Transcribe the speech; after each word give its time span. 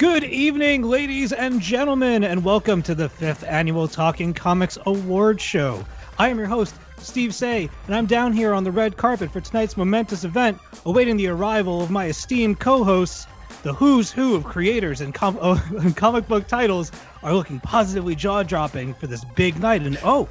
Good 0.00 0.24
evening, 0.24 0.80
ladies 0.80 1.30
and 1.30 1.60
gentlemen, 1.60 2.24
and 2.24 2.42
welcome 2.42 2.82
to 2.84 2.94
the 2.94 3.10
fifth 3.10 3.44
annual 3.44 3.86
Talking 3.86 4.32
Comics 4.32 4.78
Award 4.86 5.38
Show. 5.38 5.84
I 6.18 6.30
am 6.30 6.38
your 6.38 6.46
host, 6.46 6.74
Steve 6.96 7.34
Seigh, 7.34 7.68
and 7.84 7.94
I'm 7.94 8.06
down 8.06 8.32
here 8.32 8.54
on 8.54 8.64
the 8.64 8.72
red 8.72 8.96
carpet 8.96 9.30
for 9.30 9.42
tonight's 9.42 9.76
momentous 9.76 10.24
event, 10.24 10.58
awaiting 10.86 11.18
the 11.18 11.26
arrival 11.26 11.82
of 11.82 11.90
my 11.90 12.06
esteemed 12.06 12.58
co-hosts. 12.58 13.26
The 13.62 13.74
who's 13.74 14.10
who 14.10 14.36
of 14.36 14.44
creators 14.44 15.02
and, 15.02 15.12
com- 15.12 15.38
oh, 15.42 15.62
and 15.78 15.94
comic 15.94 16.26
book 16.26 16.48
titles 16.48 16.92
are 17.22 17.34
looking 17.34 17.60
positively 17.60 18.14
jaw-dropping 18.14 18.94
for 18.94 19.06
this 19.06 19.22
big 19.36 19.60
night. 19.60 19.82
And 19.82 19.98
oh, 20.02 20.30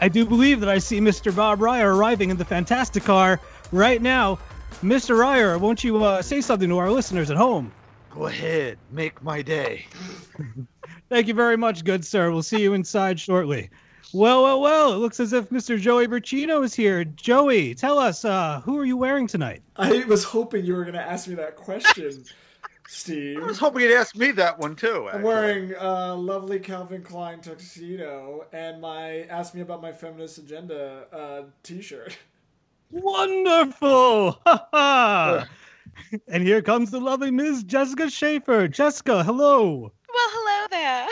I 0.00 0.08
do 0.08 0.24
believe 0.24 0.60
that 0.60 0.70
I 0.70 0.78
see 0.78 0.98
Mr. 0.98 1.36
Bob 1.36 1.60
Reyer 1.60 1.94
arriving 1.94 2.30
in 2.30 2.38
the 2.38 2.46
Fantastic 2.46 3.04
Car 3.04 3.38
right 3.70 4.00
now. 4.00 4.38
Mr. 4.82 5.18
Reyer, 5.18 5.58
won't 5.58 5.84
you 5.84 6.02
uh, 6.02 6.22
say 6.22 6.40
something 6.40 6.70
to 6.70 6.78
our 6.78 6.90
listeners 6.90 7.30
at 7.30 7.36
home? 7.36 7.70
Go 8.10 8.26
ahead, 8.26 8.78
make 8.90 9.22
my 9.22 9.40
day. 9.40 9.86
Thank 11.08 11.28
you 11.28 11.34
very 11.34 11.56
much, 11.56 11.84
good 11.84 12.04
sir. 12.04 12.30
We'll 12.30 12.42
see 12.42 12.60
you 12.60 12.74
inside 12.74 13.20
shortly. 13.20 13.70
Well, 14.12 14.42
well, 14.42 14.60
well. 14.60 14.92
It 14.92 14.96
looks 14.96 15.20
as 15.20 15.32
if 15.32 15.50
Mr. 15.50 15.78
Joey 15.78 16.08
Braccino 16.08 16.64
is 16.64 16.74
here. 16.74 17.04
Joey, 17.04 17.74
tell 17.76 17.98
us, 17.98 18.24
uh, 18.24 18.60
who 18.64 18.76
are 18.78 18.84
you 18.84 18.96
wearing 18.96 19.28
tonight? 19.28 19.62
I 19.76 20.04
was 20.04 20.24
hoping 20.24 20.64
you 20.64 20.74
were 20.74 20.82
going 20.82 20.94
to 20.94 21.00
ask 21.00 21.28
me 21.28 21.36
that 21.36 21.54
question, 21.54 22.24
Steve. 22.88 23.40
I 23.40 23.46
was 23.46 23.58
hoping 23.58 23.82
you'd 23.82 23.96
ask 23.96 24.16
me 24.16 24.32
that 24.32 24.58
one 24.58 24.74
too. 24.74 25.08
I'm 25.12 25.22
wearing 25.22 25.74
a 25.78 26.12
lovely 26.14 26.58
Calvin 26.58 27.02
Klein 27.02 27.40
tuxedo 27.40 28.46
and 28.52 28.80
my 28.80 29.26
"Ask 29.30 29.54
Me 29.54 29.60
About 29.60 29.80
My 29.80 29.92
Feminist 29.92 30.38
Agenda" 30.38 31.06
uh, 31.12 31.42
T-shirt. 31.62 32.16
Wonderful! 32.90 34.40
Ha 34.44 34.68
ha! 34.72 35.46
And 36.28 36.42
here 36.42 36.62
comes 36.62 36.90
the 36.90 37.00
lovely 37.00 37.30
Ms. 37.30 37.64
Jessica 37.64 38.10
Schaefer. 38.10 38.68
Jessica, 38.68 39.22
hello. 39.22 39.80
Well, 39.80 39.90
hello 40.32 40.66
there. 40.70 41.08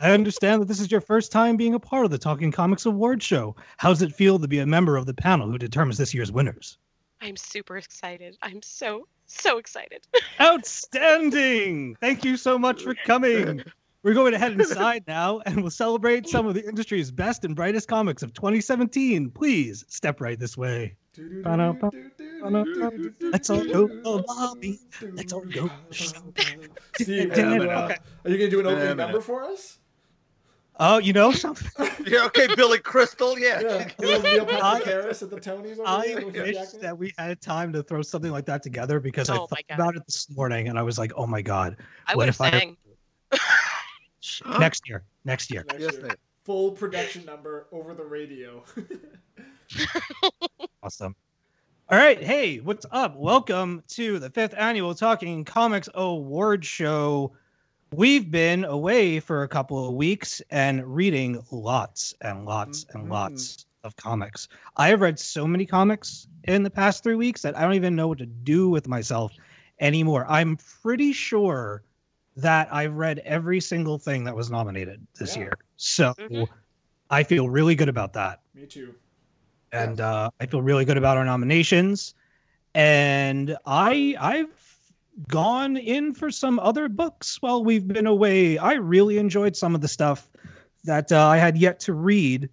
I 0.00 0.12
understand 0.12 0.62
that 0.62 0.68
this 0.68 0.80
is 0.80 0.90
your 0.90 1.02
first 1.02 1.30
time 1.30 1.56
being 1.56 1.74
a 1.74 1.80
part 1.80 2.04
of 2.04 2.10
the 2.10 2.18
Talking 2.18 2.52
Comics 2.52 2.86
Award 2.86 3.22
show. 3.22 3.54
How's 3.76 4.00
it 4.00 4.14
feel 4.14 4.38
to 4.38 4.48
be 4.48 4.58
a 4.60 4.66
member 4.66 4.96
of 4.96 5.06
the 5.06 5.14
panel 5.14 5.50
who 5.50 5.58
determines 5.58 5.98
this 5.98 6.14
year's 6.14 6.32
winners? 6.32 6.78
I'm 7.20 7.36
super 7.36 7.76
excited. 7.76 8.38
I'm 8.40 8.62
so, 8.62 9.06
so 9.26 9.58
excited. 9.58 10.06
Outstanding! 10.40 11.96
Thank 12.00 12.24
you 12.24 12.38
so 12.38 12.58
much 12.58 12.82
for 12.82 12.94
coming. 12.94 13.62
We're 14.02 14.14
going 14.14 14.32
to 14.32 14.38
head 14.38 14.52
inside 14.52 15.04
now 15.06 15.40
and 15.44 15.60
we'll 15.60 15.70
celebrate 15.70 16.26
some 16.28 16.46
of 16.46 16.54
the 16.54 16.66
industry's 16.66 17.10
best 17.10 17.44
and 17.44 17.54
brightest 17.54 17.86
comics 17.88 18.22
of 18.22 18.32
2017. 18.32 19.30
Please 19.30 19.84
step 19.88 20.20
right 20.22 20.38
this 20.38 20.56
way. 20.56 20.96
Let's 21.18 21.58
all 23.50 23.64
go 23.64 23.88
to 23.88 24.24
the. 24.24 24.78
Let's 25.12 25.32
all 25.32 25.44
go. 25.44 25.70
Steve, 26.98 27.34
Damn 27.34 27.68
are 27.68 27.98
you 28.24 28.38
going 28.38 28.38
to 28.38 28.48
do 28.50 28.60
an 28.60 28.66
opening 28.66 28.96
number 28.96 29.20
for 29.20 29.44
us? 29.44 29.78
Oh, 30.82 30.96
you 30.96 31.12
know 31.12 31.30
something? 31.32 31.70
Yeah, 32.06 32.24
okay, 32.26 32.46
Billy 32.56 32.78
Crystal. 32.78 33.38
Yeah. 33.38 33.60
Yeah, 34.00 34.16
Neil 34.22 34.46
Patrick 34.46 34.62
I- 34.62 34.80
Harris 34.90 35.22
at 35.22 35.28
the 35.28 35.36
Tonys 35.36 35.76
I 35.84 36.06
here. 36.06 36.24
with 36.24 36.34
Hugh 36.34 36.42
wish 36.44 36.68
that 36.80 36.96
we 36.96 37.12
had 37.18 37.38
time 37.42 37.70
to 37.74 37.82
throw 37.82 38.00
something 38.00 38.32
like 38.32 38.46
that 38.46 38.62
together 38.62 38.98
because 38.98 39.28
I 39.28 39.36
Oh 39.36 39.46
thought 39.46 39.60
about 39.68 39.96
it 39.96 40.06
this 40.06 40.30
morning 40.30 40.68
and 40.68 40.78
I 40.78 40.82
was 40.82 40.98
like, 40.98 41.12
oh 41.16 41.26
my 41.26 41.42
God. 41.42 41.76
I 42.06 42.12
What 42.14 42.28
would 42.28 42.34
have 42.34 42.54
if 42.54 42.76
I- 43.32 43.38
sang. 44.20 44.58
Next 44.60 44.88
year. 44.88 45.02
Next 45.24 45.50
year. 45.50 45.64
Next 45.68 45.80
Yes, 45.80 45.94
year. 45.94 46.16
Full 46.44 46.72
production 46.72 47.24
number 47.24 47.66
over 47.72 47.94
the 47.94 48.04
radio. 48.04 48.64
Awesome. 50.82 51.14
All 51.88 51.98
right. 51.98 52.20
Hey, 52.20 52.58
what's 52.58 52.86
up? 52.90 53.14
Welcome 53.16 53.82
to 53.88 54.18
the 54.18 54.30
fifth 54.30 54.54
annual 54.56 54.94
Talking 54.94 55.44
Comics 55.44 55.88
Award 55.94 56.64
Show. 56.64 57.32
We've 57.92 58.28
been 58.30 58.64
away 58.64 59.20
for 59.20 59.42
a 59.42 59.48
couple 59.48 59.86
of 59.86 59.94
weeks 59.94 60.40
and 60.50 60.84
reading 60.96 61.42
lots 61.50 62.14
and 62.20 62.46
lots 62.46 62.86
and 62.90 63.06
Mhm. 63.06 63.10
lots 63.10 63.66
of 63.84 63.94
comics. 63.96 64.48
I 64.76 64.88
have 64.88 65.00
read 65.02 65.18
so 65.18 65.46
many 65.46 65.66
comics 65.66 66.26
in 66.44 66.62
the 66.62 66.70
past 66.70 67.02
three 67.02 67.14
weeks 67.16 67.42
that 67.42 67.56
I 67.56 67.62
don't 67.62 67.74
even 67.74 67.94
know 67.94 68.08
what 68.08 68.18
to 68.18 68.26
do 68.26 68.68
with 68.70 68.88
myself 68.88 69.32
anymore. 69.78 70.24
I'm 70.28 70.56
pretty 70.82 71.12
sure 71.12 71.82
that 72.42 72.72
I've 72.72 72.94
read 72.94 73.20
every 73.20 73.60
single 73.60 73.98
thing 73.98 74.24
that 74.24 74.36
was 74.36 74.50
nominated 74.50 75.06
this 75.18 75.36
Yeah. 75.36 75.42
year. 75.44 75.58
So 75.76 76.14
Mhm. 76.18 76.48
I 77.10 77.22
feel 77.24 77.48
really 77.48 77.74
good 77.74 77.88
about 77.88 78.14
that 78.14 78.40
Me 78.54 78.66
too. 78.66 78.94
and 79.72 80.00
uh, 80.00 80.30
I 80.40 80.46
feel 80.46 80.62
really 80.62 80.84
good 80.84 80.96
about 80.96 81.16
our 81.16 81.24
nominations. 81.24 82.14
And 82.74 83.56
I 83.66 84.16
I've 84.18 84.54
gone 85.28 85.76
in 85.76 86.14
for 86.14 86.30
some 86.30 86.58
other 86.58 86.88
books 86.88 87.38
while 87.40 87.64
we've 87.64 87.86
been 87.86 88.06
away. 88.06 88.58
I 88.58 88.74
really 88.74 89.18
enjoyed 89.18 89.56
some 89.56 89.74
of 89.74 89.80
the 89.80 89.88
stuff 89.88 90.28
that 90.84 91.12
uh, 91.12 91.26
I 91.26 91.36
had 91.36 91.58
yet 91.58 91.80
to 91.80 91.94
read, 91.94 92.48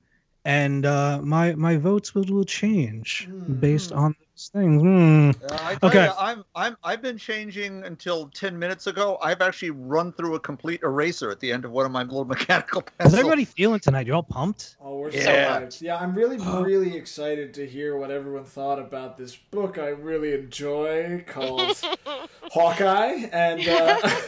and 0.45 0.85
uh, 0.85 1.21
my 1.23 1.55
my 1.55 1.77
votes 1.77 2.15
will, 2.15 2.25
will 2.25 2.43
change 2.45 3.29
based 3.59 3.91
on 3.91 4.15
those 4.37 4.49
things. 4.53 4.81
Hmm. 4.81 5.31
Uh, 5.43 5.57
I 5.61 5.75
tell 5.75 5.89
Okay. 5.89 6.05
ya, 6.05 6.13
I'm 6.19 6.43
I'm 6.55 6.77
I've 6.83 7.01
been 7.01 7.17
changing 7.17 7.83
until 7.83 8.27
ten 8.29 8.57
minutes 8.57 8.85
ago. 8.87 9.17
I've 9.21 9.41
actually 9.41 9.71
run 9.71 10.13
through 10.13 10.35
a 10.35 10.39
complete 10.39 10.81
eraser 10.83 11.31
at 11.31 11.39
the 11.39 11.51
end 11.51 11.65
of 11.65 11.71
one 11.71 11.85
of 11.85 11.91
my 11.91 12.03
little 12.03 12.25
mechanical 12.35 12.81
How's 12.81 12.91
pencils. 12.97 13.19
everybody 13.19 13.45
feeling 13.45 13.79
tonight? 13.79 14.05
You're 14.05 14.15
all 14.15 14.23
pumped. 14.23 14.77
Oh, 14.79 14.97
we're 14.99 15.09
Yeah. 15.11 15.21
so 15.23 15.65
hyped. 15.65 15.81
Yeah, 15.81 15.97
I'm 15.97 16.13
really, 16.13 16.37
really 16.37 16.95
excited 16.95 17.53
to 17.55 17.65
hear 17.67 17.97
what 17.97 18.11
everyone 18.11 18.43
thought 18.45 18.79
about 18.79 19.17
this 19.17 19.35
book 19.35 19.77
I 19.79 19.87
really 19.89 20.33
enjoy 20.33 21.23
called 21.27 21.75
Hawkeye 22.51 23.27
and 23.31 23.67
uh, 23.67 23.99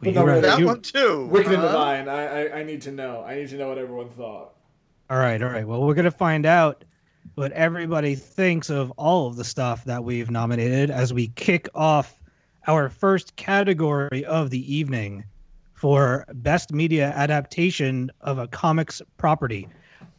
Well, 0.00 0.12
no, 0.14 0.20
you 0.20 0.26
read- 0.26 0.26
really, 0.26 0.40
that 0.42 0.58
you- 0.60 0.66
one 0.66 0.80
too. 0.82 1.26
Wicked 1.26 1.52
and 1.52 1.62
huh? 1.62 1.68
Divine. 1.68 2.08
I, 2.08 2.46
I, 2.48 2.58
I 2.58 2.62
need 2.62 2.82
to 2.82 2.92
know. 2.92 3.22
I 3.24 3.34
need 3.36 3.48
to 3.50 3.56
know 3.56 3.68
what 3.68 3.78
everyone 3.78 4.10
thought. 4.10 4.54
All 5.10 5.16
right, 5.16 5.40
all 5.42 5.48
right. 5.48 5.66
Well, 5.66 5.84
we're 5.86 5.94
gonna 5.94 6.10
find 6.10 6.44
out 6.46 6.84
what 7.38 7.52
everybody 7.52 8.16
thinks 8.16 8.68
of 8.68 8.90
all 8.96 9.28
of 9.28 9.36
the 9.36 9.44
stuff 9.44 9.84
that 9.84 10.02
we've 10.02 10.28
nominated 10.28 10.90
as 10.90 11.14
we 11.14 11.28
kick 11.28 11.68
off 11.72 12.20
our 12.66 12.88
first 12.88 13.36
category 13.36 14.24
of 14.24 14.50
the 14.50 14.74
evening 14.74 15.24
for 15.72 16.26
best 16.34 16.72
media 16.72 17.12
adaptation 17.14 18.10
of 18.22 18.38
a 18.38 18.48
comics 18.48 19.00
property. 19.18 19.68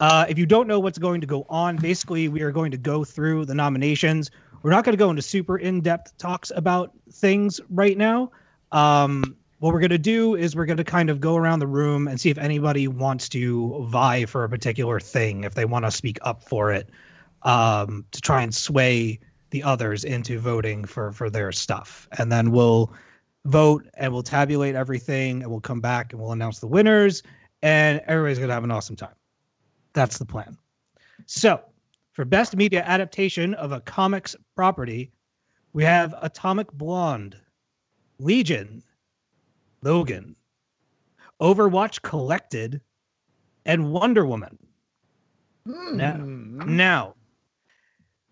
Uh, 0.00 0.24
if 0.30 0.38
you 0.38 0.46
don't 0.46 0.66
know 0.66 0.80
what's 0.80 0.98
going 0.98 1.20
to 1.20 1.26
go 1.26 1.44
on, 1.50 1.76
basically 1.76 2.28
we 2.28 2.40
are 2.40 2.50
going 2.50 2.70
to 2.70 2.78
go 2.78 3.04
through 3.04 3.44
the 3.44 3.54
nominations. 3.54 4.30
We're 4.62 4.70
not 4.70 4.84
going 4.84 4.94
to 4.94 4.98
go 4.98 5.10
into 5.10 5.20
super 5.20 5.58
in-depth 5.58 6.16
talks 6.16 6.50
about 6.56 6.92
things 7.12 7.60
right 7.68 7.98
now. 7.98 8.30
Um, 8.72 9.36
what 9.58 9.74
we're 9.74 9.80
going 9.80 9.90
to 9.90 9.98
do 9.98 10.36
is 10.36 10.56
we're 10.56 10.64
going 10.64 10.78
to 10.78 10.84
kind 10.84 11.10
of 11.10 11.20
go 11.20 11.36
around 11.36 11.58
the 11.58 11.66
room 11.66 12.08
and 12.08 12.18
see 12.18 12.30
if 12.30 12.38
anybody 12.38 12.88
wants 12.88 13.28
to 13.28 13.86
vie 13.90 14.24
for 14.24 14.44
a 14.44 14.48
particular 14.48 14.98
thing, 14.98 15.44
if 15.44 15.52
they 15.52 15.66
want 15.66 15.84
to 15.84 15.90
speak 15.90 16.18
up 16.22 16.42
for 16.42 16.72
it, 16.72 16.88
um, 17.42 18.04
to 18.10 18.20
try 18.20 18.42
and 18.42 18.54
sway 18.54 19.18
the 19.50 19.62
others 19.62 20.04
into 20.04 20.38
voting 20.38 20.84
for 20.84 21.12
for 21.12 21.28
their 21.30 21.50
stuff, 21.52 22.08
and 22.18 22.30
then 22.30 22.50
we'll 22.52 22.92
vote 23.46 23.86
and 23.94 24.12
we'll 24.12 24.22
tabulate 24.22 24.74
everything, 24.74 25.42
and 25.42 25.50
we'll 25.50 25.60
come 25.60 25.80
back 25.80 26.12
and 26.12 26.20
we'll 26.20 26.32
announce 26.32 26.58
the 26.60 26.66
winners, 26.66 27.22
and 27.62 28.00
everybody's 28.06 28.38
going 28.38 28.48
to 28.48 28.54
have 28.54 28.64
an 28.64 28.70
awesome 28.70 28.96
time. 28.96 29.14
That's 29.92 30.18
the 30.18 30.26
plan. 30.26 30.56
So, 31.26 31.60
for 32.12 32.24
best 32.24 32.54
media 32.56 32.82
adaptation 32.86 33.54
of 33.54 33.72
a 33.72 33.80
comics 33.80 34.36
property, 34.54 35.10
we 35.72 35.82
have 35.84 36.14
Atomic 36.22 36.70
Blonde, 36.72 37.36
Legion, 38.18 38.82
Logan, 39.82 40.36
Overwatch 41.40 42.02
Collected, 42.02 42.80
and 43.64 43.92
Wonder 43.92 44.26
Woman. 44.26 44.58
Now- 45.64 46.14
Hmm. 46.14 46.76
Now, 46.76 47.14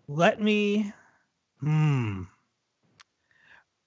let 0.09 0.41
me. 0.41 0.91
Hmm. 1.59 2.23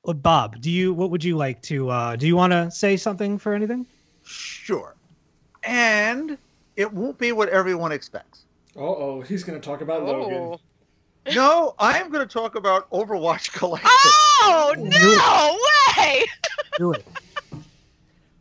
Well, 0.04 0.14
Bob, 0.14 0.60
do 0.60 0.70
you? 0.70 0.94
What 0.94 1.10
would 1.10 1.22
you 1.24 1.36
like 1.36 1.60
to? 1.62 1.90
uh 1.90 2.16
Do 2.16 2.26
you 2.26 2.36
want 2.36 2.52
to 2.52 2.70
say 2.70 2.96
something 2.96 3.38
for 3.38 3.54
anything? 3.54 3.86
Sure. 4.24 4.94
And 5.64 6.38
it 6.76 6.92
won't 6.92 7.18
be 7.18 7.32
what 7.32 7.48
everyone 7.48 7.92
expects. 7.92 8.44
Uh 8.76 8.80
oh, 8.80 9.20
he's 9.20 9.44
going 9.44 9.60
to 9.60 9.64
talk 9.64 9.80
about 9.80 10.04
Logan. 10.04 10.34
Oh. 10.34 10.60
No, 11.34 11.74
I 11.78 11.98
am 11.98 12.10
going 12.10 12.26
to 12.26 12.32
talk 12.32 12.54
about 12.54 12.90
Overwatch 12.90 13.52
Collective. 13.58 13.90
Oh 13.90 14.74
Ooh. 14.76 14.84
no 14.84 16.02
way! 16.02 16.24
Do 16.78 16.92
it. 16.92 17.06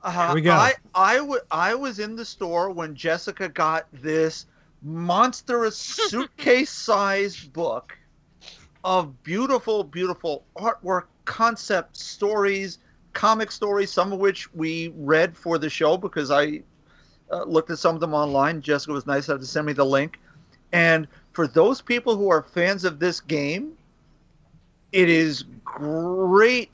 Uh, 0.03 0.27
Here 0.27 0.35
we 0.35 0.41
go. 0.41 0.51
I, 0.51 0.73
I, 0.95 1.17
w- 1.17 1.41
I 1.51 1.75
was 1.75 1.99
in 1.99 2.15
the 2.15 2.25
store 2.25 2.71
when 2.71 2.95
Jessica 2.95 3.47
got 3.47 3.85
this 3.93 4.47
monstrous 4.81 5.77
suitcase-sized 5.77 7.53
book 7.53 7.97
of 8.83 9.23
beautiful, 9.23 9.83
beautiful 9.83 10.43
artwork, 10.55 11.05
concept 11.25 11.95
stories, 11.95 12.79
comic 13.13 13.51
stories, 13.51 13.91
some 13.91 14.11
of 14.11 14.19
which 14.19 14.51
we 14.53 14.93
read 14.95 15.37
for 15.37 15.57
the 15.57 15.69
show 15.69 15.97
because 15.97 16.31
I 16.31 16.63
uh, 17.31 17.43
looked 17.43 17.69
at 17.69 17.79
some 17.79 17.95
of 17.95 18.01
them 18.01 18.13
online. 18.13 18.61
Jessica 18.61 18.91
was 18.91 19.05
nice 19.05 19.27
enough 19.27 19.41
to 19.41 19.47
send 19.47 19.67
me 19.67 19.73
the 19.73 19.85
link. 19.85 20.19
And 20.71 21.07
for 21.33 21.47
those 21.47 21.81
people 21.81 22.15
who 22.15 22.29
are 22.29 22.41
fans 22.41 22.83
of 22.83 22.99
this 22.99 23.19
game, 23.19 23.73
it 24.91 25.09
is 25.09 25.43
great 25.63 26.71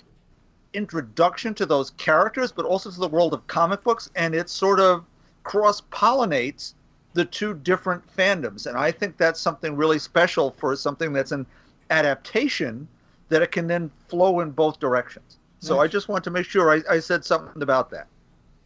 introduction 0.73 1.53
to 1.55 1.65
those 1.65 1.91
characters, 1.91 2.51
but 2.51 2.65
also 2.65 2.89
to 2.89 2.99
the 2.99 3.07
world 3.07 3.33
of 3.33 3.45
comic 3.47 3.83
books, 3.83 4.09
and 4.15 4.33
it 4.33 4.49
sort 4.49 4.79
of 4.79 5.05
cross 5.43 5.81
pollinates 5.91 6.73
the 7.17 7.25
two 7.25 7.55
different 7.55 8.03
fandoms. 8.15 8.67
And 8.67 8.77
I 8.77 8.91
think 8.91 9.17
that's 9.17 9.39
something 9.39 9.75
really 9.75 9.97
special 9.97 10.51
for 10.59 10.75
something 10.75 11.11
that's 11.13 11.31
an 11.31 11.47
adaptation 11.89 12.87
that 13.29 13.41
it 13.41 13.51
can 13.51 13.65
then 13.67 13.89
flow 14.07 14.39
in 14.41 14.51
both 14.51 14.79
directions. 14.79 15.39
So 15.59 15.75
Nice. 15.77 15.83
I 15.83 15.87
just 15.87 16.07
want 16.09 16.23
to 16.25 16.29
make 16.29 16.45
sure 16.45 16.71
I, 16.71 16.81
I 16.95 16.99
said 16.99 17.25
something 17.25 17.61
about 17.63 17.89
that. 17.89 18.05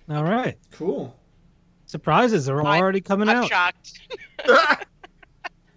All 0.10 0.26
right. 0.26 0.58
Cool. 0.74 1.16
Surprises 1.86 2.50
are 2.50 2.62
I- 2.68 2.78
already 2.80 3.00
coming 3.02 3.30
I'm 3.30 3.38
out. 3.38 3.48
shocked. 3.50 4.02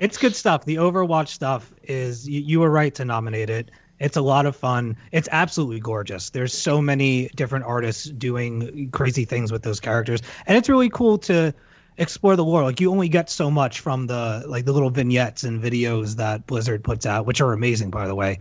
It's 0.01 0.19
good 0.19 0.35
stuff. 0.35 0.65
The 0.65 0.75
Overwatch 0.77 1.29
stuff 1.29 1.73
is 1.85 2.29
you, 2.29 2.41
you 2.41 2.61
were 2.61 2.69
right 2.69 2.93
to 2.97 3.05
nominate 3.05 3.49
it. 3.49 3.71
It's 4.01 4.17
a 4.17 4.23
lot 4.23 4.45
of 4.45 4.57
fun. 4.57 4.97
It's 5.13 5.29
absolutely 5.31 5.79
gorgeous. 5.79 6.31
There's 6.31 6.53
so 6.53 6.83
many 6.83 7.29
different 7.37 7.65
artists 7.65 8.05
doing 8.11 8.91
crazy 8.91 9.25
things 9.25 9.53
with 9.53 9.63
those 9.63 9.79
characters, 9.79 10.21
and 10.47 10.59
it's 10.59 10.69
really 10.69 10.91
cool 10.91 11.17
to 11.19 11.55
explore 11.99 12.37
the 12.37 12.45
lore. 12.45 12.63
Like 12.63 12.81
you 12.81 12.91
only 12.91 13.09
get 13.09 13.31
so 13.31 13.51
much 13.51 13.81
from 13.81 14.07
the 14.07 14.45
like 14.47 14.65
the 14.65 14.73
little 14.73 14.91
vignettes 14.91 15.45
and 15.45 15.63
videos 15.63 16.17
that 16.17 16.47
Blizzard 16.47 16.83
puts 16.83 17.07
out, 17.07 17.27
which 17.27 17.41
are 17.41 17.53
amazing, 17.53 17.91
by 17.91 18.07
the 18.07 18.15
way. 18.15 18.41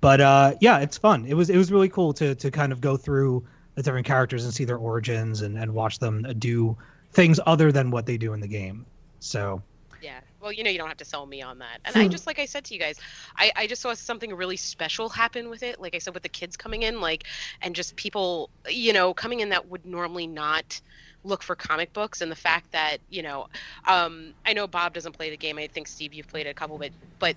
But 0.00 0.20
uh, 0.20 0.54
yeah, 0.60 0.80
it's 0.80 0.98
fun. 0.98 1.24
It 1.26 1.34
was 1.34 1.50
it 1.50 1.56
was 1.56 1.72
really 1.72 1.88
cool 1.88 2.12
to 2.14 2.34
to 2.34 2.50
kind 2.50 2.72
of 2.72 2.80
go 2.80 2.96
through 2.96 3.44
the 3.74 3.82
different 3.82 4.06
characters 4.06 4.44
and 4.44 4.52
see 4.52 4.64
their 4.64 4.76
origins 4.76 5.42
and 5.42 5.56
and 5.56 5.72
watch 5.74 5.98
them 5.98 6.26
do 6.38 6.76
things 7.12 7.40
other 7.46 7.72
than 7.72 7.90
what 7.90 8.06
they 8.06 8.16
do 8.16 8.32
in 8.32 8.40
the 8.40 8.48
game. 8.48 8.84
So 9.20 9.62
Yeah. 10.02 10.20
Well, 10.40 10.52
you 10.52 10.62
know, 10.62 10.68
you 10.68 10.76
don't 10.76 10.88
have 10.88 10.98
to 10.98 11.04
sell 11.06 11.24
me 11.24 11.40
on 11.40 11.58
that. 11.60 11.78
And 11.86 11.96
I 11.96 12.06
just, 12.08 12.26
like 12.26 12.38
I 12.38 12.44
said 12.44 12.64
to 12.66 12.74
you 12.74 12.80
guys, 12.80 13.00
I, 13.38 13.50
I 13.56 13.66
just 13.66 13.80
saw 13.80 13.94
something 13.94 14.34
really 14.34 14.58
special 14.58 15.08
happen 15.08 15.48
with 15.48 15.62
it. 15.62 15.80
Like 15.80 15.94
I 15.94 15.98
said, 15.98 16.12
with 16.12 16.22
the 16.22 16.28
kids 16.28 16.58
coming 16.58 16.82
in, 16.82 17.00
like, 17.00 17.24
and 17.62 17.74
just 17.74 17.96
people, 17.96 18.50
you 18.68 18.92
know, 18.92 19.14
coming 19.14 19.40
in 19.40 19.48
that 19.48 19.70
would 19.70 19.86
normally 19.86 20.26
not 20.26 20.78
look 21.24 21.42
for 21.42 21.56
comic 21.56 21.92
books. 21.92 22.20
And 22.20 22.30
the 22.30 22.36
fact 22.36 22.72
that, 22.72 22.98
you 23.10 23.22
know, 23.22 23.48
um, 23.86 24.34
I 24.46 24.52
know 24.52 24.66
Bob 24.66 24.94
doesn't 24.94 25.12
play 25.12 25.30
the 25.30 25.36
game. 25.36 25.58
I 25.58 25.66
think 25.66 25.88
Steve, 25.88 26.14
you've 26.14 26.28
played 26.28 26.46
it 26.46 26.50
a 26.50 26.54
couple 26.54 26.78
bit, 26.78 26.92
but 27.18 27.36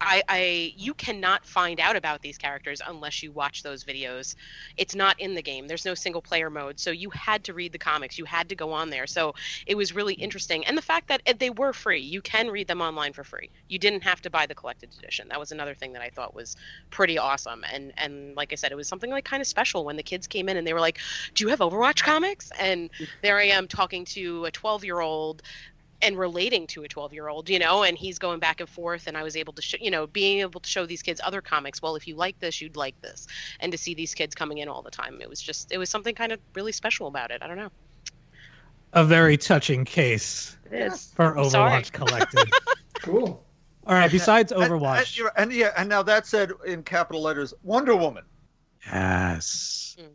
I, 0.00 0.22
I, 0.28 0.72
you 0.76 0.94
cannot 0.94 1.46
find 1.46 1.80
out 1.80 1.96
about 1.96 2.22
these 2.22 2.38
characters 2.38 2.80
unless 2.86 3.22
you 3.22 3.32
watch 3.32 3.62
those 3.62 3.84
videos. 3.84 4.34
It's 4.76 4.94
not 4.94 5.18
in 5.20 5.34
the 5.34 5.42
game. 5.42 5.66
There's 5.66 5.84
no 5.84 5.94
single 5.94 6.22
player 6.22 6.50
mode. 6.50 6.78
So 6.78 6.90
you 6.90 7.10
had 7.10 7.44
to 7.44 7.54
read 7.54 7.72
the 7.72 7.78
comics. 7.78 8.18
You 8.18 8.24
had 8.24 8.48
to 8.48 8.54
go 8.54 8.72
on 8.72 8.90
there. 8.90 9.06
So 9.06 9.34
it 9.66 9.76
was 9.76 9.94
really 9.94 10.14
interesting 10.14 10.64
and 10.66 10.76
the 10.76 10.82
fact 10.82 11.08
that 11.08 11.22
they 11.38 11.50
were 11.50 11.72
free 11.72 12.00
you 12.00 12.20
can 12.20 12.48
read 12.48 12.66
them 12.68 12.80
online 12.80 13.12
for 13.12 13.24
free 13.24 13.50
you 13.68 13.78
didn't 13.78 14.02
have 14.02 14.20
to 14.20 14.30
buy 14.30 14.46
the 14.46 14.54
collected 14.54 14.90
edition 14.98 15.26
that 15.28 15.38
was 15.38 15.52
another 15.52 15.74
thing 15.74 15.92
that 15.92 16.02
i 16.02 16.08
thought 16.10 16.34
was 16.34 16.56
pretty 16.90 17.18
awesome 17.18 17.64
and 17.72 17.92
and 17.96 18.36
like 18.36 18.52
i 18.52 18.56
said 18.56 18.72
it 18.72 18.76
was 18.76 18.88
something 18.88 19.10
like 19.10 19.24
kind 19.24 19.40
of 19.40 19.46
special 19.46 19.84
when 19.84 19.96
the 19.96 20.02
kids 20.02 20.26
came 20.26 20.48
in 20.48 20.56
and 20.56 20.66
they 20.66 20.72
were 20.72 20.80
like 20.80 20.98
do 21.34 21.44
you 21.44 21.48
have 21.48 21.60
overwatch 21.60 22.02
comics 22.02 22.50
and 22.58 22.90
there 23.22 23.38
i 23.38 23.44
am 23.44 23.66
talking 23.66 24.04
to 24.04 24.44
a 24.44 24.50
12 24.50 24.84
year 24.84 25.00
old 25.00 25.42
and 26.02 26.18
relating 26.18 26.66
to 26.66 26.82
a 26.82 26.88
12 26.88 27.12
year 27.12 27.28
old 27.28 27.48
you 27.48 27.58
know 27.58 27.82
and 27.82 27.96
he's 27.96 28.18
going 28.18 28.38
back 28.38 28.60
and 28.60 28.68
forth 28.68 29.06
and 29.06 29.16
i 29.16 29.22
was 29.22 29.36
able 29.36 29.52
to 29.52 29.62
show 29.62 29.78
you 29.80 29.90
know 29.90 30.06
being 30.06 30.40
able 30.40 30.60
to 30.60 30.68
show 30.68 30.84
these 30.86 31.02
kids 31.02 31.20
other 31.24 31.40
comics 31.40 31.80
well 31.80 31.96
if 31.96 32.06
you 32.06 32.14
like 32.14 32.38
this 32.38 32.60
you'd 32.60 32.76
like 32.76 33.00
this 33.00 33.26
and 33.60 33.72
to 33.72 33.78
see 33.78 33.94
these 33.94 34.14
kids 34.14 34.34
coming 34.34 34.58
in 34.58 34.68
all 34.68 34.82
the 34.82 34.90
time 34.90 35.18
it 35.20 35.28
was 35.28 35.40
just 35.40 35.72
it 35.72 35.78
was 35.78 35.88
something 35.88 36.14
kind 36.14 36.32
of 36.32 36.40
really 36.54 36.72
special 36.72 37.06
about 37.06 37.30
it 37.30 37.42
i 37.42 37.46
don't 37.46 37.56
know 37.56 37.70
a 38.92 39.04
very 39.04 39.36
touching 39.36 39.84
case 39.84 40.56
it 40.70 40.80
is 40.80 41.12
for 41.14 41.36
I'm 41.38 41.48
sorry. 41.50 41.82
Overwatch 41.82 41.92
Collected. 41.92 42.50
Cool. 43.02 43.44
All 43.86 43.94
right. 43.94 44.10
Besides 44.10 44.50
And- 44.52 44.62
and- 44.62 44.72
Overwatch, 44.72 45.20
and, 45.36 45.52
yeah, 45.52 45.70
and 45.76 45.88
now 45.88 46.02
that 46.02 46.26
said 46.26 46.50
in 46.66 46.82
capital 46.82 47.22
letters, 47.22 47.52
Wonder 47.62 47.94
Woman. 47.94 48.24
yes. 48.86 49.96
Mm. 50.00 50.08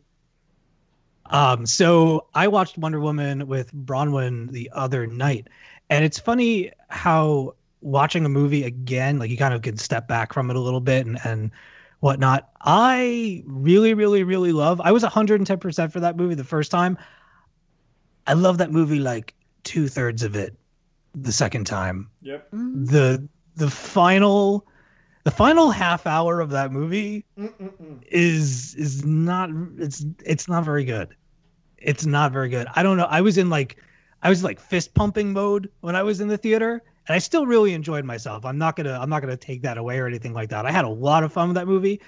Um. 1.33 1.65
So 1.65 2.27
I 2.33 2.47
watched 2.49 2.77
Wonder 2.77 2.99
Woman 2.99 3.47
with 3.47 3.73
Bronwyn 3.73 4.51
the 4.51 4.71
other 4.73 5.07
night, 5.07 5.47
and 5.91 6.03
it's 6.05 6.17
funny 6.17 6.71
how 6.89 7.53
watching 7.81 8.25
a 8.25 8.29
movie 8.29 8.63
again, 8.63 9.19
like 9.19 9.29
you 9.29 9.37
kind 9.37 9.53
of 9.53 9.61
can 9.61 9.77
step 9.77 10.07
back 10.07 10.33
from 10.33 10.49
it 10.49 10.55
a 10.55 10.59
little 10.59 10.79
bit 10.79 11.05
and 11.05 11.19
and 11.23 11.51
whatnot. 11.99 12.49
I 12.61 13.43
really, 13.45 13.93
really, 13.93 14.23
really 14.23 14.53
love. 14.53 14.81
I 14.81 14.91
was 14.91 15.03
110 15.03 15.59
percent 15.59 15.91
for 15.93 15.99
that 15.99 16.15
movie 16.15 16.33
the 16.33 16.43
first 16.45 16.71
time. 16.71 16.97
I 18.25 18.33
love 18.33 18.57
that 18.59 18.71
movie 18.71 18.99
like 18.99 19.35
two 19.63 19.87
thirds 19.87 20.23
of 20.23 20.35
it 20.35 20.55
the 21.13 21.31
second 21.31 21.65
time. 21.67 22.09
Yep. 22.21 22.51
Mm-hmm. 22.51 22.85
the 22.85 23.27
the 23.57 23.69
final 23.69 24.65
the 25.25 25.31
final 25.31 25.71
half 25.71 26.07
hour 26.07 26.39
of 26.39 26.51
that 26.51 26.71
movie 26.71 27.25
Mm-mm-mm. 27.37 28.01
is 28.09 28.75
is 28.75 29.05
not 29.05 29.49
it's 29.77 30.05
it's 30.25 30.47
not 30.47 30.63
very 30.63 30.85
good 30.85 31.13
it's 31.77 32.05
not 32.05 32.31
very 32.31 32.47
good 32.49 32.65
i 32.75 32.81
don't 32.81 32.95
know 32.97 33.07
i 33.09 33.19
was 33.21 33.37
in 33.37 33.49
like 33.49 33.75
i 34.23 34.29
was 34.29 34.43
like 34.43 34.59
fist 34.59 34.93
pumping 34.93 35.33
mode 35.33 35.69
when 35.81 35.95
i 35.95 36.03
was 36.03 36.21
in 36.21 36.27
the 36.27 36.37
theater 36.37 36.81
and 37.07 37.15
i 37.15 37.17
still 37.17 37.45
really 37.45 37.73
enjoyed 37.73 38.05
myself. 38.05 38.45
I'm 38.45 38.57
not 38.57 38.75
gonna 38.75 38.97
i'm 38.99 39.09
not 39.09 39.21
gonna 39.21 39.37
take 39.37 39.61
that 39.63 39.77
away 39.77 39.99
or 39.99 40.07
anything 40.07 40.33
like 40.33 40.49
that. 40.49 40.65
I 40.65 40.71
had 40.71 40.85
a 40.85 40.89
lot 40.89 41.23
of 41.23 41.33
fun 41.33 41.49
with 41.49 41.55
that 41.55 41.67
movie 41.67 42.01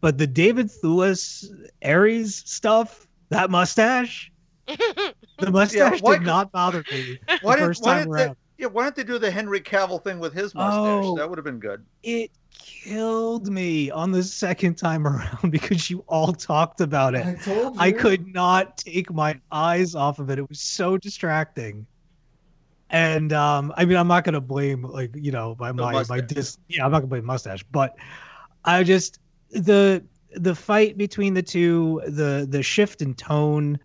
but 0.00 0.18
the 0.18 0.26
david 0.26 0.66
thewlis 0.66 1.48
Ares 1.82 2.36
stuff 2.44 3.08
that 3.30 3.50
mustache 3.50 4.30
the 4.66 5.50
mustache 5.50 6.00
why 6.02 6.18
did 6.18 6.26
not 6.26 6.52
bother 6.52 6.84
me 6.90 7.18
the 7.28 7.38
Why 7.42 7.56
did, 7.56 7.62
first 7.62 7.84
time 7.84 8.04
did 8.04 8.12
they, 8.12 8.24
around 8.24 8.36
yeah, 8.58 8.66
why 8.66 8.84
don't 8.84 8.94
they 8.96 9.04
do 9.04 9.18
the 9.18 9.30
Henry 9.30 9.60
Cavill 9.60 10.02
thing 10.02 10.18
with 10.18 10.32
his 10.32 10.54
mustache? 10.54 11.04
Oh. 11.04 11.16
That 11.16 11.28
would 11.28 11.38
have 11.38 11.44
been 11.44 11.60
good. 11.60 11.84
it 12.02 12.30
killed 12.56 13.48
me 13.48 13.90
on 13.90 14.12
the 14.12 14.22
second 14.22 14.76
time 14.76 15.06
around 15.08 15.50
because 15.50 15.90
you 15.90 16.04
all 16.06 16.32
talked 16.32 16.80
about 16.80 17.14
it. 17.14 17.26
I 17.26 17.34
told 17.34 17.74
you. 17.74 17.80
I 17.80 17.92
could 17.92 18.32
not 18.32 18.76
take 18.76 19.12
my 19.12 19.40
eyes 19.50 19.94
off 19.94 20.18
of 20.18 20.30
it. 20.30 20.38
It 20.38 20.48
was 20.48 20.60
so 20.60 20.96
distracting. 20.96 21.86
And 22.90 23.32
um, 23.32 23.72
I 23.76 23.84
mean, 23.86 23.96
I'm 23.96 24.06
not 24.06 24.22
gonna 24.24 24.40
blame 24.40 24.84
like 24.84 25.10
you 25.14 25.32
know 25.32 25.56
my 25.58 25.68
The 25.72 25.74
my 25.82 25.92
my 25.92 25.98
mustache. 25.98 26.26
dis. 26.28 26.58
Yeah, 26.68 26.84
I'm 26.84 26.92
not 26.92 26.98
gonna 26.98 27.08
blame 27.08 27.24
mustache, 27.24 27.64
but 27.72 27.96
I 28.64 28.84
just 28.84 29.18
the 29.50 30.04
the 30.36 30.54
fight 30.54 30.96
between 30.96 31.34
the 31.34 31.42
two, 31.42 32.02
the 32.06 32.46
the 32.48 32.62
shift 32.62 33.02
in 33.02 33.14
tone. 33.14 33.80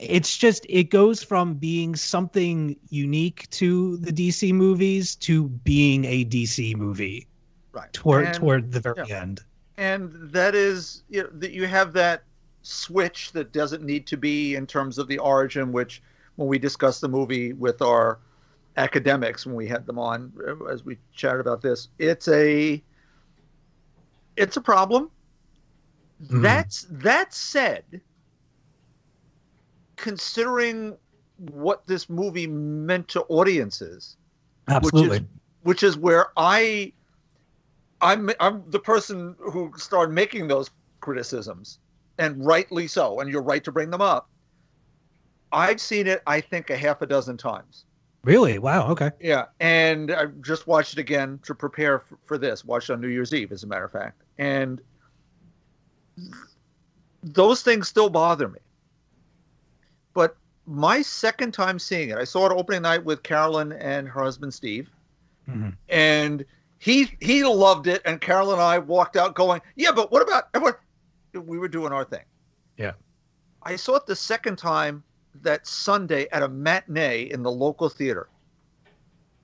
It's 0.00 0.36
just 0.36 0.64
it 0.68 0.84
goes 0.84 1.22
from 1.22 1.54
being 1.54 1.94
something 1.94 2.76
unique 2.88 3.48
to 3.50 3.98
the 3.98 4.10
DC 4.12 4.52
movies 4.52 5.14
to 5.16 5.48
being 5.48 6.04
a 6.06 6.24
DC 6.24 6.74
movie 6.74 7.26
Right. 7.72 7.92
toward 7.92 8.24
And- 8.26 8.34
toward 8.34 8.72
the 8.72 8.80
very 8.80 8.94
yeah. 9.08 9.20
end. 9.20 9.40
and 9.76 10.12
that 10.32 10.54
is 10.54 11.02
you 11.08 11.22
know, 11.22 11.28
that 11.34 11.52
you 11.52 11.66
have 11.66 11.92
that 11.94 12.24
switch 12.62 13.32
that 13.32 13.52
doesn't 13.52 13.82
need 13.82 14.06
to 14.08 14.16
be 14.16 14.54
in 14.54 14.66
terms 14.66 14.98
of 14.98 15.06
the 15.08 15.18
origin 15.18 15.72
which 15.72 16.02
when 16.36 16.48
we 16.48 16.58
discussed 16.58 17.00
the 17.00 17.08
movie 17.08 17.52
with 17.54 17.80
our 17.80 18.18
academics 18.76 19.46
when 19.46 19.54
we 19.54 19.66
had 19.66 19.86
them 19.86 19.98
on 19.98 20.32
uh, 20.46 20.64
as 20.64 20.84
we 20.84 20.98
chatted 21.14 21.40
about 21.40 21.60
this 21.62 21.88
it's 21.98 22.28
a 22.28 22.82
it's 24.36 24.56
a 24.56 24.60
problem 24.60 25.10
Mhm. 26.24 26.42
that's 26.42 26.86
that 26.90 27.32
said 27.32 27.84
considering 30.00 30.96
what 31.36 31.86
this 31.86 32.08
movie 32.08 32.46
meant 32.46 33.08
to 33.08 33.22
audiences 33.24 34.16
Absolutely. 34.68 35.26
which 35.62 35.82
is 35.82 35.96
where 35.96 36.28
I 36.36 36.92
I'm 38.00 38.30
I'm 38.40 38.64
the 38.70 38.78
person 38.78 39.36
who 39.38 39.72
started 39.76 40.12
making 40.12 40.48
those 40.48 40.70
criticisms 41.00 41.78
and 42.18 42.44
rightly 42.44 42.86
so 42.86 43.20
and 43.20 43.30
you're 43.30 43.42
right 43.42 43.64
to 43.64 43.72
bring 43.72 43.90
them 43.90 44.00
up. 44.00 44.28
I've 45.52 45.80
seen 45.80 46.06
it 46.06 46.22
I 46.26 46.40
think 46.40 46.70
a 46.70 46.76
half 46.76 47.02
a 47.02 47.06
dozen 47.06 47.36
times 47.36 47.84
Really? 48.22 48.58
Wow. 48.58 48.90
Okay. 48.90 49.10
Yeah, 49.18 49.46
and 49.60 50.12
I 50.12 50.26
just 50.42 50.66
watched 50.66 50.92
it 50.92 50.98
again 50.98 51.40
to 51.44 51.54
prepare 51.54 52.00
for, 52.00 52.18
for 52.26 52.38
this. 52.38 52.64
Watched 52.64 52.90
on 52.90 53.00
New 53.00 53.08
Year's 53.08 53.32
Eve, 53.32 53.50
as 53.50 53.62
a 53.62 53.66
matter 53.66 53.84
of 53.84 53.92
fact, 53.92 54.20
and 54.36 54.80
th- 56.18 56.28
those 57.22 57.62
things 57.62 57.88
still 57.88 58.10
bother 58.10 58.48
me. 58.48 58.58
My 60.70 61.02
second 61.02 61.52
time 61.52 61.80
seeing 61.80 62.10
it, 62.10 62.16
I 62.18 62.22
saw 62.22 62.46
it 62.46 62.52
opening 62.52 62.82
night 62.82 63.04
with 63.04 63.24
Carolyn 63.24 63.72
and 63.72 64.08
her 64.08 64.22
husband 64.22 64.54
Steve, 64.54 64.88
Mhm. 65.48 65.76
and 65.88 66.44
he 66.78 67.16
he 67.20 67.42
loved 67.42 67.88
it, 67.88 68.00
and 68.04 68.20
Carolyn 68.20 68.54
and 68.54 68.62
I 68.62 68.78
walked 68.78 69.16
out 69.16 69.34
going, 69.34 69.60
"Yeah, 69.74 69.90
but 69.90 70.12
what 70.12 70.22
about 70.22 70.48
everyone?" 70.54 70.76
We 71.34 71.58
were 71.58 71.66
doing 71.66 71.92
our 71.92 72.04
thing. 72.04 72.24
Yeah. 72.76 72.92
I 73.64 73.74
saw 73.74 73.96
it 73.96 74.06
the 74.06 74.14
second 74.14 74.58
time 74.58 75.02
that 75.42 75.66
Sunday 75.66 76.28
at 76.30 76.44
a 76.44 76.48
matinee 76.48 77.24
in 77.24 77.42
the 77.42 77.50
local 77.50 77.88
theater, 77.88 78.28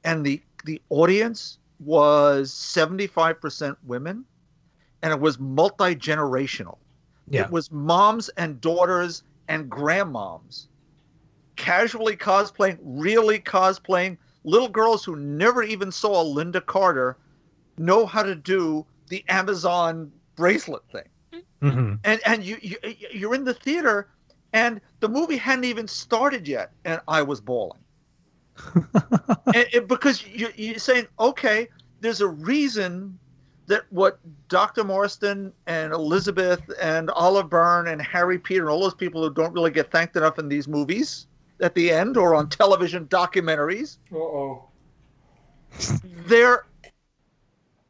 and 0.05 0.25
the 0.25 0.41
the 0.65 0.81
audience 0.91 1.59
was 1.81 2.53
seventy 2.53 3.09
five 3.09 3.41
percent 3.41 3.77
women, 3.85 4.25
and 5.03 5.13
it 5.13 5.19
was 5.19 5.41
multi 5.41 5.97
generational. 5.97 6.79
Yeah. 7.29 7.47
It 7.47 7.51
was 7.51 7.73
moms 7.73 8.29
and 8.37 8.61
daughters 8.61 9.25
and 9.49 9.69
grandmoms 9.69 10.69
casually 11.57 12.17
cosplaying, 12.17 12.79
really 12.83 13.41
cosplaying. 13.41 14.19
Little 14.45 14.69
girls 14.69 15.05
who 15.05 15.17
never 15.17 15.63
even 15.63 15.91
saw 15.91 16.23
Lynda 16.23 16.65
Carter 16.65 17.17
know 17.79 18.07
how 18.07 18.23
to 18.23 18.35
do 18.35 18.87
the 19.09 19.25
Amazon 19.29 20.13
bracelet 20.37 20.83
thing. 20.93 21.43
hmm 21.61 21.95
And 22.05 22.21
and 22.25 22.45
you, 22.45 22.59
you 22.61 22.77
you're 23.13 23.35
in 23.35 23.45
the 23.45 23.55
theater 23.55 24.09
and 24.53 24.81
the 25.01 25.09
movie 25.09 25.37
hadn't 25.37 25.65
even 25.65 25.89
started 25.89 26.47
yet 26.47 26.73
and 26.85 27.01
I 27.09 27.23
was 27.23 27.41
bawling. 27.41 27.81
and, 29.55 29.67
and 29.75 29.89
because 29.89 30.25
you, 30.27 30.49
you're 30.57 30.79
saying, 30.79 31.07
okay, 31.19 31.69
there's 32.01 32.21
a 32.21 32.29
reason 32.29 33.19
that 33.67 33.83
what 33.91 34.21
Dr. 34.49 34.85
Marston 34.85 35.53
and 35.67 35.93
Elizabeth 35.93 36.61
and 36.81 37.11
Olive 37.11 37.51
Byrne 37.51 37.89
and 37.89 38.01
Harry 38.01 38.39
Peter 38.39 38.63
and 38.63 38.71
all 38.71 38.81
those 38.81 38.95
people 38.95 39.23
who 39.23 39.33
don't 39.33 39.53
really 39.53 39.71
get 39.73 39.91
thanked 39.91 40.17
enough 40.17 40.39
in 40.39 40.49
these 40.49 40.69
movies 40.69 41.27
at 41.61 41.75
the 41.75 41.91
end 41.91 42.17
or 42.17 42.35
on 42.35 42.49
television 42.49 43.07
documentaries, 43.07 43.99
Uh 44.13 44.17
oh. 44.19 44.69
they're 46.27 46.65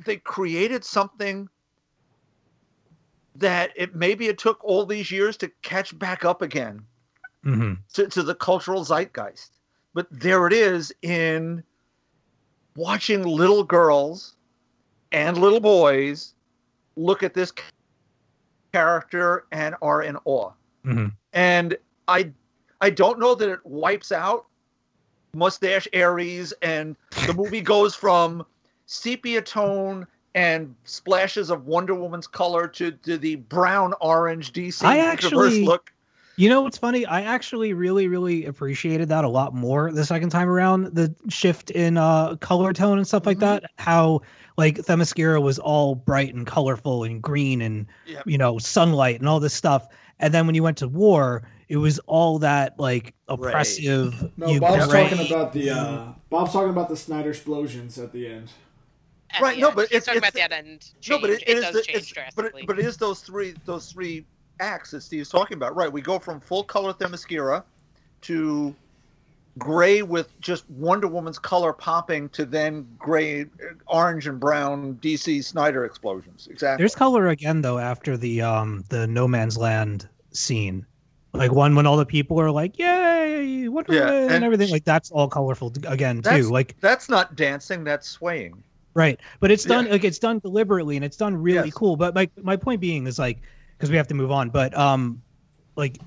they 0.04 0.16
created 0.16 0.84
something 0.84 1.48
that 3.34 3.70
it 3.76 3.94
maybe 3.94 4.28
it 4.28 4.38
took 4.38 4.62
all 4.64 4.86
these 4.86 5.10
years 5.10 5.36
to 5.36 5.48
catch 5.62 5.96
back 5.98 6.24
up 6.24 6.42
again 6.42 6.82
hmm 7.42 7.74
to, 7.94 8.08
to 8.08 8.22
the 8.22 8.34
cultural 8.34 8.84
zeitgeist. 8.84 9.50
But 9.94 10.06
there 10.10 10.46
it 10.46 10.52
is 10.52 10.92
in 11.02 11.62
watching 12.76 13.22
little 13.22 13.64
girls 13.64 14.36
and 15.12 15.38
little 15.38 15.60
boys 15.60 16.34
look 16.96 17.22
at 17.22 17.32
this 17.34 17.52
character 18.72 19.46
and 19.52 19.74
are 19.80 20.02
in 20.02 20.16
awe. 20.24 20.52
hmm 20.84 21.06
And 21.32 21.76
I 22.08 22.32
I 22.80 22.90
don't 22.90 23.18
know 23.18 23.34
that 23.34 23.48
it 23.48 23.60
wipes 23.64 24.12
out 24.12 24.46
Mustache 25.34 25.88
Ares 25.94 26.52
and 26.62 26.96
the 27.26 27.34
movie 27.36 27.60
goes 27.60 27.94
from 27.94 28.44
sepia 28.86 29.42
tone 29.42 30.06
and 30.34 30.74
splashes 30.84 31.50
of 31.50 31.66
Wonder 31.66 31.94
Woman's 31.94 32.26
color 32.26 32.68
to, 32.68 32.90
to 32.92 33.16
the 33.18 33.36
brown 33.36 33.94
orange 34.00 34.52
DC 34.52 34.84
I 34.84 34.98
actually- 34.98 35.64
look. 35.64 35.92
You 36.38 36.50
know 36.50 36.60
what's 36.60 36.76
funny? 36.76 37.06
I 37.06 37.22
actually 37.22 37.72
really, 37.72 38.08
really 38.08 38.44
appreciated 38.44 39.08
that 39.08 39.24
a 39.24 39.28
lot 39.28 39.54
more 39.54 39.90
the 39.90 40.04
second 40.04 40.28
time 40.28 40.50
around. 40.50 40.94
The 40.94 41.14
shift 41.30 41.70
in 41.70 41.96
uh, 41.96 42.36
color 42.36 42.74
tone 42.74 42.98
and 42.98 43.06
stuff 43.06 43.24
like 43.24 43.38
Mhm. 43.38 43.40
that. 43.40 43.70
How 43.78 44.20
like 44.58 44.76
Themyscira 44.76 45.40
was 45.40 45.58
all 45.58 45.94
bright 45.94 46.34
and 46.34 46.46
colorful 46.46 47.04
and 47.04 47.22
green 47.22 47.62
and 47.62 47.86
Yep. 48.06 48.24
you 48.26 48.36
know 48.36 48.58
sunlight 48.58 49.18
and 49.18 49.26
all 49.30 49.40
this 49.40 49.54
stuff. 49.54 49.88
And 50.20 50.34
then 50.34 50.44
when 50.44 50.54
you 50.54 50.62
went 50.62 50.76
to 50.78 50.88
war, 50.88 51.42
it 51.68 51.76
was 51.76 51.98
all 52.00 52.38
that 52.40 52.78
like 52.78 53.14
oppressive. 53.28 54.32
No, 54.36 54.48
you 54.48 54.60
Bob's 54.60 54.86
gray- 54.88 55.08
talking 55.08 55.26
about 55.26 55.52
the 55.52 55.70
uh, 55.70 56.06
Bob's 56.30 56.52
talking 56.52 56.70
about 56.70 56.88
the 56.88 56.96
Snyder 56.96 57.30
explosions 57.30 57.98
at 57.98 58.12
the 58.12 58.26
end. 58.26 58.50
At 59.30 59.42
Right, 59.42 59.56
the 59.56 59.62
no, 59.62 59.66
end. 59.68 59.76
but 59.76 59.88
he's 59.88 59.96
it's- 59.98 60.04
talking 60.06 60.18
it's- 60.18 60.30
about 60.34 60.50
that 60.50 60.56
end. 60.56 60.80
Change. 61.00 61.10
No, 61.10 61.18
but 61.20 61.30
it, 61.30 61.42
it, 61.42 61.48
it 61.48 61.56
is 61.58 61.64
does 61.64 61.74
the, 61.74 61.82
change 61.82 62.12
it's, 62.12 62.34
but 62.34 62.44
it, 62.46 62.54
but 62.66 62.78
it 62.78 62.84
is 62.84 62.96
those 62.96 63.20
three 63.20 63.54
those 63.64 63.90
three 63.90 64.24
acts 64.60 64.92
that 64.92 65.00
Steve's 65.02 65.28
talking 65.28 65.56
about. 65.56 65.74
Right, 65.76 65.90
we 65.92 66.00
go 66.00 66.18
from 66.18 66.40
full 66.40 66.62
color 66.64 66.92
Themyscira 66.92 67.62
to 68.22 68.74
gray 69.58 70.02
with 70.02 70.38
just 70.40 70.68
Wonder 70.70 71.08
Woman's 71.08 71.38
color 71.38 71.72
popping 71.72 72.28
to 72.30 72.44
then 72.44 72.86
gray, 72.98 73.46
orange 73.86 74.26
and 74.26 74.38
brown 74.38 74.98
DC 75.02 75.42
Snyder 75.42 75.84
explosions. 75.84 76.46
Exactly. 76.50 76.82
There's 76.82 76.94
color 76.94 77.28
again 77.28 77.62
though 77.62 77.78
after 77.78 78.16
the 78.16 78.42
um 78.42 78.84
the 78.90 79.06
No 79.06 79.26
Man's 79.26 79.56
Land 79.58 80.08
scene. 80.32 80.86
Like 81.36 81.52
one 81.52 81.74
when 81.74 81.86
all 81.86 81.96
the 81.96 82.06
people 82.06 82.40
are 82.40 82.50
like, 82.50 82.78
"Yay, 82.78 83.68
Wonder 83.68 83.94
Yeah, 83.94 84.00
Woman," 84.06 84.22
and- 84.22 84.30
and 84.32 84.44
everything 84.44 84.70
like 84.70 84.84
that's 84.84 85.10
all 85.10 85.28
colorful 85.28 85.72
again 85.86 86.22
too. 86.22 86.42
Like 86.50 86.76
That's 86.80 87.08
not 87.08 87.36
dancing. 87.36 87.84
That's 87.84 88.08
swaying. 88.08 88.62
Right, 88.94 89.20
but 89.40 89.50
it's 89.50 89.64
done 89.64 89.86
Yeah. 89.86 89.92
like 89.92 90.04
it's 90.04 90.18
done 90.18 90.38
deliberately 90.38 90.96
and 90.96 91.04
it's 91.04 91.18
done 91.18 91.36
really 91.36 91.68
Yes. 91.68 91.74
cool. 91.74 91.96
But 91.96 92.14
my 92.14 92.30
my 92.42 92.56
point 92.56 92.80
being 92.80 93.06
is 93.06 93.18
like 93.18 93.42
because 93.76 93.90
we 93.90 93.96
have 93.98 94.08
to 94.08 94.14
move 94.14 94.30
on. 94.32 94.48
But 94.50 94.76
um, 94.76 95.20
like 95.76 95.98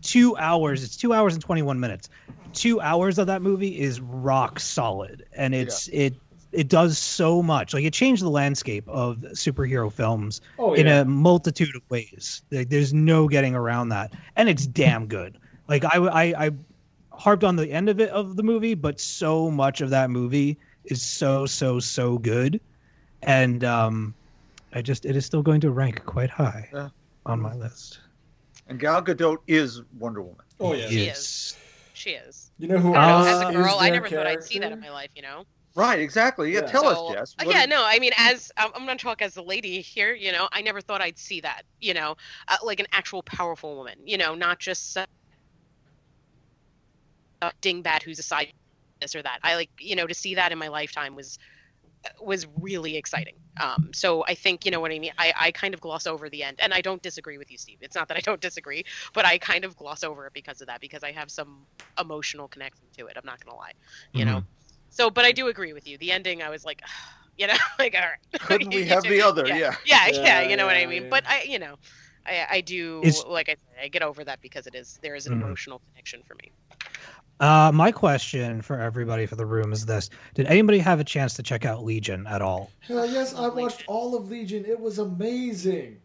two 0.00 0.36
hours, 0.38 0.82
it's 0.82 0.96
two 0.96 1.12
hours 1.12 1.34
and 1.34 1.42
twenty 1.42 1.60
one 1.62 1.78
minutes. 1.78 2.08
Two 2.54 2.80
hours 2.80 3.18
of 3.18 3.26
that 3.26 3.42
movie 3.42 3.78
is 3.78 4.00
rock 4.00 4.58
solid, 4.58 5.26
and 5.36 5.54
it's 5.54 5.88
it 5.88 6.14
it 6.52 6.68
does 6.68 6.98
so 6.98 7.42
much. 7.42 7.72
Like 7.74 7.84
it 7.84 7.92
changed 7.92 8.22
the 8.22 8.30
landscape 8.30 8.88
of 8.88 9.18
superhero 9.32 9.92
films 9.92 10.40
Oh 10.58 10.74
in 10.74 10.86
a 10.88 11.04
multitude 11.04 11.74
of 11.76 11.82
ways. 11.90 12.42
Like, 12.50 12.68
there's 12.68 12.92
no 12.92 13.28
getting 13.28 13.54
around 13.54 13.90
that, 13.90 14.12
and 14.36 14.48
it's 14.48 14.66
damn 14.66 15.06
good. 15.06 15.38
Like 15.68 15.84
I, 15.84 15.98
I, 15.98 16.46
I 16.46 16.50
harped 17.12 17.44
on 17.44 17.56
the 17.56 17.70
end 17.70 17.88
of 17.88 18.00
it 18.00 18.10
of 18.10 18.36
the 18.36 18.42
movie, 18.42 18.74
but 18.74 19.00
so 19.00 19.50
much 19.50 19.80
of 19.80 19.90
that 19.90 20.10
movie 20.10 20.56
is 20.84 21.02
so 21.02 21.46
so 21.46 21.78
so 21.78 22.18
good, 22.18 22.60
and 23.22 23.62
um, 23.64 24.14
I 24.72 24.82
just 24.82 25.04
it 25.04 25.14
is 25.16 25.24
still 25.26 25.42
going 25.42 25.60
to 25.60 25.70
rank 25.70 26.04
quite 26.04 26.30
high 26.30 26.68
Yeah. 26.72 26.88
on 27.26 27.40
my 27.40 27.54
list. 27.54 28.00
And 28.68 28.78
Gal 28.78 29.02
Gadot 29.02 29.38
is 29.46 29.82
Wonder 29.98 30.22
Woman. 30.22 30.44
oh 30.60 30.72
yeah. 30.74 30.88
She 30.88 31.04
Yes. 31.06 31.56
she 31.92 32.10
is. 32.10 32.50
You 32.58 32.68
know 32.68 32.78
who 32.78 32.94
I 32.94 33.12
Uh, 33.12 33.18
know, 33.24 33.26
as 33.28 33.40
a 33.40 33.52
girl, 33.52 33.66
is 33.66 33.74
I 33.80 33.90
their 33.90 34.00
never 34.00 34.08
thought 34.16 34.26
I'd 34.26 34.42
see 34.44 34.58
that 34.58 34.72
in 34.72 34.80
my 34.80 34.90
life. 34.90 35.10
You 35.14 35.22
know. 35.22 35.44
Right. 35.74 36.00
Exactly. 36.00 36.52
Yeah. 36.52 36.60
Yeah. 36.60 36.66
Tell 36.66 36.82
So, 36.82 36.88
us, 36.88 37.14
Jess. 37.14 37.34
uh, 37.40 37.44
What 37.46 37.54
yeah, 37.56 37.62
is- 37.62 37.68
no, 37.68 37.84
I 37.86 37.98
mean, 37.98 38.12
as 38.18 38.50
I'm, 38.56 38.70
I'm 38.74 38.84
going 38.86 38.98
to 38.98 39.02
talk 39.02 39.22
as 39.22 39.36
a 39.36 39.42
lady 39.42 39.80
here, 39.80 40.14
you 40.14 40.32
know, 40.32 40.48
I 40.52 40.62
never 40.62 40.80
thought 40.80 41.00
I'd 41.00 41.18
see 41.18 41.40
that, 41.40 41.62
you 41.80 41.94
know, 41.94 42.16
uh, 42.48 42.56
like 42.64 42.80
an 42.80 42.86
actual 42.92 43.22
powerful 43.22 43.76
woman, 43.76 43.94
you 44.04 44.18
know, 44.18 44.34
not 44.34 44.58
just 44.58 44.96
uh, 44.96 45.06
a 47.42 47.52
dingbat 47.62 48.02
who's 48.02 48.18
a 48.18 48.22
side 48.22 48.50
this 49.00 49.14
or 49.14 49.22
that. 49.22 49.38
I 49.42 49.56
like, 49.56 49.70
you 49.78 49.96
know, 49.96 50.06
to 50.06 50.14
see 50.14 50.34
that 50.34 50.52
in 50.52 50.58
my 50.58 50.68
lifetime 50.68 51.14
was 51.14 51.38
was 52.20 52.46
really 52.60 52.96
exciting. 52.96 53.34
Um, 53.60 53.90
so 53.92 54.24
I 54.26 54.34
think 54.34 54.64
you 54.64 54.70
know 54.70 54.80
what 54.80 54.90
I 54.92 54.98
mean. 54.98 55.12
I, 55.18 55.32
I 55.38 55.50
kind 55.50 55.74
of 55.74 55.80
gloss 55.80 56.06
over 56.06 56.30
the 56.30 56.42
end, 56.42 56.58
and 56.62 56.72
I 56.72 56.80
don't 56.80 57.02
disagree 57.02 57.38
with 57.38 57.50
you, 57.50 57.58
Steve. 57.58 57.78
It's 57.80 57.94
not 57.94 58.08
that 58.08 58.16
I 58.16 58.20
don't 58.20 58.40
disagree, 58.40 58.84
but 59.14 59.26
I 59.26 59.38
kind 59.38 59.64
of 59.64 59.76
gloss 59.76 60.02
over 60.02 60.26
it 60.26 60.32
because 60.32 60.60
of 60.60 60.66
that, 60.68 60.80
because 60.80 61.02
I 61.02 61.12
have 61.12 61.30
some 61.30 61.66
emotional 62.00 62.48
connection 62.48 62.86
to 62.98 63.06
it. 63.06 63.16
I'm 63.16 63.26
not 63.26 63.44
gonna 63.44 63.56
lie, 63.56 63.72
you 64.12 64.24
know. 64.24 64.42
So, 64.90 65.08
but 65.10 65.24
I 65.24 65.32
do 65.32 65.48
agree 65.48 65.72
with 65.72 65.86
you. 65.88 65.96
The 65.98 66.12
ending, 66.12 66.42
I 66.42 66.50
was 66.50 66.64
like, 66.64 66.82
you 67.38 67.46
know, 67.46 67.54
like 67.78 67.94
all 67.94 68.00
right. 68.02 68.40
Couldn't 68.40 68.74
we 68.74 68.84
have 68.86 69.02
do- 69.04 69.10
the 69.10 69.22
other? 69.22 69.46
Yeah, 69.46 69.54
Yeah. 69.56 69.74
yeah, 69.86 70.06
yeah, 70.08 70.22
Yeah, 70.42 70.48
you 70.50 70.56
know 70.56 70.66
what 70.66 70.76
I 70.76 70.86
mean. 70.86 71.04
yeah. 71.04 71.08
But 71.10 71.24
I, 71.28 71.42
you 71.42 71.58
know, 71.58 71.76
I, 72.26 72.46
I 72.50 72.60
do 72.60 73.00
Is- 73.02 73.24
like 73.24 73.48
I 73.48 73.52
said, 73.52 73.84
I 73.84 73.88
get 73.88 74.02
over 74.02 74.24
that 74.24 74.40
because 74.42 74.66
it 74.66 74.74
is 74.74 74.98
there 75.02 75.14
is 75.14 75.26
an 75.26 75.34
Mhm. 75.40 75.42
emotional 75.44 75.80
connection 75.92 76.22
for 76.26 76.34
me. 76.34 76.52
Uh, 77.40 77.72
my 77.72 77.90
question 77.90 78.60
for 78.60 78.78
everybody 78.78 79.24
for 79.24 79.34
the 79.36 79.46
room 79.46 79.72
is 79.72 79.86
this: 79.86 80.10
Did 80.34 80.46
anybody 80.46 80.78
have 80.78 81.00
a 81.00 81.04
chance 81.04 81.32
to 81.34 81.42
check 81.42 81.64
out 81.64 81.82
Legion 81.82 82.26
at 82.26 82.42
all? 82.42 82.70
Hell 82.80 83.06
yes, 83.10 83.34
I 83.34 83.48
watched 83.48 83.84
all 83.86 84.14
of 84.14 84.28
Legion. 84.30 84.66
It 84.66 84.78
was 84.78 84.98
amazing. 84.98 85.96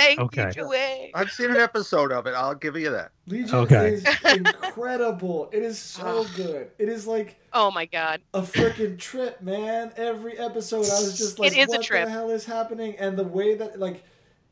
Thank 0.00 0.20
Okay. 0.20 0.46
you, 0.46 0.52
Joey. 0.52 1.10
I've 1.14 1.30
seen 1.30 1.50
an 1.50 1.56
episode 1.58 2.10
of 2.12 2.26
it. 2.26 2.34
I'll 2.34 2.54
give 2.54 2.76
you 2.76 2.90
that. 2.90 3.12
Legion 3.26 3.54
Okay. 3.54 3.94
is 3.94 4.04
incredible. 4.24 5.50
It 5.52 5.62
is 5.62 5.78
so 5.78 6.24
good. 6.36 6.70
It 6.78 6.88
is 6.88 7.06
like 7.06 7.36
Oh 7.52 7.70
my 7.70 7.86
god. 7.86 8.20
a 8.34 8.42
freaking 8.42 8.98
trip, 8.98 9.40
man. 9.42 9.92
Every 9.96 10.38
episode, 10.38 10.78
I 10.86 11.00
was 11.00 11.18
just 11.18 11.38
like, 11.38 11.52
It 11.52 11.58
is 11.58 11.68
a 11.68 11.76
"What 11.78 11.82
trip. 11.82 12.04
the 12.06 12.10
hell 12.10 12.30
is 12.30 12.44
happening?" 12.44 12.96
And 12.98 13.16
the 13.18 13.24
way 13.24 13.54
that, 13.56 13.78
like, 13.78 13.96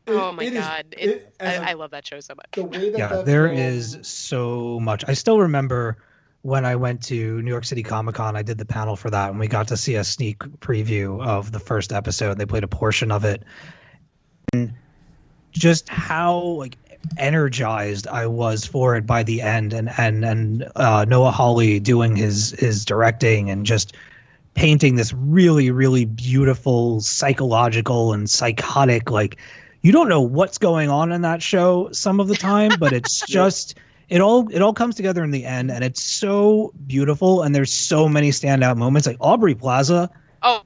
it- 0.07 0.13
oh 0.13 0.33
my 0.33 0.43
it 0.45 0.53
is- 0.55 0.61
god. 0.61 0.85
it- 0.93 1.09
It, 1.09 1.35
I, 1.41 1.53
a- 1.55 1.63
I 1.63 1.73
love 1.75 1.91
that 1.93 2.07
show 2.07 2.21
so 2.21 2.35
much. 2.35 2.47
the 2.53 2.65
way 2.65 2.91
that 2.91 2.99
yeah, 2.99 3.09
that 3.09 3.27
there 3.27 3.49
film- 3.49 3.59
is 3.59 3.99
so 4.03 4.79
much. 4.81 5.05
I 5.09 5.15
still 5.15 5.41
remember 5.41 5.99
when 6.43 6.65
I 6.65 6.77
went 6.77 7.03
to 7.05 7.43
New 7.43 7.51
York 7.51 7.65
City 7.65 7.83
Comic 7.83 8.15
Con, 8.15 8.37
I 8.37 8.43
did 8.43 8.59
the 8.59 8.65
panel 8.65 8.97
for 8.97 9.11
that, 9.11 9.31
and 9.31 9.39
we 9.41 9.49
got 9.49 9.69
to 9.69 9.77
see 9.77 9.97
a 9.97 10.05
sneak 10.05 10.39
preview 10.61 11.25
of 11.25 11.51
the 11.53 11.59
first 11.59 11.93
episode. 11.93 12.39
They 12.39 12.47
played 12.47 12.65
a 12.65 12.69
portion 12.69 13.11
of 13.11 13.25
it, 13.25 13.43
and 14.53 14.73
just 15.59 15.89
how 15.89 16.39
like 16.41 16.77
energized 17.17 18.07
I 18.07 18.27
was 18.27 18.65
for 18.65 18.97
it 18.97 19.07
by 19.07 19.23
the 19.23 19.43
end, 19.43 19.73
and 19.73 19.91
and 19.97 20.25
and 20.25 20.71
uh, 20.75 21.05
Noah 21.09 21.31
Hawley 21.31 21.81
doing 21.81 22.17
his 22.17 22.51
his 22.51 22.85
directing 22.85 23.51
and 23.51 23.67
just 23.67 23.95
painting 24.55 24.97
this 24.97 25.13
really 25.13 25.71
really 25.71 26.05
beautiful 26.05 27.01
psychological 27.01 28.13
and 28.13 28.29
psychotic 28.29 29.09
like 29.09 29.37
you 29.83 29.93
don't 29.93 30.09
know 30.09 30.23
what's 30.23 30.59
going 30.59 30.91
on 30.91 31.13
in 31.13 31.23
that 31.23 31.41
show 31.41 31.91
some 31.93 32.19
of 32.19 32.27
the 32.27 32.35
time 32.35 32.73
but 32.81 32.93
it's 32.93 33.21
just 33.29 33.77
it 34.09 34.21
all 34.21 34.49
it 34.49 34.61
all 34.61 34.73
comes 34.73 34.97
together 34.97 35.23
in 35.23 35.31
the 35.31 35.45
end 35.45 35.71
and 35.71 35.85
it's 35.85 36.03
so 36.03 36.73
beautiful 36.89 37.43
and 37.43 37.55
there's 37.55 37.73
so 37.73 38.09
many 38.09 38.31
standout 38.31 38.77
moments 38.77 39.07
like 39.07 39.19
Aubrey 39.21 39.55
Plaza 39.55 40.11
Oh, 40.43 40.63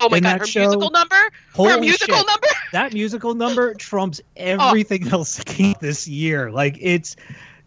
oh 0.00 0.08
my 0.08 0.20
god, 0.20 0.40
her 0.40 0.46
show- 0.46 0.60
musical 0.60 0.90
number. 0.90 1.16
Her 1.56 1.80
musical 1.80 2.16
shit. 2.16 2.26
number. 2.26 2.46
That 2.74 2.92
musical 2.92 3.34
number 3.34 3.72
trumps 3.74 4.20
oh. 4.36 4.40
everything 4.40 5.08
else 5.08 5.42
came 5.44 5.76
this 5.80 6.06
year. 6.08 6.50
Like 6.50 6.76
it's 6.80 7.16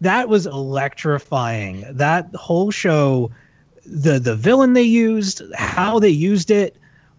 that 0.02 0.30
was 0.30 0.46
electrifying. 0.46 1.86
That 1.90 2.36
whole 2.36 2.72
show, 2.72 3.32
the 3.86 4.20
the 4.20 4.36
villain 4.36 4.74
they 4.74 4.84
used, 4.84 5.42
how 5.56 6.00
they 6.00 6.10
used 6.10 6.52
it, 6.52 6.76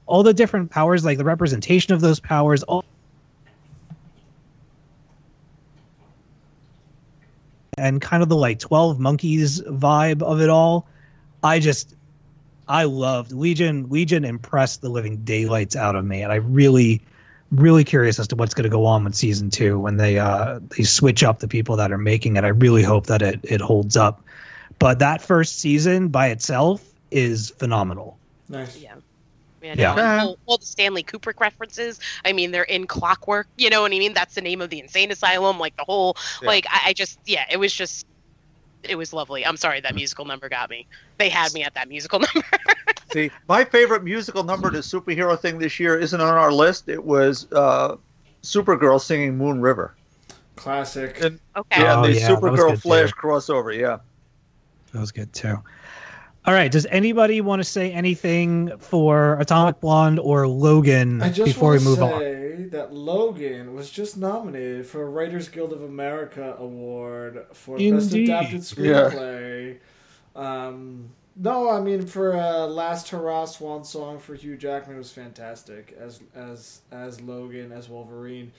all 0.07 0.23
the 0.23 0.35
different 0.35 0.71
powers, 0.71 1.05
like 1.05 1.19
the 1.19 1.25
representation 1.25 1.95
of 1.95 2.01
those 2.01 2.21
powers, 2.21 2.63
all 2.65 2.85
and 7.79 8.03
kind 8.03 8.23
of 8.23 8.29
the 8.29 8.37
like 8.37 8.59
12 8.59 8.99
monkeys 8.99 9.63
vibe 9.63 10.23
of 10.23 10.41
it 10.41 10.51
all. 10.51 10.87
I 11.43 11.59
just 11.59 11.97
I 12.69 12.85
loved 12.85 13.33
Legion. 13.33 13.89
Legion 13.89 14.27
impressed 14.27 14.83
the 14.83 14.91
living 14.91 15.25
daylights 15.25 15.75
out 15.75 15.97
of 15.97 16.05
me, 16.05 16.21
and 16.21 16.31
I 16.31 16.37
really, 16.37 17.01
really 17.51 17.85
curious 17.85 18.19
as 18.19 18.29
to 18.29 18.37
what's 18.37 18.55
going 18.55 18.65
to 18.65 18.71
go 18.71 18.85
on 18.87 19.05
with 19.05 19.15
season 19.15 19.51
two 19.51 19.79
when 19.79 19.97
they 19.97 20.19
uh 20.19 20.61
they 20.77 20.83
switch 20.85 21.23
up 21.25 21.39
the 21.39 21.49
people 21.49 21.77
that 21.77 21.93
are 21.93 21.99
making 21.99 22.37
it. 22.37 22.45
I 22.45 22.49
really 22.49 22.83
hope 22.83 23.07
that 23.07 23.23
it 23.23 23.41
it 23.45 23.61
holds 23.61 23.97
up. 23.97 24.23
But 24.79 25.01
that 25.01 25.23
first 25.23 25.59
season 25.59 26.09
by 26.09 26.29
itself 26.29 26.85
is 27.11 27.51
phenomenal. 27.51 28.19
Nice. 28.49 28.77
Yeah. 28.79 28.95
Yeah, 29.61 29.75
Yeah. 29.77 30.21
all, 30.23 30.39
all 30.47 30.59
the 30.59 30.67
Stanley 30.67 31.03
Kubrick 31.03 31.41
references. 31.41 31.99
I 32.25 32.33
mean, 32.33 32.53
they're 32.53 32.63
in 32.63 32.87
Clockwork. 32.87 33.49
You 33.57 33.71
know 33.71 33.83
what 33.83 33.93
I 33.93 33.99
mean? 33.99 34.15
That's 34.15 34.37
the 34.37 34.41
name 34.41 34.61
of 34.61 34.71
the 34.71 34.79
insane 34.79 35.11
asylum. 35.11 35.59
Like 35.59 35.77
the 35.77 35.83
whole, 35.85 36.17
Yeah. 36.41 36.47
like 36.47 36.67
I, 36.71 36.81
I 36.91 36.93
just, 36.93 37.19
yeah, 37.27 37.45
it 37.51 37.57
was 37.57 37.73
just, 37.73 38.07
it 38.85 38.95
was 38.95 39.13
lovely. 39.13 39.45
I'm 39.45 39.57
sorry 39.57 39.81
that 39.81 39.97
musical 39.97 40.27
number 40.27 40.49
got 40.49 40.71
me. 40.71 40.87
They 41.17 41.29
had 41.29 41.53
me 41.55 41.65
at 41.65 41.75
that 41.75 41.89
musical 41.89 42.21
number. 42.35 42.47
See, 43.13 43.31
my 43.49 43.65
favorite 43.65 44.05
musical 44.05 44.45
number 44.45 44.71
to 44.71 44.79
superhero 44.79 45.39
thing 45.39 45.59
this 45.59 45.81
year 45.81 45.99
isn't 45.99 46.21
on 46.21 46.35
our 46.35 46.53
list. 46.53 46.89
It 46.89 47.03
was 47.03 47.51
uh, 47.53 47.97
Supergirl 48.43 49.01
singing 49.01 49.37
Moon 49.39 49.61
River. 49.61 49.95
Classic. 50.57 51.19
And 51.23 51.41
okay. 51.57 51.83
yeah, 51.83 51.99
Oh, 51.99 52.03
the 52.03 52.13
yeah, 52.13 52.29
Supergirl 52.29 52.81
Flash 52.81 53.11
too. 53.11 53.15
crossover. 53.17 53.77
Yeah. 53.77 53.99
That 54.93 55.01
was 55.01 55.13
good 55.13 55.33
too. 55.33 55.57
All 56.45 56.55
right. 56.55 56.71
Does 56.71 56.87
anybody 56.87 57.41
want 57.41 57.61
to 57.61 57.65
say 57.65 57.93
anything 57.93 58.77
for 58.79 59.39
Atomic 59.39 59.81
Blonde 59.81 60.19
or 60.19 60.49
Logan 60.49 61.23
I 61.23 61.31
just 61.31 61.55
before 61.55 61.73
we 61.73 61.77
want 61.79 61.85
to 61.85 61.91
move 61.91 62.03
on? 62.03 62.21
say 62.21 62.63
that 62.71 62.93
Logan 62.93 63.75
was 63.75 63.91
just 63.91 64.17
nominated 64.17 64.87
for 64.87 65.03
a 65.03 65.09
Writers 65.09 65.49
Guild 65.49 65.73
of 65.73 65.83
America 65.83 66.57
award 66.59 67.47
for 67.53 67.79
best 67.79 68.13
adapted 68.13 68.61
screenplay. 68.61 69.79
Um, 70.37 71.11
no, 71.39 71.71
I 71.71 71.81
mean 71.81 72.07
for 72.07 72.37
uh, 72.37 72.67
Last 72.67 73.09
Hurrah 73.11 73.45
Swan 73.47 73.85
Song 73.85 74.19
for 74.19 74.35
Hugh 74.35 74.57
Jackman 74.57 74.97
was 74.97 75.11
fantastic 75.13 75.97
as 75.99 76.21
as 76.35 76.81
as 76.91 77.21
Logan 77.21 77.73
as 77.73 77.89
Wolverine. 77.89 78.53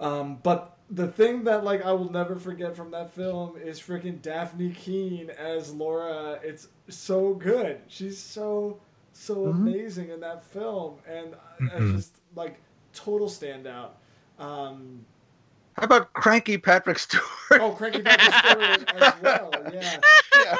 Um, 0.00 0.38
but 0.42 0.76
the 0.90 1.08
thing 1.08 1.44
that 1.44 1.64
like 1.64 1.84
I 1.84 1.92
will 1.92 2.10
never 2.10 2.36
forget 2.36 2.76
from 2.76 2.90
that 2.92 3.10
film 3.12 3.56
is 3.56 3.80
freaking 3.80 4.20
Dafne 4.20 4.74
Keen 4.74 5.30
as 5.30 5.72
Laura. 5.74 6.38
It's 6.42 6.68
so 6.88 7.34
good. 7.34 7.80
She's 7.88 8.18
so 8.18 8.80
so 9.12 9.36
Mhm. 9.46 9.50
amazing 9.56 10.08
in 10.08 10.20
that 10.20 10.42
film, 10.44 10.96
and 11.06 11.34
uh 11.34 11.38
Mhm. 11.78 11.96
just 11.96 12.16
like 12.34 12.60
total 12.94 13.28
standout. 13.28 13.90
Um, 14.38 15.04
How 15.76 15.84
about 15.84 16.12
Cranky 16.12 16.58
Patrick 16.58 16.98
Stewart? 16.98 17.24
oh, 17.52 17.72
Cranky 17.72 18.02
Patrick 18.02 18.34
Stewart 18.34 19.02
as 19.02 19.22
well. 19.22 19.50
Yeah. 19.72 20.00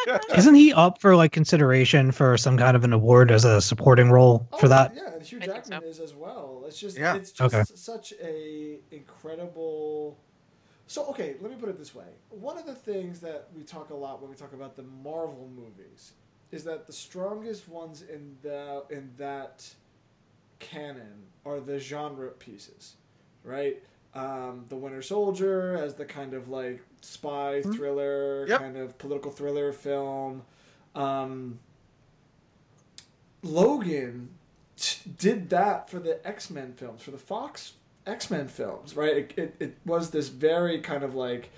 yeah. 0.06 0.18
Isn't 0.36 0.54
he 0.54 0.72
up 0.72 1.00
for 1.00 1.14
like 1.16 1.32
consideration 1.32 2.12
for 2.12 2.36
some 2.38 2.56
kind 2.56 2.76
of 2.76 2.84
an 2.84 2.92
award 2.92 3.30
as 3.30 3.44
a 3.44 3.60
supporting 3.60 4.10
role 4.10 4.46
oh, 4.52 4.58
for 4.58 4.66
Oh, 4.66 4.68
that? 4.70 4.94
Yeah, 4.96 5.12
and 5.12 5.22
Hugh 5.22 5.40
Jackman 5.40 5.80
so. 5.82 5.86
is 5.86 6.00
as 6.00 6.14
well. 6.14 6.64
It's 6.66 6.78
just 6.78 6.96
Yeah. 6.98 7.14
it's 7.14 7.30
just 7.32 7.54
Okay. 7.54 7.62
such 7.74 8.12
a 8.22 8.78
incredible 8.90 10.16
So 10.86 11.06
okay, 11.10 11.36
let 11.40 11.50
me 11.50 11.56
put 11.58 11.68
it 11.68 11.78
this 11.78 11.94
way. 11.94 12.06
One 12.30 12.56
of 12.58 12.66
the 12.66 12.74
things 12.74 13.20
that 13.20 13.48
we 13.54 13.62
talk 13.62 13.90
a 13.90 13.94
lot 13.94 14.20
when 14.20 14.30
we 14.30 14.36
talk 14.36 14.52
about 14.54 14.76
the 14.76 14.82
Marvel 14.82 15.48
movies 15.54 16.12
is 16.50 16.64
that 16.64 16.86
the 16.86 16.92
strongest 16.92 17.68
ones 17.68 18.02
in 18.02 18.36
the 18.42 18.84
in 18.90 19.10
that 19.18 19.68
canon 20.58 21.24
are 21.44 21.60
the 21.60 21.78
genre 21.78 22.30
pieces, 22.30 22.96
right? 23.44 23.82
Um, 24.14 24.66
the 24.68 24.76
Winter 24.76 25.00
Soldier 25.00 25.76
as 25.82 25.94
the 25.94 26.04
kind 26.04 26.34
of 26.34 26.48
like 26.48 26.82
spy 27.00 27.62
thriller, 27.62 28.46
Yep. 28.46 28.60
kind 28.60 28.76
of 28.76 28.98
political 28.98 29.30
thriller 29.30 29.72
film. 29.72 30.42
Um, 30.94 31.58
Logan 33.42 34.28
t- 34.76 35.10
did 35.18 35.50
that 35.50 35.90
for 35.90 35.98
the 35.98 36.24
X 36.26 36.50
Men 36.50 36.74
films, 36.74 37.02
for 37.02 37.10
the 37.10 37.18
Fox 37.18 37.72
X 38.06 38.30
Men 38.30 38.48
films, 38.48 38.96
right? 38.96 39.16
It, 39.16 39.32
it, 39.36 39.54
it 39.60 39.76
was 39.84 40.10
this 40.10 40.28
very 40.28 40.80
kind 40.80 41.02
of 41.02 41.14
like 41.14 41.50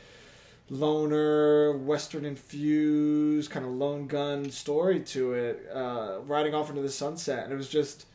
loner, 0.70 1.76
Western 1.76 2.24
infused, 2.24 3.50
kind 3.50 3.66
of 3.66 3.72
lone 3.72 4.06
gun 4.06 4.50
story 4.50 5.00
to 5.00 5.34
it, 5.34 5.68
uh, 5.72 6.20
riding 6.24 6.54
off 6.54 6.70
into 6.70 6.80
the 6.82 6.88
sunset, 6.88 7.44
and 7.44 7.52
it 7.52 7.56
was 7.56 7.68
just 7.68 8.06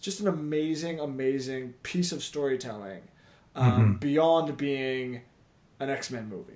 just 0.00 0.18
an 0.20 0.26
amazing, 0.26 0.98
amazing 0.98 1.74
piece 1.84 2.10
of 2.10 2.24
storytelling 2.24 3.02
um, 3.54 3.96
beyond 3.96 4.56
being 4.56 5.20
an 5.80 5.90
X 5.90 6.10
Men 6.10 6.28
movie. 6.28 6.52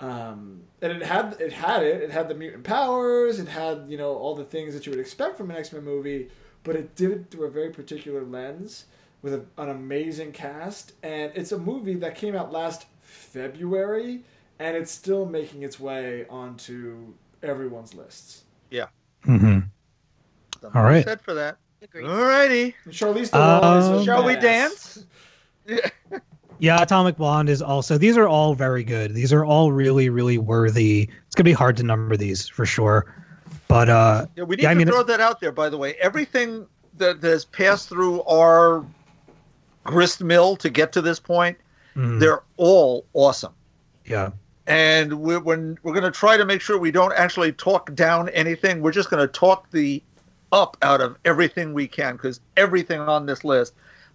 Um, 0.00 0.62
and 0.80 0.92
it 0.92 1.02
had 1.02 1.36
it 1.40 1.52
had 1.52 1.82
it 1.82 2.02
it 2.02 2.10
had 2.10 2.28
the 2.28 2.34
mutant 2.34 2.64
powers 2.64 3.38
it 3.38 3.48
had 3.48 3.84
you 3.86 3.98
know 3.98 4.14
all 4.14 4.34
the 4.34 4.44
things 4.44 4.72
that 4.72 4.86
you 4.86 4.90
would 4.92 4.98
expect 5.00 5.36
from 5.36 5.50
an 5.50 5.58
X-Men 5.58 5.84
movie 5.84 6.30
but 6.64 6.74
it 6.74 6.96
did 6.96 7.10
it 7.10 7.30
through 7.30 7.46
a 7.46 7.50
very 7.50 7.68
particular 7.68 8.24
lens 8.24 8.86
with 9.20 9.34
a, 9.34 9.44
an 9.58 9.68
amazing 9.68 10.32
cast 10.32 10.92
and 11.02 11.30
it's 11.34 11.52
a 11.52 11.58
movie 11.58 11.96
that 11.96 12.14
came 12.14 12.34
out 12.34 12.50
last 12.50 12.86
February 13.02 14.22
and 14.58 14.74
it's 14.74 14.90
still 14.90 15.26
making 15.26 15.64
its 15.64 15.78
way 15.78 16.24
onto 16.30 17.12
everyone's 17.42 17.92
lists 17.92 18.44
Mm-hmm. 19.26 19.58
All 20.74 20.82
right. 20.82 21.04
Said 21.04 21.20
for 21.20 21.34
that. 21.34 21.58
Agreed. 21.82 22.06
All 22.06 22.24
righty. 22.24 22.74
Charlize 22.88 23.28
Theron 23.28 23.98
Um, 23.98 24.04
Shall 24.04 24.24
we 24.24 24.36
dance? 24.36 25.04
Yeah, 25.66 25.88
yeah, 26.58 26.82
Atomic 26.82 27.16
Blonde 27.16 27.48
is 27.48 27.62
also. 27.62 27.96
These 27.98 28.16
are 28.16 28.28
all 28.28 28.54
very 28.54 28.84
good. 28.84 29.14
These 29.14 29.32
are 29.32 29.44
all 29.44 29.72
really, 29.72 30.08
really 30.10 30.38
worthy. 30.38 31.08
It's 31.26 31.34
gonna 31.34 31.44
be 31.44 31.52
hard 31.52 31.76
to 31.78 31.82
number 31.82 32.16
these 32.16 32.48
for 32.48 32.66
sure, 32.66 33.14
but 33.68 33.88
uh, 33.88 34.26
Yeah, 34.36 34.44
we 34.44 34.56
need 34.56 34.62
Yeah, 34.64 34.70
I 34.70 34.74
to 34.74 34.78
mean- 34.78 34.86
throw 34.88 35.02
that 35.02 35.20
out 35.20 35.40
there. 35.40 35.52
By 35.52 35.68
the 35.68 35.78
way, 35.78 35.94
everything 36.00 36.66
that, 36.98 37.22
has 37.22 37.44
passed 37.46 37.88
through 37.88 38.22
our 38.24 38.84
grist 39.84 40.22
mill 40.22 40.56
to 40.56 40.68
get 40.68 40.92
to 40.92 41.00
this 41.00 41.18
point, 41.18 41.56
mm, 41.96 42.20
they're 42.20 42.42
all 42.58 43.06
awesome. 43.14 43.54
yeah, 44.04 44.30
And 44.66 45.20
we're 45.20 45.40
when 45.40 45.78
we're 45.82 45.92
going 45.94 46.04
to 46.04 46.10
try 46.10 46.36
to 46.36 46.44
make 46.44 46.60
sure 46.60 46.78
we 46.78 46.90
don't 46.90 47.14
actually 47.14 47.52
talk 47.52 47.94
down 47.94 48.28
anything. 48.30 48.82
We're 48.82 48.92
just 48.92 49.08
going 49.08 49.26
to 49.26 49.32
talk 49.32 49.70
the 49.70 50.02
up 50.52 50.76
out 50.82 51.00
of 51.00 51.16
everything 51.24 51.72
we 51.72 51.86
can 51.88 52.16
because 52.16 52.40
everything 52.56 53.00
on 53.00 53.24
this 53.24 53.44
list, 53.44 53.72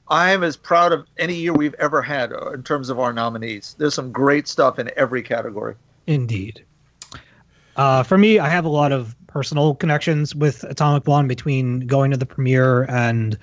I 0.08 0.32
am 0.32 0.44
as 0.44 0.56
proud 0.56 0.92
of 0.92 1.08
any 1.18 1.36
year 1.36 1.54
we've 1.54 1.74
ever 1.76 2.02
had 2.02 2.32
uh, 2.32 2.52
in 2.52 2.64
terms 2.64 2.90
of 2.90 3.00
our 3.00 3.12
nominees. 3.14 3.76
There's 3.78 3.94
some 3.96 4.12
great 4.12 4.48
stuff 4.48 4.78
in 4.80 4.92
every 4.96 5.24
category. 5.24 5.76
indeed. 6.08 6.64
Uh, 7.76 8.04
for 8.04 8.18
me, 8.18 8.40
I 8.40 8.48
have 8.48 8.64
a 8.66 8.70
lot 8.70 8.92
of 8.92 9.16
personal 9.28 9.76
connections 9.76 10.34
with 10.34 10.64
Atomic 10.64 11.04
Blonde 11.04 11.28
between 11.28 11.82
going 11.82 12.12
to 12.12 12.18
the 12.18 12.26
premiere 12.26 12.84
and 12.84 13.38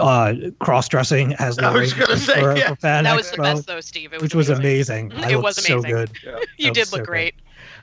uh, 0.00 0.34
cross-dressing 0.60 1.32
as 1.34 1.58
I 1.58 1.72
was 1.72 1.92
Lorraine 1.96 2.06
gonna 2.06 2.18
say, 2.20 2.40
for, 2.40 2.56
yeah. 2.56 2.68
for 2.68 2.76
Fan 2.76 3.04
That 3.04 3.16
was 3.16 3.30
the 3.30 3.38
best 3.38 3.66
though, 3.66 3.80
Steve. 3.80 4.12
It 4.12 4.16
was 4.16 4.22
which 4.22 4.34
was 4.34 4.50
amazing. 4.50 5.12
amazing. 5.12 5.24
I 5.24 5.30
It 5.30 5.32
looked 5.34 5.44
was 5.44 5.64
so 5.64 5.78
amazing. 5.78 5.90
good. 5.90 6.10
You 6.58 6.66
That 6.66 6.74
did 6.74 6.92
look 6.92 7.06
so 7.06 7.12
good. 7.12 7.32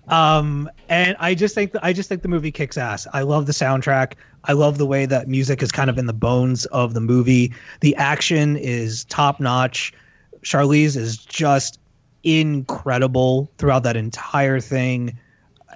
Um, 0.07 0.69
and 0.89 1.15
I 1.19 1.33
just 1.33 1.55
think 1.55 1.71
I 1.81 1.93
just 1.93 2.09
think 2.09 2.21
the 2.21 2.27
movie 2.27 2.51
kicks 2.51 2.77
ass. 2.77 3.07
I 3.13 3.21
love 3.21 3.45
the 3.45 3.53
soundtrack. 3.53 4.13
I 4.45 4.53
love 4.53 4.77
the 4.77 4.85
way 4.85 5.05
that 5.05 5.27
music 5.27 5.61
is 5.61 5.71
kind 5.71 5.89
of 5.89 5.97
in 5.97 6.05
the 6.05 6.13
bones 6.13 6.65
of 6.67 6.93
the 6.93 6.99
movie. 6.99 7.53
The 7.79 7.95
action 7.95 8.57
is 8.57 9.05
top 9.05 9.39
notch. 9.39 9.93
Charlize 10.41 10.97
is 10.97 11.17
just 11.17 11.79
incredible 12.23 13.49
throughout 13.57 13.83
that 13.83 13.95
entire 13.95 14.59
thing. 14.59 15.17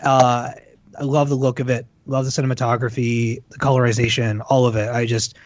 Uh, 0.03 0.51
I 0.99 1.03
love 1.03 1.29
the 1.29 1.35
look 1.35 1.59
of 1.59 1.69
it. 1.69 1.85
Love 2.05 2.25
the 2.25 2.31
cinematography, 2.31 3.41
the 3.49 3.57
colorization, 3.57 4.41
all 4.49 4.65
of 4.65 4.75
it. 4.75 4.89
I 4.89 5.05
just, 5.05 5.37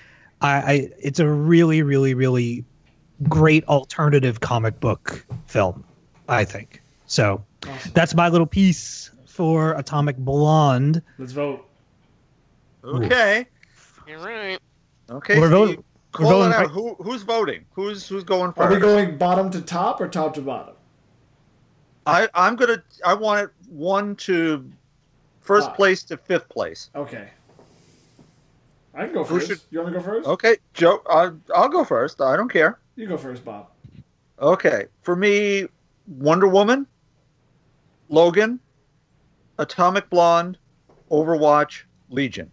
I, 0.41 0.51
I 0.51 0.89
it's 0.99 1.19
a 1.19 1.27
really, 1.27 1.81
really, 1.81 2.13
really 2.13 2.65
great 3.29 3.63
alternative 3.65 4.39
comic 4.39 4.79
book 4.79 5.25
film. 5.45 5.83
I 6.27 6.45
think. 6.45 6.81
So 7.07 7.43
Awesome. 7.67 7.91
that's 7.93 8.15
my 8.15 8.27
little 8.29 8.47
piece 8.47 9.11
for 9.25 9.73
Atomic 9.73 10.17
Blonde. 10.17 11.01
Let's 11.17 11.31
vote. 11.31 11.67
Okay. 12.83 13.45
All 14.09 14.15
right. 14.25 14.59
Okay. 15.09 15.39
We're 15.39 15.49
so 15.49 15.65
voting- 15.65 15.83
we're 16.19 16.25
voting 16.25 16.53
out. 16.53 16.59
right- 16.61 16.69
Who, 16.69 16.95
who's 16.95 17.21
voting? 17.23 17.63
Who's 17.73 18.07
who's 18.07 18.23
going 18.23 18.53
Are 18.57 18.69
we 18.69 18.77
going 18.79 19.17
bottom 19.17 19.49
to 19.51 19.61
top 19.61 20.01
or 20.01 20.07
top 20.07 20.33
to 20.35 20.41
bottom? 20.41 20.75
I 22.05 22.27
I'm 22.33 22.55
gonna. 22.55 22.83
I 23.05 23.13
want 23.13 23.41
it 23.43 23.49
one 23.69 24.15
to 24.17 24.69
first 25.41 25.67
Five. 25.67 25.75
place 25.77 26.03
to 26.03 26.17
fifth 26.17 26.49
place. 26.49 26.89
Okay. 26.95 27.29
I 28.93 29.05
can 29.05 29.13
go 29.13 29.23
first. 29.23 29.47
should- 29.47 29.61
You 29.69 29.79
want 29.81 29.93
to 29.93 29.99
go 29.99 30.03
first? 30.05 30.27
Okay, 30.27 30.57
Joe. 30.73 31.01
I'll, 31.09 31.39
I'll 31.55 31.69
go 31.69 31.85
first. 31.85 32.19
I 32.21 32.35
don't 32.35 32.49
care. 32.51 32.79
You 32.95 33.07
go 33.07 33.17
first, 33.17 33.45
Bob. 33.45 33.67
Okay, 34.41 34.85
for 35.03 35.15
me, 35.15 35.67
Wonder 36.07 36.47
Woman, 36.47 36.87
Logan, 38.11 38.59
Atomic 39.57 40.09
Blonde, 40.09 40.57
Overwatch, 41.09 41.83
Legion. 42.09 42.51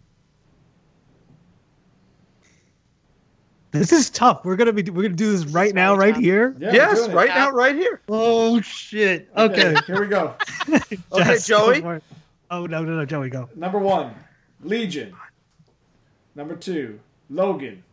This 3.71 3.91
is 3.91 4.09
tough. 4.09 4.45
We're 4.45 4.55
gonna 4.55 4.73
be 4.73 4.89
we're 4.89 5.03
gonna 5.03 5.15
do 5.15 5.31
this 5.31 5.45
right 5.45 5.75
now, 5.75 5.95
right 5.95 6.15
tough. 6.15 6.23
here. 6.23 6.55
Yeah, 6.57 6.73
yes, 6.73 7.07
right 7.09 7.27
now, 7.27 7.51
right 7.51 7.75
here. 7.75 8.01
Oh 8.09 8.59
shit. 8.61 9.29
Okay. 9.37 9.75
Here 9.85 10.01
we 10.01 10.07
go. 10.07 10.33
Okay, 11.11 11.37
Joey. 11.43 11.83
Oh 12.49 12.65
no 12.65 12.83
no 12.83 12.95
no 12.95 13.05
Joey 13.05 13.29
go. 13.29 13.47
Number 13.55 13.77
one, 13.77 14.15
Legion. 14.61 15.13
Number 16.33 16.55
two, 16.55 16.99
Logan. 17.29 17.83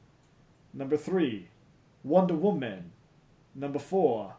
Number 0.72 0.96
three, 0.96 1.48
Wonder 2.04 2.34
Woman. 2.34 2.90
Number 3.54 3.78
four, 3.78 4.34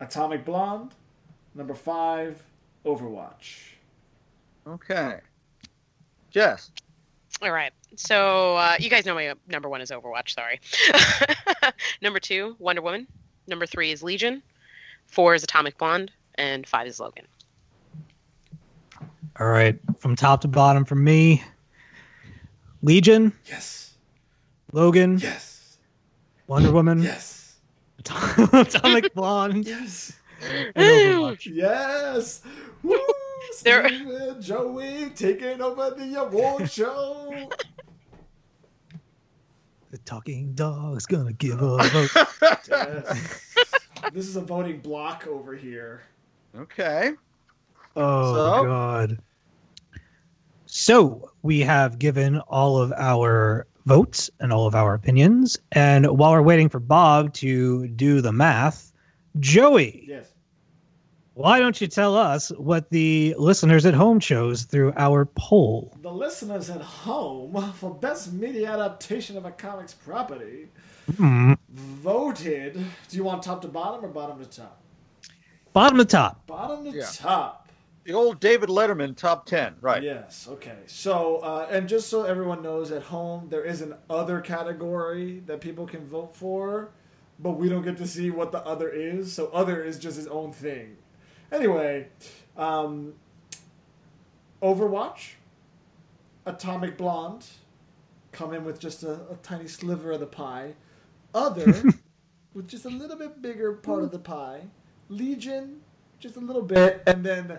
Atomic 0.00 0.44
Blonde. 0.44 0.94
Number 1.54 1.74
five, 1.74 2.42
Overwatch. 2.84 3.72
Okay. 4.66 5.18
Jess. 6.30 6.70
All 7.42 7.50
right. 7.50 7.72
So 7.96 8.56
uh, 8.56 8.76
you 8.78 8.90
guys 8.90 9.04
know 9.06 9.14
my 9.14 9.28
uh, 9.28 9.34
number 9.48 9.68
one 9.68 9.80
is 9.80 9.90
Overwatch. 9.90 10.34
Sorry. 10.34 10.60
number 12.02 12.20
two, 12.20 12.56
Wonder 12.58 12.82
Woman. 12.82 13.06
Number 13.46 13.66
three 13.66 13.90
is 13.90 14.02
Legion. 14.02 14.42
Four 15.06 15.34
is 15.34 15.42
Atomic 15.42 15.76
Blonde, 15.78 16.12
and 16.36 16.66
five 16.66 16.86
is 16.86 17.00
Logan. 17.00 17.26
All 19.38 19.48
right. 19.48 19.78
From 19.98 20.14
top 20.16 20.42
to 20.42 20.48
bottom 20.48 20.84
for 20.84 20.94
me. 20.94 21.42
Legion, 22.82 23.32
Yes. 23.46 23.94
Logan, 24.72 25.18
Yes. 25.18 25.76
Wonder 26.46 26.72
Woman, 26.72 27.02
Yes. 27.02 27.56
Atomic 27.98 29.12
Blonde, 29.14 29.66
Yes. 29.66 30.12
and 30.74 30.74
Overwatch. 30.76 31.46
Yes. 31.52 32.42
Woo! 32.82 32.98
There- 33.62 33.88
Steve 33.88 34.08
and 34.08 34.42
Joey 34.42 35.10
taking 35.14 35.60
over 35.60 35.90
the 35.96 36.20
award 36.22 36.70
show. 36.70 37.48
The 39.90 39.98
talking 39.98 40.52
dog's 40.54 41.06
gonna 41.06 41.32
give 41.32 41.60
a 41.60 41.78
vote. 41.78 42.10
Yes. 42.68 43.44
this 44.12 44.28
is 44.28 44.36
a 44.36 44.40
voting 44.40 44.78
block 44.80 45.26
over 45.26 45.54
here. 45.56 46.02
Okay. 46.56 47.12
Oh 47.96 48.34
So? 48.34 48.64
god. 48.64 49.18
So 50.66 51.32
we 51.42 51.60
have 51.60 51.98
given 51.98 52.38
all 52.40 52.78
of 52.78 52.92
our 52.92 53.66
votes 53.86 54.30
and 54.38 54.52
all 54.52 54.66
of 54.68 54.76
our 54.76 54.94
opinions, 54.94 55.58
and 55.72 56.06
while 56.06 56.30
we're 56.32 56.42
waiting 56.42 56.68
for 56.68 56.78
Bob 56.78 57.34
to 57.34 57.88
do 57.88 58.20
the 58.20 58.32
math, 58.32 58.89
Joey, 59.38 60.04
Yes. 60.08 60.26
why 61.34 61.60
don't 61.60 61.80
you 61.80 61.86
tell 61.86 62.16
us 62.16 62.50
what 62.50 62.90
the 62.90 63.34
listeners 63.38 63.86
at 63.86 63.94
home 63.94 64.20
chose 64.20 64.64
through 64.64 64.92
our 64.96 65.24
poll? 65.24 65.96
The 66.02 66.12
listeners 66.12 66.68
at 66.70 66.80
home 66.80 67.72
for 67.72 67.94
best 67.94 68.32
media 68.32 68.72
adaptation 68.72 69.36
of 69.36 69.44
a 69.44 69.50
comics 69.52 69.94
property 69.94 70.68
Hmm. 71.16 71.54
voted. 71.70 72.74
Do 73.08 73.16
you 73.16 73.24
want 73.24 73.42
top 73.42 73.62
to 73.62 73.68
bottom 73.68 74.04
or 74.04 74.08
bottom 74.08 74.38
to 74.38 74.46
top? 74.46 74.80
Bottom 75.72 75.98
to 75.98 76.04
top. 76.04 76.46
Bottom 76.46 76.84
to 76.84 76.90
Yeah. 76.96 77.06
top. 77.12 77.68
The 78.04 78.12
old 78.14 78.40
David 78.40 78.68
Letterman 78.68 79.14
top 79.16 79.46
ten. 79.46 79.74
Right. 79.80 80.02
Yes. 80.02 80.48
Okay. 80.50 80.78
So, 80.86 81.36
uh, 81.38 81.68
and 81.70 81.88
just 81.88 82.08
so 82.08 82.24
everyone 82.24 82.62
knows 82.62 82.90
at 82.92 83.02
home, 83.02 83.46
there 83.50 83.62
is 83.64 83.82
an 83.82 83.94
other 84.08 84.40
category 84.40 85.40
that 85.46 85.60
people 85.60 85.86
can 85.86 86.06
vote 86.06 86.34
for, 86.34 86.90
but 87.42 87.52
we 87.52 87.68
don't 87.68 87.82
get 87.82 87.96
to 87.98 88.06
see 88.06 88.30
what 88.30 88.52
the 88.52 88.64
other 88.64 88.88
is. 88.88 89.32
So, 89.32 89.48
other 89.48 89.82
is 89.82 89.98
just 89.98 90.16
his 90.16 90.26
own 90.26 90.52
thing. 90.52 90.96
Anyway, 91.52 92.08
um, 92.56 93.14
Overwatch, 94.62 95.32
Atomic 96.46 96.96
Blonde, 96.96 97.46
come 98.32 98.54
in 98.54 98.64
with 98.64 98.78
just 98.78 99.02
a, 99.02 99.14
a 99.30 99.38
tiny 99.42 99.66
sliver 99.68 100.12
of 100.12 100.20
the 100.20 100.26
pie. 100.26 100.74
Other, 101.34 101.82
with 102.54 102.68
just 102.68 102.84
a 102.84 102.90
little 102.90 103.16
bit 103.16 103.40
bigger 103.40 103.72
part 103.72 104.02
of 104.02 104.10
the 104.10 104.18
pie. 104.18 104.62
Legion, 105.08 105.80
just 106.18 106.36
a 106.36 106.40
little 106.40 106.62
bit, 106.62 107.02
and 107.06 107.24
then 107.24 107.58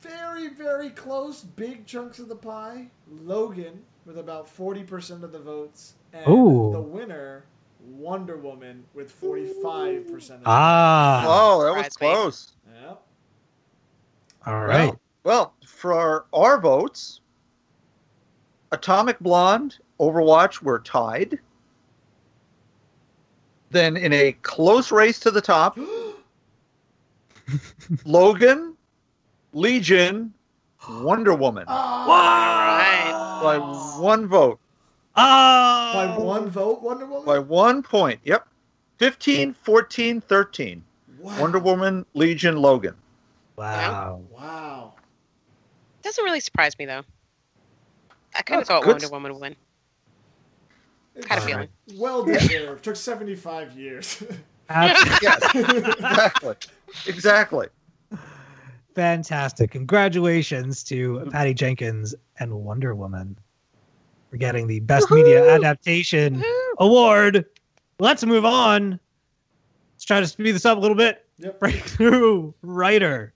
very, 0.00 0.48
very 0.48 0.90
close, 0.90 1.42
big 1.42 1.86
chunks 1.86 2.18
of 2.18 2.28
the 2.28 2.36
pie. 2.36 2.90
Logan 3.08 3.82
with 4.06 4.18
about 4.18 4.46
40% 4.54 5.22
of 5.22 5.32
the 5.32 5.38
votes. 5.38 5.94
And 6.12 6.26
Ooh. 6.28 6.70
the 6.72 6.80
winner, 6.80 7.44
Wonder 7.84 8.36
Woman, 8.36 8.84
with 8.94 9.12
45% 9.20 10.10
of 10.12 10.26
the 10.28 10.36
Ah. 10.46 11.24
Oh, 11.26 11.64
that 11.64 11.84
was 11.84 11.96
close. 11.96 12.52
Yep. 12.82 13.02
All 14.46 14.64
right. 14.64 14.94
Well, 15.24 15.54
for 15.66 15.92
our, 15.92 16.24
our 16.32 16.60
votes, 16.60 17.20
Atomic 18.72 19.18
Blonde, 19.20 19.78
Overwatch 19.98 20.62
were 20.62 20.78
tied. 20.80 21.38
Then 23.70 23.96
in 23.96 24.12
a 24.12 24.32
close 24.42 24.90
race 24.90 25.20
to 25.20 25.30
the 25.30 25.40
top, 25.40 25.78
Logan, 28.04 28.76
Legion, 29.52 30.32
Wonder 30.88 31.34
Woman 31.34 31.64
Ah! 31.68 33.40
by 33.42 33.58
one 34.00 34.26
vote, 34.26 34.58
Oh. 35.16 35.92
By 35.92 36.16
one 36.18 36.48
vote, 36.48 36.82
Wonder 36.82 37.06
Woman? 37.06 37.24
by 37.26 37.38
one 37.38 37.82
point. 37.82 38.20
Yep. 38.24 38.46
15, 38.98 39.54
14, 39.54 40.20
13. 40.20 40.84
wow. 41.18 41.40
Wonder 41.40 41.58
Woman, 41.58 42.04
Legion, 42.14 42.56
Logan. 42.58 42.94
Wow. 43.56 44.22
Wow. 44.30 44.94
Doesn't 46.02 46.24
really 46.24 46.40
surprise 46.40 46.78
me 46.78 46.86
though. 46.86 47.02
I 48.36 48.42
kind 48.42 48.60
of 48.60 48.66
thought 48.68 48.82
good 48.82 48.92
Wonder 48.92 49.06
s- 49.06 49.10
Woman 49.10 49.32
would 49.32 49.40
win. 49.40 49.56
It's 51.16 51.26
Had 51.26 51.38
a 51.38 51.40
All 51.42 51.46
feeling. 51.48 51.68
Well 51.96 52.24
deserved. 52.24 52.84
Took 52.84 52.96
75 52.96 53.76
years. 53.76 54.22
Abs- 54.68 55.18
Yes, 55.20 55.54
exactly. 55.54 56.54
Exactly. 57.06 57.66
Fantastic. 58.94 59.70
Congratulations 59.72 60.82
to 60.84 61.26
Patty 61.30 61.54
Jenkins 61.54 62.14
and 62.38 62.52
Wonder 62.52 62.94
Woman 62.94 63.36
for 64.30 64.36
getting 64.36 64.66
the 64.66 64.80
Best 64.80 65.10
Media 65.10 65.54
Adaptation 65.54 66.42
Award. 66.78 67.44
Let's 67.98 68.24
move 68.24 68.44
on. 68.44 69.00
Let's 69.94 70.04
try 70.04 70.20
to 70.20 70.26
speed 70.26 70.52
this 70.52 70.64
up 70.64 70.78
a 70.78 70.80
little 70.80 70.96
bit. 70.96 71.26
yep. 71.38 71.58
Breakthrough 71.60 72.52
Writer. 72.62 73.34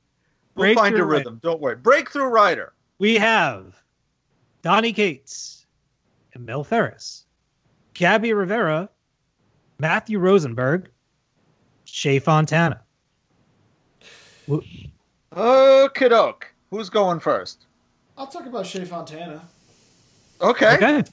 We'll 0.54 0.74
find 0.74 0.94
a 0.94 0.98
Breakthrough 0.98 1.18
rhythm. 1.18 1.40
Don't 1.42 1.60
worry. 1.60 1.76
Breakthrough 1.76 2.26
Rider. 2.26 2.72
We 2.98 3.16
have 3.16 3.74
Donny 4.62 4.92
Cates 4.92 5.66
and 6.32 6.44
Emil 6.48 6.64
Ferris, 6.64 7.26
Gabby 7.92 8.32
Rivera, 8.32 8.88
Matthew 9.78 10.18
Rosenberg, 10.18 10.88
Shea 11.84 12.20
Fontana. 12.20 12.80
Okay, 15.36 16.08
doke. 16.08 16.54
Who's 16.70 16.88
going 16.88 17.18
first? 17.20 17.66
I'll 18.16 18.28
talk 18.28 18.46
about 18.46 18.64
Shea 18.66 18.84
Fontana. 18.84 19.42
Okay. 20.40 20.74
Okay. 20.74 21.04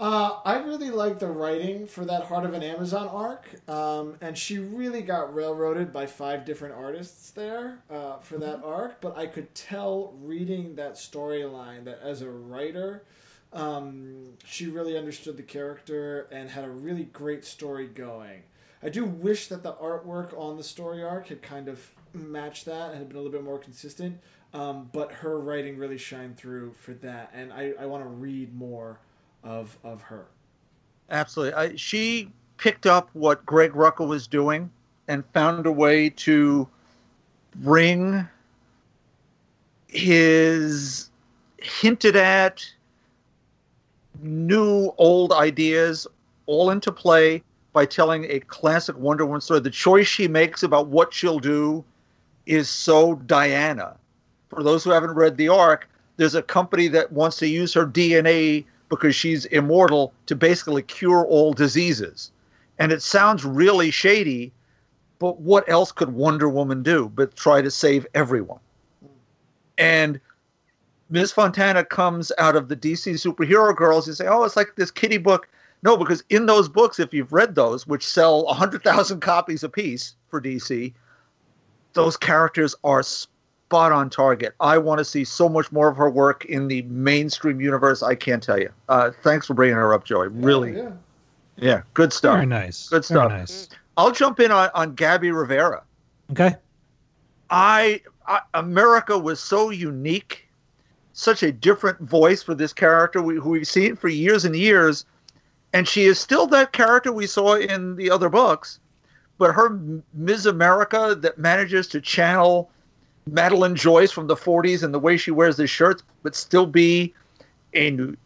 Uh, 0.00 0.40
I 0.44 0.58
really 0.58 0.90
like 0.90 1.20
the 1.20 1.28
writing 1.28 1.86
for 1.86 2.04
that 2.04 2.24
Heart 2.24 2.46
of 2.46 2.54
an 2.54 2.62
Amazon 2.64 3.06
arc, 3.06 3.48
um, 3.68 4.16
and 4.20 4.36
she 4.36 4.58
really 4.58 5.00
got 5.00 5.32
railroaded 5.32 5.92
by 5.92 6.06
five 6.06 6.44
different 6.44 6.74
artists 6.74 7.30
there 7.30 7.78
uh, 7.88 8.18
for 8.18 8.36
that 8.38 8.64
arc. 8.64 9.00
But 9.00 9.16
I 9.16 9.26
could 9.26 9.54
tell 9.54 10.14
reading 10.20 10.74
that 10.74 10.94
storyline 10.94 11.84
that 11.84 12.00
as 12.02 12.20
a 12.20 12.28
writer, 12.28 13.04
um, 13.52 14.32
she 14.44 14.66
really 14.66 14.98
understood 14.98 15.36
the 15.36 15.44
character 15.44 16.26
and 16.32 16.50
had 16.50 16.64
a 16.64 16.70
really 16.70 17.04
great 17.04 17.44
story 17.44 17.86
going. 17.86 18.42
I 18.82 18.88
do 18.88 19.04
wish 19.04 19.46
that 19.48 19.62
the 19.62 19.74
artwork 19.74 20.36
on 20.36 20.56
the 20.56 20.64
story 20.64 21.04
arc 21.04 21.28
had 21.28 21.42
kind 21.42 21.68
of 21.68 21.92
matched 22.12 22.64
that 22.64 22.90
and 22.90 22.98
had 22.98 23.08
been 23.08 23.18
a 23.18 23.20
little 23.20 23.32
bit 23.32 23.44
more 23.44 23.58
consistent. 23.58 24.18
Um, 24.54 24.90
but 24.92 25.10
her 25.12 25.40
writing 25.40 25.78
really 25.78 25.98
shined 25.98 26.36
through 26.36 26.74
for 26.76 26.92
that, 26.94 27.30
and 27.34 27.52
I, 27.52 27.72
I 27.80 27.86
want 27.86 28.02
to 28.04 28.08
read 28.08 28.54
more 28.54 28.98
of 29.42 29.76
of 29.82 30.02
her. 30.02 30.26
Absolutely. 31.10 31.54
I, 31.54 31.76
she 31.76 32.30
picked 32.58 32.86
up 32.86 33.10
what 33.12 33.44
Greg 33.46 33.72
Rucka 33.72 34.06
was 34.06 34.26
doing 34.26 34.70
and 35.08 35.24
found 35.32 35.66
a 35.66 35.72
way 35.72 36.10
to 36.10 36.68
bring 37.56 38.26
his 39.88 41.10
hinted 41.58 42.16
at 42.16 42.64
new 44.20 44.92
old 44.98 45.32
ideas 45.32 46.06
all 46.46 46.70
into 46.70 46.92
play 46.92 47.42
by 47.72 47.86
telling 47.86 48.24
a 48.30 48.40
classic 48.40 48.96
Wonder 48.98 49.24
Woman 49.24 49.40
story. 49.40 49.60
The 49.60 49.70
choice 49.70 50.06
she 50.06 50.28
makes 50.28 50.62
about 50.62 50.88
what 50.88 51.12
she'll 51.12 51.38
do 51.38 51.84
is 52.46 52.68
so 52.68 53.14
Diana. 53.14 53.96
For 54.52 54.62
those 54.62 54.84
who 54.84 54.90
haven't 54.90 55.14
read 55.14 55.38
the 55.38 55.48
arc, 55.48 55.88
there's 56.18 56.34
a 56.34 56.42
company 56.42 56.86
that 56.88 57.10
wants 57.10 57.38
to 57.38 57.48
use 57.48 57.72
her 57.72 57.86
DNA 57.86 58.66
because 58.90 59.14
she's 59.14 59.46
immortal 59.46 60.12
to 60.26 60.36
basically 60.36 60.82
cure 60.82 61.24
all 61.24 61.54
diseases. 61.54 62.30
And 62.78 62.92
it 62.92 63.00
sounds 63.00 63.44
really 63.44 63.90
shady, 63.90 64.52
but 65.18 65.40
what 65.40 65.66
else 65.68 65.90
could 65.90 66.10
Wonder 66.10 66.48
Woman 66.48 66.82
do 66.82 67.10
but 67.14 67.34
try 67.34 67.62
to 67.62 67.70
save 67.70 68.06
everyone? 68.14 68.60
And 69.78 70.20
Ms. 71.08 71.32
Fontana 71.32 71.84
comes 71.84 72.30
out 72.36 72.54
of 72.54 72.68
the 72.68 72.76
DC 72.76 73.14
superhero 73.14 73.74
girls. 73.74 74.06
You 74.06 74.12
say, 74.12 74.26
oh, 74.26 74.44
it's 74.44 74.56
like 74.56 74.74
this 74.76 74.90
kitty 74.90 75.18
book. 75.18 75.48
No, 75.82 75.96
because 75.96 76.22
in 76.28 76.46
those 76.46 76.68
books, 76.68 77.00
if 77.00 77.14
you've 77.14 77.32
read 77.32 77.54
those, 77.54 77.86
which 77.86 78.06
sell 78.06 78.44
100,000 78.44 79.20
copies 79.20 79.64
apiece 79.64 80.14
for 80.28 80.40
DC, 80.40 80.92
those 81.94 82.16
characters 82.16 82.74
are 82.84 83.02
spot 83.72 83.90
on 83.90 84.10
target. 84.10 84.54
I 84.60 84.76
want 84.76 84.98
to 84.98 85.04
see 85.04 85.24
so 85.24 85.48
much 85.48 85.72
more 85.72 85.88
of 85.88 85.96
her 85.96 86.10
work 86.10 86.44
in 86.44 86.68
the 86.68 86.82
mainstream 86.82 87.58
universe. 87.58 88.02
I 88.02 88.14
can't 88.14 88.42
tell 88.42 88.58
you. 88.60 88.68
Uh, 88.90 89.12
thanks 89.22 89.46
for 89.46 89.54
bringing 89.54 89.76
her 89.76 89.94
up, 89.94 90.04
Joey. 90.04 90.28
Really, 90.28 90.76
Yeah. 90.76 90.90
yeah, 91.56 91.82
good 91.94 92.12
stuff. 92.12 92.34
Very 92.34 92.44
nice. 92.46 92.90
Good 92.90 93.06
Very 93.06 93.20
stuff. 93.20 93.30
nice. 93.30 93.68
I'll 93.96 94.12
jump 94.12 94.40
in 94.40 94.50
on, 94.50 94.68
on 94.74 94.94
Gabby 94.94 95.30
Rivera. 95.32 95.82
Okay. 96.32 96.54
I, 97.48 98.02
I 98.26 98.40
America 98.52 99.18
was 99.18 99.40
so 99.40 99.70
unique, 99.70 100.46
such 101.14 101.42
a 101.42 101.50
different 101.50 101.98
voice 102.00 102.42
for 102.42 102.54
this 102.54 102.74
character 102.74 103.22
we, 103.22 103.36
who 103.36 103.50
we've 103.50 103.66
seen 103.66 103.96
for 103.96 104.08
years 104.08 104.44
and 104.44 104.54
years, 104.54 105.06
and 105.72 105.88
she 105.88 106.04
is 106.04 106.20
still 106.20 106.46
that 106.48 106.72
character 106.72 107.10
we 107.10 107.26
saw 107.26 107.54
in 107.54 107.96
the 107.96 108.10
other 108.10 108.28
books, 108.28 108.80
but 109.38 109.52
her 109.54 109.68
M- 109.68 110.02
Ms. 110.12 110.44
America 110.44 111.16
that 111.18 111.38
manages 111.38 111.86
to 111.88 112.02
channel 112.02 112.70
Madeline 113.26 113.76
Joyce 113.76 114.10
from 114.10 114.26
the 114.26 114.36
40s 114.36 114.82
and 114.82 114.92
the 114.92 114.98
way 114.98 115.16
she 115.16 115.30
wears 115.30 115.56
the 115.56 115.66
shirts, 115.66 116.02
but 116.22 116.34
still 116.34 116.66
be 116.66 117.14
a 117.74 117.90
new, 117.90 118.16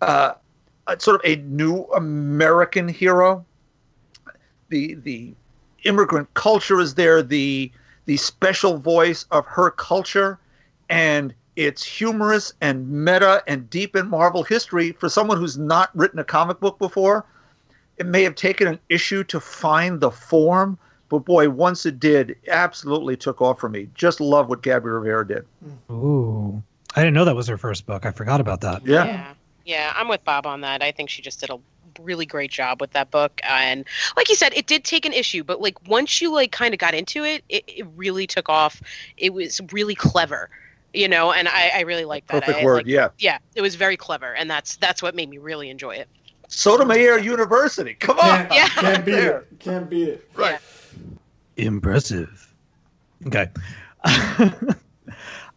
uh, 0.00 0.32
sort 0.98 1.16
of 1.16 1.20
a 1.24 1.36
new 1.42 1.82
American 1.94 2.88
hero. 2.88 3.44
The 4.70 4.94
the 4.94 5.34
immigrant 5.84 6.32
culture 6.34 6.80
is 6.80 6.94
there. 6.94 7.22
The 7.22 7.70
the 8.06 8.16
special 8.16 8.78
voice 8.78 9.26
of 9.30 9.46
her 9.46 9.70
culture, 9.70 10.38
and 10.88 11.34
it's 11.56 11.84
humorous 11.84 12.52
and 12.60 12.88
meta 12.88 13.42
and 13.46 13.68
deep 13.68 13.96
in 13.96 14.08
Marvel 14.08 14.42
history 14.42 14.92
for 14.92 15.08
someone 15.08 15.38
who's 15.38 15.58
not 15.58 15.90
written 15.94 16.18
a 16.18 16.24
comic 16.24 16.60
book 16.60 16.78
before. 16.78 17.24
It 17.96 18.06
may 18.06 18.22
have 18.22 18.36
taken 18.36 18.68
an 18.68 18.78
issue 18.88 19.24
to 19.24 19.40
find 19.40 20.00
the 20.00 20.10
form, 20.10 20.78
but 21.08 21.20
boy, 21.20 21.48
once 21.48 21.86
it 21.86 21.98
did, 22.00 22.30
it 22.30 22.38
absolutely 22.48 23.16
took 23.16 23.40
off 23.40 23.58
for 23.60 23.68
me. 23.68 23.88
Just 23.94 24.20
love 24.20 24.48
what 24.48 24.62
Gabby 24.62 24.88
Rivera 24.88 25.26
did. 25.26 25.46
Ooh. 25.90 26.62
I 26.96 27.00
didn't 27.02 27.14
know 27.14 27.24
that 27.24 27.36
was 27.36 27.46
her 27.48 27.58
first 27.58 27.86
book. 27.86 28.04
I 28.06 28.10
forgot 28.10 28.40
about 28.40 28.60
that. 28.62 28.86
Yeah. 28.86 29.04
Yeah. 29.04 29.34
Yeah, 29.64 29.92
I'm 29.94 30.08
with 30.08 30.24
Bob 30.24 30.46
on 30.46 30.62
that. 30.62 30.82
I 30.82 30.92
think 30.92 31.10
she 31.10 31.20
just 31.20 31.40
did 31.40 31.50
a 31.50 31.58
really 32.00 32.24
great 32.26 32.50
job 32.50 32.80
with 32.80 32.92
that 32.92 33.10
book 33.10 33.40
and 33.42 33.84
like 34.16 34.28
you 34.28 34.36
said 34.36 34.52
it 34.54 34.68
did 34.68 34.84
take 34.84 35.04
an 35.04 35.12
issue 35.12 35.42
but 35.42 35.60
like 35.60 35.88
once 35.88 36.20
you 36.22 36.32
like 36.32 36.52
kind 36.52 36.72
of 36.72 36.78
got 36.78 36.94
into 36.94 37.24
it, 37.24 37.42
it 37.48 37.64
it 37.66 37.84
really 37.96 38.24
took 38.24 38.48
off 38.48 38.80
it 39.16 39.34
was 39.34 39.60
really 39.72 39.96
clever 39.96 40.48
you 40.94 41.08
know 41.08 41.32
and 41.32 41.48
i 41.48 41.72
i 41.74 41.80
really 41.80 42.04
like 42.04 42.24
that 42.28 42.44
Perfect 42.44 42.60
I, 42.60 42.64
word. 42.64 42.74
like- 42.76 42.86
yeah. 42.86 43.08
yeah 43.18 43.38
it 43.56 43.62
was 43.62 43.74
very 43.74 43.96
clever 43.96 44.32
and 44.32 44.48
that's 44.48 44.76
that's 44.76 45.02
what 45.02 45.16
made 45.16 45.28
me 45.28 45.38
really 45.38 45.70
enjoy 45.70 45.96
it 45.96 46.08
Sotomayor 46.46 47.18
University. 47.18 47.94
Come 47.94 48.18
on. 48.20 48.24
Can't, 48.48 48.52
Yeah. 48.54 48.68
can't 48.68 49.04
beat 49.04 49.12
There. 49.12 49.38
it. 49.40 49.46
Can't 49.60 49.90
beat 49.90 50.08
it. 50.08 50.30
Right. 50.34 50.58
Impressive. 51.58 52.54
Okay. 53.26 53.48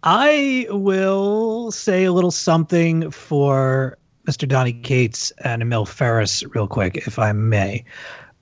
I 0.03 0.65
will 0.69 1.71
say 1.71 2.05
a 2.05 2.11
little 2.11 2.31
something 2.31 3.11
for 3.11 3.99
Mr. 4.27 4.47
Donny 4.47 4.73
Cates 4.73 5.31
and 5.43 5.61
Emil 5.61 5.85
Ferris 5.85 6.43
real 6.55 6.67
quick, 6.67 6.97
if 6.97 7.19
I 7.19 7.31
may. 7.33 7.85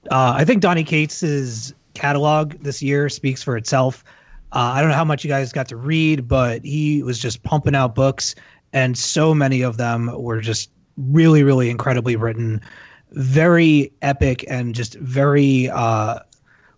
Uh, 0.10 0.34
I 0.38 0.46
think 0.46 0.62
Donny 0.62 0.86
Cates' 0.86 1.74
catalog 1.94 2.54
this 2.62 2.82
year 2.82 3.10
speaks 3.10 3.44
for 3.44 3.58
itself. 3.58 4.06
Uh, 4.54 4.72
I 4.74 4.82
don't 4.82 4.90
know 4.90 4.96
how 4.96 5.06
much 5.06 5.26
you 5.26 5.28
guys 5.28 5.52
got 5.52 5.68
to 5.68 5.76
read, 5.76 6.28
but 6.28 6.64
he 6.64 7.04
was 7.04 7.20
just 7.20 7.44
pumping 7.44 7.76
out 7.76 7.94
books, 7.94 8.36
and 8.72 8.98
so 8.98 9.36
many 9.36 9.62
of 9.62 9.78
them 9.78 10.10
were 10.14 10.40
just 10.40 10.72
really, 10.98 11.44
really 11.44 11.70
incredibly 11.70 12.16
written, 12.16 12.62
very 13.12 13.92
epic, 14.02 14.46
and 14.48 14.74
just 14.74 14.96
very 14.96 15.70
uh, 15.70 16.20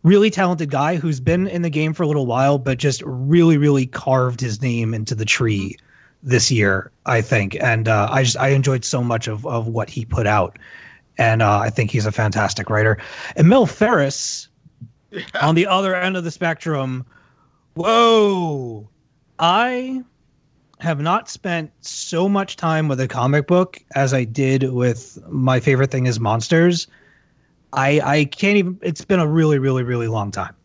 really 0.03 0.29
talented 0.29 0.69
guy 0.69 0.95
who's 0.95 1.19
been 1.19 1.47
in 1.47 1.61
the 1.61 1.69
game 1.69 1.93
for 1.93 2.03
a 2.03 2.07
little 2.07 2.25
while, 2.25 2.57
but 2.57 2.77
just 2.77 3.01
really, 3.05 3.57
really 3.57 3.85
carved 3.85 4.41
his 4.41 4.61
name 4.61 4.93
into 4.93 5.15
the 5.15 5.25
tree 5.25 5.77
this 6.23 6.51
year, 6.51 6.91
I 7.05 7.21
think. 7.21 7.55
And 7.59 7.87
uh, 7.87 8.07
I 8.09 8.23
just 8.23 8.37
I 8.37 8.49
enjoyed 8.49 8.85
so 8.85 9.03
much 9.03 9.27
of 9.27 9.45
of 9.45 9.67
what 9.67 9.89
he 9.89 10.05
put 10.05 10.27
out, 10.27 10.59
and 11.17 11.41
uh, 11.41 11.59
I 11.59 11.69
think 11.69 11.91
he's 11.91 12.05
a 12.05 12.11
fantastic 12.11 12.69
writer. 12.69 12.97
Emil 13.35 13.65
Ferris, 13.65 14.47
on 15.41 15.55
the 15.55 15.67
other 15.67 15.95
end 15.95 16.17
of 16.17 16.23
the 16.23 16.31
spectrum, 16.31 17.05
whoa, 17.75 18.89
I 19.39 20.03
have 20.79 20.99
not 20.99 21.29
spent 21.29 21.71
so 21.81 22.27
much 22.27 22.55
time 22.55 22.87
with 22.87 22.99
a 22.99 23.07
comic 23.07 23.45
book 23.45 23.79
as 23.93 24.15
I 24.15 24.23
did 24.23 24.63
with 24.63 25.19
my 25.29 25.59
favorite 25.59 25.91
thing 25.91 26.07
is 26.07 26.19
monsters. 26.19 26.87
I 27.73 28.01
I 28.01 28.25
can't 28.25 28.57
even 28.57 28.79
it's 28.81 29.05
been 29.05 29.19
a 29.19 29.27
really 29.27 29.59
really 29.59 29.83
really 29.83 30.07
long 30.07 30.31
time. 30.31 30.55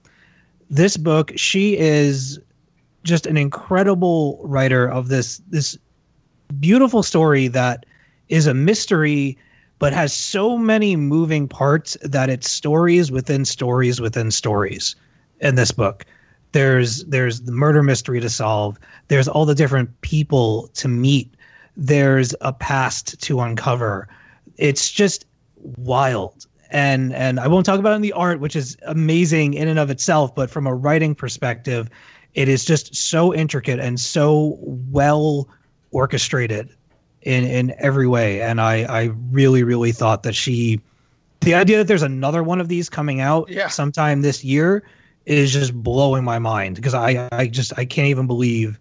This 0.68 0.96
book, 0.96 1.32
she 1.36 1.76
is 1.78 2.40
just 3.04 3.26
an 3.26 3.36
incredible 3.36 4.40
writer 4.44 4.88
of 4.88 5.08
this 5.08 5.40
this 5.48 5.78
beautiful 6.60 7.02
story 7.02 7.48
that 7.48 7.86
is 8.28 8.46
a 8.46 8.54
mystery 8.54 9.38
but 9.78 9.92
has 9.92 10.12
so 10.12 10.56
many 10.56 10.96
moving 10.96 11.48
parts 11.48 11.96
that 12.02 12.30
it's 12.30 12.50
stories 12.50 13.10
within 13.12 13.44
stories 13.44 14.00
within 14.00 14.30
stories 14.30 14.96
in 15.40 15.54
this 15.54 15.70
book. 15.70 16.04
There's 16.52 17.04
there's 17.04 17.42
the 17.42 17.52
murder 17.52 17.82
mystery 17.82 18.20
to 18.20 18.30
solve. 18.30 18.78
There's 19.08 19.28
all 19.28 19.44
the 19.44 19.54
different 19.54 20.00
people 20.00 20.68
to 20.74 20.88
meet. 20.88 21.34
There's 21.76 22.34
a 22.40 22.52
past 22.52 23.20
to 23.22 23.40
uncover. 23.40 24.08
It's 24.56 24.90
just 24.90 25.26
wild. 25.56 26.45
And 26.70 27.12
and 27.12 27.38
I 27.38 27.48
won't 27.48 27.64
talk 27.66 27.78
about 27.78 27.92
it 27.92 27.96
in 27.96 28.02
the 28.02 28.12
art, 28.12 28.40
which 28.40 28.56
is 28.56 28.76
amazing 28.86 29.54
in 29.54 29.68
and 29.68 29.78
of 29.78 29.90
itself, 29.90 30.34
but 30.34 30.50
from 30.50 30.66
a 30.66 30.74
writing 30.74 31.14
perspective, 31.14 31.88
it 32.34 32.48
is 32.48 32.64
just 32.64 32.94
so 32.94 33.32
intricate 33.34 33.78
and 33.80 33.98
so 34.00 34.58
well 34.60 35.48
orchestrated 35.90 36.70
in 37.22 37.44
in 37.44 37.74
every 37.78 38.06
way. 38.06 38.42
And 38.42 38.60
I 38.60 38.84
I 38.84 39.10
really 39.30 39.62
really 39.62 39.92
thought 39.92 40.24
that 40.24 40.34
she 40.34 40.80
the 41.40 41.54
idea 41.54 41.78
that 41.78 41.86
there's 41.86 42.02
another 42.02 42.42
one 42.42 42.60
of 42.60 42.68
these 42.68 42.88
coming 42.88 43.20
out 43.20 43.48
Yeah. 43.50 43.68
sometime 43.68 44.22
this 44.22 44.42
year 44.42 44.82
is 45.26 45.52
just 45.52 45.74
blowing 45.74 46.24
my 46.24 46.38
mind 46.38 46.76
because 46.76 46.94
I 46.94 47.28
I 47.32 47.46
just 47.46 47.78
I 47.78 47.84
can't 47.84 48.08
even 48.08 48.26
believe 48.26 48.78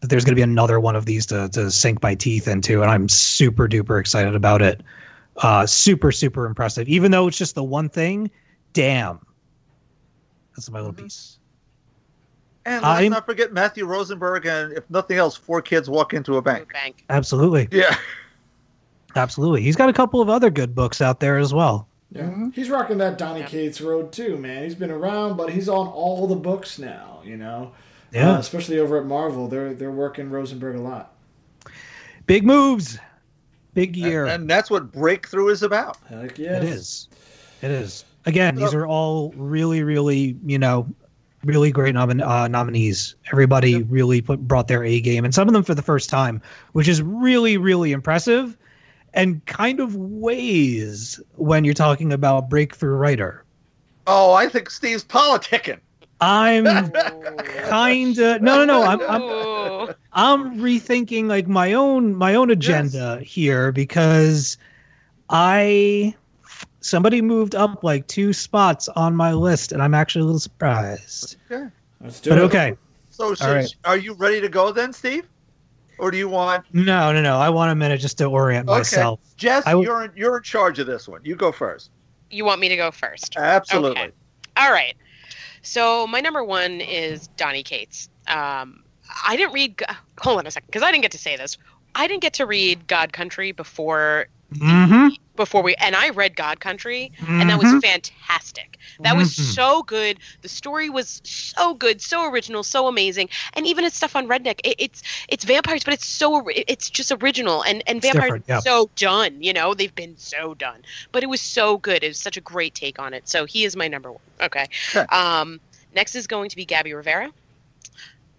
that 0.00 0.08
there's 0.08 0.24
going 0.24 0.32
to 0.32 0.36
be 0.36 0.42
another 0.42 0.78
one 0.78 0.96
of 0.96 1.06
these 1.06 1.26
to 1.26 1.48
to 1.50 1.70
sink 1.70 2.02
my 2.02 2.14
teeth 2.14 2.48
into, 2.48 2.82
and 2.82 2.90
I'm 2.90 3.08
super 3.08 3.68
duper 3.68 3.98
excited 4.00 4.34
about 4.34 4.62
it. 4.62 4.82
Uh, 5.38 5.66
super 5.66 6.10
super 6.12 6.46
impressive. 6.46 6.88
Even 6.88 7.10
though 7.10 7.26
it's 7.28 7.36
just 7.38 7.54
the 7.54 7.64
one 7.64 7.88
thing, 7.88 8.30
damn. 8.72 9.20
That's 10.54 10.70
my 10.70 10.78
little 10.80 10.94
piece. 10.94 11.38
And 12.64 12.82
let's 12.82 13.00
I'm- 13.02 13.10
not 13.12 13.26
forget 13.26 13.52
Matthew 13.52 13.84
Rosenberg, 13.86 14.46
and 14.46 14.72
if 14.72 14.88
nothing 14.90 15.18
else, 15.18 15.36
four 15.36 15.60
kids 15.62 15.88
walk 15.90 16.14
into 16.14 16.36
a 16.36 16.42
bank. 16.42 16.72
bank 16.72 17.04
Absolutely, 17.10 17.68
Yeah. 17.70 17.96
absolutely. 19.14 19.62
He's 19.62 19.76
got 19.76 19.88
a 19.88 19.92
couple 19.92 20.20
of 20.20 20.28
other 20.28 20.50
good 20.50 20.74
books 20.74 21.00
out 21.00 21.20
there 21.20 21.38
as 21.38 21.52
well. 21.54 21.86
Yeah. 22.12 22.48
He's 22.54 22.70
rocking 22.70 22.98
that 22.98 23.18
Donny 23.18 23.42
Cates 23.44 23.80
road 23.80 24.12
too, 24.12 24.36
man. 24.36 24.62
He's 24.64 24.74
been 24.74 24.90
around, 24.90 25.36
but 25.36 25.50
he's 25.50 25.68
on 25.68 25.86
all 25.88 26.26
the 26.26 26.36
books 26.36 26.78
now, 26.78 27.20
you 27.24 27.36
know. 27.36 27.72
Yeah, 28.12 28.32
Uh, 28.32 28.38
especially 28.38 28.78
over 28.78 28.96
at 28.98 29.04
Marvel, 29.06 29.48
they're 29.48 29.74
they're 29.74 29.90
working 29.90 30.30
Rosenberg 30.30 30.76
a 30.76 30.80
lot. 30.80 31.12
big 32.26 32.44
moves, 32.44 32.98
big 33.76 33.94
year. 33.94 34.24
And, 34.24 34.32
and 34.42 34.50
that's 34.50 34.70
what 34.70 34.90
breakthrough 34.90 35.48
is 35.48 35.62
about. 35.62 35.98
Heck 36.08 36.38
yes. 36.38 36.62
It 36.62 36.68
is. 36.68 37.08
It 37.62 37.70
is. 37.70 38.04
Again, 38.24 38.56
these 38.56 38.74
are 38.74 38.86
all 38.86 39.30
really, 39.36 39.84
really, 39.84 40.36
you 40.44 40.58
know, 40.58 40.88
really 41.44 41.70
great 41.70 41.94
nomin- 41.94 42.26
uh, 42.26 42.48
nominees. 42.48 43.14
Everybody 43.30 43.82
really 43.82 44.20
put, 44.20 44.40
brought 44.40 44.66
their 44.66 44.82
A 44.82 45.00
game, 45.00 45.24
and 45.24 45.32
some 45.32 45.46
of 45.46 45.54
them 45.54 45.62
for 45.62 45.74
the 45.74 45.82
first 45.82 46.10
time, 46.10 46.42
which 46.72 46.88
is 46.88 47.00
really, 47.00 47.56
really 47.56 47.92
impressive, 47.92 48.56
and 49.14 49.44
kind 49.46 49.78
of 49.78 49.94
weighs 49.94 51.20
when 51.36 51.64
you're 51.64 51.74
talking 51.74 52.12
about 52.12 52.48
breakthrough 52.48 52.96
writer. 52.96 53.44
Oh, 54.08 54.32
I 54.32 54.48
think 54.48 54.70
Steve's 54.70 55.04
politicking. 55.04 55.78
I'm 56.20 56.64
kind 57.68 58.18
of 58.18 58.42
no, 58.42 58.64
no, 58.64 58.64
no. 58.64 58.82
I'm, 58.82 59.00
I'm 59.02 59.22
Ooh. 59.82 59.88
I'm 60.12 60.60
rethinking 60.60 61.26
like 61.26 61.46
my 61.46 61.74
own 61.74 62.14
my 62.14 62.34
own 62.34 62.50
agenda 62.50 63.20
here 63.20 63.72
because 63.72 64.56
I 65.28 66.14
somebody 66.80 67.20
moved 67.20 67.54
up 67.54 67.82
like 67.82 68.06
two 68.06 68.32
spots 68.32 68.88
on 68.88 69.16
my 69.16 69.32
list 69.32 69.72
and 69.72 69.82
I'm 69.82 69.94
actually 69.94 70.22
a 70.22 70.24
little 70.26 70.38
surprised. 70.40 71.36
Okay, 71.50 71.68
Let's 72.00 72.20
do 72.20 72.30
But 72.30 72.38
it. 72.38 72.42
okay, 72.42 72.76
So, 73.10 73.34
so 73.34 73.48
All 73.48 73.54
right. 73.54 73.74
are 73.84 73.96
you 73.96 74.14
ready 74.14 74.40
to 74.40 74.48
go 74.48 74.72
then, 74.72 74.92
Steve? 74.92 75.28
Or 75.98 76.10
do 76.10 76.18
you 76.18 76.28
want 76.28 76.64
no, 76.72 77.12
no, 77.12 77.22
no. 77.22 77.38
I 77.38 77.48
want 77.50 77.72
a 77.72 77.74
minute 77.74 78.00
just 78.00 78.18
to 78.18 78.26
orient 78.26 78.68
Okay. 78.68 78.78
myself. 78.78 79.20
Jess? 79.36 79.66
I 79.66 79.74
would- 79.74 79.84
you're 79.84 80.04
in, 80.04 80.12
you're 80.14 80.36
in 80.36 80.42
charge 80.42 80.78
of 80.78 80.86
this 80.86 81.08
one. 81.08 81.20
You 81.24 81.34
go 81.36 81.50
first. 81.52 81.90
You 82.30 82.44
want 82.44 82.60
me 82.60 82.68
to 82.68 82.76
go 82.76 82.90
first? 82.90 83.36
Absolutely. 83.36 84.02
Okay. 84.02 84.12
All 84.56 84.70
right. 84.70 84.94
So 85.62 86.06
my 86.06 86.20
number 86.20 86.44
one 86.44 86.80
is 86.80 87.28
Donny 87.36 87.62
Cates. 87.62 88.08
Um, 88.28 88.84
I 89.26 89.36
didn't 89.36 89.52
read. 89.52 89.82
Hold 90.20 90.38
on 90.38 90.46
a 90.46 90.50
second, 90.50 90.66
because 90.66 90.82
I 90.82 90.90
didn't 90.90 91.02
get 91.02 91.12
to 91.12 91.18
say 91.18 91.36
this. 91.36 91.56
I 91.94 92.06
didn't 92.06 92.22
get 92.22 92.34
to 92.34 92.46
read 92.46 92.86
God 92.86 93.12
Country 93.12 93.52
before 93.52 94.26
Mm-hmm. 94.54 95.08
before 95.34 95.60
we, 95.60 95.74
and 95.74 95.96
I 95.96 96.10
read 96.10 96.36
God 96.36 96.60
Country, 96.60 97.10
and 97.18 97.50
that 97.50 97.58
was 97.58 97.68
fantastic. 97.84 98.78
That 99.00 99.16
was 99.16 99.34
Mhm. 99.34 99.54
so 99.54 99.82
good. 99.82 100.18
The 100.42 100.48
story 100.48 100.88
was 100.88 101.20
so 101.24 101.74
good, 101.74 102.00
so 102.00 102.30
original, 102.30 102.62
so 102.62 102.86
amazing, 102.86 103.28
and 103.54 103.66
even 103.66 103.84
its 103.84 103.96
stuff 103.96 104.14
on 104.14 104.28
Redneck, 104.28 104.60
it, 104.62 104.76
it's 104.78 105.02
it's 105.28 105.44
vampires, 105.44 105.82
but 105.82 105.94
it's 105.94 106.06
so 106.06 106.46
it's 106.48 106.88
just 106.88 107.10
original, 107.10 107.62
and 107.64 107.82
and 107.88 107.98
It's 107.98 108.06
vampires 108.06 108.42
yeah. 108.46 108.60
so 108.60 108.88
done. 108.94 109.42
You 109.42 109.52
know, 109.52 109.74
they've 109.74 109.94
been 109.94 110.16
so 110.16 110.54
done, 110.54 110.82
but 111.10 111.24
it 111.24 111.26
was 111.26 111.40
so 111.40 111.76
good. 111.76 112.04
It 112.04 112.08
was 112.08 112.18
such 112.20 112.36
a 112.36 112.40
great 112.40 112.74
take 112.76 113.00
on 113.00 113.12
it. 113.12 113.28
So 113.28 113.46
he 113.46 113.64
is 113.64 113.74
my 113.74 113.88
number 113.88 114.12
one. 114.12 114.20
Okay. 114.40 114.68
Okay. 114.94 115.06
Um, 115.14 115.60
next 115.92 116.14
is 116.14 116.28
going 116.28 116.50
to 116.50 116.56
be 116.56 116.64
Gabby 116.64 116.94
Rivera, 116.94 117.32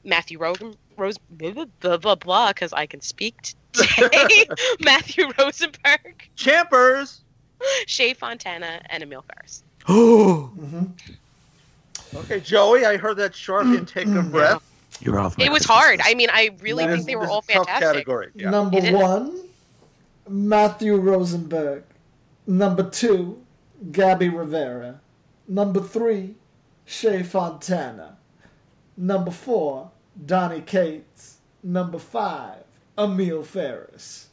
Matthew 0.08 0.40
Rogan. 0.40 0.76
Rose 0.96 1.18
blah 1.30 1.52
blah 1.52 1.66
blah 1.80 1.98
blah 1.98 2.16
blah 2.16 2.48
because 2.50 2.74
I 2.74 2.88
can 2.88 3.02
speak 3.02 3.36
today. 3.74 4.48
Matthew 4.80 5.26
Rosenberg, 5.38 6.28
Champers. 6.36 7.22
Shea 7.86 8.14
Fontana, 8.14 8.82
and 8.90 9.04
Emil 9.04 9.24
Ferris. 9.24 9.64
Oh, 9.88 10.52
Mhm. 10.60 10.90
Okay, 12.16 12.40
Joey. 12.40 12.86
I 12.86 12.98
heard 12.98 13.18
that 13.18 13.36
sharp 13.36 13.66
intake 13.68 14.08
of 14.08 14.32
breath. 14.32 14.62
you're 15.02 15.20
off. 15.20 15.38
my 15.38 15.46
It 15.46 15.52
was 15.52 15.66
hard. 15.66 16.00
I 16.04 16.14
mean, 16.16 16.30
I 16.32 16.52
really 16.62 16.84
That 16.86 16.90
think 16.92 17.00
is- 17.02 17.06
they 17.06 17.16
were 17.16 17.28
all 17.28 17.40
is 17.40 17.48
tough 17.48 17.68
fantastic. 17.68 17.88
category. 18.06 18.30
Yeah. 18.36 18.50
Number 18.50 18.80
one, 18.94 19.40
Matthew 20.28 20.96
Rosenberg. 20.96 21.84
Number 22.48 22.90
two, 22.90 23.42
Gabby 23.92 24.30
Rivera. 24.30 25.00
Number 25.48 25.82
three, 25.82 26.36
Shea 26.86 27.24
Fontana. 27.24 28.18
Number 28.96 29.32
four, 29.32 29.92
Donny 30.26 30.62
Cates. 30.62 31.38
Number 31.64 32.00
five, 32.00 32.64
Emil 32.98 33.44
Ferris. 33.44 34.30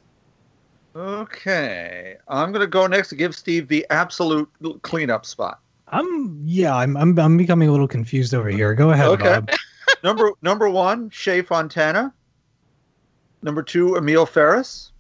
Okay, 0.97 2.17
I'm 2.29 2.53
gonna 2.53 2.67
go 2.69 2.87
next 2.87 3.09
to 3.09 3.17
give 3.17 3.35
Steve 3.35 3.67
the 3.69 3.85
absolute 3.91 4.49
cleanup 4.83 5.27
spot. 5.27 5.61
I'm 5.89 6.41
yeah. 6.45 6.75
I'm 6.77 6.97
I'm 6.97 7.19
I'm 7.19 7.37
becoming 7.37 7.69
a 7.69 7.73
little 7.73 7.89
confused 7.89 8.35
over 8.35 8.49
here. 8.49 8.75
Go 8.75 8.91
ahead, 8.93 9.09
Okay. 9.09 9.25
Bob. 9.25 9.51
number 10.05 10.31
number 10.43 10.69
one, 10.71 11.11
Shea 11.11 11.43
Fontana. 11.43 12.15
Number 13.43 13.63
two, 13.63 13.97
Emil 13.97 14.25
Ferris. 14.27 14.93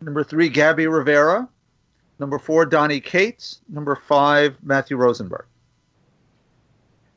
Number 0.00 0.24
three, 0.24 0.48
Gabby 0.48 0.86
Rivera. 0.86 1.48
Number 2.18 2.38
four, 2.38 2.64
Donny 2.64 3.00
Cates. 3.00 3.60
Number 3.68 3.96
five, 3.96 4.56
Matthew 4.62 4.96
Rosenberg. 4.96 5.44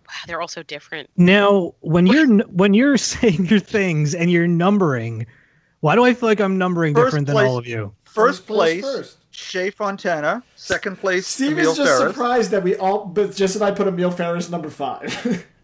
Wow, 0.07 0.13
they're 0.27 0.41
all 0.41 0.47
so 0.47 0.63
different. 0.63 1.09
Now, 1.17 1.73
when 1.81 2.07
you're 2.07 2.27
when 2.45 2.73
you're 2.73 2.97
saying 3.13 3.45
your 3.47 3.59
things 3.59 4.13
and 4.15 4.31
you're 4.31 4.47
numbering, 4.47 5.25
why 5.81 5.95
do 5.95 6.03
I 6.03 6.13
feel 6.13 6.29
like 6.29 6.39
I'm 6.39 6.57
numbering 6.57 6.93
First 6.93 7.07
different 7.07 7.27
than 7.27 7.37
all 7.37 7.57
of 7.57 7.67
you? 7.67 7.93
First 8.03 8.47
place, 8.47 8.81
first. 8.83 9.17
Shea 9.31 9.69
Fontana. 9.69 10.41
Second 10.55 10.97
place, 10.97 11.27
Steve 11.27 11.53
Emil 11.53 11.71
is 11.71 11.77
just 11.77 11.89
Ferris. 11.99 12.13
surprised 12.13 12.51
that 12.51 12.63
we 12.63 12.75
all, 12.77 13.05
but 13.05 13.35
just 13.35 13.59
that 13.59 13.63
I 13.65 13.71
put 13.71 13.87
Emil 13.87 14.11
Ferris 14.11 14.49
number 14.49 14.69
five. 14.69 15.45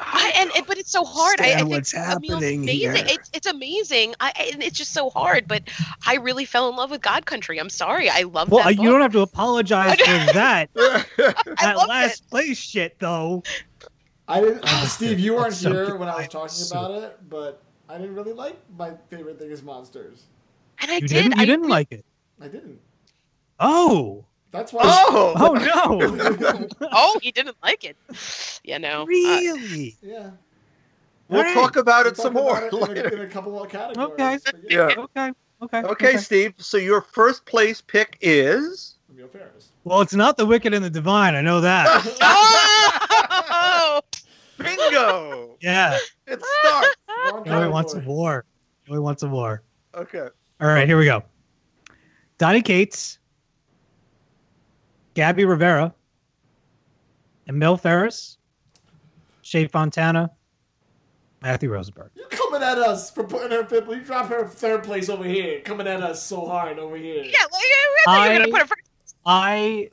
I, 0.00 0.32
and 0.36 0.50
it, 0.54 0.66
but 0.66 0.78
it's 0.78 0.92
so 0.92 1.04
hard. 1.04 1.40
I, 1.40 1.52
I 1.52 1.56
think 1.56 1.70
what's 1.70 1.92
happening 1.92 2.32
amazing. 2.34 2.68
here. 2.68 2.92
It's 2.96 3.30
it's 3.34 3.46
amazing. 3.48 4.14
I, 4.20 4.32
and 4.52 4.62
it's 4.62 4.78
just 4.78 4.92
so 4.92 5.10
hard. 5.10 5.48
But 5.48 5.64
I 6.06 6.16
really 6.16 6.44
fell 6.44 6.68
in 6.68 6.76
love 6.76 6.90
with 6.90 7.02
God 7.02 7.26
Country. 7.26 7.58
I'm 7.58 7.68
sorry. 7.70 8.08
I 8.08 8.22
love 8.22 8.48
that. 8.50 8.54
Well, 8.54 8.70
you 8.70 8.76
book. 8.76 8.86
don't 8.86 9.00
have 9.00 9.12
to 9.12 9.20
apologize 9.20 9.98
for 9.98 10.04
that. 10.34 10.70
I 10.76 11.34
that 11.62 11.88
last 11.88 12.22
it. 12.24 12.30
place 12.30 12.58
shit, 12.58 12.98
though. 13.00 13.42
I 14.28 14.40
didn't. 14.40 14.60
Oh, 14.62 14.84
Steve, 14.88 15.18
you 15.18 15.32
weren't 15.34 15.46
that's 15.50 15.58
so 15.62 15.72
here 15.72 15.86
good. 15.86 15.98
when 15.98 16.08
I 16.08 16.16
was 16.18 16.28
talking 16.28 16.48
so- 16.50 16.78
about 16.78 17.02
it, 17.02 17.18
but 17.28 17.62
I 17.88 17.98
didn't 17.98 18.14
really 18.14 18.34
like 18.34 18.56
my 18.76 18.92
favorite 19.10 19.38
thing 19.38 19.50
is 19.50 19.62
monsters. 19.62 20.24
And 20.80 20.90
I 20.90 20.94
You 20.96 21.00
did. 21.00 21.08
didn't. 21.08 21.36
You 21.36 21.42
I 21.42 21.44
didn't 21.46 21.68
like 21.68 21.90
it. 21.90 22.04
I 22.40 22.46
didn't. 22.48 22.78
Oh. 23.58 24.24
That's 24.50 24.72
why. 24.72 24.82
oh, 24.84 25.34
Oh 25.36 25.52
no. 25.54 26.68
Oh, 26.92 27.18
he 27.22 27.30
didn't 27.32 27.56
like 27.62 27.84
it. 27.84 27.96
You 28.64 28.78
know. 28.78 29.02
Uh, 29.02 29.06
really? 29.06 29.96
yeah. 30.02 30.30
we'll 31.28 31.40
Alright. 31.40 31.54
talk 31.54 31.76
about 31.76 32.04
We'll 32.04 32.12
it 32.12 32.16
some 32.16 32.34
talk 32.34 32.42
more 32.42 32.68
about 32.68 32.90
it 32.90 33.06
in, 33.06 33.12
a, 33.12 33.16
in 33.16 33.28
a 33.28 33.30
couple 33.30 33.62
of 33.62 33.68
categories. 33.70 34.10
Okay. 34.12 34.38
but 34.44 34.70
Yeah. 34.70 34.88
Okay. 34.96 35.32
Okay. 35.60 35.82
Okay, 35.82 36.16
Steve. 36.16 36.54
So 36.58 36.76
your 36.76 37.00
first 37.00 37.44
place 37.44 37.80
pick 37.80 38.16
is. 38.20 38.96
Well, 39.84 40.00
it's 40.00 40.14
not 40.14 40.36
the 40.36 40.46
wicked 40.46 40.72
and 40.74 40.84
the 40.84 40.90
divine. 40.90 41.34
I 41.34 41.40
know 41.40 41.60
that. 41.60 41.86
oh! 43.40 44.00
Bingo! 44.58 45.56
yeah. 45.60 45.98
it 46.26 46.42
starts. 46.42 46.96
Wrong 47.32 47.44
Joey 47.44 47.68
wants 47.68 47.92
a 47.92 47.96
category. 47.96 48.16
war. 48.16 48.44
Joey 48.86 48.98
wants 49.00 49.22
a 49.22 49.28
war. 49.28 49.62
Okay. 49.94 50.28
All 50.60 50.68
right, 50.68 50.86
here 50.86 50.98
we 50.98 51.04
go. 51.04 51.22
Donny 52.38 52.62
Cates, 52.62 53.18
Gabby 55.14 55.44
Rivera, 55.44 55.94
Emil 57.48 57.76
Ferris, 57.76 58.38
Shea 59.42 59.66
Fontana, 59.66 60.30
Matthew 61.42 61.72
Rosenberg. 61.72 62.10
You're 62.14 62.28
coming 62.28 62.62
at 62.62 62.78
us 62.78 63.10
for 63.10 63.24
putting 63.24 63.50
her 63.50 63.64
fifth? 63.64 63.88
You 63.88 64.00
drop 64.00 64.28
her 64.28 64.46
third 64.46 64.82
place 64.84 65.08
over 65.08 65.24
here. 65.24 65.60
Coming 65.60 65.86
at 65.86 66.02
us 66.02 66.22
so 66.22 66.46
hard 66.46 66.78
over 66.78 66.96
here. 66.96 67.22
Yeah, 67.24 67.38
like, 67.52 67.52
I 67.52 68.04
thought 68.04 68.14
you 68.14 68.28
were 68.30 68.34
I- 68.34 68.38
gonna 68.38 68.50
put 68.50 68.60
it 68.62 68.68
first. 68.68 69.14
I 69.24 69.90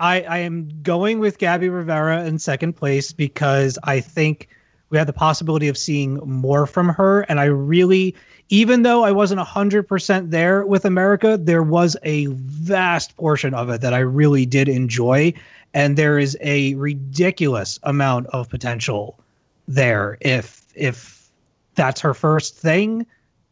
I 0.00 0.22
I 0.22 0.38
am 0.38 0.68
going 0.82 1.18
with 1.18 1.38
Gabby 1.38 1.68
Rivera 1.68 2.24
in 2.24 2.38
second 2.38 2.74
place 2.74 3.12
because 3.12 3.78
I 3.84 4.00
think 4.00 4.48
we 4.90 4.96
have 4.98 5.06
the 5.06 5.12
possibility 5.12 5.68
of 5.68 5.76
seeing 5.76 6.14
more 6.24 6.66
from 6.66 6.88
her 6.88 7.22
and 7.22 7.38
I 7.40 7.44
really 7.44 8.14
even 8.50 8.82
though 8.82 9.04
I 9.04 9.12
wasn't 9.12 9.40
100% 9.40 10.30
there 10.30 10.64
with 10.64 10.84
America, 10.84 11.38
there 11.40 11.62
was 11.62 11.96
a 12.02 12.26
vast 12.26 13.16
portion 13.16 13.54
of 13.54 13.68
it 13.70 13.82
that 13.82 13.92
I 13.94 13.98
really 13.98 14.46
did 14.46 14.68
enjoy 14.68 15.34
and 15.74 15.96
there 15.96 16.18
is 16.18 16.36
a 16.40 16.74
ridiculous 16.74 17.78
amount 17.82 18.26
of 18.28 18.48
potential 18.48 19.18
there 19.66 20.16
if 20.20 20.64
if 20.74 21.28
that's 21.74 22.00
her 22.00 22.14
first 22.14 22.56
thing 22.56 23.06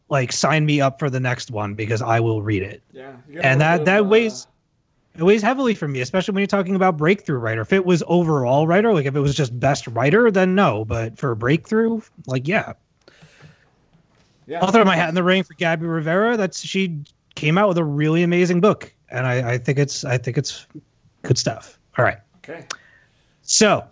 like 0.09 0.31
sign 0.31 0.65
me 0.65 0.81
up 0.81 0.99
for 0.99 1.09
the 1.09 1.19
next 1.19 1.51
one 1.51 1.75
because 1.75 2.01
I 2.01 2.19
will 2.21 2.41
read 2.41 2.63
it 2.63 2.81
Yeah. 2.91 3.13
you 3.29 3.35
got 3.35 3.43
a 3.43 3.47
and 3.47 3.61
that 3.61 3.85
that 3.85 3.99
of, 3.99 4.05
uh, 4.07 4.09
weighs 4.09 4.47
it 5.15 5.23
weighs 5.23 5.41
heavily 5.41 5.73
for 5.73 5.87
me, 5.87 6.01
especially 6.01 6.33
when 6.33 6.41
you're 6.41 6.47
talking 6.47 6.75
about 6.75 6.97
breakthrough 6.97 7.39
writer. 7.39 7.61
If 7.61 7.73
it 7.73 7.83
was 7.83 8.03
overall 8.05 8.67
writer, 8.67 8.93
like 8.93 9.07
if 9.07 9.15
it 9.15 9.19
was 9.19 9.33
just 9.33 9.59
best 9.59 9.87
writer, 9.87 10.29
then 10.29 10.53
no. 10.53 10.85
But 10.85 11.17
for 11.17 11.33
breakthrough, 11.33 12.01
like 12.27 12.47
yeah, 12.47 12.73
Yeah. 14.47 14.63
I'll 14.63 14.71
throw 14.71 14.85
my 14.85 14.95
hat 14.95 15.09
in 15.09 15.15
the 15.15 15.23
ring 15.23 15.43
for 15.43 15.53
Gabby 15.55 15.85
Rivera. 15.85 16.37
That's 16.37 16.61
she 16.65 17.01
came 17.35 17.57
out 17.57 17.67
with 17.67 17.77
a 17.77 17.83
really 17.83 18.23
amazing 18.23 18.61
book, 18.61 18.93
and 19.09 19.27
I, 19.27 19.53
I 19.53 19.57
think 19.57 19.77
it's 19.77 20.05
I 20.05 20.17
think 20.17 20.37
it's 20.37 20.65
good 21.23 21.37
stuff. 21.37 21.77
All 21.97 22.05
right, 22.05 22.17
Okay. 22.37 22.65
so 23.41 23.83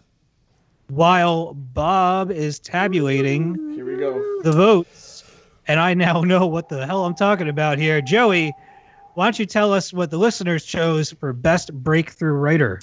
while 0.87 1.53
Bob 1.53 2.31
is 2.31 2.59
tabulating 2.59 3.73
Here 3.75 3.85
we 3.85 3.97
go. 3.97 4.13
the 4.43 4.51
votes, 4.51 5.23
and 5.67 5.79
I 5.79 5.93
now 5.93 6.21
know 6.21 6.45
what 6.47 6.69
the 6.69 6.85
hell 6.85 7.05
I'm 7.05 7.15
talking 7.15 7.49
about 7.49 7.77
here. 7.77 7.99
Joey, 8.01 8.53
why 9.15 9.25
don't 9.25 9.37
you 9.39 9.45
tell 9.45 9.73
us 9.73 9.91
what 9.91 10.09
the 10.11 10.17
listeners 10.17 10.63
chose 10.65 11.11
for 11.11 11.33
best 11.33 11.73
breakthrough 11.73 12.33
writer? 12.33 12.79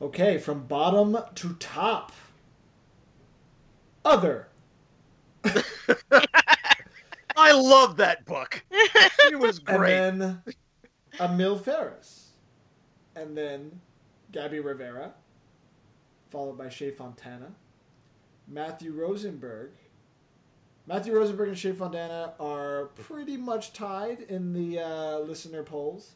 Okay, 0.00 0.38
from 0.38 0.66
bottom 0.66 1.16
to 1.36 1.54
top. 1.54 2.12
Other. 4.04 4.46
I 7.36 7.52
love 7.52 7.96
that 7.98 8.24
book. 8.24 8.64
It 8.70 9.38
was 9.38 9.58
great. 9.58 9.94
And 9.94 10.20
then 10.20 10.42
Emil 11.20 11.58
Ferris. 11.58 12.30
And 13.14 13.36
then 13.36 13.80
Gabby 14.32 14.60
Rivera. 14.60 15.12
Followed 16.30 16.58
by 16.58 16.68
Shea 16.68 16.90
Fontana. 16.90 17.52
Matthew 18.48 18.92
Rosenberg. 18.92 19.72
Matthew 20.86 21.14
Rosenberg 21.14 21.48
and 21.48 21.58
Shea 21.58 21.72
Fontana 21.72 22.34
are 22.38 22.86
pretty 22.94 23.36
much 23.36 23.72
tied 23.72 24.20
in 24.28 24.52
the 24.52 24.78
uh, 24.80 25.18
listener 25.20 25.62
polls. 25.62 26.12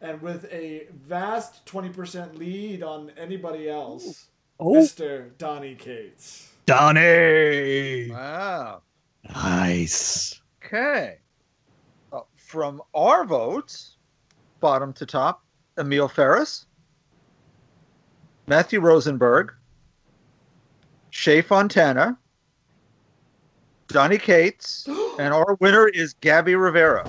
And 0.00 0.20
with 0.20 0.44
a 0.52 0.86
vast 0.92 1.64
20% 1.66 2.36
lead 2.36 2.82
on 2.82 3.12
anybody 3.16 3.68
else. 3.70 4.26
Oh, 4.60 4.74
Mr. 4.74 5.36
Donny 5.38 5.74
Cates. 5.74 6.50
Donny. 6.66 8.10
Wow. 8.10 8.82
Nice. 9.34 10.41
Okay. 10.64 11.18
Uh, 12.12 12.20
from 12.36 12.82
our 12.94 13.24
votes, 13.24 13.96
bottom 14.60 14.92
to 14.94 15.06
top, 15.06 15.42
Emil 15.78 16.08
Ferris, 16.08 16.66
Matthew 18.46 18.80
Rosenberg, 18.80 19.52
Shea 21.10 21.42
Fontana, 21.42 22.18
Donny 23.88 24.18
Cates, 24.18 24.86
and 25.18 25.34
our 25.34 25.56
winner 25.60 25.88
is 25.88 26.14
Gabby 26.14 26.54
Rivera. 26.54 27.08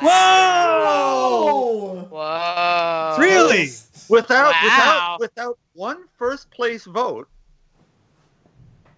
Whoa! 0.00 2.06
Whoa. 2.10 3.16
Really? 3.18 3.70
Without 4.08 4.52
Wow. 4.52 4.60
without 4.62 5.20
without 5.20 5.58
one 5.72 6.04
first 6.18 6.50
place 6.50 6.84
vote, 6.84 7.28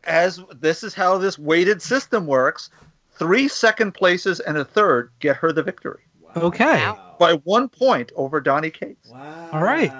as 0.04 0.40
this 0.60 0.82
is 0.82 0.94
how 0.94 1.16
this 1.18 1.38
weighted 1.38 1.80
system 1.80 2.26
works, 2.26 2.70
three 3.18 3.48
second 3.48 3.92
places 3.92 4.40
and 4.40 4.56
a 4.58 4.64
third 4.64 5.10
get 5.18 5.36
her 5.36 5.52
the 5.52 5.62
victory 5.62 6.02
Okay. 6.36 6.64
Wow. 6.64 7.16
by 7.18 7.34
one 7.44 7.68
point 7.68 8.12
over 8.14 8.40
Donny 8.40 8.70
Cates. 8.70 9.08
Wow. 9.10 9.48
All 9.52 9.62
right. 9.62 9.90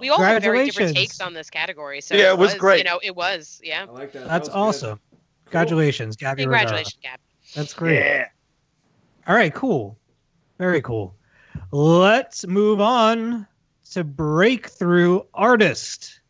We 0.00 0.10
all 0.10 0.18
had 0.20 0.42
very 0.42 0.64
different 0.66 0.88
Congratulations. 0.88 0.92
takes 0.94 1.20
on 1.20 1.34
this 1.34 1.50
category. 1.50 2.00
So 2.00 2.16
Yeah, 2.16 2.30
it 2.32 2.38
was 2.38 2.54
great. 2.54 2.78
You 2.78 2.84
know, 2.84 2.98
it 3.02 3.14
was. 3.14 3.60
Yeah. 3.62 3.86
I 3.88 3.92
like 3.92 4.12
that. 4.12 4.20
That 4.20 4.28
That's 4.28 4.48
was 4.48 4.54
good. 4.54 4.58
awesome. 4.58 4.98
Cool. 5.10 5.18
Congratulations, 5.46 6.16
Gabby. 6.16 6.42
Congratulations, 6.42 6.98
Gabby. 7.00 7.22
That's 7.54 7.74
great. 7.74 7.94
Yeah. 8.00 8.26
All 9.28 9.36
right, 9.36 9.54
cool. 9.54 9.96
Very 10.58 10.82
cool. 10.82 11.14
Let's 11.70 12.44
move 12.46 12.80
on 12.80 13.46
to 13.92 14.02
breakthrough 14.04 15.20
artist. 15.32 16.20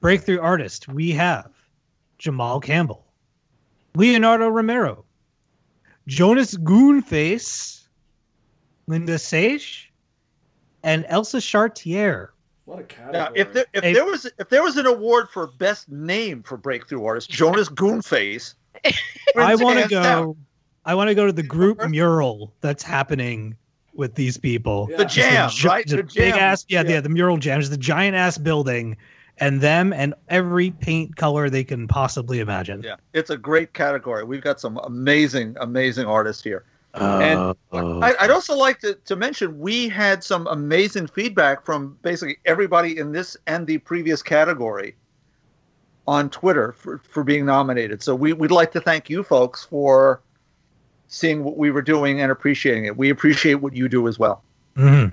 Breakthrough 0.00 0.40
artist. 0.40 0.88
We 0.88 1.12
have 1.12 1.52
Jamal 2.18 2.58
Campbell, 2.60 3.06
Leonardo 3.94 4.48
Romero, 4.48 5.04
Jonas 6.06 6.56
Goonface, 6.56 7.84
Linda 8.86 9.18
Sage, 9.18 9.92
and 10.82 11.04
Elsa 11.08 11.38
Charretier. 11.38 12.28
What 12.64 12.78
a 12.80 12.82
category. 12.84 13.12
Now, 13.12 13.28
if 13.34 13.52
there 13.52 13.66
if 13.72 13.82
Hey. 13.84 13.92
there 13.92 14.04
was 14.04 14.26
if 14.38 14.48
there 14.48 14.62
was 14.62 14.76
an 14.76 14.86
award 14.86 15.28
for 15.30 15.46
best 15.58 15.88
name 15.88 16.42
for 16.42 16.56
breakthrough 16.56 17.04
artist, 17.04 17.30
Jonas 17.30 17.68
Goonface. 17.68 18.54
I 19.36 19.54
want 19.56 19.80
to 19.80 19.88
go. 19.88 20.02
down. 20.02 20.36
I 20.84 20.94
want 20.96 21.08
to 21.08 21.14
go 21.14 21.26
to 21.26 21.32
the 21.32 21.42
group 21.44 21.80
mural 21.88 22.52
that's 22.60 22.82
happening 22.82 23.56
with 23.94 24.14
these 24.16 24.36
people. 24.36 24.88
Yeah. 24.90 24.96
The 24.96 25.04
jam, 25.04 25.50
gi- 25.50 25.68
right? 25.68 25.86
just 25.86 25.94
The 25.96 26.00
a 26.00 26.24
big 26.24 26.34
jam. 26.34 26.38
ass, 26.42 26.64
yeah, 26.68 26.82
Yeah. 26.82 26.90
yeah, 26.94 27.00
the 27.00 27.08
mural 27.08 27.36
jam, 27.36 27.60
just 27.60 27.70
the 27.70 27.76
giant 27.76 28.16
ass 28.16 28.38
building, 28.38 28.96
and 29.42 29.60
them 29.60 29.92
and 29.92 30.14
every 30.28 30.70
paint 30.70 31.16
color 31.16 31.50
they 31.50 31.64
can 31.64 31.88
possibly 31.88 32.38
imagine. 32.38 32.80
Yeah, 32.82 32.94
it's 33.12 33.28
a 33.28 33.36
great 33.36 33.72
category. 33.74 34.22
We've 34.22 34.40
got 34.40 34.60
some 34.60 34.78
amazing, 34.84 35.56
amazing 35.60 36.06
artists 36.06 36.44
here. 36.44 36.64
Uh, 36.94 37.52
I, 37.72 38.14
I'd 38.20 38.30
also 38.30 38.54
like 38.54 38.78
to, 38.80 38.94
to 39.06 39.16
mention 39.16 39.58
we 39.58 39.88
had 39.88 40.22
some 40.22 40.46
amazing 40.46 41.08
feedback 41.08 41.64
from 41.64 41.98
basically 42.02 42.36
everybody 42.44 42.96
in 42.96 43.10
this 43.10 43.36
and 43.48 43.66
the 43.66 43.78
previous 43.78 44.22
category 44.22 44.94
on 46.06 46.30
Twitter 46.30 46.72
for, 46.72 46.98
for 46.98 47.24
being 47.24 47.44
nominated. 47.44 48.00
So 48.00 48.14
we, 48.14 48.34
we'd 48.34 48.52
like 48.52 48.70
to 48.72 48.80
thank 48.80 49.10
you 49.10 49.24
folks 49.24 49.64
for 49.64 50.20
seeing 51.08 51.42
what 51.42 51.56
we 51.56 51.72
were 51.72 51.82
doing 51.82 52.20
and 52.20 52.30
appreciating 52.30 52.84
it. 52.84 52.96
We 52.96 53.10
appreciate 53.10 53.54
what 53.54 53.74
you 53.74 53.88
do 53.88 54.06
as 54.06 54.20
well. 54.20 54.44
mhm. 54.76 55.12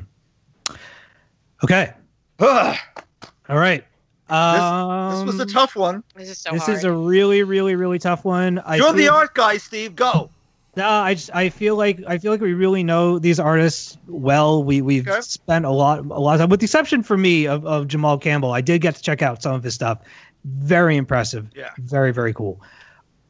Okay. 1.64 1.94
Ugh, 2.40 2.78
All 3.50 3.58
right. 3.58 3.84
Um, 4.32 5.26
this 5.28 5.38
was 5.38 5.40
a 5.40 5.46
tough 5.52 5.76
one. 5.76 6.04
This 6.16 6.30
is 6.30 6.38
so 6.38 6.52
This 6.52 6.64
hard. 6.66 6.78
is 6.78 6.84
a 6.84 6.92
really, 6.92 7.44
really, 7.44 7.76
really 7.76 8.00
tough 8.00 8.24
one. 8.26 8.62
You're 8.76 8.92
the 8.94 9.00
feel- 9.04 9.14
art 9.14 9.34
guy, 9.34 9.58
Steve. 9.58 9.96
Go. 9.96 10.30
No, 10.78 10.88
I 10.88 11.16
just 11.16 11.32
I 11.34 11.50
feel 11.50 11.76
like 11.76 12.00
I 12.08 12.20
feel 12.20 12.32
like 12.32 12.40
we 12.42 12.54
really 12.54 12.84
know 12.84 13.18
these 13.20 13.40
artists 13.40 13.98
well. 14.08 14.64
We 14.64 14.82
we've 14.82 15.08
Okay. 15.08 15.20
spent 15.22 15.66
a 15.66 15.70
lot 15.72 16.00
a 16.00 16.04
lot 16.20 16.36
of 16.36 16.40
time, 16.42 16.50
with 16.50 16.60
the 16.62 16.66
exception 16.66 17.02
for 17.04 17.18
me 17.18 17.48
of, 17.48 17.66
of 17.66 17.88
Jamal 17.88 18.18
Campbell. 18.20 18.52
I 18.52 18.62
did 18.62 18.80
get 18.80 18.96
to 18.96 19.02
check 19.02 19.22
out 19.22 19.42
some 19.42 19.54
of 19.56 19.64
his 19.64 19.74
stuff. 19.74 20.00
Very 20.46 20.96
impressive. 20.96 21.48
Yeah. 21.56 21.70
Very 21.80 22.14
very 22.14 22.34
cool. 22.34 22.62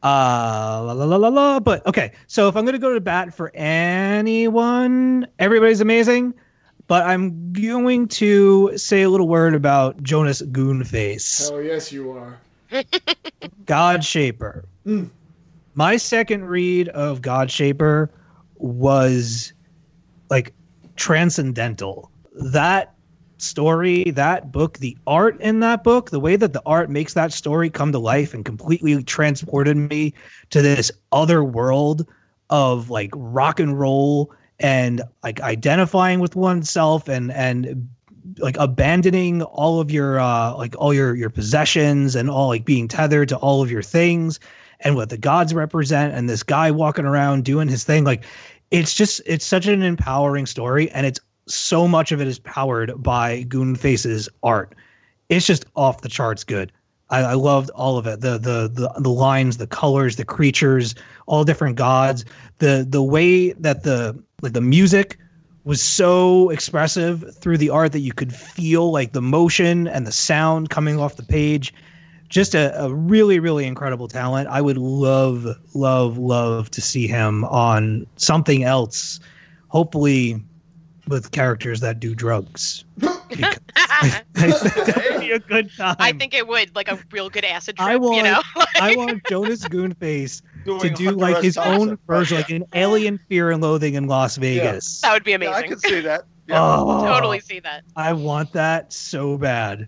Uh 0.02 0.82
la 0.84 0.92
la 0.92 1.04
la 1.06 1.16
la 1.16 1.28
la. 1.28 1.60
But 1.60 1.84
okay, 1.86 2.12
so 2.26 2.48
if 2.48 2.56
I'm 2.56 2.64
gonna 2.66 2.78
go 2.78 2.94
to 2.94 3.00
bat 3.00 3.34
for 3.34 3.50
anyone, 3.54 5.26
everybody's 5.38 5.80
amazing. 5.80 6.34
But 6.90 7.06
I'm 7.06 7.52
going 7.52 8.08
to 8.08 8.76
say 8.76 9.02
a 9.02 9.08
little 9.08 9.28
word 9.28 9.54
about 9.54 10.02
Jonas 10.02 10.42
Goonface. 10.42 11.48
Oh, 11.52 11.60
yes, 11.60 11.92
you 11.92 12.10
are. 12.10 12.40
God 13.64 14.02
Shaper. 14.02 14.64
Mm. 14.84 15.08
My 15.74 15.96
second 15.98 16.46
read 16.46 16.88
of 16.88 17.22
God 17.22 17.48
Shaper 17.48 18.10
was 18.56 19.52
like 20.30 20.52
transcendental. 20.96 22.10
That 22.34 22.92
story, 23.38 24.10
that 24.10 24.50
book, 24.50 24.78
the 24.78 24.98
art 25.06 25.40
in 25.40 25.60
that 25.60 25.84
book, 25.84 26.10
the 26.10 26.18
way 26.18 26.34
that 26.34 26.52
the 26.52 26.62
art 26.66 26.90
makes 26.90 27.14
that 27.14 27.32
story 27.32 27.70
come 27.70 27.92
to 27.92 28.00
life 28.00 28.34
and 28.34 28.44
completely 28.44 29.00
transported 29.04 29.76
me 29.76 30.12
to 30.50 30.60
this 30.60 30.90
other 31.12 31.44
world 31.44 32.04
of 32.50 32.90
like 32.90 33.12
rock 33.14 33.60
and 33.60 33.78
roll 33.78 34.32
and 34.60 35.02
like 35.22 35.40
identifying 35.40 36.20
with 36.20 36.36
oneself 36.36 37.08
and 37.08 37.32
and 37.32 37.88
like 38.38 38.56
abandoning 38.58 39.42
all 39.42 39.80
of 39.80 39.90
your 39.90 40.20
uh 40.20 40.54
like 40.54 40.76
all 40.78 40.94
your 40.94 41.14
your 41.16 41.30
possessions 41.30 42.14
and 42.14 42.30
all 42.30 42.48
like 42.48 42.64
being 42.64 42.86
tethered 42.86 43.30
to 43.30 43.36
all 43.36 43.62
of 43.62 43.70
your 43.70 43.82
things 43.82 44.38
and 44.80 44.94
what 44.94 45.08
the 45.08 45.18
gods 45.18 45.52
represent 45.52 46.14
and 46.14 46.28
this 46.28 46.42
guy 46.42 46.70
walking 46.70 47.04
around 47.04 47.44
doing 47.44 47.68
his 47.68 47.84
thing. 47.84 48.04
Like 48.04 48.24
it's 48.70 48.94
just 48.94 49.20
it's 49.26 49.44
such 49.44 49.66
an 49.66 49.82
empowering 49.82 50.46
story 50.46 50.90
and 50.90 51.06
it's 51.06 51.20
so 51.46 51.88
much 51.88 52.12
of 52.12 52.20
it 52.20 52.28
is 52.28 52.38
powered 52.38 53.02
by 53.02 53.44
goonface's 53.44 54.28
art. 54.42 54.74
It's 55.28 55.46
just 55.46 55.64
off 55.74 56.02
the 56.02 56.08
charts 56.08 56.44
good 56.44 56.70
I, 57.10 57.20
I 57.20 57.34
loved 57.34 57.70
all 57.70 57.98
of 57.98 58.06
it. 58.06 58.20
The, 58.20 58.38
the 58.38 58.70
the 58.72 58.92
the 59.00 59.10
lines 59.10 59.56
the 59.56 59.66
colors 59.66 60.16
the 60.16 60.24
creatures 60.24 60.94
all 61.26 61.44
different 61.44 61.76
gods. 61.76 62.24
The 62.58 62.86
the 62.88 63.02
way 63.02 63.52
that 63.52 63.82
the 63.82 64.22
like 64.42 64.52
the 64.52 64.60
music 64.60 65.18
was 65.64 65.82
so 65.82 66.48
expressive 66.50 67.36
through 67.36 67.58
the 67.58 67.70
art 67.70 67.92
that 67.92 68.00
you 68.00 68.12
could 68.12 68.34
feel 68.34 68.90
like 68.90 69.12
the 69.12 69.20
motion 69.20 69.86
and 69.86 70.06
the 70.06 70.12
sound 70.12 70.70
coming 70.70 70.98
off 70.98 71.16
the 71.16 71.22
page. 71.22 71.74
Just 72.28 72.54
a, 72.54 72.84
a 72.84 72.94
really 72.94 73.40
really 73.40 73.66
incredible 73.66 74.06
talent. 74.06 74.48
I 74.48 74.60
would 74.60 74.78
love 74.78 75.46
love 75.74 76.16
love 76.16 76.70
to 76.70 76.80
see 76.80 77.08
him 77.08 77.44
on 77.44 78.06
something 78.16 78.62
else. 78.62 79.18
Hopefully 79.68 80.40
with 81.10 81.30
characters 81.32 81.80
that 81.80 82.00
do 82.00 82.14
drugs 82.14 82.84
Because 82.98 83.58
I 83.76 84.22
think 84.34 84.54
that 84.60 85.06
would 85.10 85.20
be 85.20 85.30
a 85.32 85.38
good 85.38 85.70
time 85.76 85.96
I 85.98 86.12
think 86.12 86.32
it 86.34 86.46
would 86.48 86.74
like 86.74 86.88
a 86.90 86.98
real 87.10 87.28
good 87.28 87.44
acid 87.44 87.76
trip. 87.76 87.88
I 87.88 87.96
want- 87.96 88.16
you 88.16 88.22
know. 88.22 88.40
I 88.80 88.96
want 88.96 89.22
jonas 89.28 89.64
goonface 89.64 90.42
to 90.64 90.90
do 90.90 91.10
like 91.10 91.42
his 91.42 91.56
own 91.58 91.98
version 92.06 92.36
Right, 92.38 92.48
like 92.48 92.50
an 92.50 92.64
alien 92.74 93.18
fear 93.28 93.50
and 93.50 93.62
loathing 93.62 93.94
in 93.94 94.06
las 94.06 94.36
vegas 94.36 95.00
that 95.02 95.12
would 95.12 95.24
be 95.24 95.32
amazing. 95.32 95.52
Yeah, 95.52 95.58
I 95.58 95.68
could 95.68 95.80
see 95.80 96.00
that. 96.00 96.22
Yeah. 96.46 96.58
Oh. 96.60 97.04
totally 97.06 97.38
see 97.38 97.60
that. 97.60 97.84
I 97.94 98.12
want 98.14 98.54
that 98.54 98.92
so 98.92 99.38
bad. 99.38 99.86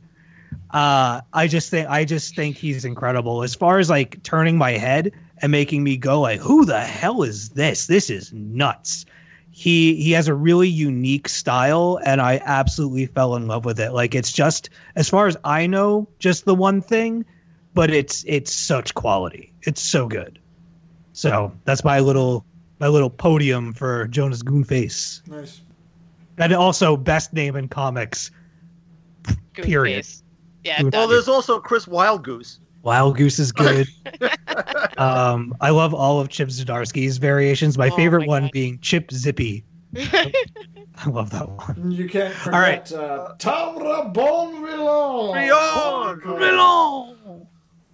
Uh, 0.70 1.20
I 1.32 1.48
just 1.48 1.70
think 1.70 1.88
I 1.88 2.04
just 2.04 2.36
think 2.36 2.56
he's 2.56 2.84
incredible. 2.84 3.42
As 3.42 3.54
far 3.54 3.80
as 3.80 3.90
like 3.90 4.22
turning 4.22 4.56
my 4.58 4.72
head 4.72 5.10
and 5.38 5.50
making 5.50 5.82
me 5.82 5.96
go 5.96 6.20
like, 6.20 6.38
who 6.40 6.64
the 6.64 6.80
hell 6.80 7.24
is 7.24 7.48
this? 7.50 7.88
This 7.88 8.10
is 8.10 8.32
nuts. 8.32 9.04
He 9.54 9.94
he 10.02 10.12
has 10.12 10.28
a 10.28 10.34
really 10.34 10.68
unique 10.68 11.28
style, 11.28 12.00
and 12.04 12.20
I 12.22 12.40
absolutely 12.44 13.06
fell 13.06 13.36
in 13.36 13.46
love 13.46 13.64
with 13.66 13.78
it. 13.78 13.92
Like 13.92 14.14
it's 14.14 14.32
just 14.32 14.70
as 14.96 15.08
far 15.10 15.26
as 15.26 15.36
I 15.44 15.66
know, 15.66 16.08
just 16.18 16.46
the 16.46 16.54
one 16.54 16.80
thing, 16.80 17.24
but 17.74 17.90
it's 17.90 18.24
it's 18.26 18.50
such 18.52 18.94
quality. 18.94 19.52
It's 19.62 19.80
so 19.82 20.08
good. 20.08 20.38
So 21.12 21.52
that's 21.64 21.84
my 21.84 22.00
little 22.00 22.46
my 22.80 22.88
little 22.88 23.10
podium 23.10 23.74
for 23.74 24.08
Jonas 24.08 24.42
Goonface, 24.42 25.26
Nice. 25.28 25.60
and 26.38 26.52
also 26.54 26.96
best 26.96 27.34
name 27.34 27.54
in 27.54 27.68
comics. 27.68 28.30
Goon 29.52 29.64
Period. 29.66 30.06
Yeah. 30.64 30.80
Goon- 30.80 30.90
Well, 30.92 31.08
there's 31.08 31.28
also 31.28 31.60
Chris 31.60 31.84
Wildgoose. 31.84 32.58
Wild 32.82 33.16
Goose 33.16 33.38
is 33.38 33.52
good. 33.52 33.86
um, 34.98 35.54
I 35.60 35.70
love 35.70 35.94
all 35.94 36.20
of 36.20 36.28
Chip 36.28 36.48
Zdarsky's 36.48 37.18
variations. 37.18 37.78
My 37.78 37.88
Oh 37.90 37.96
favorite 37.96 38.20
my 38.22 38.26
one 38.26 38.42
God. 38.42 38.50
being 38.52 38.78
Chip 38.80 39.10
Zippy. 39.12 39.64
I 39.96 41.08
love 41.08 41.30
that 41.30 41.48
one. 41.48 41.90
You 41.92 42.08
can't 42.08 42.34
forget 42.34 42.60
right. 42.60 42.92
uh, 42.92 43.34
Tamra 43.38 44.12
Bonvillain. 44.12 45.34
Beyond. 45.34 46.22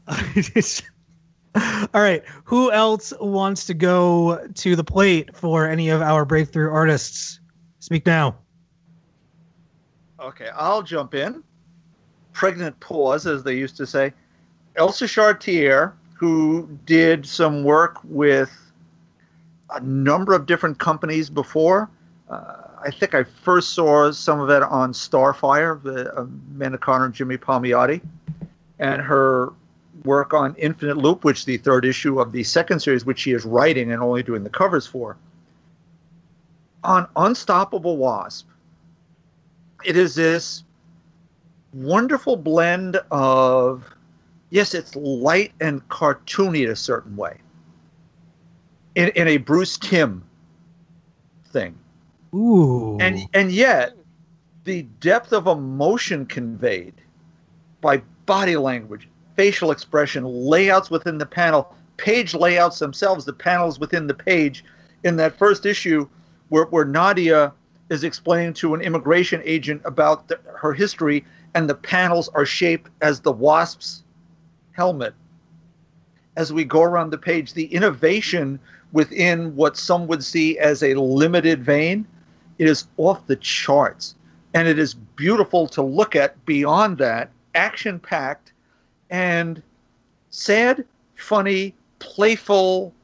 all 1.94 2.00
right. 2.02 2.24
Who 2.44 2.70
else 2.72 3.12
wants 3.20 3.66
to 3.66 3.74
go 3.74 4.46
to 4.54 4.76
the 4.76 4.84
plate 4.84 5.36
for 5.36 5.66
any 5.68 5.88
of 5.90 6.00
our 6.02 6.24
breakthrough 6.24 6.70
artists? 6.70 7.40
Speak 7.80 8.06
now. 8.06 8.36
Okay, 10.20 10.48
I'll 10.54 10.82
jump 10.82 11.14
in. 11.14 11.42
pregnant 12.32 12.78
pause, 12.80 13.26
as 13.26 13.42
they 13.44 13.54
used 13.56 13.76
to 13.76 13.86
say. 13.86 14.12
Elsa 14.78 15.06
Charretier, 15.06 15.92
who 16.14 16.68
did 16.86 17.26
some 17.26 17.64
work 17.64 17.98
with 18.04 18.50
a 19.74 19.80
number 19.80 20.34
of 20.34 20.46
different 20.46 20.78
companies 20.78 21.28
before. 21.28 21.90
Uh, 22.30 22.54
I 22.84 22.90
think 22.90 23.14
I 23.14 23.24
first 23.24 23.74
saw 23.74 24.10
some 24.12 24.40
of 24.40 24.50
it 24.50 24.62
on 24.62 24.92
Starfire, 24.92 25.82
the 25.82 26.14
uh, 26.16 26.22
Amanda 26.22 26.78
Conner 26.78 27.08
Jimmy 27.08 27.36
Palmiotti, 27.36 28.00
and 28.78 29.02
her 29.02 29.52
work 30.04 30.32
on 30.32 30.54
Infinite 30.56 30.96
Loop, 30.96 31.24
which 31.24 31.44
the 31.44 31.56
third 31.56 31.84
issue 31.84 32.20
of 32.20 32.30
the 32.30 32.44
second 32.44 32.80
series, 32.80 33.04
which 33.04 33.18
she 33.18 33.32
is 33.32 33.44
writing 33.44 33.90
and 33.90 34.00
only 34.00 34.22
doing 34.22 34.44
the 34.44 34.50
covers 34.50 34.86
for. 34.86 35.16
On 36.84 37.08
Unstoppable 37.16 37.96
Wasp, 37.96 38.46
it 39.84 39.96
is 39.96 40.14
this 40.14 40.62
wonderful 41.72 42.36
blend 42.36 42.96
of 43.10 43.84
yes, 44.50 44.74
it's 44.74 44.94
light 44.96 45.52
and 45.60 45.86
cartoony 45.88 46.64
in 46.64 46.70
a 46.70 46.76
certain 46.76 47.16
way. 47.16 47.38
In, 48.94 49.08
in 49.10 49.28
a 49.28 49.36
Bruce 49.36 49.78
Timm 49.78 50.24
thing. 51.50 51.78
Ooh. 52.34 52.98
And 52.98 53.26
and 53.32 53.52
yet 53.52 53.96
the 54.64 54.82
depth 55.00 55.32
of 55.32 55.46
emotion 55.46 56.26
conveyed 56.26 56.94
by 57.80 58.02
body 58.26 58.56
language, 58.56 59.08
facial 59.36 59.70
expression, 59.70 60.24
layouts 60.24 60.90
within 60.90 61.18
the 61.18 61.26
panel, 61.26 61.74
page 61.96 62.34
layouts 62.34 62.78
themselves, 62.78 63.24
the 63.24 63.32
panels 63.32 63.78
within 63.78 64.06
the 64.06 64.14
page 64.14 64.64
in 65.04 65.16
that 65.16 65.38
first 65.38 65.64
issue 65.64 66.08
where, 66.48 66.64
where 66.66 66.84
Nadia 66.84 67.52
is 67.88 68.04
explaining 68.04 68.52
to 68.52 68.74
an 68.74 68.80
immigration 68.80 69.40
agent 69.44 69.80
about 69.84 70.28
the, 70.28 70.38
her 70.54 70.74
history 70.74 71.24
and 71.54 71.68
the 71.68 71.74
panels 71.74 72.28
are 72.34 72.44
shaped 72.44 72.90
as 73.00 73.20
the 73.20 73.32
wasp's 73.32 74.04
helmet. 74.78 75.12
As 76.36 76.52
we 76.52 76.64
go 76.64 76.82
around 76.82 77.10
the 77.10 77.18
page 77.18 77.52
the 77.52 77.66
innovation 77.66 78.60
within 78.92 79.54
what 79.56 79.76
some 79.76 80.06
would 80.06 80.24
see 80.24 80.56
as 80.58 80.82
a 80.82 80.94
limited 80.94 81.64
vein 81.64 82.06
it 82.58 82.68
is 82.68 82.86
off 82.96 83.26
the 83.26 83.36
charts. 83.36 84.14
And 84.54 84.66
it 84.66 84.78
is 84.78 84.94
beautiful 84.94 85.66
to 85.68 85.82
look 85.82 86.16
at 86.16 86.44
beyond 86.46 86.98
that 86.98 87.30
action 87.54 87.98
packed 87.98 88.52
and 89.10 89.60
sad 90.30 90.84
funny 91.16 91.74
playful. 91.98 92.94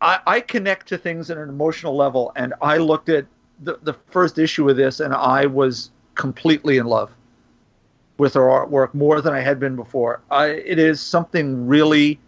I, 0.00 0.20
I 0.26 0.40
connect 0.40 0.86
to 0.88 0.98
things 0.98 1.28
at 1.28 1.38
an 1.38 1.48
emotional 1.48 1.96
level 1.96 2.30
and 2.36 2.52
i 2.60 2.76
looked 2.76 3.08
at 3.08 3.26
the, 3.64 3.78
the 3.82 3.94
first 4.10 4.38
issue 4.38 4.68
of 4.68 4.76
this 4.76 5.00
and 5.00 5.14
i 5.14 5.46
was 5.46 5.90
completely 6.14 6.76
in 6.76 6.86
love 6.86 7.10
with 8.18 8.34
her 8.34 8.42
artwork 8.42 8.94
more 8.94 9.20
than 9.20 9.34
I 9.34 9.40
had 9.40 9.60
been 9.60 9.76
before. 9.76 10.20
I, 10.30 10.46
it 10.46 10.78
is 10.78 11.00
something 11.00 11.66
really 11.66 12.18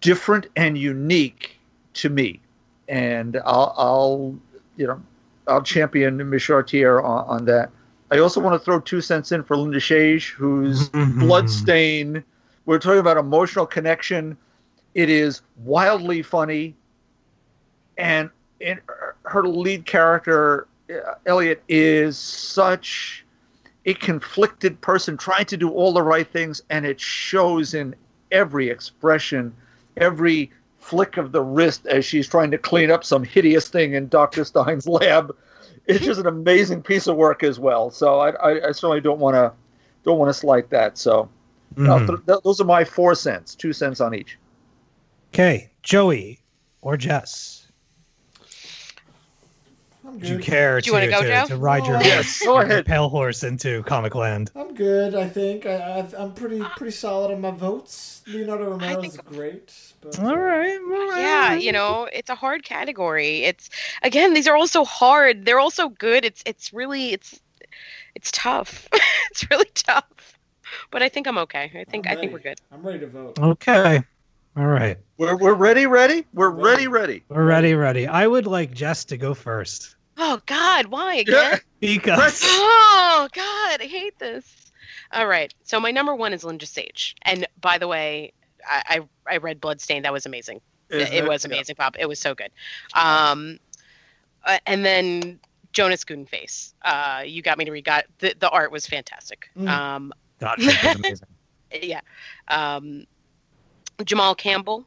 different 0.00 0.46
and 0.56 0.78
unique 0.78 1.58
to 1.94 2.08
me, 2.08 2.40
and 2.88 3.40
I'll, 3.44 3.74
I'll 3.76 4.38
you 4.76 4.86
know, 4.86 5.02
I'll 5.48 5.62
champion 5.62 6.28
Miss 6.30 6.42
Charretier 6.42 7.02
on, 7.02 7.26
on 7.26 7.44
that. 7.46 7.70
I 8.10 8.18
also 8.18 8.40
want 8.40 8.54
to 8.54 8.64
throw 8.64 8.80
two 8.80 9.00
cents 9.00 9.32
in 9.32 9.42
for 9.42 9.56
Linda 9.56 9.80
Shage, 9.80 10.30
whose 10.30 10.88
Bloodstain. 10.90 12.22
We're 12.66 12.78
talking 12.78 13.00
about 13.00 13.16
emotional 13.16 13.66
connection. 13.66 14.36
It 14.94 15.10
is 15.10 15.42
wildly 15.64 16.22
funny, 16.22 16.76
and 17.98 18.30
in 18.60 18.80
her 19.24 19.46
lead 19.46 19.84
character, 19.84 20.68
Elliot, 21.26 21.62
is 21.68 22.16
such 22.16 23.23
a 23.86 23.94
conflicted 23.94 24.80
person 24.80 25.16
trying 25.16 25.44
to 25.46 25.56
do 25.56 25.68
all 25.70 25.92
the 25.92 26.02
right 26.02 26.26
things, 26.26 26.62
and 26.70 26.86
it 26.86 27.00
shows 27.00 27.74
in 27.74 27.94
every 28.32 28.68
expression, 28.70 29.54
every 29.96 30.50
flick 30.78 31.16
of 31.16 31.32
the 31.32 31.40
wrist 31.42 31.86
as 31.86 32.04
she's 32.04 32.28
trying 32.28 32.50
to 32.50 32.58
clean 32.58 32.90
up 32.90 33.04
some 33.04 33.24
hideous 33.24 33.68
thing 33.68 33.94
in 33.94 34.08
Dr. 34.08 34.44
Stein's 34.44 34.86
lab. 34.88 35.34
It's 35.86 36.04
just 36.04 36.18
an 36.20 36.26
amazing 36.26 36.82
piece 36.82 37.06
of 37.06 37.16
work 37.16 37.42
as 37.42 37.58
well. 37.60 37.90
So 37.90 38.18
I, 38.20 38.30
I, 38.30 38.68
I 38.68 38.72
certainly 38.72 39.00
don't 39.02 39.18
want 39.18 39.34
to 39.34 39.52
don't 40.02 40.18
want 40.18 40.28
to 40.30 40.34
slight 40.34 40.70
that. 40.70 40.96
So 40.98 41.28
Mhm. 41.76 42.06
th- 42.06 42.20
th- 42.26 42.38
those 42.44 42.60
are 42.60 42.64
my 42.64 42.84
four 42.84 43.14
cents, 43.14 43.54
two 43.54 43.72
cents 43.72 44.00
on 44.00 44.14
each. 44.14 44.38
Okay, 45.32 45.70
Joey 45.82 46.38
or 46.82 46.96
Jess, 46.96 47.63
do 50.18 50.28
you 50.28 50.38
care 50.38 50.80
Do 50.80 50.88
you 50.88 50.92
wanna 50.92 51.08
go, 51.08 51.22
to, 51.22 51.28
Joe? 51.28 51.46
to 51.46 51.56
ride 51.56 51.86
your 51.86 51.96
Oh, 51.96 52.00
Yes, 52.00 52.42
go 52.42 52.60
your 52.60 52.82
pale 52.82 53.08
horse 53.08 53.42
into 53.42 53.82
Comic 53.84 54.14
Land? 54.14 54.50
I'm 54.54 54.74
good. 54.74 55.14
I 55.14 55.28
think 55.28 55.66
I, 55.66 55.76
I, 56.00 56.08
I'm 56.18 56.32
pretty 56.34 56.60
pretty 56.76 56.92
solid 56.92 57.32
on 57.32 57.40
my 57.40 57.50
votes. 57.50 58.22
Leonardo 58.26 58.70
Romero's 58.70 59.16
think- 59.16 59.24
great. 59.26 59.72
But, 60.00 60.18
All 60.20 60.28
uh, 60.28 60.36
right, 60.36 60.78
all 60.78 61.08
right. 61.10 61.18
Yeah, 61.18 61.54
you 61.54 61.72
know, 61.72 62.06
it's 62.12 62.28
a 62.28 62.34
hard 62.34 62.62
category. 62.62 63.44
It's 63.44 63.70
again, 64.02 64.34
these 64.34 64.46
are 64.46 64.54
all 64.54 64.66
so 64.66 64.84
hard. 64.84 65.46
They're 65.46 65.58
all 65.58 65.70
so 65.70 65.88
good. 65.88 66.26
It's 66.26 66.42
it's 66.44 66.72
really 66.74 67.12
it's 67.12 67.40
it's 68.14 68.30
tough. 68.30 68.86
it's 69.30 69.50
really 69.50 69.70
tough. 69.74 70.04
But 70.90 71.02
I 71.02 71.08
think 71.08 71.26
I'm 71.26 71.38
okay. 71.38 71.70
I 71.74 71.84
think 71.84 72.06
I'm 72.08 72.18
think 72.18 72.32
we're 72.32 72.38
good. 72.40 72.60
I'm 72.70 72.82
ready 72.82 72.98
to 72.98 73.06
vote. 73.06 73.38
Okay, 73.38 74.02
all 74.56 74.66
right. 74.66 74.98
We're, 75.16 75.36
we're 75.36 75.54
ready, 75.54 75.86
ready? 75.86 76.26
We're 76.34 76.50
ready, 76.50 76.86
Ready. 76.86 76.88
ready. 76.88 77.24
We're 77.28 77.44
ready, 77.46 77.74
ready. 77.74 78.06
I 78.06 78.26
would 78.26 78.46
like 78.46 78.72
Jess 78.74 79.04
to 79.06 79.16
go 79.16 79.32
first 79.32 79.93
Oh 80.16 80.40
God, 80.46 80.86
why 80.86 81.14
Yeah. 81.14 81.20
again? 81.20 81.60
because 81.80 82.42
Oh 82.44 83.28
God, 83.32 83.80
I 83.80 83.86
hate 83.86 84.18
this. 84.18 84.44
All 85.12 85.26
right, 85.26 85.52
so 85.64 85.80
my 85.80 85.90
number 85.90 86.14
one 86.14 86.32
is 86.32 86.44
Linda 86.44 86.66
Sage, 86.66 87.14
and 87.22 87.46
by 87.60 87.78
the 87.78 87.88
way, 87.88 88.32
I 88.68 89.00
I, 89.26 89.34
I 89.34 89.36
read 89.38 89.60
Bloodstain. 89.60 90.02
That 90.02 90.12
was 90.12 90.26
amazing. 90.26 90.60
Isn't 90.90 91.12
it 91.12 91.26
was 91.26 91.44
amazing, 91.44 91.76
Pop. 91.76 91.96
It 91.98 92.06
was 92.06 92.18
so 92.18 92.34
good. 92.34 92.50
Um, 92.94 93.58
uh, 94.44 94.58
and 94.66 94.84
then 94.84 95.40
Jonas 95.72 96.04
Goonface. 96.04 96.74
Uh, 96.82 97.22
you 97.26 97.42
got 97.42 97.58
me 97.58 97.64
to 97.64 97.72
read. 97.72 97.84
Got 97.84 98.04
the 98.18 98.34
the 98.38 98.48
art 98.50 98.70
was 98.70 98.86
fantastic. 98.86 99.48
Mm. 99.58 99.68
Um, 99.68 100.12
God, 100.40 100.58
that 100.58 100.84
was 100.84 100.94
amazing. 100.94 101.28
yeah. 101.82 102.00
Um, 102.48 103.06
Jamal 104.04 104.34
Campbell, 104.34 104.86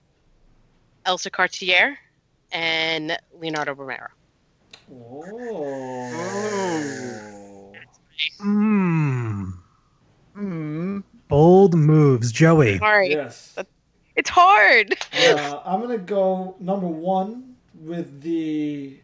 Elsa 1.05 1.29
Charretier, 1.29 1.95
and 2.51 3.17
Leonardo 3.37 3.73
Romero. 3.73 4.07
Oh. 4.89 6.13
Mm. 8.41 9.53
Mm. 10.35 11.03
Bold 11.27 11.75
moves, 11.75 12.31
Joey. 12.31 12.77
Sorry, 12.77 13.09
Yes. 13.11 13.55
it's 14.15 14.29
hard. 14.29 14.95
Uh, 15.13 15.61
I'm 15.65 15.81
gonna 15.81 15.97
go 15.97 16.55
number 16.59 16.87
one 16.87 17.55
with 17.75 18.21
the 18.21 18.97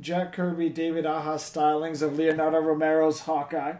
Jack 0.00 0.32
Kirby, 0.32 0.68
David 0.70 1.06
Aja 1.06 1.36
stylings 1.36 2.02
of 2.02 2.16
Leonardo 2.18 2.58
Romero's 2.58 3.20
Hawkeye. 3.20 3.74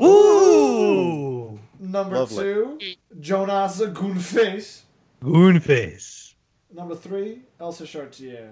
Ooh, 0.00 1.58
Number 1.78 2.16
Lovely. 2.20 2.44
two, 2.44 2.78
Jonas 3.20 3.80
Goonface. 3.80 4.82
Goonface. 5.22 6.34
Number 6.72 6.94
three, 6.94 7.42
Elsa 7.58 7.84
Charretier. 7.84 8.50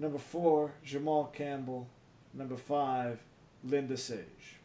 Number 0.00 0.18
four, 0.18 0.72
Jamal 0.82 1.26
Campbell. 1.26 1.86
Number 2.32 2.56
five, 2.56 3.18
Linda 3.64 3.98
Sage. 3.98 4.56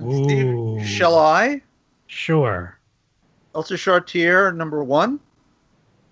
Ooh. 0.00 0.80
Shall 0.84 1.18
I? 1.18 1.60
Sure. 2.06 2.78
Elsa 3.56 3.74
Charretier, 3.74 4.54
number 4.54 4.84
one. 4.84 5.18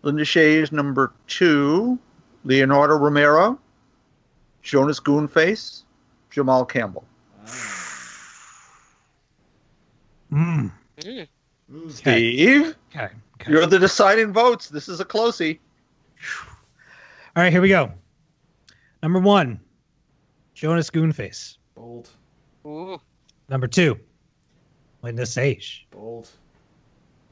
Linda 0.03 0.25
Shays, 0.25 0.73
number 0.73 1.13
two. 1.29 1.97
Leonardo 2.45 2.97
Romero. 2.97 3.57
Jonas 4.63 4.99
Goonface. 4.99 5.85
Jamal 6.31 6.65
Campbell. 6.65 7.05
Mm. 10.33 10.73
Mm. 11.05 11.29
Mm. 11.73 11.91
Steve, 11.93 12.75
Okay. 12.95 13.09
okay. 13.41 13.51
you're 13.51 13.67
the 13.67 13.79
deciding 13.79 14.33
votes. 14.33 14.69
This 14.69 14.89
is 14.89 14.99
a 14.99 15.05
closey. 15.05 15.61
All 17.37 17.43
right, 17.45 17.53
here 17.53 17.61
we 17.63 17.69
go. 17.69 17.93
Number 19.07 19.21
one, 19.21 19.61
Jonas 20.55 20.91
Goonface. 20.91 21.59
Bold, 21.77 22.11
Ooh. 22.67 23.01
Number 23.49 23.69
two, 23.69 24.01
Linda 25.01 25.25
Sage. 25.25 25.87
bold, 25.93 26.29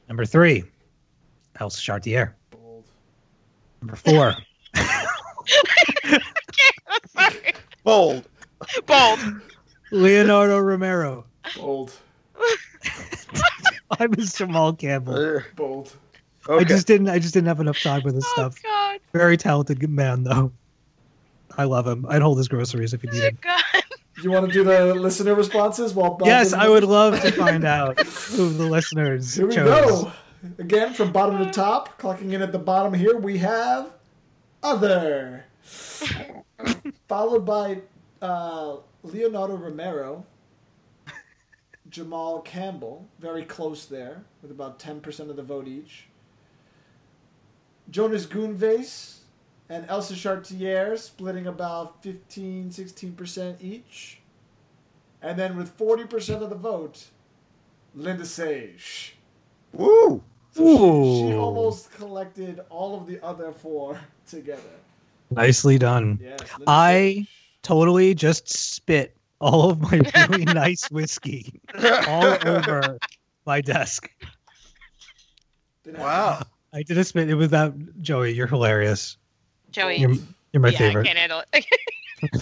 Number 0.07 0.23
three, 0.23 0.63
Elsa 1.59 1.81
Charretier. 1.81 2.31
bold. 2.49 2.85
Number 3.81 3.97
four, 3.97 4.35
I'm 4.73 4.85
sorry. 7.07 7.53
Bold. 7.83 8.25
Bold. 8.85 9.19
Leonardo 9.91 10.59
Romero. 10.59 11.25
Bold, 11.57 11.91
I 13.99 14.05
was 14.07 14.31
Jamal 14.33 14.71
Campbell. 14.75 15.41
Bold. 15.57 15.93
okay. 16.47 16.61
I 16.61 16.65
just 16.65 16.87
didn't. 16.87 17.09
I 17.09 17.19
just 17.19 17.33
didn't 17.33 17.47
have 17.49 17.59
enough 17.59 17.83
time 17.83 18.01
with 18.05 18.15
this 18.15 18.23
Oh 18.29 18.31
stuff. 18.33 18.63
God. 18.63 19.01
Very 19.11 19.35
talented 19.35 19.85
man, 19.89 20.23
though. 20.23 20.53
I 21.57 21.63
love 21.65 21.87
him. 21.87 22.05
I'd 22.09 22.21
hold 22.21 22.37
his 22.37 22.47
groceries 22.47 22.93
if 22.93 23.01
he 23.01 23.07
Oh 23.09 23.13
needed. 23.13 23.41
God. 23.41 23.61
You 24.23 24.31
want 24.31 24.47
to 24.47 24.51
do 24.53 24.63
the 24.63 24.95
listener 24.95 25.35
responses 25.35 25.93
while 25.93 26.11
Bob 26.11 26.25
yes, 26.27 26.53
I 26.53 26.69
would 26.69 26.85
love 26.85 27.19
to 27.21 27.31
find 27.33 27.65
out 27.65 27.99
who 27.99 28.47
the 28.49 28.63
listeners 28.65 29.35
Here 29.35 29.45
we 29.45 29.53
chose. 29.53 30.03
go. 30.05 30.11
Again, 30.57 30.93
from 30.93 31.11
bottom 31.11 31.37
to 31.45 31.51
top, 31.51 31.99
clocking 31.99 32.31
in 32.31 32.41
at 32.41 32.53
the 32.53 32.57
bottom 32.57 32.93
here, 32.93 33.17
we 33.17 33.37
have 33.39 33.91
other, 34.63 35.43
followed 37.09 37.45
by 37.45 37.81
uh, 38.21 38.77
Leonardo 39.03 39.57
Romero, 39.57 40.25
Jamal 41.89 42.39
Campbell, 42.41 43.07
very 43.19 43.43
close 43.43 43.85
there, 43.85 44.23
with 44.41 44.49
about 44.49 44.79
ten 44.79 45.01
percent 45.01 45.29
of 45.29 45.35
the 45.35 45.43
vote 45.43 45.67
each. 45.67 46.07
Jonas 47.89 48.25
Goonface 48.25 49.17
and 49.69 49.85
Elsa 49.89 50.13
Charretier 50.13 50.97
splitting 50.97 51.47
about 51.47 52.01
15 52.03 52.69
16% 52.69 53.55
each. 53.61 54.19
And 55.21 55.39
then 55.39 55.57
with 55.57 55.75
40% 55.77 56.41
of 56.41 56.49
the 56.49 56.55
vote, 56.55 57.05
Linda 57.95 58.25
Sage. 58.25 59.15
Woo! 59.73 60.23
So 60.51 60.63
she, 60.63 61.27
she 61.29 61.33
almost 61.35 61.91
collected 61.93 62.61
all 62.69 62.95
of 62.99 63.07
the 63.07 63.19
other 63.23 63.51
four 63.51 63.99
together. 64.27 64.61
Nicely 65.31 65.77
done. 65.77 66.19
Yes. 66.21 66.39
I- 66.67 67.13
Sage. 67.17 67.27
Totally 67.63 68.13
just 68.13 68.47
spit 68.47 69.17
all 69.41 69.71
of 69.71 69.81
my 69.81 69.99
really 70.29 70.45
nice 70.45 70.85
whiskey 70.91 71.59
all 72.07 72.37
over 72.47 72.99
my 73.47 73.59
desk. 73.59 74.07
Wow. 75.97 76.43
I 76.71 76.83
did 76.83 76.97
a 76.99 77.03
spit. 77.03 77.27
It 77.27 77.33
was 77.33 77.49
that 77.49 77.73
Joey. 78.01 78.33
You're 78.33 78.45
hilarious. 78.45 79.17
Joey. 79.75 79.97
You're, 79.97 80.13
you're 80.53 80.61
my 80.61 80.69
yeah, 80.69 80.75
I 80.75 80.79
favorite. 80.79 81.05
can't 81.05 81.17
handle 81.17 81.43
it. 81.53 81.65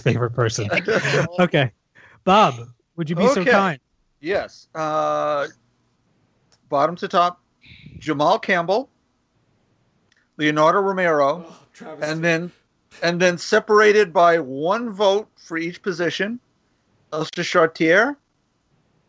favorite 0.02 0.30
person. 0.30 0.68
I 0.70 0.80
can't 0.80 1.02
handle 1.02 1.34
it. 1.38 1.42
Okay, 1.42 1.72
Bob, 2.24 2.54
would 2.96 3.10
you 3.10 3.16
be 3.16 3.26
so 3.28 3.44
kind? 3.44 3.80
Yes. 4.20 4.68
Uh, 4.74 5.48
bottom 6.68 6.96
to 6.96 7.08
top, 7.08 7.40
Jamal 7.98 8.38
Campbell, 8.38 8.88
Leonardo 10.36 10.80
Romero, 10.80 11.44
Oh, 11.84 11.96
and 12.00 12.22
then 12.24 12.52
and 13.02 13.20
then 13.20 13.36
separated 13.36 14.12
by 14.12 14.38
one 14.38 14.90
vote 14.90 15.28
for 15.36 15.58
each 15.58 15.82
position. 15.82 16.38
Elsa 17.12 17.42
Charretier, 17.42 18.16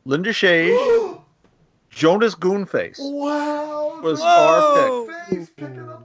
Linda 0.05 0.31
Shage, 0.33 0.75
Jonas 1.89 2.35
Goonface. 2.35 2.97
wow. 2.99 3.99
Was 4.01 4.19
the 4.19 4.25
our 4.25 5.05
pick. 5.05 5.37
Face 5.37 5.49
picking 5.55 5.79
up 5.89 6.04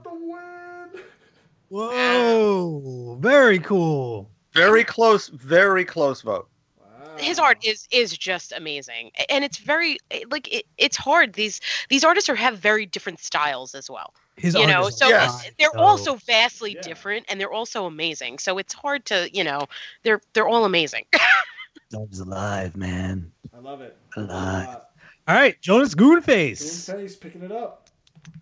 Whoa, 1.71 3.17
very 3.21 3.59
cool. 3.59 4.29
Very 4.53 4.83
close, 4.83 5.29
very 5.29 5.85
close 5.85 6.21
vote. 6.21 6.49
Wow. 6.77 7.17
his 7.17 7.39
art 7.39 7.63
is 7.65 7.87
is 7.91 8.17
just 8.17 8.51
amazing 8.51 9.11
and 9.29 9.43
it's 9.43 9.57
very 9.57 9.97
like 10.29 10.51
it, 10.53 10.65
it's 10.77 10.97
hard 10.97 11.33
these 11.33 11.59
these 11.89 12.03
artists 12.03 12.29
are 12.29 12.35
have 12.35 12.57
very 12.57 12.85
different 12.85 13.19
styles 13.19 13.75
as 13.75 13.89
well 13.89 14.13
His 14.37 14.53
you 14.55 14.61
art 14.61 14.69
know 14.69 14.89
so 14.89 15.07
Yes. 15.09 15.49
they're 15.59 15.69
so- 15.73 15.79
all 15.79 15.97
so 15.97 16.15
vastly 16.15 16.73
Yeah. 16.75 16.81
different 16.81 17.25
and 17.29 17.39
they're 17.39 17.51
all 17.51 17.65
so 17.65 17.85
amazing 17.85 18.39
so 18.39 18.57
it's 18.57 18.73
hard 18.73 19.05
to 19.05 19.29
you 19.33 19.43
know 19.43 19.67
they're 20.03 20.21
they're 20.33 20.47
all 20.47 20.65
amazing 20.65 21.05
Dub's 21.89 22.19
alive, 22.21 22.75
man. 22.77 23.29
I 23.53 23.59
love 23.59 23.81
it. 23.81 23.97
Alive. 24.15 24.67
Uh, 24.69 24.79
All 25.27 25.35
right, 25.35 25.59
Jonas 25.61 25.93
Goonface. 25.93 26.89
Face 26.89 27.17
picking 27.17 27.41
it 27.43 27.51
up. 27.51 27.89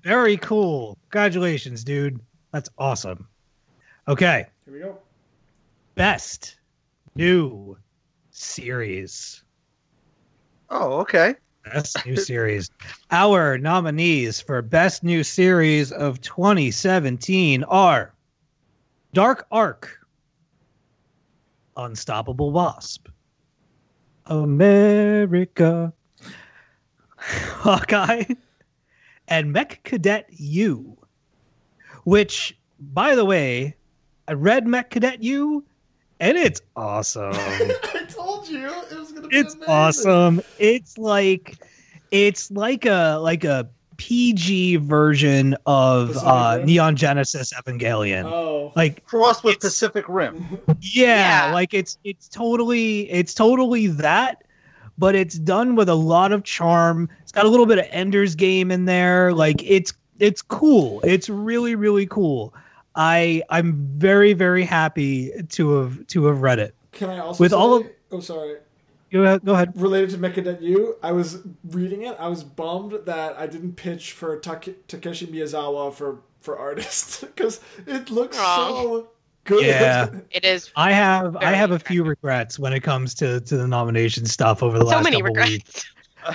Very 0.03 0.37
cool. 0.37 0.95
Congratulations, 1.09 1.83
dude. 1.83 2.19
That's 2.51 2.69
awesome. 2.77 3.27
Okay, 4.07 4.47
Here 4.65 4.73
we 4.73 4.79
go. 4.79 4.97
best 5.95 6.55
new 7.15 7.77
series. 8.31 9.43
Oh, 10.69 10.99
okay. 11.01 11.35
Best 11.65 12.05
new 12.05 12.15
series. 12.15 12.71
Our 13.11 13.57
nominees 13.57 14.41
for 14.41 14.61
best 14.61 15.03
new 15.03 15.23
series 15.23 15.91
of 15.91 16.21
2017 16.21 17.63
are 17.65 18.13
Dark 19.13 19.45
Ark, 19.51 19.99
Unstoppable 21.75 22.51
Wasp, 22.51 23.07
America, 24.25 25.93
Hawkeye, 27.17 28.23
and 29.27 29.51
Mech 29.53 29.81
Cadet 29.83 30.27
Yu. 30.29 30.97
Which, 32.09 32.57
by 32.79 33.15
the 33.15 33.25
way, 33.25 33.75
I 34.27 34.33
read 34.33 34.65
Mech 34.67 34.89
Cadet 34.89 35.21
Yu, 35.23 35.63
and 36.19 36.37
it's 36.37 36.61
awesome. 36.75 37.31
I 37.35 38.05
told 38.09 38.47
you 38.49 38.67
it 38.67 38.97
was 38.99 39.11
gonna 39.11 39.27
be 39.27 39.35
it's 39.37 39.53
amazing. 39.53 39.73
awesome. 39.73 40.41
It's 40.57 40.97
like 40.97 41.57
it's 42.11 42.49
like 42.51 42.85
a 42.85 43.17
like 43.21 43.43
a 43.43 43.69
PG 43.97 44.77
version 44.77 45.55
of 45.65 46.15
uh, 46.17 46.57
Neon 46.63 46.95
Genesis 46.95 47.53
Evangelion. 47.53 48.23
Oh. 48.25 48.71
Like 48.75 49.05
Crossed 49.05 49.43
with 49.43 49.59
Pacific 49.59 50.05
Rim. 50.07 50.57
yeah, 50.81 51.47
Yeah. 51.47 51.53
like 51.53 51.73
it's 51.73 51.97
it's 52.03 52.27
totally 52.27 53.09
it's 53.11 53.33
totally 53.33 53.87
that, 53.87 54.43
but 54.97 55.15
it's 55.15 55.35
done 55.35 55.75
with 55.75 55.89
a 55.89 55.95
lot 55.95 56.31
of 56.31 56.43
charm. 56.43 57.09
It's 57.21 57.31
got 57.31 57.45
a 57.45 57.49
little 57.49 57.65
bit 57.65 57.77
of 57.77 57.85
Ender's 57.91 58.35
Game 58.35 58.71
in 58.71 58.85
there. 58.85 59.33
Like 59.33 59.61
it's 59.63 59.93
it's 60.19 60.41
cool. 60.41 61.01
It's 61.03 61.29
really 61.29 61.75
really 61.75 62.05
cool. 62.05 62.53
I 62.95 63.43
I'm 63.49 63.73
very 63.97 64.33
very 64.33 64.63
happy 64.63 65.31
to 65.49 65.69
have 65.81 66.07
to 66.07 66.25
have 66.25 66.41
read 66.41 66.59
it. 66.59 66.75
Can 66.91 67.09
I 67.09 67.19
also 67.19 67.41
With 67.43 67.51
say, 67.51 67.57
all 67.57 67.73
of- 67.75 67.87
oh 68.11 68.19
sorry 68.19 68.55
Go 69.11 69.23
ahead. 69.23 69.43
Go 69.43 69.53
ahead. 69.55 69.71
related 69.75 70.11
to 70.11 70.17
Mech 70.19 70.35
Cadet 70.35 70.61
Yu, 70.61 70.95
I 71.01 71.11
was 71.13 71.39
reading 71.69 72.03
it. 72.03 72.15
I 72.19 72.27
was 72.27 72.43
bummed 72.43 72.93
that 73.05 73.35
I 73.39 73.47
didn't 73.47 73.73
pitch 73.75 74.11
for 74.11 74.37
Take- 74.37 74.85
Takeshi 74.87 75.25
Miyazawa 75.25 75.91
for 75.93 76.19
for 76.41 76.57
artist 76.59 77.21
because 77.21 77.59
it 77.87 78.11
looks 78.11 78.37
Aw. 78.39 78.67
so 78.69 79.07
good. 79.45 79.65
Yeah. 79.65 80.09
it 80.31 80.45
is 80.45 80.69
I 80.75 80.91
have 80.91 81.35
I 81.37 81.51
have 81.53 81.71
a 81.71 81.79
few 81.79 82.03
regrets 82.03 82.59
when 82.59 82.71
it 82.73 82.81
comes 82.81 83.13
to 83.15 83.39
to 83.41 83.57
the 83.57 83.67
nomination 83.67 84.25
stuff 84.27 84.61
over 84.61 84.77
the 84.77 84.85
so 84.85 84.91
last 84.91 85.03
many 85.03 85.15
couple 85.17 85.27
regrets 85.33 85.51
weeks. 85.51 85.85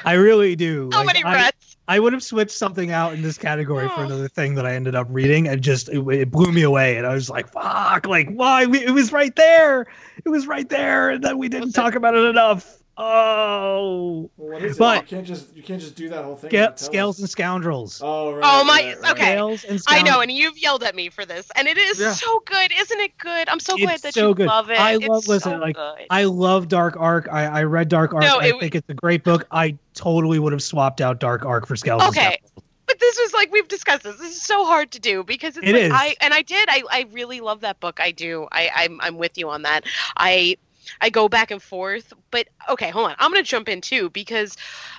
I 0.04 0.14
really 0.14 0.56
do. 0.56 0.88
so 0.92 0.98
Like, 0.98 1.06
many 1.06 1.22
regrets 1.22 1.63
I 1.86 2.00
would 2.00 2.12
have 2.14 2.22
switched 2.22 2.52
something 2.52 2.90
out 2.90 3.12
in 3.12 3.22
this 3.22 3.36
category 3.36 3.88
for 3.88 4.00
Oh. 4.00 4.04
another 4.04 4.28
thing 4.28 4.54
that 4.54 4.64
I 4.66 4.74
ended 4.74 4.94
up 4.94 5.06
reading, 5.10 5.48
and 5.48 5.60
just 5.62 5.88
it, 5.90 5.98
it 6.08 6.30
blew 6.30 6.50
me 6.50 6.62
away. 6.62 6.96
And 6.96 7.06
I 7.06 7.12
was 7.14 7.28
like, 7.28 7.48
"Fuck! 7.52 8.06
Like, 8.06 8.30
why? 8.30 8.66
We, 8.66 8.80
it 8.84 8.92
was 8.92 9.12
right 9.12 9.34
there. 9.36 9.86
It 10.24 10.28
was 10.28 10.46
right 10.46 10.68
there, 10.68 11.10
and 11.10 11.22
then 11.22 11.36
we 11.38 11.48
didn't 11.48 11.70
it? 11.70 11.74
talk 11.74 11.94
about 11.94 12.14
it 12.14 12.24
enough." 12.24 12.78
Oh, 12.96 14.30
Well, 14.36 14.50
what 14.52 14.62
is 14.62 14.78
But- 14.78 14.98
it? 14.98 15.10
You 15.10 15.16
can't 15.16 15.26
just 15.26 15.56
you 15.56 15.62
can't 15.62 15.80
just 15.80 15.94
do 15.96 16.08
that 16.10 16.24
whole 16.24 16.36
thing. 16.36 16.50
Sca- 16.50 16.72
scales 16.76 17.16
us. 17.16 17.20
and 17.20 17.30
scoundrels. 17.30 18.00
Oh 18.02 18.32
right. 18.32 18.42
Oh, 18.44 18.64
my- 18.64 18.72
right, 18.82 19.00
right. 19.00 19.10
okay. 19.12 19.22
Scales 19.32 19.64
and 19.64 19.82
I 19.88 20.02
know, 20.02 20.20
and 20.20 20.30
you've 20.30 20.56
yelled 20.58 20.82
at 20.84 20.94
me 20.94 21.08
for 21.08 21.24
this, 21.24 21.50
and 21.56 21.66
it 21.68 21.76
is 21.76 21.98
Yeah. 22.00 22.12
so 22.12 22.40
good, 22.46 22.70
isn't 22.78 23.00
it? 23.00 23.16
Good. 23.18 23.48
I'm 23.48 23.60
so 23.60 23.76
glad 23.76 24.00
that 24.02 24.14
so 24.14 24.28
you 24.28 24.34
good. 24.34 24.46
love 24.46 24.70
it. 24.70 24.78
I 24.78 24.94
it's 24.94 25.06
love- 25.08 25.26
listen, 25.28 25.52
so 25.52 25.58
like, 25.58 25.76
good. 25.76 26.06
I 26.10 26.24
love 26.24 26.68
Dark 26.68 26.96
Ark. 26.98 27.28
I, 27.30 27.44
I 27.46 27.62
read 27.64 27.88
Dark 27.88 28.14
Ark. 28.14 28.22
No, 28.22 28.36
I 28.38 28.46
it- 28.46 28.60
think 28.60 28.74
it's 28.74 28.88
a 28.88 28.94
great 28.94 29.24
book. 29.24 29.46
I 29.50 29.76
totally 29.94 30.38
would 30.38 30.52
have 30.52 30.62
swapped 30.62 31.00
out 31.00 31.18
Dark 31.20 31.44
Ark 31.44 31.66
for 31.66 31.76
Scales. 31.76 32.02
and 32.02 32.10
Okay. 32.10 32.20
Scoundrels. 32.20 32.50
But 32.86 33.00
this 33.00 33.18
was 33.18 33.32
like 33.32 33.50
we've 33.50 33.66
discussed 33.66 34.02
this. 34.02 34.16
This 34.18 34.36
is 34.36 34.42
so 34.42 34.66
hard 34.66 34.90
to 34.92 35.00
do 35.00 35.24
because 35.24 35.56
it's 35.56 35.66
It 35.66 35.72
like 35.72 35.82
is. 35.84 35.92
I 35.92 36.16
and 36.20 36.34
I 36.34 36.42
did. 36.42 36.68
I, 36.68 36.82
I 36.90 37.06
really 37.12 37.40
love 37.40 37.60
that 37.62 37.80
book. 37.80 37.98
I 37.98 38.10
do. 38.10 38.46
I 38.52 38.70
I'm 38.74 39.00
I'm 39.00 39.16
with 39.16 39.38
you 39.38 39.48
on 39.48 39.62
that. 39.62 39.84
I 40.18 40.58
I 41.00 41.10
go 41.10 41.28
back 41.28 41.50
and 41.50 41.62
forth. 41.62 42.12
But 42.30 42.48
okay, 42.68 42.90
hold 42.90 43.10
on. 43.10 43.16
I'm 43.18 43.30
gonna 43.30 43.42
jump 43.42 43.68
in 43.68 43.80
too 43.80 44.10
because 44.10 44.56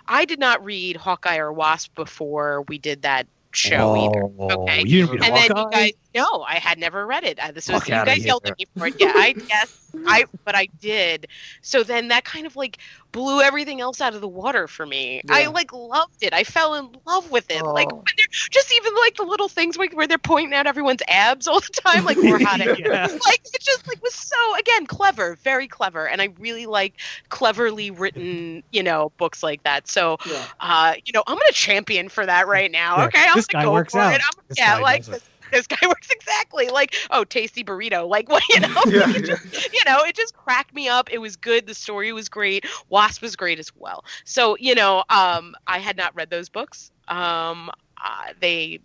I 0.07 0.25
did 0.25 0.39
not 0.39 0.63
read 0.63 0.95
Hawkeye 0.97 1.37
or 1.37 1.51
Wasp 1.51 1.93
before 1.95 2.63
we 2.67 2.77
did 2.77 3.03
that 3.03 3.27
show 3.53 3.95
either. 3.95 4.23
Oh, 4.39 4.67
Okay. 4.67 4.83
You 4.85 5.05
didn't 5.05 5.11
read 5.11 5.23
And 5.23 5.35
then 5.35 5.51
you 5.55 5.65
guys 5.71 5.91
no, 6.15 6.41
I 6.47 6.55
had 6.55 6.79
never 6.79 7.05
read 7.05 7.23
it. 7.25 7.37
Uh, 7.39 7.51
This 7.51 7.67
was 7.69 7.81
Fuck 7.83 7.89
you 7.89 7.93
guys 8.05 8.25
yelled 8.25 8.45
at 8.47 8.57
me 8.57 8.65
for 8.77 8.87
it. 8.87 8.95
Yeah, 8.99 9.11
I 9.13 9.35
yes, 9.49 9.91
I 10.07 10.25
but 10.45 10.55
I 10.55 10.67
did. 10.79 11.27
So 11.61 11.83
then 11.83 12.07
that 12.07 12.23
kind 12.23 12.45
of 12.47 12.55
like 12.55 12.77
blew 13.11 13.41
everything 13.41 13.79
else 13.81 14.01
out 14.01 14.13
of 14.15 14.21
the 14.21 14.27
water 14.27 14.67
for 14.67 14.85
me. 14.85 15.21
I 15.29 15.47
like 15.47 15.71
loved 15.73 16.21
it. 16.21 16.33
I 16.33 16.43
fell 16.43 16.75
in 16.75 16.89
love 17.05 17.29
with 17.31 17.49
it. 17.51 17.63
Like 17.63 17.89
Oh. 17.91 17.95
when 17.97 18.03
they're 18.17 18.25
just 18.51 18.73
even 18.75 18.93
like 18.95 19.15
the 19.15 19.23
little 19.23 19.47
things 19.49 19.77
like 19.77 19.95
where 19.95 20.07
they're 20.07 20.17
pointing 20.17 20.53
out 20.53 20.67
everyone's 20.67 21.01
abs 21.07 21.47
all 21.47 21.59
the 21.59 21.69
time, 21.73 22.03
like 22.05 22.17
we're 22.17 22.39
hot. 22.43 22.59
Yeah. 22.79 23.05
Like 23.07 23.41
it 23.53 23.61
just 23.61 23.87
like 23.87 24.01
was 24.03 24.13
so 24.13 24.35
again 24.57 24.85
clever, 24.85 25.35
very 25.43 25.67
clever, 25.67 26.07
and 26.07 26.21
I 26.21 26.29
really 26.39 26.65
like 26.65 26.95
cleverly 27.29 27.91
written, 27.91 28.63
you 28.71 28.83
know, 28.83 29.11
books 29.17 29.43
like 29.43 29.63
that. 29.63 29.87
So, 29.87 30.17
Yeah. 30.25 30.43
uh, 30.59 30.93
you 31.05 31.13
know, 31.13 31.23
I'm 31.27 31.35
gonna 31.35 31.51
champion 31.51 32.09
for 32.09 32.25
that 32.25 32.47
right 32.47 32.71
now. 32.71 32.97
Yeah, 32.97 33.05
Okay, 33.05 33.25
I'm 33.27 33.35
this 33.35 33.47
gonna 33.47 33.65
go 33.65 33.83
for 33.85 33.99
out. 33.99 34.13
it. 34.15 34.21
I'm, 34.23 34.43
This 34.49 34.57
yeah, 34.59 34.77
like. 34.79 35.03
This, 35.51 35.67
this 35.67 35.77
guy 35.79 35.87
works 35.87 36.09
exactly 36.09 36.67
like 36.69 36.95
oh, 37.11 37.23
tasty 37.23 37.63
burrito. 37.63 38.07
Like 38.07 38.29
what 38.29 38.43
you 38.49 38.59
know, 38.59 38.67
Yeah, 38.87 38.99
Like, 39.05 39.15
it 39.17 39.25
just- 39.25 39.73
you 39.73 39.79
know, 39.85 39.99
it 40.03 40.15
just 40.15 40.35
cracked 40.35 40.73
me 40.73 40.87
up. 40.87 41.09
It 41.11 41.19
was 41.19 41.35
good. 41.35 41.67
The 41.67 41.73
story 41.73 42.11
was 42.13 42.29
great. 42.29 42.65
Wasp 42.89 43.21
was 43.21 43.35
great 43.35 43.59
as 43.59 43.71
well. 43.75 44.03
So 44.23 44.55
you 44.59 44.75
know, 44.75 45.03
um, 45.09 45.55
I 45.67 45.79
had 45.79 45.97
not 45.97 46.15
read 46.15 46.29
those 46.29 46.49
books. 46.49 46.91
Um, 47.07 47.69
uh, 48.03 48.33
they 48.39 48.79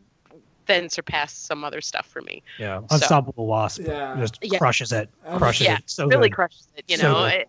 then 0.67 0.89
surpassed 0.89 1.47
some 1.47 1.65
other 1.65 1.81
stuff 1.81 2.07
for 2.07 2.23
me. 2.23 2.43
Yeah, 2.59 2.81
So- 2.81 2.87
Unstoppable 2.97 3.47
Wasp 3.47 3.81
Yeah. 3.83 4.17
just 4.21 4.39
Yeah. 4.43 4.59
crushes 4.59 4.93
it, 4.93 5.09
crushes 5.37 5.67
Yeah, 5.67 5.77
it. 5.79 5.83
So 5.87 6.07
really 6.07 6.29
good. 6.29 6.37
crushes 6.37 6.69
it. 6.77 6.85
You 6.87 6.99
know, 6.99 7.15
good. 7.25 7.33
it, 7.33 7.49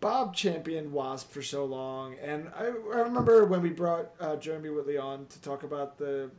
Bob 0.00 0.34
championed 0.34 0.90
Wasp 0.92 1.30
for 1.30 1.42
so 1.42 1.64
long, 1.64 2.14
and 2.22 2.50
I, 2.56 2.64
I 2.64 3.00
remember 3.00 3.44
when 3.44 3.60
we 3.60 3.68
brought 3.70 4.10
uh, 4.18 4.36
Jeremy 4.36 4.70
Whitley 4.70 4.96
on 4.96 5.26
to 5.26 5.40
talk 5.42 5.62
about 5.62 5.98
the 5.98 6.30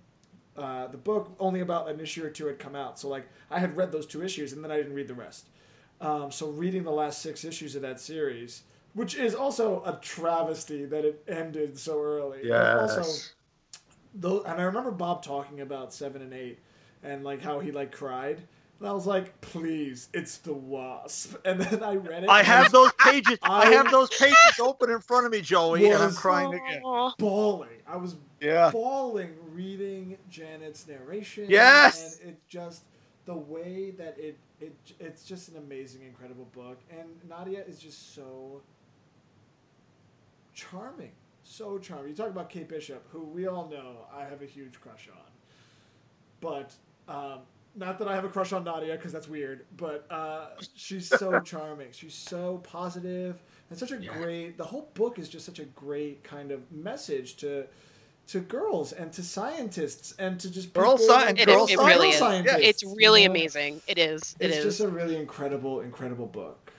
uh, 0.57 0.87
the 0.87 0.97
book. 0.97 1.31
Only 1.39 1.61
about 1.61 1.89
an 1.89 1.99
issue 1.99 2.25
or 2.25 2.29
two 2.29 2.47
had 2.47 2.59
come 2.59 2.75
out, 2.75 2.99
so 2.99 3.07
like 3.09 3.27
I 3.49 3.59
had 3.59 3.75
read 3.77 3.91
those 3.91 4.05
two 4.05 4.23
issues, 4.23 4.53
and 4.53 4.63
then 4.63 4.71
I 4.71 4.77
didn't 4.77 4.93
read 4.93 5.07
the 5.07 5.13
rest. 5.15 5.47
Um, 6.01 6.31
so 6.31 6.49
reading 6.49 6.83
the 6.83 6.91
last 6.91 7.21
six 7.21 7.45
issues 7.45 7.75
of 7.75 7.83
that 7.83 7.99
series, 7.99 8.63
which 8.93 9.15
is 9.15 9.35
also 9.35 9.83
a 9.85 9.99
travesty 10.01 10.85
that 10.85 11.05
it 11.05 11.23
ended 11.27 11.77
so 11.77 12.01
early. 12.01 12.39
but 12.49 12.79
Also, 12.79 13.01
Yes. 13.01 13.33
those, 14.15 14.43
and 14.45 14.59
I 14.59 14.63
remember 14.63 14.91
Bob 14.91 15.23
talking 15.23 15.61
about 15.61 15.93
seven 15.93 16.21
and 16.21 16.33
eight, 16.33 16.59
and 17.03 17.23
like 17.23 17.41
how 17.41 17.59
he 17.59 17.71
like 17.71 17.91
cried. 17.91 18.41
And 18.79 18.89
I 18.89 18.93
was 18.93 19.05
like, 19.05 19.39
please, 19.41 20.09
it's 20.11 20.37
the 20.39 20.53
wasp. 20.53 21.35
And 21.45 21.61
then 21.61 21.83
I 21.83 21.93
read 21.97 22.23
it. 22.23 22.29
I 22.31 22.39
and 22.39 22.47
have 22.47 22.71
those 22.71 22.91
pages. 22.93 23.37
I 23.43 23.67
I- 23.67 23.73
have 23.73 23.91
those 23.91 24.09
pages 24.09 24.35
open 24.59 24.89
in 24.89 24.99
front 25.01 25.27
of 25.27 25.31
me, 25.31 25.41
Joey, 25.41 25.85
and 25.87 26.01
I'm 26.01 26.13
crying 26.15 26.51
again. 26.55 26.81
Aw. 26.83 27.13
bawling. 27.19 27.69
I 27.87 27.97
was 27.97 28.15
Yeah. 28.39 28.71
bawling 28.71 29.35
reading 29.53 30.17
Janet's 30.29 30.87
narration. 30.87 31.45
Yes! 31.47 32.19
and 32.21 32.31
it 32.31 32.39
just 32.47 32.83
the 33.25 33.35
way 33.35 33.91
that 33.91 34.17
it 34.17 34.37
it 34.59 34.75
it's 34.99 35.23
just 35.23 35.49
an 35.49 35.57
amazing, 35.57 36.01
incredible 36.03 36.47
book, 36.53 36.79
and 36.89 37.07
Nadia 37.27 37.63
is 37.67 37.79
just 37.79 38.15
so 38.15 38.61
charming, 40.53 41.11
so 41.43 41.77
charming. 41.77 42.09
You 42.09 42.15
talk 42.15 42.29
about 42.29 42.49
Kate 42.49 42.67
Bishop, 42.67 43.05
who 43.11 43.23
we 43.23 43.47
all 43.47 43.67
know 43.67 44.07
I 44.13 44.23
have 44.23 44.41
a 44.41 44.47
huge 44.47 44.79
crush 44.79 45.09
on, 45.11 45.31
but. 46.39 46.73
Um, 47.07 47.39
not 47.73 47.99
that 47.99 48.07
I 48.09 48.15
have 48.15 48.25
a 48.25 48.29
crush 48.29 48.51
on 48.51 48.65
Nadia 48.65 48.95
because 48.97 49.13
that's 49.13 49.29
weird, 49.29 49.65
but 49.77 50.05
uh, 50.09 50.47
she's 50.75 51.07
so 51.07 51.39
charming. 51.45 51.87
She's 51.91 52.13
so 52.13 52.57
positive 52.63 53.41
and 53.69 53.79
such 53.79 53.91
a 53.91 53.97
great. 53.97 54.57
The 54.57 54.65
whole 54.65 54.89
book 54.93 55.17
is 55.17 55.29
just 55.29 55.45
such 55.45 55.59
a 55.59 55.63
great 55.65 56.23
kind 56.23 56.51
of 56.51 56.69
message 56.71 57.37
to 57.37 57.65
to 58.31 58.39
girls 58.39 58.93
and 58.93 59.11
to 59.13 59.21
scientists 59.23 60.13
and 60.17 60.39
to 60.39 60.49
just 60.49 60.73
Girl 60.73 60.97
people- 60.97 61.13
sci- 61.15 61.29
It, 61.31 61.45
Girl 61.45 61.65
is, 61.65 61.71
it 61.71 61.77
science. 61.77 61.89
really 61.95 62.09
is. 62.09 62.17
scientists, 62.17 62.57
It's 62.61 62.83
you 62.83 62.95
really 62.95 63.25
know? 63.25 63.31
amazing. 63.31 63.81
It 63.87 63.97
is. 63.97 64.35
It 64.39 64.47
It's 64.47 64.57
is. 64.57 64.63
just 64.63 64.79
a 64.79 64.87
really 64.87 65.17
incredible, 65.17 65.81
incredible 65.81 66.27
book. 66.27 66.71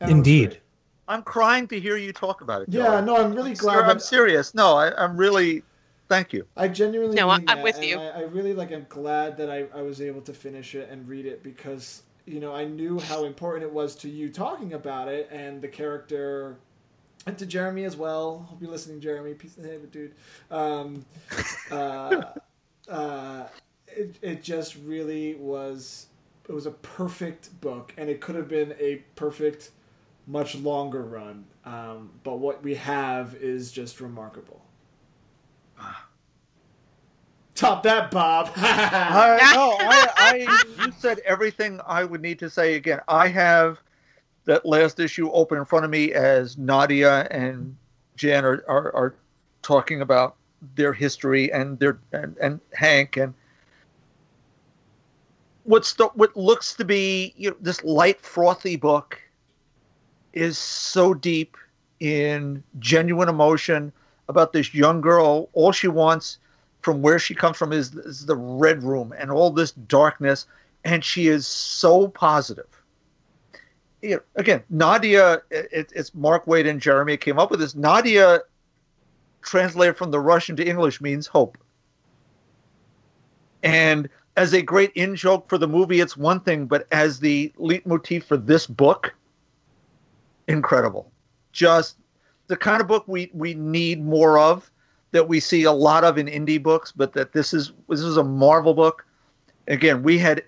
And 0.00 0.10
Indeed. 0.10 0.60
I'm 1.08 1.22
crying 1.22 1.66
to 1.68 1.80
hear 1.80 1.96
you 1.96 2.12
talk 2.12 2.40
about 2.42 2.62
it. 2.62 2.68
Yeah, 2.70 3.00
no, 3.00 3.16
I'm 3.16 3.34
really 3.34 3.50
I'm 3.50 3.56
glad. 3.56 3.74
ser- 3.76 3.84
I'm 3.84 3.98
serious. 3.98 4.54
No, 4.54 4.76
I, 4.76 4.94
I'm 5.02 5.16
really. 5.16 5.62
Thank 6.08 6.32
you. 6.32 6.46
I 6.56 6.68
genuinely 6.68 7.14
No, 7.16 7.28
I- 7.28 7.38
mean 7.38 7.48
I'm 7.50 7.58
that, 7.58 7.64
with 7.64 7.82
you. 7.82 7.98
I, 7.98 8.08
I 8.08 8.20
really 8.22 8.54
like. 8.54 8.72
I'm 8.72 8.86
glad 8.88 9.36
that 9.38 9.50
I, 9.50 9.66
I 9.74 9.82
was 9.82 10.00
able 10.00 10.20
to 10.22 10.32
finish 10.32 10.74
it 10.74 10.88
and 10.90 11.06
read 11.08 11.26
it 11.26 11.42
because 11.42 12.02
you 12.26 12.40
know 12.40 12.54
I 12.54 12.64
knew 12.64 12.98
how 12.98 13.24
important 13.24 13.64
it 13.64 13.72
was 13.72 13.94
to 13.96 14.08
you 14.08 14.30
talking 14.30 14.72
about 14.74 15.08
it 15.08 15.28
and 15.30 15.60
the 15.60 15.68
character, 15.68 16.56
and 17.28 17.38
to 17.38 17.46
Jeremy 17.46 17.84
as 17.84 17.96
well. 17.96 18.46
Hope 18.48 18.60
you're 18.60 18.70
listening, 18.70 19.00
Jeremy. 19.00 19.34
Peace 19.34 19.56
of 19.56 19.62
the 19.62 19.68
head, 19.68 19.92
dude. 19.92 20.14
Um, 20.50 21.04
uh, 21.70 22.22
uh, 22.88 23.46
it 23.86 24.16
it 24.22 24.42
just 24.42 24.76
really 24.76 25.34
was. 25.34 26.06
It 26.48 26.52
was 26.52 26.64
a 26.64 26.70
perfect 26.70 27.60
book, 27.60 27.92
and 27.98 28.08
it 28.08 28.22
could 28.22 28.34
have 28.34 28.48
been 28.48 28.74
a 28.80 29.02
perfect, 29.16 29.70
much 30.26 30.54
longer 30.54 31.02
run. 31.02 31.44
Um, 31.66 32.10
but 32.24 32.38
what 32.38 32.62
we 32.62 32.74
have 32.76 33.34
is 33.34 33.70
just 33.70 34.00
remarkable. 34.00 34.62
Top 37.54 37.82
that, 37.82 38.10
Bob. 38.10 38.50
I, 38.56 39.52
no, 39.52 39.76
I, 39.80 40.06
I, 40.16 40.84
you 40.86 40.92
said 40.98 41.18
everything 41.26 41.80
I 41.86 42.04
would 42.04 42.22
need 42.22 42.38
to 42.38 42.48
say 42.48 42.76
again. 42.76 43.00
I 43.08 43.28
have 43.28 43.82
that 44.48 44.64
last 44.64 44.98
issue 44.98 45.30
open 45.32 45.58
in 45.58 45.64
front 45.66 45.84
of 45.84 45.90
me 45.90 46.12
as 46.14 46.56
Nadia 46.56 47.28
and 47.30 47.76
Jan 48.16 48.46
are, 48.46 48.64
are, 48.66 48.94
are 48.94 49.14
talking 49.60 50.00
about 50.00 50.36
their 50.74 50.94
history 50.94 51.52
and 51.52 51.78
their 51.78 51.98
and, 52.12 52.34
and 52.38 52.58
Hank 52.72 53.18
and 53.18 53.34
what's 55.64 55.92
the, 55.92 56.06
what 56.14 56.34
looks 56.34 56.74
to 56.76 56.84
be 56.86 57.34
you 57.36 57.50
know, 57.50 57.56
this 57.60 57.84
light 57.84 58.22
frothy 58.22 58.76
book 58.76 59.20
is 60.32 60.56
so 60.56 61.12
deep 61.12 61.58
in 62.00 62.64
genuine 62.78 63.28
emotion 63.28 63.92
about 64.30 64.54
this 64.54 64.72
young 64.74 65.02
girl. 65.02 65.50
All 65.52 65.72
she 65.72 65.88
wants 65.88 66.38
from 66.80 67.02
where 67.02 67.18
she 67.18 67.34
comes 67.34 67.58
from 67.58 67.70
is, 67.70 67.94
is 67.94 68.24
the 68.24 68.36
red 68.36 68.82
room 68.82 69.12
and 69.18 69.30
all 69.30 69.50
this 69.50 69.72
darkness, 69.72 70.46
and 70.84 71.04
she 71.04 71.28
is 71.28 71.46
so 71.46 72.08
positive. 72.08 72.77
Again, 74.02 74.62
Nadia, 74.70 75.42
it, 75.50 75.92
it's 75.94 76.14
Mark 76.14 76.46
Waid 76.46 76.68
and 76.68 76.80
Jeremy 76.80 77.16
came 77.16 77.38
up 77.38 77.50
with 77.50 77.60
this. 77.60 77.74
Nadia, 77.74 78.40
translated 79.42 79.96
from 79.96 80.10
the 80.10 80.20
Russian 80.20 80.56
to 80.56 80.64
English, 80.64 81.00
means 81.00 81.26
hope. 81.26 81.58
And 83.62 84.08
as 84.36 84.52
a 84.54 84.62
great 84.62 84.92
in 84.94 85.16
joke 85.16 85.48
for 85.48 85.58
the 85.58 85.66
movie, 85.66 86.00
it's 86.00 86.16
one 86.16 86.40
thing, 86.40 86.66
but 86.66 86.86
as 86.92 87.18
the 87.18 87.52
leitmotif 87.56 88.24
for 88.24 88.36
this 88.36 88.66
book, 88.66 89.14
incredible. 90.46 91.10
Just 91.50 91.96
the 92.46 92.56
kind 92.56 92.80
of 92.80 92.86
book 92.86 93.04
we, 93.08 93.30
we 93.34 93.54
need 93.54 94.04
more 94.04 94.38
of 94.38 94.70
that 95.10 95.28
we 95.28 95.40
see 95.40 95.64
a 95.64 95.72
lot 95.72 96.04
of 96.04 96.18
in 96.18 96.26
indie 96.26 96.62
books, 96.62 96.92
but 96.92 97.12
that 97.14 97.32
this 97.32 97.52
is 97.52 97.72
this 97.88 98.00
is 98.00 98.16
a 98.16 98.24
Marvel 98.24 98.74
book. 98.74 99.04
Again, 99.66 100.02
we 100.02 100.18
had 100.18 100.44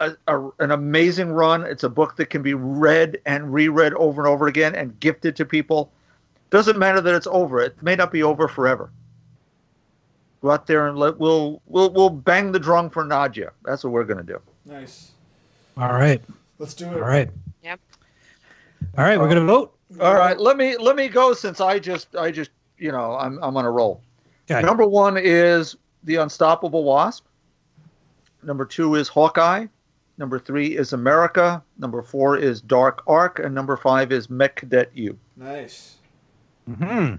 a, 0.00 0.12
a, 0.28 0.48
an 0.58 0.70
amazing 0.70 1.30
run. 1.30 1.64
It's 1.64 1.84
a 1.84 1.88
book 1.88 2.16
that 2.16 2.26
can 2.26 2.42
be 2.42 2.54
read 2.54 3.18
and 3.26 3.52
reread 3.52 3.94
over 3.94 4.22
and 4.22 4.28
over 4.28 4.46
again 4.46 4.74
and 4.74 4.98
gifted 5.00 5.36
to 5.36 5.44
people. 5.44 5.92
Doesn't 6.50 6.78
matter 6.78 7.00
that 7.00 7.14
it's 7.14 7.26
over. 7.26 7.60
It 7.60 7.82
may 7.82 7.96
not 7.96 8.12
be 8.12 8.22
over 8.22 8.48
forever. 8.48 8.90
Go 10.42 10.50
out 10.50 10.66
there 10.66 10.86
and 10.86 10.98
let 10.98 11.18
we'll 11.18 11.60
we'll 11.66 11.90
we'll 11.90 12.10
bang 12.10 12.52
the 12.52 12.58
drum 12.58 12.90
for 12.90 13.04
Nadia. 13.04 13.52
That's 13.64 13.82
what 13.82 13.92
we're 13.92 14.04
gonna 14.04 14.22
do. 14.22 14.40
nice. 14.64 15.12
All 15.76 15.92
right. 15.92 16.22
Let's 16.58 16.74
do 16.74 16.86
it. 16.86 16.94
All 16.94 17.00
right. 17.00 17.28
Yep. 17.62 17.80
All 18.96 19.04
right. 19.04 19.18
We're 19.18 19.28
gonna 19.28 19.40
um, 19.40 19.46
vote. 19.46 19.76
All 20.00 20.14
right, 20.14 20.38
let 20.38 20.56
me 20.56 20.76
let 20.76 20.96
me 20.96 21.08
go 21.08 21.32
since 21.32 21.60
I 21.60 21.78
just 21.78 22.16
I 22.16 22.30
just 22.30 22.50
you 22.76 22.90
know 22.90 23.16
I'm 23.16 23.38
I'm 23.42 23.56
on 23.56 23.64
a 23.64 23.70
roll. 23.70 24.02
Okay. 24.50 24.60
Number 24.64 24.84
one 24.84 25.16
is 25.16 25.76
the 26.04 26.16
Unstoppable 26.16 26.84
Wasp. 26.84 27.24
Number 28.42 28.64
two 28.64 28.96
is 28.96 29.08
Hawkeye. 29.08 29.66
Number 30.18 30.38
three 30.38 30.76
is 30.76 30.92
America. 30.92 31.62
Number 31.78 32.02
four 32.02 32.36
is 32.38 32.60
Dark 32.60 33.02
Ark, 33.06 33.38
and 33.38 33.54
number 33.54 33.76
five 33.76 34.12
is 34.12 34.30
Mech 34.30 34.56
Cadet 34.56 34.90
Yu. 34.94 35.18
Nice. 35.36 35.96
Hmm. 36.66 37.14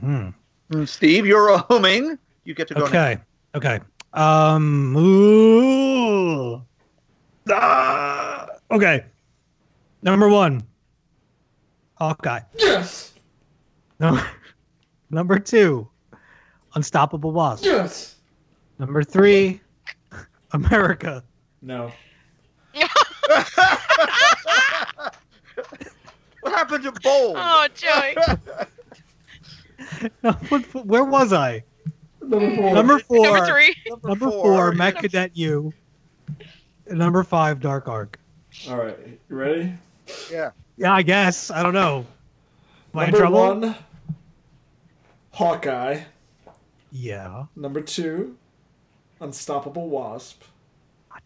Hmm. 0.00 0.28
Mm, 0.70 0.88
Steve, 0.88 1.26
you're 1.26 1.48
a 1.54 1.58
humming. 1.58 2.18
You 2.44 2.54
get 2.54 2.68
to 2.68 2.74
go 2.74 2.80
next. 2.80 2.90
Okay. 2.90 3.18
Okay. 3.54 3.80
Um. 4.12 4.96
Ooh. 4.96 6.62
Ah, 7.50 8.46
okay. 8.70 9.04
Number 10.02 10.28
one. 10.28 10.62
Hawkeye. 11.94 12.40
Yes. 12.58 13.14
No. 13.98 14.20
Number 15.10 15.38
two. 15.38 15.88
Unstoppable 16.74 17.32
Wasp. 17.32 17.64
Yes. 17.64 18.16
Number 18.78 19.02
three. 19.02 19.60
America. 20.52 21.24
No. 21.66 21.90
What 26.42 26.52
happened 26.54 26.84
to 26.84 26.92
Bold? 26.92 27.34
Oh, 27.36 27.66
Joey. 27.74 28.14
No, 30.22 30.32
what, 30.48 30.62
where 30.86 31.04
was 31.04 31.32
I? 31.32 31.64
Number 32.20 32.54
four. 32.56 32.74
Number 32.74 32.98
four. 32.98 33.26
Number 33.26 33.46
three. 33.46 33.74
Number 34.04 34.30
four. 34.30 34.72
Mech 34.72 34.96
Cadet 34.96 35.36
Yu. 35.36 35.72
And 36.86 36.98
Number 36.98 37.24
five. 37.24 37.60
Dark 37.60 37.88
Ark. 37.88 38.18
All 38.68 38.76
right. 38.76 38.96
You 39.28 39.36
ready? 39.36 39.72
Yeah. 40.30 40.50
Yeah, 40.76 40.92
I 40.92 41.02
guess. 41.02 41.50
I 41.50 41.62
don't 41.62 41.74
know. 41.74 42.06
Am 42.94 43.00
I 43.00 43.04
in 43.06 43.10
Number 43.10 43.18
trouble? 43.18 43.60
one. 43.60 43.74
Hawkeye. 45.32 46.02
Yeah. 46.92 47.46
Number 47.56 47.80
two. 47.80 48.36
Unstoppable 49.20 49.88
Wasp. 49.88 50.42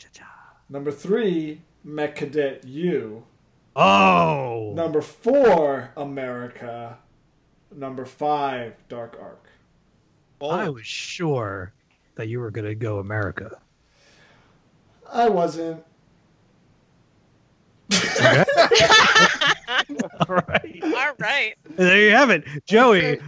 Ah-cha-cha. 0.00 0.56
Number 0.68 0.90
three. 0.90 1.62
Mech 1.84 2.16
Cadet 2.16 2.64
Yu. 2.64 3.22
Oh. 3.76 4.72
Number 4.74 5.00
four. 5.00 5.90
America. 5.96 6.98
Number 7.74 8.04
five. 8.04 8.74
Dark 8.88 9.16
Ark. 9.20 9.46
I 10.42 10.66
oh. 10.66 10.72
was 10.72 10.86
sure 10.86 11.72
that 12.14 12.28
you 12.28 12.40
were 12.40 12.50
gonna 12.50 12.74
go 12.74 12.98
America. 12.98 13.58
I 15.10 15.28
wasn't. 15.28 15.82
Okay. 17.92 18.44
All 20.28 20.36
right. 20.48 20.80
All 20.82 21.14
right. 21.18 21.54
There 21.76 22.00
you 22.00 22.10
have 22.10 22.30
it, 22.30 22.44
Joey. 22.66 23.18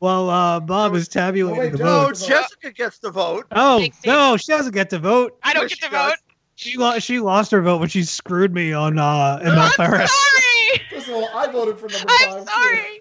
Okay. 0.00 0.06
Well, 0.06 0.30
uh, 0.30 0.60
Bob 0.60 0.94
is 0.94 1.08
tabulating 1.08 1.58
Oh, 1.58 1.60
wait, 1.60 1.72
the 1.72 1.78
Joe. 1.78 1.84
No, 1.84 2.00
votes. 2.06 2.26
Jessica 2.26 2.70
gets 2.72 2.98
the 2.98 3.10
vote. 3.10 3.46
Oh 3.52 3.78
Thanks, 3.80 4.04
no, 4.06 4.36
she 4.36 4.52
doesn't 4.52 4.72
get 4.72 4.90
to 4.90 4.98
vote. 4.98 5.38
I 5.42 5.52
don't 5.52 5.62
Yes, 5.64 5.70
get 5.70 5.78
she 5.78 5.84
to 5.86 5.90
does. 5.92 6.10
vote. 6.10 6.18
She 6.54 6.76
lost. 6.76 7.02
She 7.06 7.20
lost 7.20 7.50
her 7.52 7.62
vote, 7.62 7.78
but 7.80 7.90
she 7.90 8.02
screwed 8.04 8.52
me 8.52 8.72
on 8.72 8.98
uh, 8.98 9.38
ML 9.42 9.56
I'm 9.58 9.70
Paris. 9.72 10.10
sorry. 10.12 10.82
First 10.90 11.08
of 11.08 11.14
all, 11.14 11.28
I 11.34 11.46
voted 11.50 11.78
for 11.78 11.88
number 11.88 12.06
I'm 12.10 12.30
five. 12.30 12.44
too. 12.46 12.52
sorry. 12.52 13.00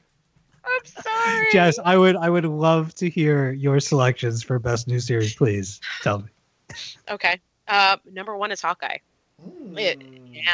I'm 0.65 1.03
sorry. 1.03 1.47
Jess, 1.51 1.79
I 1.83 1.97
would. 1.97 2.15
I 2.15 2.29
would 2.29 2.45
love 2.45 2.93
to 2.95 3.09
hear 3.09 3.51
your 3.51 3.79
selections 3.79 4.43
for 4.43 4.59
best 4.59 4.87
new 4.87 4.99
series. 4.99 5.35
Please 5.35 5.79
tell 6.03 6.19
me. 6.19 6.25
Okay. 7.09 7.39
Uh, 7.67 7.97
number 8.11 8.35
one 8.37 8.51
is 8.51 8.61
Hawkeye. 8.61 8.97
Mm. 9.45 9.77
Yeah. 9.77 9.93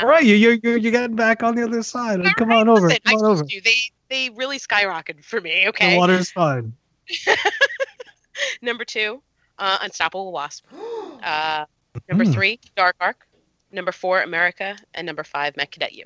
All 0.01 0.07
right, 0.07 0.23
you 0.23 0.35
you 0.35 0.59
you 0.63 0.71
you're 0.77 0.91
getting 0.91 1.15
back 1.15 1.43
on 1.43 1.55
the 1.55 1.63
other 1.63 1.83
side. 1.83 2.19
Like, 2.19 2.35
come 2.35 2.51
on 2.51 2.67
over. 2.69 2.87
Listen, 2.87 3.01
I 3.05 3.11
Come 3.11 3.19
on 3.25 3.31
over. 3.31 3.45
you 3.47 3.61
they 3.61 3.75
they 4.09 4.29
really 4.31 4.59
skyrocketed 4.59 5.23
for 5.25 5.39
me. 5.41 5.67
Okay, 5.69 5.85
The 5.87 5.91
Okay. 5.91 5.97
water's 5.97 6.31
fine. 6.31 6.73
Number 8.61 8.83
two, 8.85 9.21
uh, 9.59 9.77
Unstoppable 9.81 10.31
Wasp. 10.31 10.65
Uh, 11.23 11.63
number 12.09 12.25
Mm. 12.25 12.33
three, 12.33 12.59
Dark 12.75 12.97
Ark. 12.99 13.25
Number 13.71 13.93
four, 13.93 14.21
America, 14.23 14.75
and 14.93 15.05
number 15.05 15.23
five, 15.23 15.55
Mech 15.55 15.71
Cadet 15.71 15.93
Yu. 15.93 16.05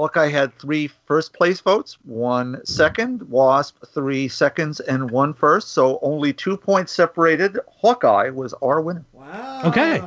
Hawkeye 0.00 0.30
had 0.30 0.58
three 0.58 0.86
first 0.86 1.34
place 1.34 1.60
votes, 1.60 1.98
one 2.06 2.64
second, 2.64 3.20
Wasp 3.28 3.84
three 3.88 4.28
seconds, 4.28 4.80
and 4.80 5.10
one 5.10 5.34
first. 5.34 5.72
So 5.72 5.98
only 6.00 6.32
two 6.32 6.56
points 6.56 6.90
separated. 6.90 7.58
Hawkeye 7.68 8.30
was 8.30 8.54
our 8.62 8.80
winner. 8.80 9.04
Wow. 9.12 9.60
Okay. 9.66 10.00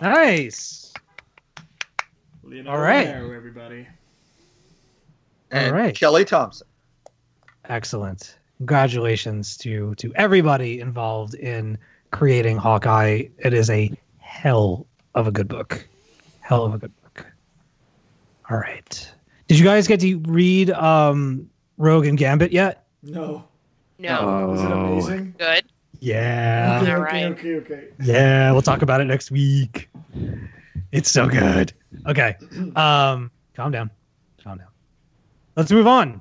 Nice. 0.00 0.94
Leonardo 2.42 2.78
All 2.78 2.82
right. 2.82 3.08
Romero, 3.08 3.36
everybody. 3.36 3.86
And 5.50 5.74
All 5.74 5.78
right. 5.78 5.94
Kelly 5.94 6.24
Thompson. 6.24 6.66
Excellent. 7.66 8.38
Congratulations 8.56 9.58
to 9.58 9.94
to 9.96 10.14
everybody 10.14 10.80
involved 10.80 11.34
in 11.34 11.76
creating 12.10 12.56
Hawkeye. 12.56 13.24
It 13.36 13.52
is 13.52 13.68
a 13.68 13.92
hell 14.16 14.86
of 15.14 15.26
a 15.26 15.30
good 15.30 15.46
book. 15.46 15.86
Hell 16.40 16.64
of 16.64 16.72
a 16.72 16.78
good 16.78 16.94
book. 16.94 16.99
All 18.50 18.56
right. 18.58 19.12
Did 19.48 19.58
you 19.58 19.64
guys 19.64 19.86
get 19.86 20.00
to 20.00 20.18
read 20.26 20.70
um 20.70 21.48
Rogue 21.78 22.06
and 22.06 22.18
Gambit 22.18 22.52
yet? 22.52 22.84
No. 23.02 23.44
No, 23.98 24.48
Was 24.48 24.60
it 24.62 24.66
Oh. 24.70 24.92
amazing? 24.92 25.34
good. 25.38 25.64
Yeah. 26.00 26.78
okay, 26.82 26.92
okay, 26.92 27.00
right. 27.00 27.24
okay, 27.32 27.54
okay. 27.56 27.88
Yeah, 28.02 28.52
we'll 28.52 28.62
talk 28.62 28.80
about 28.82 29.00
it 29.02 29.04
next 29.04 29.30
week. 29.30 29.90
It's 30.92 31.10
so 31.10 31.28
good. 31.28 31.72
Okay. 32.06 32.36
Um 32.76 33.30
calm 33.54 33.70
down. 33.72 33.90
Calm 34.42 34.58
down. 34.58 34.68
Let's 35.56 35.70
move 35.70 35.86
on 35.86 36.20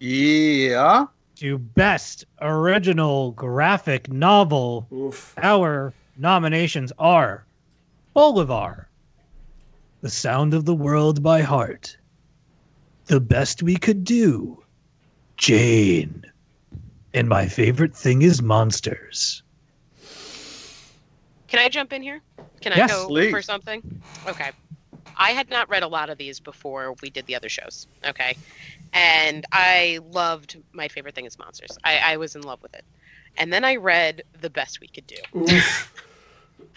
Yeah. 0.00 1.06
to 1.36 1.58
best 1.58 2.26
original 2.40 3.32
graphic 3.32 4.10
novel. 4.12 4.86
Oof. 4.92 5.34
Our 5.42 5.94
nominations 6.18 6.92
are 6.98 7.46
Bolivar, 8.12 8.88
The 10.04 10.10
Sound 10.10 10.52
of 10.52 10.66
the 10.66 10.74
World 10.74 11.22
by 11.22 11.40
Heart, 11.40 11.96
The 13.06 13.20
Best 13.20 13.62
We 13.62 13.76
Could 13.78 14.04
Do, 14.04 14.62
Jane, 15.38 16.26
and 17.14 17.26
My 17.26 17.48
Favorite 17.48 17.96
Thing 17.96 18.20
is 18.20 18.42
Monsters. 18.42 19.42
Can 21.48 21.58
I 21.58 21.70
jump 21.70 21.94
in 21.94 22.02
here? 22.02 22.20
Can 22.60 22.72
Yes, 22.76 22.90
I 22.90 22.94
go 22.94 23.08
please. 23.08 23.30
for 23.30 23.40
something? 23.40 24.02
Okay. 24.26 24.50
I 25.16 25.30
had 25.30 25.48
not 25.48 25.70
read 25.70 25.82
a 25.82 25.88
lot 25.88 26.10
of 26.10 26.18
these 26.18 26.38
before 26.38 26.94
we 27.00 27.08
did 27.08 27.24
the 27.24 27.36
other 27.36 27.48
shows. 27.48 27.86
Okay. 28.06 28.36
And 28.92 29.46
I 29.52 30.00
loved 30.10 30.58
My 30.74 30.88
Favorite 30.88 31.14
Thing 31.14 31.24
is 31.24 31.38
Monsters. 31.38 31.78
I, 31.82 31.96
I 31.96 32.16
was 32.18 32.36
in 32.36 32.42
love 32.42 32.60
with 32.60 32.74
it. 32.74 32.84
And 33.38 33.50
then 33.50 33.64
I 33.64 33.76
read 33.76 34.24
The 34.38 34.50
Best 34.50 34.80
We 34.82 34.88
Could 34.88 35.06
Do. 35.06 35.16
Oof. 35.34 35.94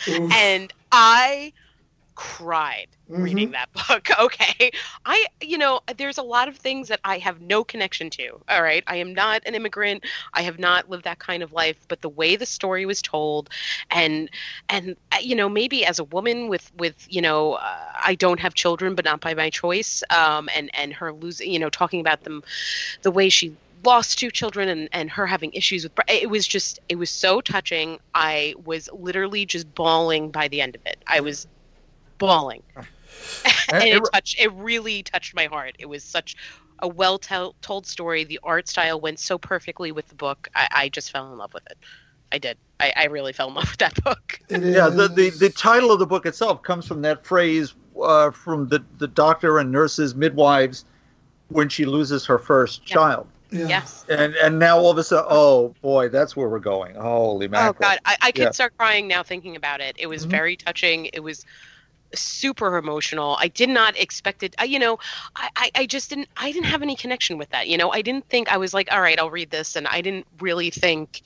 Oof. 0.08 0.32
And 0.34 0.72
I 0.94 1.52
cried 2.18 2.88
Mhm. 3.10 3.24
reading 3.24 3.52
that 3.52 3.70
book. 3.88 4.10
Okay. 4.20 4.72
I, 5.06 5.26
you 5.42 5.58
know, 5.58 5.82
there's 5.98 6.18
a 6.18 6.24
lot 6.24 6.50
of 6.50 6.58
things 6.58 6.90
that 6.90 7.00
I 7.06 7.20
have 7.20 7.42
no 7.42 7.64
connection 7.64 8.10
to. 8.12 8.42
All 8.50 8.62
right. 8.64 8.84
I 8.88 8.98
am 8.98 9.14
not 9.14 9.44
an 9.46 9.56
immigrant. 9.56 10.04
I 10.34 10.42
have 10.42 10.60
not 10.60 10.90
lived 10.90 11.06
that 11.06 11.20
kind 11.20 11.44
of 11.44 11.54
life, 11.54 11.78
but 11.88 12.02
the 12.02 12.10
way 12.10 12.36
the 12.36 12.46
story 12.46 12.86
was 12.86 13.02
told 13.02 13.50
and, 13.92 14.30
and, 14.70 14.96
uh, 15.12 15.18
you 15.22 15.36
know, 15.36 15.50
maybe 15.50 15.86
as 15.86 16.00
a 16.00 16.04
woman 16.06 16.50
with, 16.50 16.72
with, 16.78 17.06
you 17.10 17.22
know, 17.22 17.54
uh, 17.54 17.78
I 18.04 18.16
don't 18.16 18.40
have 18.40 18.54
children, 18.56 18.96
but 18.96 19.06
not 19.06 19.22
by 19.22 19.34
my 19.36 19.50
choice. 19.50 20.04
Um, 20.10 20.50
and, 20.56 20.70
and 20.74 20.94
her 20.94 21.14
losing, 21.14 21.52
you 21.52 21.60
know, 21.60 21.70
talking 21.70 22.02
about 22.02 22.24
them, 22.24 22.44
the 23.04 23.12
way 23.12 23.30
she 23.30 23.56
lost 23.84 24.20
two 24.20 24.32
children 24.32 24.68
and, 24.70 24.90
and 24.92 25.10
her 25.12 25.28
having 25.28 25.52
issues 25.54 25.84
with 25.84 25.94
it 26.08 26.30
was 26.30 26.48
just 26.48 26.80
it 26.90 26.96
was 26.96 27.10
so 27.10 27.40
touching 27.42 28.00
i 28.16 28.54
was 28.66 28.90
literally 28.92 29.46
just 29.46 29.74
bawling 29.76 30.32
by 30.32 30.48
the 30.48 30.62
end 30.62 30.76
of 30.76 30.82
it 30.86 30.98
i 31.08 31.20
was 31.20 31.48
bawling 32.18 32.64
and 33.74 33.84
it 33.84 34.02
touched 34.14 34.40
it 34.40 34.52
really 34.54 35.04
touched 35.04 35.36
my 35.36 35.46
heart 35.46 35.76
it 35.80 35.86
was 35.86 36.04
such 36.04 36.36
a 36.82 36.88
well 36.88 37.18
told 37.18 37.86
story 37.88 38.24
the 38.24 38.40
art 38.44 38.68
style 38.68 39.00
went 39.00 39.20
so 39.20 39.38
perfectly 39.38 39.92
with 39.92 40.08
the 40.08 40.16
book 40.16 40.48
I, 40.56 40.68
I 40.72 40.90
just 40.90 41.12
fell 41.12 41.32
in 41.32 41.38
love 41.38 41.54
with 41.54 41.66
it 41.70 41.78
i 42.32 42.38
did 42.38 42.58
I, 42.80 42.94
I 42.96 43.06
really 43.06 43.34
fell 43.34 43.48
in 43.50 43.56
love 43.56 43.70
with 43.72 43.78
that 43.78 44.04
book 44.04 44.40
Yeah, 44.50 44.90
the, 44.90 45.08
the, 45.08 45.30
the 45.32 45.50
title 45.50 45.92
of 45.92 46.00
the 46.00 46.06
book 46.06 46.26
itself 46.26 46.62
comes 46.64 46.88
from 46.88 47.02
that 47.02 47.26
phrase 47.26 47.74
uh, 48.02 48.32
from 48.32 48.68
the, 48.68 48.84
the 49.00 49.08
doctor 49.08 49.58
and 49.60 49.72
nurses, 49.72 50.16
midwives, 50.16 50.86
when 51.50 51.68
she 51.70 51.86
loses 51.86 52.26
her 52.26 52.38
first 52.38 52.86
Yeah. 52.86 52.96
child. 52.96 53.28
yeah. 53.52 53.68
yes 53.68 54.06
And 54.10 54.36
and 54.36 54.60
now 54.60 54.78
all 54.78 54.92
of 54.92 54.98
a 54.98 55.04
sudden, 55.04 55.26
oh 55.30 55.74
boy, 55.82 56.10
that's 56.10 56.36
where 56.36 56.48
we're 56.48 56.60
going. 56.60 56.96
Holy 56.96 57.48
Oh! 57.48 57.74
God, 57.74 57.98
I, 58.06 58.18
I 58.22 58.32
could 58.32 58.44
Yeah. 58.44 58.52
start 58.52 58.74
crying 58.78 59.08
now 59.08 59.24
thinking 59.24 59.56
about 59.56 59.82
it. 59.82 59.96
It 59.98 60.08
was 60.08 60.26
Mhm. 60.26 60.30
very 60.30 60.56
touching. 60.56 61.06
It 61.14 61.22
was 61.22 61.44
super 62.14 62.78
emotional. 62.78 63.38
I 63.40 63.48
did 63.48 63.70
not 63.70 63.98
expect 64.00 64.44
it. 64.44 64.56
I, 64.60 64.66
you 64.66 64.80
know, 64.80 65.00
I, 65.36 65.50
I, 65.56 65.72
I 65.76 65.86
just 65.86 66.10
didn't. 66.10 66.30
I 66.38 66.52
didn't 66.52 66.66
have 66.66 66.82
any 66.82 66.96
connection 66.96 67.38
with 67.38 67.50
that. 67.50 67.68
You 67.68 67.78
know, 67.78 67.92
I 67.92 68.02
didn't 68.02 68.28
think 68.30 68.52
I 68.52 68.58
was 68.58 68.74
like, 68.74 68.92
all 68.92 69.02
right, 69.02 69.20
I'll 69.20 69.30
read 69.30 69.50
this, 69.50 69.76
and 69.76 69.88
I 69.88 70.02
didn't 70.02 70.26
really 70.40 70.70
think 70.70 71.22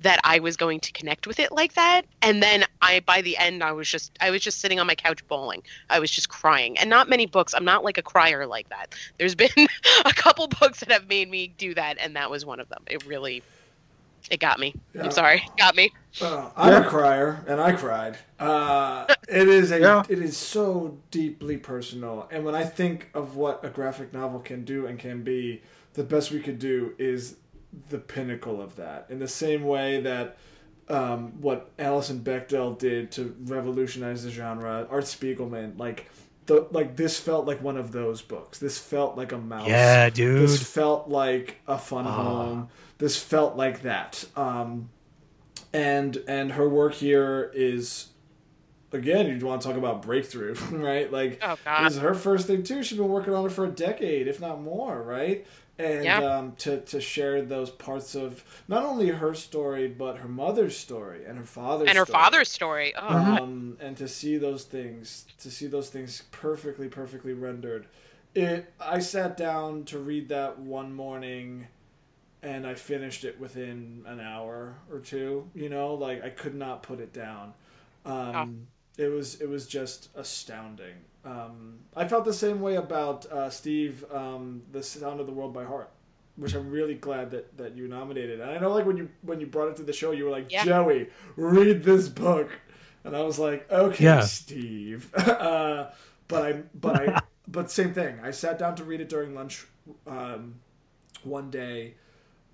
that 0.00 0.20
I 0.24 0.40
was 0.40 0.56
going 0.56 0.80
to 0.80 0.92
connect 0.92 1.26
with 1.26 1.40
it 1.40 1.52
like 1.52 1.74
that. 1.74 2.02
And 2.20 2.42
then 2.42 2.64
I, 2.82 3.00
by 3.00 3.22
the 3.22 3.36
end, 3.38 3.62
I 3.62 3.72
was 3.72 3.88
just, 3.88 4.12
I 4.20 4.30
was 4.30 4.42
just 4.42 4.60
sitting 4.60 4.78
on 4.78 4.86
my 4.86 4.94
couch 4.94 5.26
bawling. 5.26 5.62
I 5.88 6.00
was 6.00 6.10
just 6.10 6.28
crying. 6.28 6.76
And 6.78 6.90
not 6.90 7.08
many 7.08 7.26
books. 7.26 7.54
I'm 7.54 7.64
not 7.64 7.82
like 7.82 7.96
a 7.96 8.02
crier 8.02 8.46
like 8.46 8.68
that. 8.68 8.94
There's 9.18 9.34
been 9.34 9.48
a 10.04 10.12
couple 10.12 10.48
books 10.48 10.80
that 10.80 10.92
have 10.92 11.08
made 11.08 11.30
me 11.30 11.48
do 11.48 11.74
that, 11.74 11.96
and 11.98 12.14
that 12.16 12.30
was 12.30 12.44
one 12.44 12.60
of 12.60 12.68
them. 12.68 12.82
It 12.86 13.06
really 13.06 13.42
It 14.30 14.40
got 14.40 14.58
me. 14.58 14.74
Yeah. 14.94 15.04
I'm 15.04 15.10
sorry. 15.10 15.36
It 15.46 15.56
got 15.56 15.76
me. 15.76 15.92
Uh, 16.20 16.50
I'm 16.56 16.72
Yeah. 16.72 16.86
a 16.86 16.88
crier, 16.88 17.44
and 17.46 17.60
I 17.60 17.72
cried. 17.72 18.16
Uh, 18.40 19.06
it 19.28 19.48
is 19.48 19.70
a, 19.70 19.78
Yeah. 19.80 20.02
it 20.08 20.18
is 20.18 20.36
so 20.36 20.96
deeply 21.10 21.56
personal, 21.56 22.28
and 22.30 22.44
when 22.44 22.54
I 22.54 22.64
think 22.64 23.08
of 23.14 23.36
what 23.36 23.64
a 23.64 23.68
graphic 23.68 24.12
novel 24.12 24.40
can 24.40 24.64
do 24.64 24.86
and 24.86 24.98
can 24.98 25.22
be, 25.22 25.62
the 25.94 26.02
best 26.04 26.30
we 26.32 26.40
could 26.40 26.58
do 26.58 26.94
is 26.98 27.36
the 27.90 27.98
pinnacle 27.98 28.60
of 28.60 28.76
that. 28.76 29.06
In 29.10 29.18
the 29.18 29.28
same 29.28 29.64
way 29.64 30.00
that 30.00 30.36
um, 30.88 31.32
what 31.40 31.70
Alison 31.78 32.20
Bechdel 32.20 32.78
did 32.78 33.10
to 33.12 33.34
revolutionize 33.44 34.22
the 34.22 34.30
genre, 34.30 34.86
Art 34.90 35.04
Spiegelman, 35.04 35.76
like 35.78 36.08
the 36.46 36.66
like 36.70 36.94
this 36.94 37.18
felt 37.18 37.44
like 37.44 37.60
one 37.60 37.76
of 37.76 37.90
those 37.90 38.22
books. 38.22 38.58
This 38.60 38.78
felt 38.78 39.16
like 39.16 39.32
a 39.32 39.38
mouse. 39.38 39.66
Yeah, 39.68 40.08
dude. 40.10 40.42
This 40.48 40.62
felt 40.62 41.08
like 41.08 41.56
a 41.66 41.76
fun 41.76 42.06
Ah. 42.06 42.22
home. 42.22 42.68
This 42.98 43.16
felt 43.22 43.56
like 43.56 43.82
that. 43.82 44.24
Um, 44.36 44.88
and 45.72 46.16
and 46.28 46.52
her 46.52 46.68
work 46.68 46.94
here 46.94 47.50
is 47.54 48.08
again 48.92 49.26
you'd 49.26 49.42
want 49.42 49.60
to 49.60 49.68
talk 49.68 49.76
about 49.76 50.00
breakthrough 50.00 50.54
right 50.70 51.12
like 51.12 51.38
Oh 51.42 51.56
this 51.82 51.94
is 51.96 52.00
her 52.00 52.14
first 52.14 52.46
thing 52.46 52.62
too 52.62 52.82
she's 52.84 52.96
been 52.96 53.08
working 53.08 53.34
on 53.34 53.44
it 53.44 53.52
for 53.52 53.64
a 53.64 53.70
decade 53.70 54.28
if 54.28 54.40
not 54.40 54.62
more 54.62 55.02
right 55.02 55.44
and 55.78 56.04
Yeah. 56.04 56.18
um, 56.36 56.52
to, 56.58 56.80
to 56.82 57.00
share 57.00 57.42
those 57.42 57.68
parts 57.68 58.14
of 58.14 58.42
not 58.68 58.84
only 58.84 59.08
her 59.08 59.34
story 59.34 59.88
but 59.88 60.18
her 60.18 60.28
mother's 60.28 60.76
story 60.78 61.24
and 61.26 61.36
her 61.36 61.44
father's 61.44 61.88
And 61.88 61.98
her 61.98 62.06
story. 62.06 62.14
father's 62.22 62.48
story. 62.48 62.94
Oh, 62.96 63.08
um, 63.42 63.76
and 63.80 63.96
to 63.98 64.06
see 64.08 64.38
those 64.38 64.62
things 64.64 65.26
to 65.40 65.50
see 65.50 65.66
those 65.66 65.90
things 65.90 66.22
perfectly 66.30 66.88
perfectly 66.88 67.32
rendered 67.34 67.86
it 68.36 68.72
i 68.80 69.00
sat 69.00 69.36
down 69.36 69.82
to 69.86 69.98
read 69.98 70.28
that 70.28 70.58
one 70.60 70.94
morning 70.94 71.66
and 72.46 72.66
i 72.66 72.74
finished 72.74 73.24
it 73.24 73.38
within 73.40 74.02
an 74.06 74.20
hour 74.20 74.76
or 74.92 74.98
two 75.00 75.48
you 75.54 75.68
know 75.68 75.94
like 75.94 76.22
i 76.24 76.30
could 76.30 76.54
not 76.54 76.82
put 76.82 77.00
it 77.00 77.12
down 77.12 77.52
um, 78.04 78.66
it 78.96 79.08
was 79.08 79.40
it 79.40 79.48
was 79.48 79.66
just 79.66 80.08
astounding 80.14 80.94
um, 81.24 81.78
i 81.96 82.06
felt 82.06 82.24
the 82.24 82.32
same 82.32 82.60
way 82.60 82.76
about 82.76 83.26
uh, 83.26 83.50
steve 83.50 84.04
um, 84.12 84.62
the 84.72 84.82
sound 84.82 85.20
of 85.20 85.26
the 85.26 85.32
world 85.32 85.52
by 85.52 85.64
heart 85.64 85.90
which 86.36 86.54
i'm 86.54 86.70
really 86.70 86.94
glad 86.94 87.30
that, 87.30 87.56
that 87.56 87.74
you 87.76 87.88
nominated 87.88 88.40
and 88.40 88.50
i 88.50 88.58
know 88.58 88.70
like 88.72 88.86
when 88.86 88.96
you 88.96 89.08
when 89.22 89.40
you 89.40 89.46
brought 89.46 89.68
it 89.68 89.76
to 89.76 89.82
the 89.82 89.92
show 89.92 90.12
you 90.12 90.24
were 90.24 90.30
like 90.30 90.50
Yeah. 90.50 90.64
joey 90.64 91.08
read 91.36 91.82
this 91.84 92.08
book 92.08 92.50
and 93.04 93.14
I 93.16 93.22
was 93.22 93.38
like, 93.38 93.70
okay, 93.70 94.04
Yeah. 94.04 94.20
Steve. 94.20 95.14
uh, 95.16 95.86
but 96.28 96.42
I, 96.42 96.52
but 96.74 96.96
I, 96.96 97.20
but 97.48 97.70
same 97.70 97.94
thing. 97.94 98.18
I 98.22 98.32
sat 98.32 98.58
down 98.58 98.74
to 98.76 98.84
read 98.84 99.00
it 99.00 99.08
during 99.08 99.34
lunch 99.34 99.64
um, 100.08 100.56
one 101.22 101.50
day, 101.50 101.94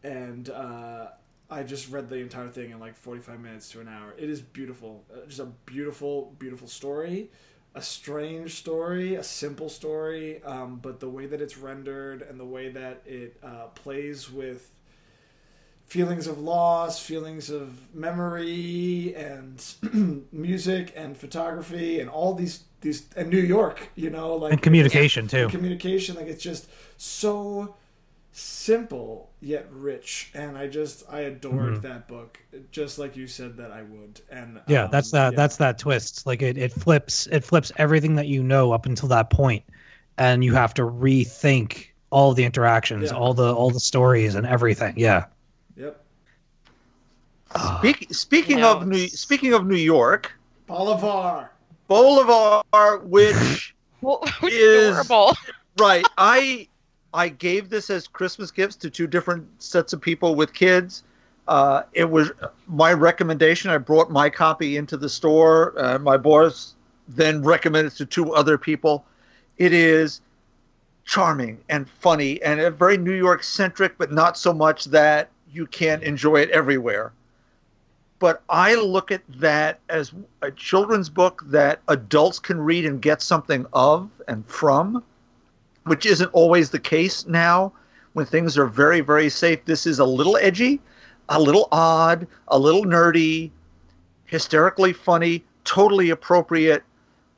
and 0.03 0.51
uh, 0.51 1.09
I 1.51 1.63
just 1.63 1.91
read 1.91 2.09
the 2.09 2.17
entire 2.17 2.49
thing 2.49 2.71
in 2.71 2.81
like 2.81 2.97
forty-five 2.97 3.41
minutes 3.41 3.71
to 3.73 3.81
an 3.81 3.89
hour. 3.89 4.15
It 4.17 4.31
is 4.31 4.41
beautiful. 4.41 5.05
Uh, 5.13 5.27
just 5.27 5.41
a 5.41 5.47
beautiful, 5.67 6.35
beautiful 6.39 6.69
story. 6.69 7.31
A 7.75 7.81
strange 7.81 8.57
story, 8.57 9.15
a 9.15 9.23
simple 9.25 9.71
story, 9.71 10.43
um, 10.45 10.77
but 10.83 11.01
the 11.01 11.09
way 11.09 11.25
that 11.25 11.41
it's 11.41 11.57
rendered 11.57 12.21
and 12.21 12.39
the 12.39 12.45
way 12.45 12.69
that 12.69 13.01
it 13.07 13.39
uh, 13.43 13.69
plays 13.75 14.31
with 14.31 14.71
feelings 15.87 16.27
of 16.27 16.39
loss, 16.39 16.99
feelings 16.99 17.51
of 17.51 17.95
memory, 17.95 19.15
and 19.15 19.63
music 20.33 20.93
and 20.97 21.17
photography, 21.17 22.01
and 22.01 22.09
all 22.09 22.35
these 22.35 22.65
these 22.81 23.07
and 23.17 23.31
New 23.31 23.41
York, 23.41 23.89
you 23.95 24.11
know, 24.11 24.37
like 24.37 24.53
and 24.53 24.63
communication 24.63 25.29
too. 25.29 25.43
and 25.43 25.51
communication. 25.51 26.17
Like 26.17 26.27
it's 26.27 26.43
just 26.43 26.69
so 26.97 27.75
simple 28.33 29.31
yet 29.41 29.67
rich, 29.71 30.31
and 30.35 30.57
I 30.57 30.67
just 30.67 31.05
I 31.11 31.21
adored 31.21 31.83
that 31.83 32.09
book, 32.09 32.39
just 32.71 32.99
like 32.99 33.17
you 33.17 33.27
said 33.27 33.57
that 33.59 33.71
I 33.71 33.83
would. 33.83 34.21
And 34.31 34.57
Mm-hmm. 34.57 34.71
Yeah, 34.73 34.85
um, 34.85 34.91
that's 34.91 35.11
that. 35.13 35.33
yeah. 35.33 35.37
That's 35.37 35.57
that 35.59 35.79
twist. 35.79 36.27
Like 36.27 36.43
it, 36.43 36.57
it 36.59 36.73
flips. 36.73 37.27
It 37.29 37.45
flips 37.45 37.71
everything 37.77 38.15
that 38.17 38.27
you 38.27 38.43
know 38.43 38.73
up 38.73 38.87
until 38.87 39.09
that 39.11 39.31
point, 39.31 39.65
and 40.19 40.43
you 40.45 40.55
have 40.55 40.75
to 40.75 40.83
rethink 40.83 41.89
all 42.11 42.35
the 42.35 42.45
interactions, 42.45 43.11
Yeah. 43.11 43.17
all 43.17 43.35
the 43.35 43.55
all 43.55 43.71
the 43.71 43.81
stories, 43.81 44.35
and 44.35 44.47
everything. 44.47 44.95
Yeah. 44.97 45.27
Yep. 45.77 45.99
Speak, 47.79 48.07
speaking 48.15 48.61
No, 48.61 48.77
of 48.79 48.87
New 48.89 49.09
speaking 49.09 49.53
of 49.53 49.67
New 49.67 49.77
York, 49.77 50.33
Bolivar. 50.67 51.51
Bolivar, 51.89 52.99
which 53.05 53.75
Well, 54.01 54.23
which 54.41 54.55
Is- 54.55 54.61
is 54.97 54.99
adorable. 54.99 55.37
right, 55.79 56.05
I 56.17 56.67
I 57.15 57.29
gave 57.29 57.69
this 57.69 57.91
as 57.91 58.07
Christmas 58.07 58.51
gifts 58.51 58.77
to 58.77 58.91
two 58.91 59.07
different 59.07 59.47
sets 59.63 59.93
of 59.93 60.01
people 60.01 60.35
with 60.35 60.53
kids. 60.53 61.05
Uh, 61.49 61.83
it 61.93 62.09
was 62.09 62.31
my 62.67 62.93
recommendation. 62.93 63.71
I 63.71 63.79
brought 63.79 64.11
my 64.11 64.31
copy 64.31 64.77
into 64.77 64.97
the 64.97 65.09
store. 65.09 65.75
Uh, 65.77 65.99
my 65.99 66.17
boss 66.17 66.75
then 67.09 67.43
recommended 67.43 67.93
it 67.93 67.97
to 67.97 68.07
two 68.07 68.33
other 68.33 68.57
people. 68.57 69.05
It 69.59 69.73
is 69.73 70.21
charming 71.05 71.59
and 71.69 71.89
funny 71.89 72.41
and 72.43 72.61
very 72.77 72.97
New 72.97 73.15
York 73.15 73.43
centric, 73.43 73.99
but 73.99 74.13
not 74.13 74.39
so 74.39 74.53
much 74.53 74.87
that 74.87 75.29
you 75.53 75.67
can't 75.67 76.03
enjoy 76.03 76.37
it 76.37 76.51
everywhere. 76.51 77.13
But 78.19 78.43
I 78.49 78.77
look 78.77 79.11
at 79.11 79.23
that 79.41 79.81
as 79.89 80.13
a 80.43 80.51
children's 80.53 81.09
book 81.09 81.43
that 81.47 81.81
adults 81.89 82.39
can 82.39 82.61
read 82.61 82.87
and 82.87 83.03
get 83.03 83.21
something 83.21 83.67
of 83.73 84.09
and 84.29 84.47
from, 84.47 85.03
which 85.85 86.07
isn't 86.07 86.29
always 86.33 86.71
the 86.71 86.79
case 86.79 87.27
now 87.27 87.73
when 88.13 88.27
things 88.27 88.59
are 88.59 88.67
very, 88.67 89.01
very 89.01 89.29
safe. 89.29 89.65
This 89.65 89.87
is 89.87 89.99
a 89.99 90.05
little 90.05 90.37
edgy, 90.37 90.81
a 91.29 91.41
little 91.41 91.69
odd, 91.73 92.27
a 92.49 92.59
little 92.59 92.85
nerdy, 92.85 93.51
hysterically 94.27 94.93
funny, 94.93 95.45
totally 95.65 96.11
appropriate, 96.11 96.83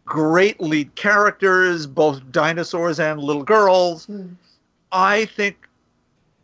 great 0.05 0.61
lead 0.61 0.95
characters, 0.95 1.87
both 1.87 2.21
dinosaurs 2.31 3.01
and 3.01 3.21
little 3.21 3.43
girls. 3.45 4.07
Hmm. 4.07 4.29
I 4.93 5.25
think 5.27 5.69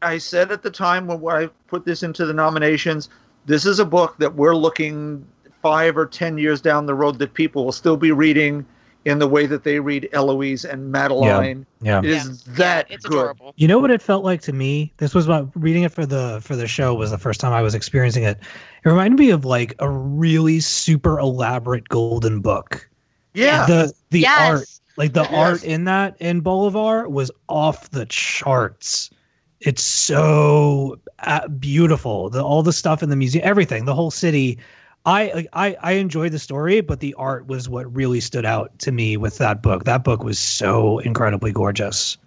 I 0.03 0.19
said 0.19 0.51
at 0.51 0.63
the 0.63 0.71
time 0.71 1.07
when 1.07 1.35
I 1.35 1.49
put 1.69 1.85
this 1.85 2.03
into 2.03 2.27
the 2.27 2.33
nominations, 2.33 3.09
this 3.47 3.67
is 3.67 3.79
a 3.79 3.85
book 3.85 4.17
that 4.19 4.35
we're 4.35 4.57
looking 4.57 5.25
five 5.63 5.97
or 5.97 6.07
ten 6.07 6.39
years 6.39 6.61
down 6.61 6.87
the 6.87 6.95
road 6.95 7.19
that 7.19 7.35
people 7.35 7.65
will 7.65 7.73
still 7.73 7.97
be 7.97 8.13
reading 8.13 8.65
in 9.05 9.19
the 9.19 9.27
way 9.27 9.47
that 9.47 9.65
they 9.65 9.81
read 9.81 10.09
Eloise 10.13 10.65
and 10.65 10.93
Madeline. 10.93 11.65
Yeah. 11.81 12.01
It 12.01 12.05
is 12.05 12.45
Yeah. 12.47 12.55
that 12.57 12.91
it's 12.91 13.05
good. 13.07 13.15
adorable. 13.19 13.55
You 13.57 13.67
know 13.67 13.79
what 13.79 13.91
it 13.91 14.03
felt 14.03 14.25
like 14.25 14.43
to 14.43 14.53
me? 14.53 14.93
This 14.99 15.15
was 15.15 15.27
my 15.27 15.47
reading 15.55 15.85
it 15.85 15.93
for 15.93 16.05
the 16.05 16.41
for 16.43 16.55
the 16.57 16.67
show 16.67 16.95
was 16.95 17.11
the 17.11 17.19
first 17.19 17.41
time 17.41 17.53
I 17.53 17.63
was 17.63 17.75
experiencing 17.75 18.25
it. 18.25 18.39
It 18.85 18.89
reminded 18.89 19.19
me 19.19 19.31
of 19.31 19.45
like 19.45 19.75
a 19.79 19.89
really 19.89 20.61
super 20.61 21.19
elaborate 21.19 21.89
golden 21.89 22.41
book. 22.41 22.89
Yeah. 23.33 23.67
The 23.67 23.93
the 24.11 24.21
yes. 24.21 24.51
art, 24.51 24.69
like 24.97 25.13
the 25.15 25.23
Yes. 25.23 25.33
art 25.33 25.65
in 25.65 25.85
that 25.85 26.17
in 26.21 26.41
Bolivar 26.41 27.09
was 27.09 27.31
off 27.49 27.91
the 27.91 28.05
charts. 28.07 29.11
It's 29.61 29.83
so 29.83 30.99
uh, 31.21 31.47
beautiful. 31.49 32.31
The 32.31 32.43
all 32.43 32.63
the 32.63 32.73
stuff 32.73 33.03
in 33.03 33.09
the 33.11 33.17
museum, 33.17 33.43
everything, 33.47 33.85
the 33.85 33.95
whole 33.95 34.11
city. 34.11 34.59
I 35.07 35.47
I 35.53 35.77
I 35.81 35.93
enjoyed 35.93 36.33
the 36.33 36.39
story, 36.39 36.81
but 36.83 37.01
the 37.01 37.15
art 37.15 37.47
was 37.47 37.69
what 37.69 37.95
really 37.95 38.21
stood 38.21 38.45
out 38.45 38.79
to 38.81 38.93
me 38.93 39.17
with 39.17 39.39
that 39.39 39.63
book. 39.63 39.85
That 39.85 40.05
book 40.05 40.23
was 40.23 40.39
so 40.39 40.99
incredibly 40.99 41.53
gorgeous. 41.53 42.19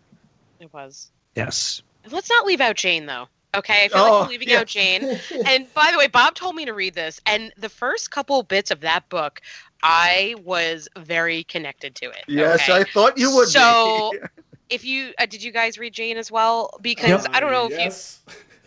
It 0.60 0.74
was. 0.74 1.12
Yes. 1.36 1.82
Let's 2.12 2.30
not 2.30 2.46
leave 2.46 2.62
out 2.62 2.76
Jane 2.76 3.06
though. 3.06 3.28
Okay, 3.56 3.86
I 3.86 3.88
feel 3.90 4.00
Oh, 4.02 4.12
like 4.20 4.22
we're 4.24 4.30
leaving 4.32 4.50
yeah. 4.50 4.60
out 4.62 4.68
Jane. 4.68 5.20
And 5.46 5.72
by 5.76 5.90
the 5.92 5.98
way, 6.00 6.08
Bob 6.08 6.34
told 6.34 6.56
me 6.56 6.66
to 6.66 6.74
read 6.74 6.96
this, 6.96 7.22
and 7.28 7.54
the 7.58 7.70
first 7.70 8.10
couple 8.10 8.42
bits 8.42 8.72
of 8.72 8.80
that 8.82 9.08
book, 9.10 9.42
I 9.84 10.34
was 10.44 10.88
very 10.98 11.44
connected 11.44 11.94
to 11.96 12.06
it. 12.06 12.24
Yes, 12.28 12.68
okay? 12.68 12.80
I 12.80 12.84
thought 12.84 13.18
you 13.18 13.36
would 13.36 13.50
So- 13.50 14.12
be. 14.14 14.18
if 14.70 14.84
you 14.84 15.14
uh, 15.20 15.28
did, 15.28 15.44
you 15.44 15.52
guys 15.52 15.78
read 15.78 15.94
Jane 15.94 16.18
as 16.18 16.32
well? 16.32 16.72
Because 16.82 17.28
I 17.32 17.40
don't 17.40 17.52
know 17.52 17.66
if 17.66 17.72
you 17.74 17.78
yes. 17.78 18.22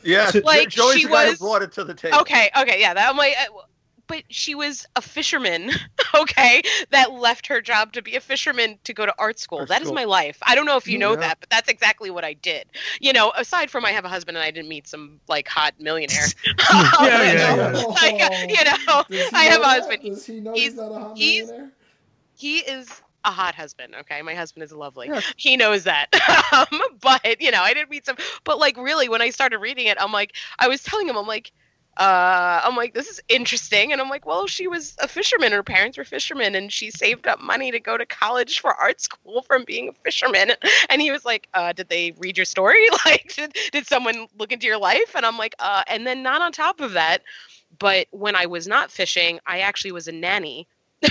yes, 0.05 0.35
Like, 0.45 0.69
Joey's 0.69 0.99
she 0.99 1.03
the 1.07 1.09
guy 1.11 1.25
who 1.25 1.31
was- 1.31 1.39
brought 1.41 1.63
it 1.63 1.73
to 1.73 1.83
the 1.83 1.95
table. 1.95 2.21
Okay, 2.21 2.49
okay, 2.57 2.81
yeah, 2.81 2.95
that 2.95 3.11
I'm 3.11 3.17
like, 3.17 3.35
uh, 3.41 3.63
but 4.09 4.23
she 4.29 4.55
was 4.55 4.87
a 4.97 5.03
fisherman, 5.03 5.71
okay, 6.15 6.63
that 6.91 7.13
left 7.13 7.47
her 7.49 7.61
job 7.61 7.93
to 7.95 8.03
be 8.03 8.17
a 8.17 8.21
fisherman 8.21 8.79
to 8.85 8.93
go 8.95 9.07
to 9.07 9.15
art 9.19 9.39
school. 9.39 9.59
Art 9.61 9.69
That 9.69 9.83
is 9.83 9.89
school. 9.89 9.95
my 9.95 10.05
life. 10.05 10.39
I 10.43 10.55
don't 10.55 10.67
know 10.67 10.77
if 10.77 10.87
you 10.89 10.99
know 10.99 11.13
Yeah. 11.13 11.21
that, 11.21 11.41
but 11.41 11.51
that's 11.51 11.69
exactly 11.69 12.11
what 12.11 12.25
I 12.25 12.35
did. 12.35 12.67
You 13.01 13.13
know, 13.13 13.33
aside 13.37 13.71
from 13.71 13.85
I 13.85 13.91
have 13.93 14.05
a 14.05 14.09
husband 14.09 14.37
and 14.37 14.45
I 14.45 14.51
didn't 14.51 14.69
meet 14.69 14.87
some 14.89 15.21
like 15.29 15.49
hot 15.49 15.75
millionaire. 15.81 16.27
Yeah, 16.73 16.91
You 17.01 17.07
yeah, 17.39 17.57
know, 17.57 17.79
yeah. 17.79 17.87
Like, 17.87 18.51
you 18.51 18.65
know, 18.65 19.03
I 19.33 19.45
have 19.45 19.53
know 19.53 19.57
a 19.59 19.61
that? 19.61 19.81
husband. 19.81 20.03
Does 20.03 20.27
he 20.27 20.41
know 20.41 20.53
He's- 20.53 20.65
he's, 20.73 20.75
not 20.77 20.93
a 20.93 20.99
hot 20.99 21.17
he's- 21.19 21.47
millionaire? 21.47 21.73
he 22.37 22.59
is 22.59 22.89
a 23.25 23.31
hot 23.31 23.55
husband. 23.55 23.95
Okay, 24.03 24.23
my 24.23 24.35
husband 24.35 24.63
is 24.63 24.73
lovely. 24.73 25.09
Yes. 25.09 25.33
He 25.37 25.57
knows 25.57 25.85
that. 25.85 26.07
um, 26.53 26.81
but 27.01 27.41
you 27.41 27.51
know, 27.51 27.61
I 27.63 27.75
didn't 27.75 27.91
meet 27.91 28.07
some. 28.07 28.17
But 28.45 28.59
like, 28.59 28.77
really, 28.77 29.09
when 29.09 29.21
I 29.23 29.31
started 29.31 29.59
reading 29.59 29.87
it, 29.87 29.97
I'm 30.01 30.13
like, 30.13 30.35
I 30.59 30.69
was 30.69 30.83
telling 30.83 31.09
him, 31.09 31.17
I'm 31.17 31.27
like, 31.27 31.51
uh, 31.97 32.61
I'm 32.63 32.77
like, 32.77 32.93
this 32.93 33.09
is 33.09 33.23
interesting. 33.29 33.93
And 33.93 34.01
I'm 34.01 34.11
like, 34.11 34.27
well, 34.27 34.47
she 34.47 34.69
was 34.69 34.97
a 35.01 35.09
fisherman. 35.09 35.53
Her 35.53 35.63
parents 35.63 35.97
were 35.97 36.05
fishermen, 36.05 36.55
and 36.55 36.71
she 36.71 36.91
saved 36.91 37.27
up 37.27 37.41
money 37.41 37.71
to 37.71 37.81
go 37.81 37.97
to 37.97 38.05
college 38.05 38.61
for 38.61 38.75
art 38.75 39.01
school 39.01 39.43
from 39.43 39.65
being 39.65 39.89
a 39.89 39.93
fisherman. 39.93 40.53
And 40.89 41.01
he 41.01 41.11
was 41.11 41.25
like, 41.25 41.49
uh, 41.55 41.73
did 41.73 41.89
they 41.89 42.13
read 42.19 42.37
your 42.37 42.45
story? 42.45 42.87
Like, 43.05 43.35
did, 43.35 43.57
did 43.71 43.87
someone 43.87 44.27
look 44.39 44.51
into 44.53 44.67
your 44.67 44.79
life? 44.79 45.15
And 45.15 45.25
I'm 45.25 45.39
like, 45.39 45.55
uh, 45.59 45.85
and 45.87 46.07
then 46.07 46.23
not 46.23 46.41
on 46.41 46.51
top 46.51 46.81
of 46.81 46.93
that, 46.93 47.23
but 47.79 48.09
when 48.11 48.35
I 48.35 48.47
was 48.47 48.67
not 48.67 48.91
fishing, 48.91 49.39
I 49.47 49.61
actually 49.61 49.93
was 49.93 50.09
a 50.09 50.13
nanny. 50.13 50.67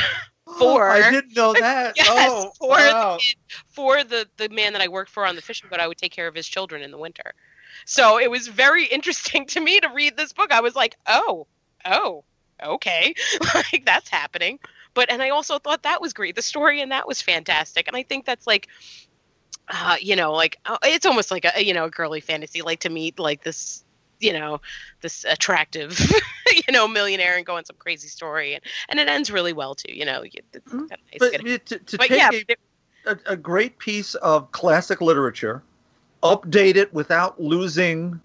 For- 0.59 0.91
I 0.91 1.09
didn't 1.09 1.35
know 1.35 1.53
that. 1.59 1.95
Yes, 1.95 2.07
oh, 2.09 2.51
for 2.59 2.69
wow. 2.69 3.17
the 3.17 3.35
for 3.67 4.03
the 4.03 4.27
the 4.37 4.49
man 4.49 4.73
that 4.73 4.81
I 4.81 4.87
worked 4.87 5.09
for 5.09 5.25
on 5.25 5.35
the 5.35 5.41
fishing 5.41 5.69
boat, 5.69 5.79
I 5.79 5.87
would 5.87 5.97
take 5.97 6.11
care 6.11 6.27
of 6.27 6.35
his 6.35 6.47
children 6.47 6.83
in 6.83 6.91
the 6.91 6.97
winter. 6.97 7.33
So 7.85 8.19
it 8.19 8.29
was 8.29 8.47
very 8.47 8.85
interesting 8.91 9.45
to 9.47 9.59
me 9.59 9.79
to 9.79 9.89
read 9.89 10.17
this 10.17 10.33
book. 10.33 10.51
I 10.51 10.61
was 10.61 10.75
like, 10.75 10.95
oh, 11.07 11.47
oh, 11.85 12.23
okay, 12.63 13.13
like 13.55 13.85
that's 13.85 14.09
happening. 14.09 14.59
But 14.93 15.11
and 15.11 15.21
I 15.21 15.29
also 15.29 15.59
thought 15.59 15.83
that 15.83 16.01
was 16.01 16.13
great. 16.13 16.35
The 16.35 16.41
story 16.41 16.81
and 16.81 16.91
that 16.91 17.07
was 17.07 17.21
fantastic, 17.21 17.87
and 17.87 17.97
I 17.97 18.03
think 18.03 18.25
that's 18.25 18.47
like. 18.47 18.67
Uh, 19.67 19.95
you 19.99 20.15
know, 20.15 20.31
like 20.33 20.57
uh, 20.65 20.77
it's 20.83 21.07
almost 21.07 21.31
like 21.31 21.45
a 21.55 21.63
you 21.63 21.73
know 21.73 21.85
a 21.85 21.89
girly 21.89 22.21
fantasy, 22.21 22.61
like 22.61 22.81
to 22.81 22.89
meet 22.89 23.17
like 23.17 23.43
this, 23.43 23.83
you 24.19 24.31
know, 24.31 24.61
this 25.01 25.25
attractive, 25.27 25.99
you 26.67 26.71
know, 26.71 26.87
millionaire 26.87 27.35
and 27.37 27.45
go 27.47 27.57
on 27.57 27.65
some 27.65 27.75
crazy 27.79 28.07
story, 28.07 28.53
and, 28.53 28.63
and 28.89 28.99
it 28.99 29.07
ends 29.07 29.31
really 29.31 29.53
well 29.53 29.73
too. 29.73 29.91
You 29.91 30.05
know, 30.05 30.21
Mhm. 30.21 30.89
kinda 30.89 30.97
nice 31.11 31.19
But 31.19 31.65
to, 31.65 31.79
to 31.79 31.97
but 31.97 32.09
take 32.09 32.19
yeah, 32.19 32.31
a, 33.07 33.17
a 33.25 33.35
great 33.37 33.79
piece 33.79 34.13
of 34.15 34.51
classic 34.51 35.01
literature, 35.01 35.63
update 36.25 36.75
it 36.75 36.91
without 36.93 37.39
losing 37.39 38.19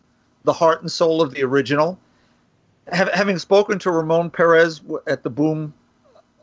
the 0.45 0.53
heart 0.53 0.81
and 0.81 0.91
soul 0.91 1.21
of 1.21 1.35
the 1.35 1.43
original. 1.43 1.99
Hav 2.91 3.11
having 3.13 3.39
spoken 3.39 3.79
to 3.81 3.91
Ramon 3.91 4.31
Perez 4.31 4.81
at 5.07 5.23
the 5.23 5.31
Boom 5.31 5.75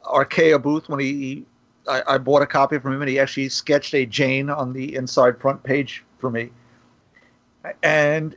Archaia 0.05 0.59
booth 0.59 0.87
when 0.87 0.99
he, 0.99 1.13
he 1.13 1.45
I, 1.87 2.03
I 2.07 2.17
bought 2.17 2.41
a 2.41 2.47
copy 2.47 2.77
from 2.79 2.93
him, 2.93 3.01
and 3.01 3.09
he 3.09 3.19
actually 3.19 3.49
sketched 3.49 3.93
a 3.95 4.05
Jane 4.05 4.49
on 4.49 4.73
the 4.73 4.95
inside 4.95 5.39
front 5.39 5.63
page 5.63 6.03
for 6.19 6.29
me. 6.29 6.51
And 7.81 8.35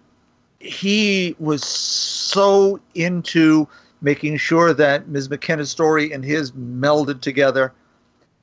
he 0.59 1.37
was 1.39 1.65
so 1.65 2.81
into 2.95 3.69
making 4.03 4.39
sure 4.39 4.73
that 4.73 5.09
Ms. 5.09 5.29
McKenna's 5.29 5.71
story 5.71 6.13
and 6.13 6.25
his 6.25 6.53
melded 6.53 7.21
together 7.21 7.73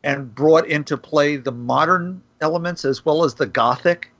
and 0.03 0.33
brought 0.33 0.67
into 0.67 0.97
play 0.97 1.35
the 1.35 1.51
modern 1.51 2.21
elements 2.41 2.85
as 2.85 3.03
well 3.03 3.23
as 3.23 3.33
the 3.33 3.47
gothic 3.47 4.11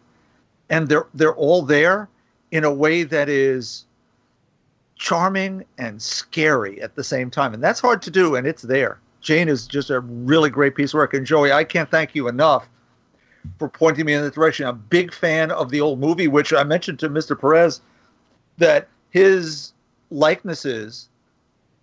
and 0.69 0.87
they're 0.87 1.07
they're 1.13 1.35
all 1.35 1.61
there 1.61 2.09
in 2.51 2.63
a 2.63 2.73
way 2.73 3.03
that 3.03 3.29
is 3.29 3.85
charming 4.95 5.63
and 5.77 6.01
scary 6.01 6.81
at 6.81 6.95
the 6.95 7.03
same 7.03 7.29
time. 7.29 7.53
And 7.53 7.63
that's 7.63 7.79
hard 7.79 8.01
to 8.03 8.11
do 8.11 8.35
and 8.35 8.47
it's 8.47 8.63
there. 8.63 8.99
Jane 9.21 9.49
is 9.49 9.67
just 9.67 9.89
a 9.89 9.99
really 9.99 10.49
great 10.49 10.75
piece 10.75 10.93
of 10.93 10.97
work. 10.97 11.13
And 11.13 11.25
joey 11.25 11.51
i 11.51 11.63
can't 11.63 11.89
thank 11.89 12.15
you 12.15 12.27
enough 12.27 12.67
for 13.59 13.69
pointing 13.69 14.05
me 14.05 14.13
in 14.13 14.23
the 14.23 14.31
direction. 14.31 14.65
I'm 14.65 14.75
a 14.75 14.77
big 14.77 15.13
fan 15.13 15.51
of 15.51 15.69
the 15.69 15.81
old 15.81 15.99
movie 15.99 16.27
which 16.27 16.53
i 16.53 16.63
mentioned 16.63 16.99
to 16.99 17.09
mr 17.09 17.39
perez 17.39 17.81
that 18.57 18.87
his 19.11 19.73
likenesses 20.09 21.09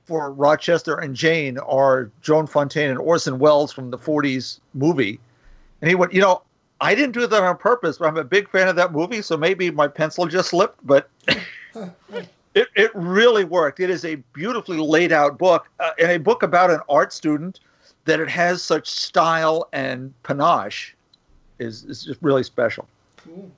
for 0.05 0.31
Rochester 0.31 0.97
and 0.97 1.15
Jane 1.15 1.59
are 1.59 2.11
Joan 2.21 2.47
Fontaine 2.47 2.91
and 2.91 2.99
Orson 2.99 3.39
Welles 3.39 3.73
from 3.73 3.91
the 3.91 3.99
40s 3.99 4.61
movie. 4.75 5.19
And 5.81 5.89
he 5.89 5.95
went, 5.95 6.13
you 6.13 6.21
know, 6.21 6.43
I 6.81 6.95
didn't 6.95 7.13
do 7.13 7.27
that 7.27 7.43
on 7.43 7.57
purpose, 7.57 7.99
but 7.99 8.09
I'm 8.09 8.17
a 8.17 8.25
big 8.25 8.49
fan 8.51 8.69
of 8.69 8.77
that 8.77 8.93
movie, 8.93 9.23
so 9.23 9.37
maybe 9.37 9.71
my 9.71 9.89
pencil 9.89 10.27
just 10.27 10.51
slipped, 10.51 10.85
but 10.87 11.09
it, 12.55 12.69
it 12.75 12.91
really 12.95 13.45
worked. 13.45 13.81
It 13.81 13.91
is 13.91 14.05
a 14.05 14.17
beautifully 14.33 14.79
laid 14.79 15.13
out 15.13 15.39
book, 15.39 15.67
uh, 15.81 15.91
and 15.99 16.11
a 16.11 16.19
book 16.19 16.43
about 16.43 16.71
an 16.71 16.81
art 16.89 17.13
student 17.13 17.61
that 18.05 18.21
it 18.21 18.29
has 18.29 18.63
such 18.63 18.89
style 18.91 19.69
and 19.73 20.13
panache 20.25 20.95
is, 21.59 21.85
is 21.85 22.05
just 22.05 22.21
really 22.23 22.43
special. 22.43 22.87
Cool. 23.25 23.51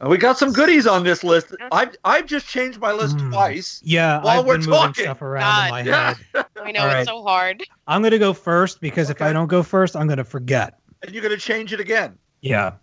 And 0.00 0.10
we 0.10 0.18
got 0.18 0.36
some 0.36 0.52
goodies 0.52 0.86
on 0.88 1.04
this 1.04 1.22
list. 1.22 1.54
I've, 1.70 1.94
I've 2.04 2.26
just 2.26 2.46
changed 2.48 2.80
my 2.80 2.90
list 2.92 3.16
Hmm. 3.20 3.30
twice. 3.30 3.80
Yeah, 3.84 4.20
While 4.20 4.40
I've 4.40 4.46
we're 4.46 4.58
been 4.58 4.66
moving 4.66 4.82
talking. 4.82 5.04
stuff 5.04 5.22
around 5.22 5.64
in 5.64 5.70
my 5.70 5.82
Yeah. 5.82 6.14
head. 6.34 6.46
I 6.62 6.72
know 6.72 6.80
All 6.80 6.86
it's 6.86 6.94
right. 6.94 7.06
so 7.06 7.22
hard. 7.22 7.62
I'm 7.86 8.02
gonna 8.02 8.18
go 8.18 8.32
first 8.32 8.80
because 8.80 9.10
if 9.10 9.22
I 9.22 9.32
don't 9.32 9.46
go 9.46 9.62
first, 9.62 9.94
I'm 9.96 10.08
gonna 10.08 10.24
forget. 10.24 10.78
And 11.02 11.12
you're 11.12 11.22
going 11.22 11.34
to 11.34 11.40
change 11.40 11.72
it 11.72 11.80
again. 11.80 12.16
Yeah. 12.40 12.74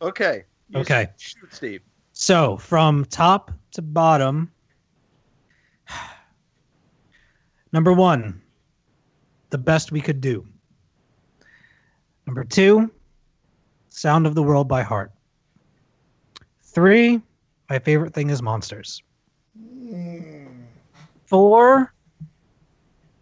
Okay. 0.00 0.44
You 0.68 0.80
Okay. 0.80 1.08
Shoot, 1.18 1.52
Steve. 1.52 1.82
So 2.12 2.56
from 2.56 3.04
top 3.06 3.50
to 3.72 3.82
bottom, 3.82 4.50
number 7.72 7.92
one, 7.92 8.40
the 9.50 9.58
best 9.58 9.92
we 9.92 10.00
could 10.00 10.20
do. 10.20 10.46
Number 12.26 12.44
two, 12.44 12.90
Sound 13.88 14.26
of 14.26 14.34
the 14.34 14.42
World 14.42 14.68
by 14.68 14.82
Heart. 14.82 15.12
Three, 16.62 17.20
my 17.68 17.78
favorite 17.78 18.14
thing 18.14 18.30
is 18.30 18.42
monsters. 18.42 19.02
Four, 21.26 21.92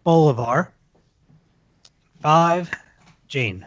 Bolivar. 0.03 0.73
Five, 2.21 2.71
Jane. 3.27 3.65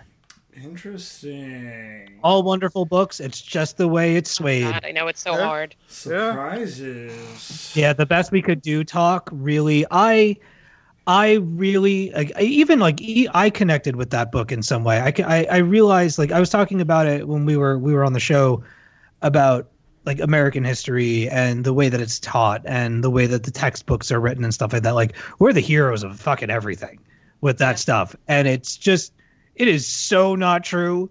Interesting. 0.63 2.19
All 2.23 2.43
wonderful 2.43 2.87
books. 2.87 3.21
It's 3.21 3.41
just 3.41 3.77
the 3.77 3.89
way 3.89 4.17
it's 4.17 4.31
oh 4.41 4.43
swayed. 4.45 4.65
God, 4.65 4.85
I 4.87 4.93
know 4.93 5.07
it's 5.09 5.21
so 5.21 5.33
Yeah. 5.37 5.45
hard. 5.45 5.75
Surprises. 5.89 7.73
yeah 7.75 7.93
the 7.93 8.07
best 8.07 8.33
we 8.33 8.41
could 8.43 8.63
do 8.63 8.83
talk 8.85 9.29
really 9.33 9.85
i 9.91 10.35
i 11.07 11.35
really 11.35 12.11
like, 12.13 12.33
I, 12.37 12.43
even 12.43 12.79
like 12.79 13.01
I 13.35 13.51
connected 13.51 13.97
with 13.97 14.11
that 14.11 14.33
book 14.33 14.51
in 14.53 14.63
some 14.63 14.83
way 14.85 14.99
I, 15.01 15.13
I 15.25 15.45
i 15.51 15.57
realized 15.59 16.19
like 16.19 16.33
i 16.33 16.41
was 16.41 16.49
talking 16.51 16.81
about 16.81 17.07
it 17.07 17.29
when 17.29 17.45
we 17.45 17.57
were 17.57 17.79
we 17.79 17.93
were 17.93 18.05
on 18.05 18.13
the 18.15 18.21
show 18.21 18.63
about 19.23 19.69
like 20.05 20.21
american 20.21 20.65
history 20.65 21.29
and 21.29 21.65
the 21.65 21.75
way 21.75 21.89
that 21.89 22.01
it's 22.01 22.19
taught 22.19 22.63
and 22.65 23.05
the 23.05 23.11
way 23.11 23.27
that 23.27 23.43
the 23.45 23.51
textbooks 23.51 24.11
are 24.11 24.21
written 24.21 24.43
and 24.45 24.55
stuff 24.55 24.73
like 24.73 24.83
that 24.85 24.95
like 24.95 25.15
we're 25.39 25.53
the 25.53 25.61
heroes 25.61 26.03
of 26.03 26.19
fucking 26.19 26.51
everything 26.51 26.99
with 27.43 27.59
that 27.59 27.79
stuff 27.79 28.17
and 28.29 28.49
it's 28.49 28.77
just 28.77 29.13
it 29.57 29.69
is 29.69 29.89
so 29.89 30.35
not 30.37 30.63
true. 30.63 31.11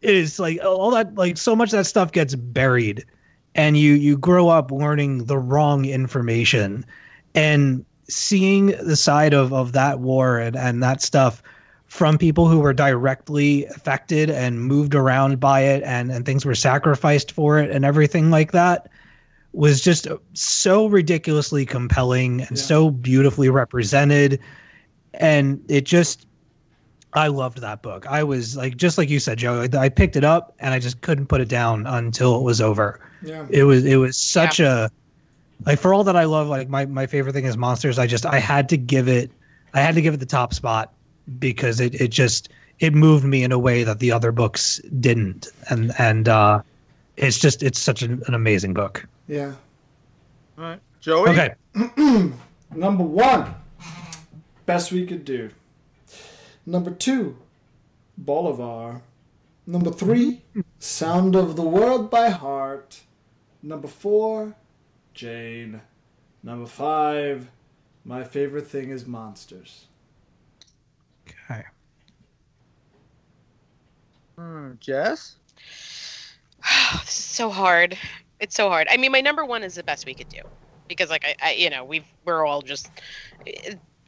It 0.00 0.14
is 0.14 0.38
like 0.38 0.60
all 0.64 0.92
that 0.92 1.16
like 1.16 1.36
so 1.36 1.56
much 1.56 1.68
of 1.72 1.78
that 1.78 1.86
stuff 1.86 2.12
gets 2.12 2.34
buried 2.34 3.04
and 3.54 3.76
you 3.76 3.94
you 3.94 4.16
grow 4.16 4.48
up 4.48 4.70
learning 4.70 5.24
the 5.24 5.38
wrong 5.38 5.84
information. 5.84 6.86
And 7.34 7.84
seeing 8.08 8.66
the 8.66 8.96
side 8.96 9.34
of 9.34 9.52
of 9.52 9.72
that 9.72 9.98
war 10.00 10.38
and 10.38 10.54
and 10.56 10.82
that 10.82 11.02
stuff 11.02 11.42
from 11.86 12.18
people 12.18 12.46
who 12.46 12.60
were 12.60 12.74
directly 12.74 13.64
affected 13.66 14.30
and 14.30 14.60
moved 14.60 14.94
around 14.94 15.40
by 15.40 15.60
it 15.62 15.82
and 15.82 16.12
and 16.12 16.24
things 16.24 16.44
were 16.44 16.54
sacrificed 16.54 17.32
for 17.32 17.58
it 17.58 17.70
and 17.70 17.84
everything 17.84 18.30
like 18.30 18.52
that 18.52 18.88
was 19.52 19.80
just 19.80 20.06
so 20.34 20.86
ridiculously 20.86 21.64
compelling 21.66 22.42
and 22.42 22.56
Yeah. 22.56 22.62
so 22.62 22.90
beautifully 22.90 23.48
represented. 23.48 24.38
And 25.14 25.64
it 25.68 25.84
just 25.84 26.27
I 27.14 27.28
loved 27.28 27.58
that 27.62 27.82
book. 27.82 28.06
I 28.06 28.22
was 28.22 28.56
like, 28.56 28.76
just 28.76 28.98
like 28.98 29.08
you 29.08 29.18
said, 29.18 29.38
Joe. 29.38 29.66
I 29.78 29.88
picked 29.88 30.16
it 30.16 30.24
up 30.24 30.54
and 30.60 30.74
I 30.74 30.78
just 30.78 31.00
couldn't 31.00 31.26
put 31.26 31.40
it 31.40 31.48
down 31.48 31.86
until 31.86 32.36
it 32.36 32.42
was 32.42 32.60
over 32.60 33.00
Yeah. 33.22 33.46
it 33.50 33.64
was 33.64 33.84
it 33.84 33.96
was 33.96 34.16
such 34.16 34.60
a 34.60 34.90
like 35.66 35.78
for 35.78 35.92
all 35.94 36.04
that 36.04 36.16
I 36.16 36.24
love 36.24 36.48
like 36.48 36.68
my 36.68 36.84
my 36.86 37.06
favorite 37.06 37.32
thing 37.32 37.46
is 37.46 37.56
monsters 37.56 37.98
I 37.98 38.06
just 38.06 38.26
I 38.26 38.38
had 38.38 38.68
to 38.68 38.76
give 38.76 39.08
it 39.08 39.30
I 39.74 39.80
had 39.80 39.94
to 39.94 40.02
give 40.02 40.14
it 40.14 40.18
the 40.18 40.26
top 40.26 40.52
spot 40.54 40.92
because 41.38 41.80
it 41.80 41.94
it 42.00 42.08
just 42.08 42.50
it 42.78 42.94
moved 42.94 43.24
me 43.24 43.42
in 43.42 43.52
a 43.52 43.58
way 43.58 43.82
that 43.84 43.98
the 43.98 44.12
other 44.12 44.30
books 44.30 44.78
didn't 45.00 45.48
and 45.70 45.92
and 45.98 46.28
uh 46.28 46.60
it's 47.16 47.38
just 47.38 47.62
it's 47.62 47.80
such 47.80 48.02
an, 48.02 48.22
an 48.28 48.34
amazing 48.34 48.72
book 48.74 49.04
Yeah. 49.26 49.54
All 50.58 50.64
right. 50.64 50.80
Joey? 51.00 51.30
okay 51.30 51.54
Number 52.74 53.02
one, 53.04 53.54
best 54.66 54.92
we 54.92 55.06
could 55.06 55.24
do. 55.24 55.48
Number 56.68 56.90
two, 56.90 57.38
Bolivar. 58.18 59.00
Number 59.66 59.90
three, 59.90 60.42
Sound 60.78 61.34
of 61.34 61.56
the 61.56 61.62
World 61.62 62.10
by 62.10 62.28
Heart. 62.28 63.00
Number 63.62 63.88
four, 63.88 64.54
Jane. 65.14 65.80
Number 66.42 66.66
five, 66.66 67.48
my 68.04 68.22
favorite 68.22 68.66
thing 68.66 68.90
is 68.90 69.06
monsters. 69.06 69.86
okay 71.26 71.64
Hmm, 74.36 74.72
Jess? 74.78 75.36
this 76.58 77.02
is 77.02 77.08
so 77.08 77.48
hard. 77.48 77.96
It's 78.40 78.54
so 78.54 78.68
hard. 78.68 78.88
I 78.90 78.98
mean, 78.98 79.10
my 79.10 79.22
number 79.22 79.46
one 79.46 79.62
is 79.62 79.74
the 79.74 79.82
best 79.82 80.04
we 80.04 80.12
could 80.12 80.28
do 80.28 80.42
because, 80.86 81.08
like, 81.08 81.24
I, 81.24 81.34
I 81.42 81.52
you 81.52 81.70
know, 81.70 81.82
we've 81.82 82.04
we're 82.26 82.44
all 82.44 82.60
just 82.60 82.90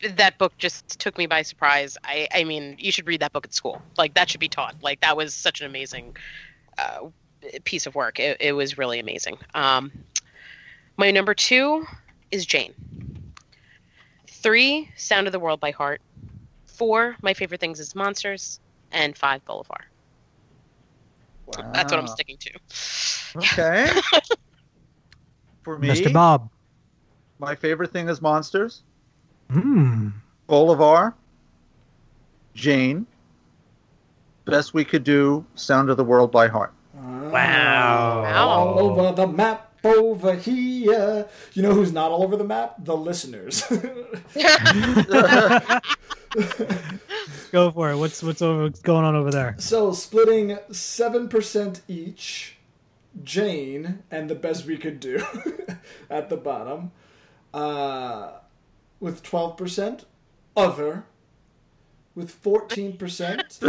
that 0.03 0.39
book 0.39 0.57
just 0.59 0.99
took 0.99 1.19
me 1.19 1.27
by 1.27 1.43
surprise. 1.43 1.97
I, 2.05 2.29
I 2.35 2.45
mean, 2.45 2.77
you 2.79 2.93
should 2.93 3.07
read 3.07 3.21
that 3.21 3.33
book 3.33 3.45
at 3.45 3.55
school. 3.55 3.83
Like, 3.97 4.15
that 4.15 4.31
should 4.31 4.41
be 4.41 4.49
taught. 4.49 4.77
Like, 4.83 5.01
that 5.01 5.17
was 5.17 5.35
such 5.35 5.61
an 5.61 5.67
amazing 5.67 6.17
uh, 6.79 7.09
piece 7.65 7.87
of 7.87 7.95
work. 7.95 8.19
It, 8.19 8.39
it 8.41 8.53
was 8.53 8.79
really 8.79 8.99
amazing. 8.99 9.39
Um, 9.55 9.93
my 10.97 11.11
number 11.11 11.35
two 11.35 11.87
is 12.31 12.47
Jane. 12.47 12.75
Three, 14.27 14.91
Sound 14.97 15.27
of 15.27 15.33
the 15.33 15.41
World 15.41 15.61
by 15.61 15.71
Heart. 15.71 16.01
Four, 16.67 17.17
My 17.21 17.35
Favorite 17.35 17.61
Things 17.61 17.79
is 17.79 17.95
Monsters. 17.95 18.61
And 18.93 19.17
five, 19.17 19.45
Bolivar. 19.45 19.85
That's 21.73 21.93
what 21.93 22.01
I'm 22.01 22.07
sticking 22.07 22.37
to. 22.39 22.51
Okay. 23.37 23.89
For 25.63 25.79
me, 25.79 25.89
Mr. 25.89 26.13
Bob. 26.13 26.51
my 27.39 27.55
favorite 27.55 27.93
thing 27.93 28.09
is 28.09 28.23
monsters. 28.23 28.83
Hmm. 29.51 30.09
Bolivar, 30.47 31.15
Jane. 32.55 33.07
Best 34.45 34.75
we 34.75 34.85
could 34.85 35.05
do. 35.05 35.45
Sound 35.55 35.91
of 35.91 35.97
the 35.97 36.05
World 36.05 36.33
by 36.33 36.49
heart. 36.49 36.73
Wow. 36.95 38.25
All 38.25 38.79
over 38.79 39.13
the 39.15 39.27
map 39.27 39.73
over 39.85 40.35
here. 40.35 41.29
You 41.53 41.63
know 41.63 41.73
who's 41.73 41.93
not 41.93 42.11
all 42.11 42.23
over 42.23 42.37
the 42.37 42.45
map? 42.45 42.77
The 42.85 42.97
listeners. 42.97 43.63
Go 47.53 47.71
for 47.73 47.91
it. 47.91 47.97
What's 47.97 48.23
what's 48.23 48.43
over 48.43 48.63
what's 48.65 48.81
going 48.81 49.05
on 49.05 49.17
over 49.17 49.31
there? 49.31 49.57
so 49.59 49.93
splitting 49.93 50.59
seven 50.71 51.29
percent 51.29 51.81
each, 51.89 52.57
Jane 53.25 54.03
and 54.11 54.31
the 54.31 54.35
best 54.37 54.67
we 54.67 54.77
could 54.77 55.01
do 55.01 55.21
at 56.11 56.29
the 56.29 56.37
bottom, 56.37 56.93
uh, 57.53 58.33
with 59.01 59.23
twelve 59.23 59.57
percent 59.57 60.05
other, 60.57 61.05
with 62.15 62.31
fourteen 62.31 62.97
percent 62.97 63.59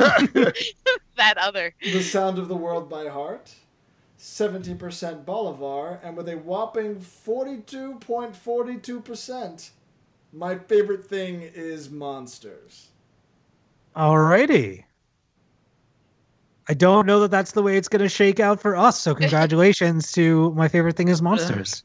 that 1.21 1.37
other. 1.37 1.73
The 1.81 2.01
Sound 2.01 2.39
of 2.39 2.47
the 2.47 2.55
World 2.55 2.89
by 2.89 3.07
Heart, 3.07 3.53
70% 4.19 5.25
Bolivar, 5.25 5.99
and 6.03 6.17
with 6.17 6.29
a 6.29 6.37
whopping 6.37 6.95
42.42%, 6.95 9.69
my 10.33 10.57
favorite 10.57 11.05
thing 11.05 11.41
is 11.41 11.89
monsters. 11.89 12.89
Alrighty. 13.95 14.83
I 16.69 16.73
don't 16.73 17.05
know 17.05 17.19
that 17.21 17.31
that's 17.31 17.51
the 17.51 17.61
way 17.61 17.77
it's 17.77 17.89
going 17.89 18.01
to 18.01 18.09
shake 18.09 18.39
out 18.39 18.61
for 18.61 18.75
us. 18.75 18.99
So 18.99 19.13
congratulations 19.15 20.11
to 20.13 20.51
my 20.53 20.67
favorite 20.67 20.95
thing 20.95 21.09
is 21.09 21.21
monsters. 21.21 21.83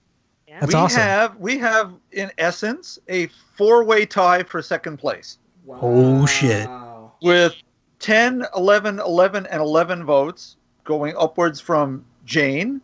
Yeah. 0.56 0.60
That's 0.60 0.72
we 0.72 0.78
awesome. 0.80 1.02
have 1.02 1.36
we 1.36 1.58
have 1.58 1.92
in 2.12 2.30
essence 2.38 2.98
a 3.08 3.26
four-way 3.56 4.06
tie 4.06 4.42
for 4.42 4.62
second 4.62 4.96
place 4.96 5.38
Wow. 5.66 5.78
Oh, 5.82 6.26
shit. 6.26 6.66
with 7.20 7.54
10, 7.98 8.46
11, 8.56 8.98
11 9.00 9.46
and 9.46 9.60
11 9.60 10.04
votes 10.04 10.56
going 10.84 11.14
upwards 11.18 11.60
from 11.60 12.04
Jane. 12.24 12.80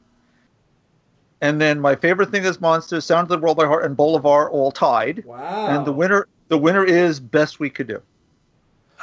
And 1.40 1.61
then 1.61 1.81
my 1.81 1.94
favorite 1.97 2.31
thing 2.31 2.44
is 2.44 2.61
Monsters, 2.61 3.05
Sound 3.05 3.24
of 3.24 3.28
the 3.28 3.39
World 3.39 3.57
by 3.57 3.66
Heart 3.66 3.85
and 3.85 3.97
Bolivar 3.97 4.51
all 4.51 4.70
tied. 4.70 5.24
Wow. 5.24 5.66
And 5.69 5.86
the 5.86 5.93
winner 5.93 6.28
the 6.49 6.59
winner 6.59 6.85
is 6.85 7.20
Best 7.20 7.59
We 7.59 7.70
Could 7.70 7.86
Do. 7.86 8.03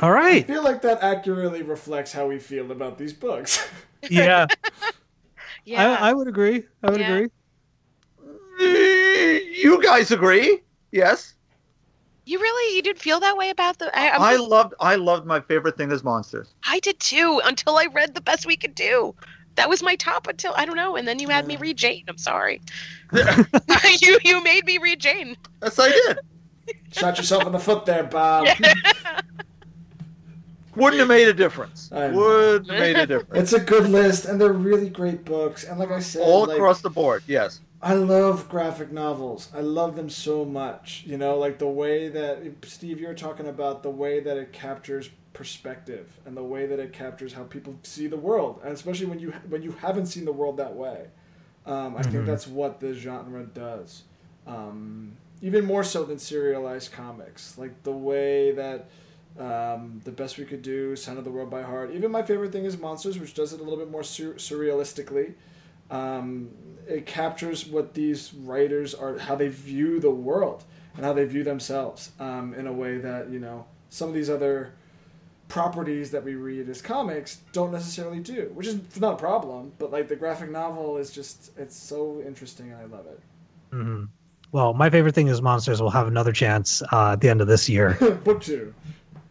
All 0.01 0.11
right. 0.11 0.43
I 0.43 0.47
feel 0.47 0.63
like 0.63 0.81
that 0.83 1.01
accurately 1.01 1.63
reflects 1.63 2.11
how 2.13 2.27
we 2.27 2.37
feel 2.37 2.71
about 2.71 2.97
these 2.99 3.13
books. 3.13 3.67
Yeah. 4.09 4.45
Yeah. 5.65 5.97
I, 5.99 6.09
I 6.09 6.13
would 6.13 6.27
agree. 6.27 6.63
I 6.83 6.89
would 6.89 6.99
Yeah. 7.01 7.13
agree. 7.13 7.29
You 8.59 9.81
guys 9.81 10.11
agree? 10.11 10.59
Yes. 10.91 11.33
you 12.25 12.39
really 12.39 12.75
you 12.75 12.81
did 12.81 12.99
feel 12.99 13.19
that 13.19 13.37
way 13.37 13.49
about 13.49 13.79
the 13.79 13.95
I, 13.97 14.09
I'm 14.11 14.21
I 14.21 14.35
just- 14.37 14.49
loved 14.49 14.73
I 14.79 14.95
loved 14.95 15.25
my 15.25 15.39
favorite 15.39 15.77
thing 15.77 15.91
is 15.91 16.03
Monsters. 16.03 16.53
I 16.67 16.79
did 16.79 16.99
too 16.99 17.41
until 17.45 17.77
I 17.77 17.85
read 17.87 18.13
the 18.15 18.21
best 18.21 18.45
we 18.45 18.55
could 18.57 18.75
do. 18.75 19.15
That 19.55 19.67
was 19.69 19.83
my 19.83 19.95
top 19.95 20.27
until 20.27 20.53
I 20.55 20.65
don't 20.65 20.75
know, 20.77 20.95
and 20.95 21.07
then 21.07 21.19
you 21.19 21.27
had 21.27 21.45
me 21.47 21.57
read 21.57 21.75
Jane. 21.77 22.05
I'm 22.07 22.17
sorry. 22.17 22.61
you 24.01 24.19
you 24.23 24.43
made 24.43 24.65
me 24.65 24.77
read 24.77 24.99
Jane. 24.99 25.35
Yes, 25.61 25.77
I 25.79 25.89
did. 25.89 26.19
Shot 26.91 27.17
yourself 27.17 27.45
in 27.45 27.51
the 27.51 27.59
foot 27.59 27.85
there, 27.85 28.03
Bob. 28.03 28.47
Wouldn't 30.75 30.99
have 30.99 31.07
made 31.09 31.27
a 31.27 31.33
difference. 31.33 31.89
Wouldn't 31.91 32.69
have 32.69 32.79
made 32.79 32.95
a 32.95 33.05
difference. 33.07 33.51
It's 33.51 33.53
a 33.53 33.65
good 33.65 33.89
list, 33.89 34.25
and 34.25 34.39
they're 34.39 34.53
really 34.53 34.89
great 34.89 35.25
books. 35.25 35.63
And 35.65 35.77
like 35.79 35.91
I 35.91 35.99
said, 35.99 36.21
All 36.21 36.45
like, 36.45 36.55
across 36.57 36.81
the 36.81 36.89
board, 36.91 37.23
yes. 37.27 37.59
I 37.81 37.93
love 37.93 38.49
graphic 38.49 38.91
novels. 38.91 39.49
I 39.55 39.61
love 39.61 39.95
them 39.95 40.09
so 40.09 40.43
much. 40.43 41.03
You 41.05 41.17
know, 41.17 41.37
like 41.37 41.59
the 41.59 41.67
way 41.67 42.09
that 42.09 42.41
Steve, 42.63 42.99
you're 42.99 43.13
talking 43.13 43.47
about 43.47 43.83
the 43.83 43.89
way 43.89 44.19
that 44.19 44.37
it 44.37 44.51
captures 44.51 45.09
perspective 45.31 46.07
and 46.25 46.35
the 46.35 46.43
way 46.43 46.65
that 46.65 46.79
it 46.79 46.91
captures 46.91 47.33
how 47.33 47.43
people 47.43 47.79
see 47.83 48.07
the 48.07 48.17
world, 48.17 48.59
and 48.63 48.73
especially 48.73 49.05
when 49.05 49.19
you 49.19 49.31
when 49.47 49.61
you 49.61 49.71
haven't 49.71 50.07
seen 50.07 50.25
the 50.25 50.33
world 50.33 50.57
that 50.57 50.75
way. 50.75 51.05
Um, 51.65 51.95
I 51.95 52.01
think 52.01 52.25
that's 52.25 52.47
what 52.47 52.79
the 52.79 52.93
genre 52.93 53.43
does. 53.43 54.03
Um, 54.47 55.13
even 55.41 55.63
more 55.65 55.83
so 55.83 56.03
than 56.03 56.19
serialized 56.19 56.91
comics, 56.91 57.57
like 57.57 57.83
the 57.83 57.91
way 57.91 58.51
that 58.53 58.89
um, 59.39 60.01
the 60.03 60.11
best 60.11 60.37
we 60.37 60.45
could 60.45 60.61
do, 60.61 60.95
Sound 60.95 61.17
of 61.17 61.23
the 61.23 61.31
World 61.31 61.49
by 61.49 61.61
Heart. 61.61 61.91
Even 61.93 62.11
my 62.11 62.23
favorite 62.23 62.51
thing 62.51 62.65
is 62.65 62.77
Monsters, 62.77 63.19
which 63.19 63.33
does 63.33 63.53
it 63.53 63.59
a 63.59 63.63
little 63.63 63.77
bit 63.77 63.89
more 63.89 64.03
sur- 64.03 64.33
surrealistically. 64.33 65.35
Um, 65.91 66.49
it 66.87 67.05
captures 67.05 67.65
what 67.67 67.93
these 67.93 68.33
writers 68.33 68.93
are, 68.95 69.17
how 69.19 69.35
they 69.35 69.47
view 69.47 69.99
the 69.99 70.09
world 70.11 70.63
and 70.95 71.05
how 71.05 71.13
they 71.13 71.25
view 71.25 71.43
themselves 71.43 72.11
um, 72.19 72.53
in 72.55 72.65
a 72.67 72.73
way 72.73 72.97
that 72.97 73.29
you 73.29 73.39
know 73.39 73.65
some 73.89 74.09
of 74.09 74.15
these 74.15 74.29
other 74.29 74.73
properties 75.47 76.11
that 76.11 76.23
we 76.23 76.35
read 76.35 76.69
as 76.69 76.81
comics 76.81 77.39
don't 77.53 77.71
necessarily 77.71 78.19
do, 78.19 78.51
which 78.53 78.67
is 78.67 78.99
not 78.99 79.13
a 79.13 79.17
problem. 79.17 79.71
But 79.79 79.91
like 79.91 80.07
the 80.07 80.15
graphic 80.15 80.51
novel 80.51 80.97
is 80.97 81.11
just 81.11 81.51
it's 81.57 81.75
so 81.75 82.21
interesting 82.25 82.71
and 82.71 82.81
I 82.81 82.85
love 82.85 83.05
it. 83.07 83.19
hmm 83.71 84.03
Well, 84.51 84.73
my 84.73 84.89
favorite 84.89 85.15
thing 85.15 85.27
is 85.27 85.41
monsters 85.41 85.81
will 85.81 85.89
have 85.89 86.07
another 86.07 86.31
chance 86.31 86.81
uh, 86.91 87.13
at 87.13 87.21
the 87.21 87.29
end 87.29 87.41
of 87.41 87.47
this 87.47 87.67
year. 87.69 87.93
Book 88.23 88.41
two. 88.41 88.73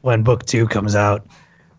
when 0.03 0.23
book 0.23 0.45
two 0.47 0.67
comes 0.69 0.95
out. 0.97 1.27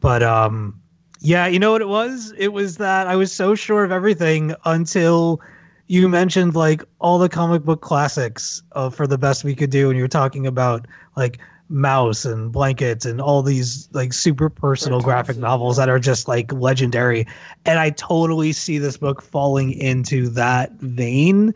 But 0.02 0.24
um, 0.24 0.82
yeah, 1.20 1.48
you 1.48 1.60
know 1.60 1.72
what 1.72 1.82
it 1.82 1.88
was? 1.88 2.34
It 2.38 2.50
was 2.50 2.78
that 2.78 3.08
I 3.08 3.16
was 3.16 3.32
so 3.32 3.56
sure 3.56 3.84
of 3.84 3.92
everything 3.92 4.56
until 4.66 5.42
you 5.88 6.08
mentioned 6.08 6.56
like 6.56 6.84
all 7.00 7.20
the 7.20 7.30
comic 7.30 7.64
book 7.64 7.82
classics 7.82 8.64
uh, 8.74 8.90
for 8.90 9.08
the 9.08 9.18
best 9.18 9.44
we 9.44 9.56
could 9.56 9.70
do, 9.70 9.90
and 9.90 9.98
you 9.98 10.04
were 10.04 10.08
talking 10.08 10.48
about 10.48 10.88
like 11.18 11.40
Maus 11.70 12.26
and 12.26 12.52
Blankets 12.52 13.06
and 13.06 13.20
all 13.20 13.42
these 13.42 13.90
like 13.92 14.14
super 14.14 14.50
personal 14.50 15.02
graphic 15.02 15.38
novels 15.38 15.78
that 15.78 15.90
are 15.90 16.00
just 16.00 16.28
like 16.28 16.54
legendary. 16.54 17.28
And 17.66 17.80
I 17.80 17.90
totally 17.90 18.54
see 18.54 18.78
this 18.78 18.98
book 18.98 19.22
falling 19.22 19.72
into 19.72 20.30
that 20.30 20.72
vein, 20.74 21.54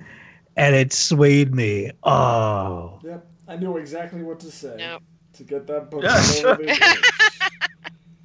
and 0.58 0.76
it 0.76 0.92
swayed 0.92 1.56
me. 1.56 1.92
Oh. 2.04 3.00
Yep, 3.04 3.28
I 3.48 3.56
knew 3.56 3.78
exactly 3.78 4.24
what 4.24 4.42
to 4.42 4.52
say 4.52 4.76
Nope. 4.78 5.04
to 5.34 5.44
get 5.44 5.68
that 5.68 5.90
book. 5.90 6.04
Yeah. 6.04 6.96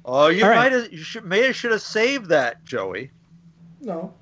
all 0.09 0.23
over 0.25 0.33
the 0.33 0.39
page. 0.39 0.43
Oh, 0.43 0.43
you 0.43 0.43
All 0.45 0.49
right. 0.49 0.71
might 0.71 0.81
have, 0.83 0.91
you 0.91 1.03
should, 1.03 1.25
may 1.25 1.43
have 1.45 1.55
should 1.55 1.71
have 1.71 1.81
saved 1.81 2.27
that, 2.29 2.63
Joey. 2.65 3.11
no, 3.81 4.13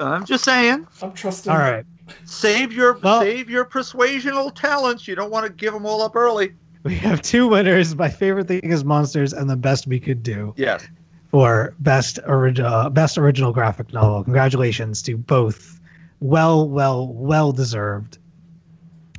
I'm 0.00 0.24
just 0.24 0.44
saying, 0.44 0.86
I'm 1.02 1.12
trusting. 1.12 1.52
All 1.52 1.58
right. 1.58 1.84
save 2.24 2.72
your 2.72 2.94
Well- 2.98 3.20
save 3.20 3.48
your 3.48 3.64
persuasional 3.64 4.54
talents. 4.54 5.06
You 5.06 5.14
don't 5.14 5.30
want 5.30 5.46
to 5.46 5.52
give 5.52 5.72
them 5.72 5.86
all 5.86 6.02
up 6.02 6.16
early. 6.16 6.54
We 6.84 6.96
have 6.96 7.22
two 7.22 7.48
winners. 7.48 7.94
My 7.96 8.10
favorite 8.10 8.46
thing 8.46 8.60
is 8.62 8.84
monsters, 8.84 9.32
and 9.32 9.48
the 9.48 9.56
best 9.56 9.86
we 9.86 9.98
could 9.98 10.22
do 10.22 10.52
Yes. 10.58 10.86
for 11.30 11.74
best 11.78 12.18
original 12.26 12.70
uh, 12.70 12.90
best 12.90 13.16
original 13.16 13.52
graphic 13.52 13.90
novel. 13.94 14.22
Congratulations 14.22 15.00
to 15.02 15.16
both. 15.16 15.80
Well, 16.20 16.68
well, 16.68 17.08
well 17.08 17.52
deserved. 17.52 18.18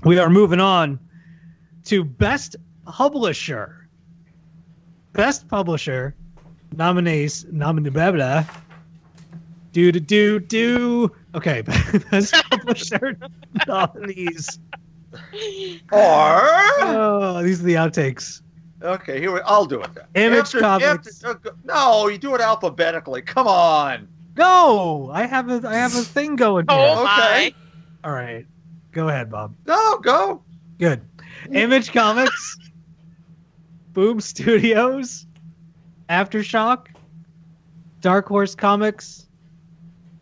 We 0.03 0.19
are 0.19 0.29
moving 0.29 0.59
on 0.59 0.99
to 1.85 2.03
best 2.03 2.55
publisher. 2.85 3.84
Best 5.15 5.47
publisher 5.47 6.13
nominees 6.75 7.45
nominee 7.51 7.89
blah 7.89 8.11
blah. 8.11 8.43
Do 9.71 9.91
do 9.91 9.99
do 9.99 10.39
do. 10.39 11.11
Okay, 11.33 11.61
best 12.11 12.33
publisher 12.49 13.17
nominees. 13.67 14.59
Or 15.91 16.39
Oh, 16.81 17.41
these 17.43 17.61
are 17.61 17.63
the 17.63 17.75
outtakes. 17.75 18.41
okay, 18.81 19.19
here 19.19 19.31
we, 19.31 19.39
I'll 19.45 19.65
do 19.65 19.81
it 19.81 19.89
then. 19.93 20.05
Image 20.15 20.51
Comics. 20.51 21.23
after- 21.23 21.49
uh, 21.49 21.53
no, 21.63 22.07
you 22.07 22.17
do 22.17 22.35
it 22.35 22.41
alphabetically. 22.41 23.21
Come 23.21 23.47
on. 23.47 24.07
Go! 24.33 25.09
I 25.13 25.25
have 25.27 25.49
a 25.49 25.65
I 25.67 25.75
have 25.75 25.95
a 25.95 26.01
thing 26.01 26.35
going 26.35 26.65
here. 26.69 26.77
Oh 26.77 27.03
Okay. 27.03 27.55
All 28.03 28.11
right, 28.11 28.45
go 28.91 29.07
ahead, 29.07 29.31
Bob. 29.31 29.55
No, 29.65 29.97
go. 29.99 30.43
Good. 30.77 31.01
Image 31.51 31.91
Comics, 31.93 32.57
Boom 33.95 34.19
Studios, 34.21 35.25
Aftershock, 36.09 36.87
Dark 38.01 38.27
Horse 38.27 38.53
Comics, 38.53 39.25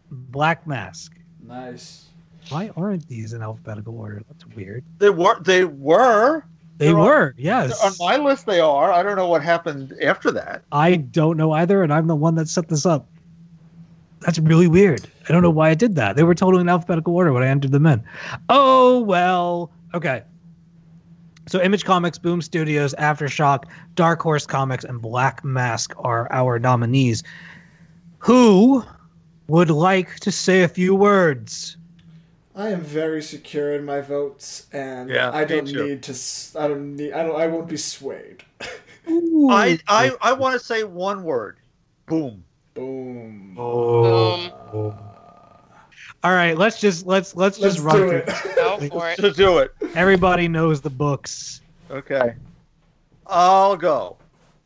Black 0.10 0.66
Mask. 0.66 1.12
Nice. 1.46 2.06
Why 2.50 2.70
aren't 2.78 3.08
these 3.08 3.34
in 3.34 3.42
alphabetical 3.42 3.98
order? 4.00 4.22
That's 4.30 4.46
weird. 4.56 4.84
They 5.00 5.10
were. 5.10 5.40
They 5.42 5.66
were. 5.66 6.46
They 6.78 6.88
They're 6.88 6.98
on- 6.98 7.06
were, 7.06 7.36
yes. 7.38 7.84
On 7.84 7.94
my 8.00 8.18
list, 8.24 8.46
they 8.46 8.60
are. 8.60 8.92
I 8.92 9.02
don't 9.04 9.16
know 9.16 9.28
what 9.28 9.42
happened 9.44 9.94
after 10.02 10.32
that. 10.32 10.64
I 10.72 10.96
don't 10.96 11.38
know 11.38 11.52
either, 11.52 11.84
and 11.84 11.92
I'm 11.92 12.08
the 12.08 12.16
one 12.16 12.36
that 12.36 12.48
set 12.48 12.68
this 12.68 12.86
up. 12.86 13.08
That's 14.22 14.40
really 14.40 14.68
weird. 14.68 15.08
I 15.28 15.34
don't 15.34 15.42
know 15.42 15.50
why 15.50 15.70
I 15.70 15.74
did 15.74 15.96
that. 15.96 16.16
They 16.16 16.24
were 16.24 16.36
totally 16.36 16.62
in 16.62 16.70
alphabetical 16.70 17.16
order 17.16 17.34
when 17.34 17.44
I 17.44 17.48
entered 17.48 17.72
them 17.72 17.86
in. 17.88 18.04
Oh 18.50 19.02
well. 19.02 19.72
Okay. 19.94 20.24
So 21.48 21.62
Image 21.62 21.84
Comics, 21.84 22.18
Boom 22.18 22.42
Studios, 22.42 22.94
Aftershock, 22.96 23.66
Dark 23.96 24.22
Horse 24.22 24.46
Comics, 24.46 24.84
and 24.84 25.02
Black 25.02 25.44
Mask 25.44 25.94
are 25.98 26.28
our 26.32 26.58
nominees. 26.60 27.24
Who 28.20 28.84
would 29.48 29.70
like 29.70 30.20
to 30.22 30.32
say 30.32 30.64
a 30.64 30.68
few 30.68 30.96
words? 30.96 31.78
I 32.56 32.70
am 32.70 32.82
very 32.82 33.22
secure 33.22 33.74
in 33.74 33.84
my 33.84 34.02
votes, 34.02 34.68
and 34.72 35.10
Yeah, 35.10 35.32
I 35.34 35.44
don't 35.44 35.66
need 35.66 36.04
to. 36.04 36.16
I 36.58 36.68
don't 36.68 36.96
need. 36.96 37.12
I 37.12 37.24
don't. 37.24 37.36
I 37.36 37.48
won't 37.48 37.68
be 37.68 37.78
swayed. 37.78 38.44
I 39.08 39.80
I, 39.88 40.12
I 40.22 40.34
want 40.34 40.60
to 40.60 40.66
say 40.66 40.84
one 40.84 41.24
word. 41.24 41.58
Boom. 42.06 42.44
Boom. 42.74 43.56
Oh. 43.58 44.50
Boom. 44.72 44.94
Uh, 44.98 45.13
All 46.24 46.32
right, 46.32 46.58
let's 46.58 46.80
just 46.80 47.06
let's 47.06 47.36
let's, 47.36 47.60
Let's 47.60 47.76
just 47.76 47.86
run 47.86 47.98
do 47.98 48.10
it. 48.12 48.26
Go 48.56 48.78
for 48.90 49.10
it. 49.10 49.20
Just 49.20 49.38
do 49.38 49.58
it. 49.58 49.74
Everybody 49.94 50.48
knows 50.48 50.80
the 50.80 50.90
books. 50.90 51.62
Okay. 51.92 52.34
I'll 53.28 53.76
go. 53.76 54.18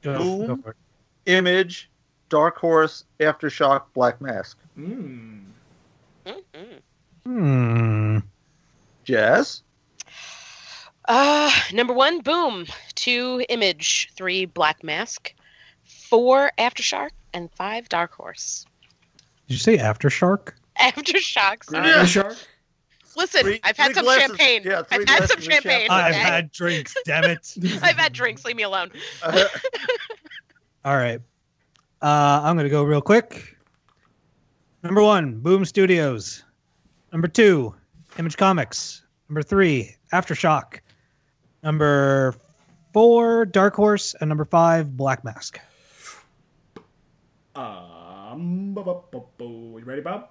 Go, 0.01 0.17
Boom. 0.17 0.47
go 0.47 0.55
for 0.57 0.69
it. 0.71 0.77
Image, 1.25 1.89
Dark 2.29 2.57
Horse, 2.57 3.05
Aftershock, 3.19 3.84
Black 3.93 4.21
Mask. 4.21 4.57
Mm. 4.77 5.41
Hmm. 7.25 8.19
Jazz. 9.03 9.63
Uh, 11.05 11.51
number 11.73 11.93
one, 11.93 12.21
Boom. 12.21 12.65
Two, 12.95 13.43
Image. 13.49 14.11
Three, 14.15 14.45
Black 14.45 14.84
Mask. 14.84 15.34
Four, 15.84 16.51
Aftershock. 16.57 17.09
And 17.34 17.51
five, 17.51 17.89
Dark 17.89 18.13
Horse. 18.13 18.65
Did 19.47 19.53
you 19.53 19.59
say 19.59 19.77
Aftershark? 19.77 20.53
Aftershock. 20.53 20.53
Sorry. 20.79 21.91
Green 21.93 22.05
shark. 22.05 22.35
Listen, 23.15 23.41
Three- 23.41 23.59
I've 23.63 23.77
had 23.77 23.95
some 23.95 24.03
glasses- 24.03 24.27
champagne. 24.27 24.61
yeah, 24.63 24.83
three 24.83 24.99
I've 25.03 25.09
had 25.09 25.27
some 25.27 25.27
glasses 25.39 25.47
of 25.47 25.53
champagne. 25.53 25.87
I've 25.89 26.13
okay? 26.13 26.23
had 26.23 26.51
drinks, 26.51 26.95
damn 27.05 27.23
it. 27.23 27.53
I've 27.81 27.95
had 27.97 28.13
drinks. 28.13 28.45
Leave 28.45 28.55
me 28.55 28.63
alone. 28.63 28.91
All 30.85 30.95
right. 30.95 31.19
Uh, 32.01 32.41
I'm 32.43 32.55
going 32.55 32.65
to 32.65 32.69
go 32.69 32.83
real 32.83 33.01
quick. 33.01 33.57
Number 34.83 35.01
one, 35.01 35.39
Boom 35.39 35.65
Studios. 35.65 36.43
Number 37.11 37.27
two, 37.27 37.73
Image 38.19 38.37
Comics. 38.37 39.03
Number 39.29 39.41
three, 39.41 39.95
Aftershock. 40.13 40.79
Number 41.63 42.35
four, 42.93 43.45
Dark 43.45 43.75
Horse. 43.75 44.13
And 44.21 44.29
number 44.29 44.45
five, 44.45 44.95
Black 44.95 45.23
Mask. 45.23 45.59
Um, 47.55 48.73
bu- 48.75 48.83
bu- 48.83 49.01
bu- 49.11 49.21
bu- 49.37 49.79
you 49.79 49.83
ready, 49.85 50.01
Bob? 50.01 50.29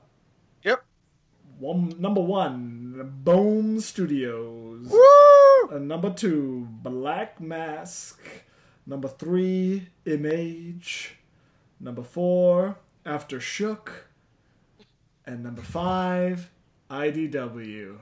Yep. 1.56 1.62
One 1.62 1.94
number 1.98 2.20
one, 2.20 3.12
Boom 3.24 3.80
Studios. 3.80 4.86
Woo! 4.88 5.68
Uh, 5.70 5.78
number 5.78 6.12
two, 6.12 6.68
Black 6.82 7.40
Mask. 7.40 8.20
Number 8.86 9.08
three, 9.08 9.88
Image. 10.04 11.16
Number 11.80 12.02
four, 12.02 12.78
Aftershook. 13.04 13.88
And 15.24 15.42
number 15.42 15.62
five, 15.62 16.50
IDW. 16.90 17.98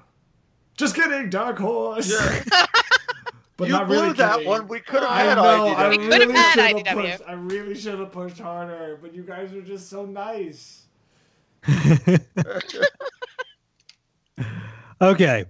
Just 0.77 0.95
kidding, 0.95 1.31
Dark 1.31 1.59
Horse. 1.59 2.13
but 3.57 3.69
you 3.69 3.73
not 3.73 3.87
blew 3.87 4.03
really 4.03 4.13
that 4.15 4.35
kidding. 4.35 4.49
one. 4.49 4.69
We 4.69 4.81
could 4.81 5.03
have 5.03 5.11
had 5.11 5.35
know. 5.37 5.69
I 5.69 5.85
IDW. 5.85 5.91
We 5.91 6.09
could've 6.09 6.29
really 6.29 6.33
had 6.35 6.59
IDW. 6.59 6.95
pushed. 6.95 7.23
I 7.29 7.33
really 7.33 7.75
should 7.75 7.99
have 7.99 8.13
pushed 8.13 8.39
harder, 8.39 8.99
but 9.01 9.15
you 9.15 9.23
guys 9.23 9.53
were 9.53 9.63
just 9.63 9.89
so 9.89 10.05
nice. 10.05 10.83
okay. 15.01 15.45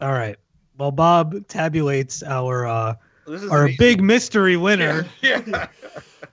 All 0.00 0.12
right. 0.12 0.36
Well, 0.78 0.90
Bob 0.90 1.34
tabulates 1.46 2.22
our 2.26 2.66
uh, 2.66 2.94
This 3.26 3.42
is 3.42 3.50
our 3.50 3.64
an 3.64 3.68
easy- 3.70 3.76
big 3.78 4.02
mystery 4.02 4.56
winner. 4.56 5.06
Yeah. 5.22 5.68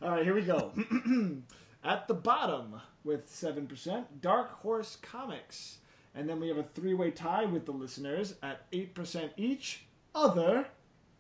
All 0.02 0.10
right, 0.10 0.24
here 0.24 0.34
we 0.34 0.42
go. 0.42 0.72
At 1.84 2.08
the 2.08 2.14
bottom 2.16 2.82
with 3.04 3.30
7%, 3.30 4.04
Dark 4.20 4.52
Horse 4.62 4.98
Comics. 5.02 5.78
And 6.16 6.28
then 6.28 6.40
we 6.40 6.48
have 6.48 6.58
a 6.58 6.64
three 6.64 6.94
way 6.96 7.12
tie 7.12 7.46
with 7.46 7.66
the 7.66 7.72
listeners 7.72 8.36
at 8.44 8.70
8% 8.72 9.30
each. 9.38 9.86
Other, 10.14 10.68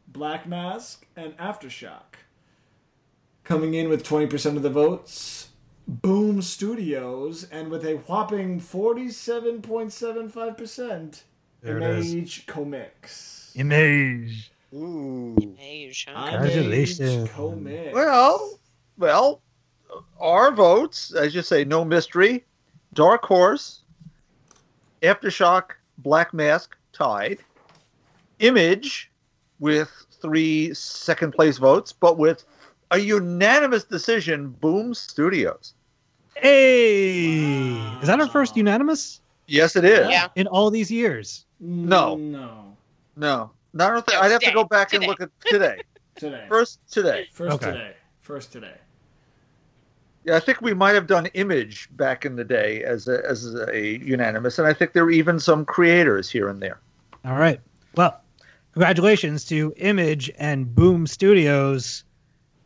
Black 0.07 0.47
Mask 0.47 1.05
and 1.15 1.37
Aftershock. 1.37 2.15
Coming 3.43 3.73
in 3.73 3.87
with 3.87 4.03
20% 4.03 4.57
of 4.57 4.63
the 4.63 4.69
votes, 4.69 5.49
Boom 5.91 6.41
Studios. 6.41 7.45
And 7.51 7.69
with 7.69 7.85
a 7.85 7.95
whopping 8.07 8.61
47.75%, 8.61 11.23
There. 11.61 11.81
Image 11.81 12.45
Comics. 12.45 13.51
Image. 13.55 14.51
Ooh. 14.73 15.35
Image, 15.37 16.07
huh? 16.09 16.31
Congratulations. 16.31 17.01
Image 17.01 17.31
Comics. 17.31 17.93
Well, 17.93 18.57
well, 18.97 19.41
our 20.19 20.51
votes, 20.51 21.13
as 21.13 21.35
you 21.35 21.41
say, 21.41 21.65
no 21.65 21.83
mystery. 21.83 22.45
Dark 22.93 23.25
Horse, 23.25 23.81
Aftershock, 25.01 25.71
Black 25.97 26.33
Mask 26.33 26.77
tied. 26.93 27.39
Image 28.39 29.11
with 29.59 29.91
three 30.21 30.73
second 30.73 31.33
place 31.33 31.57
votes, 31.57 31.91
but 31.91 32.17
with 32.17 32.45
a 32.91 32.97
unanimous 32.97 33.83
decision, 33.83 34.47
Boom 34.49 34.93
Studios. 34.93 35.73
Hey, 36.41 37.69
is 38.01 38.07
that 38.07 38.19
our 38.19 38.27
first 38.27 38.57
unanimous 38.57 39.21
Yes, 39.47 39.75
it 39.75 39.85
is. 39.85 40.07
Yeah. 40.09 40.27
in 40.35 40.47
all 40.47 40.71
these 40.71 40.89
years? 40.89 41.45
No. 41.59 42.15
No. 42.15 42.75
No, 43.15 43.51
no, 43.73 43.85
I 43.85 43.89
don't 43.91 44.05
think. 44.05 44.21
I'd 44.23 44.31
have 44.31 44.41
to 44.41 44.51
go 44.51 44.63
back 44.63 44.93
and 44.93 45.05
look 45.05 45.21
at 45.21 45.29
today. 45.45 45.81
Today. 46.15 46.45
First 46.49 46.79
today. 46.91 47.27
First 47.31 47.55
Okay. 47.55 47.71
today. 47.71 47.93
First 48.19 48.51
today. 48.51 48.73
Yeah, 50.25 50.35
I 50.35 50.39
think 50.39 50.61
we 50.61 50.73
might 50.73 50.93
have 50.93 51.07
done 51.07 51.27
Image 51.27 51.87
back 51.95 52.25
in 52.25 52.35
the 52.35 52.43
day 52.43 52.83
as 52.83 53.07
a, 53.07 53.25
as 53.27 53.55
a 53.55 53.97
unanimous, 54.03 54.59
and 54.59 54.67
I 54.67 54.73
think 54.73 54.91
there 54.93 55.05
were 55.05 55.11
even 55.11 55.39
some 55.39 55.63
creators 55.65 56.29
here 56.29 56.49
and 56.49 56.61
there. 56.61 56.79
All 57.25 57.37
right. 57.37 57.59
Well, 57.95 58.19
congratulations 58.73 59.45
to 59.45 59.73
Image 59.77 60.29
and 60.37 60.73
Boom 60.75 61.07
Studios. 61.07 62.03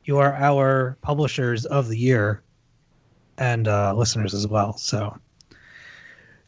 You 0.05 0.17
are 0.17 0.33
our 0.33 0.97
publishers 1.01 1.65
of 1.65 1.87
the 1.87 1.97
year 1.97 2.41
and 3.37 3.67
uh, 3.67 3.93
listeners 3.95 4.33
as 4.33 4.47
well. 4.47 4.77
So 4.77 5.17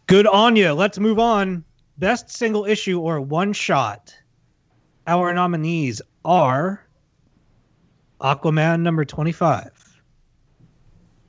good 0.08 0.28
on 0.28 0.56
you. 0.56 0.72
Let's 0.74 1.00
move 1.00 1.20
on. 1.20 1.64
Best 1.98 2.30
single 2.30 2.66
issue 2.66 3.00
or 3.00 3.20
one 3.22 3.54
shot. 3.54 4.14
Our 5.08 5.34
nominees 5.34 6.02
are 6.26 6.86
Aquaman 8.22 8.82
number 8.82 9.06
25, 9.06 10.02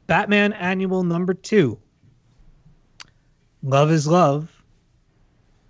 Batman 0.06 0.52
Annual 0.54 1.04
number 1.04 1.34
2, 1.34 1.78
Love 3.62 3.90
is 3.90 4.06
Love, 4.06 4.50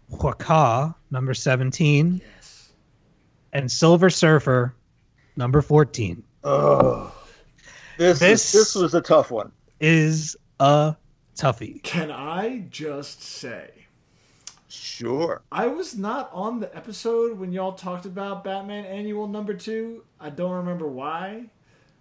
Waka 0.08 0.94
number 1.10 1.34
17, 1.34 2.20
Yes. 2.24 2.70
and 3.52 3.70
Silver 3.70 4.10
Surfer 4.10 4.74
number 5.36 5.60
14 5.60 6.22
Oh, 6.44 7.12
this 7.98 8.18
This- 8.20 8.52
this, 8.52 8.52
this 8.52 8.74
was 8.74 8.94
a 8.94 9.00
tough 9.00 9.30
one. 9.30 9.50
Is 9.80 10.36
a 10.60 10.96
toughie. 11.36 11.82
Can 11.82 12.10
I 12.10 12.64
just 12.70 13.22
say, 13.22 13.70
Sure. 14.70 15.40
I 15.50 15.66
was 15.66 15.96
not 15.96 16.28
on 16.32 16.60
the 16.60 16.74
episode 16.76 17.38
when 17.38 17.52
y'all 17.52 17.72
talked 17.72 18.04
about 18.04 18.44
Batman 18.44 18.84
Annual 18.84 19.26
number 19.28 19.54
two. 19.54 20.04
I 20.20 20.28
don't 20.30 20.50
remember 20.52 20.86
why. 20.86 21.44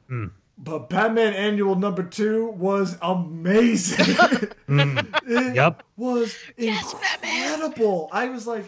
Hmm. 0.10 0.28
But 0.58 0.90
Batman 0.90 1.34
Annual 1.34 1.76
number 1.76 2.04
two 2.04 2.48
was 2.48 2.98
amazing. 3.02 4.16
it 4.68 5.56
Yep. 5.56 5.84
was 5.96 6.36
Yes, 6.58 6.94
Batman! 6.94 7.54
incredible. 7.54 8.10
I 8.12 8.28
was 8.30 8.48
like, 8.48 8.66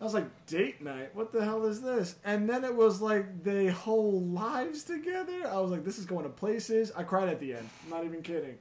I 0.00 0.04
was 0.04 0.14
like, 0.14 0.46
date 0.46 0.80
night. 0.80 1.14
What 1.14 1.30
the 1.30 1.44
hell 1.44 1.66
is 1.66 1.82
this? 1.82 2.14
And 2.24 2.48
then 2.48 2.64
it 2.64 2.74
was 2.74 3.02
like 3.02 3.44
they 3.44 3.66
whole 3.66 4.22
lives 4.22 4.82
together. 4.84 5.46
I 5.46 5.60
was 5.60 5.70
like, 5.70 5.84
this 5.84 5.98
is 5.98 6.06
going 6.06 6.24
to 6.24 6.30
places. 6.30 6.90
I 6.96 7.02
cried 7.02 7.28
at 7.28 7.38
the 7.38 7.52
end. 7.54 7.68
I'm 7.84 7.90
not 7.90 8.04
even 8.04 8.22
kidding. 8.22 8.56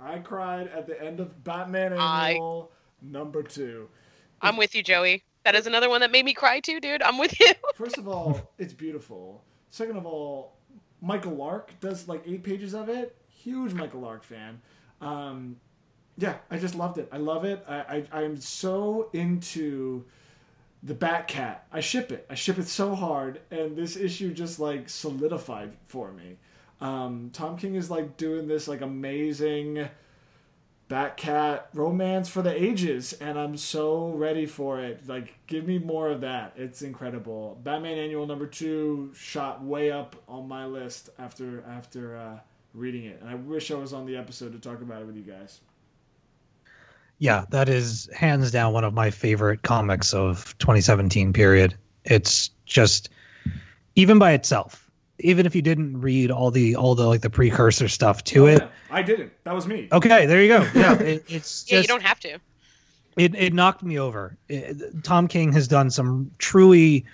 I 0.00 0.18
cried 0.18 0.66
at 0.68 0.86
the 0.86 1.00
end 1.00 1.20
of 1.20 1.44
Batman 1.44 1.92
I- 1.92 2.30
Annual 2.30 2.72
number 3.00 3.42
two. 3.42 3.88
I'm 4.42 4.56
with 4.56 4.74
you, 4.74 4.82
Joey. 4.82 5.22
That 5.44 5.54
is 5.54 5.66
another 5.66 5.88
one 5.88 6.00
that 6.00 6.10
made 6.10 6.24
me 6.24 6.34
cry 6.34 6.58
too, 6.60 6.80
dude. 6.80 7.02
I'm 7.02 7.18
with 7.18 7.38
you. 7.38 7.52
First 7.74 7.98
of 7.98 8.08
all, 8.08 8.52
it's 8.58 8.72
beautiful. 8.72 9.44
Second 9.70 9.96
of 9.96 10.04
all, 10.04 10.56
Michael 11.00 11.34
Lark 11.36 11.78
does 11.80 12.08
like 12.08 12.22
eight 12.26 12.42
pages 12.42 12.74
of 12.74 12.88
it. 12.88 13.16
Huge 13.28 13.72
Michael 13.72 14.00
Lark 14.00 14.24
fan. 14.24 14.60
Um, 15.00 15.56
yeah, 16.18 16.36
I 16.50 16.58
just 16.58 16.74
loved 16.74 16.98
it. 16.98 17.08
I 17.12 17.18
love 17.18 17.44
it. 17.44 17.64
I, 17.68 18.04
I 18.12 18.22
I'm 18.22 18.36
so 18.40 19.08
into 19.12 20.04
the 20.86 20.94
Batcat. 20.94 21.58
I 21.72 21.80
ship 21.80 22.12
it. 22.12 22.26
I 22.30 22.36
ship 22.36 22.58
it 22.58 22.68
so 22.68 22.94
hard, 22.94 23.40
and 23.50 23.76
this 23.76 23.96
issue 23.96 24.32
just 24.32 24.60
like 24.60 24.88
solidified 24.88 25.72
for 25.86 26.12
me. 26.12 26.36
Um, 26.80 27.30
Tom 27.32 27.56
King 27.56 27.74
is 27.74 27.90
like 27.90 28.16
doing 28.16 28.46
this 28.46 28.68
like 28.68 28.82
amazing 28.82 29.88
Batcat 30.88 31.62
romance 31.74 32.28
for 32.28 32.40
the 32.40 32.62
ages, 32.62 33.12
and 33.14 33.36
I'm 33.36 33.56
so 33.56 34.10
ready 34.10 34.46
for 34.46 34.78
it. 34.78 35.08
Like, 35.08 35.34
give 35.48 35.66
me 35.66 35.78
more 35.80 36.08
of 36.08 36.20
that. 36.20 36.52
It's 36.56 36.82
incredible. 36.82 37.58
Batman 37.64 37.98
Annual 37.98 38.28
number 38.28 38.46
two 38.46 39.10
shot 39.12 39.64
way 39.64 39.90
up 39.90 40.14
on 40.28 40.46
my 40.46 40.66
list 40.66 41.10
after 41.18 41.64
after 41.68 42.16
uh, 42.16 42.38
reading 42.74 43.06
it, 43.06 43.20
and 43.20 43.28
I 43.28 43.34
wish 43.34 43.72
I 43.72 43.74
was 43.74 43.92
on 43.92 44.06
the 44.06 44.16
episode 44.16 44.52
to 44.52 44.60
talk 44.60 44.80
about 44.82 45.02
it 45.02 45.06
with 45.06 45.16
you 45.16 45.24
guys. 45.24 45.60
Yeah, 47.18 47.44
that 47.50 47.68
is 47.68 48.08
hands 48.14 48.50
down 48.50 48.72
one 48.72 48.84
of 48.84 48.92
my 48.92 49.10
favorite 49.10 49.62
comics 49.62 50.12
of 50.12 50.56
2017 50.58 51.32
period. 51.32 51.74
It's 52.04 52.50
just 52.66 53.08
even 53.94 54.18
by 54.18 54.32
itself, 54.32 54.90
even 55.20 55.46
if 55.46 55.54
you 55.54 55.62
didn't 55.62 56.00
read 56.00 56.30
all 56.30 56.50
the 56.50 56.76
all 56.76 56.94
the 56.94 57.06
like 57.06 57.22
the 57.22 57.30
precursor 57.30 57.88
stuff 57.88 58.22
to 58.24 58.46
it. 58.46 58.60
Yeah, 58.62 58.68
I 58.90 59.02
didn't. 59.02 59.32
That 59.44 59.54
was 59.54 59.66
me. 59.66 59.88
Okay, 59.92 60.26
there 60.26 60.42
you 60.42 60.48
go. 60.48 60.68
Yeah, 60.74 60.94
it, 60.94 61.24
it's 61.28 61.64
just 61.64 61.72
Yeah, 61.72 61.80
you 61.80 61.86
don't 61.86 62.02
have 62.02 62.20
to. 62.20 62.38
it 63.16 63.34
it 63.34 63.54
knocked 63.54 63.82
me 63.82 63.98
over. 63.98 64.36
It, 64.48 65.02
Tom 65.02 65.26
King 65.26 65.52
has 65.54 65.66
done 65.68 65.90
some 65.90 66.30
truly 66.38 67.06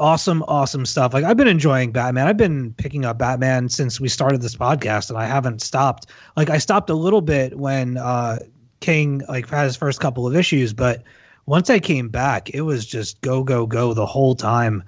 awesome, 0.00 0.42
awesome 0.48 0.84
stuff. 0.84 1.14
Like 1.14 1.22
I've 1.22 1.36
been 1.36 1.46
enjoying 1.48 1.92
Batman. 1.92 2.26
I've 2.26 2.36
been 2.36 2.74
picking 2.74 3.04
up 3.04 3.18
Batman 3.18 3.68
since 3.68 4.00
we 4.00 4.08
started 4.08 4.42
this 4.42 4.56
podcast, 4.56 5.10
and 5.10 5.18
I 5.18 5.26
haven't 5.26 5.62
stopped. 5.62 6.06
Like 6.36 6.50
I 6.50 6.58
stopped 6.58 6.90
a 6.90 6.94
little 6.94 7.20
bit 7.20 7.56
when 7.56 7.96
uh, 7.98 8.40
King 8.84 9.22
like 9.30 9.48
had 9.48 9.64
his 9.64 9.76
first 9.76 9.98
couple 9.98 10.26
of 10.26 10.36
issues, 10.36 10.74
but 10.74 11.02
once 11.46 11.70
I 11.70 11.78
came 11.78 12.10
back, 12.10 12.50
it 12.50 12.60
was 12.60 12.84
just 12.84 13.18
go 13.22 13.42
go 13.42 13.66
go 13.66 13.94
the 13.94 14.04
whole 14.04 14.34
time. 14.34 14.82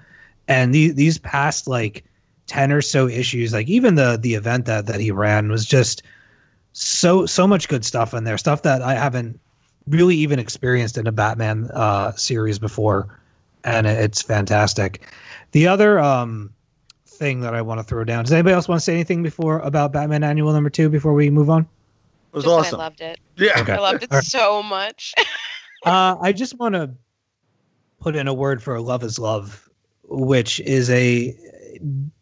And 0.49 0.75
these 0.75 0.95
these 0.95 1.17
past 1.17 1.67
like 1.67 2.05
ten 2.47 2.73
or 2.73 2.83
so 2.83 3.09
issues, 3.09 3.55
like 3.55 3.69
even 3.69 3.95
the 3.95 4.19
the 4.21 4.35
event 4.35 4.67
that 4.67 4.85
that 4.87 5.01
he 5.01 5.13
ran 5.13 5.51
was 5.51 5.65
just 5.65 6.03
so 6.75 7.25
so 7.25 7.47
much 7.47 7.69
good 7.69 7.87
stuff 7.87 8.13
in 8.13 8.25
there. 8.25 8.37
Stuff 8.37 8.63
that 8.63 8.83
I 8.83 8.95
haven't 8.95 9.41
really 9.89 10.17
even 10.17 10.39
experienced 10.39 10.99
in 10.99 11.07
a 11.07 11.13
Batman 11.13 11.71
uh, 11.73 12.13
series 12.13 12.59
before, 12.59 13.19
and 13.65 13.87
it's 13.87 14.21
fantastic. 14.21 15.11
The 15.53 15.69
other 15.69 15.99
um, 15.99 16.53
thing 17.07 17.41
that 17.41 17.55
I 17.55 17.63
want 17.63 17.81
to 17.81 17.85
throw 17.85 18.05
down. 18.05 18.25
Does 18.25 18.33
anybody 18.35 18.53
else 18.53 18.69
want 18.69 18.79
to 18.79 18.85
say 18.85 18.93
anything 18.93 19.23
before 19.23 19.61
about 19.61 19.93
Batman 19.93 20.23
Annual 20.23 20.53
Number 20.53 20.69
Two 20.69 20.91
before 20.91 21.15
we 21.15 21.31
move 21.31 21.49
on? 21.49 21.67
It 22.37 22.41
was 22.41 22.45
Just 22.45 22.55
awesome. 22.55 22.81
I 22.81 22.85
loved 22.85 23.01
it. 23.01 23.19
yeah. 23.37 23.61
Okay. 23.61 23.73
I 23.73 23.79
loved 23.79 24.03
it 24.03 24.13
All 24.13 24.19
right. 24.19 24.25
so 24.25 24.63
much. 24.63 25.15
uh, 25.87 26.17
I 26.21 26.33
just 26.33 26.59
want 26.59 26.75
to 26.75 26.91
put 27.99 28.15
in 28.15 28.29
a 28.29 28.35
word 28.35 28.63
for 28.63 28.79
"Love 28.79 29.03
Is 29.03 29.19
Love," 29.19 29.71
which 30.03 30.61
is 30.61 30.91
a 30.91 31.35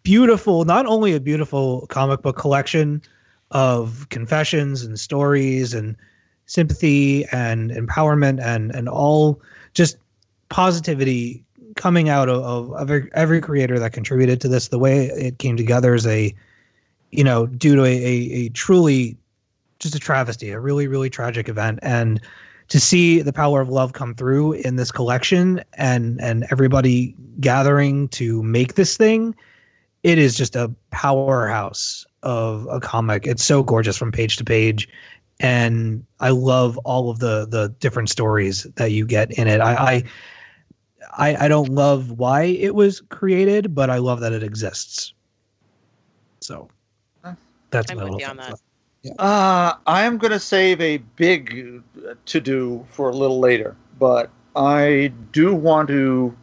beautiful, 0.04 0.64
not 0.66 0.86
only 0.86 1.14
a 1.16 1.20
beautiful 1.20 1.88
comic 1.88 2.22
book 2.22 2.36
collection 2.36 3.02
of 3.50 4.08
confessions 4.10 4.84
and 4.84 5.00
stories 5.00 5.74
and 5.74 5.96
sympathy 6.46 7.24
and 7.32 7.72
empowerment 7.72 8.40
and 8.40 8.72
and 8.72 8.88
all 8.88 9.42
just 9.72 9.96
positivity 10.48 11.42
coming 11.74 12.08
out 12.08 12.28
of, 12.28 12.72
of 12.72 12.80
every, 12.80 13.10
every 13.14 13.40
creator 13.40 13.80
that 13.80 13.92
contributed 13.92 14.40
to 14.42 14.46
this. 14.46 14.68
The 14.68 14.78
way 14.78 15.06
it 15.06 15.38
came 15.38 15.56
together 15.56 15.92
is 15.92 16.06
a, 16.06 16.32
you 17.10 17.24
know, 17.24 17.46
due 17.46 17.74
to 17.74 17.82
a, 17.82 17.88
a, 17.92 18.32
a 18.46 18.48
truly 18.50 19.16
just 19.84 19.94
a 19.94 20.00
travesty, 20.00 20.50
a 20.50 20.58
really 20.58 20.88
really 20.88 21.08
tragic 21.10 21.48
event, 21.48 21.78
and 21.82 22.20
to 22.68 22.80
see 22.80 23.22
the 23.22 23.32
power 23.32 23.60
of 23.60 23.68
love 23.68 23.92
come 23.92 24.14
through 24.14 24.52
in 24.52 24.76
this 24.76 24.90
collection 24.90 25.62
and 25.74 26.20
and 26.20 26.44
everybody 26.50 27.14
gathering 27.40 28.08
to 28.08 28.42
make 28.42 28.74
this 28.74 28.96
thing 28.96 29.34
it 30.04 30.18
is 30.18 30.36
just 30.36 30.54
a 30.54 30.70
powerhouse 30.90 32.06
of 32.22 32.68
a 32.70 32.78
comic. 32.78 33.26
It's 33.26 33.42
so 33.42 33.62
gorgeous 33.62 33.96
from 33.96 34.12
page 34.12 34.36
to 34.36 34.44
page. 34.44 34.88
And 35.40 36.06
i 36.20 36.30
love 36.30 36.78
all 36.84 37.10
of 37.10 37.18
the 37.18 37.46
the 37.46 37.74
different 37.80 38.08
stories 38.08 38.64
that 38.76 38.92
you 38.92 39.04
get 39.04 39.32
in 39.32 39.48
it. 39.48 39.60
I 39.60 39.74
i 39.74 40.04
i, 41.16 41.44
I 41.46 41.48
don't 41.48 41.70
love 41.70 42.12
why 42.12 42.44
it 42.44 42.74
was 42.74 43.00
created 43.00 43.74
but 43.74 43.90
i 43.90 43.98
love 43.98 44.20
that 44.20 44.32
it 44.32 44.44
exists. 44.44 45.12
So 46.40 46.68
that's 47.70 47.90
I'm 47.90 47.96
my 47.96 48.04
little 48.04 48.24
on 48.24 48.36
that. 48.36 48.60
Up. 49.10 49.16
Uh, 49.18 49.74
I'm 49.86 50.18
going 50.18 50.32
to 50.32 50.40
save 50.40 50.80
a 50.80 50.98
big 50.98 51.82
to 52.26 52.40
do 52.40 52.86
for 52.90 53.08
a 53.08 53.12
little 53.12 53.40
later, 53.40 53.76
but 53.98 54.30
I 54.56 55.12
do 55.32 55.54
want 55.54 55.88
to 55.88 56.36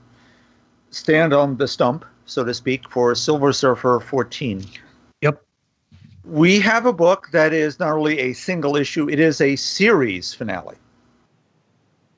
stand 0.90 1.34
on 1.34 1.58
the 1.58 1.68
stump, 1.68 2.06
so 2.26 2.44
to 2.44 2.54
speak, 2.54 2.90
for 2.90 3.16
Silver 3.16 3.54
Surfer 3.54 4.00
14. 4.00 4.66
Yep. 5.22 5.44
We 6.24 6.60
have 6.60 6.86
a 6.86 6.94
book 6.94 7.30
that 7.32 7.54
is 7.54 7.80
not 7.80 7.94
only 7.94 8.20
a 8.20 8.34
single 8.34 8.76
issue, 8.76 9.10
it 9.10 9.20
is 9.20 9.42
a 9.42 9.56
series 9.56 10.34
finale. 10.34 10.76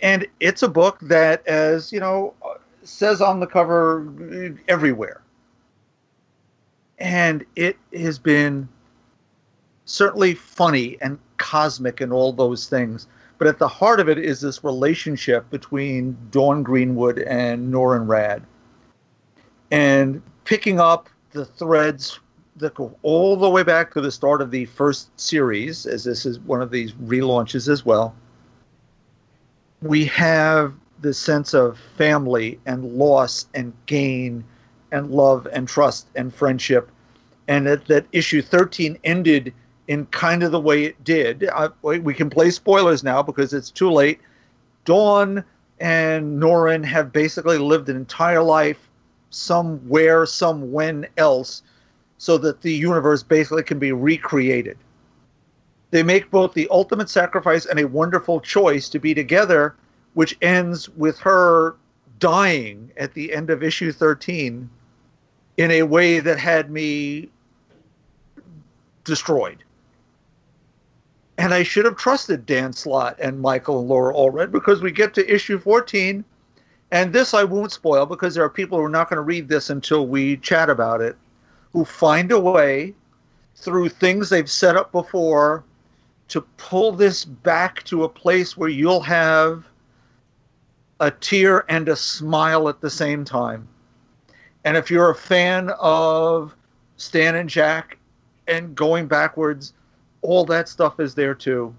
And 0.01 0.27
it's 0.41 0.63
a 0.63 0.67
book 0.67 0.99
that, 1.03 1.47
as 1.47 1.93
you 1.93 1.99
know, 1.99 2.33
says 2.83 3.21
on 3.21 3.39
the 3.39 3.47
cover 3.47 4.53
everywhere. 4.67 5.21
And 6.99 7.45
it 7.55 7.77
has 7.93 8.19
been 8.19 8.67
certainly 9.85 10.33
funny 10.33 10.97
and 11.01 11.19
cosmic 11.37 12.01
and 12.01 12.11
all 12.13 12.33
those 12.33 12.67
things. 12.67 13.07
But 13.37 13.47
at 13.47 13.59
the 13.59 13.67
heart 13.67 13.99
of 13.99 14.07
it 14.09 14.17
is 14.17 14.41
this 14.41 14.63
relationship 14.63 15.49
between 15.49 16.17
Dawn 16.31 16.63
Greenwood 16.63 17.19
and 17.19 17.73
Norrin 17.73 18.07
Radd. 18.07 18.43
And 19.71 20.21
picking 20.45 20.79
up 20.79 21.09
the 21.31 21.45
threads 21.45 22.19
that 22.57 22.75
go 22.75 22.95
all 23.01 23.35
the 23.35 23.49
way 23.49 23.63
back 23.63 23.93
to 23.93 24.01
the 24.01 24.11
start 24.11 24.41
of 24.41 24.51
the 24.51 24.65
first 24.65 25.09
series, 25.19 25.85
as 25.85 26.03
this 26.03 26.25
is 26.25 26.39
one 26.39 26.61
of 26.61 26.71
these 26.71 26.93
relaunches 26.93 27.67
as 27.67 27.85
well, 27.85 28.15
we 29.81 30.05
have 30.05 30.73
this 31.01 31.17
sense 31.17 31.53
of 31.53 31.77
family 31.97 32.59
and 32.65 32.85
loss 32.93 33.47
and 33.53 33.73
gain 33.87 34.43
and 34.91 35.11
love 35.11 35.47
and 35.51 35.67
trust 35.67 36.07
and 36.15 36.33
friendship. 36.33 36.89
And 37.47 37.67
that, 37.67 37.87
that 37.87 38.05
issue 38.13 38.41
13 38.41 38.97
ended 39.03 39.53
in 39.87 40.05
kind 40.07 40.43
of 40.43 40.51
the 40.51 40.59
way 40.59 40.85
it 40.85 41.03
did. 41.03 41.45
Uh, 41.45 41.69
I, 41.85 41.99
we 41.99 42.13
can 42.13 42.29
play 42.29 42.49
spoilers 42.49 43.03
now 43.03 43.21
because 43.21 43.53
it's 43.53 43.69
too 43.69 43.91
late. 43.91 44.19
Dawn 44.85 45.43
and 45.79 46.41
Norrin 46.41 46.83
have 46.85 47.11
basically 47.11 47.57
lived 47.57 47.89
an 47.89 47.95
entire 47.95 48.43
life 48.43 48.89
somewhere, 49.29 50.25
some 50.25 50.71
when 50.71 51.07
else, 51.17 51.63
so 52.17 52.37
that 52.37 52.61
the 52.61 52.71
universe 52.71 53.23
basically 53.23 53.63
can 53.63 53.79
be 53.79 53.91
recreated. 53.91 54.77
They 55.91 56.03
make 56.03 56.31
both 56.31 56.53
the 56.53 56.67
ultimate 56.71 57.09
sacrifice 57.09 57.65
and 57.65 57.79
a 57.79 57.87
wonderful 57.87 58.39
choice 58.39 58.89
to 58.89 58.99
be 58.99 59.13
together, 59.13 59.75
which 60.13 60.37
ends 60.41 60.89
with 60.89 61.19
her 61.19 61.75
dying 62.19 62.91
at 62.97 63.13
the 63.13 63.33
end 63.33 63.49
of 63.49 63.61
issue 63.61 63.91
13 63.91 64.69
in 65.57 65.71
a 65.71 65.83
way 65.83 66.19
that 66.19 66.39
had 66.39 66.71
me 66.71 67.29
destroyed. 69.03 69.62
And 71.37 71.53
I 71.53 71.63
should 71.63 71.85
have 71.85 71.97
trusted 71.97 72.45
Dan 72.45 72.73
Slott 72.73 73.17
and 73.19 73.41
Michael 73.41 73.79
and 73.79 73.89
Laura 73.89 74.13
Allred 74.13 74.51
because 74.51 74.81
we 74.81 74.91
get 74.91 75.13
to 75.15 75.33
issue 75.33 75.57
14, 75.57 76.23
and 76.91 77.11
this 77.11 77.33
I 77.33 77.43
won't 77.43 77.71
spoil 77.71 78.05
because 78.05 78.35
there 78.35 78.43
are 78.43 78.49
people 78.49 78.77
who 78.77 78.85
are 78.85 78.89
not 78.89 79.09
going 79.09 79.17
to 79.17 79.23
read 79.23 79.47
this 79.47 79.69
until 79.71 80.05
we 80.05 80.37
chat 80.37 80.69
about 80.69 81.01
it, 81.01 81.17
who 81.71 81.85
find 81.85 82.31
a 82.31 82.39
way 82.39 82.93
through 83.55 83.89
things 83.89 84.29
they've 84.29 84.49
set 84.49 84.75
up 84.75 84.91
before 84.91 85.63
to 86.27 86.41
pull 86.57 86.91
this 86.91 87.25
back 87.25 87.83
to 87.83 88.03
a 88.03 88.09
place 88.09 88.55
where 88.55 88.69
you'll 88.69 89.01
have 89.01 89.65
a 90.99 91.11
tear 91.11 91.65
and 91.69 91.89
a 91.89 91.95
smile 91.95 92.69
at 92.69 92.79
the 92.79 92.89
same 92.89 93.25
time. 93.25 93.67
And 94.63 94.77
if 94.77 94.89
you're 94.89 95.09
a 95.09 95.15
fan 95.15 95.71
of 95.79 96.55
Stan 96.97 97.35
and 97.35 97.49
Jack 97.49 97.97
and 98.47 98.75
going 98.75 99.07
backwards, 99.07 99.73
all 100.23 100.45
that 100.45 100.67
stuff 100.67 100.99
is 100.99 101.13
there 101.15 101.35
too, 101.35 101.73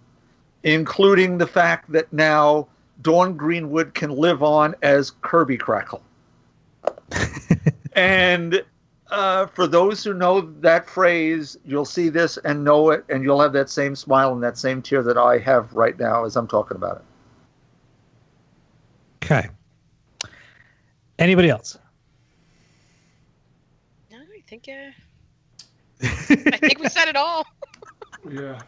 including 0.63 1.39
the 1.39 1.47
fact 1.47 1.91
that 1.93 2.13
now 2.13 2.69
Dawn 3.03 3.37
Greenwood 3.37 3.95
can 3.95 4.11
live 4.11 4.43
on 4.43 4.75
as 4.83 5.11
Kirby 5.23 5.59
Krackle. 5.59 6.01
and 7.95 8.63
uh, 9.11 9.47
for 9.47 9.67
those 9.67 10.03
who 10.05 10.15
know 10.15 10.41
that 10.61 10.89
phrase, 10.89 11.57
you'll 11.65 11.85
see 11.85 12.09
this 12.09 12.37
and 12.39 12.65
know 12.65 12.91
it, 12.91 13.05
and 13.09 13.23
you'll 13.23 13.41
have 13.41 13.53
that 13.53 13.69
same 13.71 13.95
smile 13.97 14.33
and 14.33 14.43
that 14.43 14.59
same 14.59 14.81
tear 14.83 15.03
that 15.03 15.19
I 15.19 15.39
have 15.39 15.73
right 15.73 15.99
now 15.99 16.25
as 16.25 16.37
I'm 16.37 16.47
talking 16.47 16.77
about 16.77 16.97
it. 16.97 17.03
okay 19.25 19.49
anybody 21.19 21.49
else 21.49 21.79
No, 24.11 24.19
I 24.19 24.43
think 24.47 24.69
uh, 24.69 24.91
I 26.03 26.57
think 26.59 26.79
we 26.79 26.89
said 26.89 27.09
it 27.09 27.17
all. 27.17 27.47
Yeah. 28.31 28.61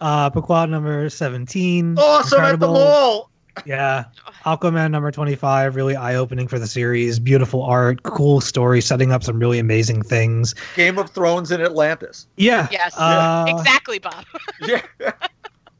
Uh, 0.00 0.30
Pequod 0.30 0.70
number 0.70 1.08
17. 1.08 1.98
Awesome 1.98 2.40
at 2.40 2.60
the 2.60 2.66
mall! 2.66 3.30
Yeah. 3.64 4.04
Aquaman 4.44 4.90
number 4.90 5.10
25, 5.10 5.76
really 5.76 5.96
eye 5.96 6.14
opening 6.16 6.46
for 6.46 6.58
the 6.58 6.66
series. 6.66 7.18
Beautiful 7.18 7.62
art, 7.62 8.02
cool 8.02 8.40
story, 8.40 8.80
setting 8.82 9.12
up 9.12 9.24
some 9.24 9.38
really 9.38 9.58
amazing 9.58 10.02
things. 10.02 10.54
Game 10.74 10.98
of 10.98 11.10
Thrones 11.10 11.50
in 11.50 11.60
Atlantis. 11.62 12.26
Yeah. 12.36 12.68
Yes, 12.70 12.94
Uh, 12.96 13.46
exactly, 13.48 13.98
Bob. 13.98 14.24
Yeah. 14.66 14.82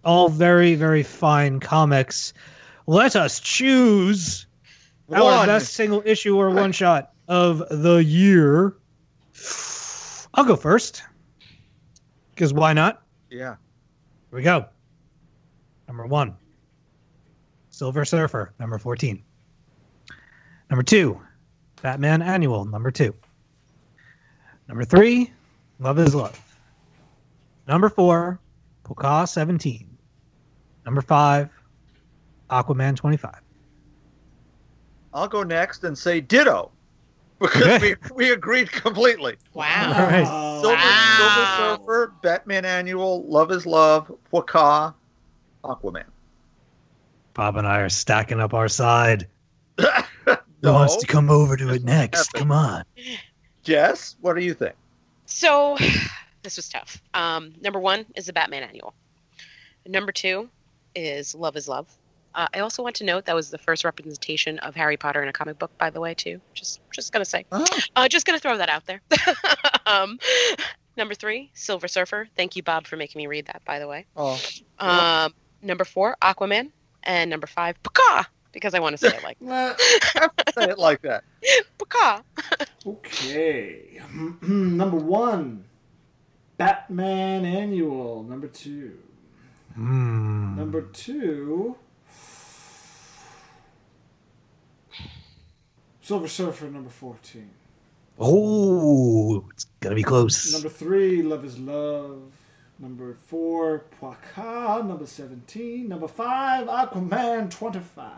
all 0.04 0.28
very, 0.28 0.74
very 0.74 1.02
fine 1.02 1.60
comics. 1.60 2.32
Let 2.86 3.16
us 3.16 3.40
choose 3.40 4.46
our 5.12 5.46
best 5.46 5.74
single 5.74 6.02
issue 6.04 6.36
or 6.36 6.50
one 6.50 6.72
shot 6.72 7.12
of 7.28 7.62
the 7.70 7.96
year. 7.96 8.74
I'll 10.34 10.44
go 10.44 10.56
first. 10.56 11.02
Because 12.36 12.52
why 12.52 12.74
not? 12.74 13.02
Yeah. 13.30 13.56
Here 14.30 14.36
we 14.38 14.42
go. 14.42 14.66
Number 15.88 16.04
one, 16.06 16.36
Silver 17.70 18.04
Surfer, 18.04 18.52
number 18.60 18.76
14. 18.76 19.22
Number 20.68 20.82
two, 20.82 21.18
Batman 21.80 22.20
Annual, 22.20 22.66
number 22.66 22.90
two. 22.90 23.14
Number 24.68 24.84
three, 24.84 25.32
Love 25.78 25.98
is 25.98 26.14
Love. 26.14 26.38
Number 27.66 27.88
four, 27.88 28.38
Pocah 28.84 29.26
17. 29.26 29.88
Number 30.84 31.00
five, 31.00 31.48
Aquaman 32.50 32.96
25. 32.96 33.34
I'll 35.14 35.26
go 35.28 35.42
next 35.42 35.84
and 35.84 35.96
say 35.96 36.20
ditto. 36.20 36.70
Because 37.38 37.62
Okay. 37.62 37.96
we, 38.10 38.14
we 38.14 38.32
agreed 38.32 38.70
completely. 38.72 39.36
Wow. 39.54 39.92
All 40.64 40.72
right. 40.72 40.76
Silver, 40.76 40.76
Wow. 40.76 41.76
Silver 41.76 41.82
Surfer, 41.82 42.12
Batman 42.22 42.64
Annual, 42.64 43.24
Love 43.24 43.50
is 43.52 43.66
Love, 43.66 44.10
Waka, 44.30 44.94
Aquaman. 45.64 46.04
Bob 47.34 47.56
and 47.56 47.66
I 47.66 47.80
are 47.80 47.88
stacking 47.88 48.40
up 48.40 48.54
our 48.54 48.68
side. 48.68 49.26
Who 49.78 50.36
no. 50.62 50.72
wants 50.72 50.96
to 50.96 51.06
come 51.06 51.30
over 51.30 51.56
to 51.56 51.68
it 51.74 51.84
next? 51.84 52.32
Come 52.32 52.50
on. 52.50 52.84
Jess, 53.62 54.16
what 54.20 54.36
do 54.36 54.42
you 54.44 54.54
think? 54.54 54.74
So 55.26 55.76
this 56.42 56.56
was 56.56 56.68
tough. 56.68 57.02
Um, 57.14 57.52
number 57.60 57.78
one 57.80 58.06
is 58.14 58.26
the 58.26 58.32
Batman 58.32 58.62
annual. 58.62 58.94
Number 59.86 60.12
two 60.12 60.48
is 60.94 61.34
Love 61.34 61.56
is 61.56 61.68
Love. 61.68 61.86
Uh, 62.34 62.46
I 62.52 62.58
also 62.60 62.82
want 62.82 62.96
to 62.96 63.04
note 63.04 63.24
that 63.26 63.34
was 63.34 63.48
the 63.50 63.56
first 63.58 63.82
representation 63.84 64.58
of 64.58 64.74
Harry 64.74 64.96
Potter 64.98 65.22
in 65.22 65.28
a 65.28 65.32
comic 65.32 65.58
book, 65.58 65.70
by 65.78 65.88
the 65.88 66.00
way, 66.00 66.12
too. 66.12 66.38
Just 66.52 66.80
just 66.92 67.12
gonna 67.12 67.24
say. 67.24 67.46
Oh, 67.52 67.64
Uh, 67.94 68.08
just 68.08 68.26
gonna 68.26 68.38
throw 68.38 68.58
that 68.58 68.68
out 68.68 68.84
there. 68.86 69.00
um, 69.86 70.18
number 70.96 71.14
three, 71.14 71.50
Silver 71.54 71.88
Surfer. 71.88 72.28
Thank 72.36 72.56
you, 72.56 72.62
Bob, 72.62 72.86
for 72.86 72.96
making 72.96 73.18
me 73.20 73.26
read 73.26 73.46
that, 73.46 73.62
by 73.64 73.78
the 73.78 73.88
way. 73.88 74.06
oh. 74.16 74.40
Um, 74.78 75.32
number 75.62 75.84
four, 75.84 76.16
Aquaman, 76.22 76.70
and 77.02 77.30
number 77.30 77.46
five, 77.46 77.82
Paka, 77.82 78.28
because 78.52 78.74
I 78.74 78.80
want 78.80 78.98
to 78.98 79.10
say 79.10 79.16
it 79.16 79.22
like 79.22 79.36
Well, 79.40 79.74
say 80.54 80.70
it 80.70 80.78
like 80.78 81.02
that. 81.02 81.24
Paka. 81.78 82.24
Okay. 82.86 84.00
Number 84.42 84.96
one, 84.96 85.64
Batman 86.56 87.44
Annual. 87.44 88.22
Number 88.24 88.46
two. 88.48 88.98
Hmm. 89.74 90.56
Number 90.56 90.80
two, 90.82 91.76
Silver 96.00 96.28
Surfer. 96.28 96.66
Number 96.66 96.88
fourteen. 96.90 97.50
Oh, 98.18 99.44
it's 99.52 99.66
gonna 99.80 99.94
be 99.94 100.02
close. 100.02 100.52
Number 100.52 100.68
three, 100.68 101.22
Love 101.22 101.44
is 101.44 101.58
Love. 101.58 102.22
Number 102.78 103.14
four, 103.14 103.84
Pwaka. 104.00 104.86
Number 104.86 105.06
seventeen. 105.06 105.88
Number 105.88 106.08
five, 106.08 106.66
Aquaman 106.66 107.50
twenty-five. 107.50 108.10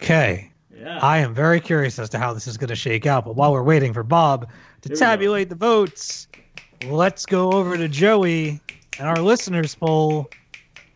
Okay. 0.00 0.50
Yeah. 0.76 0.98
I 1.00 1.18
am 1.18 1.34
very 1.34 1.60
curious 1.60 1.98
as 1.98 2.08
to 2.10 2.18
how 2.18 2.32
this 2.32 2.46
is 2.48 2.56
going 2.56 2.68
to 2.68 2.76
shake 2.76 3.06
out. 3.06 3.24
But 3.24 3.36
while 3.36 3.52
we're 3.52 3.62
waiting 3.62 3.92
for 3.92 4.02
Bob 4.02 4.48
to 4.80 4.88
we 4.88 4.94
go. 4.94 4.98
tabulate 4.98 5.48
the 5.48 5.54
votes, 5.54 6.26
let's 6.86 7.26
go 7.26 7.52
over 7.52 7.76
to 7.76 7.88
Joey 7.88 8.60
and 8.98 9.06
our 9.06 9.18
listeners 9.18 9.74
poll. 9.74 10.28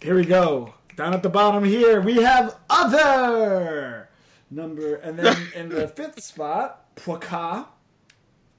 Here 0.01 0.15
we 0.15 0.25
go. 0.25 0.73
Down 0.97 1.13
at 1.15 1.23
the 1.23 1.29
bottom 1.29 1.63
here, 1.63 2.01
we 2.01 2.17
have 2.17 2.57
other 2.71 4.09
number, 4.51 4.97
and 4.97 5.19
then 5.19 5.37
in 5.55 5.69
the 5.69 5.89
fifth 5.89 6.23
spot, 6.23 6.95
Pwaka, 6.97 7.67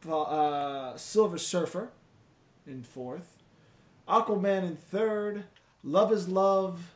uh, 0.10 0.96
Silver 0.98 1.38
Surfer, 1.38 1.90
in 2.66 2.84
fourth, 2.84 3.38
Aquaman 4.08 4.64
in 4.64 4.76
third, 4.76 5.46
Love 5.84 6.12
is 6.12 6.28
Love, 6.28 6.94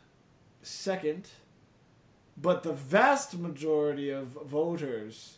second, 0.62 1.30
but 2.38 2.64
the 2.64 2.74
vast 2.74 3.38
majority 3.38 4.10
of 4.10 4.28
voters 4.46 5.38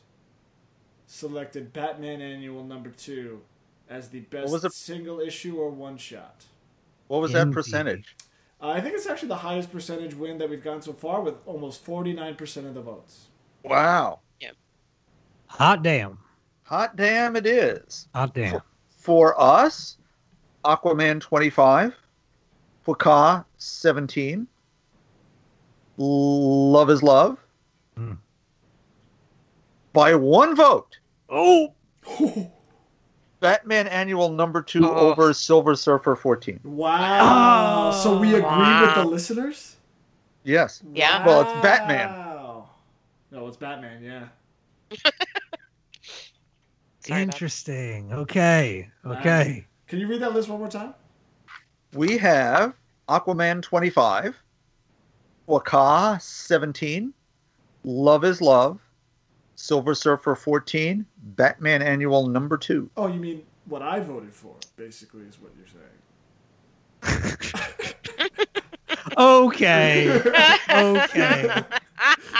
selected 1.05 1.73
Batman 1.73 2.21
Annual 2.21 2.63
number 2.63 2.89
two 2.89 3.41
as 3.89 4.09
the 4.09 4.21
best 4.21 4.51
was 4.51 4.63
it? 4.63 4.73
single 4.73 5.19
issue 5.19 5.57
or 5.57 5.69
one 5.69 5.97
shot. 5.97 6.45
What 7.07 7.21
was 7.21 7.33
that 7.33 7.43
Indeed. 7.43 7.53
percentage? 7.53 8.15
Uh, 8.61 8.69
I 8.69 8.81
think 8.81 8.95
it's 8.95 9.05
actually 9.05 9.27
the 9.27 9.35
highest 9.35 9.71
percentage 9.71 10.15
win 10.15 10.37
that 10.37 10.49
we've 10.49 10.63
gotten 10.63 10.81
so 10.81 10.93
far, 10.93 11.21
with 11.21 11.35
almost 11.45 11.85
49% 11.85 12.65
of 12.65 12.73
the 12.73 12.81
votes. 12.81 13.27
Wow. 13.63 14.19
Yeah. 14.39 14.51
Hot 15.47 15.83
damn. 15.83 16.17
Hot 16.63 16.95
damn 16.95 17.35
it 17.35 17.45
is. 17.45 18.07
Hot 18.15 18.33
damn. 18.33 18.61
For 18.97 19.39
us, 19.41 19.97
Aquaman 20.65 21.19
25, 21.21 21.93
Waka 22.85 23.45
17, 23.57 24.47
Love 25.97 26.89
is 26.89 27.03
Love. 27.03 27.37
Hmm. 27.97 28.13
By 29.91 30.15
one 30.15 30.55
vote, 30.55 30.97
Oh. 31.29 31.73
Batman 33.39 33.87
Annual 33.87 34.29
number 34.29 34.61
two 34.61 34.89
Oh. 34.89 34.95
over 35.11 35.33
Silver 35.33 35.75
Surfer 35.75 36.15
14. 36.15 36.59
Wow. 36.63 37.89
Oh, 37.93 38.01
so 38.01 38.17
we 38.17 38.29
agree 38.35 38.81
with 38.81 38.95
the 38.95 39.05
listeners? 39.05 39.75
Yes. 40.43 40.81
Yeah. 40.93 41.25
Well, 41.25 41.41
it's 41.41 41.61
Batman. 41.61 42.09
Wow. 43.33 43.39
No, 43.39 43.47
it's 43.47 43.57
Batman, 43.57 44.03
yeah. 44.03 44.27
Sorry, 46.99 47.25
Bob. 47.25 47.33
Interesting. 47.33 48.13
Okay. 48.13 48.89
Okay. 49.05 49.65
Can 49.87 49.99
you 49.99 50.07
read 50.07 50.21
that 50.21 50.33
list 50.33 50.49
one 50.49 50.59
more 50.59 50.69
time? 50.69 50.93
We 51.93 52.17
have 52.17 52.73
Aquaman 53.09 53.61
25, 53.61 54.35
Waka 55.45 56.17
17, 56.21 57.13
Love 57.83 58.23
is 58.23 58.41
Love, 58.41 58.79
Silver 59.55 59.93
Surfer 59.93 60.35
14, 60.35 61.05
Batman 61.17 61.81
Annual 61.81 62.27
number 62.27 62.57
two. 62.57 62.89
Oh, 62.97 63.07
you 63.07 63.19
mean 63.19 63.43
what 63.65 63.81
I 63.81 63.99
voted 63.99 64.33
for, 64.33 64.55
basically, 64.75 65.23
is 65.23 65.37
what 65.39 65.51
you're 65.57 65.67
saying. 67.03 67.93
Okay. 69.17 70.21
Okay. 70.69 71.63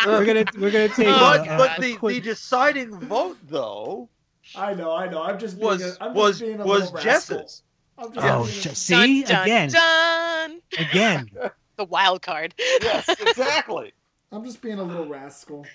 we're 0.06 0.26
gonna 0.26 0.46
we're 0.60 0.72
gonna 0.72 0.90
take 0.90 1.06
But, 1.08 1.48
a, 1.48 1.52
uh, 1.52 1.56
a- 1.56 1.58
but 1.58 1.78
a 1.78 1.82
the, 1.82 1.92
the 1.94 1.98
quick- 1.98 2.24
deciding 2.24 3.00
vote, 3.00 3.38
though, 3.48 4.10
I 4.56 4.74
know, 4.74 4.92
I 4.96 5.08
know. 5.10 5.22
I'm 5.24 5.38
just 5.40 5.58
being 5.58 5.68
was 5.68 5.82
a, 5.98 6.04
I'm 6.04 6.14
was 6.14 6.40
just 6.40 6.42
being 6.50 6.60
a 6.60 6.66
was 6.66 6.92
little 6.92 6.96
rascal. 6.96 7.38
Jess's. 7.38 7.64
I'm 7.98 8.12
just 8.12 8.26
oh, 8.26 8.44
being 8.46 8.76
see 8.76 9.24
Dun, 9.24 9.32
dun, 9.36 9.44
again, 9.44 9.70
dun. 9.70 10.62
again. 10.80 11.30
The 11.76 11.86
wild 11.86 12.22
card. 12.22 12.54
Yes, 12.60 13.10
exactly. 13.10 13.94
I'm 14.32 14.46
just 14.46 14.62
being 14.62 14.78
a 14.78 14.84
little 14.84 15.08
rascal. 15.08 15.66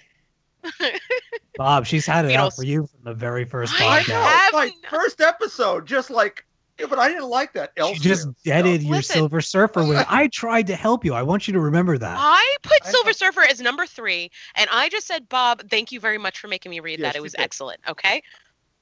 Bob, 1.57 1.87
she's 1.87 2.07
had 2.07 2.25
it 2.25 2.31
You 2.31 2.37
know, 2.37 2.45
out 2.47 2.55
for 2.55 2.63
you 2.65 2.87
from 2.87 3.01
the 3.03 3.15
very 3.15 3.45
first 3.45 3.75
I 3.81 3.85
I 3.99 4.01
podcast. 4.03 4.09
know. 4.09 4.15
have 4.21 4.53
My 4.53 4.71
first 4.89 5.21
episode, 5.21 5.87
just 5.87 6.11
like, 6.11 6.47
yeah, 6.79 6.87
but 6.87 6.99
I 6.99 7.09
didn't 7.09 7.29
like 7.29 7.53
that. 7.55 7.73
She 7.77 7.83
Elsevier 7.83 8.01
just 8.01 8.23
stuff. 8.23 8.35
deaded 8.45 8.83
your 8.83 8.97
Listen. 8.97 9.15
Silver 9.15 9.41
Surfer 9.41 9.85
win. 9.85 10.05
I 10.09 10.29
tried 10.29 10.69
to 10.69 10.77
help 10.77 11.05
you. 11.05 11.15
I 11.15 11.23
want 11.23 11.49
you 11.49 11.55
to 11.55 11.61
remember 11.61 11.99
that. 11.99 12.17
I 12.19 12.57
put 12.63 12.79
I 12.85 12.91
Silver 12.91 13.09
know. 13.09 13.13
Surfer 13.13 13.43
as 13.43 13.61
number 13.61 13.87
three, 13.87 14.31
and 14.55 14.69
I 14.73 14.89
just 14.89 15.07
said, 15.07 15.29
Bob, 15.29 15.69
thank 15.69 15.93
you 15.93 16.01
very 16.01 16.19
much 16.19 16.39
for 16.39 16.49
making 16.49 16.71
me 16.71 16.81
read 16.81 17.01
Yes, 17.01 17.13
that. 17.13 17.17
It 17.19 17.23
was 17.23 17.33
did. 17.33 17.41
excellent. 17.43 17.81
Okay. 17.89 18.23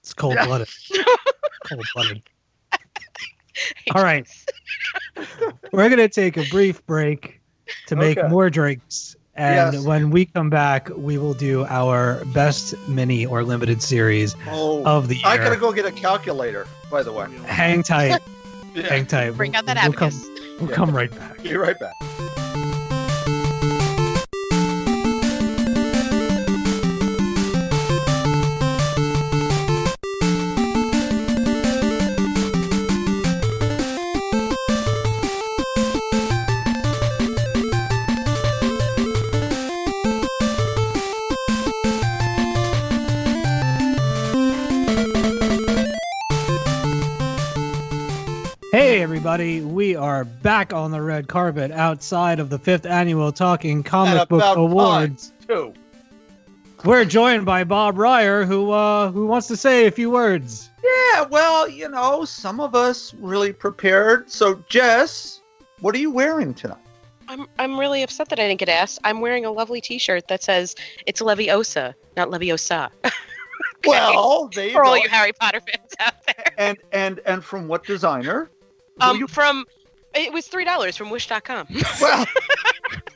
It's 0.03 0.15
cold 0.15 0.37
blooded. 0.45 0.69
cold 1.65 1.87
blooded. 1.95 2.23
All 3.95 4.03
right. 4.03 4.29
We're 5.73 5.89
gonna 5.89 6.09
take 6.09 6.37
a 6.37 6.45
brief 6.51 6.85
break 6.87 7.41
to 7.87 7.97
make 7.97 8.19
Okay. 8.19 8.29
more 8.29 8.51
drinks. 8.51 9.16
And 9.37 9.75
Yes. 9.75 9.85
when 9.85 10.11
we 10.11 10.25
come 10.25 10.49
back, 10.51 10.89
we 10.97 11.19
will 11.19 11.35
do 11.35 11.65
our 11.67 12.25
best 12.27 12.75
mini 12.89 13.27
or 13.27 13.45
limited 13.45 13.83
series 13.83 14.35
Oh, 14.51 14.83
of 14.85 15.09
the 15.09 15.17
year. 15.17 15.25
I 15.27 15.37
gotta 15.37 15.57
go 15.59 15.73
get 15.73 15.85
a 15.85 15.93
calculator. 15.93 16.67
By 16.91 17.03
the 17.03 17.13
way, 17.13 17.27
Hang 17.45 17.83
tight. 17.83 18.21
yeah. 18.75 18.83
Hang 18.89 19.05
tight. 19.07 19.31
Bring 19.37 19.53
We'll- 19.53 19.59
out 19.59 19.67
that 19.67 19.83
we'll 19.85 19.93
come, 19.93 20.13
we'll 20.61 20.71
Yeah. 20.71 20.77
come 20.77 20.97
right 20.97 21.11
back. 21.15 21.43
Be 21.43 21.55
right 21.57 21.79
back. 21.79 21.93
Everybody. 49.37 49.61
We 49.61 49.95
are 49.95 50.25
back 50.25 50.73
on 50.73 50.93
the 50.93 51.03
red 51.03 51.29
carpet 51.29 51.71
outside 51.71 52.41
of 52.41 52.49
the 52.49 52.59
fifth 52.59 52.87
annual 52.87 53.31
Talking 53.33 53.73
And 53.73 53.85
Comic 53.85 54.31
Book 54.31 54.57
Awards. 54.57 55.35
too. 55.47 55.75
We're 56.87 57.05
joined 57.05 57.45
by 57.45 57.65
Bob 57.65 57.99
Reyer, 57.99 58.47
who 58.47 58.71
uh, 58.71 59.11
who 59.11 59.27
wants 59.27 59.47
to 59.49 59.57
say 59.59 59.85
a 59.85 59.91
few 59.91 60.09
words. 60.09 60.71
Yeah, 60.83 61.27
well, 61.27 61.69
you 61.69 61.87
know, 61.91 62.25
some 62.25 62.61
of 62.61 62.75
us 62.75 63.13
really 63.13 63.53
prepared. 63.53 64.31
So, 64.31 64.65
Jess, 64.71 65.43
what 65.81 65.95
are 65.95 65.99
you 65.99 66.11
wearing 66.11 66.55
tonight? 66.55 66.79
I'm 67.29 67.47
I'm 67.59 67.79
really 67.79 68.03
upset 68.03 68.31
that 68.31 68.39
I 68.39 68.49
didn't 68.49 68.61
get 68.61 68.71
asked. 68.71 69.01
I'm 69.05 69.21
wearing 69.21 69.45
a 69.45 69.53
lovely 69.53 69.83
T-shirt 69.83 70.29
that 70.29 70.43
says 70.43 70.75
it's 71.07 71.21
Leviosa, 71.21 71.93
not 72.17 72.31
Leviosa. 72.31 72.89
Well, 73.87 74.49
there 74.53 74.67
you 74.67 74.73
For 74.73 74.85
all 74.85 74.97
you 74.99 75.09
Harry 75.09 75.33
Potter 75.33 75.61
fans 75.61 75.93
out 76.01 76.15
there. 76.27 76.55
And 76.59 76.79
and 76.93 77.21
and 77.27 77.45
from 77.45 77.69
what 77.69 77.85
designer? 77.85 78.51
Who 78.99 79.05
Um, 79.05 79.17
you- 79.19 79.27
from 79.29 79.65
it 80.15 80.33
was 80.33 80.47
three 80.47 80.65
dollars 80.65 80.97
from 80.97 81.11
Wish.com. 81.11 81.67
well, 82.01 82.27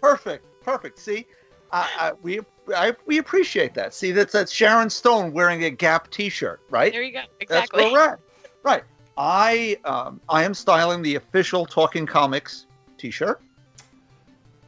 perfect, 0.00 0.44
perfect. 0.62 0.98
See, 0.98 1.26
I, 1.72 1.88
I, 1.98 2.12
we 2.22 2.40
I, 2.74 2.94
we 3.06 3.18
appreciate 3.18 3.74
that. 3.74 3.94
See, 3.94 4.12
that's 4.12 4.32
that's 4.32 4.52
Sharon 4.52 4.90
Stone 4.90 5.32
wearing 5.32 5.64
a 5.64 5.70
Gap 5.70 6.10
T-shirt, 6.10 6.60
right? 6.70 6.92
there 6.92 7.02
you 7.02 7.12
go. 7.12 7.20
That's 7.20 7.66
Exactly. 7.68 7.90
correct. 7.90 8.22
Right. 8.62 8.82
I 9.16 9.78
um, 9.84 10.20
I 10.28 10.44
am 10.44 10.54
styling 10.54 11.02
the 11.02 11.14
official 11.16 11.64
Talking 11.66 12.06
Comics 12.06 12.66
T-shirt 12.98 13.40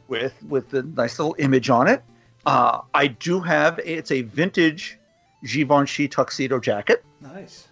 with 0.07 0.33
with 0.49 0.69
the 0.69 0.83
nice 0.83 1.19
little 1.19 1.35
image 1.39 1.69
on 1.69 1.87
it. 1.87 2.01
Uh, 2.45 2.81
I 2.93 3.07
do 3.07 3.39
have 3.39 3.79
it's 3.85 4.11
a 4.11 4.21
vintage 4.23 4.97
Givenchy 5.45 6.07
tuxedo 6.07 6.59
jacket. 6.59 7.03
Nice. 7.21 7.67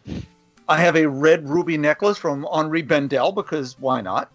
I 0.72 0.78
have 0.78 0.96
a 0.96 1.06
red 1.06 1.50
ruby 1.50 1.78
necklace 1.78 2.18
from 2.18 2.48
Henri 2.50 2.82
Bendel 2.82 3.34
because 3.34 3.78
why 3.78 4.00
not? 4.00 4.32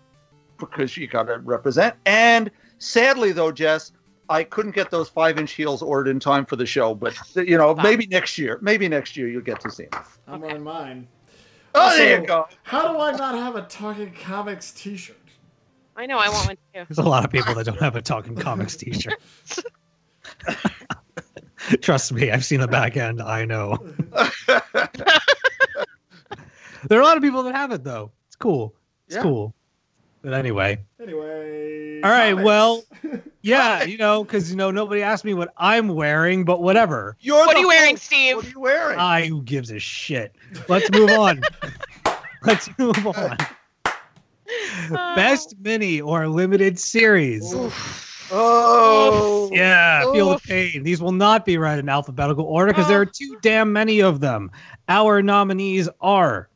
Because 0.58 0.94
you 0.94 1.06
got 1.06 1.28
to 1.28 1.38
represent. 1.38 1.94
And 2.04 2.50
sadly, 2.76 3.32
though, 3.32 3.50
Jess, 3.50 3.92
I 4.28 4.44
couldn't 4.44 4.74
get 4.74 4.90
those 4.90 5.08
five-inch 5.08 5.52
heels 5.52 5.80
ordered 5.80 6.10
in 6.10 6.20
time 6.20 6.44
for 6.44 6.56
the 6.56 6.66
show. 6.66 6.94
But 6.94 7.14
you 7.36 7.56
know, 7.56 7.72
Wow. 7.72 7.82
maybe 7.82 8.06
next 8.06 8.36
year. 8.36 8.58
Maybe 8.60 8.86
next 8.86 9.16
year 9.16 9.28
you'll 9.28 9.40
get 9.40 9.60
to 9.60 9.70
see 9.70 9.86
them. 9.90 10.04
I'm 10.28 10.44
Okay. 10.44 10.56
on 10.56 10.62
mine. 10.62 11.08
Oh, 11.74 11.96
there 11.96 12.20
you 12.20 12.26
go. 12.26 12.46
How 12.64 12.92
do 12.92 13.00
I 13.00 13.12
not 13.12 13.34
have 13.34 13.56
a 13.56 13.62
Talking 13.62 14.12
Comics 14.12 14.72
T-shirt? 14.72 15.16
I 15.96 16.04
know. 16.04 16.18
I 16.18 16.28
want 16.28 16.48
one 16.48 16.56
too. 16.74 16.84
There's 16.86 16.98
a 16.98 17.02
lot 17.02 17.24
of 17.24 17.30
people 17.30 17.54
that 17.54 17.64
don't 17.64 17.80
have 17.80 17.96
a 17.96 18.02
Talking 18.02 18.36
Comics 18.36 18.76
T-shirt. 18.76 19.14
Trust 21.80 22.12
me, 22.12 22.30
I've 22.30 22.44
seen 22.44 22.60
the 22.60 22.68
back 22.68 22.98
end. 22.98 23.22
I 23.22 23.46
know. 23.46 23.78
there 26.88 26.98
are 26.98 27.02
a 27.02 27.04
lot 27.04 27.16
of 27.16 27.22
people 27.22 27.42
that 27.44 27.54
have 27.54 27.72
it 27.72 27.84
though. 27.84 28.10
It's 28.26 28.36
cool. 28.36 28.74
It's 29.06 29.16
Yeah. 29.16 29.22
cool. 29.22 29.54
But 30.22 30.34
anyway, 30.34 30.80
Anyway. 31.00 32.00
All 32.02 32.10
right, 32.10 32.30
comics. 32.30 32.44
well- 32.44 32.82
yeah, 33.42 33.84
you 33.84 33.96
know, 33.96 34.24
because 34.24 34.50
you 34.50 34.56
know 34.56 34.70
nobody 34.72 35.00
asked 35.02 35.24
me 35.24 35.34
what 35.34 35.52
I'm 35.56 35.88
wearing, 35.88 36.44
but 36.44 36.62
whatever. 36.62 37.16
You're 37.20 37.46
What 37.46 37.56
are 37.56 37.60
you 37.60 37.68
wearing, 37.68 37.94
host. 37.94 38.04
Steve? 38.06 38.36
What 38.36 38.44
are 38.46 38.48
you 38.50 38.60
wearing? 38.60 38.98
I 38.98 39.26
who 39.26 39.42
gives 39.42 39.70
a 39.70 39.78
shit. 39.78 40.34
Let's 40.68 40.90
move 40.90 41.10
on. 41.10 41.42
Let's 42.42 42.68
move 42.78 43.06
on. 43.06 43.36
Oh. 44.90 45.14
Best 45.14 45.54
mini 45.60 46.00
or 46.00 46.26
limited 46.28 46.78
series. 46.78 47.54
oh, 48.32 49.50
Yeah, 49.52 50.02
feel 50.12 50.30
the 50.30 50.38
pain. 50.40 50.82
These 50.82 51.00
will 51.00 51.12
not 51.12 51.44
be 51.44 51.58
read 51.58 51.78
in 51.78 51.88
alphabetical 51.88 52.44
order 52.44 52.72
because 52.72 52.88
there 52.88 52.98
oh. 52.98 53.02
are 53.02 53.06
too 53.06 53.38
damn 53.42 53.72
many 53.72 54.00
of 54.00 54.20
them. 54.20 54.50
Our 54.88 55.22
nominees 55.22 55.88
are 56.00 56.48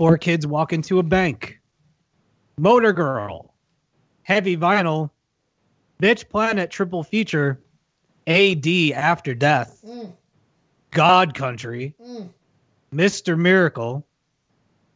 Four 0.00 0.16
Kids 0.16 0.46
Walk 0.46 0.72
Into 0.72 0.98
a 0.98 1.02
Bank, 1.02 1.60
Motor 2.56 2.94
Girl, 2.94 3.52
Heavy 4.22 4.56
Vinyl, 4.56 5.10
Bitch 6.02 6.26
Planet 6.26 6.70
Triple 6.70 7.02
Feature, 7.02 7.60
AD 8.26 8.66
After 8.94 9.34
Death, 9.34 9.84
Mm, 9.86 10.10
God 10.90 11.34
Country, 11.34 11.94
mm. 12.02 12.30
Mr. 12.94 13.38
Miracle, 13.38 14.06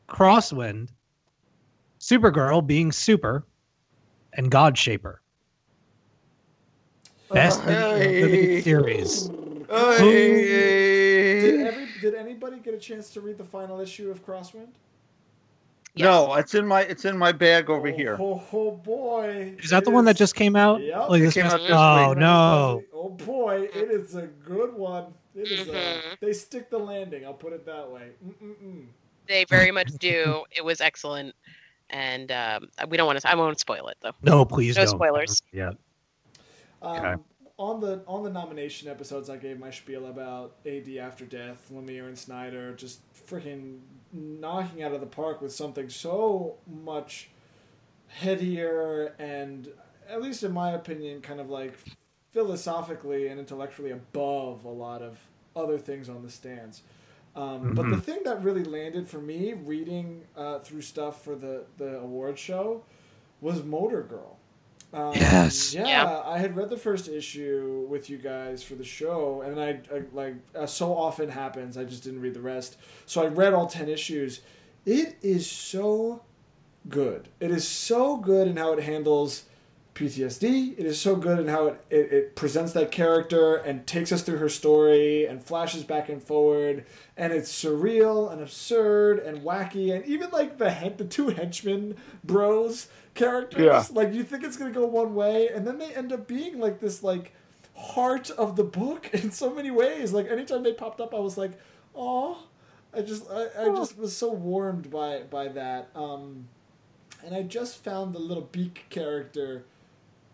Crosswind, 0.09 0.89
Supergirl 2.01 2.67
being 2.67 2.91
super, 2.91 3.45
and 4.33 4.51
God 4.51 4.79
Shaper. 4.79 5.21
Best 7.29 7.63
mini 7.67 7.77
or 7.77 7.99
Hey. 7.99 8.23
limited 8.23 8.65
series. 8.65 9.29
Hey. 9.69 11.43
Did 11.43 11.67
every 11.67 11.89
did 12.01 12.15
anybody 12.15 12.57
get 12.57 12.73
a 12.73 12.79
chance 12.79 13.11
to 13.11 13.21
read 13.21 13.37
the 13.37 13.45
final 13.45 13.81
issue 13.81 14.11
of 14.11 14.25
Crosswind? 14.25 14.69
No, 15.97 16.35
it's 16.35 16.55
in 16.55 16.67
my 16.67 16.83
it's 16.83 17.05
in 17.05 17.17
my 17.17 17.31
bag 17.33 17.71
over 17.71 17.89
oh, 17.89 17.93
here. 17.97 18.17
Oh, 18.21 18.43
oh 18.53 18.71
boy! 18.73 19.55
Is 19.63 19.71
that 19.71 19.79
It 19.79 19.85
the 19.85 19.91
one 19.93 20.05
that 20.07 20.17
just 20.17 20.35
came 20.35 20.57
out? 20.57 20.81
Yep. 20.83 21.09
Like 21.09 21.21
It 21.21 21.25
this 21.27 21.35
came 21.35 21.43
past- 21.45 21.55
out 21.55 21.61
this 21.63 21.71
oh 21.73 22.09
week. 22.11 22.19
no! 22.19 22.83
Oh 22.93 23.09
boy, 23.11 23.63
it 23.73 23.91
is 23.91 24.17
a 24.17 24.27
good 24.27 24.75
one. 24.75 25.15
It 25.37 25.49
is. 25.51 25.69
A, 25.69 25.73
Mhm. 25.73 26.01
they 26.21 26.33
stick 26.33 26.69
the 26.71 26.79
landing. 26.79 27.25
I'll 27.25 27.33
put 27.35 27.53
it 27.53 27.65
that 27.67 27.89
way. 27.91 28.11
Mm-mm-mm. 28.27 28.87
They 29.29 29.45
very 29.45 29.71
much 29.71 29.93
do. 29.99 30.45
It 30.51 30.65
was 30.65 30.81
excellent, 30.81 31.35
and 31.91 32.31
um, 32.33 32.69
we 32.89 32.97
don't 32.97 33.07
want 33.07 33.21
to. 33.21 33.31
I 33.31 33.35
won't 33.37 33.59
spoil 33.61 33.87
it 33.89 33.97
though. 34.03 34.13
No, 34.23 34.45
please 34.45 34.77
No 34.77 34.85
don't. 34.87 34.97
spoilers. 34.97 35.43
Yeah. 35.53 35.73
Um, 36.83 36.97
Okay. 36.99 37.23
On 37.57 37.81
the 37.81 38.03
on 38.09 38.25
the 38.25 38.31
nomination 38.31 38.89
episodes, 38.89 39.31
I 39.31 39.37
gave 39.37 39.61
my 39.61 39.71
spiel 39.71 40.07
about 40.07 40.57
AD 40.67 40.89
After 40.97 41.25
Death, 41.25 41.71
Lemire 41.73 42.09
and 42.09 42.19
Snyder, 42.19 42.75
just 42.75 43.01
freaking 43.15 43.79
knocking 44.13 44.83
out 44.83 44.93
of 44.93 45.01
the 45.01 45.07
park 45.07 45.41
with 45.41 45.53
something 45.53 45.89
so 45.89 46.57
much 46.67 47.31
headier 48.09 49.15
and, 49.19 49.69
at 50.09 50.23
least 50.23 50.43
in 50.43 50.53
my 50.53 50.73
opinion, 50.73 51.21
kind 51.21 51.41
of 51.41 51.49
like 51.51 51.75
philosophically 52.33 53.29
and 53.29 53.39
intellectually 53.39 53.91
above 53.93 54.65
a 54.65 54.69
lot 54.69 55.03
of 55.03 55.19
other 55.55 55.79
things 55.79 56.09
on 56.09 56.23
the 56.23 56.31
stands. 56.31 56.83
Um, 57.37 57.75
But 57.75 57.91
the 57.91 58.01
thing 58.01 58.21
that 58.25 58.43
really 58.43 58.65
landed 58.65 59.09
for 59.09 59.19
me, 59.19 59.53
reading 59.53 60.23
uh, 60.37 60.59
through 60.61 60.83
stuff 60.83 61.23
for 61.23 61.35
the 61.37 61.65
the 61.77 61.99
award 61.99 62.39
show, 62.39 62.83
was 63.41 63.63
Motor 63.63 64.03
Girl. 64.03 64.39
Um, 64.95 65.13
Yes. 65.15 65.75
Yeah, 65.75 65.87
Yeah. 65.87 66.23
I 66.25 66.39
had 66.39 66.57
read 66.57 66.71
the 66.71 66.77
first 66.77 67.09
issue 67.09 67.87
with 67.89 68.09
you 68.09 68.17
guys 68.19 68.63
for 68.63 68.75
the 68.77 68.85
show, 68.85 69.43
and 69.43 69.61
I, 69.61 69.81
I 69.95 70.03
like 70.13 70.37
as 70.55 70.73
so 70.73 70.95
often 70.97 71.29
happens, 71.29 71.77
I 71.77 71.85
just 71.85 72.05
didn't 72.05 72.21
read 72.21 72.35
the 72.35 72.41
rest. 72.41 72.77
So 73.07 73.23
I 73.23 73.27
read 73.27 73.53
all 73.55 73.67
ten 73.67 73.89
issues. 73.89 74.41
It 74.87 75.17
is 75.23 75.51
so 75.51 76.23
good. 76.89 77.29
It 77.41 77.51
is 77.51 77.67
so 77.67 78.17
good 78.17 78.47
in 78.49 78.57
how 78.57 78.73
it 78.75 78.83
handles 78.83 79.45
PTSD. 79.95 80.75
It 80.79 80.85
is 80.87 81.01
so 81.01 81.15
good 81.17 81.39
in 81.39 81.49
how 81.49 81.69
it, 81.69 81.85
it, 81.89 82.13
it 82.13 82.37
presents 82.37 82.73
that 82.73 82.91
character 82.91 83.57
and 83.57 83.87
takes 83.87 84.11
us 84.13 84.23
through 84.23 84.39
her 84.39 84.49
story 84.49 85.25
and 85.25 85.43
flashes 85.43 85.85
back 85.85 86.09
and 86.09 86.23
forward. 86.23 86.85
And 87.17 87.33
it's 87.33 87.51
surreal 87.51 88.31
and 88.33 88.43
absurd 88.43 89.21
and 89.21 89.43
wacky. 89.43 89.95
And 89.95 90.05
even 90.05 90.31
like 90.31 90.59
the 90.59 90.71
head, 90.71 90.99
the 90.99 91.05
two 91.05 91.29
henchmen 91.29 91.97
bros 92.25 92.89
characters, 93.15 93.61
Yeah. 93.65 93.85
like 93.93 94.13
you 94.13 94.25
think 94.25 94.45
it's 94.45 94.57
to 94.57 94.71
go 94.71 94.87
one 94.87 95.15
way 95.15 95.49
and 95.49 95.67
then 95.67 95.79
they 95.79 95.95
end 95.95 96.13
up 96.13 96.27
being 96.27 96.59
like 96.59 96.81
this 96.81 97.03
like 97.03 97.33
heart 97.75 98.31
of 98.31 98.57
the 98.57 98.65
book 98.65 99.11
in 99.13 99.31
so 99.31 99.53
many 99.55 99.71
ways. 99.71 100.13
Like 100.13 100.29
anytime 100.31 100.63
they 100.63 100.73
popped 100.73 101.01
up, 101.01 101.15
I 101.15 101.19
was 101.19 101.37
like, 101.39 101.53
oh, 101.95 102.39
I 102.97 103.03
just, 103.03 103.29
I, 103.31 103.47
I 103.59 103.67
just 103.75 103.99
was 103.99 104.17
so 104.17 104.33
warmed 104.33 104.91
by, 104.91 105.23
by 105.23 105.49
that. 105.49 105.89
Um, 105.95 106.49
and 107.25 107.35
I 107.35 107.43
just 107.43 107.83
found 107.83 108.15
the 108.15 108.19
little 108.21 108.49
beak 108.53 108.85
character 108.91 109.65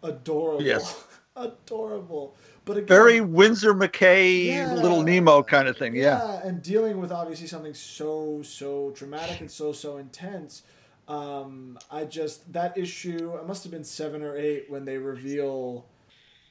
adorable. 0.03 0.63
Yes. 0.63 1.05
adorable. 1.37 2.35
But 2.65 2.77
again, 2.79 2.87
Very 2.89 3.21
Winsor 3.21 3.75
McCay, 3.75 4.47
Yeah. 4.47 4.75
Little 4.75 5.03
Nemo 5.03 5.43
kind 5.43 5.69
of 5.69 5.77
thing. 5.77 5.95
Yeah. 5.95 6.41
and 6.45 6.63
dealing 6.63 7.01
with 7.01 7.11
obviously 7.13 7.47
something 7.47 7.75
so 7.75 8.43
so 8.43 8.91
traumatic 8.91 9.41
and 9.41 9.51
so 9.51 9.73
so 9.73 9.97
intense. 9.97 10.63
Um, 11.11 11.77
I 11.91 12.05
just 12.05 12.53
that 12.53 12.79
issue. 12.79 13.35
It 13.35 13.47
must 13.47 13.65
have 13.65 13.73
been 13.73 13.83
seven 13.83 14.23
or 14.23 14.37
eight 14.37 14.67
when 14.69 14.85
they 14.85 14.97
reveal 14.97 15.87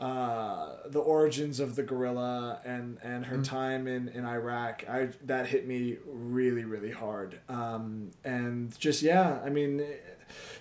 uh, 0.01 0.75
the 0.87 0.99
origins 0.99 1.61
of 1.61 1.77
the 1.77 1.83
gorilla 1.83 2.59
and 2.65 2.97
and 3.01 3.25
her 3.25 3.41
time 3.41 3.87
in 3.87 4.09
in 4.09 4.25
Iraq. 4.25 4.83
I 4.89 5.09
that 5.23 5.47
hit 5.47 5.65
me 5.65 5.97
really 6.05 6.65
really 6.65 6.91
hard. 6.91 7.39
Um, 7.47 8.11
and 8.25 8.77
just 8.77 9.01
yeah, 9.01 9.39
I 9.45 9.49
mean, 9.49 9.81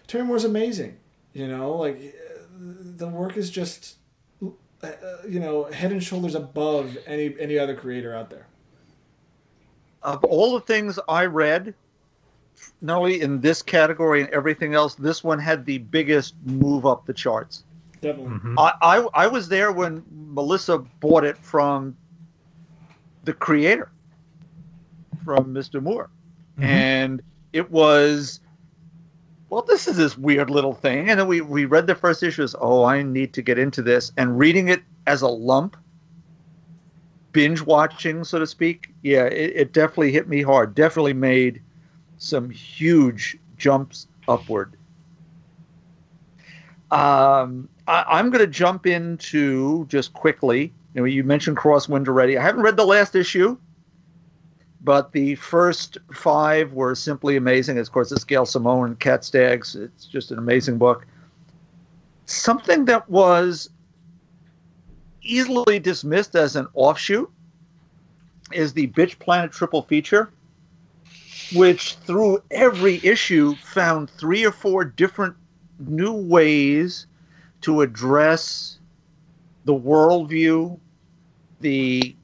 Terry 0.06 0.22
Moore's 0.22 0.44
amazing. 0.44 0.96
You 1.32 1.48
know, 1.48 1.72
like 1.72 2.14
the 2.56 3.08
work 3.08 3.36
is 3.36 3.50
just 3.50 3.96
uh, 4.80 4.92
you 5.28 5.40
know 5.40 5.64
head 5.64 5.90
and 5.90 6.02
shoulders 6.02 6.36
above 6.36 6.96
any 7.04 7.34
any 7.40 7.58
other 7.58 7.74
creator 7.74 8.14
out 8.14 8.30
there. 8.30 8.46
Of 10.04 10.22
all 10.22 10.54
the 10.54 10.60
things 10.60 11.00
I 11.08 11.24
read, 11.24 11.74
not 12.80 12.98
only 12.98 13.20
in 13.20 13.40
this 13.40 13.62
category 13.62 14.20
and 14.20 14.30
everything 14.30 14.74
else, 14.74 14.94
this 14.94 15.22
one 15.24 15.38
had 15.38 15.64
the 15.64 15.78
biggest 15.78 16.34
move 16.44 16.86
up 16.86 17.06
the 17.06 17.12
charts. 17.14 17.64
Definitely. 18.00 18.38
Mhm. 18.38 18.54
I, 18.58 18.72
I 18.82 19.24
I 19.24 19.26
was 19.26 19.48
there 19.48 19.72
when 19.72 20.04
Melissa 20.10 20.78
bought 20.78 21.24
it 21.24 21.36
from 21.36 21.96
the 23.24 23.32
creator, 23.32 23.90
from 25.24 25.52
Mr. 25.52 25.82
Moore, 25.82 26.08
Mhm. 26.58 26.64
and 26.64 27.22
it 27.52 27.70
was 27.70 28.40
well, 29.50 29.62
this 29.62 29.88
is 29.88 29.96
this 29.96 30.16
weird 30.18 30.50
little 30.50 30.74
thing. 30.74 31.08
And 31.08 31.18
then 31.18 31.26
we, 31.26 31.40
we 31.40 31.64
read 31.64 31.86
the 31.86 31.94
first 31.94 32.22
issue 32.22 32.42
as, 32.42 32.54
oh, 32.60 32.84
I 32.84 33.02
need 33.02 33.32
to 33.32 33.40
get 33.40 33.58
into 33.58 33.80
this. 33.80 34.12
And 34.18 34.38
reading 34.38 34.68
it 34.68 34.82
as 35.06 35.22
a 35.22 35.26
lump, 35.28 35.74
binge 37.32 37.62
watching, 37.62 38.24
so 38.24 38.38
to 38.38 38.46
speak, 38.46 38.92
yeah, 39.02 39.24
it, 39.24 39.52
it 39.56 39.72
definitely 39.72 40.12
hit 40.12 40.28
me 40.28 40.42
hard. 40.42 40.74
Definitely 40.74 41.14
made 41.14 41.62
some 42.18 42.50
huge 42.50 43.38
jumps 43.56 44.06
upward. 44.26 44.76
Um, 46.90 47.68
I, 47.86 48.04
I'm 48.06 48.30
going 48.30 48.44
to 48.44 48.50
jump 48.50 48.86
into 48.86 49.86
just 49.86 50.12
quickly. 50.12 50.72
You 50.94 51.00
know, 51.00 51.04
you 51.04 51.24
mentioned 51.24 51.56
Crosswind 51.56 52.08
already. 52.08 52.36
I 52.38 52.42
haven't 52.42 52.62
read 52.62 52.76
the 52.76 52.86
last 52.86 53.14
issue, 53.14 53.56
but 54.82 55.12
the 55.12 55.34
first 55.36 55.98
five 56.12 56.72
were 56.72 56.94
simply 56.94 57.36
amazing. 57.36 57.78
Of 57.78 57.92
course, 57.92 58.10
it's 58.10 58.24
Gail 58.24 58.46
Simone, 58.46 58.86
and 58.86 59.00
Cat 59.00 59.24
Staggs. 59.24 59.76
It's 59.76 60.06
just 60.06 60.30
an 60.30 60.38
amazing 60.38 60.78
book. 60.78 61.06
Something 62.26 62.84
that 62.86 63.08
was 63.08 63.70
easily 65.22 65.78
dismissed 65.78 66.34
as 66.34 66.56
an 66.56 66.66
offshoot 66.74 67.30
is 68.52 68.72
the 68.72 68.88
Bitch 68.88 69.18
Planet 69.18 69.52
triple 69.52 69.82
feature, 69.82 70.30
which 71.54 71.94
through 71.94 72.42
every 72.50 73.00
issue 73.04 73.54
found 73.56 74.10
three 74.10 74.44
or 74.44 74.52
four 74.52 74.84
different 74.84 75.34
new 75.78 76.12
ways 76.12 77.06
to 77.62 77.80
address 77.80 78.78
the 79.64 79.74
worldview, 79.74 80.78
the 81.60 82.14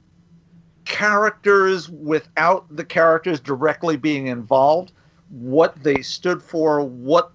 characters 0.85 1.89
without 1.89 2.65
the 2.75 2.83
characters 2.83 3.39
directly 3.39 3.97
being 3.97 4.27
involved, 4.27 4.91
what 5.29 5.75
they 5.83 6.01
stood 6.01 6.41
for, 6.41 6.81
what 6.81 7.31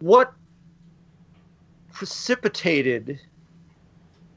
what 0.00 0.32
precipitated 1.92 3.20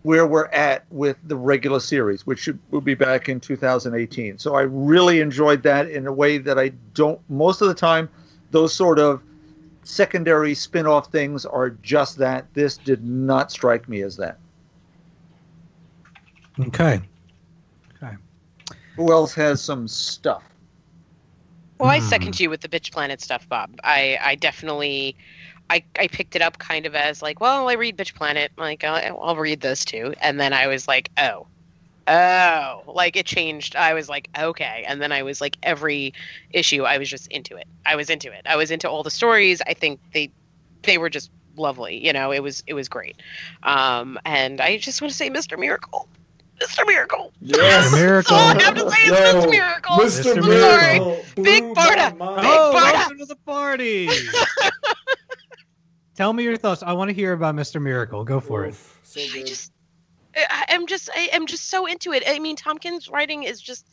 where 0.03 0.27
we're 0.27 0.47
at 0.47 0.85
with 0.91 1.17
the 1.23 1.35
regular 1.35 1.79
series, 1.79 2.27
which 2.27 2.39
should, 2.39 2.59
will 2.71 2.81
be 2.81 2.93
back 2.93 3.29
in 3.29 3.39
2018. 3.39 4.37
So 4.37 4.55
I 4.55 4.61
really 4.61 5.21
enjoyed 5.21 5.63
that 5.63 5.89
in 5.89 6.07
a 6.07 6.11
way 6.11 6.37
that 6.37 6.59
I 6.59 6.69
don't 6.93 7.19
most 7.29 7.61
of 7.61 7.67
the 7.69 7.73
time. 7.73 8.09
Those 8.51 8.73
sort 8.73 8.99
of 8.99 9.21
secondary 9.83 10.53
spin-off 10.53 11.11
things 11.11 11.45
are 11.45 11.71
just 11.71 12.17
that. 12.17 12.45
This 12.53 12.77
did 12.77 13.03
not 13.03 13.51
strike 13.51 13.89
me 13.89 14.01
as 14.01 14.15
that. 14.17 14.37
Okay. 16.59 17.01
Okay. 18.03 18.15
Who 18.95 19.11
else 19.11 19.33
has 19.33 19.61
some 19.61 19.87
stuff? 19.87 20.43
Well, 21.79 21.89
I 21.89 21.99
Hmm. 21.99 22.07
second 22.07 22.39
you 22.39 22.49
with 22.49 22.61
the 22.61 22.69
bitch 22.69 22.91
planet 22.91 23.21
stuff, 23.21 23.47
Bob. 23.49 23.71
I, 23.83 24.19
I 24.21 24.35
definitely, 24.35 25.15
I, 25.73 25.83
I 25.97 26.07
picked 26.07 26.35
it 26.35 26.43
up 26.43 26.59
kind 26.59 26.85
of 26.85 26.93
as 26.93 27.23
like, 27.23 27.39
well, 27.41 27.67
I 27.67 27.73
read 27.73 27.97
bitch 27.97 28.13
planet, 28.13 28.51
like 28.57 28.83
I'll, 28.83 29.19
I'll 29.19 29.35
read 29.35 29.61
this 29.61 29.83
too, 29.83 30.13
and 30.21 30.39
then 30.39 30.53
I 30.53 30.67
was 30.67 30.87
like, 30.87 31.09
oh, 31.17 31.47
oh, 32.07 32.83
like 32.85 33.15
it 33.15 33.25
changed. 33.25 33.75
I 33.75 33.95
was 33.95 34.07
like, 34.07 34.29
okay, 34.37 34.85
and 34.87 35.01
then 35.01 35.11
I 35.11 35.23
was 35.23 35.41
like, 35.41 35.57
every 35.63 36.13
issue, 36.51 36.83
I 36.83 36.99
was 36.99 37.09
just 37.09 37.27
into 37.31 37.55
it. 37.55 37.65
I 37.87 37.95
was 37.95 38.11
into 38.11 38.31
it. 38.31 38.41
I 38.45 38.55
was 38.55 38.69
into 38.69 38.87
all 38.87 39.01
the 39.01 39.09
stories. 39.09 39.63
I 39.65 39.73
think 39.73 39.99
they, 40.13 40.29
they 40.83 40.99
were 40.99 41.09
just 41.09 41.31
lovely. 41.57 42.05
You 42.05 42.13
know, 42.13 42.31
it 42.31 42.43
was 42.43 42.63
it 42.67 42.75
was 42.75 42.87
great. 42.87 43.15
Um, 43.63 44.19
and 44.25 44.61
I 44.61 44.77
just 44.77 45.01
want 45.01 45.11
to 45.11 45.17
say, 45.17 45.31
Mr. 45.31 45.57
Miracle, 45.57 46.07
Mr. 46.61 46.85
Miracle. 46.85 47.33
Yes. 47.41 47.87
Mr. 47.89 47.99
Miracle. 47.99 48.35
Oh, 48.37 48.39
I 48.39 48.61
have 48.61 48.75
to 48.75 48.91
say 48.91 48.97
it's 49.01 49.09
Yo, 49.09 49.41
Mr. 49.41 49.49
Miracle. 49.49 49.95
Mr. 49.97 50.35
Mr. 50.35 50.47
Miracle. 50.47 51.25
blew 51.35 51.43
Big 51.43 51.63
my 51.63 51.73
Barda. 51.73 52.17
mind. 52.17 52.41
Oh, 52.45 52.71
Barda. 52.75 52.93
welcome 52.93 53.17
to 53.17 53.25
the 53.25 53.35
party. 53.37 54.07
Tell 56.15 56.31
me 56.33 56.43
your 56.43 56.57
thoughts. 56.57 56.83
I 56.83 56.93
want 56.93 57.09
to 57.09 57.13
hear 57.13 57.33
about 57.33 57.55
Mr. 57.55 57.81
Miracle. 57.81 58.23
Go 58.23 58.39
for 58.39 58.65
it. 58.65 58.75
So 59.03 59.19
I 59.19 59.43
just, 59.43 59.71
I, 60.35 60.65
I'm 60.69 60.85
just, 60.87 61.09
I 61.15 61.29
am 61.33 61.47
just 61.47 61.69
so 61.69 61.85
into 61.85 62.11
it. 62.13 62.23
I 62.27 62.39
mean, 62.39 62.55
Tompkins' 62.55 63.09
writing 63.09 63.43
is 63.43 63.59
just, 63.59 63.87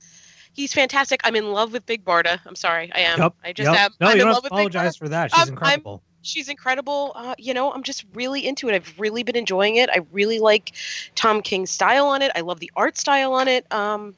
he's 0.53 0.73
fantastic. 0.73 1.21
I'm 1.25 1.35
in 1.37 1.53
love 1.53 1.73
with 1.73 1.87
Big 1.87 2.05
Barda. 2.05 2.39
I'm 2.47 2.57
sorry, 2.57 2.91
I 2.95 3.01
am. 3.01 3.19
Yep, 3.19 3.35
I 3.45 3.53
just 3.53 3.71
yep. 3.71 3.79
am. 3.79 3.91
No, 4.01 4.07
I'm 4.09 4.17
you 4.17 4.23
in 4.23 4.27
don't 4.27 4.35
love 4.35 4.43
with 4.45 4.51
Big 4.53 4.59
Barda. 4.59 4.59
I 4.59 4.61
apologize 4.69 4.97
for 4.97 5.09
that. 5.09 5.31
She's 5.33 5.39
Um, 5.39 5.49
I'm- 5.49 5.53
incredible. 5.55 6.03
She's 6.23 6.51
incredible. 6.51 7.13
Uh, 7.15 7.35
you 7.39 7.55
know, 7.55 7.73
I'm 7.73 7.83
just 7.83 8.05
really 8.13 8.47
into 8.47 8.69
it. 8.69 8.75
I've 8.75 8.93
really 9.01 9.23
been 9.23 9.37
enjoying 9.37 9.77
it. 9.77 9.89
I 9.89 10.01
really 10.13 10.39
like 10.39 10.73
Tom 11.15 11.41
King's 11.41 11.71
style 11.71 12.09
on 12.09 12.21
it. 12.21 12.31
I 12.35 12.43
love 12.43 12.61
the 12.61 12.71
art 12.77 12.99
style 12.99 13.33
on 13.33 13.49
it. 13.49 13.65
Um, 13.73 14.15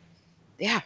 yeah, 0.58 0.80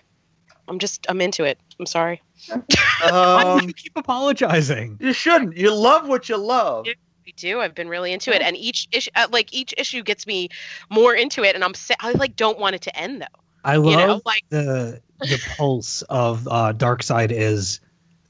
I'm 0.69 0.79
just, 0.79 1.07
I'm 1.09 1.23
into 1.23 1.45
it. 1.45 1.59
I'm 1.81 1.87
sorry. 1.87 2.21
Why 2.49 3.43
do 3.43 3.49
Um, 3.49 3.61
you 3.69 3.73
keep 3.73 3.97
apologizing? 3.97 4.99
you 5.01 5.15
shouldn't. 5.15 5.57
You 5.57 5.75
love 5.75 6.07
what 6.07 6.29
you 6.29 6.37
love. 6.37 6.87
Yeah. 6.87 6.93
I 7.27 7.33
do. 7.37 7.61
I've 7.61 7.75
been 7.75 7.89
really 7.89 8.13
into 8.13 8.35
it, 8.35 8.43
and 8.43 8.57
each 8.57 8.89
issue, 8.93 9.11
uh, 9.15 9.27
like 9.31 9.53
each 9.53 9.75
issue, 9.77 10.03
gets 10.03 10.27
me 10.27 10.49
more 10.91 11.15
into 11.15 11.43
it, 11.45 11.55
and 11.55 11.65
I'm, 11.65 11.75
sa- 11.75 11.95
I 12.01 12.13
like 12.13 12.37
don't 12.37 12.59
want 12.59 12.75
it 12.77 12.83
to 12.83 12.97
end 12.97 13.23
though. 13.23 13.41
I 13.65 13.75
You 13.75 13.81
love 13.81 14.09
know, 14.09 14.21
like 14.25 14.45
the 14.49 15.01
the 15.21 15.39
pulse 15.57 16.03
of 16.03 16.47
uh, 16.47 16.73
Darkseid 16.73 17.33
is 17.33 17.81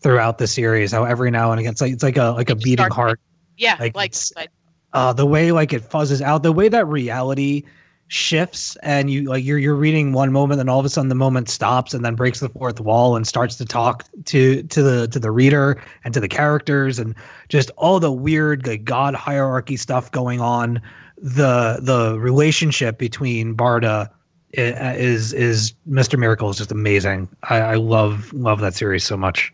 throughout 0.00 0.38
the 0.38 0.46
series. 0.46 0.92
How 0.92 1.04
every 1.04 1.30
now 1.30 1.50
and 1.50 1.60
again, 1.60 1.72
it's 1.72 1.80
like 1.80 1.92
it's 1.92 2.02
like 2.02 2.16
a 2.16 2.30
like 2.30 2.48
a 2.50 2.56
beating 2.56 2.88
heart. 2.90 3.20
yeah, 3.56 3.76
Like, 3.78 3.94
like, 3.94 4.14
like 4.34 4.50
Uh, 4.92 5.12
the 5.12 5.26
way 5.26 5.52
like 5.52 5.72
it 5.74 5.82
fuzzes 5.82 6.22
out, 6.22 6.42
the 6.42 6.52
way 6.52 6.68
that 6.68 6.86
reality 6.86 7.64
shifts, 8.08 8.76
and 8.82 9.10
you 9.10 9.24
like 9.24 9.44
you're 9.44 9.58
you're 9.58 9.74
reading 9.74 10.12
one 10.12 10.32
moment, 10.32 10.60
and 10.60 10.70
all 10.70 10.78
of 10.78 10.86
a 10.86 10.88
sudden 10.88 11.08
the 11.08 11.14
moment 11.14 11.48
stops, 11.48 11.94
and 11.94 12.04
then 12.04 12.14
breaks 12.14 12.40
the 12.40 12.48
fourth 12.48 12.80
wall 12.80 13.16
and 13.16 13.26
starts 13.26 13.56
to 13.56 13.64
talk 13.64 14.04
to 14.26 14.62
to 14.64 14.82
the 14.82 15.08
to 15.08 15.18
the 15.18 15.30
reader 15.30 15.82
and 16.04 16.14
to 16.14 16.20
the 16.20 16.28
characters, 16.28 16.98
and 16.98 17.14
just 17.48 17.70
all 17.76 18.00
the 18.00 18.12
weird 18.12 18.66
like 18.66 18.84
god 18.84 19.14
hierarchy 19.14 19.76
stuff 19.76 20.10
going 20.10 20.40
on. 20.40 20.80
The 21.18 21.78
the 21.80 22.18
relationship 22.18 22.98
between 22.98 23.56
Barda 23.56 24.10
is 24.52 25.32
is 25.32 25.74
Mr. 25.88 26.18
Miracle 26.18 26.50
is 26.50 26.58
just 26.58 26.72
amazing. 26.72 27.28
I, 27.42 27.58
I 27.58 27.74
love 27.74 28.32
love 28.32 28.60
that 28.60 28.74
series 28.74 29.04
so 29.04 29.16
much. 29.16 29.52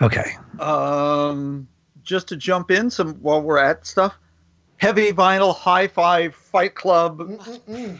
Okay. 0.00 0.32
Um, 0.58 1.68
just 2.02 2.28
to 2.28 2.36
jump 2.36 2.70
in 2.70 2.90
some 2.90 3.14
while 3.16 3.40
we're 3.40 3.58
at 3.58 3.86
stuff. 3.86 4.16
Heavy 4.78 5.12
vinyl, 5.12 5.54
high 5.54 5.86
five, 5.86 6.34
Fight 6.52 6.74
Club, 6.74 7.18
Mm-mm-mm. 7.18 7.98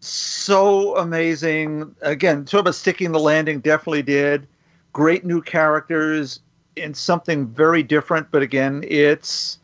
so 0.00 0.96
amazing. 0.96 1.94
Again, 2.00 2.46
talk 2.46 2.60
about 2.60 2.74
sticking 2.74 3.12
the 3.12 3.20
landing, 3.20 3.60
definitely 3.60 4.02
did. 4.02 4.48
Great 4.92 5.24
new 5.24 5.42
characters 5.42 6.40
in 6.76 6.94
something 6.94 7.46
very 7.46 7.82
different, 7.82 8.30
but 8.30 8.42
again, 8.42 8.82
it's 8.88 9.58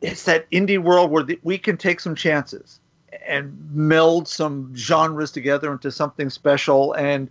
it's 0.00 0.24
that 0.24 0.48
indie 0.50 0.78
world 0.78 1.10
where 1.10 1.22
the, 1.22 1.38
we 1.42 1.58
can 1.58 1.76
take 1.76 2.00
some 2.00 2.14
chances 2.14 2.80
and 3.26 3.56
meld 3.72 4.28
some 4.28 4.74
genres 4.76 5.32
together 5.32 5.72
into 5.72 5.90
something 5.90 6.30
special. 6.30 6.92
And 6.92 7.28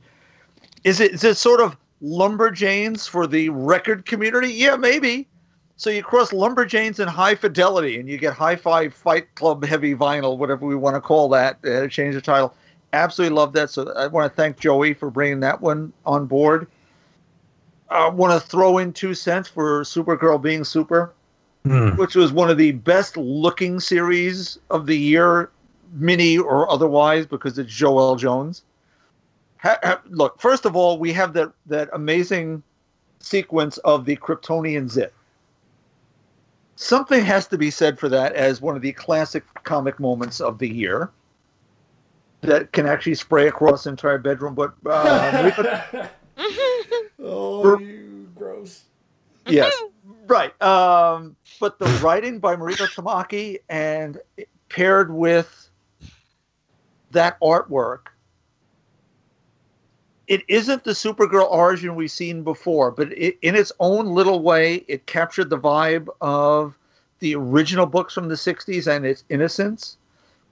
is 0.84 1.00
it 1.00 1.14
is 1.14 1.24
it 1.24 1.38
sort 1.38 1.62
of 1.62 1.78
lumberjanes 2.04 3.08
for 3.08 3.28
the 3.28 3.50
record 3.50 4.06
community? 4.06 4.52
Yeah, 4.52 4.76
maybe. 4.76 5.28
So 5.78 5.90
you 5.90 6.04
cross 6.04 6.32
lumberjanes 6.32 7.00
and 7.00 7.10
high 7.10 7.36
fidelity, 7.36 8.00
and 8.00 8.08
you 8.08 8.18
get 8.18 8.34
high 8.34 8.56
five 8.56 8.94
Fight 8.94 9.34
Club 9.36 9.66
heavy 9.66 9.94
vinyl, 9.94 10.38
whatever 10.38 10.66
we 10.66 10.76
want 10.76 10.96
to 10.96 11.02
call 11.02 11.28
that. 11.30 11.58
Uh, 11.66 11.88
change 11.88 12.16
the 12.16 12.22
title. 12.22 12.54
Absolutely 12.94 13.36
love 13.36 13.52
that. 13.54 13.70
So 13.70 13.92
I 13.94 14.08
want 14.08 14.32
to 14.32 14.36
thank 14.36 14.58
Joey 14.58 14.94
for 14.94 15.12
bringing 15.12 15.42
that 15.42 15.60
one 15.60 15.92
on 16.06 16.28
board. 16.28 16.68
I 17.90 18.08
want 18.08 18.42
to 18.42 18.48
throw 18.48 18.78
in 18.78 18.94
two 18.94 19.14
cents 19.14 19.50
for 19.50 19.82
Supergirl 19.84 20.42
being 20.42 20.64
super, 20.64 21.14
Hmm. 21.66 21.90
which 21.98 22.16
was 22.16 22.32
one 22.32 22.50
of 22.50 22.58
the 22.58 22.72
best 22.72 23.18
looking 23.18 23.80
series 23.80 24.58
of 24.70 24.86
the 24.86 24.98
year, 24.98 25.50
mini 25.94 26.38
or 26.38 26.70
otherwise, 26.72 27.26
because 27.26 27.58
it's 27.60 27.72
Joelle 27.72 28.18
Jones. 28.18 28.64
Ha- 29.58 29.80
ha- 29.84 30.02
look, 30.10 30.40
first 30.40 30.66
of 30.66 30.76
all, 30.76 30.98
we 31.00 31.12
have 31.14 31.34
that 31.34 31.52
that 31.66 31.90
amazing 31.92 32.64
sequence 33.20 33.78
of 33.80 34.06
the 34.06 34.16
Kryptonian 34.16 34.90
zip. 34.90 35.14
Something 36.76 37.24
has 37.24 37.48
to 37.48 37.58
be 37.58 37.72
said 37.72 37.98
for 37.98 38.10
that 38.10 38.34
as 38.34 38.62
one 38.62 38.76
of 38.76 38.82
the 38.82 38.92
classic 38.92 39.44
comic 39.64 40.00
moments 40.00 40.42
of 40.42 40.60
the 40.60 40.68
year 40.68 41.10
that 42.42 42.72
can 42.74 42.86
actually 42.86 43.16
spray 43.16 43.48
across 43.48 43.86
the 43.86 43.92
entire 43.92 44.18
bedroom. 44.18 44.56
But 44.56 44.74
uh, 44.86 46.08
oh, 47.20 47.80
you 47.80 48.30
gross. 48.36 48.84
yes, 49.46 49.74
right. 50.28 50.60
Um, 50.62 51.36
but 51.60 51.80
the 51.80 51.86
writing 52.04 52.40
by 52.40 52.56
Mariko 52.56 52.88
Tamaki 52.94 53.60
and 53.70 54.20
paired 54.70 55.14
with 55.14 55.70
that 57.12 57.40
artwork, 57.40 58.08
it 60.28 60.44
isn't 60.48 60.84
the 60.84 60.92
Supergirl 60.92 61.50
origin 61.50 61.96
we've 61.96 62.12
seen 62.12 62.44
before, 62.44 62.92
but 62.92 63.12
it, 63.12 63.38
in 63.42 63.56
its 63.56 63.72
own 63.80 64.08
little 64.08 64.42
way, 64.42 64.86
it 64.88 65.06
captured 65.06 65.50
the 65.50 65.60
vibe 65.60 66.08
of 66.22 66.78
the 67.20 67.36
original 67.36 67.86
books 67.86 68.14
from 68.14 68.28
the 68.28 68.36
60s 68.36 68.88
and 68.88 69.06
its 69.06 69.24
innocence 69.30 69.98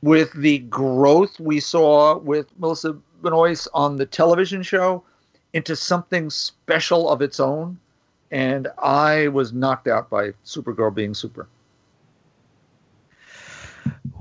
with 0.02 0.32
the 0.34 0.60
growth 0.60 1.40
we 1.40 1.60
saw 1.60 2.18
with 2.18 2.48
Melissa 2.60 2.94
Benoist 3.22 3.68
on 3.74 3.96
the 3.96 4.06
television 4.06 4.62
show 4.62 5.04
into 5.54 5.76
something 5.76 6.30
special 6.30 7.10
of 7.10 7.22
its 7.22 7.40
own 7.40 7.80
and 8.34 8.68
I 8.80 9.28
was 9.28 9.54
knocked 9.54 9.88
out 9.88 10.10
by 10.10 10.32
Supergirl 10.44 10.94
being 10.94 11.14
super. 11.14 11.48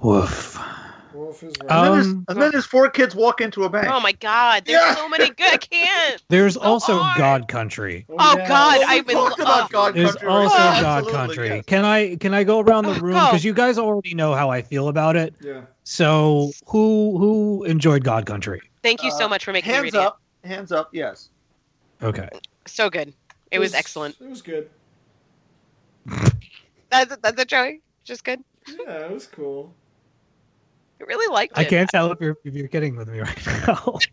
Woof. 0.03 0.59
Wolf 1.23 1.43
is 1.43 1.55
right. 1.63 1.71
Uh, 1.71 1.75
And, 1.75 1.85
then, 1.85 1.93
Um, 1.93 1.99
his, 1.99 2.07
and 2.29 2.43
then 2.43 2.53
his 2.53 2.67
four 2.67 2.91
kids 2.91 3.15
walk 3.15 3.41
into 3.41 3.65
a 3.65 3.69
bank. 3.71 3.87
Oh 3.89 4.01
my 4.01 4.13
God, 4.13 4.65
there's 4.67 4.81
Yeah. 4.83 4.95
so 4.97 5.09
many 5.09 5.29
good. 5.31 5.53
I 5.53 5.57
can't. 5.57 6.23
There's 6.29 6.55
So 6.55 6.61
also 6.61 6.99
hard. 6.99 7.19
God 7.19 7.49
Country. 7.49 8.05
Oh, 8.09 8.37
yeah. 8.37 8.49
God, 8.49 8.79
Well, 8.81 8.89
I've 8.89 9.07
been- 9.07 9.17
talked 9.17 9.39
about 9.41 9.65
oh. 9.65 9.69
God 9.71 9.95
There's 9.95 10.11
Country. 10.13 10.29
There's 10.29 10.35
also 10.51 10.57
right? 10.57 10.83
God 10.83 10.99
Absolutely, 10.99 11.13
Country. 11.37 11.49
yes. 11.49 11.65
Can 11.67 11.85
I 11.85 12.17
can 12.17 12.35
I 12.35 12.45
go 12.45 12.61
around 12.61 12.85
the 12.85 12.91
Oh, 12.97 13.01
room 13.01 13.13
go. 13.15 13.27
because 13.27 13.45
you 13.45 13.53
guys 13.55 13.79
already 13.79 14.15
know 14.15 14.35
how 14.35 14.51
I 14.51 14.63
feel 14.63 14.89
about 14.89 15.17
it. 15.17 15.35
Yeah. 15.41 15.63
So 15.85 16.51
who 16.67 17.17
who 17.19 17.65
enjoyed 17.65 18.03
God 18.05 18.27
Country? 18.27 18.61
Thank 18.83 19.03
you 19.05 19.11
so 19.13 19.27
Uh, 19.27 19.29
much 19.29 19.45
for 19.45 19.53
making 19.53 19.71
me 19.71 19.75
Hands 19.75 19.85
read 19.85 19.95
up. 19.97 20.21
Hands 20.45 20.73
up. 20.73 20.91
Yes. 20.93 21.29
Okay. 22.03 22.29
So 22.67 22.91
good. 22.91 23.13
It 23.51 23.59
was 23.61 23.75
excellent. 23.75 24.17
It 24.21 24.29
was 24.29 24.43
good. 24.43 24.69
That's 26.91 27.17
that's 27.23 27.41
it, 27.41 27.49
Joey. 27.49 27.81
Just 28.05 28.25
good. 28.25 28.43
Yeah, 28.69 29.07
it 29.07 29.11
was 29.13 29.27
cool. 29.27 29.75
I 31.03 31.05
really 31.05 31.33
liked 31.33 31.59
it. 31.59 31.61
I 31.61 31.65
can't 31.65 31.91
tell 31.91 32.13
if 32.13 32.21
you're 32.21 32.37
if 32.45 32.55
you're 32.55 32.69
kidding 32.69 32.97
with 32.97 33.09
me 33.09 33.21
right 33.21 33.47
now. 33.47 33.99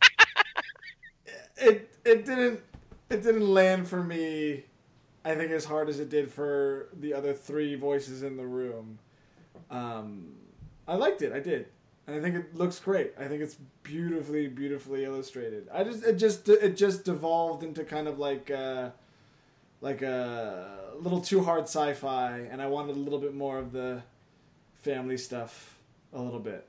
It 1.61 1.93
it 2.05 2.25
didn't 2.25 2.61
it 3.09 3.21
didn't 3.21 3.45
land 3.45 3.85
for 3.85 4.01
me. 4.01 4.63
I 5.25 5.35
think 5.35 5.51
as 5.51 5.65
hard 5.65 5.89
as 5.89 5.99
it 5.99 6.09
did 6.09 6.31
for 6.31 6.87
the 6.97 7.13
other 7.13 7.33
three 7.33 7.75
voices 7.75 8.23
in 8.23 8.37
the 8.37 8.45
room. 8.45 8.97
Um, 9.69 10.37
I 10.87 10.95
liked 10.95 11.21
it. 11.21 11.33
I 11.33 11.41
did. 11.41 11.67
And 12.07 12.15
I 12.15 12.21
think 12.21 12.35
it 12.35 12.55
looks 12.55 12.79
great. 12.79 13.13
I 13.19 13.27
think 13.27 13.41
it's 13.41 13.57
beautifully, 13.83 14.47
beautifully 14.47 15.03
illustrated. 15.03 15.67
I 15.73 15.83
just 15.83 16.01
it 16.05 16.13
just 16.13 16.47
it 16.47 16.77
just 16.77 17.03
devolved 17.03 17.61
into 17.61 17.83
kind 17.83 18.07
of 18.07 18.19
like 18.19 18.49
uh, 18.49 18.91
like 19.81 20.01
a 20.01 20.93
little 20.97 21.19
too 21.19 21.43
hard 21.43 21.63
sci-fi, 21.63 22.47
and 22.49 22.61
I 22.61 22.67
wanted 22.67 22.95
a 22.95 22.99
little 22.99 23.19
bit 23.19 23.35
more 23.35 23.57
of 23.59 23.73
the 23.73 24.01
family 24.75 25.17
stuff. 25.17 25.75
A 26.13 26.21
little 26.21 26.39
bit. 26.39 26.68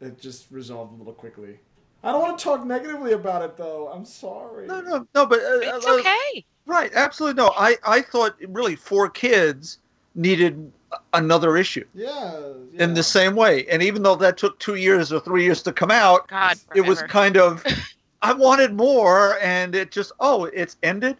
It 0.00 0.20
just 0.20 0.46
resolved 0.50 0.94
a 0.94 0.96
little 0.98 1.12
quickly. 1.12 1.58
I 2.04 2.12
don't 2.12 2.20
want 2.20 2.38
to 2.38 2.44
talk 2.44 2.64
negatively 2.64 3.12
about 3.12 3.42
it 3.42 3.56
though. 3.56 3.90
I'm 3.92 4.04
sorry. 4.04 4.66
No, 4.66 4.80
no, 4.80 5.06
no. 5.14 5.26
But 5.26 5.40
uh, 5.40 5.60
It's 5.76 5.86
uh, 5.86 5.94
okay. 5.98 6.44
Right. 6.66 6.92
Absolutely. 6.94 7.42
No. 7.42 7.52
I 7.56 7.76
I 7.84 8.02
thought 8.02 8.36
really 8.48 8.76
four 8.76 9.08
kids 9.10 9.78
needed 10.14 10.72
another 11.12 11.56
issue 11.56 11.84
Yeah. 11.94 12.38
in 12.74 12.94
the 12.94 13.02
same 13.02 13.34
way, 13.36 13.66
and 13.66 13.82
even 13.82 14.02
though 14.02 14.14
that 14.16 14.36
took 14.38 14.58
two 14.58 14.76
years 14.76 15.12
or 15.12 15.20
three 15.20 15.44
years 15.44 15.62
to 15.64 15.72
come 15.72 15.90
out, 15.90 16.28
God, 16.28 16.56
it 16.74 16.80
was 16.82 17.02
kind 17.02 17.36
of 17.36 17.64
I 18.22 18.32
wanted 18.32 18.74
more, 18.74 19.38
and 19.42 19.74
it 19.74 19.90
just 19.90 20.12
oh, 20.20 20.44
it's 20.44 20.76
ended. 20.82 21.16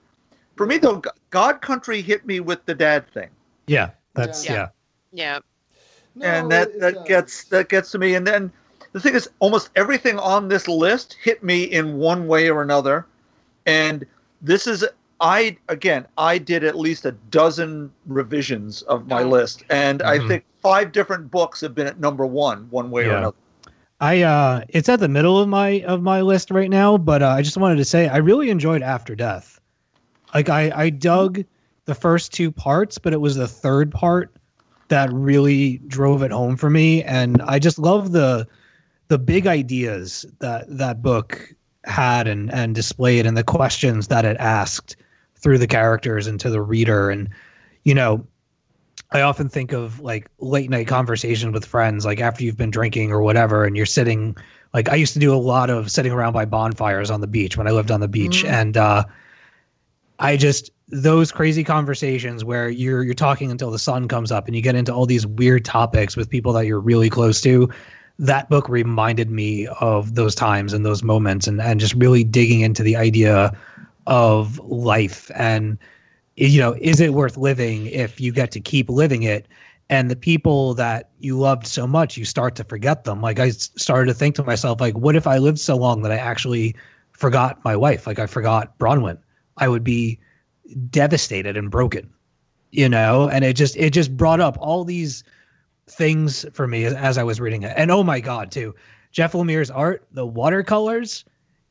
For 0.57 0.67
me 0.67 0.79
though, 0.79 1.03
God 1.31 1.61
Country 1.61 2.01
hit 2.03 2.25
me 2.27 2.41
with 2.41 2.65
the 2.67 2.75
dad 2.75 3.09
thing. 3.13 3.29
yeah, 3.67 3.91
that's 4.15 4.45
Yeah. 4.47 4.53
yeah. 4.55 4.69
Yeah. 5.13 5.39
No, 6.15 6.27
and 6.27 6.51
that 6.51 6.69
it- 6.69 6.75
it 6.77 6.81
that 6.81 6.95
does. 6.95 7.05
gets 7.09 7.45
that 7.45 7.69
gets 7.69 7.91
to 7.93 7.99
me 7.99 8.15
and 8.15 8.27
then 8.27 8.53
the 8.93 9.01
thing 9.01 9.15
is 9.15 9.28
almost 9.40 9.70
everything 9.77 10.19
on 10.19 10.48
this 10.48 10.69
list 10.69 11.16
hit 11.23 11.43
me 11.43 11.65
in 11.65 11.97
one 11.97 12.27
way 12.27 12.48
or 12.51 12.62
another. 12.62 13.06
And 13.66 14.06
this 14.40 14.66
is 14.66 14.85
i 15.20 15.56
again 15.69 16.06
i 16.16 16.39
did 16.39 16.62
at 16.65 16.77
least 16.77 17.05
a 17.05 17.12
dozen 17.31 17.90
revisions 18.06 18.82
of 18.82 19.06
my 19.09 19.23
list. 19.23 19.65
And 19.70 20.02
i 20.02 20.19
Mhm. 20.19 20.27
think 20.27 20.44
five 20.62 20.93
different 20.93 21.31
books 21.31 21.60
have 21.60 21.74
been 21.74 21.86
at 21.86 21.98
number 22.01 22.27
one 22.27 22.69
one 22.70 22.90
way 22.90 23.06
or 23.06 23.16
another. 23.16 23.36
I 24.01 24.23
uh 24.23 24.62
it's 24.69 24.89
at 24.89 25.01
the 25.01 25.09
middle 25.09 25.39
of 25.39 25.48
my 25.48 25.82
of 25.82 26.02
my 26.02 26.20
list 26.20 26.51
right 26.51 26.70
now, 26.70 26.97
but 26.98 27.23
uh, 27.23 27.28
I 27.28 27.43
just 27.43 27.56
wanted 27.56 27.77
to 27.77 27.85
say 27.85 28.09
I 28.09 28.19
really 28.19 28.51
enjoyed 28.51 28.82
After 28.82 29.15
Death. 29.15 29.60
Like 30.35 30.48
I 30.48 30.70
I 30.74 30.90
dug 30.90 31.44
the 31.86 31.94
first 31.94 32.32
two 32.32 32.51
parts, 32.52 32.98
but 32.98 33.12
it 33.12 33.20
was 33.20 33.36
the 33.36 33.48
third 33.48 33.90
part 33.90 34.36
that 34.89 35.10
really 35.12 35.78
drove 35.86 36.23
it 36.23 36.31
home 36.31 36.56
for 36.56 36.70
me. 36.70 37.02
And 37.05 37.43
I 37.43 37.59
just 37.59 37.78
love 37.78 38.12
the 38.12 38.47
the 39.09 39.19
big 39.19 39.47
ideas 39.47 40.25
that 40.41 40.65
that 40.69 41.03
book 41.03 41.55
had 41.85 42.29
and 42.29 42.53
and 42.53 42.75
displayed 42.75 43.27
and 43.27 43.37
the 43.37 43.45
questions 43.45 44.09
that 44.09 44.25
it 44.25 44.37
asked 44.39 44.97
through 45.37 45.59
the 45.59 45.67
characters 45.67 46.27
and 46.27 46.39
to 46.41 46.51
the 46.51 46.61
reader 46.61 47.11
and 47.11 47.29
you 47.85 47.95
know 47.95 48.27
I 49.11 49.23
often 49.23 49.49
think 49.49 49.73
of 49.73 50.01
like 50.01 50.29
late 50.39 50.69
night 50.69 50.87
conversations 50.87 51.55
with 51.55 51.65
friends, 51.65 52.05
like 52.05 52.21
after 52.21 52.45
you've 52.45 52.59
been 52.59 52.71
drinking 52.71 53.11
or 53.11 53.23
whatever, 53.23 53.65
and 53.65 53.75
you're 53.75 53.87
sitting. 53.87 54.37
Like 54.75 54.91
I 54.91 54.97
used 54.97 55.15
to 55.15 55.19
do 55.19 55.33
a 55.33 55.37
lot 55.39 55.71
of 55.71 55.91
sitting 55.91 56.13
around 56.13 56.35
by 56.35 56.45
bonfires 56.45 57.11
on 57.11 57.23
the 57.23 57.27
beach 57.27 57.57
when 57.57 57.67
I 57.67 57.71
lived 57.71 57.91
on 57.91 58.01
the 58.01 58.09
beach, 58.09 58.45
Mhm. 58.45 58.51
and 58.51 58.77
uh, 58.77 59.05
I 60.19 60.37
just 60.37 60.73
those 60.89 61.33
crazy 61.33 61.65
conversations 61.65 62.45
where 62.45 62.69
you're 62.69 63.03
you're 63.03 63.15
talking 63.15 63.51
until 63.51 63.71
the 63.71 63.79
sun 63.79 64.09
comes 64.09 64.31
up 64.31 64.47
and 64.47 64.55
you 64.55 64.61
get 64.61 64.75
into 64.75 64.93
all 64.93 65.07
these 65.07 65.27
weird 65.27 65.65
topics 65.65 66.15
with 66.15 66.29
people 66.29 66.53
that 66.55 66.67
you're 66.67 66.81
really 66.81 67.09
close 67.09 67.41
to. 67.43 67.71
That 68.19 68.49
book 68.49 68.69
reminded 68.69 69.31
me 69.31 69.69
of 69.81 70.15
those 70.15 70.35
times 70.35 70.73
and 70.73 70.85
those 70.85 71.03
moments, 71.03 71.47
and 71.47 71.61
and 71.61 71.78
just 71.78 71.95
really 71.95 72.24
digging 72.24 72.61
into 72.61 72.82
the 72.82 72.97
idea 72.97 73.57
of 74.07 74.59
life 74.61 75.31
and 75.35 75.78
you 76.39 76.61
know, 76.61 76.77
is 76.81 77.01
it 77.01 77.15
worth 77.15 77.36
living 77.36 77.86
if 77.86 78.20
you 78.20 78.32
get 78.32 78.53
to 78.53 78.61
keep 78.61 78.89
living 78.89 79.24
it? 79.24 79.49
And 79.90 80.11
the 80.11 80.16
people 80.16 80.74
that 80.74 81.11
you 81.19 81.36
loved 81.39 81.66
so 81.66 81.86
much, 81.86 82.16
you 82.16 82.24
start 82.24 82.55
to 82.57 82.65
forget 82.65 83.05
them. 83.05 83.20
Like 83.20 83.40
i 83.40 83.51
started 83.51 84.07
to 84.07 84.15
think 84.15 84.36
to 84.36 84.45
myself, 84.45 84.81
like, 84.81 84.97
what 84.97 85.16
if 85.16 85.27
I 85.27 85.39
lived 85.39 85.59
so 85.59 85.77
long 85.77 86.03
that 86.03 86.12
I 86.12 86.16
actually 86.16 86.77
forgot 87.12 87.65
my 87.65 87.74
wife? 87.74 88.07
Like 88.07 88.19
I 88.19 88.27
forgot 88.27 88.78
Bronwyn. 88.78 89.19
I 89.57 89.69
would 89.69 89.82
be 89.82 90.20
devastated 90.90 91.57
and 91.57 91.70
broken, 91.70 92.09
you 92.70 92.89
know. 92.89 93.28
And 93.28 93.45
it 93.45 93.55
just 93.55 93.77
it 93.77 93.90
just 93.90 94.16
brought 94.16 94.40
up 94.40 94.57
all 94.61 94.85
these 94.85 95.24
things 95.90 96.44
for 96.52 96.66
me 96.66 96.85
as, 96.85 96.94
as 96.94 97.19
I 97.19 97.23
was 97.24 97.40
reading 97.40 97.62
it. 97.62 97.73
And 97.77 97.90
oh 97.90 98.02
my 98.05 98.20
god, 98.20 98.51
too, 98.51 98.74
Jeff 99.12 99.32
Lemire's 99.32 99.70
art, 99.70 100.06
the 100.12 100.27
watercolors 100.27 101.24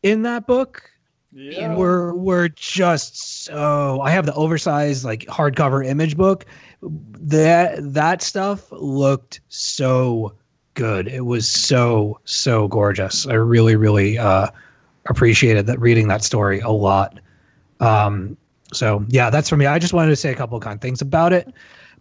in 0.03 0.23
that 0.23 0.47
book 0.47 0.89
Yeah. 1.31 1.75
were 1.75 2.13
were 2.15 2.49
just 2.49 3.43
so 3.45 4.01
I 4.01 4.11
have 4.11 4.25
the 4.25 4.33
oversized 4.33 5.03
like 5.05 5.21
hardcover 5.25 5.85
image 5.85 6.17
book. 6.17 6.45
That 6.81 7.93
that 7.93 8.21
stuff 8.21 8.71
looked 8.71 9.41
so 9.49 10.33
good. 10.73 11.07
It 11.07 11.25
was 11.25 11.47
so 11.47 12.19
so 12.25 12.67
gorgeous. 12.67 13.27
I 13.27 13.33
really 13.33 13.75
really 13.75 14.17
uh 14.17 14.47
appreciated 15.09 15.67
that 15.67 15.79
reading 15.79 16.07
that 16.09 16.23
story 16.23 16.59
a 16.59 16.69
lot. 16.69 17.19
Um 17.79 18.37
so 18.73 19.05
yeah, 19.07 19.29
that's 19.29 19.49
for 19.49 19.57
me. 19.57 19.65
I 19.65 19.79
just 19.79 19.93
wanted 19.93 20.09
to 20.09 20.15
say 20.15 20.31
a 20.31 20.35
couple 20.35 20.57
of 20.57 20.63
kind 20.63 20.79
things 20.81 21.01
about 21.01 21.33
it. 21.33 21.51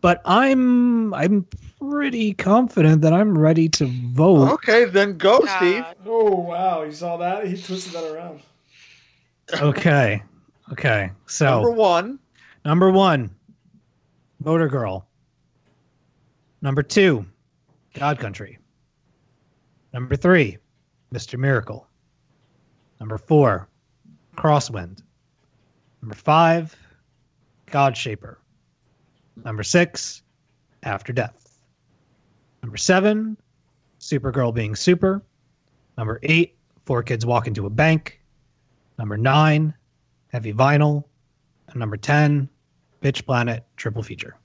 But 0.00 0.20
I'm 0.24 1.14
I'm 1.14 1.46
pretty 1.80 2.32
confident 2.32 3.02
that 3.02 3.12
I'm 3.12 3.36
ready 3.36 3.68
to 3.70 3.86
vote. 3.86 4.52
okay 4.52 4.84
then 4.84 5.16
go 5.18 5.40
God. 5.40 5.56
steve 5.56 5.84
Oh 6.06 6.30
wow! 6.30 6.82
You 6.82 6.92
saw 6.92 7.16
that? 7.18 7.46
He 7.46 7.60
twisted 7.60 7.92
that 7.92 8.04
around. 8.04 8.40
Okay. 9.60 10.22
Okay. 10.72 11.12
So 11.26 11.46
number 11.46 11.70
one 11.70 12.18
Number 12.66 12.90
one, 12.90 13.30
Motor 14.42 14.66
Girl. 14.66 15.06
Number 16.60 16.82
two, 16.82 17.24
God 17.94 18.18
Country. 18.18 18.58
Number 19.92 20.16
three, 20.16 20.58
Mr. 21.14 21.38
Miracle. 21.38 21.86
Number 22.98 23.18
four, 23.18 23.68
Crosswind. 24.36 25.00
Number 26.02 26.16
five, 26.16 26.74
God 27.66 27.96
Shaper. 27.96 28.40
Number 29.44 29.62
six, 29.62 30.22
After 30.82 31.12
Death. 31.12 31.45
Number 32.66 32.78
seven, 32.78 33.36
Supergirl 34.00 34.52
being 34.52 34.74
super. 34.74 35.22
Number 35.96 36.18
eight, 36.24 36.56
Four 36.84 37.04
Kids 37.04 37.24
Walk 37.24 37.46
into 37.46 37.64
a 37.64 37.70
Bank. 37.70 38.20
Number 38.98 39.16
nine, 39.16 39.72
Heavy 40.32 40.52
Vinyl. 40.52 41.04
And 41.68 41.76
number 41.76 41.96
10, 41.96 42.48
Bitch 43.00 43.24
Planet 43.24 43.64
Triple 43.76 44.02
Feature. 44.02 44.36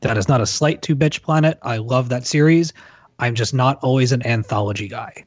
That 0.00 0.18
is 0.18 0.28
not 0.28 0.42
a 0.42 0.46
slight 0.46 0.82
to 0.82 0.94
Bitch 0.94 1.22
Planet. 1.22 1.58
I 1.62 1.78
love 1.78 2.10
that 2.10 2.26
series. 2.26 2.74
I'm 3.18 3.34
just 3.34 3.54
not 3.54 3.78
always 3.82 4.12
an 4.12 4.26
anthology 4.26 4.86
guy. 4.86 5.24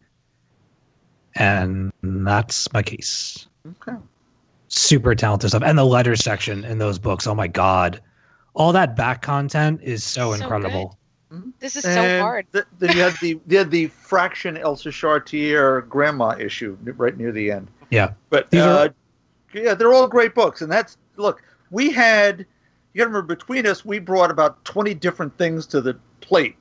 And 1.33 1.91
that's 2.03 2.71
my 2.73 2.83
case. 2.83 3.47
okay 3.81 3.97
Super 4.67 5.15
talented 5.15 5.49
stuff. 5.49 5.63
And 5.65 5.79
the 5.79 5.83
letters 5.83 6.23
section 6.23 6.63
in 6.63 6.77
those 6.77 6.99
books, 6.99 7.25
oh 7.25 7.33
my 7.33 7.47
God. 7.47 7.99
All 8.55 8.71
that 8.73 8.95
back 8.95 9.21
content 9.21 9.81
is 9.83 10.03
so, 10.03 10.33
So 10.35 10.41
incredible. 10.41 10.97
This 11.59 11.75
is 11.75 11.83
so 11.83 12.19
hard. 12.19 12.45
th- 12.53 12.65
then 12.77 12.95
you 12.95 13.01
had 13.01 13.15
the 13.19 13.39
you 13.47 13.57
had 13.57 13.71
the 13.71 13.87
Fraction 13.87 14.55
Elsa 14.57 14.89
Charretier 14.89 15.87
grandma 15.89 16.35
issue 16.37 16.77
right 16.83 17.17
near 17.17 17.31
the 17.31 17.49
end. 17.51 17.69
Yeah. 17.89 18.13
But 18.29 18.51
These 18.51 18.61
uh, 18.61 18.89
are- 18.89 19.59
yeah, 19.59 19.73
they're 19.73 19.93
all 19.93 20.07
great 20.07 20.35
books, 20.35 20.61
and 20.61 20.71
that's 20.71 20.97
look. 21.15 21.41
We 21.71 21.89
had 21.91 22.39
you 22.39 22.99
got 22.99 23.05
to 23.05 23.09
remember 23.09 23.35
between 23.35 23.65
us, 23.65 23.83
we 23.83 23.97
brought 23.97 24.29
about 24.29 24.63
twenty 24.65 24.93
different 24.93 25.35
things 25.37 25.65
to 25.67 25.81
the 25.81 25.97
plate. 26.21 26.55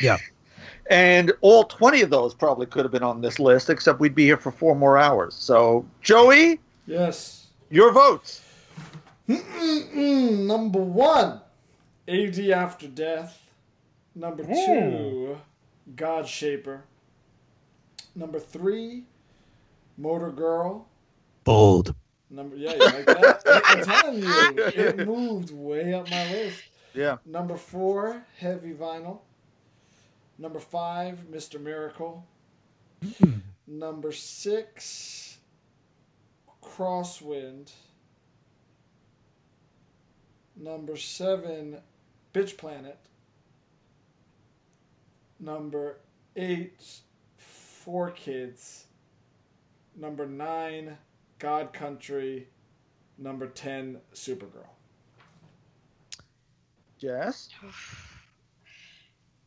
Yeah. 0.00 0.16
and 0.90 1.30
all 1.42 1.64
twenty 1.64 2.00
of 2.00 2.08
those 2.08 2.32
probably 2.34 2.64
could 2.64 2.86
have 2.86 2.92
been 2.92 3.02
on 3.02 3.20
this 3.20 3.38
list, 3.38 3.68
except 3.68 4.00
we'd 4.00 4.14
be 4.14 4.24
here 4.24 4.38
for 4.38 4.50
four 4.50 4.74
more 4.74 4.96
hours. 4.96 5.34
So 5.34 5.84
Joey, 6.00 6.60
Yes. 6.86 7.48
Your 7.70 7.92
votes. 7.92 8.40
Number 9.26 10.80
one, 10.80 11.40
AD 12.06 12.38
After 12.38 12.86
Death. 12.88 13.40
Number 14.14 14.44
hmm. 14.44 14.52
two, 14.52 15.38
God 15.96 16.28
Shaper. 16.28 16.84
Number 18.14 18.38
three, 18.38 19.04
Motor 19.96 20.30
Girl. 20.30 20.86
Bold. 21.42 21.94
Number 22.30 22.56
yeah, 22.56 22.74
you 22.74 22.78
like 22.78 23.06
that? 23.06 23.42
I'm 23.66 23.84
telling 23.84 24.22
you, 24.22 24.54
it 24.58 25.06
moved 25.06 25.50
way 25.50 25.94
up 25.94 26.10
my 26.10 26.30
list. 26.32 26.62
Yeah. 26.94 27.16
Number 27.24 27.56
four, 27.56 28.24
Heavy 28.38 28.72
Vinyl. 28.72 29.18
Number 30.38 30.60
five, 30.60 31.18
Mr. 31.30 31.60
Miracle. 31.60 32.24
Hmm. 33.18 33.32
Number 33.66 34.12
six, 34.12 35.38
Crosswind. 36.62 37.72
Number 40.56 40.96
seven, 40.96 41.78
Bitch 42.32 42.56
Planet. 42.56 42.98
Number 45.40 45.98
eight, 46.36 47.00
Four 47.36 48.10
Kids. 48.10 48.86
Number 49.96 50.26
nine, 50.26 50.98
God 51.38 51.72
Country. 51.72 52.48
Number 53.18 53.46
ten, 53.46 54.00
Supergirl. 54.12 54.68
Jess. 56.98 57.48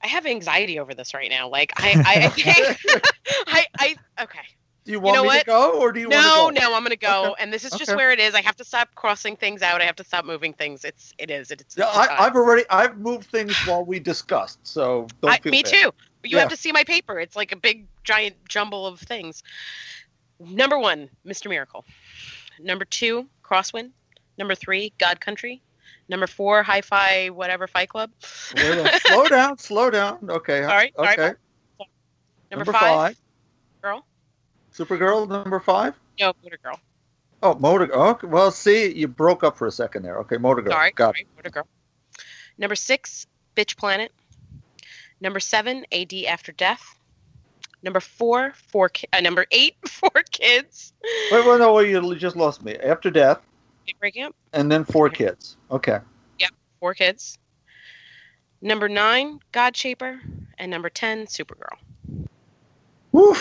I 0.03 0.07
have 0.07 0.27
anxiety 0.27 0.79
over 0.79 0.93
this 0.93 1.13
right 1.13 1.29
now. 1.29 1.49
Like 1.49 1.73
I, 1.75 2.03
I, 2.05 2.25
I 2.25 2.29
think 2.29 2.77
I, 3.47 3.65
I, 3.79 3.95
okay. 4.21 4.39
Do 4.87 4.93
you 4.93 5.01
want 5.01 5.15
know 5.15 5.23
me 5.23 5.29
to 5.29 5.35
what? 5.35 5.45
go 5.45 5.81
or 5.81 5.91
do 5.91 5.99
you 5.99 6.07
No, 6.09 6.15
want 6.15 6.25
to 6.25 6.31
go? 6.31 6.49
no, 6.65 6.69
no, 6.71 6.75
I'm 6.77 6.83
gonna 6.83 6.95
go, 6.95 7.31
Okay. 7.31 7.43
and 7.43 7.51
this 7.51 7.65
is 7.65 7.71
just 7.71 7.91
Okay. 7.91 7.97
where 7.97 8.11
it 8.11 8.19
is. 8.21 8.33
I 8.33 8.41
have 8.41 8.55
to 8.55 8.63
stop 8.63 8.87
crossing 8.95 9.35
things 9.35 9.61
out. 9.61 9.81
I 9.81 9.83
have 9.83 9.97
to 9.97 10.03
stop 10.05 10.23
moving 10.23 10.53
things. 10.53 10.85
It's, 10.85 11.13
it 11.17 11.29
is. 11.29 11.51
It's. 11.51 11.75
Yeah, 11.77 11.89
it's 11.89 11.97
I, 11.97 12.25
I've 12.25 12.35
already 12.35 12.63
I've 12.69 12.97
moved 12.97 13.29
things 13.29 13.53
while 13.65 13.83
we 13.83 13.99
discussed, 13.99 14.59
so 14.65 15.07
don't 15.21 15.31
I, 15.31 15.37
feel 15.39 15.51
me 15.51 15.61
bad. 15.63 15.71
too. 15.73 15.91
You 16.23 16.37
Yeah. 16.37 16.39
have 16.39 16.49
to 16.49 16.55
see 16.55 16.71
my 16.71 16.85
paper. 16.85 17.19
It's 17.19 17.35
like 17.35 17.51
a 17.51 17.57
big 17.57 17.85
giant 18.05 18.37
jumble 18.47 18.87
of 18.87 19.01
things. 19.01 19.43
Number 20.39 20.79
one, 20.79 21.09
Mr. 21.27 21.49
Miracle. 21.49 21.83
Number 22.59 22.85
two, 22.85 23.27
Crosswind. 23.43 23.91
Number 24.37 24.55
three, 24.55 24.93
God 24.99 25.19
Country. 25.19 25.61
Number 26.07 26.27
four, 26.27 26.63
Hi-Fi 26.63 27.31
whatever 27.31 27.67
Fight 27.67 27.89
Club. 27.89 28.11
Wait, 28.55 28.81
wait, 28.81 28.93
slow 29.01 29.27
down, 29.27 29.57
slow 29.57 29.89
down. 29.89 30.29
Okay. 30.29 30.61
All 30.63 30.69
right, 30.69 30.93
Okay. 30.97 31.21
right. 31.21 31.35
Number, 32.49 32.71
five, 32.71 33.17
Girl. 33.83 34.05
Supergirl 34.77 35.27
number 35.27 35.59
five. 35.59 35.95
No, 36.19 36.33
Motor 36.43 36.59
Girl. 36.63 36.79
Oh, 37.43 37.55
Motor. 37.55 37.93
Okay. 37.93 38.27
Well, 38.27 38.51
see, 38.51 38.93
you 38.93 39.07
broke 39.07 39.43
up 39.43 39.57
for 39.57 39.67
a 39.67 39.71
second 39.71 40.03
there. 40.03 40.19
Okay, 40.19 40.37
Motor 40.37 40.61
Girl. 40.61 40.73
Sorry, 40.73 40.91
Got 40.91 41.15
sorry, 41.15 41.27
Motor 41.35 41.49
Girl. 41.49 41.67
Number 42.57 42.75
six, 42.75 43.25
Bitch 43.55 43.77
Planet. 43.77 44.11
Number 45.21 45.39
seven, 45.39 45.85
AD 45.91 46.13
After 46.27 46.51
Death. 46.51 46.83
Number 47.83 47.99
four, 47.99 48.53
four. 48.71 48.89
Ki- 48.89 49.07
uh, 49.13 49.21
number 49.21 49.45
eight, 49.51 49.75
four 49.87 50.11
kids. 50.31 50.93
Wait, 51.31 51.45
wait, 51.45 51.59
no, 51.59 51.73
wait, 51.73 51.89
you 51.89 52.15
just 52.15 52.35
lost 52.35 52.63
me. 52.63 52.75
After 52.75 53.09
death, 53.09 53.39
Breaking 53.99 54.23
up. 54.25 54.35
and 54.53 54.71
then 54.71 54.83
four 54.83 55.09
kids. 55.09 55.57
Okay. 55.71 55.99
Yep, 56.39 56.49
Four 56.79 56.93
kids. 56.93 57.37
Number 58.61 58.89
nine, 58.89 59.39
God 59.51 59.77
Shaper, 59.77 60.19
and 60.57 60.69
number 60.71 60.89
ten, 60.89 61.25
Supergirl. 61.27 61.77
Woo. 63.11 63.35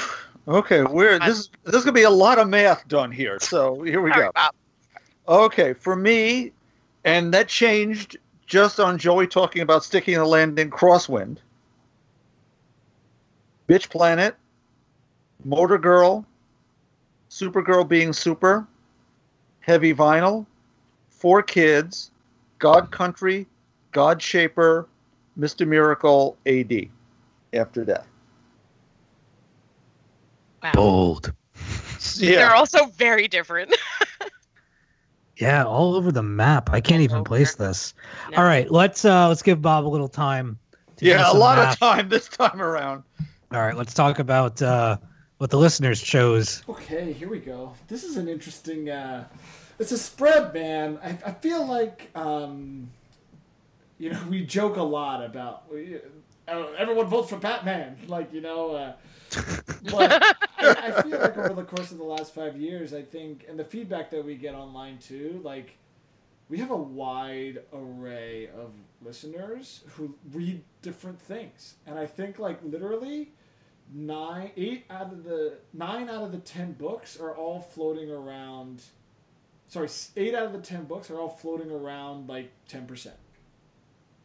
Okay, 0.48 0.82
we're 0.82 1.18
this. 1.18 1.39
is- 1.39 1.51
This 1.64 1.74
is 1.77 1.85
gonna 1.85 1.93
be 1.93 2.02
a 2.02 2.10
lot 2.10 2.39
of 2.39 2.48
math 2.48 2.86
done 2.89 3.10
here. 3.10 3.39
So 3.40 3.82
here 3.82 4.01
we 4.01 4.10
go. 4.12 4.31
Okay, 5.28 5.73
for 5.73 5.97
me, 5.97 6.52
and 7.05 7.35
that 7.35 7.48
changed 7.48 8.16
just 8.47 8.78
on 8.78 8.97
Joey 8.97 9.27
talking 9.27 9.62
about 9.62 9.82
sticking 9.82 10.14
the 10.14 10.24
landing 10.24 10.70
crosswind. 10.70 11.39
Bitch 13.68 13.90
Planet, 13.90 14.36
Motor 15.44 15.78
Girl, 15.78 16.24
Supergirl 17.28 17.89
being 17.89 18.12
super, 18.12 18.64
Heavy 19.60 19.93
Vinyl, 19.93 20.47
Four 21.10 21.43
Kids, 21.43 22.12
God 22.60 22.93
Country, 22.93 23.48
God 23.90 24.23
Shaper, 24.23 24.86
Mr. 25.36 25.66
Miracle, 25.66 26.36
AD, 26.47 26.89
After 27.52 27.85
Death. 27.85 28.06
Wow. 30.62 30.72
Bold. 30.74 31.32
They're 32.18 32.54
also 32.54 32.86
very 32.86 33.28
different. 33.28 33.74
Yeah, 35.38 35.64
all 35.64 35.94
over 35.94 36.10
the 36.12 36.22
map. 36.22 36.70
I 36.72 36.80
can't 36.80 37.02
even 37.02 37.22
place 37.22 37.56
this. 37.56 37.92
No. 38.30 38.38
All 38.38 38.44
right, 38.44 38.70
let's 38.70 39.04
uh 39.04 39.28
let's 39.28 39.42
give 39.42 39.60
Bob 39.60 39.86
a 39.86 39.88
little 39.88 40.08
time. 40.08 40.58
to 40.96 41.04
Yeah, 41.04 41.30
a 41.30 41.34
lot 41.36 41.58
math. 41.58 41.74
of 41.74 41.78
time 41.78 42.08
this 42.08 42.28
time 42.28 42.60
around. 42.62 43.02
All 43.52 43.60
right, 43.60 43.76
let's 43.76 43.92
talk 43.92 44.18
about 44.18 44.62
uh 44.62 44.96
what 45.36 45.50
the 45.50 45.58
listeners 45.58 46.00
chose. 46.00 46.62
Okay, 46.68 47.12
here 47.12 47.28
we 47.28 47.38
go. 47.38 47.74
This 47.88 48.02
is 48.02 48.16
an 48.16 48.28
interesting. 48.28 48.88
Uh, 48.88 49.26
it's 49.78 49.92
a 49.92 49.98
spread, 49.98 50.54
man. 50.54 50.98
I, 51.02 51.10
I 51.26 51.32
feel 51.32 51.66
like 51.66 52.10
um, 52.14 52.88
you 53.98 54.10
know 54.10 54.22
we 54.30 54.42
joke 54.46 54.76
a 54.78 54.82
lot 54.82 55.22
about 55.22 55.70
we, 55.70 55.98
uh, 56.48 56.66
everyone 56.78 57.08
votes 57.08 57.28
for 57.28 57.36
Batman, 57.36 57.98
like 58.08 58.32
you 58.32 58.40
know. 58.40 58.70
Uh, 58.74 58.92
but 59.90 60.22
I, 60.58 60.92
I 60.96 61.02
feel 61.02 61.18
like 61.18 61.36
over 61.36 61.54
the 61.54 61.64
course 61.64 61.92
of 61.92 61.98
the 61.98 62.04
last 62.04 62.34
five 62.34 62.56
years, 62.56 62.94
I 62.94 63.02
think, 63.02 63.44
and 63.48 63.58
the 63.58 63.64
feedback 63.64 64.10
that 64.10 64.24
we 64.24 64.36
get 64.36 64.54
online 64.54 64.98
too, 64.98 65.40
like 65.44 65.76
we 66.48 66.58
have 66.58 66.70
a 66.70 66.76
wide 66.76 67.62
array 67.72 68.48
of 68.48 68.72
listeners 69.02 69.82
who 69.94 70.14
read 70.32 70.62
different 70.82 71.20
things, 71.20 71.74
and 71.86 71.98
I 71.98 72.06
think 72.06 72.38
like 72.38 72.58
literally 72.62 73.30
nine, 73.92 74.50
eight 74.56 74.84
out 74.90 75.12
of 75.12 75.24
the 75.24 75.54
nine 75.72 76.08
out 76.08 76.22
of 76.22 76.32
the 76.32 76.38
ten 76.38 76.72
books 76.72 77.18
are 77.18 77.34
all 77.34 77.60
floating 77.60 78.10
around. 78.10 78.82
Sorry, 79.68 79.88
eight 80.16 80.34
out 80.34 80.46
of 80.46 80.52
the 80.52 80.60
ten 80.60 80.84
books 80.84 81.10
are 81.10 81.18
all 81.18 81.28
floating 81.28 81.70
around 81.70 82.28
like 82.28 82.52
ten 82.68 82.86
percent 82.86 83.16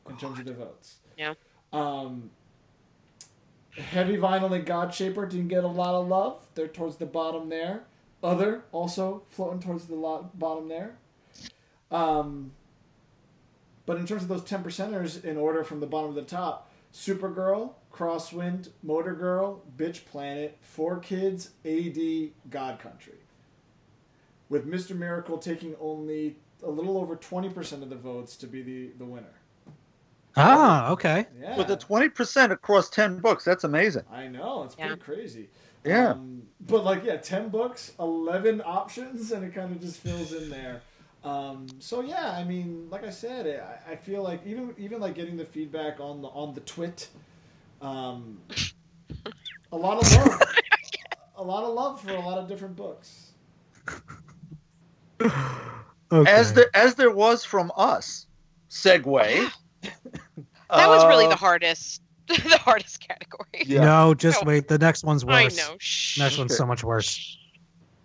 in 0.09 0.17
terms 0.17 0.39
of 0.39 0.45
the 0.45 0.53
votes. 0.53 0.95
Yeah. 1.17 1.33
Um, 1.73 2.31
Heavy 3.77 4.17
Vinyl 4.17 4.53
and 4.53 4.65
God 4.65 4.93
Shaper 4.93 5.25
didn't 5.25 5.47
get 5.47 5.63
a 5.63 5.67
lot 5.67 5.95
of 5.95 6.07
love. 6.07 6.45
They're 6.55 6.67
towards 6.67 6.97
the 6.97 7.05
bottom 7.05 7.49
there. 7.49 7.83
Other 8.23 8.63
also 8.71 9.23
floating 9.29 9.61
towards 9.61 9.85
the 9.85 9.95
lo- 9.95 10.29
bottom 10.33 10.67
there. 10.67 10.97
Um, 11.89 12.51
but 13.85 13.97
in 13.97 14.05
terms 14.05 14.23
of 14.23 14.27
those 14.27 14.43
10 14.43 14.63
percenters, 14.63 15.23
in 15.23 15.37
order 15.37 15.63
from 15.63 15.79
the 15.79 15.87
bottom 15.87 16.13
to 16.13 16.21
the 16.21 16.27
top, 16.27 16.71
Supergirl, 16.93 17.73
Crosswind, 17.91 18.69
Motor 18.83 19.13
Girl, 19.13 19.61
Bitch 19.77 20.05
Planet, 20.05 20.57
Four 20.61 20.99
Kids, 20.99 21.51
AD, 21.65 22.31
God 22.49 22.79
Country. 22.79 23.15
With 24.49 24.67
Mr. 24.67 24.95
Miracle 24.95 25.37
taking 25.37 25.75
only 25.79 26.35
a 26.63 26.69
little 26.69 26.97
over 26.97 27.15
20% 27.15 27.81
of 27.81 27.89
the 27.89 27.95
votes 27.95 28.35
to 28.37 28.47
be 28.47 28.61
the, 28.61 28.89
the 28.97 29.05
winner. 29.05 29.40
Ah, 30.37 30.91
okay. 30.91 31.25
Yeah. 31.39 31.57
With 31.57 31.69
a 31.71 31.77
20% 31.77 32.51
across 32.51 32.89
10 32.89 33.19
books, 33.19 33.43
that's 33.43 33.63
amazing. 33.63 34.03
I 34.11 34.27
know 34.27 34.63
it's 34.63 34.75
Yeah. 34.77 34.87
pretty 34.87 35.01
crazy. 35.01 35.49
Yeah. 35.83 36.11
Um, 36.11 36.43
but 36.67 36.83
like, 36.83 37.03
yeah, 37.03 37.17
ten 37.17 37.49
books, 37.49 37.91
eleven 37.99 38.61
options, 38.63 39.31
and 39.31 39.43
it 39.43 39.53
kind 39.53 39.71
of 39.75 39.81
just 39.81 39.97
fills 39.99 40.31
in 40.31 40.49
there. 40.49 40.81
Um, 41.23 41.67
so 41.79 42.01
yeah, 42.01 42.31
I 42.31 42.43
mean, 42.43 42.87
like 42.91 43.03
I 43.03 43.09
said, 43.09 43.47
I, 43.87 43.93
I 43.93 43.95
feel 43.95 44.21
like 44.21 44.45
even 44.45 44.73
even 44.77 44.99
like 45.01 45.15
getting 45.15 45.37
the 45.37 45.45
feedback 45.45 45.99
on 45.99 46.21
the 46.21 46.27
on 46.29 46.53
the 46.53 46.61
twit, 46.61 47.09
um, 47.81 48.39
a 49.71 49.75
lot 49.77 49.97
of 49.97 50.11
love, 50.13 50.41
a 51.35 51.43
lot 51.43 51.63
of 51.63 51.73
love 51.73 51.99
for 52.01 52.11
a 52.11 52.19
lot 52.19 52.37
of 52.37 52.47
different 52.47 52.75
books. 52.75 53.31
Okay. 55.19 56.31
As 56.31 56.53
there 56.53 56.69
as 56.75 56.95
there 56.95 57.11
was 57.11 57.43
from 57.43 57.71
us. 57.75 58.27
Segue. 58.69 59.51
That 60.71 60.87
was 60.89 61.05
really 61.05 61.25
Uh, 61.25 61.29
the 61.29 61.35
hardest, 61.35 62.01
the 62.27 62.57
hardest 62.57 62.99
category. 62.99 63.63
Yeah. 63.65 63.81
No, 63.81 64.13
just 64.13 64.43
No. 64.43 64.47
wait. 64.47 64.67
The 64.67 64.77
next 64.77 65.03
one's 65.03 65.25
worse. 65.25 65.35
I 65.35 65.43
worse. 65.43 65.57
know. 65.57 65.75
Shh. 65.79 66.17
Next 66.19 66.37
one's 66.37 66.55
so 66.55 66.65
much 66.65 66.83
worse. 66.83 67.37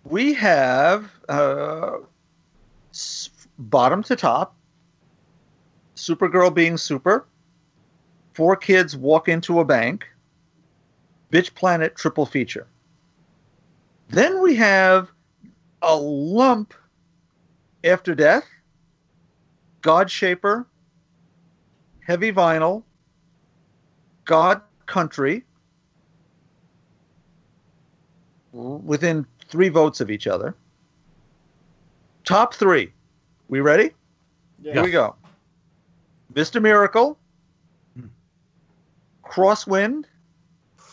we 0.03 0.33
have 0.33 1.09
uh, 1.29 1.97
bottom 3.57 4.03
to 4.03 4.15
top 4.15 4.55
supergirl 5.95 6.53
being 6.53 6.77
super 6.77 7.25
four 8.33 8.55
kids 8.55 8.95
walk 8.95 9.27
into 9.27 9.59
a 9.59 9.65
bank 9.65 10.05
bitch 11.31 11.53
planet 11.55 11.95
triple 11.95 12.25
feature 12.25 12.67
then 14.09 14.41
we 14.41 14.55
have 14.55 15.09
a 15.81 15.95
lump 15.95 16.73
after 17.83 18.13
death 18.15 18.45
god 19.81 20.09
shaper 20.09 20.67
heavy 22.07 22.31
vinyl 22.31 22.83
god 24.23 24.61
country 24.85 25.43
within 28.53 29.25
three 29.49 29.67
votes 29.67 29.99
of 29.99 30.09
each 30.09 30.25
other. 30.25 30.55
top 32.23 32.53
three. 32.53 32.91
We 33.49 33.59
ready? 33.59 33.91
Yeah. 34.61 34.73
Here 34.73 34.83
we 34.83 34.91
go. 34.91 35.15
Mr. 36.33 36.61
Miracle, 36.61 37.17
Crosswind, 39.23 40.05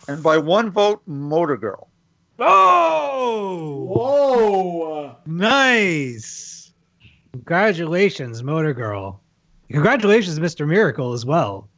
and 0.09 0.23
by 0.23 0.37
one 0.39 0.71
vote, 0.71 1.01
Motor 1.07 1.57
Girl. 1.57 1.89
Oh, 2.39 3.85
Whoa! 3.89 5.17
nice! 5.27 6.73
Congratulations, 7.33 8.43
Motor 8.43 8.75
Girl. 8.75 9.21
Congratulations, 9.75 10.39
Mr. 10.39 10.67
Miracle, 10.67 11.13
as 11.13 11.27
well. 11.27 11.69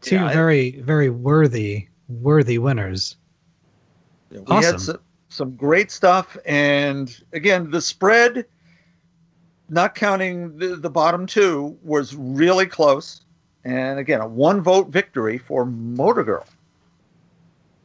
Two 0.00 0.16
Yeah, 0.16 0.26
I- 0.26 0.32
very, 0.34 0.80
very 0.80 1.08
worthy, 1.10 1.88
worthy 2.08 2.58
winners. 2.58 3.16
We 4.30 4.38
Awesome. 4.48 4.62
had 4.72 4.80
some, 4.80 4.98
some 5.28 5.56
great 5.56 5.90
stuff, 5.90 6.36
and 6.46 7.16
again, 7.32 7.70
the 7.70 7.80
spread, 7.80 8.46
not 9.68 9.94
counting 9.94 10.56
the, 10.58 10.76
the 10.76 10.90
bottom 10.90 11.26
two, 11.26 11.76
was 11.82 12.14
really 12.16 12.66
close. 12.66 13.20
And 13.64 13.98
again, 14.00 14.20
a 14.20 14.26
one 14.26 14.60
vote 14.60 14.88
victory 14.88 15.38
for 15.38 15.64
Motor 15.64 16.24
Girl. 16.24 16.44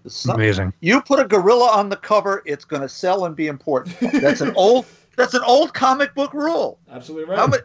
Some- 0.07 0.35
Amazing. 0.35 0.73
you 0.79 1.01
put 1.01 1.19
a 1.19 1.25
gorilla 1.27 1.69
on 1.69 1.89
the 1.89 1.97
cover, 1.97 2.41
it's 2.45 2.65
going 2.65 2.81
to 2.81 2.89
sell 2.89 3.25
and 3.25 3.35
be 3.35 3.47
important. 3.47 3.95
That's 4.21 4.41
an 4.41 4.53
old. 4.55 4.85
That's 5.17 5.33
an 5.33 5.41
old 5.45 5.73
comic 5.73 6.13
book 6.15 6.33
rule. 6.33 6.79
Absolutely 6.91 7.25
right. 7.29 7.39
How 7.39 7.47
many, 7.47 7.63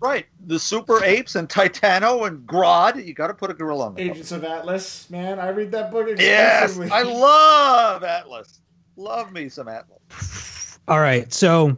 right. 0.00 0.26
The 0.46 0.58
Super 0.58 1.02
Apes 1.04 1.34
and 1.36 1.48
Titano 1.48 2.26
and 2.26 2.46
Grodd, 2.46 3.04
you 3.04 3.14
got 3.14 3.28
to 3.28 3.34
put 3.34 3.50
a 3.50 3.54
gorilla 3.54 3.86
on 3.86 3.94
the 3.94 4.02
cover. 4.02 4.10
Agents 4.12 4.32
of 4.32 4.44
Atlas, 4.44 5.08
man, 5.10 5.38
I 5.38 5.48
read 5.48 5.70
that 5.72 5.90
book 5.90 6.08
extensively. 6.08 6.86
Yes. 6.88 6.92
I 6.94 7.02
love 7.02 8.04
Atlas. 8.04 8.60
Love 8.96 9.32
me 9.32 9.48
some 9.48 9.68
Atlas. 9.68 10.78
All 10.86 11.00
right. 11.00 11.32
So, 11.32 11.76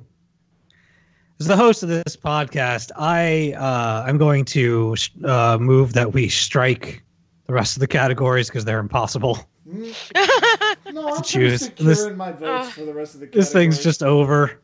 as 1.41 1.47
the 1.47 1.57
host 1.57 1.83
of 1.83 1.89
this 1.89 2.16
podcast, 2.16 2.91
I 2.97 3.55
uh, 3.57 4.05
I'm 4.07 4.19
going 4.19 4.45
to 4.47 4.95
uh, 5.24 5.59
move 5.61 5.93
that 5.95 6.12
we 6.12 6.28
strike 6.28 7.03
the 7.47 7.53
rest 7.53 7.77
of 7.77 7.81
the 7.81 7.87
categories 7.87 8.49
because 8.49 8.65
they're 8.65 8.81
impossible. 8.81 9.39
Mm. 9.69 10.93
no, 10.93 11.15
I'm 11.15 11.23
choose. 11.23 11.62
securing 11.62 11.89
This- 11.89 12.11
my 12.16 12.33
votes 12.33 12.69
Ugh. 12.69 12.73
for 12.73 12.85
the 12.85 12.95
rest 12.95 13.15
of 13.15 13.20
the 13.20 13.27
This 13.27 13.53
thing's 13.53 13.83
just 13.83 14.03
over. 14.03 14.61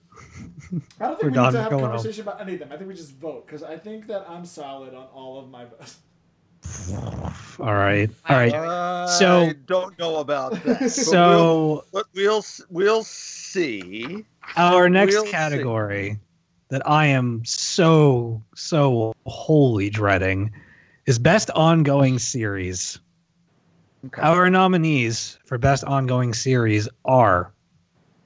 I 1.00 1.06
don't 1.08 1.10
think 1.20 1.22
we're 1.22 1.30
done. 1.30 1.52
need 1.52 1.58
to 1.58 1.62
have 1.62 1.72
a 1.72 1.76
on. 1.76 1.80
conversation 1.82 2.22
about 2.22 2.40
any 2.40 2.54
of 2.54 2.58
them. 2.60 2.70
I 2.72 2.76
think 2.76 2.88
we 2.88 2.94
just 2.94 3.14
vote 3.16 3.46
because 3.46 3.62
I 3.62 3.76
think 3.76 4.06
that 4.06 4.24
I'm 4.28 4.44
solid 4.44 4.94
on 4.94 5.06
all 5.14 5.38
of 5.40 5.48
my 5.50 5.64
votes. 5.66 5.98
All 7.60 7.74
right. 7.74 8.08
All 8.28 8.36
right. 8.36 8.54
I 8.54 9.06
So- 9.18 9.52
don't 9.66 9.98
know 9.98 10.16
about 10.18 10.52
that. 10.64 10.80
but 10.80 10.88
So 10.90 11.84
we'll, 11.92 12.04
we'll 12.14 12.44
we'll 12.70 13.02
see. 13.04 14.24
our 14.56 14.88
next 14.88 15.12
We'll 15.14 15.24
see. 15.26 15.30
category 15.30 16.18
that 16.68 16.88
I 16.88 17.06
am 17.06 17.42
so 17.44 18.42
so 18.54 19.12
wholly 19.26 19.90
dreading 19.90 20.52
is 21.06 21.18
best 21.18 21.50
ongoing 21.50 22.18
series. 22.18 22.98
Okay. 24.06 24.22
Our 24.22 24.48
nominees 24.50 25.38
for 25.44 25.58
best 25.58 25.84
ongoing 25.84 26.32
series 26.32 26.88
are 27.04 27.52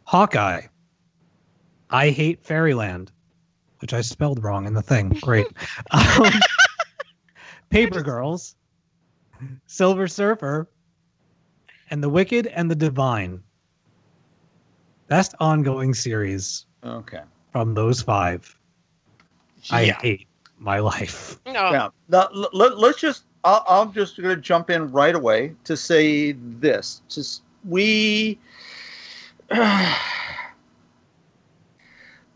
Hawkeye, 0.04 0.66
I 1.90 2.10
Hate 2.10 2.42
Fairyland, 2.44 3.12
which 3.80 3.92
I 3.92 4.00
spelled 4.00 4.42
wrong 4.42 4.66
in 4.66 4.74
the 4.74 4.82
thing. 4.82 5.10
Great. 5.20 5.46
Um, 5.90 6.32
Paper 7.70 8.02
Girls, 8.02 8.54
Silver 9.66 10.06
Surfer, 10.08 10.68
and 11.90 12.02
The 12.02 12.08
Wicked 12.08 12.46
and 12.46 12.70
the 12.70 12.74
Divine. 12.76 13.42
Best 15.08 15.34
ongoing 15.40 15.94
series 15.94 16.66
Okay. 16.84 17.20
from 17.52 17.74
those 17.74 18.02
five. 18.02 18.56
I 19.70 19.86
hate 19.86 20.26
my 20.58 20.78
life. 20.78 21.38
no. 21.46 21.52
Now, 21.52 21.92
now 22.08 22.28
l- 22.34 22.48
let, 22.52 22.78
let's 22.78 23.00
just. 23.00 23.24
I'll, 23.44 23.64
I'm 23.68 23.92
just 23.92 24.16
going 24.20 24.34
to 24.34 24.40
jump 24.40 24.70
in 24.70 24.90
right 24.90 25.14
away 25.14 25.54
to 25.64 25.76
say 25.76 26.32
this. 26.32 27.02
Just 27.08 27.42
we. 27.64 28.38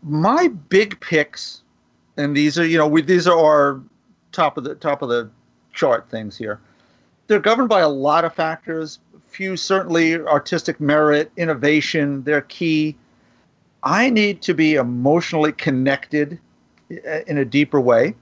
my 0.03 0.47
big 0.47 0.99
picks, 0.99 1.61
and 2.17 2.35
these 2.35 2.57
are 2.57 2.65
you 2.65 2.77
know 2.77 2.87
we 2.87 3.01
these 3.01 3.27
are 3.27 3.37
our 3.37 3.81
top 4.31 4.57
of 4.57 4.63
the 4.63 4.75
top 4.75 5.01
of 5.01 5.09
the 5.09 5.29
chart 5.73 6.09
things 6.09 6.37
here. 6.37 6.59
They're 7.27 7.39
governed 7.39 7.69
by 7.69 7.81
a 7.81 7.89
lot 7.89 8.25
of 8.25 8.33
factors. 8.33 8.99
Few 9.27 9.55
certainly 9.55 10.15
artistic 10.15 10.81
merit, 10.81 11.31
innovation. 11.37 12.23
They're 12.23 12.41
key. 12.41 12.97
I 13.83 14.09
need 14.09 14.41
to 14.43 14.53
be 14.53 14.75
emotionally 14.75 15.53
connected 15.53 16.39
uh, 16.91 17.19
in 17.27 17.37
a 17.37 17.45
deeper 17.45 17.79
way. 17.79 18.15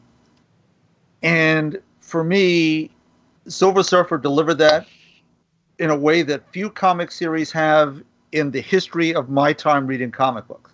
And 1.23 1.81
for 1.99 2.23
me, 2.23 2.91
Silver 3.47 3.83
Surfer 3.83 4.17
delivered 4.17 4.59
that 4.59 4.87
in 5.79 5.89
a 5.89 5.95
way 5.95 6.21
that 6.21 6.51
few 6.53 6.69
comic 6.69 7.11
series 7.11 7.51
have 7.51 8.03
in 8.31 8.51
the 8.51 8.61
history 8.61 9.13
of 9.13 9.29
my 9.29 9.53
time 9.53 9.87
reading 9.87 10.11
comic 10.11 10.47
books. 10.47 10.71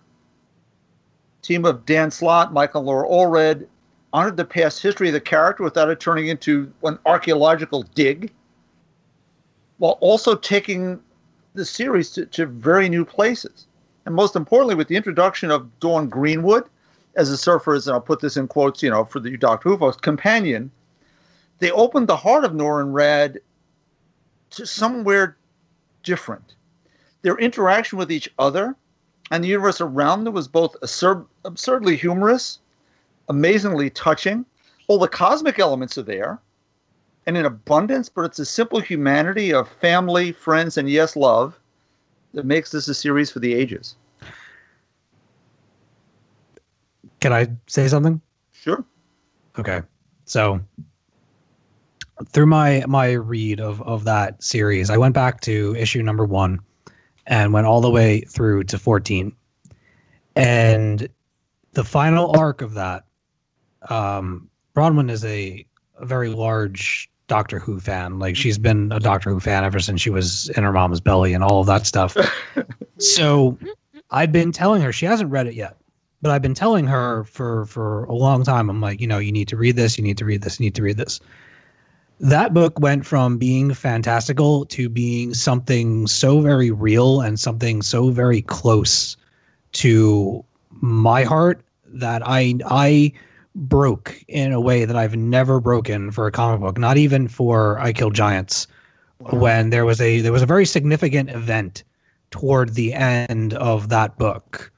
Team 1.45 1.63
of 1.63 1.85
Dan 1.85 2.09
Slott, 2.09 2.53
Michael 2.53 2.81
Laura 2.81 3.07
Allred 3.07 3.67
honored 4.11 4.35
the 4.35 4.45
past 4.45 4.81
history 4.81 5.09
of 5.09 5.13
the 5.13 5.22
character 5.22 5.61
without 5.63 5.89
it 5.89 5.99
turning 5.99 6.27
into 6.27 6.73
an 6.84 6.97
archaeological 7.05 7.84
dig, 7.93 8.34
while 9.77 9.99
also 10.01 10.35
taking 10.35 10.99
the 11.53 11.63
series 11.63 12.09
to, 12.11 12.26
to 12.26 12.47
very 12.47 12.89
new 12.89 13.05
places. 13.05 13.67
And 14.05 14.15
most 14.15 14.35
importantly, 14.35 14.73
with 14.73 14.88
the 14.88 14.95
introduction 14.95 15.51
of 15.51 15.80
Dawn 15.80 16.09
Greenwood 16.09 16.63
as 17.15 17.30
a 17.30 17.38
surfer's, 17.38 17.88
and 17.88 17.93
I'll 17.93 18.01
put 18.01 18.22
this 18.22 18.38
in 18.38 18.47
quotes, 18.47 18.81
you 18.81 18.89
know, 18.89 19.05
for 19.05 19.19
the 19.19 19.38
Doctor 19.38 19.69
Who 19.69 19.91
companion, 20.01 20.72
they 21.59 21.69
opened 21.69 22.07
the 22.07 22.17
heart 22.17 22.43
of 22.43 22.53
Norrin 22.53 22.91
Radd 22.91 23.38
to 24.49 24.65
somewhere 24.65 25.38
different. 26.01 26.55
Their 27.22 27.38
interaction 27.38 27.99
with 27.99 28.11
each 28.11 28.34
other 28.39 28.76
and 29.31 29.43
the 29.43 29.47
universe 29.47 29.81
around 29.81 30.23
them 30.23 30.34
was 30.34 30.47
both 30.47 30.76
absurd, 30.81 31.26
absurdly 31.43 31.95
humorous, 31.95 32.60
amazingly 33.30 33.89
touching. 33.89 34.45
All 34.88 34.99
the 34.99 35.07
cosmic 35.07 35.60
elements 35.60 35.97
are 35.97 36.03
there 36.03 36.39
and 37.26 37.35
in 37.35 37.45
abundance, 37.45 38.07
but 38.07 38.23
it's 38.23 38.39
a 38.39 38.45
simple 38.45 38.80
humanity 38.80 39.52
of 39.52 39.68
family, 39.68 40.31
friends, 40.31 40.77
and 40.77 40.89
yes, 40.89 41.15
love 41.15 41.60
that 42.34 42.45
makes 42.45 42.72
this 42.72 42.88
a 42.88 42.93
series 42.93 43.31
for 43.31 43.39
the 43.39 43.53
ages. 43.53 43.95
Can 47.19 47.34
I 47.34 47.47
say 47.68 47.88
something? 47.88 48.22
Sure. 48.52 48.84
Okay. 49.57 49.81
So 50.26 50.60
through 52.27 52.45
my 52.45 52.84
my 52.88 53.14
read 53.14 53.60
of 53.60 53.81
of 53.81 54.03
that 54.03 54.43
series, 54.43 54.89
I 54.89 54.97
went 54.97 55.15
back 55.15 55.41
to 55.41 55.76
issue 55.76 56.03
number 56.03 56.26
1 56.26 56.60
and 57.26 57.53
went 57.53 57.68
all 57.68 57.81
the 57.81 57.89
way 57.89 58.22
through 58.22 58.65
to 58.65 58.77
14. 58.77 59.35
And 60.35 61.07
the 61.73 61.84
final 61.84 62.38
arc 62.38 62.61
of 62.61 62.76
that 62.76 63.06
um 63.89 64.49
Bronwyn 64.76 65.10
is 65.10 65.23
a, 65.23 65.65
a 65.97 66.06
very 66.06 66.30
large 66.30 67.10
Doctor 67.27 67.60
Who 67.60 67.80
fan. 67.80 68.19
Like 68.19 68.35
she's 68.35 68.57
been 68.57 68.91
a 68.91 68.99
Doctor 68.99 69.30
Who 69.30 69.39
fan 69.39 69.64
ever 69.64 69.80
since 69.80 70.02
she 70.02 70.10
was 70.10 70.49
in 70.49 70.64
her 70.64 70.72
mom's 70.72 71.02
belly 71.02 71.34
and 71.34 71.43
all 71.43 71.61
of 71.61 71.68
that 71.68 71.88
stuff. 71.88 72.18
so 72.97 73.57
I've 74.11 74.31
been 74.31 74.52
telling 74.52 74.81
her 74.81 74.91
she 74.91 75.06
hasn't 75.06 75.31
read 75.31 75.47
it 75.47 75.53
yet 75.53 75.77
but 76.26 76.31
I've 76.31 76.41
been 76.41 76.56
telling 76.56 76.88
her 76.88 77.23
for 77.26 77.68
for 77.68 78.06
a 78.06 78.14
long 78.14 78.43
time. 78.43 78.68
I'm 78.68 78.81
like, 78.81 78.99
you 78.99 79.06
know, 79.06 79.19
you 79.19 79.31
need 79.31 79.49
to 79.49 79.57
read 79.57 79.76
this. 79.76 79.95
You 79.99 80.03
need 80.03 80.18
to 80.18 80.26
read 80.26 80.41
this. 80.41 80.60
You 80.60 80.65
need 80.65 80.73
to 80.73 80.81
read 80.81 80.97
this. 80.97 81.19
That 82.19 82.53
book 82.53 82.79
went 82.79 83.05
from 83.05 83.37
being 83.37 83.73
fantastical 83.73 84.65
to 84.67 84.87
being 84.89 85.33
something 85.33 86.07
so 86.07 86.41
very 86.41 86.71
real 86.71 87.21
and 87.21 87.39
something 87.39 87.81
so 87.81 88.09
very 88.09 88.41
close 88.41 89.17
to 89.73 90.43
my 90.69 91.23
heart 91.23 91.61
that 91.87 92.21
I 92.25 92.55
I 92.65 93.11
broke 93.53 94.23
in 94.27 94.51
a 94.51 94.61
way 94.61 94.85
that 94.85 94.95
I've 94.95 95.15
never 95.15 95.59
broken 95.59 96.11
for 96.11 96.27
a 96.27 96.31
comic 96.31 96.61
book. 96.61 96.77
Not 96.77 96.97
even 96.97 97.27
for 97.27 97.79
I 97.79 97.91
Kill 97.91 98.11
Giants, 98.11 98.67
when 99.19 99.69
there 99.69 99.85
was 99.85 99.99
a 99.99 100.21
there 100.21 100.31
was 100.31 100.41
a 100.41 100.47
very 100.47 100.65
significant 100.65 101.29
event 101.29 101.83
toward 102.31 102.73
the 102.75 102.93
end 102.93 103.53
of 103.53 103.89
that 103.89 104.17
book 104.17 104.71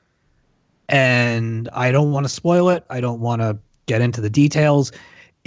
and 0.90 1.70
I 1.74 1.92
don't 1.92 2.12
want 2.12 2.26
to 2.26 2.30
spoil 2.30 2.70
it. 2.70 2.86
I 2.90 3.02
don't 3.02 3.20
want 3.20 3.42
to 3.42 3.58
get 3.86 4.02
into 4.02 4.22
the 4.22 4.30
details. 4.30 4.92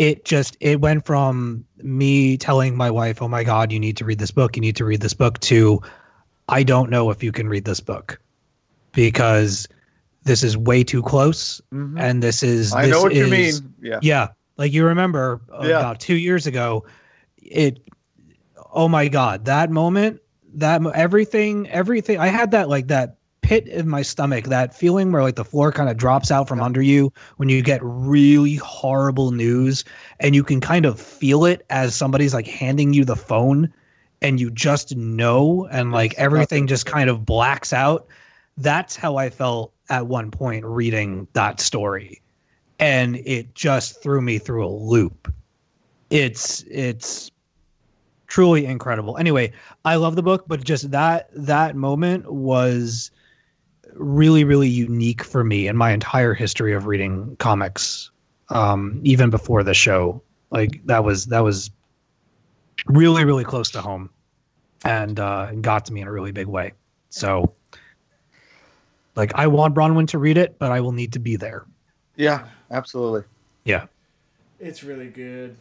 It 0.00 0.24
just 0.24 0.56
it 0.60 0.80
went 0.80 1.04
from 1.04 1.66
me 1.82 2.38
telling 2.38 2.74
my 2.74 2.90
wife, 2.90 3.20
"Oh 3.20 3.28
my 3.28 3.44
god, 3.44 3.70
you 3.70 3.78
need 3.78 3.98
to 3.98 4.06
read 4.06 4.18
this 4.18 4.30
book. 4.30 4.56
You 4.56 4.62
need 4.62 4.76
to 4.76 4.86
read 4.86 5.02
this 5.02 5.12
book." 5.12 5.38
to 5.40 5.82
I 6.48 6.62
don't 6.62 6.88
know 6.88 7.10
if 7.10 7.22
you 7.22 7.32
can 7.32 7.48
read 7.48 7.66
this 7.66 7.80
book 7.80 8.18
because 8.92 9.68
this 10.24 10.42
is 10.42 10.56
way 10.56 10.84
too 10.84 11.02
close 11.02 11.60
and 11.70 12.22
this 12.22 12.42
is 12.42 12.70
Mm-hmm. 12.70 12.78
I 12.78 12.86
this 12.86 12.92
know 12.92 13.02
what 13.02 13.14
you 13.14 13.26
mean. 13.26 13.74
Yeah. 13.82 13.98
yeah, 14.02 14.28
like 14.56 14.72
you 14.72 14.86
remember 14.86 15.42
uh, 15.52 15.66
Yeah. 15.68 15.78
about 15.78 16.00
2 16.00 16.14
years 16.16 16.46
ago 16.46 16.84
it 17.36 17.80
oh 18.72 18.88
my 18.88 19.08
god, 19.08 19.44
that 19.44 19.70
moment, 19.70 20.20
that 20.54 20.80
everything 20.94 21.68
everything 21.68 22.18
I 22.18 22.28
had 22.28 22.52
that 22.52 22.68
like 22.70 22.88
that 22.88 23.16
pit 23.50 23.66
in 23.66 23.88
my 23.88 24.00
stomach, 24.00 24.44
that 24.44 24.72
feeling 24.72 25.10
where 25.10 25.24
like 25.24 25.34
the 25.34 25.44
floor 25.44 25.72
kind 25.72 25.90
of 25.90 25.96
drops 25.96 26.30
out 26.30 26.46
from 26.46 26.60
under 26.60 26.80
you 26.80 27.12
when 27.38 27.48
you 27.48 27.60
get 27.62 27.80
really 27.82 28.54
horrible 28.54 29.32
news 29.32 29.84
and 30.20 30.36
you 30.36 30.44
can 30.44 30.60
kind 30.60 30.86
of 30.86 31.00
feel 31.00 31.44
it 31.44 31.66
as 31.68 31.92
somebody's 31.92 32.32
like 32.32 32.46
handing 32.46 32.92
you 32.92 33.04
the 33.04 33.16
phone 33.16 33.68
and 34.22 34.38
you 34.38 34.52
just 34.52 34.94
know 34.94 35.66
and 35.72 35.90
like 35.90 36.14
everything 36.16 36.68
just 36.68 36.86
kind 36.86 37.10
of 37.10 37.26
blacks 37.26 37.72
out. 37.72 38.06
That's 38.56 38.94
how 38.94 39.16
I 39.16 39.30
felt 39.30 39.72
at 39.88 40.06
one 40.06 40.30
point 40.30 40.64
reading 40.64 41.26
that 41.32 41.58
story. 41.58 42.22
And 42.78 43.16
it 43.16 43.52
just 43.56 44.00
threw 44.00 44.20
me 44.20 44.38
through 44.38 44.64
a 44.64 44.70
loop. 44.70 45.34
It's 46.08 46.62
it's 46.70 47.32
truly 48.28 48.64
incredible. 48.64 49.16
Anyway, 49.16 49.50
I 49.84 49.96
love 49.96 50.14
the 50.14 50.22
book, 50.22 50.44
but 50.46 50.62
just 50.62 50.92
that 50.92 51.30
that 51.34 51.74
moment 51.74 52.32
was 52.32 53.10
really 53.94 54.44
really 54.44 54.68
unique 54.68 55.22
for 55.24 55.44
me 55.44 55.68
in 55.68 55.76
my 55.76 55.92
entire 55.92 56.34
history 56.34 56.74
of 56.74 56.86
reading 56.86 57.36
comics. 57.36 58.10
Um, 58.48 59.00
even 59.04 59.30
before 59.30 59.62
the 59.62 59.74
show, 59.74 60.22
like 60.50 60.80
that 60.86 61.04
was 61.04 61.26
that 61.26 61.40
was 61.40 61.70
really 62.86 63.24
really 63.24 63.44
close 63.44 63.70
to 63.72 63.80
home, 63.80 64.10
and 64.84 65.20
uh, 65.20 65.52
got 65.52 65.84
to 65.86 65.92
me 65.92 66.00
in 66.00 66.08
a 66.08 66.12
really 66.12 66.32
big 66.32 66.48
way. 66.48 66.72
So, 67.10 67.54
like, 69.14 69.32
I 69.34 69.46
want 69.46 69.74
Bronwyn 69.74 70.08
to 70.08 70.18
read 70.18 70.36
it, 70.36 70.58
but 70.58 70.72
I 70.72 70.80
will 70.80 70.92
need 70.92 71.12
to 71.12 71.18
be 71.18 71.36
there. 71.36 71.64
Yeah, 72.16 72.46
absolutely. 72.70 73.22
Yeah. 73.64 73.86
It's 74.58 74.82
really 74.84 75.08
good. 75.08 75.56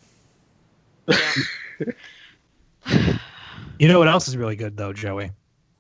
You 3.80 3.88
know 3.88 3.98
what 3.98 4.10
else 4.10 4.28
is 4.28 4.36
really 4.36 4.58
good 4.58 4.76
though, 4.76 4.92
Joey? 4.92 5.32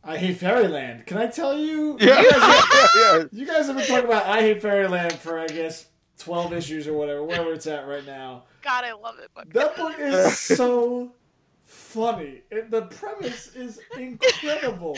I 0.10 0.18
hate 0.18 0.38
Fairyland. 0.38 1.06
Can 1.06 1.18
I 1.18 1.28
tell 1.28 1.58
you? 1.58 1.98
Yeah, 2.00 2.20
You 2.22 2.32
guys, 2.32 2.90
yeah. 2.96 3.24
you 3.32 3.46
guys 3.46 3.68
have 3.68 3.78
been 3.78 3.86
talking 3.86 4.06
about 4.06 4.26
I 4.26 4.42
hate 4.42 4.62
Fairyland 4.62 5.14
for 5.14 5.38
I 5.40 5.48
guess 5.48 5.86
twelve 6.18 6.52
issues 6.52 6.88
or 6.88 6.94
whatever, 6.94 7.24
wherever 7.24 7.54
it's 7.54 7.68
at 7.68 7.88
right 7.88 8.06
now. 8.06 8.44
God, 8.64 8.84
I 8.84 8.94
love 8.94 9.20
it. 9.20 9.30
But 9.36 9.54
That 9.54 9.76
book 9.76 9.94
is 10.00 10.38
so 10.40 11.12
funny. 11.66 12.42
It, 12.50 12.72
the 12.72 12.84
premise 12.84 13.56
is 13.56 13.80
incredible. 13.98 14.98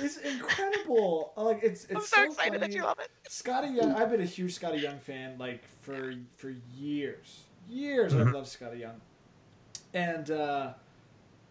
It's 0.00 0.16
incredible. 0.16 1.32
Like 1.36 1.60
it's 1.62 1.84
it's 1.84 1.94
I'm 1.94 2.00
so, 2.00 2.24
excited 2.24 2.52
funny. 2.54 2.58
that 2.58 2.72
you 2.72 2.82
love 2.82 2.98
it. 2.98 3.10
Skottie 3.28 3.76
Young. 3.76 3.92
I've 3.94 4.10
been 4.10 4.22
a 4.22 4.24
huge 4.24 4.58
Skottie 4.58 4.80
Young 4.82 4.98
fan 4.98 5.36
like 5.38 5.62
for 5.82 6.14
for 6.36 6.54
years. 6.76 7.42
Years 7.68 8.14
I've 8.14 8.28
Mhm. 8.28 8.32
loved 8.34 8.46
Skottie 8.48 8.80
Young, 8.80 9.00
and 9.92 10.30
uh, 10.30 10.72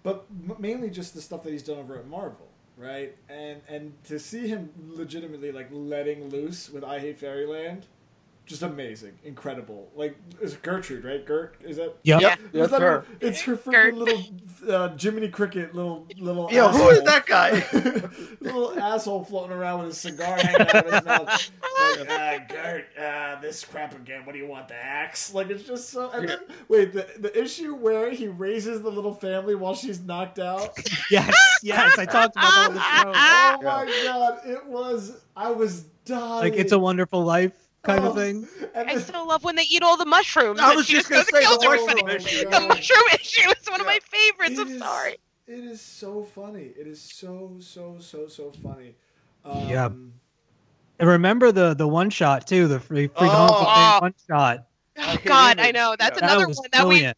but 0.04 0.26
mainly 0.60 0.90
just 0.90 1.14
the 1.14 1.22
stuff 1.22 1.44
that 1.44 1.52
he's 1.52 1.64
done 1.64 1.78
over 1.78 1.98
at 2.00 2.08
Marvel, 2.08 2.45
right? 2.78 3.16
And 3.30 3.62
and 3.68 3.94
to 4.06 4.20
see 4.20 4.48
him 4.48 4.70
legitimately 4.88 5.52
like 5.52 5.68
letting 5.72 6.30
loose 6.30 6.70
with 6.70 6.84
I 6.84 7.00
Hate 7.00 7.20
Fairyland, 7.20 7.86
just 8.46 8.62
amazing, 8.62 9.18
incredible. 9.24 9.90
Like 9.96 10.16
it's 10.40 10.56
Gertrude, 10.56 11.04
right? 11.04 11.26
Gert 11.26 11.56
is 11.64 11.78
that? 11.78 11.96
Yep. 12.04 12.22
Yep, 12.22 12.40
Is 12.40 12.52
that's 12.54 12.72
that 12.72 12.82
her. 12.82 13.06
It's 13.20 13.42
her 13.42 13.58
freaking 13.58 13.72
Gert. 13.72 13.96
little 13.96 14.24
uh, 14.70 14.98
Jiminy 14.98 15.30
Cricket, 15.30 15.74
little 15.74 16.08
little. 16.18 16.52
Yo, 16.52 16.70
who 16.70 16.90
is 16.90 17.02
that 17.04 17.26
guy? 17.26 17.66
little 18.42 18.80
asshole 18.80 19.24
floating 19.26 19.56
around 19.56 19.82
with 19.84 19.92
a 19.92 19.96
cigar 19.96 20.38
hanging 20.38 20.62
out 20.62 20.76
of 20.76 20.94
his 20.94 21.06
mouth. 21.06 21.52
Like, 21.80 22.10
uh, 22.10 22.38
Gert, 22.48 22.86
uh, 22.98 23.42
this 23.42 23.64
crap 23.66 23.96
again. 23.96 24.26
What 24.26 24.34
do 24.34 24.40
you 24.40 24.48
want, 24.48 24.68
the 24.68 24.76
axe? 24.76 25.34
Like, 25.34 25.50
it's 25.50 25.64
just 25.64 25.90
so. 25.90 26.12
And 26.12 26.30
then, 26.30 26.40
wait, 26.68 26.94
the, 26.94 27.08
the 27.20 27.42
issue 27.42 27.76
where 27.76 28.12
he 28.12 28.28
raises 28.28 28.82
the 28.82 28.90
little 28.92 29.14
family 29.14 29.56
while 29.56 29.76
she's 29.76 30.00
knocked 30.00 30.40
out. 30.40 30.78
Yes, 31.12 31.36
yes, 31.62 32.00
I 32.00 32.06
talked 32.06 32.36
about 32.36 32.52
that 32.52 32.68
on 32.68 32.74
the 32.74 32.80
show. 32.82 33.12
Oh 33.16 33.62
my 33.62 34.04
god, 34.04 34.40
it 34.46 34.66
was. 34.66 35.22
I 35.36 35.52
was 35.52 35.84
dying. 36.04 36.52
Like 36.52 36.54
it's 36.54 36.72
a 36.72 36.80
wonderful 36.80 37.24
life 37.24 37.65
kind 37.86 38.04
Oh, 38.04 38.10
of 38.10 38.16
thing. 38.16 38.48
And 38.74 38.90
I 38.90 38.96
then- 38.96 39.04
still 39.04 39.28
love 39.28 39.44
when 39.44 39.56
they 39.56 39.64
eat 39.64 39.84
all 39.84 39.98
the 39.98 40.06
mushrooms. 40.06 40.60
I 40.60 40.76
was 40.76 40.88
just 40.88 41.10
just 41.10 41.32
gonna 41.32 41.42
say, 41.42 41.48
kills 41.48 41.60
the 41.60 41.68
everybody. 41.68 42.04
mushroom 42.04 42.10
Oh 42.12 42.16
issue. 42.16 42.50
The 42.50 42.60
mushroom 42.68 43.00
issue 43.14 43.50
is 43.50 43.70
one 43.70 43.80
of 43.82 43.88
my 43.88 44.00
favorites. 44.04 44.60
It 44.60 44.62
I'm 44.62 44.68
is- 44.74 44.80
sorry. 44.80 45.18
It 45.48 45.60
is 45.64 45.80
so 45.82 46.24
funny. 46.24 46.72
It 46.78 46.88
is 46.88 47.00
so 47.00 47.58
so 47.60 47.98
so 48.00 48.28
so 48.28 48.52
funny. 48.64 48.96
Um, 49.44 49.70
Yeah. 49.70 49.90
And 50.98 51.10
remember 51.10 51.52
the 51.52 51.74
the 51.74 51.88
one 51.88 52.10
shot 52.10 52.48
too, 52.48 52.68
the 52.68 52.80
free, 52.80 53.08
free 53.08 53.14
Oh. 53.20 54.00
one 54.02 54.14
shot. 54.28 54.66
Oh, 54.98 55.18
God, 55.26 55.60
I 55.60 55.72
know. 55.72 55.96
That's 56.00 56.20
Yeah. 56.20 56.26
Another 56.26 56.48
was 56.48 56.58
one 56.58 56.70
that 56.72 56.88
we. 56.88 57.12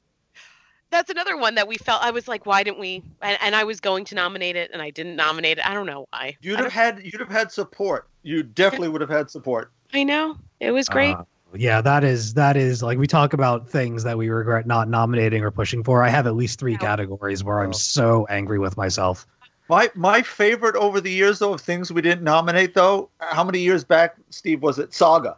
That's 0.90 1.10
another 1.10 1.36
one 1.38 1.56
that 1.56 1.68
we 1.68 1.78
felt. 1.78 2.02
I 2.02 2.12
was 2.12 2.28
like, 2.30 2.46
why 2.46 2.64
didn't 2.64 2.80
we? 2.80 3.04
And, 3.22 3.38
and 3.42 3.56
I 3.56 3.66
was 3.66 3.80
going 3.82 4.06
to 4.06 4.16
nominate 4.16 4.56
it, 4.56 4.72
and 4.72 4.82
I 4.82 4.90
didn't 4.90 5.18
nominate 5.18 5.58
it. 5.58 5.70
I 5.70 5.74
don't 5.74 5.86
know 5.86 6.08
why. 6.12 6.38
You'd 6.42 6.60
I, 6.60 6.64
have 6.64 6.72
had 6.72 7.02
you'd 7.04 7.20
have 7.20 7.30
had 7.30 7.52
support. 7.52 8.08
You 8.24 8.42
definitely 8.42 8.88
would 8.90 9.02
have 9.02 9.10
had 9.10 9.30
support. 9.30 9.72
I 9.94 10.04
know 10.04 10.38
it 10.60 10.72
was 10.72 10.88
great. 10.90 11.16
Uh, 11.16 11.24
yeah, 11.56 11.80
that 11.82 12.04
is 12.04 12.34
that 12.34 12.58
is 12.58 12.84
like 12.84 12.98
we 12.98 13.08
talk 13.08 13.34
about 13.34 13.70
things 13.70 14.04
that 14.04 14.18
we 14.18 14.30
regret 14.30 14.68
not 14.68 14.90
nominating 14.90 15.44
or 15.44 15.52
pushing 15.52 15.84
for. 15.84 16.04
I 16.04 16.10
have 16.10 16.28
at 16.28 16.36
least 16.36 16.60
three 16.60 16.74
Yeah. 16.74 16.78
categories 16.80 17.44
where 17.44 17.60
Oh. 17.60 17.64
I'm 17.64 17.74
so 17.74 18.26
angry 18.30 18.60
with 18.60 18.76
myself. 18.78 19.26
My 19.70 19.90
my 19.96 20.22
favorite 20.22 20.76
over 20.76 21.00
the 21.02 21.12
years 21.12 21.40
though 21.40 21.54
of 21.54 21.62
things 21.62 21.92
we 21.92 22.02
didn't 22.02 22.24
nominate 22.24 22.74
though. 22.74 23.10
How 23.20 23.44
many 23.44 23.60
years 23.60 23.84
back, 23.84 24.16
Steve, 24.30 24.62
was 24.62 24.78
it? 24.80 24.94
Saga 24.94 25.38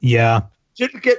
Yeah. 0.00 0.40
didn't 0.76 1.02
get 1.02 1.18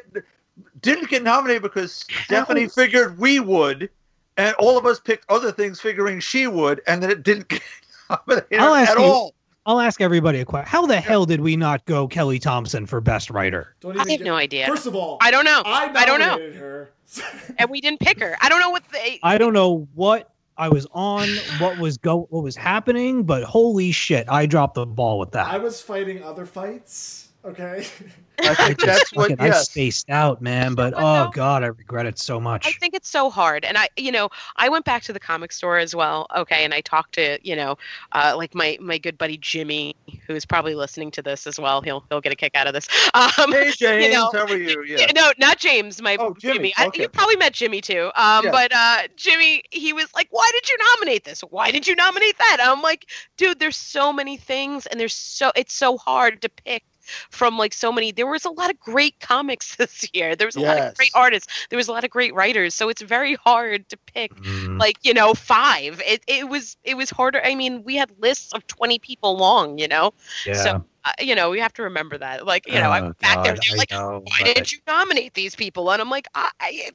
didn't 0.81 1.09
get 1.09 1.23
nominated 1.23 1.61
because 1.63 2.05
Stephanie 2.25 2.67
figured 2.67 3.17
we 3.17 3.39
would, 3.39 3.89
and 4.37 4.53
all 4.55 4.77
of 4.77 4.85
us 4.85 4.99
picked 4.99 5.25
other 5.29 5.51
things 5.51 5.79
figuring 5.79 6.19
she 6.19 6.45
would, 6.47 6.81
and 6.87 7.01
then 7.01 7.09
it 7.09 7.23
didn't 7.23 7.47
get 7.49 7.61
nominated 8.09 8.59
I'll 8.59 8.75
ask 8.75 8.91
at 8.91 8.97
you- 8.97 9.03
all. 9.03 9.33
I'll 9.65 9.79
ask 9.79 10.01
everybody 10.01 10.39
a 10.39 10.45
question. 10.45 10.69
How 10.69 10.85
the 10.85 10.99
hell 10.99 11.25
did 11.25 11.39
we 11.39 11.55
not 11.55 11.85
go 11.85 12.07
Kelly 12.07 12.39
Thompson 12.39 12.85
for 12.85 12.99
best 12.99 13.29
writer? 13.29 13.75
Don't 13.79 13.95
I 13.95 13.99
have 13.99 14.07
get- 14.07 14.21
no 14.21 14.35
idea. 14.35 14.67
First 14.67 14.85
of 14.87 14.95
all, 14.95 15.17
I 15.21 15.31
don't 15.31 15.45
know. 15.45 15.61
I, 15.65 15.91
I 15.95 16.05
don't 16.05 16.19
know. 16.19 16.27
nominated 16.31 16.55
her. 16.55 16.91
And 17.59 17.69
we 17.69 17.79
didn't 17.79 17.99
pick 17.99 18.19
her. 18.19 18.35
I 18.41 18.49
don't 18.49 18.59
know 18.59 18.71
what 18.71 18.83
they. 18.91 19.19
I 19.23 19.37
don't 19.37 19.53
know 19.53 19.87
what 19.93 20.31
I 20.57 20.69
was 20.69 20.87
on, 20.91 21.27
what 21.59 21.77
was 21.77 21.97
go 21.97 22.27
what 22.29 22.43
was 22.43 22.55
happening, 22.55 23.23
but 23.23 23.43
holy 23.43 23.91
shit, 23.91 24.27
I 24.29 24.45
dropped 24.45 24.75
the 24.75 24.85
ball 24.85 25.19
with 25.19 25.31
that. 25.31 25.47
I 25.47 25.57
was 25.59 25.79
fighting 25.81 26.23
other 26.23 26.45
fights. 26.45 27.29
Okay. 27.45 27.85
I 28.39 28.53
think 28.55 28.79
that's 28.81 29.13
what. 29.13 29.29
Fucking- 29.31 29.39
I 29.45 29.51
spaced 29.51 30.09
out, 30.09 30.41
man. 30.41 30.75
But 30.75 30.93
oh 30.95 31.25
though? 31.25 31.29
god, 31.31 31.63
I 31.63 31.67
regret 31.67 32.05
it 32.05 32.17
so 32.19 32.39
much. 32.39 32.65
I 32.65 32.71
think 32.71 32.93
it's 32.93 33.09
so 33.09 33.29
hard. 33.29 33.65
And 33.65 33.77
I, 33.77 33.89
you 33.97 34.11
know, 34.11 34.29
I 34.57 34.69
went 34.69 34.85
back 34.85 35.03
to 35.03 35.13
the 35.13 35.19
comic 35.19 35.51
store 35.51 35.77
as 35.77 35.95
well. 35.95 36.27
Okay. 36.35 36.63
And 36.63 36.73
I 36.73 36.81
talked 36.81 37.13
to, 37.15 37.37
you 37.47 37.55
know, 37.55 37.77
uh, 38.11 38.33
like 38.35 38.55
my, 38.55 38.77
my 38.81 38.97
good 38.97 39.17
buddy 39.17 39.37
Jimmy, 39.37 39.95
who's 40.27 40.45
probably 40.45 40.75
listening 40.75 41.11
to 41.11 41.21
this 41.21 41.45
as 41.47 41.59
well. 41.59 41.81
He'll, 41.81 42.03
he'll 42.09 42.21
get 42.21 42.31
a 42.33 42.35
kick 42.35 42.55
out 42.55 42.67
of 42.67 42.73
this. 42.73 42.87
Um, 43.13 43.51
Hey 43.51 43.71
James, 43.77 44.13
know, 44.13 44.29
how 44.33 44.45
are 44.45 44.57
you? 44.57 44.83
Yeah. 44.83 44.97
Yeah, 45.01 45.11
no, 45.15 45.31
not 45.37 45.59
James. 45.59 46.01
My 46.01 46.17
Oh, 46.19 46.33
Jimmy, 46.39 46.73
I, 46.77 46.87
okay. 46.87 47.03
you 47.03 47.09
probably 47.09 47.35
met 47.35 47.53
Jimmy 47.53 47.79
too. 47.81 48.09
Um, 48.15 48.45
Yeah. 48.45 48.51
but 48.51 48.71
uh, 48.73 48.97
Jimmy, 49.15 49.63
he 49.71 49.93
was 49.93 50.07
like, 50.15 50.27
"Why 50.31 50.49
did 50.53 50.67
you 50.69 50.77
nominate 50.93 51.23
this? 51.25 51.41
Why 51.41 51.69
did 51.71 51.85
you 51.87 51.95
nominate 51.95 52.37
that?" 52.39 52.57
I'm 52.61 52.81
like, 52.81 53.07
"Dude, 53.37 53.59
there's 53.59 53.75
so 53.75 54.11
many 54.11 54.37
things, 54.37 54.85
and 54.87 54.99
there's 54.99 55.13
so 55.13 55.51
it's 55.55 55.73
so 55.73 55.97
hard 55.97 56.41
to 56.41 56.49
pick." 56.49 56.83
From 57.29 57.57
like 57.57 57.73
so 57.73 57.91
many, 57.91 58.11
there 58.11 58.27
was 58.27 58.45
a 58.45 58.49
lot 58.51 58.69
of 58.69 58.79
great 58.79 59.19
comics 59.19 59.75
this 59.77 60.07
year. 60.13 60.35
There 60.35 60.47
was 60.47 60.55
a 60.55 60.61
lot 60.61 60.77
of 60.79 60.95
great 60.95 61.11
artists. 61.13 61.67
There 61.69 61.77
was 61.77 61.87
a 61.87 61.91
lot 61.91 62.03
of 62.03 62.09
great 62.09 62.33
writers. 62.33 62.73
So 62.73 62.89
it's 62.89 63.01
very 63.01 63.35
hard 63.35 63.87
to 63.89 63.97
pick 63.97 64.33
Mm. 64.33 64.79
like 64.79 64.97
you 65.03 65.13
know 65.13 65.33
five. 65.33 66.01
It 66.05 66.23
it 66.27 66.49
was 66.49 66.77
it 66.83 66.95
was 66.97 67.09
harder. 67.09 67.41
I 67.43 67.55
mean, 67.55 67.83
we 67.83 67.95
had 67.95 68.11
lists 68.19 68.53
of 68.53 68.65
twenty 68.67 68.99
people 68.99 69.37
long. 69.37 69.77
You 69.77 69.87
know, 69.87 70.13
yeah. 70.45 70.53
so 70.53 70.85
uh, 71.05 71.11
you 71.19 71.35
know 71.35 71.49
we 71.49 71.59
have 71.59 71.73
to 71.73 71.83
remember 71.83 72.17
that. 72.17 72.45
Like 72.45 72.67
you 72.67 72.73
know, 72.79 72.89
I 72.91 72.99
Oh, 72.99 73.03
went 73.03 73.19
back 73.19 73.43
there. 73.43 73.53
God, 73.55 73.63
They're 73.67 73.77
like, 73.77 73.91
know, 73.91 74.21
why 74.23 74.37
but- 74.39 74.45
didn't 74.45 74.71
you 74.71 74.79
nominate 74.87 75.33
these 75.33 75.55
people? 75.55 75.91
And 75.91 76.01
I'm 76.01 76.09
like, 76.09 76.27
I, 76.35 76.49
I 76.59 76.91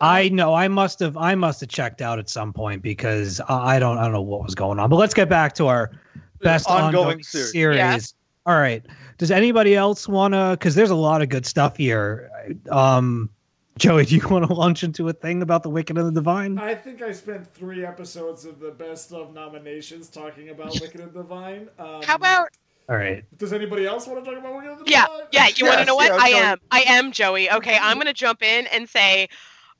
I 0.00 0.28
know 0.30 0.54
I 0.54 0.68
must 0.68 0.98
have 1.00 1.16
I 1.16 1.34
must 1.34 1.60
have 1.60 1.68
checked 1.68 2.02
out 2.02 2.18
at 2.18 2.28
some 2.28 2.52
point 2.52 2.82
because 2.82 3.40
I 3.48 3.76
I 3.76 3.78
don't 3.78 3.98
I 3.98 4.02
don't 4.04 4.12
know 4.12 4.22
what 4.22 4.42
was 4.42 4.54
going 4.54 4.78
on. 4.78 4.90
But 4.90 4.96
let's 4.96 5.14
get 5.14 5.28
back 5.28 5.54
to 5.56 5.68
our 5.68 5.90
best 6.40 6.66
Ongoing 6.68 6.96
ongoing, 7.06 7.22
series. 7.22 7.52
series. 7.52 8.14
Yeah. 8.46 8.52
All 8.52 8.58
right. 8.60 8.84
Does 9.18 9.30
anybody 9.30 9.74
else 9.74 10.08
want 10.08 10.34
to? 10.34 10.50
Because 10.58 10.74
there's 10.74 10.90
a 10.90 10.94
lot 10.96 11.22
of 11.22 11.28
good 11.28 11.46
stuff 11.46 11.76
here. 11.76 12.30
Um, 12.70 13.30
Joey, 13.78 14.04
do 14.06 14.16
you 14.16 14.28
want 14.28 14.46
to 14.46 14.52
launch 14.52 14.82
into 14.84 15.08
a 15.08 15.12
thing 15.12 15.42
about 15.42 15.62
the 15.62 15.70
Wicked 15.70 15.96
and 15.96 16.06
the 16.08 16.12
Divine? 16.12 16.58
I 16.58 16.74
think 16.74 17.02
I 17.02 17.12
spent 17.12 17.46
three 17.54 17.84
episodes 17.84 18.44
of 18.44 18.60
the 18.60 18.70
best 18.70 19.12
of 19.12 19.32
nominations 19.32 20.08
talking 20.08 20.50
about 20.50 20.78
Wicked 20.80 21.00
and 21.00 21.12
the 21.12 21.22
Divine. 21.22 21.68
Um, 21.78 22.02
how 22.04 22.16
about 22.16 22.48
All 22.88 22.96
right. 22.96 23.24
Does 23.38 23.52
anybody 23.52 23.86
else 23.86 24.06
want 24.06 24.24
to 24.24 24.30
talk 24.30 24.38
about 24.38 24.54
Wicked 24.56 24.70
and 24.78 24.88
yeah 24.88 25.06
Divine? 25.06 25.20
yeah? 25.32 25.46
Yeah. 25.46 25.54
You 25.56 25.66
want 25.66 25.78
to 25.80 25.84
know 25.86 25.94
what? 25.96 26.08
yeah, 26.12 26.18
I 26.20 26.30
Joey. 26.30 26.40
am 26.40 26.58
I 26.70 26.80
am 26.88 27.12
Joey. 27.12 27.50
Okay, 27.50 27.78
I'm 27.80 27.96
gonna 27.98 28.12
jump 28.12 28.42
in 28.42 28.66
and 28.68 28.88
say. 28.88 29.28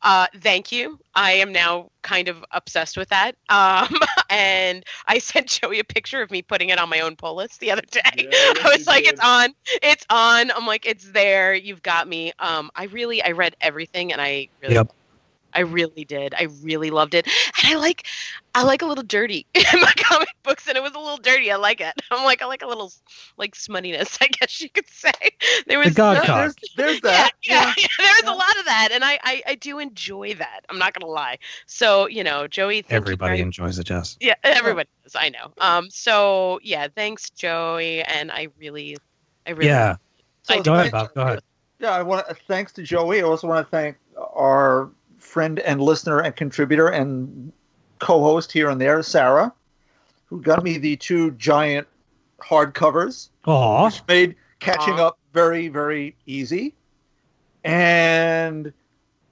Uh, 0.03 0.27
thank 0.37 0.73
you. 0.73 0.99
I 1.15 1.33
am 1.33 1.53
now 1.53 1.91
kind 2.03 2.29
of 2.29 2.45
obsessed 2.51 2.97
with 2.97 3.09
that. 3.11 3.37
Um, 3.49 3.89
and 4.31 4.85
I 5.07 5.19
sent 5.19 5.49
Joey 5.49 5.79
a 5.79 5.85
picture 5.85 6.23
of 6.23 6.31
me 6.31 6.43
putting 6.43 6.70
it 6.70 6.79
on 6.79 6.89
my 6.89 7.01
own 7.01 7.16
pull 7.16 7.37
list 7.37 7.61
the 7.61 7.70
other 7.70 7.83
day. 7.83 8.01
Yeah, 8.16 8.29
I 8.65 8.74
was 8.77 8.87
like, 8.87 9.05
did. 9.05 9.15
it's 9.15 9.20
on, 9.24 9.51
it's 9.83 10.07
on. 10.11 10.51
I'm 10.51 10.66
like, 10.66 10.87
it's 10.87 11.11
there. 11.11 11.55
You've 11.55 11.83
got 11.83 12.09
me. 12.09 12.33
Um, 12.39 12.70
I 12.74 12.85
really, 12.85 13.23
I 13.23 13.33
read 13.33 13.57
everything, 13.61 14.12
and 14.12 14.20
I 14.20 14.49
really, 14.61 14.74
Yep. 14.74 14.93
I 15.55 15.61
really 15.61 16.05
did. 16.05 16.35
I 16.35 16.49
really 16.62 16.91
loved 16.91 17.15
it, 17.15 17.27
and 17.62 17.74
I 17.74 17.77
like, 17.79 18.07
I 18.55 18.62
like 18.65 18.83
a 18.83 18.87
little 18.87 19.05
dirty 19.05 19.47
in 19.55 19.65
my 19.81 19.93
comic 19.97 20.29
books, 20.43 20.66
and 20.69 20.77
it 20.77 20.83
was 20.83 20.93
a 20.95 20.99
little 20.99 21.16
dirty. 21.19 21.51
I 21.51 21.57
like 21.57 21.81
it. 21.81 21.95
I'm 22.11 22.24
like, 22.24 22.43
I 22.43 22.47
like 22.47 22.62
a 22.62 22.66
little 22.66 22.93
like 23.37 23.55
smuttiness, 23.55 24.19
I 24.23 24.29
guess 24.29 24.61
you 24.61 24.69
could 24.70 24.89
say. 24.89 25.12
There 25.66 25.79
was 25.79 25.95
God 25.95 26.19
no- 26.19 26.24
cock. 26.24 26.55
There's, 26.55 26.55
there's 26.77 26.95
yeah, 27.05 27.11
that. 27.11 27.31
yeah, 27.43 27.73
yeah, 27.77 27.87
there 27.99 28.12
was 28.23 28.35
a 28.35 28.37
lot 28.37 28.59
of 28.59 28.65
that, 28.66 28.89
and 28.93 29.05
I, 29.05 29.19
I, 29.23 29.43
I 29.49 29.55
do 29.57 29.79
enjoy 29.79 30.35
that. 30.35 30.61
I'm 30.69 30.79
not 30.79 30.95
gonna 30.95 31.11
lie. 31.11 31.39
So 31.66 32.07
you 32.07 32.24
know, 32.24 32.47
Joey, 32.47 32.83
thank 32.83 32.93
Everybody 33.03 33.31
very- 33.37 33.41
enjoys 33.41 33.79
it, 33.79 33.85
Jess. 33.85 34.16
yeah, 34.20 34.35
everybody 34.45 34.89
does. 35.03 35.16
I 35.16 35.29
know. 35.29 35.53
Um, 35.61 35.91
so 35.91 36.61
yeah, 36.62 36.89
thanks, 36.95 37.31
Joey, 37.31 38.03
and 38.03 38.31
I 38.31 38.49
really, 38.59 38.97
I 39.47 39.51
really, 39.51 39.66
Yeah. 39.69 39.97
I 40.49 40.57
So 40.57 40.62
Go 40.62 40.74
ahead, 40.74 40.87
do- 40.87 40.91
Bob. 40.93 41.15
Go 41.15 41.20
ahead. 41.23 41.41
Yeah, 41.79 41.91
I 41.91 42.03
want 42.03 42.29
to 42.29 42.35
thanks 42.47 42.73
to 42.74 42.83
Joey. 42.83 43.19
I 43.20 43.23
also 43.23 43.49
want 43.49 43.66
to 43.66 43.70
thank 43.70 43.97
our 44.16 44.89
friend 45.33 45.61
and 45.61 45.81
listener 45.81 46.21
and 46.21 46.37
contributor 46.37 46.89
and 46.89 47.51
co-host 48.01 48.53
here 48.53 48.69
and 48.69 48.79
there, 48.79 49.03
Sarah, 49.03 49.53
who 50.27 50.43
got 50.43 50.63
me 50.63 50.77
the 50.77 50.97
two 50.97 51.31
giant 51.33 51.89
hardcovers, 52.39 53.31
Aw. 53.47 53.87
which 53.87 54.03
made 54.07 54.37
catching 54.61 54.95
Aw. 54.95 55.07
up 55.07 55.19
very, 55.33 55.69
very 55.69 56.15
easy. 56.27 56.75
And 57.65 58.73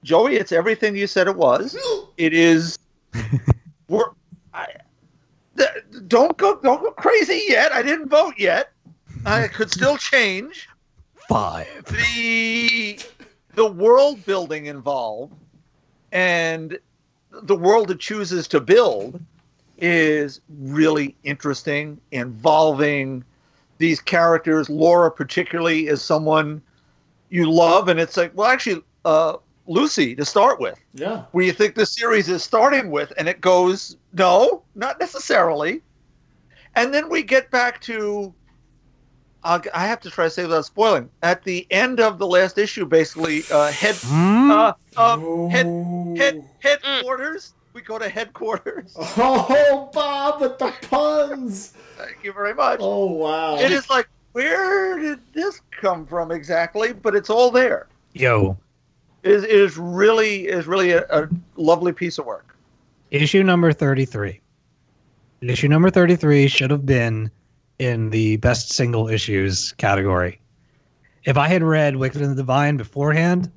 Joey, 0.03 0.37
it's 0.37 0.51
everything 0.51 0.95
you 0.95 1.05
said 1.05 1.27
it 1.27 1.35
was. 1.35 1.77
It 2.17 2.33
is. 2.33 2.77
we're. 3.87 4.03
I, 4.53 4.67
th- 5.57 5.69
don't 6.07 6.37
go. 6.37 6.59
Don't 6.61 6.83
go 6.83 6.91
crazy 6.91 7.45
yet. 7.47 7.71
I 7.71 7.81
didn't 7.81 8.09
vote 8.09 8.35
yet. 8.37 8.73
I 9.25 9.47
could 9.47 9.71
still 9.71 9.97
change 9.97 10.69
Five. 11.27 11.83
the 11.85 12.99
the 13.55 13.65
world 13.65 14.23
building 14.25 14.67
involved 14.67 15.33
and 16.11 16.77
the 17.31 17.55
world 17.55 17.89
it 17.91 17.99
chooses 17.99 18.47
to 18.49 18.59
build 18.59 19.19
is 19.77 20.41
really 20.59 21.15
interesting 21.23 21.99
involving 22.11 23.23
these 23.77 23.99
characters 23.99 24.69
laura 24.69 25.09
particularly 25.09 25.87
is 25.87 26.01
someone 26.01 26.61
you 27.29 27.49
love 27.49 27.87
and 27.87 27.99
it's 27.99 28.17
like 28.17 28.31
well 28.35 28.47
actually 28.47 28.81
uh, 29.05 29.37
lucy 29.67 30.15
to 30.15 30.25
start 30.25 30.59
with 30.59 30.77
Yeah. 30.93 31.23
where 31.31 31.45
you 31.45 31.53
think 31.53 31.75
the 31.75 31.85
series 31.85 32.29
is 32.29 32.43
starting 32.43 32.91
with 32.91 33.11
and 33.17 33.27
it 33.27 33.41
goes 33.41 33.95
no 34.13 34.63
not 34.75 34.99
necessarily 34.99 35.81
and 36.75 36.93
then 36.93 37.09
we 37.09 37.23
get 37.23 37.49
back 37.49 37.81
to 37.81 38.33
I'll, 39.43 39.61
i 39.73 39.87
have 39.87 39.99
to 40.01 40.11
try 40.11 40.25
to 40.25 40.29
say 40.29 40.43
without 40.43 40.65
spoiling 40.65 41.09
at 41.23 41.43
the 41.43 41.65
end 41.71 41.99
of 41.99 42.19
the 42.19 42.27
last 42.27 42.57
issue 42.59 42.85
basically 42.85 43.43
uh, 43.51 43.71
head 43.71 43.95
Hmm? 43.95 44.51
Um, 44.97 45.49
head 45.49 45.65
head 46.17 46.43
headquarters 46.59 47.53
we 47.73 47.81
go 47.81 47.97
to 47.97 48.09
headquarters 48.09 48.95
Oh, 48.99 49.89
Bob 49.93 50.41
with 50.41 50.57
the 50.59 50.73
puns. 50.89 51.73
thank 51.97 52.17
you 52.23 52.33
very 52.33 52.53
much 52.53 52.79
Oh 52.81 53.05
wow. 53.11 53.55
it 53.57 53.71
is 53.71 53.89
like 53.89 54.07
where 54.33 54.97
did 54.99 55.19
this 55.33 55.61
come 55.71 56.05
from 56.05 56.31
exactly 56.31 56.93
but 56.93 57.15
it's 57.15 57.29
all 57.29 57.51
there 57.51 57.87
Yo. 58.13 58.57
it 59.23 59.31
is, 59.31 59.43
it 59.43 59.49
is 59.49 59.77
really 59.77 60.47
is 60.47 60.67
really 60.67 60.91
a, 60.91 61.05
a 61.09 61.29
lovely 61.55 61.91
piece 61.93 62.17
of 62.17 62.25
work 62.25 62.47
Issue 63.11 63.43
number 63.43 63.73
33. 63.73 64.39
Issue 65.41 65.67
number 65.67 65.89
33 65.89 66.47
should 66.47 66.71
have 66.71 66.85
been 66.85 67.29
in 67.77 68.09
the 68.09 68.37
best 68.37 68.71
single 68.71 69.09
issues 69.09 69.73
category. 69.73 70.39
If 71.25 71.35
I 71.37 71.49
had 71.49 71.61
read 71.61 71.97
Wicked 71.97 72.21
and 72.21 72.31
the 72.31 72.35
Divine 72.35 72.77
beforehand, 72.77 73.45
that 73.45 73.51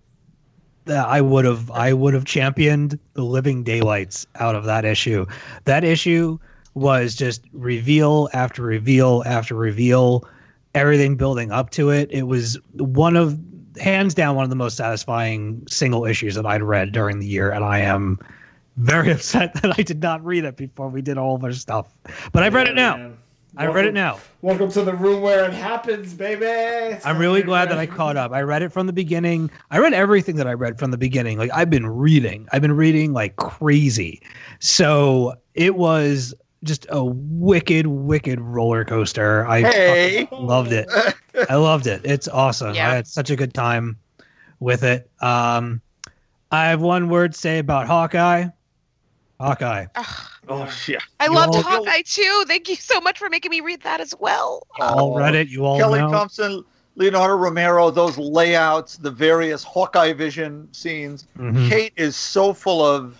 I 0.88 1.20
would 1.20 1.44
have 1.44 1.70
I 1.70 1.92
would 1.92 2.14
have 2.14 2.24
championed 2.24 2.98
the 3.14 3.24
living 3.24 3.62
daylights 3.62 4.26
out 4.36 4.54
of 4.54 4.64
that 4.64 4.84
issue. 4.84 5.26
That 5.64 5.84
issue 5.84 6.38
was 6.74 7.14
just 7.14 7.42
reveal 7.52 8.28
after 8.32 8.62
reveal 8.62 9.22
after 9.24 9.54
reveal, 9.54 10.28
everything 10.74 11.16
building 11.16 11.52
up 11.52 11.70
to 11.70 11.90
it. 11.90 12.10
It 12.10 12.24
was 12.24 12.58
one 12.72 13.16
of 13.16 13.38
hands 13.80 14.14
down 14.14 14.36
one 14.36 14.44
of 14.44 14.50
the 14.50 14.56
most 14.56 14.76
satisfying 14.76 15.64
single 15.68 16.04
issues 16.04 16.34
that 16.34 16.46
I'd 16.46 16.62
read 16.62 16.92
during 16.92 17.18
the 17.18 17.26
year, 17.26 17.50
and 17.50 17.64
I 17.64 17.80
am 17.80 18.18
very 18.76 19.10
upset 19.12 19.54
that 19.62 19.78
I 19.78 19.82
did 19.82 20.02
not 20.02 20.24
read 20.24 20.44
it 20.44 20.56
before 20.56 20.88
we 20.88 21.02
did 21.02 21.18
all 21.18 21.36
of 21.36 21.44
our 21.44 21.52
stuff. 21.52 21.88
But 22.32 22.42
I've 22.42 22.54
read 22.54 22.68
it 22.68 22.74
now. 22.74 23.12
Man. 23.54 23.68
I 23.68 23.72
read 23.72 23.84
it 23.86 23.94
now. 23.94 24.18
Welcome 24.42 24.70
to 24.72 24.82
the 24.82 24.92
room 24.94 25.22
where 25.22 25.44
it 25.44 25.52
happens, 25.52 26.12
baby. 26.12 26.44
It's 26.46 27.06
I'm 27.06 27.18
really 27.18 27.42
glad 27.42 27.70
that 27.70 27.78
I 27.78 27.86
caught 27.86 28.16
up. 28.16 28.32
I 28.32 28.42
read 28.42 28.62
it 28.62 28.72
from 28.72 28.86
the 28.86 28.92
beginning. 28.92 29.50
I 29.70 29.78
read 29.78 29.94
everything 29.94 30.36
that 30.36 30.46
I 30.48 30.54
read 30.54 30.78
from 30.78 30.90
the 30.90 30.98
beginning. 30.98 31.38
Like 31.38 31.50
I've 31.54 31.70
been 31.70 31.86
reading. 31.86 32.48
I've 32.52 32.62
been 32.62 32.76
reading 32.76 33.12
like 33.12 33.36
crazy. 33.36 34.20
So 34.58 35.34
it 35.54 35.76
was 35.76 36.34
just 36.64 36.86
a 36.90 37.04
wicked, 37.04 37.86
wicked 37.86 38.40
roller 38.40 38.84
coaster. 38.84 39.46
I 39.46 39.60
Hey. 39.60 40.28
loved 40.32 40.72
it. 40.72 40.88
I 41.48 41.54
loved 41.56 41.86
it. 41.86 42.00
It's 42.04 42.26
awesome. 42.26 42.74
Yeah. 42.74 42.90
I 42.90 42.94
had 42.94 43.06
such 43.06 43.30
a 43.30 43.36
good 43.36 43.54
time 43.54 43.96
with 44.60 44.82
it. 44.82 45.08
Um, 45.20 45.80
I 46.50 46.66
have 46.66 46.80
one 46.80 47.08
word 47.08 47.32
to 47.34 47.38
say 47.38 47.58
about 47.58 47.86
Hawkeye. 47.86 48.46
Hawkeye. 49.38 49.86
Ugh, 49.94 50.28
oh 50.48 50.70
yeah 50.88 50.98
I 51.20 51.26
You 51.26 51.34
loved 51.34 51.54
all- 51.54 51.62
Hawkeye 51.62 52.02
too. 52.04 52.44
Thank 52.46 52.68
you 52.68 52.76
so 52.76 53.00
much 53.00 53.18
for 53.18 53.28
making 53.28 53.50
me 53.50 53.60
read 53.60 53.82
that 53.82 54.00
as 54.00 54.14
well. 54.18 54.66
All 54.80 55.16
read 55.18 55.34
it. 55.34 55.48
You 55.48 55.64
all 55.64 55.78
Kelly 55.78 56.00
know. 56.00 56.10
Thompson, 56.10 56.64
Leonardo 56.96 57.34
Romero, 57.36 57.90
those 57.90 58.16
layouts, 58.18 58.96
the 58.98 59.10
various 59.10 59.64
Hawkeye 59.64 60.12
vision 60.12 60.68
scenes. 60.72 61.26
Mhm. 61.38 61.68
Kate 61.68 61.92
is 61.96 62.14
so 62.16 62.52
full 62.52 62.84
of 62.84 63.16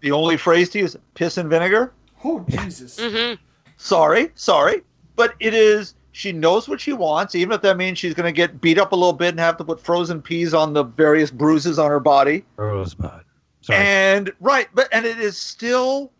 the 0.00 0.12
only 0.12 0.36
phrase 0.36 0.68
to 0.70 0.78
use 0.78 0.96
piss 1.14 1.36
and 1.38 1.48
vinegar. 1.50 1.92
Oh 2.24 2.44
Jesus. 2.48 2.98
hmm 3.00 3.34
Sorry, 3.76 4.30
sorry. 4.34 4.82
But 5.16 5.34
it 5.40 5.52
is 5.54 5.94
she 6.12 6.30
knows 6.30 6.68
what 6.68 6.80
she 6.80 6.92
wants, 6.92 7.34
even 7.34 7.52
if 7.52 7.60
that 7.62 7.76
means 7.76 7.98
she's 7.98 8.14
gonna 8.14 8.30
get 8.32 8.60
beat 8.60 8.78
up 8.78 8.92
a 8.92 8.94
little 8.96 9.12
bit 9.12 9.30
and 9.30 9.40
have 9.40 9.56
to 9.56 9.64
put 9.64 9.80
frozen 9.80 10.22
peas 10.22 10.54
on 10.54 10.72
the 10.72 10.84
various 10.84 11.30
bruises 11.30 11.78
on 11.78 11.90
her 11.90 11.98
body. 12.00 12.44
Rosebud. 12.56 13.23
Sorry. 13.64 13.78
And 13.78 14.30
right, 14.40 14.68
but 14.74 14.88
and 14.92 15.06
it 15.06 15.18
is 15.18 15.38
still 15.38 16.12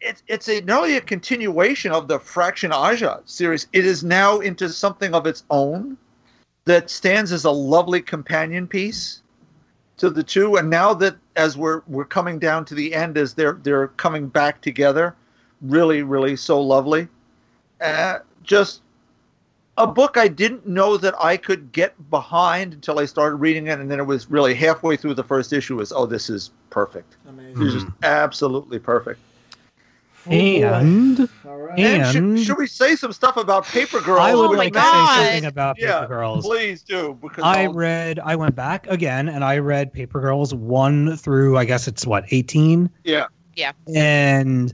it's 0.00 0.22
it's 0.28 0.48
a 0.48 0.60
not 0.60 0.82
only 0.82 0.96
a 0.96 1.00
continuation 1.00 1.90
of 1.90 2.06
the 2.06 2.20
Fraction 2.20 2.70
Aja 2.70 3.20
series, 3.24 3.66
it 3.72 3.84
is 3.84 4.04
now 4.04 4.38
into 4.38 4.68
something 4.68 5.12
of 5.12 5.26
its 5.26 5.42
own 5.50 5.98
that 6.66 6.88
stands 6.88 7.32
as 7.32 7.44
a 7.44 7.50
lovely 7.50 8.00
companion 8.00 8.68
piece 8.68 9.22
to 9.96 10.08
the 10.08 10.22
two. 10.22 10.54
And 10.54 10.70
now 10.70 10.94
that 10.94 11.16
as 11.34 11.56
we're 11.56 11.82
we're 11.88 12.04
coming 12.04 12.38
down 12.38 12.64
to 12.66 12.76
the 12.76 12.94
end, 12.94 13.18
as 13.18 13.34
they're 13.34 13.58
they're 13.64 13.88
coming 13.88 14.28
back 14.28 14.60
together, 14.60 15.16
really, 15.62 16.04
really 16.04 16.36
so 16.36 16.60
lovely. 16.60 17.08
Uh, 17.80 18.20
just 18.44 18.81
a 19.78 19.86
book 19.86 20.16
I 20.16 20.28
didn't 20.28 20.66
know 20.66 20.96
that 20.98 21.14
I 21.20 21.36
could 21.36 21.72
get 21.72 21.94
behind 22.10 22.74
until 22.74 22.98
I 22.98 23.06
started 23.06 23.36
reading 23.36 23.68
it, 23.68 23.78
and 23.80 23.90
then 23.90 23.98
it 23.98 24.06
was 24.06 24.30
really 24.30 24.54
halfway 24.54 24.96
through 24.96 25.14
the 25.14 25.24
first 25.24 25.52
issue 25.52 25.76
was, 25.76 25.92
oh, 25.92 26.04
this 26.06 26.28
is 26.28 26.50
perfect. 26.70 27.16
Amazing. 27.28 27.54
This 27.64 27.74
is 27.74 27.82
just 27.84 27.94
absolutely 28.02 28.78
perfect. 28.78 29.18
And 30.26 31.28
All 31.44 31.56
right. 31.58 31.78
And- 31.78 32.02
And 32.16 32.38
should, 32.38 32.46
should 32.46 32.58
we 32.58 32.66
say 32.68 32.94
some 32.94 33.12
stuff 33.12 33.36
about 33.36 33.64
Paper 33.64 34.00
Girls? 34.00 34.20
I 34.20 34.34
would 34.34 34.50
with 34.50 34.58
my 34.58 34.64
like 34.64 34.74
Matt? 34.74 34.84
to 34.84 34.90
say 34.90 34.94
God. 34.94 35.24
something 35.26 35.44
about 35.46 35.76
Paper 35.76 35.88
Yeah, 35.88 36.06
Girls. 36.06 36.46
please 36.46 36.82
do 36.82 37.18
because 37.20 37.42
I 37.42 37.64
I'll- 37.64 37.72
read. 37.72 38.20
I 38.20 38.36
went 38.36 38.54
back 38.54 38.86
again, 38.86 39.28
and 39.28 39.42
I 39.42 39.58
read 39.58 39.92
Paper 39.92 40.20
Girls 40.20 40.54
one 40.54 41.16
through. 41.16 41.56
I 41.58 41.64
guess 41.64 41.88
it's 41.88 42.06
what 42.06 42.24
eighteen. 42.30 42.88
yeah, 43.04 43.26
Yeah. 43.56 43.72
And 43.94 44.72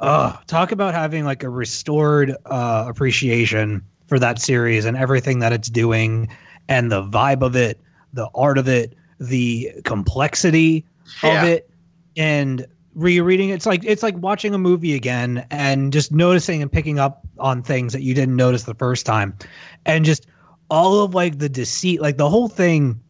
uh, 0.00 0.36
talk 0.48 0.72
about 0.72 0.94
having 0.94 1.24
like 1.24 1.44
a 1.44 1.48
restored 1.48 2.34
uh, 2.46 2.86
appreciation 2.88 3.84
for 4.12 4.18
that 4.18 4.38
series 4.38 4.84
and 4.84 4.94
everything 4.94 5.38
that 5.38 5.54
it's 5.54 5.70
doing, 5.70 6.28
and 6.68 6.92
the 6.92 7.02
vibe 7.02 7.40
of 7.40 7.56
it, 7.56 7.80
the 8.12 8.28
art 8.34 8.58
of 8.58 8.68
it, 8.68 8.94
the 9.18 9.70
complexity 9.86 10.84
yeah. 11.22 11.42
of 11.42 11.48
it, 11.48 11.70
and 12.14 12.66
rereading 12.94 13.48
it's 13.48 13.64
like 13.64 13.82
it's 13.86 14.02
like 14.02 14.14
watching 14.18 14.52
a 14.54 14.58
movie 14.58 14.94
again 14.94 15.46
and 15.50 15.94
just 15.94 16.12
noticing 16.12 16.60
and 16.60 16.70
picking 16.70 16.98
up 16.98 17.22
on 17.38 17.62
things 17.62 17.94
that 17.94 18.02
you 18.02 18.12
didn't 18.12 18.36
notice 18.36 18.64
the 18.64 18.74
first 18.74 19.06
time 19.06 19.34
and 19.86 20.04
just 20.04 20.26
all 20.68 21.00
of 21.00 21.14
like 21.14 21.38
the 21.38 21.48
deceit 21.48 22.02
like 22.02 22.18
the 22.18 22.28
whole 22.28 22.48
thing 22.48 23.00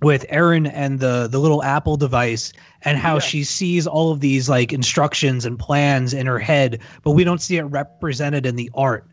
with 0.00 0.26
Erin 0.28 0.66
and 0.66 0.98
the 0.98 1.28
the 1.30 1.38
little 1.38 1.62
Apple 1.62 1.96
device 1.96 2.52
and 2.82 2.98
how 2.98 3.14
Yeah. 3.14 3.20
she 3.20 3.44
sees 3.44 3.86
all 3.86 4.10
of 4.10 4.18
these 4.18 4.48
like 4.48 4.72
instructions 4.72 5.44
and 5.44 5.56
plans 5.56 6.12
in 6.12 6.26
her 6.26 6.40
head 6.40 6.80
but 7.04 7.12
we 7.12 7.22
don't 7.22 7.40
see 7.40 7.58
it 7.58 7.62
represented 7.62 8.44
in 8.44 8.56
the 8.56 8.72
art 8.74 9.06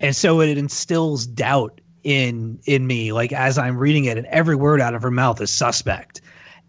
and 0.00 0.14
so 0.14 0.40
it 0.40 0.56
instills 0.58 1.26
doubt 1.26 1.80
in 2.02 2.58
in 2.66 2.86
me 2.86 3.12
like 3.12 3.32
as 3.32 3.56
I'm 3.58 3.76
reading 3.78 4.04
it 4.04 4.18
and 4.18 4.26
every 4.26 4.56
word 4.56 4.80
out 4.80 4.94
of 4.94 5.02
her 5.02 5.10
mouth 5.10 5.40
is 5.40 5.50
suspect 5.50 6.20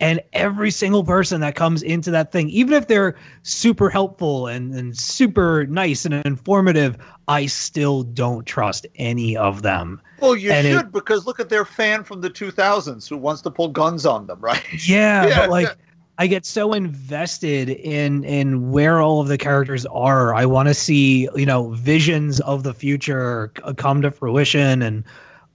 And 0.02 0.20
every 0.34 0.72
single 0.72 1.06
person 1.06 1.40
that 1.42 1.56
comes 1.56 1.82
into 1.82 2.12
that 2.12 2.34
thing, 2.34 2.50
even 2.50 2.74
if 2.74 2.88
they're 2.88 3.16
super 3.44 3.90
helpful 3.90 4.48
and, 4.48 4.74
and 4.76 4.98
super 4.98 5.66
nice 5.68 6.04
and 6.04 6.14
informative, 6.26 6.98
I 7.30 7.46
still 7.46 8.04
don't 8.04 8.46
trust 8.46 8.86
any 8.98 9.38
of 9.38 9.62
them. 9.62 10.02
Well, 10.20 10.36
you 10.36 10.52
And 10.52 10.68
it- 10.68 10.72
should 10.74 10.92
because 10.92 11.26
look 11.26 11.40
at 11.40 11.48
their 11.48 11.64
fan 11.64 12.04
from 12.04 12.20
the 12.20 12.30
2000s 12.30 13.08
who 13.08 13.16
wants 13.16 13.42
to 13.44 13.52
pull 13.52 13.70
guns 13.70 14.06
on 14.06 14.28
them, 14.28 14.40
right? 14.42 14.62
Yeah, 14.86 15.28
Yeah, 15.30 15.38
but 15.40 15.50
like 15.50 15.68
yeah. 15.68 15.74
I 16.18 16.28
get 16.28 16.46
so 16.46 16.74
invested 16.74 17.70
in 17.70 18.24
in 18.24 18.72
where 18.72 19.02
all 19.02 19.20
of 19.22 19.28
the 19.28 19.38
characters 19.38 19.86
are. 19.88 20.34
I 20.34 20.46
want 20.46 20.68
to 20.70 20.74
see, 20.74 21.28
you 21.36 21.46
know, 21.46 21.70
visions 21.72 22.40
of 22.40 22.64
the 22.64 22.74
future 22.74 23.52
come 23.78 24.02
to 24.02 24.12
fruition 24.12 24.82
and 24.82 25.04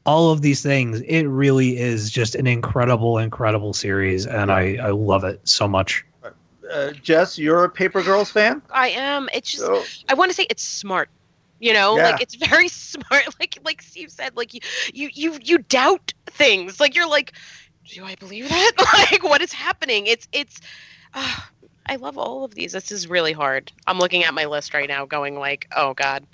all 0.05 0.33
of 0.33 0.43
these 0.43 0.63
things. 0.63 1.01
It 1.03 1.25
really 1.25 1.79
is 1.79 2.11
just 2.11 2.35
an 2.35 2.47
incredible 2.47 3.19
incredible 3.19 3.73
series 3.73 4.27
and 4.27 4.53
I 4.53 4.77
I 4.77 4.91
love 4.91 5.25
it 5.25 5.41
so 5.49 5.67
much. 5.67 6.05
Uh, 6.71 6.93
Jess, 6.93 7.37
you're 7.39 7.65
a 7.65 7.69
Paper 7.69 8.03
Girls 8.03 8.31
fan? 8.31 8.63
I 8.71 8.89
am. 8.91 9.29
It's 9.35 9.51
just 9.51 9.65
So, 9.65 9.83
I 10.09 10.15
want 10.15 10.31
to 10.31 10.35
say 10.35 10.47
it's 10.49 10.63
smart. 10.63 11.09
You 11.59 11.73
know, 11.73 11.97
Yeah. 11.97 12.11
like 12.11 12.21
it's 12.23 12.35
very 12.37 12.69
smart. 12.69 13.25
Like 13.41 13.59
like 13.65 13.83
Steve 13.83 14.11
said, 14.11 14.37
like 14.37 14.55
you 14.55 14.61
you 14.93 15.11
you 15.13 15.39
you 15.43 15.59
doubt 15.59 16.13
things. 16.27 16.81
Like 16.81 16.95
you're 16.95 17.09
like, 17.09 17.33
do 17.91 18.05
I 18.05 18.15
believe 18.17 18.49
that? 18.49 18.73
like 19.11 19.23
what 19.23 19.41
is 19.41 19.53
happening? 19.53 20.07
It's 20.07 20.29
it's. 20.33 20.61
Uh, 21.15 21.37
I 21.87 21.97
love 21.97 22.19
all 22.19 22.45
of 22.45 22.55
these. 22.55 22.73
This 22.73 22.93
is 22.93 23.09
really 23.09 23.33
hard. 23.33 23.73
I'm 23.87 23.99
looking 23.99 24.25
at 24.25 24.33
my 24.33 24.45
list 24.45 24.75
right 24.75 24.89
now, 24.89 25.05
going 25.07 25.37
like, 25.39 25.67
oh 25.77 25.95
god, 25.95 26.25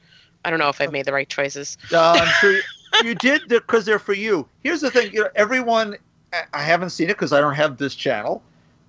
I 0.44 0.50
don't 0.50 0.58
know 0.58 0.68
if 0.68 0.80
I've 0.80 0.92
made 0.92 1.06
the 1.06 1.12
right 1.12 1.28
choices. 1.28 1.78
uh, 1.92 2.18
I'm 2.20 2.28
sure 2.40 2.52
you, 2.52 2.62
you 3.04 3.14
did 3.14 3.48
because 3.48 3.84
they're 3.86 3.98
for 3.98 4.12
you. 4.12 4.46
Here's 4.62 4.80
the 4.80 4.90
thing: 4.90 5.12
you 5.12 5.22
know, 5.24 5.30
everyone. 5.34 5.94
I- 6.32 6.42
I 6.52 6.62
haven't 6.62 6.90
seen 6.90 7.08
it 7.08 7.14
because 7.14 7.32
I 7.32 7.40
don't 7.40 7.54
have 7.54 7.78
this 7.78 7.94
channel. 7.94 8.42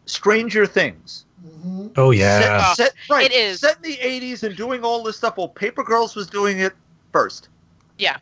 Stranger 0.06 0.66
Things. 0.66 1.26
Mm-hmm. 1.46 1.88
Oh 1.96 2.12
yeah. 2.12 2.74
Set, 2.74 2.76
set, 2.78 2.94
right, 3.10 3.26
it 3.26 3.32
is. 3.32 3.60
set 3.60 3.78
in 3.78 3.84
the 3.84 3.98
80s 3.98 4.44
and 4.44 4.56
doing 4.56 4.84
all 4.84 5.04
this 5.04 5.18
stuff. 5.18 5.38
Well, 5.38 5.48
Paper 5.48 5.84
Girls 5.84 6.16
was 6.16 6.28
doing 6.28 6.60
it 6.60 6.74
first. 7.12 7.50
Yeah, 7.98 8.18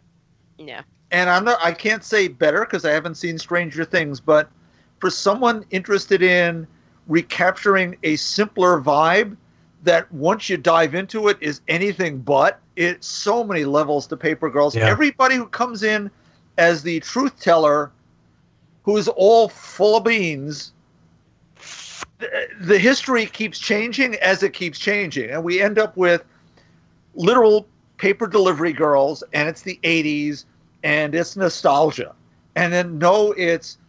Yeah. 0.58 0.84
And 1.12 1.30
I'm 1.30 1.46
not 1.46 1.60
I 1.64 1.72
can't 1.72 2.04
say 2.04 2.28
better 2.28 2.62
because 2.62 2.86
I 2.86 2.92
haven't 2.92 3.16
seen 3.16 3.38
Stranger 3.38 3.86
Things, 3.86 4.20
but 4.20 4.50
for 5.00 5.10
someone 5.10 5.66
interested 5.72 6.22
in 6.22 6.68
recapturing 7.08 7.98
a 8.04 8.16
simpler 8.16 8.82
vibe 8.82 9.38
that 9.84 10.12
once 10.12 10.50
you 10.50 10.58
dive 10.58 10.96
into 10.96 11.28
it 11.28 11.38
is 11.40 11.62
anything 11.68 12.18
but 12.18 12.60
it's 12.76 13.08
so 13.08 13.44
many 13.44 13.64
levels 13.64 14.08
to 14.08 14.18
Paper 14.18 14.50
Girls. 14.50 14.76
Yeah. 14.76 14.88
Everybody 14.88 15.36
who 15.36 15.46
comes 15.46 15.84
in 15.84 16.10
as 16.58 16.82
the 16.82 17.00
truth 17.02 17.40
teller 17.40 17.92
who 18.84 18.98
is 18.98 19.08
all 19.10 19.50
full 19.50 19.98
of 19.98 20.04
beans 20.04 20.74
the, 22.20 22.48
the 22.62 22.78
history 22.80 23.26
keeps 23.26 23.60
changing 23.60 24.16
as 24.16 24.44
it 24.44 24.54
keeps 24.54 24.80
changing 24.80 25.30
and 25.30 25.44
we 25.44 25.62
end 25.62 25.78
up 25.78 25.96
with 25.98 26.24
literal 27.14 27.68
paper 27.98 28.28
delivery 28.28 28.74
girls 28.74 29.24
and 29.34 29.48
it's 29.48 29.62
the 29.62 29.80
80s 29.84 30.46
and 30.86 31.16
it's 31.16 31.36
nostalgia. 31.36 32.16
And 32.56 32.72
then 32.72 33.00
no, 33.00 33.34
it's 33.34 33.80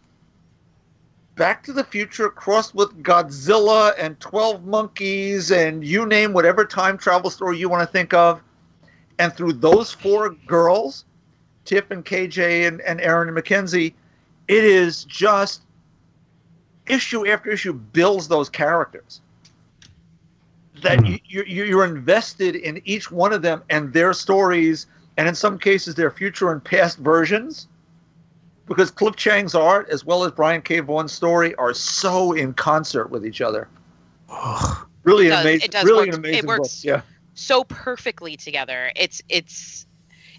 Back 1.35 1.63
to 1.65 1.73
the 1.73 1.83
Future 1.83 2.29
crossed 2.29 2.73
with 2.73 3.03
Godzilla 3.03 3.93
and 3.99 4.19
12 4.19 4.65
Monkeys 4.65 5.51
and 5.51 5.85
you 5.85 6.07
name 6.07 6.33
whatever 6.33 6.65
time 6.65 6.97
travel 6.97 7.29
story 7.29 7.59
you 7.59 7.69
want 7.69 7.87
to 7.87 7.91
think 7.91 8.15
of. 8.15 8.41
And 9.19 9.31
through 9.31 9.53
those 9.53 9.91
four 9.91 10.31
girls, 10.47 11.05
Tiff 11.65 11.91
and 11.91 12.03
KJ 12.03 12.67
and, 12.67 12.81
and 12.81 12.99
Erin 12.99 13.27
and 13.27 13.35
Mackenzie, 13.35 13.95
it 14.47 14.63
is 14.63 15.03
just 15.05 15.61
issue 16.87 17.27
after 17.27 17.51
issue 17.51 17.73
builds 17.73 18.27
those 18.27 18.49
characters. 18.49 19.21
That 20.81 21.01
Hmm. 21.01 21.05
you, 21.05 21.19
you, 21.25 21.63
you're 21.63 21.85
invested 21.85 22.55
in 22.55 22.81
each 22.85 23.11
one 23.11 23.33
of 23.33 23.43
them 23.43 23.61
and 23.69 23.93
their 23.93 24.13
stories 24.13 24.87
and 25.17 25.27
in 25.27 25.35
some 25.35 25.57
cases 25.59 25.95
their 25.95 26.11
future 26.11 26.51
and 26.51 26.63
past 26.63 26.97
versions 26.99 27.67
because 28.67 28.91
cliff 28.91 29.15
chiang's 29.15 29.55
art 29.55 29.89
as 29.89 30.05
well 30.05 30.23
as 30.23 30.31
brian 30.31 30.61
k 30.61 30.79
vaughan's 30.79 31.11
story 31.11 31.53
are 31.55 31.73
so 31.73 32.33
in 32.33 32.53
concert 32.53 33.09
with 33.09 33.25
each 33.25 33.41
other 33.41 33.67
Ugh. 34.29 34.87
really 35.03 35.27
It 35.27 35.29
does- 35.29 35.41
amazing 35.45 35.65
it 35.65 35.71
does 35.71 35.85
really 35.85 35.99
work- 35.99 36.07
an 36.09 36.15
amazing 36.15 36.37
it 36.39 36.45
works 36.47 36.81
book 36.81 36.85
yeah 36.85 37.01
so 37.39 37.63
perfectly 37.65 38.35
together. 38.35 38.91
It's 38.95 39.21
it's 39.29 39.85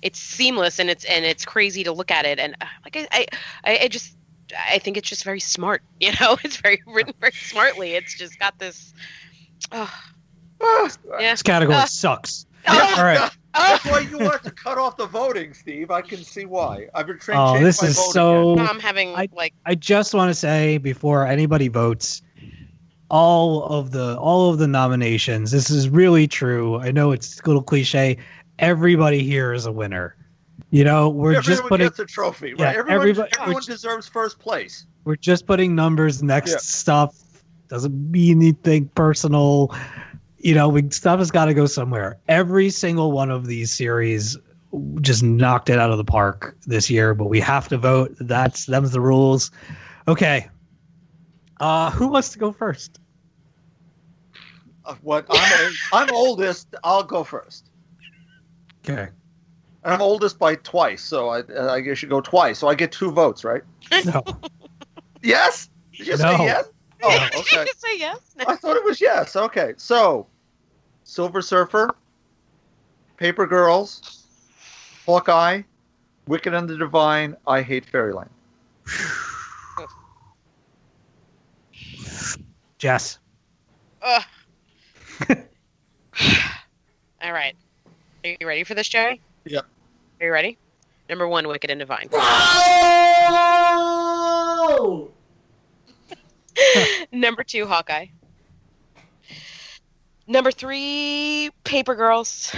it's 0.02 0.18
seamless 0.18 0.80
and 0.80 0.90
it's 0.90 1.04
and 1.04 1.24
it's 1.24 1.44
crazy 1.44 1.84
to 1.84 1.92
look 1.92 2.10
at 2.10 2.26
it. 2.26 2.40
And 2.40 2.56
uh, 2.60 2.66
like 2.84 2.96
I 2.96 3.06
I, 3.12 3.26
I 3.64 3.78
I 3.84 3.88
just 3.88 4.16
I 4.68 4.80
think 4.80 4.96
it's 4.96 5.08
just 5.08 5.22
very 5.22 5.38
smart. 5.38 5.82
You 6.00 6.10
know, 6.20 6.36
it's 6.42 6.56
very 6.56 6.82
written 6.88 7.14
very 7.20 7.30
smartly. 7.34 7.92
It's 7.94 8.18
just 8.18 8.36
got 8.40 8.58
this. 8.58 8.92
Oh, 9.70 9.88
Ah, 10.60 10.90
yeah. 11.20 11.30
This 11.34 11.42
category 11.44 11.76
Uh, 11.78 11.86
sucks. 11.86 12.46
Oh, 12.66 12.94
All 12.98 13.04
right. 13.04 13.30
that's 13.54 13.84
why 13.86 14.00
you 14.00 14.18
want 14.18 14.42
to 14.44 14.50
cut 14.50 14.78
off 14.78 14.96
the 14.96 15.06
voting 15.06 15.52
steve 15.54 15.90
i 15.90 16.00
can 16.02 16.22
see 16.22 16.44
why 16.44 16.88
i've 16.94 17.06
been 17.06 17.18
trained 17.18 17.40
Oh, 17.40 17.58
this 17.60 17.82
is 17.82 17.96
so 18.12 18.58
I'm 18.58 18.78
having 18.80 19.14
I- 19.14 19.28
like 19.32 19.54
I 19.66 19.74
just 19.74 20.14
want 20.14 20.30
to 20.30 20.34
say 20.34 20.78
before 20.78 21.26
anybody 21.26 21.68
votes, 21.68 22.22
all 23.10 23.64
of 23.64 23.90
the 23.92 24.18
all 24.18 24.50
of 24.50 24.58
the 24.58 24.66
nominations. 24.68 25.50
This 25.50 25.70
is 25.70 25.88
really 25.88 26.26
true. 26.26 26.78
I 26.78 26.90
know 26.90 27.10
it's 27.12 27.40
a 27.40 27.46
little 27.46 27.62
cliche. 27.62 28.18
Everybody 28.58 29.22
here 29.22 29.52
is 29.52 29.64
a 29.66 29.72
winner. 29.72 30.14
You 30.70 30.84
know, 30.84 31.08
we're 31.08 31.30
everyone 31.36 31.42
just 31.44 31.62
putting 31.64 31.86
gets 31.86 31.98
a 31.98 32.04
trophy 32.06 32.50
right 32.54 32.60
Yeah, 32.60 32.68
everyone, 32.80 32.92
everybody- 32.92 33.30
everyone 33.40 33.54
we're- 33.54 33.64
deserves 33.74 34.08
first 34.08 34.38
place 34.38 34.86
we're 35.04 35.16
just 35.16 35.46
putting 35.46 35.74
numbers 35.74 36.22
next 36.22 36.50
Yeah. 36.52 36.56
stuff. 36.58 37.16
Doesn't 37.68 38.10
mean 38.10 38.38
anything 38.42 38.88
personal. 38.94 39.74
You 40.38 40.54
know, 40.54 40.68
we 40.68 40.88
stuff 40.90 41.18
has 41.18 41.30
got 41.30 41.46
to 41.46 41.54
go 41.54 41.66
somewhere. 41.66 42.18
Every 42.28 42.70
single 42.70 43.10
one 43.12 43.30
of 43.30 43.46
these 43.46 43.70
series 43.72 44.36
just 45.00 45.22
knocked 45.22 45.70
it 45.70 45.78
out 45.78 45.90
of 45.90 45.96
the 45.98 46.04
park 46.04 46.56
this 46.66 46.88
year, 46.90 47.14
but 47.14 47.26
we 47.28 47.40
have 47.40 47.68
to 47.68 47.78
vote. 47.78 48.14
That's 48.20 48.66
them's 48.66 48.92
the 48.92 49.00
rules. 49.00 49.50
Okay. 50.06 50.48
Uh 51.60 51.90
who 51.90 52.08
wants 52.08 52.30
to 52.30 52.38
go 52.38 52.52
first? 52.52 52.98
Uh, 54.84 54.94
what 55.02 55.26
I'm, 55.28 55.72
I'm 55.92 56.08
oldest 56.14 56.74
i'll 56.82 57.02
go 57.02 57.22
first 57.24 57.68
Okay. 58.88 59.10
and 59.84 59.92
i'm 59.94 60.00
oldest 60.00 60.38
by 60.38 60.54
twice 60.54 61.02
so 61.02 61.28
i, 61.28 61.42
I 61.74 61.80
guess 61.80 62.00
you 62.02 62.08
go 62.08 62.22
twice 62.22 62.58
so 62.60 62.68
i 62.68 62.74
get 62.74 62.90
two 62.90 63.10
votes 63.10 63.44
right 63.44 63.62
No. 64.06 64.22
yes 65.22 65.68
did 65.92 66.06
you 66.06 66.12
No. 66.16 66.18
say 66.38 66.44
yes 66.44 66.68
oh 67.02 67.28
okay 67.38 67.62
you 67.62 67.72
say 67.76 67.98
yes. 67.98 68.20
I 68.46 68.56
thought 68.56 68.76
it 68.76 68.84
was 68.84 69.00
yes. 69.00 69.36
Okay, 69.36 69.74
so 69.76 70.26
Silver 71.04 71.40
Surfer, 71.42 71.94
Paper 73.16 73.46
Girls, 73.46 74.24
Hawkeye, 75.06 75.62
Wicked 76.26 76.52
and 76.54 76.68
the 76.68 76.76
Divine, 76.76 77.36
I 77.46 77.62
Hate 77.62 77.86
Fairyland. 77.86 78.30
Jess. 82.78 83.18
Ugh. 84.02 84.22
All 87.22 87.32
right. 87.32 87.54
Are 88.24 88.36
you 88.40 88.46
ready 88.46 88.64
for 88.64 88.74
this, 88.74 88.88
Jerry? 88.88 89.20
Yep. 89.46 89.66
Are 90.20 90.26
you 90.26 90.32
ready? 90.32 90.58
Number 91.08 91.26
one, 91.26 91.48
Wicked 91.48 91.70
and 91.70 91.80
Divine. 91.80 92.08
Oh! 92.12 93.38
Number 97.12 97.44
two, 97.44 97.66
Hawkeye. 97.66 98.06
Number 100.30 100.52
three, 100.52 101.50
Paper 101.64 101.94
Girls. 101.94 102.54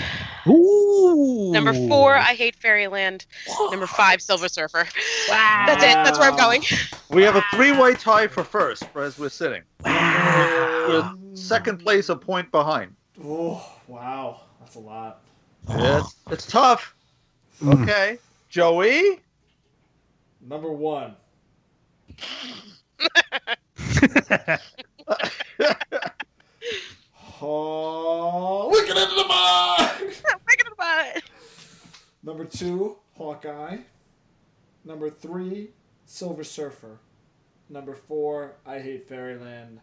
Ooh. 0.48 1.52
Number 1.52 1.72
four, 1.72 2.16
I 2.16 2.34
Hate 2.34 2.56
Fairyland. 2.56 3.26
Number 3.70 3.86
five, 3.86 4.20
Silver 4.20 4.48
Surfer. 4.48 4.88
Wow. 5.28 5.64
That's 5.68 5.84
it. 5.84 5.94
That's 5.94 6.18
where 6.18 6.30
I'm 6.30 6.36
going. 6.36 6.62
We 7.10 7.24
have 7.24 7.34
a 7.34 7.42
three-way 7.52 7.94
tie 7.94 8.28
for 8.28 8.44
first, 8.44 8.84
as 8.94 9.18
we're 9.18 9.30
sitting. 9.30 9.62
Wow. 9.84 11.16
With 11.18 11.36
second 11.36 11.78
place 11.78 12.08
a 12.08 12.14
point 12.14 12.52
behind. 12.52 12.94
Oh, 13.24 13.68
wow. 13.88 14.42
That's 14.60 14.76
a 14.76 14.78
lot. 14.78 15.20
It's, 15.68 16.14
it's 16.30 16.46
tough. 16.46 16.94
Mm. 17.60 17.82
Okay, 17.82 18.18
Joey. 18.48 19.18
Number 20.40 20.72
one. 20.72 21.16
Oh, 27.42 28.68
Wicked 28.70 28.96
and 28.96 29.10
Divine! 29.16 30.06
Wicked 30.46 30.66
and 30.66 30.76
Divine. 30.76 31.22
Number 32.22 32.44
two, 32.44 32.98
Hawkeye. 33.16 33.78
Number 34.84 35.08
three, 35.08 35.70
Silver 36.04 36.44
Surfer. 36.44 36.98
Number 37.70 37.94
four, 37.94 38.56
I 38.66 38.78
Hate 38.80 39.08
Fairyland. 39.08 39.80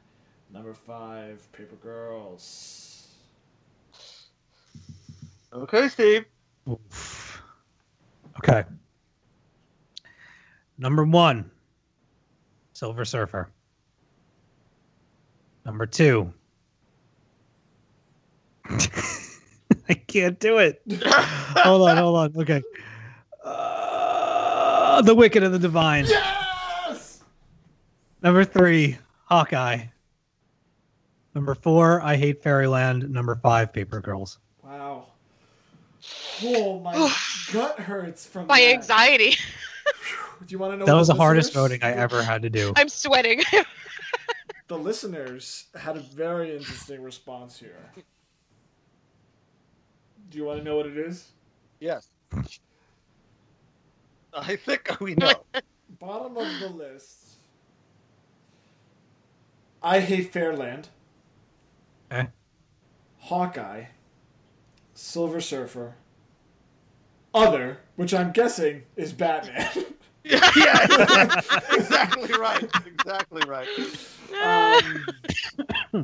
Number 0.53 0.73
five, 0.73 1.51
Paper 1.51 1.75
Girls. 1.77 3.07
Okay, 5.51 5.87
Steve. 5.87 6.25
Oof. 6.69 7.41
Okay. 8.37 8.65
Number 10.77 11.05
one, 11.05 11.49
Silver 12.73 13.03
Surfer. 13.03 13.49
Number 15.67 15.85
two. 15.85 16.33
I 18.69 19.93
can't 20.07 20.39
do 20.39 20.59
it. 20.59 20.81
hold 21.03 21.89
on, 21.89 21.97
hold 21.97 22.17
on. 22.17 22.41
Okay. 22.41 22.63
Uh, 23.43 25.01
the 25.01 25.13
Wicked 25.13 25.43
and 25.43 25.53
the 25.53 25.59
Divine. 25.59 26.05
Yes. 26.05 27.21
Number 28.23 28.45
three, 28.45 28.97
Hawkeye. 29.25 29.87
Number 31.35 31.53
four, 31.53 32.01
I 32.01 32.15
Hate 32.15 32.41
Fairyland. 32.41 33.11
Number 33.11 33.35
five, 33.35 33.73
Paper 33.73 33.99
Girls. 33.99 34.39
Wow. 34.63 35.07
Oh 36.43 36.79
my 36.79 36.93
gut 37.51 37.77
hurts 37.77 38.25
from 38.25 38.47
My 38.47 38.61
that. 38.61 38.73
anxiety. 38.73 39.35
Do 40.45 40.53
you 40.53 40.59
want 40.59 40.73
to 40.73 40.77
know? 40.77 40.85
That 40.85 40.93
was 40.93 41.09
the 41.09 41.15
hardest 41.15 41.53
voting 41.53 41.83
I 41.83 41.91
ever 41.91 42.23
had 42.23 42.43
to 42.43 42.49
do. 42.49 42.71
I'm 42.77 42.87
sweating. 42.87 43.41
The 44.67 44.77
listeners 44.77 45.67
had 45.75 45.95
a 45.95 46.01
very 46.01 46.55
interesting 46.55 47.01
response 47.01 47.57
here. 47.57 47.91
Do 50.29 50.37
you 50.37 50.43
want 50.43 50.59
to 50.59 50.63
know 50.63 50.75
what 50.75 50.85
it 50.87 50.97
is? 50.97 51.29
Yes. 51.79 52.09
I 54.33 54.55
think 54.57 54.99
we 54.99 55.15
know. 55.15 55.33
Bottom 55.99 56.37
of 56.37 56.59
the 56.59 56.67
list. 56.67 57.37
I 59.81 60.01
hate 60.01 60.33
Fairyland. 60.33 60.89
Okay. 62.11 62.27
Hawkeye. 63.19 63.85
Silver 64.93 65.39
Surfer. 65.39 65.95
Other, 67.33 67.79
which 67.95 68.13
I'm 68.13 68.31
guessing 68.31 68.83
is 68.95 69.13
Batman. 69.13 69.69
yeah, 70.29 70.51
yeah, 70.55 71.41
exactly 71.71 72.31
right. 72.37 72.69
Exactly 72.85 73.41
right. 73.47 73.67
um, 75.93 76.03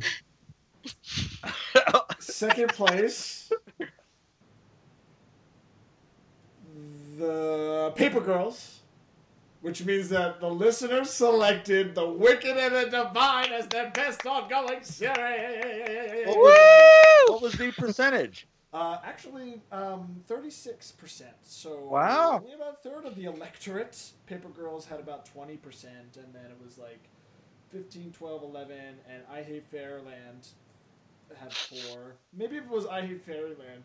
second 2.18 2.68
place. 2.70 3.52
The 7.18 7.92
Paper 7.94 8.20
Girls, 8.20 8.80
which 9.60 9.84
means 9.84 10.08
that 10.08 10.40
the 10.40 10.48
listeners 10.50 11.10
selected 11.10 11.94
The 11.94 12.08
Wicked 12.08 12.56
and 12.56 12.74
the 12.74 12.90
Divine 12.90 13.52
as 13.52 13.68
their 13.68 13.90
best 13.90 14.26
ongoing 14.26 14.82
series. 14.82 16.26
What 16.26 16.36
was, 16.36 17.30
what 17.30 17.42
was 17.42 17.52
the 17.52 17.70
percentage? 17.70 18.48
Uh, 18.74 18.98
actually, 19.04 19.62
um, 19.70 20.20
36%. 20.26 21.22
So 21.44 21.78
Wow. 21.78 22.38
only 22.40 22.54
about 22.54 22.72
a 22.74 22.76
third 22.88 23.04
of 23.06 23.14
the 23.14 23.24
electorate. 23.26 24.10
Paper 24.26 24.48
Girls 24.48 24.84
had 24.84 24.98
about 24.98 25.24
20%, 25.24 26.16
and 26.16 26.34
then 26.34 26.46
it 26.46 26.58
was 26.62 26.76
like 26.76 26.98
15, 27.70 28.12
12, 28.12 28.42
11, 28.42 28.98
and 29.08 29.22
I 29.30 29.42
Hate 29.44 29.64
Fairyland 29.70 30.48
had 31.36 31.52
four. 31.70 32.16
Maybe 32.32 32.56
if 32.56 32.64
it 32.64 32.70
was 32.70 32.86
I 32.86 33.02
Hate 33.06 33.24
Fairyland, 33.24 33.84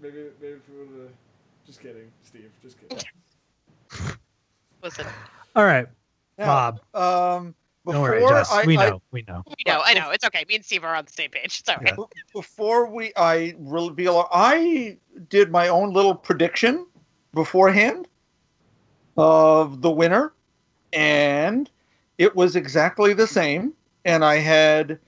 maybe 0.00 0.30
maybe 0.40 0.54
if 0.54 0.68
it 0.68 0.74
would 0.76 1.00
have. 1.00 1.10
Just 1.64 1.80
kidding, 1.80 2.10
Steve. 2.22 2.50
Just 2.62 2.78
kidding. 2.80 2.96
Listen, 4.82 5.06
All 5.54 5.64
right, 5.64 5.88
Now, 6.38 6.46
Bob. 6.46 6.80
Um, 6.94 7.54
Don't 7.92 8.02
worry, 8.02 8.20
Jess. 8.20 8.50
I, 8.50 8.64
we 8.64 8.76
I- 8.76 8.90
know. 8.90 9.02
we 9.12 9.24
know. 9.28 9.42
We 9.46 9.70
know, 9.70 9.80
I 9.84 9.94
know 9.94 10.10
it's 10.10 10.24
okay. 10.24 10.44
Me 10.48 10.56
and 10.56 10.64
Steve 10.64 10.84
are 10.84 10.94
on 10.94 11.04
the 11.04 11.12
same 11.12 11.30
page. 11.30 11.60
It's 11.60 11.68
okay. 11.68 11.94
Yeah. 11.96 12.04
before 12.32 12.86
we 12.90 13.12
I 13.16 13.54
reveal 13.58 14.28
I 14.32 14.98
did 15.28 15.50
my 15.50 15.68
own 15.68 15.92
little 15.92 16.14
prediction 16.14 16.86
beforehand 17.32 18.08
of 19.16 19.82
the 19.82 19.90
winner 19.90 20.32
and 20.92 21.70
it 22.18 22.34
was 22.34 22.56
exactly 22.56 23.12
the 23.12 23.26
same 23.26 23.72
and 24.04 24.24
I 24.24 24.36
had 24.36 24.98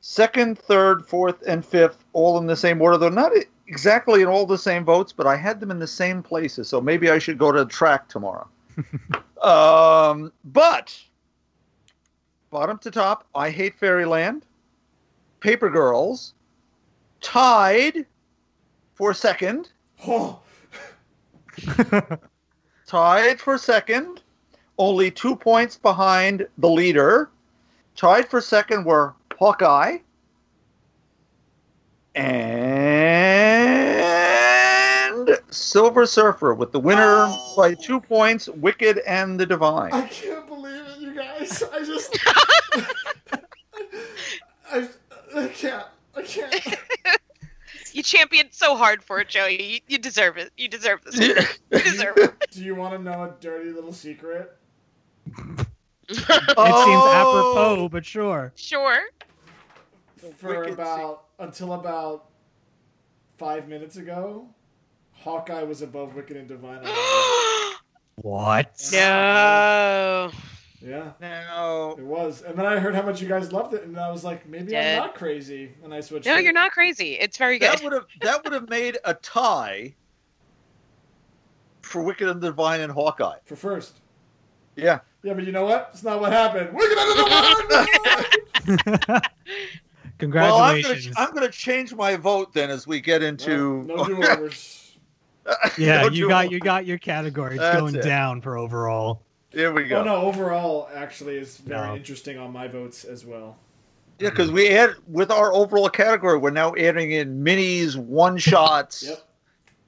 second, 0.00 0.58
third, 0.58 1.06
fourth 1.06 1.42
and 1.46 1.64
fifth 1.64 2.04
all 2.12 2.38
in 2.38 2.46
the 2.46 2.56
same 2.56 2.82
order 2.82 2.98
though 2.98 3.08
not 3.08 3.32
exactly 3.68 4.22
in 4.22 4.28
all 4.28 4.46
the 4.46 4.58
same 4.58 4.84
votes 4.84 5.12
but 5.12 5.26
I 5.26 5.36
had 5.36 5.60
them 5.60 5.70
in 5.70 5.78
the 5.78 5.86
same 5.86 6.22
places 6.22 6.68
so 6.68 6.80
maybe 6.80 7.08
I 7.10 7.18
should 7.18 7.38
go 7.38 7.52
to 7.52 7.64
the 7.64 7.70
track 7.70 8.08
tomorrow. 8.08 8.48
um 9.42 10.32
but 10.44 10.98
bottom 12.54 12.78
to 12.78 12.88
top 12.88 13.26
I 13.34 13.50
hate 13.50 13.74
Fairyland 13.74 14.44
Paper 15.40 15.68
Girls 15.68 16.34
tied 17.20 18.06
for 18.94 19.12
second. 19.12 19.70
Oh, 20.06 20.38
Tied 22.86 23.40
for 23.40 23.58
second. 23.58 24.22
Only 24.78 25.10
two 25.10 25.34
points 25.34 25.76
behind 25.78 26.46
the 26.58 26.68
leader. 26.68 27.30
Tied 27.96 28.28
for 28.28 28.40
second 28.40 28.84
were 28.84 29.14
Hawkeye 29.38 29.98
and 32.14 32.84
Silver 35.50 36.06
Surfer 36.06 36.54
with 36.54 36.70
the 36.72 36.80
winner 36.80 37.26
Oh. 37.28 37.54
by 37.56 37.74
two 37.74 38.00
points, 38.00 38.48
Wicked 38.48 38.98
and 39.06 39.38
the 39.40 39.46
Divine. 39.46 39.92
I 39.92 40.06
can't 40.08 40.46
believe 40.46 40.84
it, 40.86 40.98
you 40.98 41.14
guys. 41.14 41.62
I 41.72 41.84
just. 41.84 42.18
I, 44.70 44.88
I 45.36 45.48
can't. 45.68 45.86
I 46.16 46.22
can't. 46.22 46.76
You 47.92 48.02
championed 48.02 48.48
so 48.50 48.74
hard 48.76 49.04
for 49.04 49.20
it, 49.20 49.28
Joey. 49.28 49.62
You, 49.74 49.80
you 49.86 49.98
deserve 49.98 50.36
it. 50.36 50.50
You 50.56 50.66
deserve 50.68 51.04
this. 51.04 51.16
You 51.16 51.34
deserve 51.70 52.16
it. 52.16 52.34
Do 52.50 52.64
you 52.64 52.74
want 52.74 52.92
to 52.94 52.98
know 53.00 53.22
a 53.22 53.34
dirty 53.40 53.70
little 53.70 53.92
secret? 53.92 54.56
It 56.06 56.16
seems 56.16 56.26
Oh. 56.58 57.54
apropos, 57.54 57.88
but 57.88 58.04
sure. 58.04 58.52
Sure. 58.56 59.00
For 60.36 60.60
Wicked 60.60 60.74
about 60.74 61.24
until 61.38 61.72
about 61.74 62.26
five 63.38 63.68
minutes 63.68 63.96
ago, 63.96 64.48
Hawkeye 65.12 65.62
was 65.62 65.80
above 65.80 66.14
Wicked 66.14 66.36
and 66.36 66.46
Divine. 66.48 66.78
on 66.78 66.84
my 66.84 66.90
list. 67.70 67.80
What? 68.16 68.88
no. 68.92 70.30
Yeah, 70.84 71.12
Now, 71.20 71.92
it 71.92 72.04
was. 72.04 72.42
And 72.42 72.56
then 72.58 72.66
I 72.66 72.78
heard 72.78 72.94
how 72.94 73.02
much 73.02 73.20
you 73.22 73.28
guys 73.28 73.52
loved 73.52 73.74
it, 73.74 73.84
and 73.84 73.98
I 73.98 74.10
was 74.10 74.22
like, 74.24 74.46
maybe 74.48 74.66
Did. 74.72 74.96
I'm 74.98 74.98
not 74.98 75.14
crazy. 75.14 75.72
And 75.82 75.94
I 75.94 76.00
switched. 76.00 76.26
No, 76.26 76.36
it. 76.36 76.44
you're 76.44 76.52
not 76.52 76.72
crazy. 76.72 77.14
It's 77.14 77.36
very 77.36 77.58
good. 77.58 77.72
that 77.72 77.82
would 77.82 77.92
have 77.92 78.06
that 78.22 78.44
would 78.44 78.52
have 78.52 78.68
made 78.68 78.98
a 79.04 79.14
tie 79.14 79.94
for 81.82 82.02
Wicked 82.02 82.28
and 82.28 82.40
the 82.40 82.48
Divine 82.48 82.80
and 82.80 82.92
Hawkeye. 82.92 83.38
for 83.44 83.56
first. 83.56 84.00
Yeah. 84.76 85.00
Yeah, 85.22 85.34
but 85.34 85.44
you 85.44 85.52
know 85.52 85.64
what? 85.64 85.90
It's 85.92 86.02
not 86.02 86.20
what 86.20 86.32
happened. 86.32 86.70
Wicked 86.74 86.98
and 86.98 88.76
Divine. 88.76 89.20
Well, 90.20 90.30
I'm 90.30 90.30
gonna, 90.30 90.82
Congratulations. 90.82 91.14
I'm 91.18 91.34
gonna 91.34 91.50
change 91.50 91.92
my 91.92 92.14
vote 92.16 92.52
then 92.54 92.70
as 92.70 92.86
we 92.86 93.00
get 93.00 93.22
into. 93.22 93.82
no 93.82 94.04
do 94.04 94.22
overs. 94.22 94.96
yeah, 95.76 96.02
No 96.02 96.08
you 96.08 96.28
got 96.28 96.42
do-overs. 96.42 96.50
you 96.52 96.60
got 96.60 96.86
your 96.86 96.98
category. 96.98 97.54
It's 97.56 97.60
That's 97.60 97.80
going 97.80 97.96
it. 97.96 98.02
down 98.04 98.40
for 98.40 98.56
overall. 98.56 99.22
Here 99.54 99.72
we 99.72 99.84
go. 99.84 100.00
Oh 100.00 100.04
no, 100.04 100.16
overall 100.16 100.88
actually 100.94 101.36
is 101.36 101.58
very 101.58 101.88
No. 101.88 101.96
interesting 101.96 102.38
on 102.38 102.52
my 102.52 102.68
votes 102.68 103.04
as 103.04 103.24
well. 103.24 103.56
Yeah, 104.18 104.30
because 104.30 104.50
we 104.52 104.68
add 104.70 104.90
with 105.08 105.30
our 105.30 105.52
overall 105.52 105.88
category, 105.88 106.38
we're 106.38 106.50
now 106.50 106.74
adding 106.76 107.12
in 107.12 107.42
minis, 107.42 107.96
one 107.96 108.38
shots. 108.38 109.02
Yep. 109.08 109.18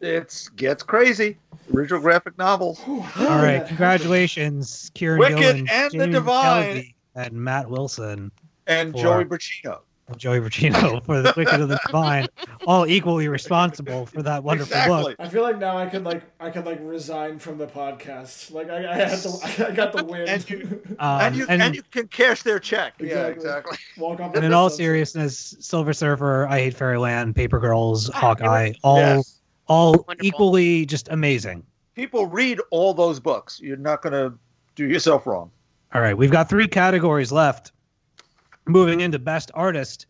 It's 0.01 0.49
gets 0.51 0.83
crazy. 0.83 1.39
Original 1.75 2.01
graphic 2.01 2.37
novels. 2.39 2.81
All 2.87 2.99
right, 3.19 3.65
congratulations, 3.69 4.91
Kieron 4.95 5.19
Wicked 5.19 5.39
Gillen, 5.39 5.69
and 5.71 6.01
the 6.01 6.07
Divine. 6.09 6.65
McKelvie, 6.77 6.95
and 7.15 7.33
Matt 7.35 7.69
Wilson, 7.71 8.31
And 8.67 8.93
Four. 8.93 9.03
Joey 9.03 9.25
Braccino. 9.25 9.81
And 10.09 10.19
Joey 10.19 10.39
Virgino 10.41 11.05
for 11.07 11.21
the 11.21 11.33
Wicked 11.37 11.61
of 11.61 11.69
the 11.69 11.81
Divine, 11.87 12.29
all 12.67 12.87
equally 12.87 13.27
responsible 13.29 14.07
for 14.07 14.23
that 14.23 14.45
wonderful 14.45 14.77
Exactly. 14.77 15.03
book. 15.15 15.17
I 15.19 15.29
feel 15.29 15.43
like 15.43 15.59
now 15.59 15.77
I 15.77 15.87
could 15.87 16.05
like 16.05 16.23
I 16.39 16.51
could 16.51 16.65
like 16.65 16.79
resign 16.83 17.39
from 17.39 17.59
the 17.59 17.67
podcast. 17.67 18.53
Like 18.53 18.71
I, 18.71 18.91
I 18.93 18.95
had 18.95 19.19
the 19.19 19.67
I 19.69 19.75
got 19.75 19.93
the 19.93 20.05
win. 20.05 20.29
And 20.29 20.49
you- 20.51 20.83
Um, 20.99 21.21
and 21.21 21.37
you 21.37 21.47
and, 21.49 21.75
you 21.75 21.83
can 21.83 22.07
cash 22.09 22.43
their 22.43 22.59
check. 22.59 22.95
Yeah, 23.01 23.27
Exactly. 23.27 23.33
exactly. 23.35 23.79
walk 23.99 24.21
off. 24.21 24.35
And 24.35 24.45
in 24.45 24.53
all 24.53 24.71
seriousness, 24.71 25.57
Silver 25.61 25.93
Surfer, 25.93 26.47
I 26.49 26.59
Hate 26.61 26.75
Fairyland, 26.75 27.35
Paper 27.35 27.59
Girls, 27.59 28.09
Hawkeye, 28.09 28.73
all 28.83 28.99
Yes. 28.99 29.41
all 29.67 29.93
Wonderful. 29.93 30.17
equally 30.27 30.87
just 30.87 31.09
amazing. 31.09 31.65
People 31.95 32.27
read 32.27 32.61
all 32.71 32.95
those 32.95 33.19
books. 33.21 33.61
You're 33.61 33.77
not 33.77 34.03
gonna 34.03 34.35
do 34.75 34.87
yourself 34.87 35.27
wrong. 35.27 35.51
All 35.95 36.01
right, 36.01 36.17
we've 36.17 36.31
got 36.31 36.49
three 36.49 36.69
categories 36.69 37.33
left. 37.33 37.73
Moving 38.67 39.01
into 39.01 39.19
Best 39.19 39.51
Artist, 39.55 40.07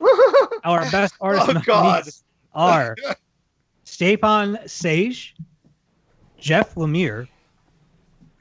our 0.64 0.90
Best 0.90 1.14
Artist 1.20 1.48
Oh, 1.50 1.62
God. 1.66 1.84
nominees 1.84 2.22
are 2.54 2.96
Stjepan 3.84 4.62
Sejic, 4.64 5.32
Jeff 6.38 6.74
Lemire, 6.76 7.28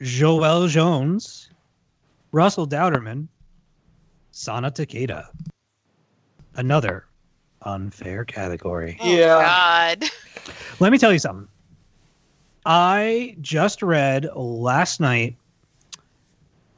Joelle 0.01 0.69
Jones, 0.69 1.49
Russell 2.31 2.67
Dauterman, 2.67 3.27
Sana 4.31 4.71
Takeda. 4.71 5.25
Another 6.55 7.05
unfair 7.63 8.23
category. 8.25 8.97
Oh, 9.01 9.11
Yeah. 9.13 9.97
God. 9.99 10.09
Let 10.79 10.91
me 10.93 10.97
tell 10.97 11.11
you 11.11 11.19
something. 11.19 11.47
I 12.65 13.35
just 13.41 13.81
read 13.83 14.29
last 14.35 14.99
night 15.01 15.35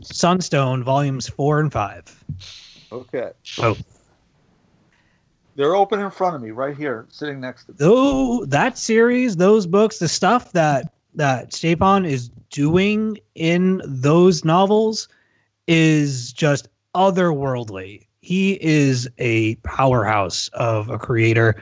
Sunstone 0.02 0.84
volumes 0.84 1.28
four 1.30 1.60
and 1.60 1.72
five. 1.72 2.24
Okay. 2.92 3.32
Oh. 3.60 3.78
They're 5.56 5.76
open 5.76 6.00
in 6.00 6.10
front 6.12 6.36
of 6.36 6.42
me, 6.42 6.52
right 6.52 6.76
here, 6.76 7.06
sitting 7.10 7.40
next 7.42 7.66
to 7.66 7.72
me. 7.72 7.78
Though 7.80 8.46
that 8.46 8.78
series, 8.78 9.36
those 9.36 9.68
books, 9.68 10.00
the 10.00 10.08
stuff 10.08 10.54
that 10.54 10.94
that 11.16 11.52
Stjepan 11.52 12.08
is 12.08 12.30
doing 12.50 13.18
in 13.36 13.82
those 13.86 14.46
novels 14.46 15.10
is 15.68 16.32
just 16.32 16.70
otherworldly. 16.96 18.08
He 18.22 18.58
is 18.62 19.10
a 19.18 19.56
powerhouse 19.56 20.48
of 20.54 20.90
a 20.90 20.98
creator, 20.98 21.62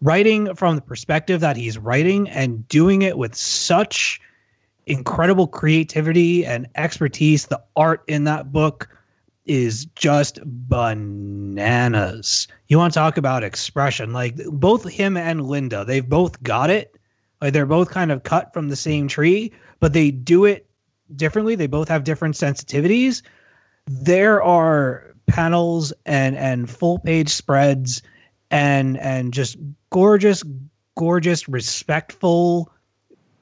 writing 0.00 0.54
from 0.54 0.76
the 0.76 0.82
perspective 0.82 1.40
that 1.40 1.56
he's 1.56 1.76
writing 1.76 2.28
and 2.30 2.66
doing 2.68 3.02
it 3.02 3.18
with 3.18 3.34
such 3.34 4.20
incredible 4.86 5.46
creativity 5.46 6.46
and 6.46 6.66
expertise. 6.76 7.46
The 7.46 7.62
art 7.76 8.04
in 8.08 8.24
that 8.24 8.52
book 8.52 8.88
is 9.48 9.86
just 9.96 10.38
bananas. 10.44 10.86
You 12.68 12.78
want 12.78 12.92
to 12.92 12.98
talk 12.98 13.16
about 13.16 13.42
expression? 13.42 14.12
Like 14.12 14.36
both 14.46 14.88
him 14.88 15.16
and 15.16 15.46
Linda, 15.48 15.84
they've 15.84 16.08
both 16.08 16.40
got 16.42 16.70
it. 16.70 16.94
Like 17.40 17.52
they're 17.52 17.66
both 17.66 17.90
kind 17.90 18.12
of 18.12 18.22
cut 18.22 18.52
from 18.52 18.68
the 18.68 18.76
same 18.76 19.08
tree, 19.08 19.52
but 19.80 19.92
they 19.92 20.10
do 20.10 20.44
it 20.44 20.68
differently. 21.16 21.54
They 21.54 21.66
both 21.66 21.88
have 21.88 22.04
different 22.04 22.34
sensitivities. 22.34 23.22
There 23.86 24.42
are 24.42 25.14
panels 25.26 25.92
and 26.06 26.36
and 26.36 26.70
full 26.70 26.98
page 26.98 27.30
spreads 27.30 28.02
and 28.50 28.98
and 28.98 29.32
just 29.32 29.56
gorgeous 29.90 30.42
gorgeous 30.96 31.48
respectful 31.48 32.72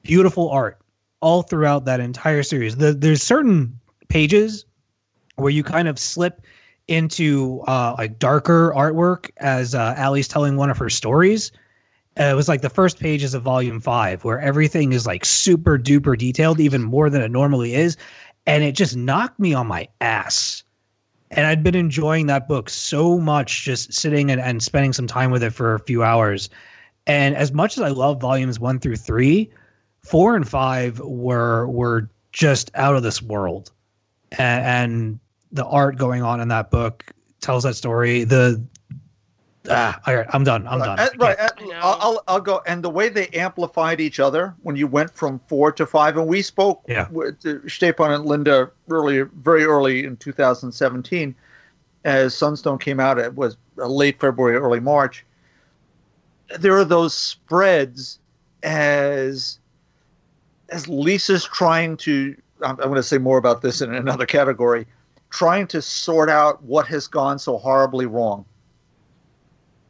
beautiful 0.03 0.49
art 0.49 0.79
all 1.21 1.41
throughout 1.41 1.85
that 1.85 1.99
entire 1.99 2.43
series. 2.43 2.77
The, 2.77 2.93
there's 2.93 3.23
certain 3.23 3.79
pages 4.07 4.65
where 5.37 5.51
you 5.51 5.63
kind 5.63 5.87
of 5.87 5.97
slip 5.97 6.41
into 6.87 7.61
uh, 7.67 7.95
like 7.97 8.19
darker 8.19 8.73
artwork 8.75 9.29
as 9.37 9.75
uh, 9.75 9.93
Allie's 9.95 10.27
telling 10.27 10.57
one 10.57 10.69
of 10.69 10.77
her 10.77 10.89
stories. 10.89 11.51
Uh, 12.19 12.23
it 12.23 12.35
was 12.35 12.47
like 12.47 12.61
the 12.61 12.69
first 12.69 12.99
pages 12.99 13.33
of 13.33 13.43
volume 13.43 13.79
five, 13.79 14.23
where 14.23 14.39
everything 14.39 14.91
is 14.91 15.05
like 15.05 15.23
super 15.23 15.77
duper 15.77 16.17
detailed, 16.17 16.59
even 16.59 16.81
more 16.81 17.09
than 17.09 17.21
it 17.21 17.29
normally 17.29 17.75
is. 17.75 17.97
And 18.47 18.63
it 18.63 18.71
just 18.73 18.95
knocked 18.95 19.39
me 19.39 19.53
on 19.53 19.67
my 19.67 19.87
ass. 20.01 20.63
And 21.29 21.45
I'd 21.45 21.61
been 21.61 21.75
enjoying 21.75 22.27
that 22.27 22.47
book 22.47 22.69
so 22.69 23.19
much, 23.19 23.63
just 23.63 23.93
sitting 23.93 24.31
and, 24.31 24.41
and 24.41 24.63
spending 24.63 24.93
some 24.93 25.07
time 25.07 25.29
with 25.29 25.43
it 25.43 25.51
for 25.51 25.75
a 25.75 25.79
few 25.79 26.01
hours. 26.01 26.49
And 27.05 27.35
as 27.35 27.51
much 27.51 27.77
as 27.77 27.83
I 27.83 27.89
love 27.89 28.21
volumes 28.21 28.59
one 28.59 28.79
through 28.79 28.95
three, 28.95 29.51
four 29.99 30.35
and 30.35 30.47
five 30.47 30.99
were 30.99 31.67
were 31.67 32.09
just 32.31 32.71
out 32.73 32.95
of 32.95 33.03
this 33.03 33.21
world. 33.21 33.71
And, 34.31 34.65
and 34.65 35.19
the 35.51 35.65
art 35.65 35.97
going 35.97 36.21
on 36.21 36.39
in 36.41 36.47
that 36.49 36.71
book 36.71 37.05
tells 37.41 37.63
that 37.63 37.75
story. 37.75 38.23
The 38.23 38.61
ah, 39.69 39.99
all 40.05 40.15
right, 40.15 40.27
I'm 40.29 40.43
done. 40.43 40.67
I'm 40.67 40.79
done. 40.79 40.99
Uh, 40.99 41.09
right. 41.19 41.39
uh. 41.39 41.49
I'll, 41.75 41.97
I'll, 41.99 42.23
I'll 42.27 42.41
go. 42.41 42.61
And 42.65 42.83
the 42.83 42.89
way 42.89 43.09
they 43.09 43.27
amplified 43.29 43.99
each 44.01 44.19
other 44.19 44.53
when 44.63 44.75
you 44.75 44.87
went 44.87 45.11
from 45.11 45.39
four 45.47 45.71
to 45.73 45.85
five, 45.85 46.17
and 46.17 46.27
we 46.27 46.41
spoke 46.41 46.83
Yeah. 46.87 47.07
with 47.09 47.35
uh, 47.45 47.59
Stjepan 47.65 48.15
and 48.15 48.25
Linda 48.25 48.71
early, 48.89 49.21
very 49.21 49.63
early 49.63 50.05
in 50.05 50.17
2017, 50.17 51.35
as 52.05 52.35
Sunstone 52.35 52.77
came 52.77 52.99
out. 52.99 53.17
It 53.19 53.35
was 53.35 53.57
late 53.75 54.19
February, 54.19 54.55
early 54.55 54.79
March. 54.79 55.25
There 56.59 56.77
are 56.77 56.85
those 56.85 57.13
spreads 57.13 58.19
as 58.63 59.59
as 60.69 60.87
Lisa's 60.87 61.45
trying 61.45 61.97
to. 61.97 62.35
I'm, 62.61 62.71
I'm 62.71 62.87
going 62.87 62.95
to 62.95 63.03
say 63.03 63.17
more 63.17 63.37
about 63.37 63.61
this 63.61 63.81
in 63.81 63.93
another 63.93 64.25
category. 64.25 64.87
Trying 65.29 65.67
to 65.67 65.81
sort 65.81 66.29
out 66.29 66.63
what 66.63 66.87
has 66.87 67.07
gone 67.07 67.39
so 67.39 67.57
horribly 67.57 68.05
wrong. 68.05 68.45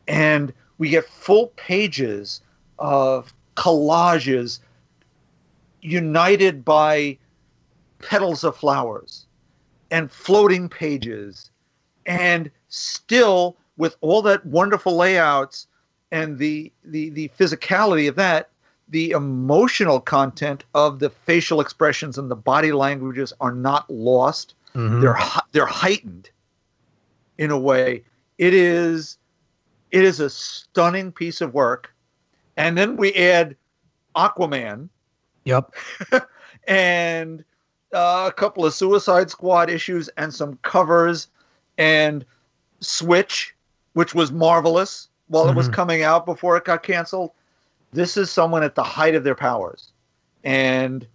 And 0.08 0.54
we 0.78 0.90
get 0.90 1.08
full 1.08 1.48
pages 1.56 2.42
of 2.80 3.34
collages 3.56 4.60
united 5.82 6.64
by 6.64 7.18
petals 8.00 8.44
of 8.44 8.56
flowers 8.56 9.26
and 9.90 10.12
floating 10.12 10.70
pages 10.70 11.50
and 12.06 12.52
still 12.70 13.58
with 13.78 13.96
all 14.02 14.22
that 14.22 14.46
wonderful 14.46 14.96
layouts 14.96 15.68
and 16.12 16.38
the 16.38 16.72
the 16.86 17.10
the 17.10 17.30
physicality 17.40 18.08
of 18.08 18.16
that 18.16 18.50
the 18.90 19.12
emotional 19.12 20.00
content 20.00 20.64
of 20.74 21.00
the 21.00 21.10
facial 21.10 21.60
expressions 21.60 22.18
and 22.18 22.32
the 22.32 22.36
body 22.36 22.72
languages 22.72 23.34
are 23.42 23.52
not 23.52 23.90
lost 23.90 24.54
Mhm. 24.78 25.02
they're 25.02 25.18
they're 25.54 25.66
heightened 25.66 26.30
in 27.40 27.49
a 27.52 27.58
way 27.58 28.04
it 28.38 28.54
is 28.54 29.18
it 29.91 30.04
is 30.04 30.20
a 30.20 30.30
stunning 30.30 31.12
piece 31.12 31.41
of 31.41 31.54
work 31.56 31.91
and 32.58 32.78
then 32.78 32.95
we 32.95 33.12
add 33.16 33.56
aquaman 34.16 34.89
Yep. 35.46 35.73
and 36.68 37.44
uh, 37.94 38.26
a 38.28 38.34
couple 38.34 38.65
of 38.65 38.73
suicide 38.73 39.30
squad 39.31 39.70
issues 39.70 40.10
and 40.18 40.31
some 40.34 40.60
covers 40.62 41.30
and 41.78 42.23
switch 42.80 43.56
which 43.94 44.14
was 44.14 44.31
marvelous 44.31 45.07
while 45.30 45.49
it 45.49 45.56
was 45.56 45.70
Mhm. 45.70 45.73
coming 45.73 46.04
out 46.04 46.26
before 46.26 46.56
it 46.57 46.65
got 46.65 46.84
canceled 46.84 47.31
this 47.94 48.15
is 48.18 48.30
someone 48.30 48.62
at 48.62 48.76
the 48.76 48.84
height 48.84 49.15
of 49.15 49.23
their 49.23 49.36
powers 49.36 49.91
and 50.44 51.07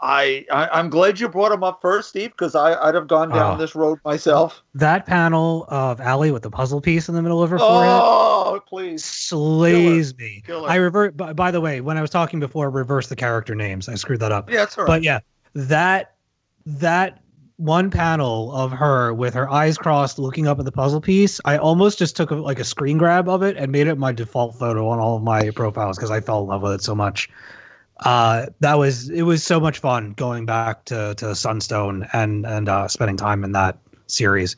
I, 0.00 0.44
I 0.50 0.68
I'm 0.68 0.90
glad 0.90 1.18
you 1.18 1.28
brought 1.28 1.50
him 1.50 1.64
up 1.64 1.80
first, 1.82 2.10
Steve, 2.10 2.30
because 2.30 2.54
I 2.54 2.74
I'd 2.88 2.94
have 2.94 3.08
gone 3.08 3.30
down 3.30 3.54
Oh. 3.54 3.58
this 3.58 3.74
road 3.74 3.98
myself. 4.04 4.62
That 4.74 5.06
panel 5.06 5.64
of 5.68 6.00
Allie 6.00 6.30
with 6.30 6.42
the 6.42 6.50
puzzle 6.50 6.80
piece 6.80 7.08
in 7.08 7.14
the 7.14 7.22
middle 7.22 7.42
of 7.42 7.50
her 7.50 7.58
forehead 7.58 8.00
Oh, 8.00 8.60
please! 8.68 9.04
slays 9.04 10.16
me. 10.16 10.42
Killer. 10.46 10.68
I 10.68 10.76
revert. 10.76 11.16
By, 11.16 11.32
by 11.32 11.50
the 11.50 11.60
way, 11.60 11.80
when 11.80 11.96
I 11.98 12.00
was 12.00 12.10
talking 12.10 12.38
before, 12.40 12.70
reverse 12.70 13.08
the 13.08 13.16
character 13.16 13.54
names. 13.54 13.88
I 13.88 13.94
screwed 13.96 14.20
that 14.20 14.32
up. 14.32 14.50
Yeah, 14.50 14.62
it's 14.64 14.78
all 14.78 14.84
right. 14.84 14.88
But 14.88 15.02
yeah, 15.02 15.20
that 15.54 16.14
that 16.66 17.22
one 17.56 17.90
panel 17.90 18.52
of 18.54 18.70
her 18.70 19.12
with 19.12 19.34
her 19.34 19.50
eyes 19.50 19.76
crossed, 19.76 20.20
looking 20.20 20.46
up 20.46 20.60
at 20.60 20.64
the 20.64 20.70
puzzle 20.70 21.00
piece. 21.00 21.40
I 21.44 21.56
almost 21.58 21.98
just 21.98 22.14
took 22.14 22.30
a, 22.30 22.36
like 22.36 22.60
a 22.60 22.64
screen 22.64 22.98
grab 22.98 23.28
of 23.28 23.42
it 23.42 23.56
and 23.56 23.72
made 23.72 23.88
it 23.88 23.96
my 23.98 24.12
default 24.12 24.54
photo 24.54 24.86
on 24.88 25.00
all 25.00 25.16
of 25.16 25.24
my 25.24 25.50
profiles 25.50 25.96
because 25.96 26.12
I 26.12 26.20
fell 26.20 26.42
in 26.42 26.46
love 26.46 26.62
with 26.62 26.74
it 26.74 26.82
so 26.82 26.94
much. 26.94 27.28
Uh, 28.00 28.46
that 28.60 28.74
was 28.74 29.08
it 29.10 29.22
was 29.22 29.42
so 29.42 29.58
much 29.58 29.78
fun 29.78 30.12
going 30.12 30.46
back 30.46 30.84
to 30.86 31.14
to 31.16 31.34
Sunstone 31.34 32.06
and 32.12 32.46
and 32.46 32.68
uh, 32.68 32.88
spending 32.88 33.16
time 33.16 33.44
in 33.44 33.52
that 33.52 33.78
series. 34.06 34.56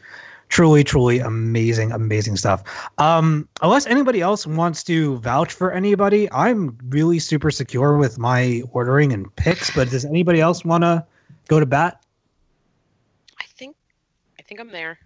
Truly, 0.49 0.83
truly 0.83 1.21
amazing, 1.21 1.93
amazing 1.93 2.37
stuff. 2.37 2.65
Um, 2.99 3.49
unless 3.63 3.87
anybody 3.87 4.21
else 4.21 4.49
wants 4.49 4.83
to 4.85 5.17
vouch 5.19 5.53
for 5.53 5.71
anybody, 5.71 6.31
I'm 6.33 6.77
really 6.89 7.21
super 7.21 7.53
secure 7.53 7.97
with 7.97 8.19
my 8.19 8.63
ordering 8.73 9.13
and 9.13 9.35
picks. 9.37 9.71
But 9.71 9.91
does 9.91 10.05
anybody 10.05 10.41
else 10.41 10.65
want 10.65 10.83
to 10.83 11.07
go 11.47 11.61
to 11.61 11.67
bat? 11.67 12.05
I 13.39 13.45
think, 13.57 13.77
I 14.41 14.43
think 14.43 14.61
I'm 14.61 14.73
there. 14.73 14.99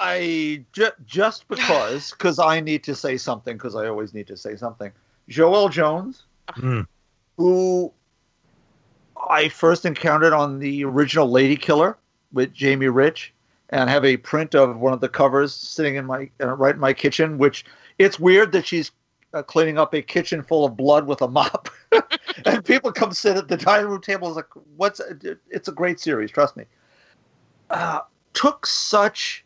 I 0.00 0.64
ju- 0.72 0.90
just 1.06 1.46
because 1.46 2.10
because 2.10 2.40
I 2.40 2.58
need 2.60 2.82
to 2.84 2.96
say 2.96 3.16
something 3.16 3.56
because 3.56 3.76
I 3.76 3.86
always 3.86 4.12
need 4.12 4.26
to 4.26 4.36
say 4.36 4.56
something. 4.56 4.90
Joelle 5.30 5.70
Jones, 5.70 6.24
Mm. 6.56 6.86
Who 7.38 7.92
I 9.28 9.48
first 9.48 9.86
encountered 9.86 10.32
on 10.32 10.58
the 10.58 10.84
original 10.84 11.30
Lady 11.30 11.56
Killer 11.56 11.96
with 12.32 12.52
Jamie 12.52 12.88
Rich, 12.88 13.32
and 13.70 13.88
have 13.88 14.04
a 14.04 14.16
print 14.18 14.54
of 14.54 14.78
one 14.78 14.92
of 14.92 15.00
the 15.00 15.08
covers 15.08 15.54
sitting 15.54 15.96
in 15.96 16.04
my 16.04 16.28
uh, 16.40 16.54
right 16.54 16.74
in 16.74 16.80
my 16.80 16.92
kitchen. 16.92 17.38
Which 17.38 17.64
it's 17.98 18.18
weird 18.18 18.52
that 18.52 18.66
she's 18.66 18.90
uh, 19.32 19.42
cleaning 19.42 19.78
up 19.78 19.94
a 19.94 20.02
kitchen 20.02 20.42
full 20.42 20.64
of 20.64 20.76
blood 20.76 21.06
with 21.06 21.22
a 21.22 21.28
mop, 21.28 21.70
and 22.44 22.64
people 22.64 22.92
come 22.92 23.12
sit 23.12 23.36
at 23.36 23.48
the 23.48 23.56
dining 23.56 23.86
room 23.86 24.00
table. 24.00 24.28
It's 24.28 24.36
like, 24.36 24.64
what's? 24.76 25.00
It's 25.50 25.68
a 25.68 25.72
great 25.72 26.00
series, 26.00 26.30
trust 26.30 26.56
me. 26.56 26.64
Uh, 27.70 28.00
took 28.34 28.66
such 28.66 29.44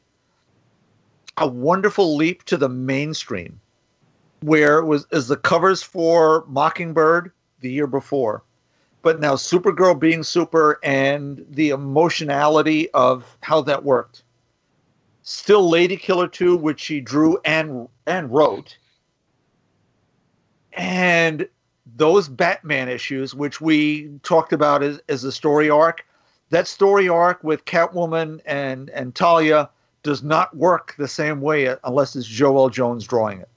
a 1.36 1.46
wonderful 1.46 2.16
leap 2.16 2.44
to 2.44 2.56
the 2.56 2.68
mainstream, 2.68 3.60
where 4.40 4.78
it 4.78 4.86
was 4.86 5.06
as 5.12 5.28
the 5.28 5.36
covers 5.36 5.82
for 5.82 6.44
Mockingbird 6.48 7.32
the 7.62 7.70
year 7.70 7.86
before, 7.86 8.42
but 9.02 9.20
now 9.20 9.34
Supergirl 9.34 9.98
being 9.98 10.22
super 10.22 10.78
and 10.82 11.44
the 11.50 11.70
emotionality 11.70 12.90
of 12.90 13.36
how 13.40 13.62
that 13.62 13.84
worked. 13.84 14.22
Still 15.22 15.68
Lady 15.68 15.96
Killer 15.96 16.28
2, 16.28 16.56
which 16.56 16.80
she 16.80 17.00
drew 17.00 17.38
and 17.44 17.88
and 18.06 18.32
wrote. 18.32 18.76
And 20.74 21.48
those 21.96 22.28
Batman 22.28 22.88
issues, 22.88 23.34
which 23.34 23.60
we 23.60 24.10
talked 24.22 24.52
about 24.52 24.82
as, 24.82 25.00
as 25.08 25.24
a 25.24 25.32
story 25.32 25.68
arc, 25.70 26.04
that 26.50 26.66
story 26.66 27.08
arc 27.08 27.42
with 27.42 27.64
Catwoman 27.64 28.40
and, 28.46 28.90
and 28.90 29.14
Talia 29.14 29.70
does 30.02 30.22
not 30.22 30.56
work 30.56 30.94
the 30.98 31.08
same 31.08 31.40
way 31.40 31.74
unless 31.84 32.16
it's 32.16 32.28
Joelle 32.28 32.70
Jones 32.70 33.06
drawing 33.06 33.40
it. 33.40 33.48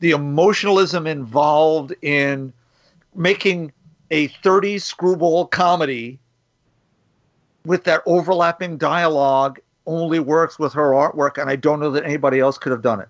The 0.00 0.10
emotionalism 0.12 1.06
involved 1.06 1.94
in 2.02 2.52
making 3.14 3.72
a 4.10 4.26
30 4.28 4.78
screwball 4.78 5.46
comedy 5.46 6.18
with 7.64 7.84
that 7.84 8.02
overlapping 8.06 8.78
dialogue 8.78 9.60
only 9.86 10.18
works 10.18 10.58
with 10.58 10.72
her 10.72 10.90
artwork, 10.90 11.40
and 11.40 11.50
I 11.50 11.56
don't 11.56 11.80
know 11.80 11.90
that 11.90 12.04
anybody 12.04 12.40
else 12.40 12.58
could 12.58 12.72
have 12.72 12.82
done 12.82 13.00
it. 13.00 13.08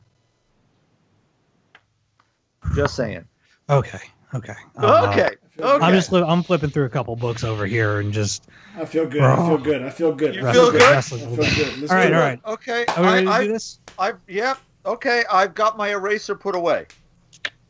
Just 2.74 2.94
saying. 2.96 3.24
Okay. 3.68 4.00
Okay. 4.34 4.54
Uh, 4.76 5.08
okay. 5.10 5.22
I 5.22 5.28
feel 5.28 5.66
Okay. 5.66 5.84
I'm 5.84 5.94
just 5.94 6.12
I'm 6.12 6.42
flipping 6.42 6.70
through 6.70 6.84
a 6.84 6.88
couple 6.88 7.14
books 7.16 7.44
over 7.44 7.66
here 7.66 8.00
and 8.00 8.12
just 8.12 8.46
I 8.76 8.84
feel 8.84 9.06
good. 9.06 9.20
I 9.22 9.36
feel 9.36 9.58
good. 9.58 9.82
I 9.82 9.90
feel 9.90 10.12
good. 10.12 10.34
You 10.34 10.46
I 10.46 10.52
feel 10.52 10.70
good? 10.70 10.82
I 10.82 10.90
wrestling 10.92 11.20
feel 11.20 11.28
a 11.28 11.32
little 11.32 11.44
bit. 11.44 11.56
good. 11.56 11.78
Let's 11.80 11.90
All 11.92 11.98
right, 11.98 12.08
do 12.08 12.14
all 12.14 12.20
it. 12.20 12.24
right. 12.24 12.40
Okay. 12.46 12.84
Are 12.96 13.02
we 13.02 13.08
ready 13.08 13.26
to 13.26 13.32
I, 13.32 13.44
do 13.44 13.52
this? 13.52 13.80
I, 13.98 14.06
yep. 14.08 14.18
yeah. 14.28 14.54
Okay. 14.86 15.24
I've 15.30 15.54
got 15.54 15.76
my 15.76 15.90
eraser 15.90 16.34
put 16.34 16.54
away. 16.54 16.86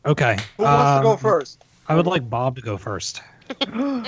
Okay. 0.05 0.37
Who 0.57 0.63
wants 0.63 0.99
to 0.99 1.03
go 1.03 1.11
um, 1.13 1.17
first? 1.17 1.63
I 1.87 1.95
would 1.95 2.07
like 2.07 2.29
Bob 2.29 2.55
to 2.55 2.61
go 2.61 2.77
first. 2.77 3.21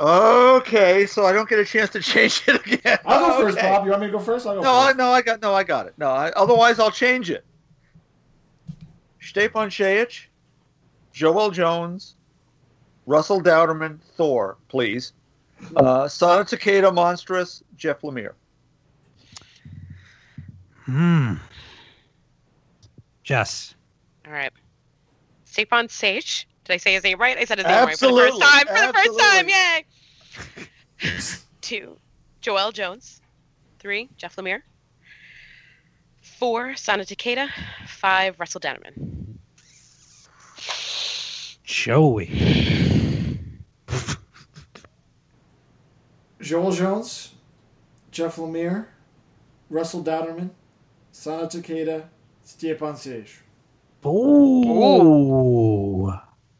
Okay, 0.00 1.04
so 1.04 1.26
I 1.26 1.32
don't 1.32 1.46
get 1.46 1.58
a 1.58 1.64
chance 1.64 1.90
to 1.90 2.00
change 2.00 2.42
it 2.46 2.66
again. 2.66 2.98
I'll 3.04 3.38
go 3.38 3.44
first, 3.44 3.58
Bob. 3.58 3.84
You 3.84 3.90
want 3.90 4.00
me 4.00 4.08
to 4.08 4.12
go 4.12 4.18
first? 4.18 4.46
I'll 4.46 4.54
go 4.54 4.62
No, 4.62 4.72
I, 4.72 4.92
no, 4.94 5.10
I 5.10 5.20
got 5.20 5.42
no, 5.42 5.54
I 5.54 5.62
got 5.62 5.86
it. 5.86 5.94
No, 5.98 6.08
I, 6.08 6.30
otherwise 6.30 6.78
I'll 6.78 6.90
change 6.90 7.30
it. 7.30 7.44
Stjepan 9.20 9.68
Sejic, 9.68 10.26
Joelle 11.14 11.52
Jones, 11.52 12.16
Russell 13.06 13.42
Dauterman, 13.42 14.00
Thor, 14.16 14.56
please. 14.68 15.12
Uh, 15.76 16.08
Sana 16.08 16.44
Takeda, 16.44 16.90
Monstress, 16.94 17.62
Jeff 17.76 18.00
Lemire. 18.00 18.32
Hmm. 20.86 21.34
Jess. 23.30 23.76
All 24.26 24.32
right. 24.32 24.52
Stjepan 25.46 25.86
Sejic. 25.86 26.46
Did 26.64 26.72
I 26.72 26.78
say 26.78 26.94
his 26.94 27.04
name 27.04 27.20
right? 27.20 27.38
I 27.38 27.44
said 27.44 27.58
his 27.58 27.64
name 27.64 27.86
right 27.86 27.96
for 27.96 28.08
the 28.08 28.12
first 28.12 28.40
time. 28.42 28.66
For 28.66 28.88
the 28.88 28.92
first 28.92 29.20
time, 29.20 29.48
yay! 29.48 29.84
Two, 31.60 31.96
Joelle 32.42 32.72
Jones. 32.72 33.20
Three, 33.78 34.10
Jeff 34.16 34.34
Lemire. 34.34 34.62
Four, 36.40 36.74
Sana 36.74 37.04
Takeda. 37.04 37.48
Five, 37.86 38.40
Russell 38.40 38.60
Dauterman. 38.60 39.36
Joey. 41.62 42.26
Joel 46.40 46.72
Jones, 46.72 47.30
Jeff 48.10 48.34
Lemire, 48.34 48.86
Russell 49.68 50.02
Dauterman, 50.02 50.50
Sana 51.12 51.46
Takeda, 51.46 52.06
Stjepan 52.50 52.94
Sejic. 52.94 53.40
Ooh. 54.06 56.12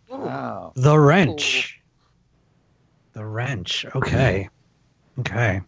Wow. 0.08 0.72
The 0.76 0.98
wrench. 0.98 1.80
The 3.12 3.24
wrench. 3.24 3.84
Okay. 3.94 4.48
Okay. 5.18 5.60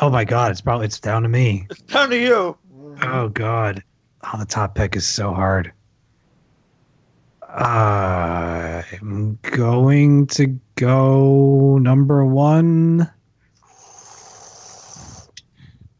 Oh 0.00 0.10
my 0.10 0.24
god, 0.24 0.50
it's 0.52 0.60
probably 0.60 0.86
it's 0.86 1.00
down 1.00 1.22
to 1.22 1.28
me. 1.28 1.66
It's 1.70 1.82
down 1.82 2.10
to 2.10 2.18
you. 2.18 2.56
Oh 3.02 3.28
god. 3.28 3.82
Oh, 4.22 4.38
the 4.38 4.46
top 4.46 4.74
pick 4.74 4.96
is 4.96 5.06
so 5.06 5.34
hard. 5.34 5.72
Uh, 7.42 8.82
I'm 9.00 9.38
going 9.42 10.26
to 10.28 10.58
go 10.76 11.78
number 11.78 12.24
one. 12.24 13.10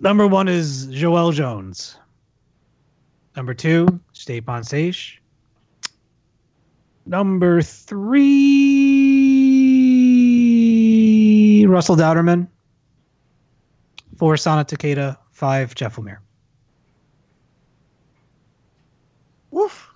Number 0.00 0.26
one 0.26 0.48
is 0.48 0.88
Joelle 0.88 1.32
Jones. 1.32 1.96
Number 3.36 3.54
two, 3.54 4.00
Stjepan 4.14 4.62
Sejic. 4.62 5.18
Number 7.06 7.60
three, 7.62 8.24
Russell 11.66 11.96
Dauterman. 11.96 12.48
Four, 14.16 14.36
Sana 14.36 14.64
Takeda. 14.64 15.18
Five, 15.32 15.74
Jeff 15.74 15.96
Lemire. 15.96 16.18
Woof. 19.50 19.90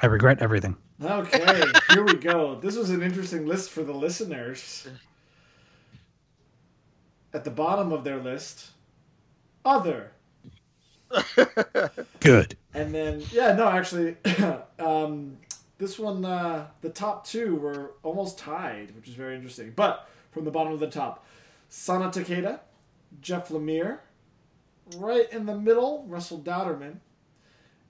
I 0.00 0.06
regret 0.06 0.40
everything. 0.40 0.76
Okay, 1.02 1.64
here 1.90 2.04
we 2.04 2.14
go. 2.14 2.58
This 2.60 2.76
was 2.76 2.90
an 2.90 3.02
interesting 3.02 3.46
list 3.46 3.70
for 3.70 3.84
the 3.84 3.92
listeners. 3.92 4.88
At 7.32 7.44
the 7.44 7.50
bottom 7.50 7.92
of 7.92 8.02
their 8.02 8.18
list, 8.20 8.70
other. 9.64 10.12
Good. 12.20 12.56
And 12.74 12.94
then, 12.94 13.22
yeah, 13.32 13.54
no, 13.54 13.68
actually, 13.68 14.16
um, 14.78 15.38
this 15.78 15.98
one, 15.98 16.24
uh, 16.24 16.66
the 16.80 16.90
top 16.90 17.26
two 17.26 17.56
were 17.56 17.92
almost 18.02 18.38
tied, 18.38 18.94
which 18.94 19.08
is 19.08 19.14
very 19.14 19.34
interesting. 19.34 19.72
But 19.74 20.08
from 20.30 20.44
the 20.44 20.50
bottom 20.50 20.72
of 20.72 20.80
the 20.80 20.90
top, 20.90 21.24
Sana 21.68 22.08
Takeda, 22.08 22.60
Jeff 23.20 23.48
Lemire, 23.48 23.98
right 24.96 25.30
in 25.32 25.46
the 25.46 25.56
middle, 25.56 26.04
Russell 26.08 26.40
Dauterman, 26.40 26.96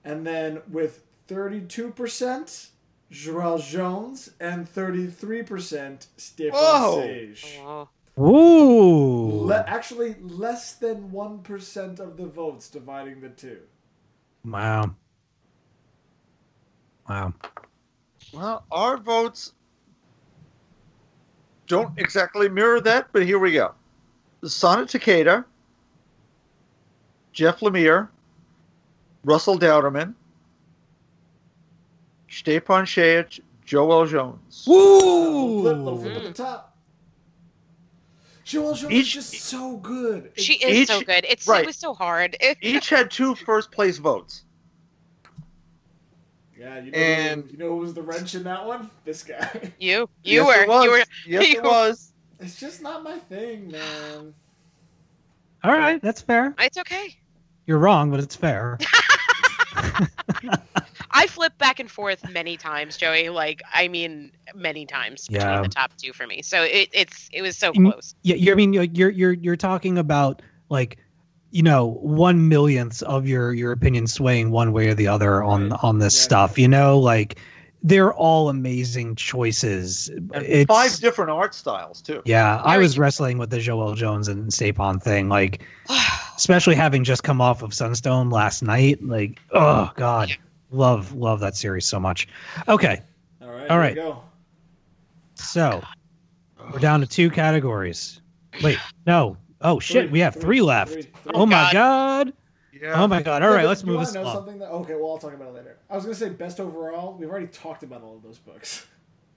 and 0.03 0.25
then 0.25 0.61
with 0.69 1.03
32%, 1.27 2.67
Joelle 3.11 3.61
Jones, 3.61 4.31
and 4.39 4.71
33%, 4.71 6.07
Stjepan 6.17 6.51
Whoa. 6.51 7.03
Sejic. 7.05 7.59
Oh. 7.61 7.89
Ooh. 8.19 9.45
Le- 9.45 9.63
actually, 9.67 10.15
less 10.21 10.73
than 10.73 11.09
1% 11.09 11.99
of 11.99 12.17
the 12.17 12.25
votes 12.25 12.69
dividing 12.69 13.21
the 13.21 13.29
two. 13.29 13.59
Wow. 14.43 14.95
Wow. 17.07 17.33
Well, 18.33 18.65
our 18.71 18.97
votes 18.97 19.53
don't 21.67 21.97
exactly 21.97 22.49
mirror 22.49 22.81
that, 22.81 23.07
but 23.13 23.23
here 23.23 23.39
we 23.39 23.53
go. 23.53 23.73
Sana 24.43 24.83
Takeda, 24.83 25.45
Jeff 27.31 27.59
Lemire, 27.59 28.09
Russell 29.23 29.57
Dauterman, 29.57 30.13
Stjepan 32.29 32.83
Sejic, 32.83 33.39
Joelle 33.65 34.09
Jones. 34.09 34.65
Little 34.67 35.61
flip, 35.61 35.77
Woo! 35.77 35.83
little 35.83 36.01
flip 36.01 36.15
at 36.17 36.23
the 36.23 36.33
top. 36.33 36.68
Joelle 38.49 38.75
Jones 38.75 38.91
Each- 38.91 39.15
is 39.15 39.29
just 39.31 39.33
so 39.45 39.77
good. 39.77 40.31
She 40.37 40.55
It's- 40.55 40.71
is 40.71 40.77
Each- 40.79 40.87
so 40.87 41.01
good. 41.01 41.25
It's 41.29 41.47
right. 41.47 41.61
it 41.63 41.67
was 41.67 41.75
so 41.77 41.93
hard. 41.93 42.35
Each 42.61 42.89
had 42.89 43.11
two 43.11 43.35
first 43.35 43.71
place 43.71 43.97
votes. 43.99 44.43
Yeah, 46.57 46.79
you 46.79 46.91
know, 46.91 46.97
And- 46.97 47.43
who, 47.45 47.49
you 47.51 47.57
know 47.57 47.69
who 47.69 47.77
was 47.77 47.93
the 47.93 48.01
wrench 48.01 48.35
in 48.35 48.43
that 48.43 48.65
one? 48.65 48.89
This 49.05 49.23
guy. 49.23 49.71
you 49.79 50.09
you 50.23 50.43
Yes, 50.43 50.47
were 50.47 50.63
it 50.63 50.67
was. 50.67 50.83
you 50.83 50.91
were 50.91 50.97
Yes, 50.97 51.47
you- 51.47 51.57
it 51.57 51.63
was. 51.63 52.11
It's 52.39 52.59
just 52.59 52.81
not 52.81 53.03
my 53.03 53.17
thing, 53.19 53.69
man. 53.71 54.33
All 55.63 55.73
right, 55.73 56.01
that's 56.01 56.21
fair. 56.21 56.55
it's 56.59 56.77
okay. 56.77 57.17
You're 57.67 57.79
wrong, 57.79 58.09
but 58.11 58.19
it's 58.21 58.35
fair. 58.35 58.77
I 61.19 61.27
flip 61.27 61.57
back 61.57 61.79
and 61.79 61.89
forth 61.91 62.27
many 62.29 62.57
times, 62.57 62.97
Joey. 62.97 63.29
Like 63.29 63.61
I 63.73 63.87
mean, 63.87 64.31
many 64.55 64.85
times 64.85 65.27
between 65.27 65.47
Yeah. 65.47 65.61
the 65.61 65.67
top 65.69 65.91
two 65.97 66.13
for 66.13 66.25
me. 66.27 66.41
So 66.41 66.63
it, 66.63 66.89
it's 66.93 67.29
it 67.31 67.41
was 67.41 67.57
so 67.57 67.71
close. 67.73 68.15
Yeah, 68.23 68.35
you're, 68.35 68.55
I 68.55 68.57
mean, 68.57 68.73
you're 68.73 68.83
you're 68.85 69.09
you're 69.09 69.33
you're 69.33 69.55
talking 69.57 69.97
about 69.97 70.41
like, 70.69 70.97
you 71.51 71.63
know, 71.63 71.87
one 72.01 72.47
millionths 72.47 73.01
of 73.01 73.27
your 73.27 73.53
your 73.53 73.71
opinion 73.71 74.07
swaying 74.07 74.51
one 74.51 74.71
way 74.71 74.87
or 74.87 74.93
the 74.93 75.07
other 75.07 75.43
on 75.43 75.69
Right, 75.69 75.79
on 75.83 75.99
this 75.99 76.13
exactly. 76.15 76.23
stuff. 76.53 76.59
You 76.59 76.67
know, 76.67 76.99
like 76.99 77.39
they're 77.81 78.13
all 78.13 78.49
amazing 78.49 79.15
choices. 79.15 80.09
It's 80.33 80.67
five 80.67 80.95
different 80.99 81.31
art 81.31 81.55
styles 81.55 82.01
too. 82.01 82.21
Yeah, 82.25 82.61
I 82.63 82.77
was 82.77 82.91
different. 82.93 83.01
wrestling 83.03 83.37
with 83.37 83.49
the 83.49 83.57
Joelle 83.57 83.95
Jones 83.95 84.27
and 84.27 84.51
Stjepan 84.51 85.01
thing, 85.01 85.29
like 85.29 85.63
especially 86.37 86.75
having 86.75 87.03
just 87.03 87.23
come 87.23 87.39
off 87.41 87.61
of 87.63 87.73
Sunstone 87.73 88.29
last 88.29 88.61
night. 88.63 89.03
Like, 89.03 89.39
oh 89.53 89.91
god, 89.95 90.35
love 90.71 91.13
love 91.13 91.39
that 91.41 91.55
series 91.55 91.85
so 91.85 91.99
much. 91.99 92.27
Okay, 92.67 93.01
All 93.41 93.49
right. 93.49 93.61
All 93.69 93.77
here 93.77 93.79
right. 93.79 93.95
we 93.95 94.01
go. 94.01 94.21
so 95.35 95.81
we're 96.71 96.79
down 96.79 96.99
to 97.01 97.07
two 97.07 97.29
categories. 97.29 98.21
Wait, 98.63 98.77
no. 99.05 99.37
Oh 99.61 99.79
shit, 99.79 100.03
Three, 100.05 100.11
we 100.11 100.19
have 100.19 100.33
three, 100.33 100.41
three 100.41 100.61
left. 100.61 100.93
three, 100.93 101.01
three. 101.03 101.31
Oh 101.33 101.45
my 101.45 101.69
God. 101.71 102.27
god. 102.27 102.33
Yeah. 102.81 103.01
Oh 103.01 103.07
my 103.07 103.21
god. 103.21 103.43
All 103.43 103.49
Yeah, 103.49 103.55
right, 103.57 103.65
let's 103.67 103.81
do 103.81 103.87
move 103.87 103.99
you 103.99 104.05
this 104.05 104.15
along. 104.15 104.35
something 104.35 104.59
that, 104.59 104.69
okay, 104.69 104.95
well, 104.95 105.11
I'll 105.11 105.17
talk 105.17 105.33
about 105.33 105.49
it 105.49 105.53
later. 105.55 105.77
I 105.89 105.95
was 105.95 106.05
going 106.05 106.13
to 106.15 106.19
say 106.19 106.29
best 106.29 106.59
overall. 106.61 107.13
We've 107.19 107.29
already 107.29 107.47
talked 107.47 107.83
about 107.83 108.01
all 108.03 108.15
of 108.15 108.23
those 108.23 108.37
books. 108.37 108.85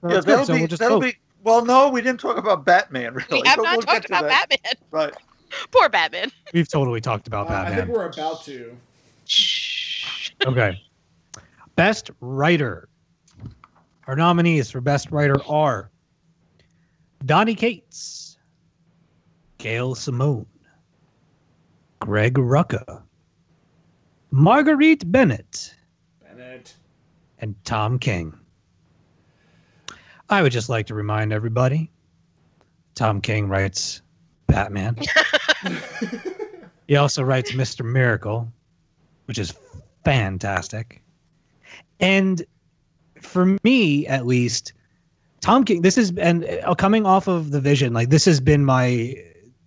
Well, 0.01 0.15
yeah, 0.15 0.21
that'll 0.21 0.45
so 0.45 0.53
be 0.55 0.61
we'll 0.61 0.69
just 0.69 0.81
that'll 0.81 1.01
vote. 1.01 1.07
be. 1.07 1.17
Well, 1.43 1.65
no, 1.65 1.89
we 1.89 2.03
didn't 2.03 2.21
talk 2.21 2.37
about 2.37 2.65
Batman 2.65 3.15
really. 3.15 3.43
we 3.43 3.49
have 3.49 3.57
but 3.57 3.63
not 3.65 3.77
we'll 3.79 3.83
talked 3.83 4.05
about 4.05 4.29
that. 4.29 4.49
Batman. 4.49 4.75
Right. 4.93 5.15
Poor 5.73 5.89
Batman. 5.89 6.31
We've 6.55 6.69
totally 6.69 7.01
talked 7.01 7.27
about 7.27 7.51
Uh, 7.51 7.55
I 7.55 7.65
think 7.67 7.77
Batman. 7.79 7.89
we're 7.97 8.07
about 8.07 8.45
to. 8.45 8.77
Okay. 10.47 10.81
Best 11.77 12.11
writer. 12.21 12.89
Our 14.07 14.17
nominees 14.17 14.71
for 14.71 14.81
best 14.81 15.11
writer 15.11 15.37
are 15.49 15.91
Donny 17.25 17.55
Cates, 17.55 18.37
Gail 19.59 19.95
Simone, 19.95 20.47
Greg 22.01 22.35
Rucka, 22.35 23.03
Marguerite 24.31 25.11
Bennett, 25.11 25.75
Bennett. 26.23 26.75
and 27.39 27.55
Tom 27.65 27.99
King. 27.99 28.35
I 30.29 30.43
would 30.43 30.53
just 30.53 30.69
like 30.69 30.87
to 30.87 30.95
remind 30.95 31.33
everybody 31.33 31.91
Tom 32.95 33.21
King 33.21 33.49
writes 33.49 34.03
Batman. 34.47 34.97
He 36.89 36.97
also 36.97 37.23
writes 37.23 37.53
Mr. 37.53 37.85
Miracle, 37.85 38.53
which 39.27 39.39
is 39.39 39.55
fantastic. 40.05 41.02
And 42.03 42.45
for 43.21 43.57
me, 43.63 44.07
at 44.09 44.27
least, 44.27 44.73
Tom 45.41 45.65
King, 45.65 45.83
this 45.83 45.97
is, 45.97 46.13
and 46.19 46.45
uh, 46.45 46.75
coming 46.75 47.07
off 47.07 47.29
of 47.29 47.53
the 47.53 47.61
vision, 47.61 47.95
like 47.95 48.11
this 48.11 48.25
has 48.27 48.41
been 48.41 48.65
my 48.65 49.17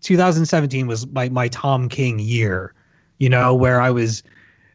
2017 0.01 0.85
was 0.85 1.07
my, 1.07 1.29
my 1.29 1.47
Tom 1.47 1.89
King 1.89 2.19
year, 2.19 2.73
you 3.17 3.29
know, 3.29 3.55
where 3.55 3.81
I 3.81 3.89
was 3.89 4.21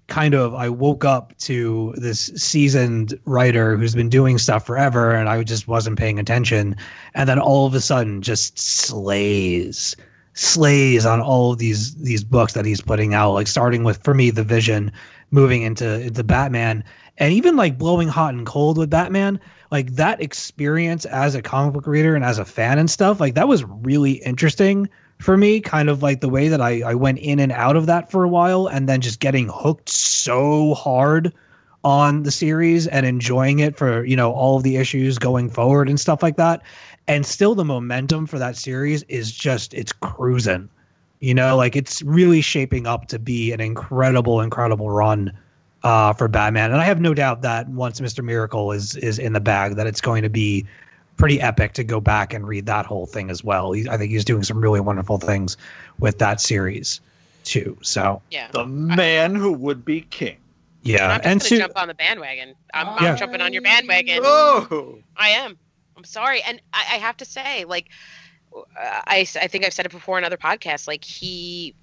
kind 0.08 0.34
of, 0.34 0.55
I 0.55 0.68
woke 0.70 1.05
up 1.05 1.36
to 1.39 1.94
this 1.97 2.32
seasoned 2.34 3.16
writer 3.26 3.76
who's 3.76 3.94
been 3.94 4.08
doing 4.08 4.39
stuff 4.39 4.66
forever 4.66 5.12
and 5.12 5.28
I 5.28 5.42
just 5.44 5.68
wasn't 5.68 5.98
paying 5.98 6.18
attention. 6.18 6.74
And 7.14 7.28
then 7.28 7.39
all 7.39 7.66
of 7.66 7.74
a 7.74 7.80
sudden 7.80 8.22
just 8.22 8.58
slays 8.58 9.94
slays 10.34 11.05
on 11.05 11.20
all 11.20 11.52
of 11.52 11.58
these 11.58 11.94
these 11.97 12.22
books 12.22 12.52
that 12.52 12.64
he's 12.64 12.80
putting 12.80 13.14
out 13.14 13.32
like 13.32 13.48
starting 13.48 13.82
with 13.82 14.02
for 14.05 14.14
me 14.14 14.30
the 14.30 14.44
vision 14.44 14.92
moving 15.32 15.62
into 15.62 16.00
into 16.00 16.22
batman 16.22 16.84
and 17.20 17.32
even 17.32 17.55
like 17.55 17.78
blowing 17.78 18.08
hot 18.08 18.34
and 18.34 18.47
cold 18.47 18.76
with 18.76 18.90
batman 18.90 19.39
like 19.70 19.94
that 19.94 20.20
experience 20.20 21.05
as 21.05 21.36
a 21.36 21.42
comic 21.42 21.74
book 21.74 21.86
reader 21.86 22.16
and 22.16 22.24
as 22.24 22.39
a 22.39 22.44
fan 22.44 22.78
and 22.78 22.90
stuff 22.90 23.20
like 23.20 23.34
that 23.34 23.47
was 23.47 23.62
really 23.65 24.12
interesting 24.12 24.89
for 25.18 25.36
me 25.36 25.60
kind 25.60 25.89
of 25.89 26.02
like 26.02 26.20
the 26.20 26.28
way 26.28 26.49
that 26.49 26.60
i 26.60 26.81
i 26.82 26.94
went 26.94 27.18
in 27.18 27.39
and 27.39 27.52
out 27.52 27.76
of 27.76 27.86
that 27.86 28.10
for 28.10 28.24
a 28.24 28.28
while 28.28 28.66
and 28.66 28.89
then 28.89 29.00
just 29.00 29.20
getting 29.20 29.49
hooked 29.49 29.89
so 29.89 30.74
hard 30.74 31.32
on 31.84 32.24
the 32.24 32.31
series 32.31 32.86
and 32.86 33.07
enjoying 33.07 33.60
it 33.60 33.76
for 33.76 34.05
you 34.05 34.16
know 34.16 34.32
all 34.32 34.57
of 34.57 34.62
the 34.62 34.76
issues 34.76 35.18
going 35.18 35.49
forward 35.49 35.89
and 35.89 35.99
stuff 35.99 36.23
like 36.23 36.36
that. 36.36 36.62
And 37.08 37.24
still 37.24 37.55
the 37.55 37.65
momentum 37.65 38.26
for 38.26 38.39
that 38.39 38.57
series 38.57 39.02
is 39.05 39.32
just 39.32 39.74
it's 39.74 39.92
cruising. 39.92 40.68
You 41.20 41.34
know 41.34 41.57
like 41.57 41.76
it's 41.76 42.02
really 42.02 42.40
shaping 42.40 42.86
up 42.86 43.08
to 43.08 43.18
be 43.18 43.52
an 43.52 43.60
incredible 43.60 44.40
incredible 44.40 44.90
run 44.90 45.32
uh, 45.83 46.12
for 46.12 46.28
batman 46.28 46.70
and 46.73 46.81
i 46.81 46.84
have 46.84 47.00
no 47.00 47.15
doubt 47.15 47.42
that 47.42 47.68
once 47.68 48.00
mr 48.00 48.23
miracle 48.25 48.73
is 48.73 48.97
is 48.97 49.18
in 49.18 49.33
the 49.33 49.41
bag 49.41 49.76
that 49.76 49.86
it's 49.86 50.00
going 50.00 50.23
to 50.23 50.28
be 50.31 50.67
pretty 51.17 51.41
epic 51.41 51.73
to 51.75 51.84
go 51.84 52.00
back 52.00 52.33
and 52.33 52.47
read 52.49 52.67
that 52.67 52.86
whole 52.86 53.07
thing 53.07 53.31
as 53.31 53.42
well 53.44 53.73
he, 53.73 53.89
i 53.89 53.97
think 53.97 54.10
he's 54.10 54.25
doing 54.25 54.42
some 54.42 54.60
really 54.60 54.81
wonderful 54.81 55.18
things 55.18 55.57
with 55.99 56.18
that 56.18 56.41
series 56.41 57.00
too 57.44 57.76
so 57.81 58.20
Yeah. 58.31 58.49
The 58.52 58.67
man 58.67 59.34
who 59.34 59.52
would 59.52 59.83
be 59.84 60.02
king. 60.02 60.36
yeah 60.83 61.09
I'm 61.12 61.20
and 61.25 61.41
gonna 61.41 61.59
jump 61.59 61.73
on 61.76 61.89
the 61.89 61.94
bandwagon. 61.94 62.55
I'm, 62.75 62.89
I'm 62.89 63.02
Yeah. 63.02 63.17
jumping 63.17 63.41
on 63.41 63.55
your 63.55 63.62
bandwagon. 63.62 64.20
Oh, 64.23 64.99
I 65.17 65.31
am. 65.31 65.57
I'm 65.97 66.05
sorry, 66.05 66.42
and 66.42 66.60
I, 66.75 66.81
I 66.92 66.99
have 66.99 67.17
to 67.18 67.25
say, 67.25 67.65
like, 67.65 67.89
uh, 68.55 68.62
I 68.78 69.20
I 69.41 69.47
think 69.47 69.65
I've 69.65 69.73
said 69.73 69.86
it 69.86 69.92
before 69.92 70.18
in 70.18 70.25
other 70.25 70.36
podcasts. 70.36 70.86
Like 70.86 71.02
he, 71.02 71.75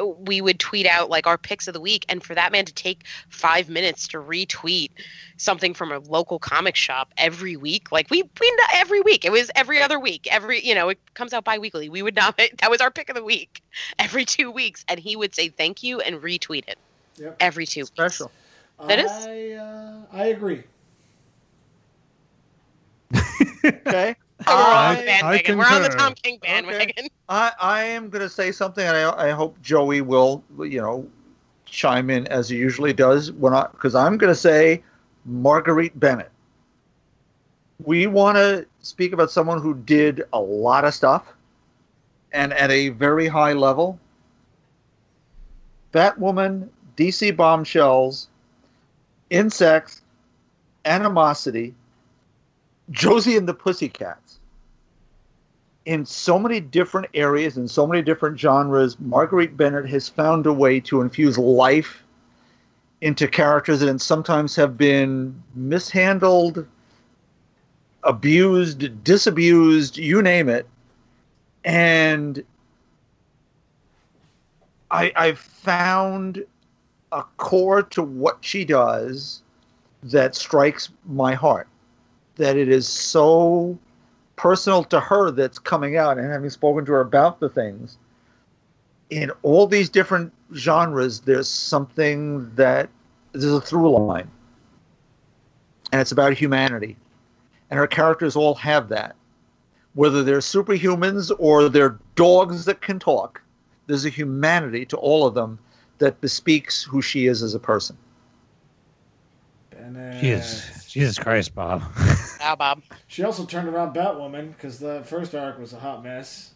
we 0.00 0.40
would 0.40 0.58
tweet 0.58 0.86
out 0.86 1.10
like 1.10 1.26
our 1.26 1.38
picks 1.38 1.68
of 1.68 1.74
the 1.74 1.80
week, 1.80 2.04
and 2.08 2.22
for 2.22 2.34
that 2.34 2.52
man 2.52 2.64
to 2.64 2.72
take 2.74 3.04
five 3.28 3.68
minutes 3.68 4.08
to 4.08 4.18
retweet 4.18 4.90
something 5.36 5.74
from 5.74 5.92
a 5.92 5.98
local 5.98 6.38
comic 6.38 6.76
shop 6.76 7.12
every 7.16 7.56
week, 7.56 7.92
like 7.92 8.10
we 8.10 8.22
we 8.22 8.58
every 8.74 9.00
week. 9.00 9.24
It 9.24 9.32
was 9.32 9.50
every 9.54 9.80
other 9.80 9.98
week. 9.98 10.26
Every 10.30 10.64
you 10.64 10.74
know 10.74 10.88
it 10.88 10.98
comes 11.14 11.32
out 11.32 11.44
bi-weekly. 11.44 11.88
We 11.88 12.02
would 12.02 12.16
not. 12.16 12.38
That 12.58 12.70
was 12.70 12.80
our 12.80 12.90
pick 12.90 13.08
of 13.08 13.16
the 13.16 13.24
week 13.24 13.62
every 13.98 14.24
two 14.24 14.50
weeks, 14.50 14.84
and 14.88 14.98
he 14.98 15.16
would 15.16 15.34
say 15.34 15.48
thank 15.48 15.82
you 15.82 16.00
and 16.00 16.16
retweet 16.16 16.68
it 16.68 16.78
Yep. 17.16 17.36
every 17.40 17.66
two. 17.66 17.80
weeks. 17.80 17.90
special. 17.90 18.30
That 18.86 18.98
is- 18.98 19.10
I, 19.10 19.52
uh, 19.52 19.96
I 20.12 20.24
agree. 20.26 20.64
Okay. 23.64 24.14
So 24.42 24.54
we're 24.54 24.62
on 24.62 24.64
I- 24.64 24.94
the 24.94 25.00
I 25.02 25.04
bandwagon. 25.06 25.58
We're 25.58 25.64
on 25.64 25.82
the. 25.82 25.88
Tom 25.88 26.14
King 26.14 26.38
bandwagon. 26.42 27.08
I, 27.28 27.52
I 27.60 27.82
am 27.84 28.10
going 28.10 28.22
to 28.22 28.28
say 28.28 28.52
something, 28.52 28.84
and 28.84 28.96
I, 28.96 29.28
I 29.28 29.30
hope 29.30 29.60
Joey 29.62 30.00
will, 30.00 30.42
you 30.58 30.80
know, 30.80 31.08
chime 31.66 32.10
in 32.10 32.26
as 32.28 32.48
he 32.48 32.56
usually 32.56 32.92
does 32.92 33.32
when 33.32 33.54
I, 33.54 33.66
because 33.70 33.94
I'm 33.94 34.18
going 34.18 34.32
to 34.32 34.38
say 34.38 34.82
Marguerite 35.24 35.98
Bennett. 35.98 36.30
We 37.84 38.06
want 38.06 38.36
to 38.36 38.66
speak 38.80 39.12
about 39.12 39.30
someone 39.30 39.60
who 39.60 39.74
did 39.74 40.24
a 40.32 40.40
lot 40.40 40.84
of 40.84 40.94
stuff, 40.94 41.32
and 42.32 42.52
at 42.52 42.70
a 42.70 42.90
very 42.90 43.28
high 43.28 43.52
level. 43.52 43.98
Batwoman, 45.92 46.68
DC 46.96 47.36
Bombshells, 47.36 48.28
InSexts, 49.30 50.00
Animosity, 50.84 51.72
Josie 52.90 53.36
and 53.36 53.48
the 53.48 53.54
Pussycats 53.54 54.23
in 55.86 56.06
so 56.06 56.38
many 56.38 56.60
different 56.60 57.08
areas 57.14 57.56
in 57.56 57.68
so 57.68 57.86
many 57.86 58.02
different 58.02 58.38
genres, 58.38 58.98
Marguerite 59.00 59.56
Bennett 59.56 59.88
has 59.88 60.08
found 60.08 60.46
a 60.46 60.52
way 60.52 60.80
to 60.80 61.00
infuse 61.02 61.36
life 61.36 62.02
into 63.00 63.28
characters 63.28 63.80
that 63.80 64.00
sometimes 64.00 64.56
have 64.56 64.78
been 64.78 65.42
mishandled, 65.54 66.66
abused, 68.02 69.04
disabused, 69.04 69.98
you 69.98 70.22
name 70.22 70.48
it. 70.48 70.66
And 71.64 72.42
I, 74.90 75.12
I've 75.16 75.38
found 75.38 76.44
a 77.12 77.24
core 77.36 77.82
to 77.82 78.02
what 78.02 78.38
she 78.40 78.64
does 78.64 79.42
that 80.04 80.34
strikes 80.34 80.90
my 81.06 81.34
heart. 81.34 81.68
That 82.36 82.56
it 82.56 82.68
is 82.68 82.88
so 82.88 83.78
personal 84.36 84.84
to 84.84 85.00
her 85.00 85.30
that's 85.30 85.58
coming 85.58 85.96
out 85.96 86.18
and 86.18 86.30
having 86.30 86.50
spoken 86.50 86.84
to 86.86 86.92
her 86.92 87.00
about 87.00 87.40
the 87.40 87.48
things. 87.48 87.98
In 89.10 89.30
all 89.42 89.66
these 89.66 89.88
different 89.88 90.32
genres 90.54 91.20
there's 91.20 91.48
something 91.48 92.52
that 92.54 92.88
there's 93.32 93.44
a 93.44 93.60
through 93.60 93.90
line. 93.90 94.30
And 95.92 96.00
it's 96.00 96.12
about 96.12 96.32
humanity. 96.32 96.96
And 97.70 97.78
her 97.78 97.86
characters 97.86 98.36
all 98.36 98.54
have 98.56 98.88
that. 98.88 99.14
Whether 99.94 100.24
they're 100.24 100.38
superhumans 100.38 101.30
or 101.38 101.68
they're 101.68 101.98
dogs 102.16 102.64
that 102.64 102.80
can 102.80 102.98
talk 102.98 103.40
there's 103.86 104.04
a 104.04 104.10
humanity 104.10 104.84
to 104.86 104.96
all 104.96 105.26
of 105.26 105.34
them 105.34 105.58
that 105.98 106.20
bespeaks 106.20 106.82
who 106.82 107.02
she 107.02 107.26
is 107.26 107.42
as 107.42 107.54
a 107.54 107.58
person. 107.58 107.96
Bennett. 109.70 110.20
Jesus, 110.20 110.83
Jesus 110.94 111.18
Christ, 111.18 111.54
Bob. 111.56 111.82
Wow, 112.40 112.56
Bob. 112.56 112.82
She 113.06 113.24
also 113.24 113.46
turned 113.46 113.68
around 113.68 113.94
Batwoman 113.96 114.48
because 114.48 114.78
the 114.78 115.02
first 115.04 115.34
arc 115.34 115.58
was 115.58 115.72
a 115.72 115.78
hot 115.78 116.04
mess. 116.04 116.52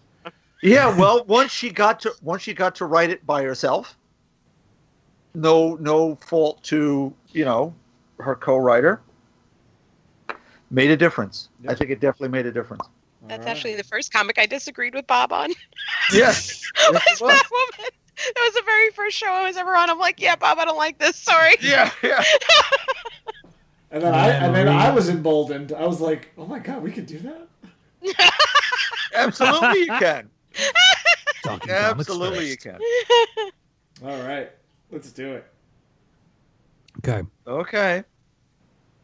Yeah, 0.62 0.94
well, 0.94 1.25
once 1.25 1.50
she 1.50 1.70
got 1.70 2.00
to 2.00 2.12
once 2.20 2.42
she 2.42 2.52
got 2.52 2.75
to 2.76 2.84
write 2.84 3.08
it 3.08 3.25
by 3.26 3.42
herself, 3.42 3.97
no 5.34 5.76
no 5.76 6.17
fault 6.17 6.62
to 6.65 7.15
you 7.33 7.44
know 7.47 7.75
her 8.20 8.34
co-writer, 8.36 9.00
made 10.70 10.91
a 10.91 10.97
difference. 10.97 11.49
I 11.67 11.75
think 11.75 11.91
it 11.91 12.00
definitely 12.00 12.28
made 12.28 12.44
a 12.44 12.52
difference. 12.52 12.84
That's 13.23 13.41
Alright. 13.41 13.57
actually 13.57 13.75
the 13.76 13.84
first 13.84 14.12
comic 14.12 14.39
I 14.39 14.44
disagreed 14.44 14.94
with 14.94 15.07
Bob 15.07 15.33
on. 15.33 15.50
Yes, 16.12 16.70
was 16.91 17.00
yes, 17.07 17.20
it 17.20 17.25
was. 17.25 17.33
Batwoman. 17.33 17.91
That 18.18 18.42
was 18.44 18.55
the 18.55 18.62
very 18.67 18.91
first 18.91 19.17
show 19.17 19.28
I 19.28 19.44
was 19.44 19.57
ever 19.57 19.75
on. 19.75 19.89
I'm 19.89 19.99
like, 19.99 20.20
yeah, 20.20 20.36
Bob, 20.36 20.58
I 20.58 20.67
don't 20.67 20.76
like 20.76 20.99
this. 20.99 21.17
Sorry. 21.17 21.55
yeah, 21.62 21.91
yeah. 22.02 22.23
And 23.91 24.02
then 24.02 24.15
I 24.15 24.28
and 24.28 24.55
then 24.55 24.67
Marie. 24.67 24.76
I 24.76 24.91
was 24.91 25.08
emboldened. 25.08 25.73
I 25.73 25.86
was 25.86 26.00
like, 26.00 26.28
oh 26.36 26.47
my 26.47 26.58
god, 26.58 26.83
we 26.83 26.92
could 26.92 27.07
do 27.07 27.18
that. 27.20 27.49
Absolutely, 29.15 29.81
you 29.81 29.86
can. 29.86 30.28
Absolutely, 31.68 32.50
you 32.50 32.57
can. 32.57 32.78
All 34.05 34.23
right, 34.23 34.50
let's 34.91 35.10
do 35.10 35.34
it. 35.34 35.47
Okay. 36.99 37.26
Okay, 37.47 38.05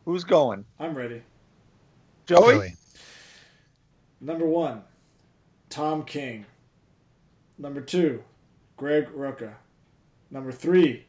who's 0.04 0.24
going? 0.24 0.64
I'm 0.78 0.94
ready. 0.94 1.22
Joey. 2.26 2.54
Joey. 2.54 2.74
Number 4.20 4.46
one, 4.46 4.82
Tom 5.70 6.04
King. 6.04 6.44
Number 7.58 7.80
two, 7.80 8.22
Greg 8.76 9.08
Rucka. 9.08 9.54
Number 10.30 10.50
three, 10.50 11.06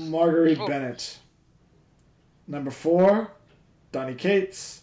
Marguerite 0.00 0.58
Oh. 0.60 0.66
Bennett. 0.66 1.18
Number 2.46 2.70
four, 2.70 3.30
Donny 3.92 4.14
Cates. 4.14 4.82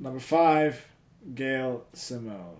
Number 0.00 0.20
five, 0.20 0.84
Gail 1.34 1.84
Simone. 1.92 2.56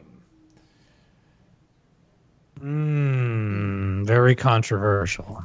Mm, 2.60 4.06
very 4.06 4.34
controversial. 4.34 5.44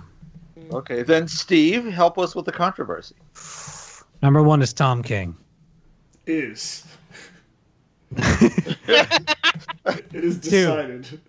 Okay, 0.71 1.01
then 1.01 1.27
Steve, 1.27 1.85
help 1.85 2.19
us 2.19 2.35
with 2.35 2.45
the 2.45 2.51
controversy. 2.51 3.15
Number 4.21 4.43
one 4.43 4.61
is 4.61 4.71
Tom 4.73 5.01
King. 5.01 5.35
Is. 6.27 6.85
it 8.17 10.13
is 10.13 10.37
decided. 10.37 11.19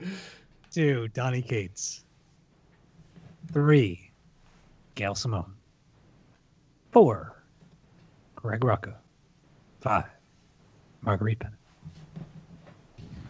Two, 0.71 1.09
Donny 1.09 1.41
Cates. 1.41 2.05
Three, 3.53 4.10
Gail 5.01 5.15
Simone. 5.15 5.55
Four, 6.93 7.43
Greg 8.37 8.61
Rucka. 8.61 8.93
Five, 9.81 10.05
Marguerite 11.01 11.39
Bennett. 11.39 11.57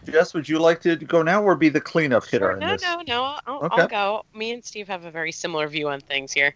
Jess, 0.03 0.33
would 0.33 0.49
you 0.49 0.59
like 0.59 0.81
to 0.81 0.97
go 0.97 1.21
now 1.23 1.41
or 1.41 1.55
be 1.55 1.69
the 1.69 1.79
cleanup 1.79 2.25
hitter 2.25 2.47
Sure, 2.47 2.51
in 2.55 2.59
no, 2.59 2.67
this? 2.73 2.81
no, 2.81 3.01
no. 3.07 3.37
I'll, 3.47 3.63
Okay. 3.67 3.81
I'll 3.83 3.87
go. 3.87 4.25
Me 4.35 4.51
and 4.51 4.65
Steve 4.65 4.89
have 4.89 5.05
a 5.05 5.11
very 5.11 5.31
similar 5.31 5.69
view 5.69 5.87
on 5.87 6.01
things 6.01 6.33
here. 6.33 6.53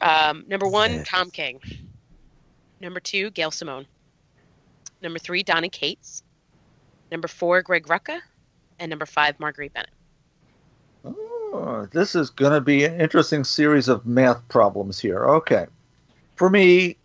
Um, 0.00 0.44
number 0.48 0.66
one, 0.66 0.94
Yes. 0.94 1.06
Tom 1.08 1.30
King. 1.30 1.60
Number 2.80 2.98
two, 2.98 3.30
Gail 3.30 3.52
Simone. 3.52 3.86
Number 5.00 5.20
three, 5.20 5.44
Donny 5.44 5.68
Cates. 5.68 6.24
Number 7.12 7.28
four, 7.28 7.62
Greg 7.62 7.86
Rucka. 7.86 8.18
And 8.80 8.90
number 8.90 9.06
five, 9.06 9.38
Marguerite 9.38 9.74
Bennett. 9.74 9.90
Oh, 11.52 11.86
this 11.92 12.14
is 12.14 12.30
going 12.30 12.52
to 12.52 12.60
be 12.60 12.84
an 12.84 13.00
interesting 13.00 13.44
series 13.44 13.88
of 13.88 14.06
math 14.06 14.46
problems 14.48 14.98
here. 15.00 15.24
Okay. 15.24 15.66
For 16.36 16.48
me, 16.48 16.96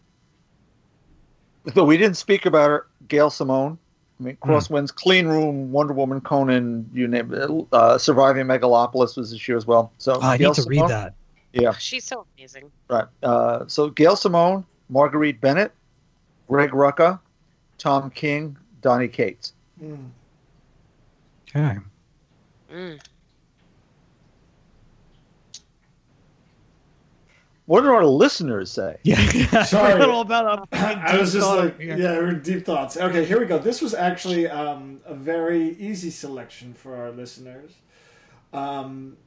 though 1.73 1.83
we 1.85 1.97
didn't 1.97 2.17
speak 2.17 2.45
about 2.45 2.69
her, 2.69 2.87
Gail 3.07 3.29
Simone. 3.29 3.77
I 4.19 4.23
mean, 4.23 4.37
Crosswinds, 4.37 4.93
Clean 4.95 5.27
Room, 5.27 5.71
Wonder 5.73 5.93
Woman, 5.93 6.21
Conan, 6.21 6.89
you 6.93 7.05
name 7.07 7.33
it. 7.33 7.49
Uh, 7.73 7.97
Surviving 7.97 8.45
Megalopolis 8.45 9.17
was 9.17 9.31
this 9.31 9.45
year 9.47 9.57
as 9.57 9.65
well. 9.67 9.91
So 9.97 10.13
Oh, 10.13 10.21
I 10.21 10.37
Gail 10.37 10.51
need 10.51 10.55
to 10.55 10.61
Simone, 10.61 10.81
read 10.83 10.89
that. 10.89 11.13
Yeah, 11.51 11.71
She's 11.73 12.03
so 12.05 12.25
amazing. 12.37 12.71
right. 12.89 13.05
Uh, 13.23 13.65
so 13.67 13.89
Gail 13.89 14.15
Simone, 14.15 14.65
Marguerite 14.89 15.41
Bennett, 15.41 15.71
Greg 16.47 16.71
Rucka, 16.71 17.19
Tom 17.77 18.09
King, 18.11 18.55
Donny 18.81 19.07
Cates. 19.07 19.53
Mm. 19.83 20.09
Okay. 21.49 21.77
Mm. 22.71 22.99
What 27.65 27.81
do 27.81 27.87
our 27.87 28.05
listeners 28.05 28.71
say? 28.71 28.97
Yeah. 29.03 29.63
Sorry. 29.63 29.93
a 29.93 29.97
little 29.97 30.21
about 30.21 30.67
a 30.71 30.75
I 30.77 31.17
was 31.17 31.33
just 31.33 31.47
like, 31.47 31.79
here. 31.79 31.97
yeah, 31.97 32.17
we're 32.17 32.29
in 32.29 32.41
deep 32.41 32.65
thoughts. 32.65 32.95
Okay, 32.95 33.25
here 33.25 33.39
we 33.39 33.47
go. 33.47 33.57
This 33.57 33.81
was 33.81 33.93
actually 33.95 34.47
um, 34.47 35.01
a 35.05 35.15
very 35.15 35.75
easy 35.77 36.11
selection 36.11 36.73
for 36.75 36.95
our 36.95 37.11
listeners. 37.11 37.71
Um, 38.53 39.17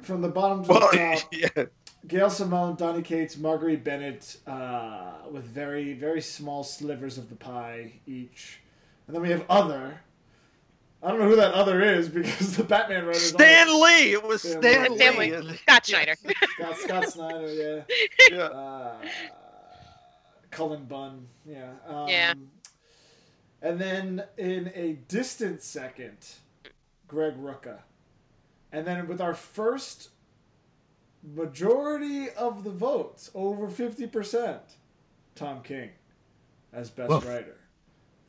from 0.00 0.22
the 0.22 0.28
bottom 0.28 0.64
to 0.64 0.68
Well, 0.70 0.80
the 0.90 0.96
top, 1.20 1.28
yeah. 1.32 1.64
Gail 2.08 2.30
Simone, 2.30 2.74
Donny 2.74 3.02
Cates, 3.02 3.36
Marguerite 3.36 3.84
Bennett, 3.84 4.38
uh, 4.46 5.12
with 5.30 5.44
very, 5.44 5.92
very 5.92 6.20
small 6.20 6.64
slivers 6.64 7.18
of 7.18 7.28
the 7.28 7.36
pie 7.36 7.92
each. 8.06 8.60
And 9.06 9.14
then 9.14 9.22
we 9.22 9.30
have 9.30 9.44
other. 9.48 10.00
I 11.02 11.08
don't 11.10 11.18
know 11.18 11.28
who 11.28 11.36
that 11.36 11.52
other 11.52 11.82
is 11.82 12.08
because 12.08 12.56
the 12.56 12.62
Batman 12.64 13.04
writers. 13.06 13.30
Stan 13.30 13.68
Lee. 13.82 14.12
It 14.12 14.22
was 14.22 14.42
Stan 14.42 14.60
Stan, 14.62 14.90
Lee. 14.92 14.96
Stan 14.96 15.18
Lee. 15.18 15.36
Lee. 15.36 15.56
Scott 15.56 15.86
Snyder. 15.86 16.14
Scott, 16.54 16.76
Scott 16.78 17.08
Snyder, 17.10 17.52
yeah. 17.90 18.36
Yeah. 18.36 18.42
uh, 18.44 18.94
Cullen 20.50 20.84
Bunn, 20.84 21.26
yeah. 21.44 21.70
Um, 21.88 22.08
Yeah. 22.08 22.34
And 23.60 23.80
then 23.80 24.24
in 24.36 24.70
a 24.74 24.94
distant 25.08 25.62
second, 25.62 26.16
Greg 27.08 27.34
Rucka. 27.36 27.78
And 28.72 28.86
then 28.86 29.06
with 29.06 29.20
our 29.20 29.34
first 29.34 30.10
majority 31.22 32.28
of 32.30 32.64
the 32.64 32.70
votes, 32.70 33.30
over 33.34 33.68
50%, 33.68 34.58
Tom 35.34 35.62
King 35.62 35.90
as 36.72 36.90
best 36.90 37.08
Woof. 37.10 37.26
writer. 37.28 37.56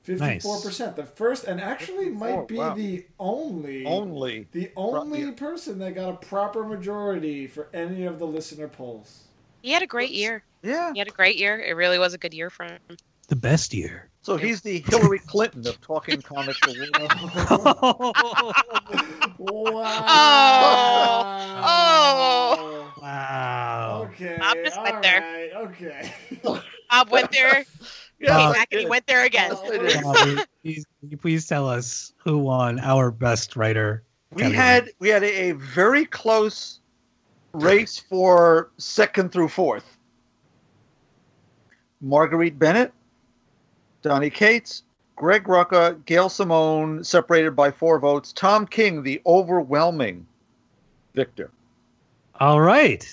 Nice. 0.07 0.45
54%. 0.45 0.95
The 0.95 1.06
first, 1.06 1.45
and 1.45 1.61
actually 1.61 2.09
might 2.09 2.48
be 2.48 2.57
wow. 2.57 2.73
the 2.73 3.06
only. 3.19 3.85
Only. 3.85 4.48
The 4.51 4.72
only 4.75 5.22
yeah. 5.23 5.32
person 5.32 5.80
that 5.80 5.95
got 5.95 6.09
a 6.09 6.17
proper 6.17 6.64
majority 6.64 7.48
for 7.48 7.69
any 7.73 8.06
of 8.06 8.19
the 8.19 8.27
listener 8.27 8.67
polls. 8.67 9.23
He 9.61 9.72
had 9.72 9.82
a 9.82 9.88
great 9.88 10.11
year. 10.11 10.43
Yeah. 10.61 10.91
He 10.93 10.99
had 10.99 11.07
a 11.07 11.11
great 11.11 11.38
year. 11.38 11.57
It 11.59 11.75
really 11.75 11.98
was 11.98 12.14
a 12.14 12.17
good 12.17 12.33
year 12.33 12.49
for 12.49 12.65
him. 12.65 12.80
The 13.30 13.35
best 13.38 13.73
year. 13.73 14.09
So 14.23 14.38
he's 14.38 14.61
the 14.61 14.80
Hillary 14.80 15.19
Clinton 15.19 15.67
of 15.67 15.80
talking 15.82 16.22
comics. 16.25 16.59
Oh. 19.45 19.72
wow. 19.72 19.83
wow. 23.01 24.09
Okay. 24.11 24.38
Bob 24.40 24.57
just 24.64 24.82
went 24.82 24.95
all 24.95 25.01
there. 25.01 25.22
right, 25.22 25.51
Okay. 25.67 26.14
Bob 26.90 27.09
went 27.09 27.32
there. 27.32 27.65
Yeah, 28.27 28.38
came 28.38 28.48
Uh, 28.50 28.53
back 28.53 28.68
and 28.72 28.82
he 28.82 28.88
went 28.88 29.06
there 29.08 29.26
again. 29.26 29.52
Yes, 29.52 29.61
I 29.72 29.77
did. 29.77 30.03
Bobby, 30.03 30.42
please, 30.64 30.85
you 31.10 31.18
please 31.18 31.45
tell 31.48 31.68
us 31.68 32.14
who 32.24 32.38
won 32.38 32.80
our 32.80 33.11
best 33.11 33.56
writer. 33.56 34.03
we 34.32 34.43
category? 34.43 34.56
had 34.58 34.90
we 35.00 35.10
had 35.10 35.24
a, 35.24 35.50
a 35.50 35.52
very 35.53 36.06
close 36.06 36.80
race 37.52 38.00
for 38.00 38.72
second 38.77 39.32
through 39.32 39.50
fourth. 39.50 39.98
Marguerite 42.02 42.58
Bennett, 42.60 42.92
Donny 44.02 44.30
Cates, 44.30 44.84
Greg 45.16 45.43
Rucka, 45.45 46.03
Gail 46.06 46.30
Simone, 46.30 47.03
separated 47.03 47.56
by 47.56 47.72
four 47.72 48.00
votes. 48.00 48.34
Tom 48.34 48.66
King, 48.68 49.03
the 49.03 49.22
overwhelming 49.26 50.26
victor. 51.14 51.52
All 52.40 52.60
right. 52.60 53.06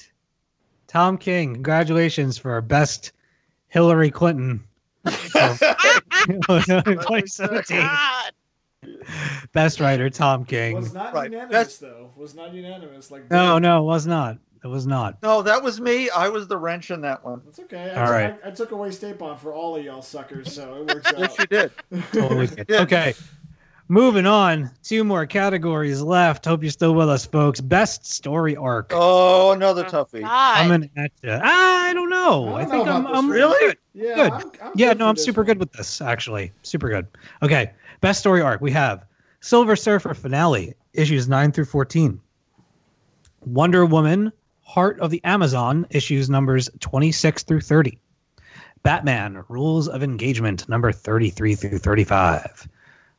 Tom 0.89 1.19
King, 1.19 1.55
congratulations 1.55 2.37
for 2.39 2.53
our 2.53 2.61
best 2.63 3.13
Hillary 3.69 4.11
Clinton. 4.11 4.65
Of 5.05 5.61
2017. 6.27 7.87
Best 9.53 9.81
writer, 9.81 10.09
Tom 10.11 10.45
King. 10.45 10.77
Was 10.77 10.93
not 10.95 11.12
Right, 11.15 11.31
unanimous 11.31 11.53
that's- 11.53 11.79
though. 11.79 12.11
Was 12.17 12.35
not 12.35 12.53
unanimous. 12.55 13.11
Like 13.11 13.31
No, 13.31 13.59
no, 13.59 13.83
it 13.83 13.85
was 13.87 14.07
not. 14.07 14.39
It 14.62 14.67
was 14.69 14.87
not. 14.87 15.23
No, 15.23 15.41
that 15.43 15.62
was 15.62 15.81
me. 15.81 16.11
I 16.11 16.29
was 16.29 16.47
the 16.47 16.57
wrench 16.59 16.91
in 16.91 17.01
that 17.03 17.25
one. 17.25 17.41
That's 17.47 17.61
okay. 17.61 17.93
I, 17.93 18.01
All 18.01 18.07
took- 18.07 18.12
right. 18.15 18.39
I, 18.45 18.49
I 18.49 18.51
took 18.51 18.70
away 18.73 18.91
State 18.91 19.19
Bomb 19.19 19.39
for 19.39 19.55
all 19.55 19.77
of 19.77 19.85
y'all 19.85 20.03
suckers, 20.03 20.53
so 20.53 20.77
it 20.77 20.87
works 20.95 21.12
Yes, 21.19 21.37
you 21.39 21.47
did. 21.47 21.73
Totally 22.12 22.47
good. 22.49 22.67
Yeah. 22.69 22.83
Okay. 22.83 23.15
Moving 23.91 24.25
on. 24.25 24.70
Two 24.85 25.02
more 25.02 25.27
categories 25.27 26.01
left. 26.01 26.44
Hope 26.44 26.62
you're 26.62 26.70
still 26.70 26.94
with 26.94 27.09
us, 27.09 27.27
folks. 27.27 27.60
Best 27.60 28.07
story 28.07 28.55
arc. 28.55 28.93
Oh, 28.94 29.51
another 29.51 29.85
Oh, 29.85 29.91
toughie. 29.91 30.20
God. 30.20 30.57
Coming 30.62 30.91
at 30.97 31.10
you. 31.25 31.33
I 31.33 31.93
don't 31.93 32.09
know. 32.09 32.51
I 32.55 32.60
I, 32.60 32.62
don't 32.62 32.70
think 32.70 32.86
know 32.86 32.93
I'm, 32.93 33.07
I'm 33.09 33.12
one. 33.27 33.28
Really? 33.31 33.75
Yeah, 33.93 34.15
Good. 34.15 34.33
I'm, 34.33 34.43
I'm 34.62 34.73
Yeah, 34.77 34.89
good 34.91 34.99
no, 35.01 35.09
I'm 35.09 35.17
super 35.17 35.41
one. 35.41 35.47
good 35.47 35.59
with 35.59 35.73
this, 35.73 36.01
actually. 36.01 36.52
Super 36.62 36.89
good. 36.89 37.09
Okay. 37.43 37.73
Best 38.01 38.20
story 38.20 38.41
arc. 38.43 38.60
We 38.60 38.70
have 38.70 39.05
Silver 39.41 39.75
Surfer 39.75 40.15
finale, 40.15 40.75
issues 40.94 41.28
9 41.28 41.51
through 41.51 41.65
14. 41.65 42.20
Wonder 43.44 43.85
Woman, 43.85 44.33
Heart 44.62 45.01
of 45.01 45.10
the 45.10 45.20
Amazon, 45.25 45.85
issues 45.91 46.31
numbers 46.31 46.70
26 46.78 47.43
through 47.43 47.62
30. 47.62 47.99
Batman, 48.85 49.43
Rules 49.49 49.89
of 49.89 50.05
Engagement, 50.05 50.69
number 50.69 50.93
33 50.93 51.57
through 51.57 51.78
35. 51.78 52.69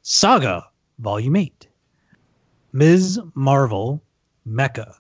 Saga, 0.04 0.68
Volume 1.00 1.36
8. 1.36 1.68
Ms. 2.74 3.20
Marvel, 3.34 4.02
Mecha, 4.48 4.96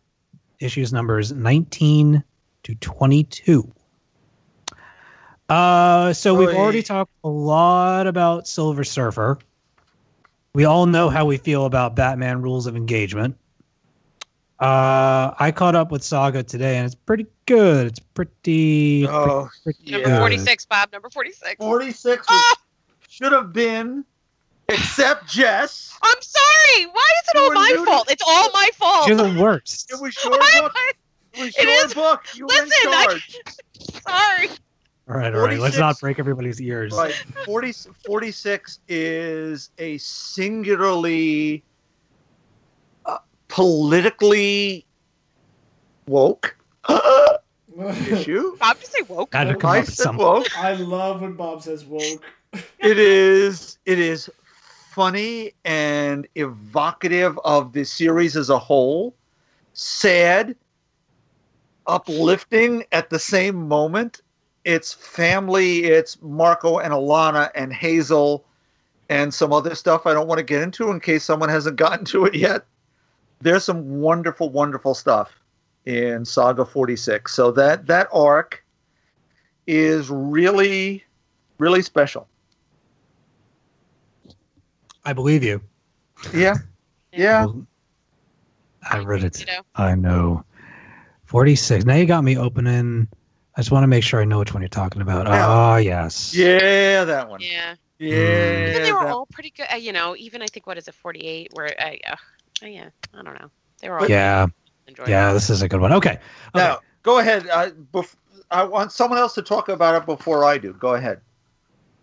issues 0.60 0.92
numbers 0.94 1.32
19 1.32 2.24
to 2.64 2.76
22. 2.76 3.72
Uh, 5.50 6.14
so 6.14 6.34
we've 6.36 6.50
already 6.56 6.84
talked 6.84 7.12
a 7.24 7.30
lot 7.30 8.08
about 8.08 8.48
Silver 8.48 8.84
Surfer. 8.84 9.40
We 10.54 10.66
all 10.66 10.86
know 10.86 11.10
how 11.10 11.26
we 11.26 11.38
feel 11.38 11.66
about 11.66 11.96
Batman 11.96 12.42
Rules 12.42 12.68
of 12.68 12.76
Engagement. 12.76 13.38
Uh, 14.60 15.34
I 15.40 15.52
caught 15.56 15.76
up 15.76 15.92
with 15.92 16.04
Saga 16.04 16.44
today, 16.44 16.78
and 16.78 16.86
it's 16.86 16.94
pretty 16.94 17.26
good. 17.48 17.88
It's 17.88 18.00
pretty, 18.00 19.08
Oh, 19.08 19.50
pretty 19.64 19.92
Number 19.92 20.08
Yeah. 20.08 20.14
good. 20.16 20.20
46, 20.20 20.66
Bob. 20.68 20.92
Number 20.92 21.10
46. 21.10 21.56
46 21.58 22.26
Ah! 22.30 22.56
should 23.10 23.32
have 23.32 23.52
been, 23.54 24.06
except 24.74 25.27
Jess. 25.27 25.93
I'm 26.03 26.22
sorry. 26.22 26.85
Why 26.88 27.09
is 27.17 27.30
it 27.30 27.38
You 27.38 27.41
all 27.43 27.53
my 27.53 27.69
new 27.75 27.85
fault? 27.85 28.11
It's 28.11 28.24
all 28.27 28.50
my 28.51 28.69
fault. 28.75 29.08
You're 29.08 29.17
the 29.17 29.40
worst. 29.41 29.91
It 29.91 30.01
was 30.01 30.16
your 30.24 30.32
Why 30.38 30.51
am 30.56 30.64
book. 30.64 30.72
I- 30.75 30.91
It 31.33 31.41
was 31.45 31.56
It 31.58 31.64
your 31.64 31.85
is- 31.85 31.93
book. 31.93 32.24
You 32.35 32.45
were 32.48 32.53
in 32.53 32.66
Listen, 32.66 32.91
I- 32.91 33.06
charge. 33.06 33.40
Sorry. 34.08 34.50
All 35.09 35.17
right, 35.17 35.33
all 35.35 35.41
right. 35.41 35.59
Let's 35.59 35.77
not 35.77 36.00
break 36.00 36.19
everybody's 36.19 36.61
ears. 36.61 36.93
Right. 36.93 37.14
40, 37.45 37.74
46 38.06 38.80
is 38.88 39.69
a 39.77 39.98
singularly 39.98 41.64
uh, 43.06 43.17
politically 43.50 44.85
woke 46.08 46.56
issue. 48.09 48.56
Bob, 48.58 48.80
just 48.80 48.91
say 48.93 49.01
woke. 49.08 49.33
Had 49.33 49.45
to 49.45 49.56
come 49.56 49.72
I 49.72 49.80
up 49.80 49.85
with 49.85 49.93
said 49.95 50.03
something. 50.03 50.25
woke. 50.25 50.58
I 50.58 50.74
love 50.74 51.22
when 51.22 51.33
Bob 51.33 51.61
says 51.61 51.83
woke. 51.85 52.24
It 52.80 52.98
is. 53.00 53.77
It 53.85 54.00
is 54.00 54.30
funny 54.92 55.53
and 55.64 56.28
evocative 56.36 57.40
of 57.45 57.72
the 57.72 57.86
series 57.86 58.36
as 58.36 58.50
a 58.50 58.60
whole. 58.60 59.16
Sad, 59.74 60.53
uplifting 61.88 62.84
at 62.92 63.10
the 63.10 63.18
same 63.18 63.70
moment. 63.70 64.22
It's 64.66 64.94
family. 64.94 65.86
It's 65.86 66.22
Marco 66.22 66.78
and 66.78 66.94
Alana 66.94 67.50
and 67.56 67.72
Hazel, 67.72 68.44
and 69.08 69.34
some 69.34 69.53
other 69.53 69.76
stuff 69.76 70.06
I 70.06 70.14
don't 70.14 70.28
want 70.28 70.40
to 70.40 70.44
get 70.44 70.61
into 70.61 70.92
in 70.92 71.00
case 71.00 71.24
someone 71.24 71.50
hasn't 71.50 71.78
gotten 71.78 72.03
to 72.06 72.26
it 72.26 72.36
yet. 72.36 72.66
There's 73.40 73.64
some 73.64 74.02
wonderful, 74.02 74.50
wonderful 74.50 74.94
stuff 74.94 75.32
in 75.86 76.26
Saga 76.26 76.66
46. 76.66 77.34
So 77.34 77.50
that 77.52 77.88
that 77.88 78.10
arc 78.11 78.64
is 79.68 80.10
really, 80.10 81.06
really 81.60 81.82
special. 81.82 82.28
I 85.06 85.14
believe 85.14 85.44
you. 85.44 85.62
Yeah. 86.34 86.56
Yeah. 87.12 87.48
I 88.90 89.00
read 89.00 89.24
it. 89.24 89.40
You 89.40 89.46
know, 89.48 89.62
I 89.76 89.96
know. 89.96 90.44
46. 91.26 91.86
Now 91.86 91.96
you 91.96 92.06
got 92.06 92.24
me 92.24 92.38
opening. 92.38 93.08
I 93.56 93.62
just 93.62 93.72
want 93.72 93.84
to 93.84 93.88
make 93.88 94.04
sure 94.04 94.22
I 94.22 94.26
know 94.26 94.40
which 94.40 94.54
one 94.54 94.62
you're 94.62 94.70
talking 94.70 95.02
about. 95.02 95.26
Yeah. 95.28 95.46
Ah, 95.48 95.78
yes. 95.78 96.34
Yeah, 96.36 97.04
that 97.06 97.30
one. 97.30 97.42
yeah. 97.42 97.76
Yeah. 98.00 98.16
Mm. 98.16 98.76
And 98.76 98.86
they 98.86 98.94
were 98.94 99.00
that- 99.00 99.14
all 99.14 99.26
pretty 99.28 99.52
good. 99.56 99.68
Uh, 99.72 99.78
you 99.78 99.92
know, 99.94 100.16
even 100.18 100.42
I 100.42 100.48
think 100.48 100.68
what 100.68 100.78
is 100.78 100.88
it, 100.88 100.96
48? 100.96 101.50
Where 101.54 101.74
I, 101.80 102.00
uh, 102.08 102.16
oh, 102.64 102.66
yeah, 102.68 102.90
I 103.14 103.22
don't 103.24 103.34
know. 103.40 103.50
They 103.82 103.90
were 103.90 104.00
all 104.00 104.10
Yeah. 104.10 104.48
enjoyable. 104.88 105.10
Yeah, 105.12 105.34
this 105.34 105.50
is 105.50 105.62
a 105.62 105.68
good 105.68 105.82
one. 105.82 105.92
Okay. 105.94 106.12
okay. 106.12 106.20
Now, 106.56 106.80
go 107.04 107.20
ahead. 107.20 107.50
I, 107.50 107.70
bef- 107.72 108.16
I 108.50 108.64
want 108.64 108.92
someone 108.92 109.20
else 109.20 109.34
to 109.36 109.42
talk 109.42 109.70
about 109.70 109.96
it 110.02 110.06
before 110.06 110.46
I 110.46 110.58
do. 110.58 110.74
Go 110.74 110.94
ahead. 110.96 111.22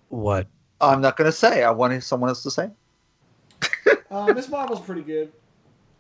What? 0.09 0.47
I'm 0.81 1.01
not 1.01 1.17
going 1.17 1.27
to 1.27 1.37
say. 1.37 1.63
I 1.65 1.71
want 1.71 2.03
someone 2.03 2.29
else 2.31 2.43
to 2.45 2.51
say. 2.51 2.71
Uh, 4.11 4.33
Miss 4.33 4.49
Marvel's 4.49 4.81
pretty 4.81 5.03
good. 5.03 5.33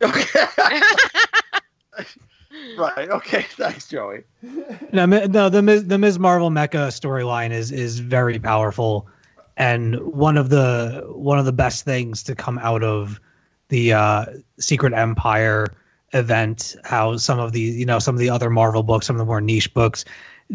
Okay. 0.02 0.40
right. 2.78 3.10
Okay. 3.10 3.42
Thanks, 3.50 3.88
Joey. 3.88 4.24
No, 4.92 5.06
no, 5.06 5.48
the 5.48 5.62
Ms. 5.62 5.86
the 5.86 5.98
Ms. 5.98 6.18
Marvel 6.18 6.50
Mecca 6.50 6.88
storyline 6.88 7.50
is 7.50 7.70
is 7.72 7.98
very 7.98 8.38
powerful, 8.38 9.06
and 9.56 10.00
one 10.00 10.36
of 10.36 10.48
the 10.50 11.04
one 11.08 11.38
of 11.38 11.44
the 11.44 11.52
best 11.52 11.84
things 11.84 12.22
to 12.24 12.34
come 12.34 12.58
out 12.58 12.82
of 12.82 13.20
the 13.68 13.92
uh, 13.92 14.26
Secret 14.58 14.92
Empire 14.94 15.66
event. 16.12 16.76
How 16.84 17.16
some 17.16 17.38
of 17.38 17.52
the 17.52 17.60
you 17.60 17.86
know 17.86 17.98
some 17.98 18.14
of 18.14 18.20
the 18.20 18.30
other 18.30 18.50
Marvel 18.50 18.82
books, 18.82 19.06
some 19.06 19.16
of 19.16 19.18
the 19.18 19.26
more 19.26 19.40
niche 19.40 19.72
books, 19.74 20.04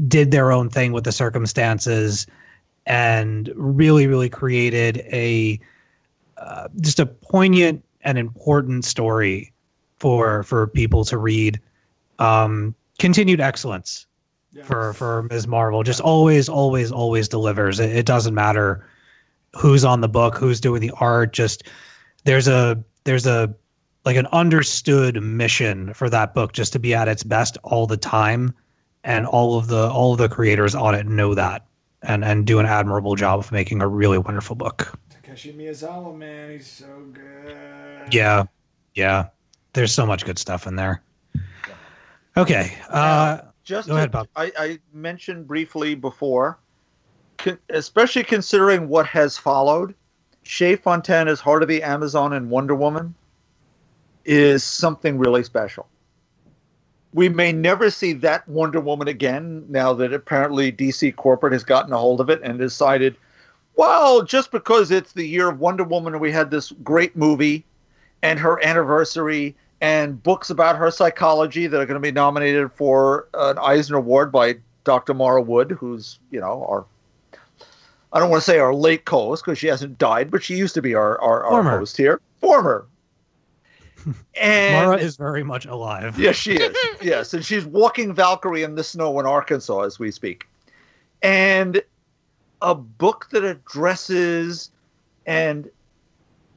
did 0.07 0.31
their 0.31 0.51
own 0.51 0.69
thing 0.69 0.93
with 0.93 1.03
the 1.03 1.11
circumstances, 1.11 2.25
and 2.85 3.51
really 3.55 4.07
really 4.07 4.29
created 4.29 4.97
a 5.11 5.59
uh, 6.43 6.67
just 6.81 6.99
a 6.99 7.05
poignant 7.05 7.83
and 8.01 8.17
important 8.17 8.85
story 8.85 9.53
for 9.97 10.43
for 10.43 10.67
people 10.67 11.05
to 11.05 11.17
read. 11.17 11.59
Um, 12.19 12.75
continued 12.99 13.41
excellence 13.41 14.05
for 14.63 14.93
for 14.93 15.23
Ms. 15.23 15.47
Marvel. 15.47 15.83
Just 15.83 16.01
always, 16.01 16.49
always, 16.49 16.91
always 16.91 17.27
delivers. 17.27 17.79
It, 17.79 17.95
it 17.95 18.05
doesn't 18.05 18.33
matter 18.33 18.85
who's 19.55 19.85
on 19.85 20.01
the 20.01 20.09
book, 20.09 20.37
who's 20.37 20.59
doing 20.59 20.81
the 20.81 20.91
art. 20.91 21.33
Just 21.33 21.63
there's 22.25 22.47
a 22.47 22.83
there's 23.03 23.25
a 23.25 23.55
like 24.05 24.17
an 24.17 24.27
understood 24.27 25.21
mission 25.23 25.93
for 25.93 26.09
that 26.09 26.33
book 26.33 26.51
just 26.51 26.73
to 26.73 26.79
be 26.79 26.93
at 26.93 27.07
its 27.07 27.23
best 27.23 27.57
all 27.63 27.87
the 27.87 27.97
time, 27.97 28.53
and 29.03 29.25
all 29.25 29.57
of 29.57 29.67
the 29.67 29.89
all 29.89 30.11
of 30.11 30.17
the 30.17 30.29
creators 30.29 30.75
on 30.75 30.93
it 30.95 31.07
know 31.07 31.33
that 31.33 31.65
and 32.01 32.23
and 32.23 32.45
do 32.45 32.59
an 32.59 32.65
admirable 32.65 33.15
job 33.15 33.39
of 33.39 33.51
making 33.51 33.81
a 33.81 33.87
really 33.87 34.17
wonderful 34.17 34.55
book. 34.55 34.99
Takeshi 35.35 35.53
Miyazawa, 35.53 36.15
man, 36.15 36.51
he's 36.51 36.67
so 36.67 36.85
good. 37.11 38.13
Yeah, 38.13 38.43
yeah. 38.93 39.29
There's 39.73 39.91
so 39.91 40.05
much 40.05 40.25
good 40.25 40.37
stuff 40.37 40.67
in 40.67 40.75
there. 40.75 41.01
Okay. 42.37 42.77
Uh, 42.89 43.39
Just 43.63 43.87
Go 43.87 43.95
ahead, 43.95 44.11
Bob. 44.11 44.27
I, 44.35 44.51
I 44.57 44.79
mentioned 44.93 45.47
briefly 45.47 45.95
before, 45.95 46.59
con- 47.37 47.57
especially 47.69 48.23
considering 48.23 48.87
what 48.87 49.07
has 49.07 49.35
followed, 49.35 49.95
Shea 50.43 50.75
Fontana's 50.75 51.39
Heart 51.39 51.63
of 51.63 51.69
the 51.69 51.81
Amazon 51.81 52.33
and 52.33 52.49
Wonder 52.49 52.75
Woman 52.75 53.15
is 54.25 54.63
something 54.63 55.17
really 55.17 55.43
special. 55.43 55.87
We 57.13 57.29
may 57.29 57.51
never 57.51 57.89
see 57.89 58.13
that 58.13 58.47
Wonder 58.47 58.79
Woman 58.79 59.07
again 59.07 59.65
now 59.67 59.93
that 59.93 60.13
apparently 60.13 60.71
DC 60.71 61.15
corporate 61.15 61.53
has 61.53 61.63
gotten 61.63 61.93
a 61.93 61.97
hold 61.97 62.21
of 62.21 62.29
it 62.29 62.41
and 62.43 62.59
decided, 62.59 63.15
well, 63.75 64.21
just 64.23 64.51
because 64.51 64.91
it's 64.91 65.13
the 65.13 65.27
year 65.27 65.49
of 65.49 65.59
Wonder 65.59 65.83
Woman 65.83 66.13
and 66.13 66.21
we 66.21 66.31
had 66.31 66.51
this 66.51 66.71
great 66.83 67.15
movie 67.15 67.65
and 68.21 68.39
her 68.39 68.63
anniversary 68.63 69.55
and 69.81 70.21
books 70.23 70.49
about 70.49 70.77
her 70.77 70.89
psychology 70.91 71.67
that 71.67 71.79
are 71.79 71.85
going 71.85 71.95
to 71.95 71.99
be 71.99 72.11
nominated 72.11 72.71
for 72.71 73.27
an 73.33 73.57
Eisner 73.57 73.97
Award 73.97 74.31
by 74.31 74.55
Dr. 74.83 75.13
Mara 75.13 75.41
Wood, 75.41 75.71
who's, 75.71 76.19
you 76.31 76.39
know, 76.39 76.65
our 76.69 76.85
I 78.13 78.19
don't 78.19 78.29
want 78.29 78.43
to 78.43 78.45
say 78.45 78.59
our 78.59 78.75
late 78.75 79.05
co-host 79.05 79.43
because 79.43 79.57
she 79.57 79.67
hasn't 79.67 79.97
died, 79.97 80.29
but 80.29 80.43
she 80.43 80.55
used 80.55 80.75
to 80.75 80.83
be 80.83 80.93
our, 80.93 81.19
our, 81.19 81.43
our 81.43 81.63
host 81.63 81.97
here. 81.97 82.21
Former. 82.39 82.85
and 84.39 84.85
Mara 84.85 84.97
is 84.97 85.17
very 85.17 85.43
much 85.43 85.65
alive. 85.65 86.17
Yes, 86.19 86.35
she 86.35 86.53
is. 86.53 86.75
yes, 87.01 87.33
and 87.33 87.43
she's 87.43 87.65
walking 87.65 88.13
Valkyrie 88.13 88.61
in 88.61 88.75
the 88.75 88.83
snow 88.83 89.19
in 89.19 89.25
Arkansas 89.25 89.81
as 89.81 89.97
we 89.97 90.11
speak. 90.11 90.45
And 91.23 91.81
a 92.63 92.73
book 92.73 93.27
that 93.31 93.43
addresses 93.43 94.71
and 95.25 95.69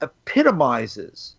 epitomizes 0.01 1.35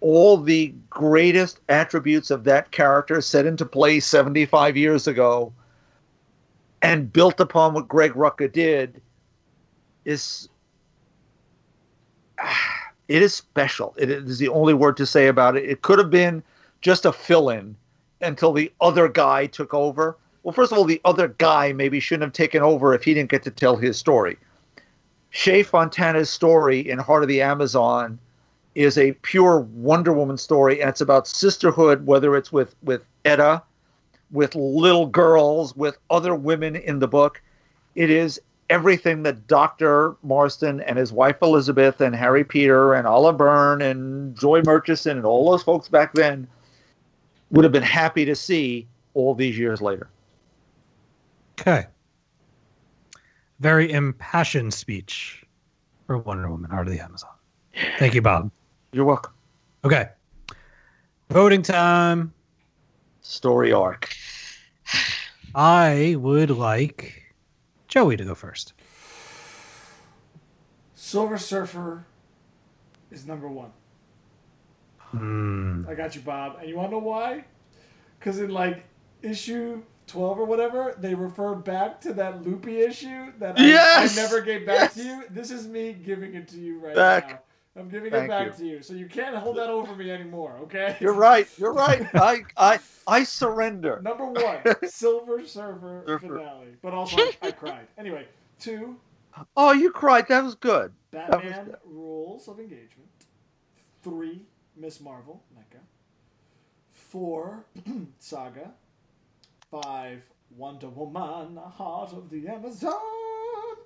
all 0.00 0.36
the 0.36 0.74
greatest 0.90 1.60
attributes 1.68 2.30
of 2.30 2.44
that 2.44 2.70
character 2.70 3.20
set 3.20 3.46
into 3.46 3.64
play 3.64 4.00
75 4.00 4.76
years 4.76 5.06
ago 5.06 5.52
and 6.82 7.12
built 7.12 7.40
upon 7.40 7.74
what 7.74 7.88
Greg 7.88 8.12
Rucka 8.12 8.52
did 8.52 9.00
is 10.04 10.48
it 13.08 13.22
is 13.22 13.34
special. 13.34 13.94
It 13.98 14.10
is 14.10 14.38
the 14.38 14.48
only 14.48 14.74
word 14.74 14.96
to 14.98 15.06
say 15.06 15.28
about 15.28 15.56
it. 15.56 15.64
It 15.64 15.82
could 15.82 15.98
have 15.98 16.10
been 16.10 16.42
just 16.80 17.06
a 17.06 17.12
fill-in 17.12 17.76
until 18.20 18.52
the 18.52 18.72
other 18.80 19.08
guy 19.08 19.46
took 19.46 19.74
over. 19.74 20.16
Well, 20.42 20.52
first 20.52 20.72
of 20.72 20.78
all, 20.78 20.84
the 20.84 21.00
other 21.04 21.28
guy 21.28 21.72
maybe 21.72 22.00
shouldn't 22.00 22.22
have 22.24 22.32
taken 22.32 22.62
over 22.62 22.94
if 22.94 23.04
he 23.04 23.14
didn't 23.14 23.30
get 23.30 23.42
to 23.42 23.50
tell 23.50 23.76
his 23.76 23.98
story. 23.98 24.38
Shea 25.30 25.62
Fontana's 25.62 26.30
story 26.30 26.80
in 26.80 26.98
Heart 26.98 27.24
of 27.24 27.28
the 27.28 27.42
Amazon 27.42 28.18
is 28.74 28.96
a 28.96 29.12
pure 29.22 29.60
Wonder 29.60 30.12
Woman 30.12 30.38
story, 30.38 30.80
and 30.80 30.88
it's 30.88 31.00
about 31.00 31.26
sisterhood, 31.26 32.06
whether 32.06 32.36
it's 32.36 32.52
with 32.52 32.74
with 32.82 33.04
Etta, 33.24 33.62
with 34.30 34.54
little 34.54 35.06
girls, 35.06 35.76
with 35.76 35.98
other 36.10 36.34
women 36.34 36.76
in 36.76 37.00
the 37.00 37.08
book. 37.08 37.42
It 37.94 38.10
is 38.10 38.40
everything 38.70 39.22
that 39.24 39.46
Dr. 39.46 40.16
Marston 40.22 40.80
and 40.82 40.98
his 40.98 41.12
wife 41.12 41.36
Elizabeth 41.42 42.00
and 42.00 42.14
Harry 42.14 42.44
Peter 42.44 42.94
and 42.94 43.06
Olive 43.06 43.36
Byrne 43.36 43.82
and 43.82 44.36
Joye 44.36 44.62
Murchison 44.64 45.16
and 45.16 45.26
all 45.26 45.50
those 45.50 45.62
folks 45.62 45.88
back 45.88 46.14
then 46.14 46.46
would 47.50 47.64
have 47.64 47.72
been 47.72 47.82
happy 47.82 48.24
to 48.26 48.36
see 48.36 48.86
all 49.14 49.34
these 49.34 49.58
years 49.58 49.80
later. 49.80 50.08
Okay. 51.60 51.86
Very 53.58 53.90
impassioned 53.90 54.72
speech 54.72 55.44
for 56.06 56.18
Wonder 56.18 56.48
Woman, 56.48 56.70
Heart 56.70 56.86
of 56.86 56.92
the 56.92 57.00
Amazon. 57.00 57.30
Thank 57.98 58.14
you, 58.14 58.22
Bob. 58.22 58.50
You're 58.92 59.04
welcome. 59.04 59.32
Okay. 59.84 60.08
Voting 61.30 61.62
time. 61.62 62.32
Story 63.22 63.72
arc. 63.72 64.14
I 65.54 66.14
would 66.18 66.50
like 66.50 67.34
Joey 67.88 68.16
to 68.16 68.24
go 68.24 68.34
first. 68.34 68.74
Silver 70.94 71.38
Surfer 71.38 72.06
is 73.10 73.26
number 73.26 73.48
one. 73.48 73.72
Hmm. 74.98 75.84
I 75.88 75.94
got 75.94 76.14
you, 76.14 76.20
Bob. 76.20 76.58
And 76.60 76.68
you 76.68 76.76
want 76.76 76.90
to 76.90 76.92
know 76.92 76.98
why? 76.98 77.44
Because 78.18 78.38
in 78.38 78.50
like 78.50 78.84
issue 79.22 79.82
12 80.08 80.38
or 80.40 80.44
whatever, 80.44 80.94
they 80.98 81.14
refer 81.14 81.54
back 81.54 82.00
to 82.02 82.12
that 82.14 82.42
loopy 82.44 82.80
issue 82.80 83.32
that 83.38 83.58
I, 83.58 83.66
Yes! 83.66 84.18
I 84.18 84.22
never 84.22 84.40
gave 84.40 84.66
back 84.66 84.92
to 84.94 85.02
you. 85.02 85.24
This 85.30 85.50
is 85.50 85.66
me 85.68 85.92
giving 85.92 86.34
it 86.34 86.48
to 86.48 86.56
you 86.58 86.78
right 86.78 86.94
Back. 86.94 87.28
now. 87.28 87.38
I'm 87.76 87.88
giving 87.88 88.10
Thank 88.10 88.24
it 88.24 88.28
back 88.28 88.46
you. 88.46 88.52
to 88.64 88.66
you. 88.76 88.82
So 88.82 88.94
you 88.94 89.06
can't 89.06 89.36
hold 89.36 89.56
that 89.58 89.70
over 89.70 89.94
me 89.94 90.10
anymore, 90.10 90.56
okay? 90.62 90.96
You're 91.00 91.12
right. 91.12 91.46
You're 91.58 91.72
right. 91.72 92.04
I 92.14 92.42
I 92.56 92.80
I 93.06 93.22
surrender. 93.22 94.00
Number 94.02 94.26
one, 94.26 94.58
Silver 94.88 95.46
Surfer 95.46 96.02
Surfer. 96.04 96.18
finale. 96.18 96.68
But 96.82 96.92
also, 96.94 97.16
I, 97.18 97.32
I 97.42 97.50
cried. 97.52 97.86
Anyway, 97.96 98.26
two, 98.58 98.96
Oh, 99.56 99.70
you 99.72 99.92
cried. 99.92 100.26
That 100.28 100.42
was 100.42 100.56
good. 100.56 100.92
was 101.12 101.28
Batman 101.30 101.66
good. 101.66 101.76
Rules 101.84 102.48
of 102.48 102.58
Engagement. 102.58 103.08
Three, 104.02 104.42
Miss 104.76 105.00
Marvel, 105.00 105.44
Mecca. 105.54 105.84
Four, 106.90 107.64
Saga. 108.18 108.72
Five, 109.70 110.22
Wonder 110.56 110.88
Woman, 110.88 111.56
Heart 111.56 112.12
of 112.14 112.30
the 112.30 112.48
Amazon. 112.48 112.94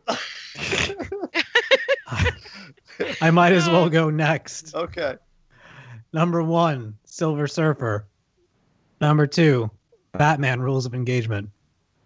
I 3.21 3.33
might 3.33 3.53
as 3.53 3.69
well 3.69 3.89
go 3.89 4.09
next. 4.09 4.77
Okay. 4.77 5.17
Number 6.13 6.41
one, 6.41 6.99
Silver 7.05 7.49
Surfer. 7.49 8.07
Number 9.01 9.27
two, 9.27 9.73
Batman 10.13 10.61
Rules 10.61 10.87
of 10.87 10.95
Engagement. 10.95 11.51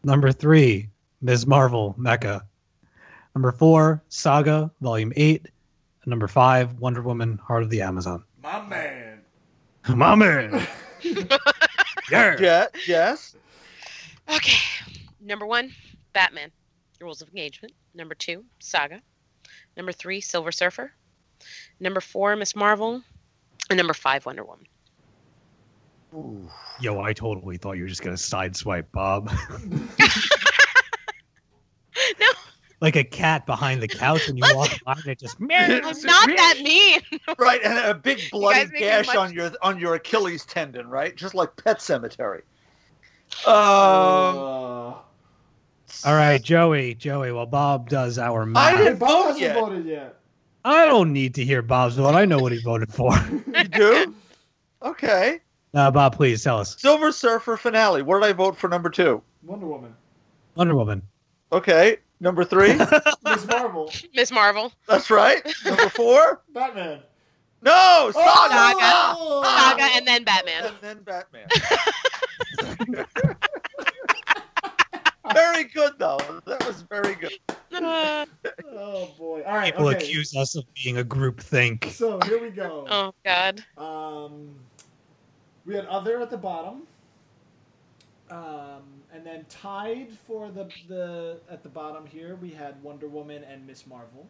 Number 0.05 0.33
three, 0.33 0.89
Ms. 1.21 1.47
Marvel 1.47 1.95
Mecca. 1.99 2.47
Number 3.35 3.53
four, 3.53 4.03
Saga 4.09 4.71
Volume 4.81 5.13
8. 5.17 5.43
And 5.45 5.51
number 6.07 6.29
five, 6.29 6.79
Wonder 6.79 7.03
Woman 7.03 7.37
Heart 7.39 7.65
of 7.65 7.71
the 7.71 7.83
Amazon. 7.83 8.25
My 8.43 8.65
man. 8.65 9.21
My 9.89 10.15
man. 10.15 10.67
yeah. 11.03 11.37
Yeah. 12.39 12.67
Yes. 12.87 13.35
Okay. 14.35 14.59
Number 15.21 15.47
one, 15.47 15.73
Batman, 16.13 16.51
Rules 17.01 17.23
of 17.23 17.29
Engagement. 17.29 17.73
Number 17.95 18.15
two, 18.15 18.45
Saga. 18.59 19.01
Number 19.77 19.93
three, 19.93 20.21
Silver 20.21 20.53
Surfer. 20.53 20.93
Number 21.81 22.01
four, 22.01 22.35
Miss 22.37 22.57
Marvel. 22.57 23.03
And 23.71 23.77
number 23.77 23.95
five, 23.95 24.25
Wonder 24.27 24.45
Woman. 24.45 24.67
Yo, 26.81 27.01
I 27.01 27.13
totally 27.13 27.57
thought 27.59 27.73
you 27.73 27.83
were 27.83 27.89
just 27.89 28.03
gonna 28.03 28.17
sideswipe 28.17 28.87
Bob. 28.93 29.31
No. 32.21 32.27
Like 32.81 32.95
a 32.97 33.05
cat 33.05 33.47
behind 33.47 33.81
the 33.83 33.89
couch 33.89 34.27
when 34.29 34.37
you 34.37 34.45
walk 34.55 34.71
by 34.85 34.93
and 34.93 35.07
it 35.07 35.19
just 35.19 35.39
I'm 35.41 35.47
not 36.03 36.29
that 36.37 36.61
mean. 36.63 37.01
Right, 37.39 37.61
and 37.65 37.79
a 37.79 37.95
big 37.95 38.21
bloody 38.31 38.59
guys 38.59 38.65
make 38.67 38.73
me 38.75 38.81
gash 38.81 39.07
much- 39.07 39.17
on 39.17 39.33
your 39.33 39.51
on 39.63 39.79
your 39.81 39.95
Achilles 39.95 40.45
tendon, 40.45 40.89
right? 40.89 41.17
Just 41.17 41.35
like 41.35 41.57
Pet 41.57 41.79
Sematary. 41.79 42.43
Um, 43.47 43.55
Uh, 43.55 44.95
All 46.05 46.15
right, 46.15 46.41
Joey, 46.43 46.95
Joey. 46.95 47.33
Well, 47.33 47.47
Bob 47.47 47.89
does 47.89 48.19
our 48.19 48.43
I 48.43 48.45
math, 48.45 48.77
hey, 48.77 48.85
didn't 48.85 48.99
Bob 48.99 49.09
vote 49.11 49.23
hasn't 49.25 49.41
yet. 49.41 49.55
voted 49.55 49.87
yet. 49.87 50.17
I 50.65 50.85
don't 50.87 51.13
need 51.13 51.35
to 51.37 51.45
hear 51.45 51.63
Bob's 51.63 51.97
vote. 51.97 52.15
I 52.15 52.25
know 52.25 52.39
what 52.39 52.53
he 52.53 52.59
voted 52.61 52.93
for. 52.93 53.13
you 53.55 53.65
do? 53.65 54.15
Okay. 54.83 55.41
Uh, 55.75 55.91
Bob, 55.91 56.15
please 56.17 56.43
tell 56.43 56.59
us. 56.59 56.77
Silver 56.81 57.13
Surfer 57.13 57.57
finale. 57.57 58.03
What 58.03 58.21
did 58.21 58.29
I 58.29 58.33
vote 58.33 58.57
for 58.57 58.69
number 58.69 58.91
two? 58.91 59.23
Wonder 59.45 59.67
Woman. 59.67 59.95
Wonder 60.55 60.75
Woman. 60.75 61.03
Okay. 61.53 61.99
Number 62.19 62.45
three. 62.45 62.75
Miss 63.25 63.47
Marvel. 63.47 63.93
Miss 64.15 64.33
Marvel. 64.33 64.73
That's 64.89 65.11
right. 65.11 65.43
Number 65.65 65.89
four. 65.91 66.43
Batman. 66.53 67.01
No, 67.63 68.11
Saga. 68.13 68.75
Oh! 68.79 69.43
Saga 69.45 69.85
and 69.97 70.07
then 70.07 70.25
Batman. 70.25 70.65
And 70.65 70.75
then 70.81 70.99
Batman. 71.03 71.47
very 75.35 75.65
good 75.77 75.99
though. 75.99 76.19
That 76.47 76.67
was 76.67 76.83
very 76.83 77.15
good. 77.15 77.39
Oh 78.79 79.11
boy! 79.19 79.43
All 79.47 79.55
right. 79.55 79.73
People 79.73 79.89
okay. 79.89 79.99
accuse 79.99 80.35
us 80.35 80.55
of 80.55 80.65
being 80.75 80.99
a 80.99 81.05
group 81.05 81.41
think. 81.41 81.91
So 81.93 82.19
here 82.25 82.41
we 82.41 82.51
go. 82.51 82.87
oh 82.89 83.13
God. 83.25 83.63
Um, 83.77 84.55
we 85.67 85.75
had 85.75 85.85
other 85.87 86.21
at 86.21 86.31
the 86.31 86.39
bottom, 86.39 86.83
um, 88.31 88.83
and 89.13 89.27
then 89.27 89.45
tied 89.49 90.09
for 90.27 90.51
the 90.51 90.69
the 90.89 91.39
at 91.51 91.63
the 91.63 91.69
bottom 91.69 92.07
here 92.07 92.37
we 92.37 92.51
had 92.51 92.83
Wonder 92.83 93.09
Woman 93.09 93.45
and 93.45 93.67
Miss 93.67 93.87
Marvel. 93.87 94.27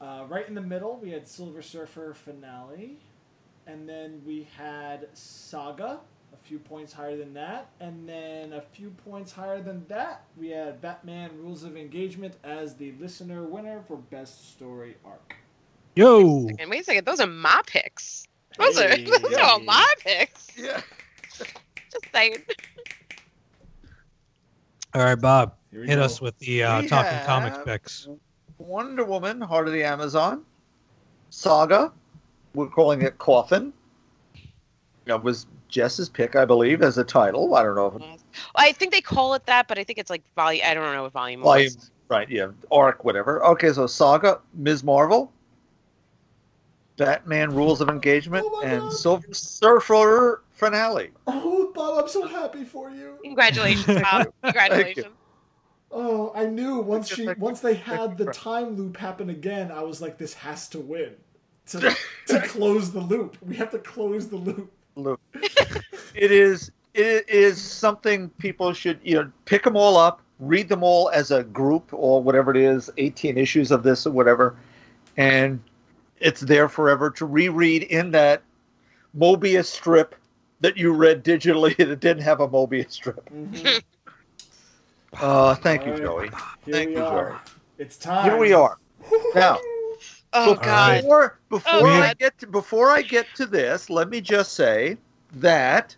Uh, 0.00 0.24
right 0.28 0.48
in 0.48 0.54
the 0.54 0.60
middle 0.60 0.96
we 0.96 1.10
had 1.10 1.28
Silver 1.28 1.62
Surfer 1.62 2.14
finale, 2.14 2.98
and 3.66 3.88
then 3.88 4.22
we 4.26 4.48
had 4.56 5.08
Saga, 5.14 5.84
a 5.84 6.00
few 6.50 6.58
points 6.58 6.92
higher 6.92 7.16
than 7.16 7.32
that, 7.32 7.68
and 7.78 8.08
then 8.08 8.52
a 8.54 8.60
few 8.60 8.90
points 9.04 9.30
higher 9.30 9.62
than 9.62 9.86
that 9.86 10.24
we 10.36 10.48
had 10.48 10.80
Batman 10.80 11.30
Rules 11.38 11.62
of 11.62 11.76
Engagement 11.76 12.34
as 12.42 12.74
the 12.74 12.90
listener 12.98 13.44
winner 13.44 13.84
for 13.86 13.96
best 13.98 14.50
story 14.52 14.96
arc. 15.04 15.36
Yo, 15.94 16.48
And 16.58 16.68
wait 16.68 16.80
a 16.80 16.84
second, 16.84 17.06
those 17.06 17.20
are 17.20 17.28
my 17.28 17.62
picks. 17.68 18.26
Those 18.58 18.76
Hey. 18.80 19.04
are 19.04 19.20
those 19.20 19.32
are 19.36 19.60
my 19.60 19.94
picks. 20.00 20.48
Yeah. 20.58 20.80
Just 21.38 22.04
saying. 22.12 22.38
all 24.92 25.04
right, 25.04 25.14
Bob, 25.14 25.54
hit 25.70 25.86
go. 25.94 26.02
us 26.02 26.20
with 26.20 26.36
the 26.40 26.64
uh, 26.64 26.82
talking 26.82 27.24
comics 27.26 27.58
picks. 27.64 28.08
Wonder 28.58 29.04
Woman, 29.04 29.40
Heart 29.40 29.68
of 29.68 29.72
the 29.72 29.84
Amazon, 29.84 30.44
Saga. 31.30 31.92
We're 32.54 32.66
calling 32.66 33.02
it 33.02 33.18
Coffin. 33.18 33.72
That 35.04 35.22
was 35.22 35.46
Jess's 35.70 36.08
pick, 36.08 36.36
I 36.36 36.44
believe, 36.44 36.82
as 36.82 36.98
a 36.98 37.04
title. 37.04 37.54
I 37.54 37.62
don't 37.62 37.74
know 37.74 37.86
if 37.86 38.20
I 38.56 38.72
think 38.72 38.92
they 38.92 39.00
call 39.00 39.34
it 39.34 39.46
that, 39.46 39.68
but 39.68 39.78
I 39.78 39.84
think 39.84 39.98
it's 39.98 40.10
like 40.10 40.22
volume. 40.36 40.64
I 40.66 40.74
don't 40.74 40.92
know 40.92 41.04
what 41.04 41.12
volume. 41.12 41.40
it 41.40 41.44
volume, 41.44 41.72
was. 41.76 41.90
right? 42.08 42.28
Yeah, 42.28 42.48
arc, 42.70 43.04
whatever. 43.04 43.44
Okay, 43.44 43.72
so 43.72 43.86
Saga, 43.86 44.40
Ms. 44.54 44.84
Marvel, 44.84 45.32
Batman 46.96 47.54
Rules 47.54 47.80
of 47.80 47.88
Engagement, 47.88 48.44
Oh 48.48 48.60
and 48.62 48.82
God. 48.82 48.92
Silver 48.92 49.32
Surfer 49.32 50.42
finale. 50.52 51.10
Oh, 51.26 51.72
Bob, 51.74 52.02
I'm 52.02 52.08
so 52.08 52.26
happy 52.26 52.64
for 52.64 52.90
you. 52.90 53.18
Congratulations, 53.22 53.86
Bob. 54.02 54.32
Congratulations. 54.42 55.06
Oh, 55.92 56.32
I 56.36 56.46
knew 56.46 56.78
once 56.78 57.08
she 57.08 57.26
once 57.38 57.60
they 57.60 57.74
had 57.90 58.16
the 58.16 58.26
time 58.32 58.76
loop 58.76 58.96
happen 58.96 59.30
again, 59.30 59.72
I 59.72 59.82
was 59.82 60.00
like, 60.00 60.18
this 60.18 60.34
has 60.34 60.68
to 60.70 60.80
win. 60.80 61.14
To, 61.70 61.96
to 62.26 62.40
close 62.48 62.90
the 62.90 62.98
loop. 62.98 63.36
We 63.42 63.54
have 63.56 63.70
to 63.70 63.78
close 63.78 64.28
the 64.28 64.34
loop. 64.34 64.72
Look, 65.02 65.20
it 66.14 66.30
is 66.32 66.70
it 66.94 67.28
is 67.28 67.60
something 67.60 68.28
people 68.38 68.72
should 68.72 69.00
you 69.02 69.14
know 69.16 69.30
pick 69.44 69.62
them 69.64 69.76
all 69.76 69.96
up, 69.96 70.20
read 70.38 70.68
them 70.68 70.82
all 70.82 71.10
as 71.10 71.30
a 71.30 71.42
group 71.44 71.88
or 71.92 72.22
whatever 72.22 72.50
it 72.50 72.56
is, 72.56 72.90
eighteen 72.96 73.38
issues 73.38 73.70
of 73.70 73.82
this 73.82 74.06
or 74.06 74.10
whatever, 74.10 74.56
and 75.16 75.60
it's 76.18 76.40
there 76.40 76.68
forever 76.68 77.10
to 77.10 77.26
reread 77.26 77.84
in 77.84 78.10
that 78.12 78.42
Mobius 79.16 79.66
strip 79.66 80.14
that 80.60 80.76
you 80.76 80.92
read 80.92 81.24
digitally 81.24 81.76
that 81.78 82.00
didn't 82.00 82.22
have 82.22 82.40
a 82.40 82.48
Mobius 82.48 82.92
strip. 82.92 83.28
Uh, 85.14 85.54
thank 85.56 85.86
you, 85.86 85.92
All 85.92 85.98
Joey. 85.98 86.28
right. 86.28 86.34
Here 86.64 86.74
Thank 86.74 86.90
you, 86.90 87.02
are. 87.02 87.30
Joey. 87.30 87.38
It's 87.78 87.96
time. 87.96 88.24
Here 88.24 88.36
we 88.36 88.52
are. 88.52 88.78
Now, 89.34 89.58
Oh 90.32 90.54
before, 90.54 90.64
God. 90.64 91.02
before 91.48 91.72
Oh, 91.72 91.84
I 91.84 92.08
God. 92.08 92.18
get 92.18 92.38
to, 92.38 92.46
before 92.46 92.90
I 92.90 93.02
get 93.02 93.26
to 93.36 93.46
this, 93.46 93.90
let 93.90 94.08
me 94.08 94.20
just 94.20 94.52
say 94.52 94.96
that 95.34 95.96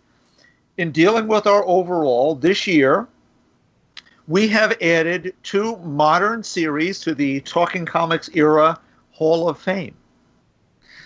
in 0.79 0.91
dealing 0.91 1.29
with 1.29 1.47
our 1.47 1.67
overall 1.67 2.35
this 2.35 2.67
year, 2.67 3.07
we 4.29 4.49
have 4.49 4.77
added 4.81 5.35
two 5.43 5.77
modern 5.79 6.43
series 6.43 7.01
to 7.01 7.15
the 7.15 7.41
Talking 7.41 7.85
Comics 7.85 8.31
era 8.35 8.79
Hall 9.11 9.49
of 9.49 9.59
Fame. 9.59 9.95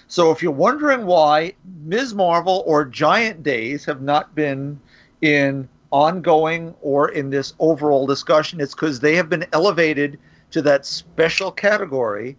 So 0.08 0.30
if 0.30 0.40
you're 0.42 0.52
wondering 0.52 1.04
why 1.06 1.54
Ms. 1.84 2.14
Marvel 2.14 2.62
or 2.66 2.84
Giant 2.84 3.42
Days 3.42 3.84
have 3.86 4.02
not 4.02 4.34
been 4.36 4.78
in 5.22 5.68
ongoing 5.90 6.74
or 6.80 7.10
in 7.10 7.30
this 7.30 7.54
overall 7.58 8.06
discussion, 8.06 8.60
it's 8.60 8.74
because 8.74 9.00
they 9.00 9.16
have 9.16 9.28
been 9.28 9.46
elevated 9.52 10.20
to 10.52 10.62
that 10.62 10.86
special 10.86 11.50
category 11.50 12.36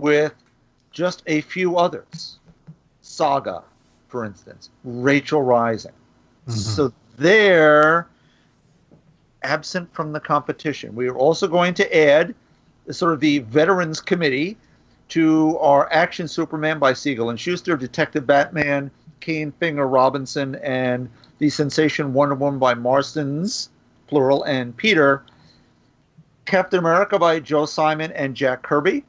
with 0.00 0.34
just 0.90 1.22
a 1.26 1.40
few 1.42 1.76
others. 1.76 2.38
Saga, 3.02 3.62
for 4.08 4.24
instance, 4.24 4.70
Rachel 4.84 5.42
Rising. 5.42 5.92
Mhm. 6.46 6.52
So 6.52 6.92
they're 7.16 8.06
absent 9.42 9.92
from 9.94 10.12
the 10.12 10.20
competition. 10.20 10.94
We 10.94 11.08
are 11.08 11.16
also 11.16 11.46
going 11.46 11.74
to 11.74 11.96
add 11.96 12.34
sort 12.90 13.12
of 13.12 13.20
the 13.20 13.40
Veterans 13.40 14.00
Committee 14.00 14.56
to 15.08 15.58
our 15.58 15.90
Action 15.92 16.28
Superman 16.28 16.78
by 16.78 16.92
Siegel 16.92 17.30
and 17.30 17.38
Shuster, 17.38 17.76
Detective 17.76 18.26
Batman, 18.26 18.90
Kane 19.20 19.52
Finger 19.52 19.86
Robinson, 19.86 20.56
and 20.56 21.08
the 21.38 21.50
Sensation 21.50 22.12
Wonder 22.12 22.34
Woman 22.34 22.58
by 22.58 22.74
Marstons, 22.74 23.68
plural, 24.06 24.42
and 24.44 24.76
Peter. 24.76 25.22
Captain 26.46 26.78
America 26.78 27.18
by 27.18 27.38
Joe 27.40 27.66
Simon 27.66 28.10
and 28.12 28.34
Jack 28.34 28.62
Kirby, 28.62 29.04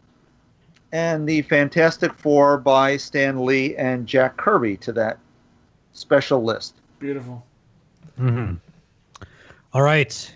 and 0.91 1.27
the 1.27 1.41
Fantastic 1.43 2.13
Four 2.15 2.57
by 2.57 2.97
Stan 2.97 3.45
Lee 3.45 3.75
and 3.75 4.07
Jack 4.07 4.37
Kirby 4.37 4.77
to 4.77 4.91
that 4.93 5.17
special 5.93 6.43
list. 6.43 6.75
Beautiful. 6.99 7.45
Mhm. 8.19 8.57
All 9.73 9.81
right, 9.81 10.35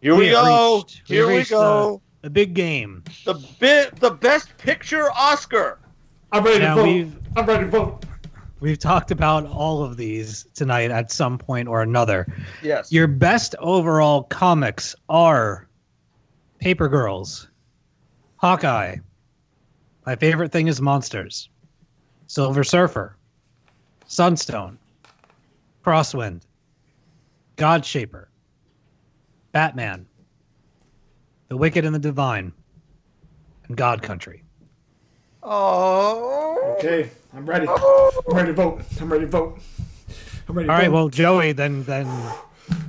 Here 0.00 0.14
we 0.14 0.26
We 0.26 0.30
go. 0.30 0.76
reached- 0.78 1.02
Here 1.06 1.26
we 1.26 1.36
reached, 1.38 1.50
go. 1.50 2.00
a 2.22 2.30
big 2.30 2.54
game. 2.54 3.02
The 3.24 3.34
bit, 3.58 3.96
the 4.00 4.10
best 4.10 4.56
picture 4.58 5.10
Oscar. 5.12 5.78
I'm 6.32 6.42
ready 6.44 6.60
Now 6.60 6.74
to 6.76 6.80
vote. 6.82 6.86
we've 6.88 7.16
I'm 7.36 7.46
ready 7.46 7.64
to 7.64 7.70
vote. 7.70 8.04
we've 8.60 8.78
talked 8.78 9.10
about 9.10 9.46
all 9.46 9.82
of 9.84 9.96
these 9.96 10.46
tonight 10.54 10.90
at 10.90 11.10
some 11.12 11.38
point 11.38 11.68
or 11.68 11.82
another. 11.82 12.26
Yes. 12.62 12.90
Your 12.92 13.06
best 13.06 13.54
overall 13.58 14.22
comics 14.24 14.94
are 15.08 15.66
Paper 16.60 16.88
Girls, 16.88 17.48
Hawkeye. 18.36 18.96
My 20.06 20.14
favorite 20.14 20.52
thing 20.52 20.68
is 20.68 20.80
Monsters, 20.80 21.48
Silver 22.28 22.62
Surfer, 22.62 23.16
Sunstone, 24.06 24.78
Crosswind, 25.84 26.42
Godshaper, 27.56 28.26
Batman, 29.50 30.06
The 31.48 31.56
Wicked 31.56 31.84
and 31.84 31.92
the 31.92 31.98
Divine, 31.98 32.52
and 33.66 33.76
God 33.76 34.00
Country. 34.00 34.44
Oh. 35.42 36.76
Okay, 36.78 37.10
I'm 37.34 37.44
ready. 37.44 37.66
Oh. 37.68 38.22
I'm 38.28 38.36
ready 38.36 38.48
to 38.48 38.54
vote. 38.54 38.82
I'm 39.00 39.12
ready 39.12 39.24
to 39.24 39.30
vote. 39.30 39.58
I'm 40.48 40.54
ready 40.54 40.66
to 40.68 40.72
All 40.72 40.78
right, 40.78 40.86
vote. 40.86 40.94
well, 40.94 41.08
Joey, 41.08 41.50
then 41.50 41.82
then 41.82 42.06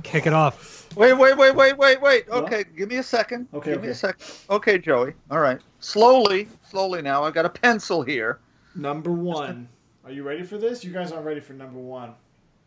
kick 0.04 0.26
it 0.26 0.32
off. 0.32 0.86
Wait, 0.96 1.12
wait, 1.14 1.36
wait, 1.36 1.54
wait, 1.54 1.76
wait, 1.76 2.00
wait. 2.00 2.28
What? 2.28 2.44
Okay, 2.44 2.64
give 2.76 2.88
me 2.88 2.96
a 2.96 3.02
second. 3.02 3.48
Okay, 3.54 3.72
give 3.72 3.82
me 3.82 3.88
a 3.88 3.94
second. 3.94 4.24
Okay, 4.50 4.78
Joey. 4.78 5.14
All 5.30 5.40
right. 5.40 5.60
Slowly, 5.80 6.48
slowly 6.68 7.02
now. 7.02 7.24
I've 7.24 7.34
got 7.34 7.46
a 7.46 7.50
pencil 7.50 8.02
here. 8.02 8.38
Number 8.74 9.10
one. 9.10 9.68
Are 10.04 10.12
you 10.12 10.22
ready 10.22 10.42
for 10.42 10.58
this? 10.58 10.84
You 10.84 10.92
guys 10.92 11.12
aren't 11.12 11.26
ready 11.26 11.40
for 11.40 11.52
number 11.52 11.78
one. 11.78 12.14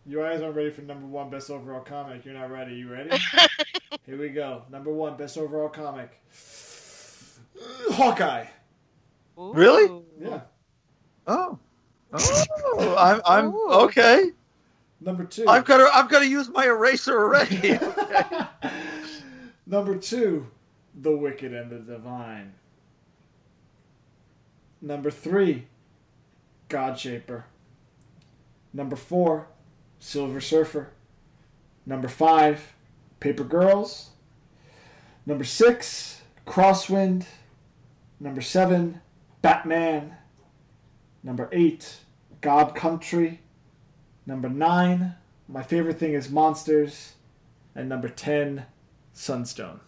You 0.06 0.18
guys 0.18 0.42
aren't 0.42 0.56
ready 0.56 0.72
for 0.72 0.82
number 0.82 1.06
one 1.06 1.30
best 1.30 1.50
overall 1.50 1.82
comic. 1.82 2.26
You're 2.26 2.34
not 2.34 2.52
ready. 2.52 2.76
You 2.76 2.92
ready? 2.92 3.18
Here 4.06 4.18
we 4.18 4.30
go. 4.30 4.64
Number 4.72 4.92
one 4.92 5.16
best 5.16 5.38
overall 5.38 5.70
comic. 5.70 6.20
Hawkeye. 7.92 8.46
Really? 9.38 10.04
Yeah. 10.20 10.42
Oh. 11.28 11.58
Oh, 12.14 12.96
I'm, 12.98 13.22
I'm 13.26 13.54
Ooh. 13.54 13.70
okay. 13.84 14.32
Number 15.00 15.24
two. 15.24 15.48
I've 15.48 15.66
got 15.66 15.78
to, 15.78 15.90
I've 15.96 16.10
got 16.10 16.20
to 16.20 16.28
use 16.28 16.50
my 16.50 16.66
eraser 16.66 17.18
already. 17.18 17.80
Number 19.66 19.96
two, 19.98 20.48
The 21.02 21.16
Wicked 21.16 21.54
and 21.54 21.72
the 21.72 21.80
Divine. 21.80 22.54
Number 24.82 25.12
three, 25.12 25.68
Godshaper. 26.70 27.44
Number 28.74 28.96
four, 28.96 29.48
Silver 30.00 30.42
Surfer. 30.42 30.90
Number 31.86 32.08
five, 32.08 32.74
Paper 33.20 33.44
Girls. 33.44 34.12
Number 35.26 35.44
six, 35.44 36.22
Crosswind. 36.48 37.26
Number 38.20 38.42
seven, 38.42 39.02
Batman. 39.42 40.16
Number 41.24 41.50
eight, 41.52 42.00
God 42.42 42.74
Country. 42.74 43.42
Number 44.26 44.50
nine, 44.50 45.16
my 45.48 45.62
favorite 45.62 46.00
thing 46.00 46.14
is 46.14 46.30
monsters. 46.30 47.14
And 47.76 47.88
number 47.88 48.10
ten, 48.10 48.66
Sunstone. 49.14 49.82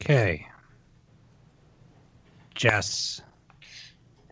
Okay. 0.00 0.46
Jess, 2.54 3.20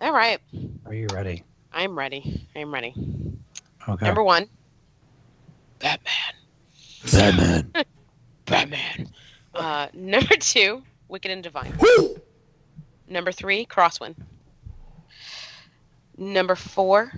All 0.00 0.12
right. 0.12 0.40
are 0.84 0.94
you 0.94 1.06
ready? 1.12 1.44
I'm 1.72 1.96
ready. 1.96 2.48
I'm 2.56 2.72
ready. 2.72 2.94
Okay. 3.88 4.06
Number 4.06 4.24
one, 4.24 4.48
Batman. 5.78 6.12
Batman. 7.12 7.72
Batman. 8.46 9.10
Uh, 9.54 9.88
number 9.94 10.34
two, 10.36 10.82
Wicked 11.08 11.30
and 11.30 11.42
Divine. 11.42 11.72
Number 13.08 13.30
three, 13.30 13.64
Crosswind. 13.66 14.16
Number 16.16 16.56
four, 16.56 17.12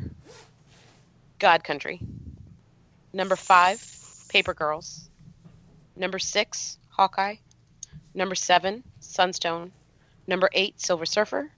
God 1.39 1.65
Country. 1.65 2.01
Number 3.12 3.36
five, 3.36 3.83
Paper 4.28 4.52
Girls. 4.52 5.09
Number 5.97 6.18
six, 6.18 6.78
Hawkeye. 6.91 7.36
Number 8.15 8.35
seven, 8.35 8.83
Sunstone. 9.01 9.73
Number 10.27 10.49
eight, 10.53 10.81
Silver 10.81 11.07
Surfer. 11.07 11.51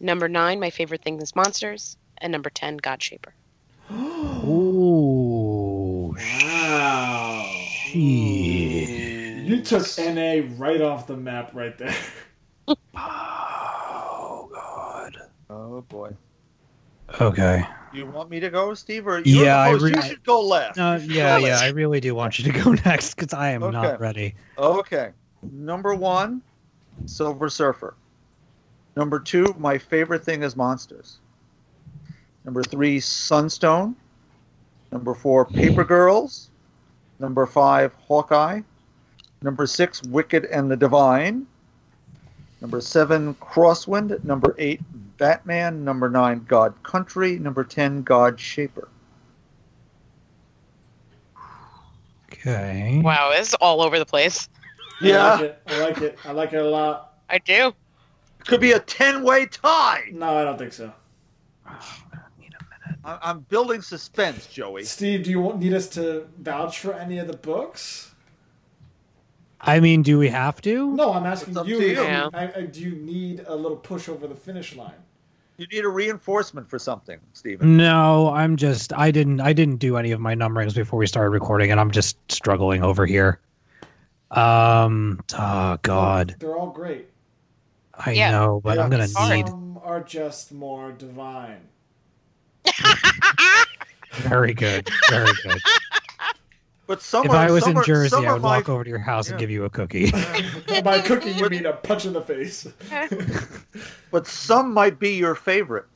Number 0.00 0.28
nine, 0.28 0.60
my 0.60 0.70
favorite 0.70 1.02
thing 1.02 1.20
is 1.20 1.36
monsters. 1.36 1.96
And 2.18 2.32
number 2.32 2.50
ten, 2.50 2.76
God 2.76 3.02
Shaper. 3.02 3.34
Ooh. 3.92 6.14
Wow. 6.16 7.66
Shit. 7.68 8.88
You 9.46 9.60
took 9.62 9.86
NA 9.98 10.42
right 10.56 10.80
off 10.80 11.06
the 11.06 11.16
map 11.16 11.54
right 11.54 11.76
there. 11.78 11.94
Oh 12.96 14.48
God. 14.52 15.16
oh 15.50 15.80
boy. 15.82 16.10
Okay. 17.20 17.64
You 17.92 18.06
want 18.06 18.30
me 18.30 18.40
to 18.40 18.50
go, 18.50 18.74
Steve, 18.74 19.06
or 19.06 19.20
you're 19.20 19.44
Yeah, 19.44 19.58
I 19.58 19.74
the 19.74 19.84
re- 19.84 19.92
you 19.94 20.02
should 20.02 20.24
go 20.24 20.40
last. 20.40 20.76
No, 20.76 20.96
yeah, 20.96 21.38
yeah. 21.38 21.60
I 21.60 21.68
really 21.68 22.00
do 22.00 22.14
want 22.14 22.38
you 22.38 22.50
to 22.50 22.58
go 22.58 22.72
next 22.84 23.14
because 23.14 23.32
I 23.34 23.50
am 23.50 23.62
Okay. 23.62 23.72
not 23.72 24.00
ready. 24.00 24.34
Okay. 24.58 25.10
Number 25.50 25.94
one, 25.94 26.42
Silver 27.06 27.48
Surfer. 27.48 27.94
Number 28.96 29.18
two, 29.18 29.54
my 29.58 29.78
favorite 29.78 30.24
thing 30.24 30.42
is 30.42 30.56
monsters. 30.56 31.18
Number 32.44 32.62
three, 32.62 33.00
Sunstone. 33.00 33.96
Number 34.92 35.14
four, 35.14 35.44
Paper 35.44 35.84
Girls. 35.84 36.50
Number 37.18 37.46
five, 37.46 37.94
Hawkeye. 37.94 38.60
Number 39.42 39.66
six, 39.66 40.02
Wicked 40.04 40.44
and 40.46 40.70
the 40.70 40.76
Divine. 40.76 41.46
Number 42.60 42.80
seven, 42.80 43.34
Crosswind. 43.34 44.24
Number 44.24 44.54
eight, 44.58 44.80
Batman. 45.18 45.84
Number 45.84 46.08
nine, 46.08 46.44
God 46.48 46.74
Country. 46.82 47.38
Number 47.38 47.64
ten, 47.64 48.02
God 48.02 48.38
Shaper. 48.38 48.88
Okay. 52.32 53.00
Wow, 53.02 53.32
this 53.36 53.48
is 53.48 53.54
all 53.54 53.82
over 53.82 53.98
the 53.98 54.06
place. 54.06 54.48
I 55.00 55.06
Yeah, 55.06 55.32
like 55.34 55.40
it. 55.42 55.62
I 55.66 55.80
like 55.80 55.98
it. 55.98 56.18
I 56.24 56.32
like 56.32 56.52
it 56.52 56.56
a 56.64 56.68
lot. 56.68 57.14
I 57.28 57.38
do. 57.38 57.68
It 58.40 58.46
could 58.46 58.60
be 58.60 58.72
a 58.72 58.78
ten-way 58.80 59.46
tie. 59.46 60.04
No, 60.12 60.36
I 60.36 60.44
don't 60.44 60.58
think 60.58 60.72
so. 60.72 60.92
I- 61.66 63.18
I'm 63.22 63.40
building 63.40 63.82
suspense, 63.82 64.46
Joey. 64.46 64.84
Steve, 64.84 65.24
do 65.24 65.30
you 65.30 65.40
want, 65.40 65.58
need 65.60 65.74
us 65.74 65.88
to 65.90 66.26
vouch 66.38 66.78
for 66.78 66.94
any 66.94 67.18
of 67.18 67.26
the 67.26 67.36
books? 67.36 68.10
I 69.60 69.80
mean, 69.80 70.02
do 70.02 70.18
we 70.18 70.28
have 70.28 70.60
to? 70.62 70.94
No, 70.94 71.12
I'm 71.12 71.24
asking 71.24 71.50
It's 71.52 71.58
up 71.58 71.66
you. 71.66 71.80
to 71.80 71.86
if 71.86 71.96
you. 71.98 72.02
Yeah. 72.04 72.28
I, 72.34 72.52
I, 72.54 72.62
do 72.62 72.80
you 72.80 72.94
need 72.96 73.44
a 73.46 73.54
little 73.54 73.76
push 73.78 74.08
over 74.08 74.26
the 74.26 74.34
finish 74.34 74.74
line? 74.76 74.92
You 75.56 75.66
need 75.68 75.84
a 75.84 75.88
reinforcement 75.88 76.68
for 76.68 76.78
something, 76.78 77.18
Stephen. 77.32 77.76
No, 77.76 78.28
I'm 78.30 78.56
just 78.56 78.92
I 78.92 79.10
didn't 79.12 79.40
I 79.40 79.52
didn't 79.52 79.76
do 79.76 79.96
any 79.96 80.10
of 80.10 80.18
my 80.20 80.34
numberings 80.34 80.74
before 80.74 80.98
we 80.98 81.06
started 81.06 81.30
recording 81.30 81.70
and 81.70 81.78
I'm 81.80 81.92
just 81.92 82.16
struggling 82.30 82.82
over 82.82 83.06
here. 83.06 83.38
Um 84.34 85.20
oh 85.38 85.78
god. 85.82 86.36
They're 86.38 86.56
all 86.56 86.70
great. 86.70 87.08
I 87.94 88.12
Yeah. 88.12 88.32
know, 88.32 88.60
but 88.62 88.78
I'm 88.78 88.90
gonna 88.90 89.04
it's 89.04 89.18
need 89.18 89.48
Some 89.48 89.80
are 89.82 90.02
just 90.02 90.52
more 90.52 90.92
divine. 90.92 91.68
very 94.14 94.54
good. 94.54 94.90
Very 95.08 95.32
good. 95.44 95.60
But 96.86 97.00
some 97.00 97.24
if 97.24 97.30
are, 97.32 97.36
I 97.36 97.50
was 97.50 97.66
in 97.66 97.78
are, 97.78 97.82
Jersey, 97.82 98.26
I 98.26 98.30
are 98.30 98.34
would 98.34 98.42
my, 98.42 98.58
walk 98.58 98.68
over 98.68 98.84
to 98.84 98.90
your 98.90 98.98
house 98.98 99.30
and 99.30 99.38
give 99.38 99.50
you 99.50 99.64
a 99.64 99.70
cookie. 99.70 100.10
By 100.84 101.00
cookie, 101.00 101.30
you 101.30 101.48
mean 101.48 101.64
a 101.64 101.72
punch 101.72 102.04
in 102.04 102.12
the 102.12 102.20
face. 102.20 102.68
but 104.10 104.26
some 104.26 104.74
might 104.74 104.98
be 104.98 105.16
your 105.16 105.34
favorite. 105.34 105.86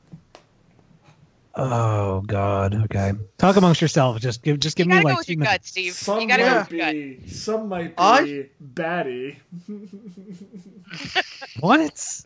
Oh 1.58 2.20
god. 2.26 2.74
Okay. 2.84 3.12
Talk 3.36 3.56
amongst 3.56 3.80
yourself. 3.82 4.20
Just 4.20 4.42
give 4.42 4.58
just 4.60 4.76
give 4.76 4.86
you 4.86 4.90
me 4.90 4.96
gotta 4.96 5.02
go 5.04 5.08
like 5.10 5.18
with 5.18 5.28
your 5.28 5.38
minutes. 5.38 5.52
gut, 5.54 5.66
Steve. 5.66 5.92
Some 5.94 6.20
you 6.20 6.28
gotta 6.28 6.42
go 6.42 6.50
might 6.50 6.58
with 6.60 6.70
your 6.72 6.80
gut. 6.86 6.92
be. 6.94 7.28
Some 7.28 7.68
might 7.68 7.88
be 7.88 7.94
I- 7.98 8.48
baddie 8.74 9.36
What? 11.60 12.20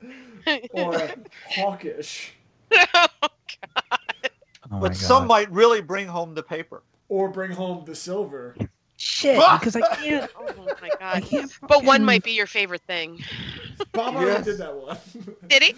or 0.73 1.11
hawkish 1.51 2.33
Oh 2.73 3.09
my 4.71 4.81
but 4.81 4.97
some 4.97 5.27
might 5.27 5.51
really 5.51 5.81
bring 5.83 6.07
home 6.07 6.35
the 6.35 6.43
paper. 6.43 6.83
or 7.09 7.29
bring 7.29 7.51
home 7.51 7.85
the 7.85 7.95
silver. 7.95 8.57
shit 8.97 9.39
Ah! 9.39 9.59
because 9.59 9.77
I 9.77 9.81
can't 9.97 10.31
Oh 10.37 10.65
my 10.81 10.89
I 11.01 11.21
god. 11.21 11.25
can't 11.29 11.53
But 11.69 11.85
one 11.85 12.05
might 12.05 12.23
be 12.25 12.33
your 12.33 12.47
favorite 12.47 12.83
thing. 12.83 13.23
Bob 13.93 14.15
already 14.17 14.31
Yes. 14.33 14.45
did 14.45 14.59
that 14.59 14.75
one. 14.75 14.97
Did 15.49 15.63
he? 15.63 15.75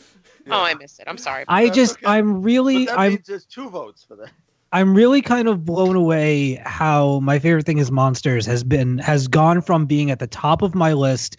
Oh, 0.47 0.50
yeah. 0.50 0.60
Oh, 0.60 0.64
I 0.64 0.74
missed 0.74 1.00
it. 1.00 1.06
I'm 1.08 1.18
sorry. 1.18 1.44
I 1.48 1.64
That's 1.64 1.76
just 1.76 1.94
okay. 1.94 2.06
I'm 2.06 2.42
really 2.42 2.86
But 2.86 2.92
that 2.92 2.98
I'm 3.00 3.12
means 3.12 3.26
there's 3.26 3.47
two 3.47 3.68
votes 3.68 4.05
for 4.05 4.16
that. 4.16 4.31
I'm 4.73 4.94
really 4.94 5.23
kind 5.23 5.47
of 5.47 5.64
blown 5.64 5.94
away 5.94 6.60
how 6.64 7.20
my 7.20 7.39
favorite 7.39 7.64
thing 7.64 7.78
is 7.78 7.92
monsters 7.92 8.44
has 8.47 8.64
been 8.64 8.98
has 8.98 9.28
gone 9.28 9.60
from 9.62 9.86
being 9.86 10.10
at 10.10 10.18
the 10.18 10.26
top 10.26 10.62
of 10.62 10.74
my 10.74 10.92
list 10.94 11.36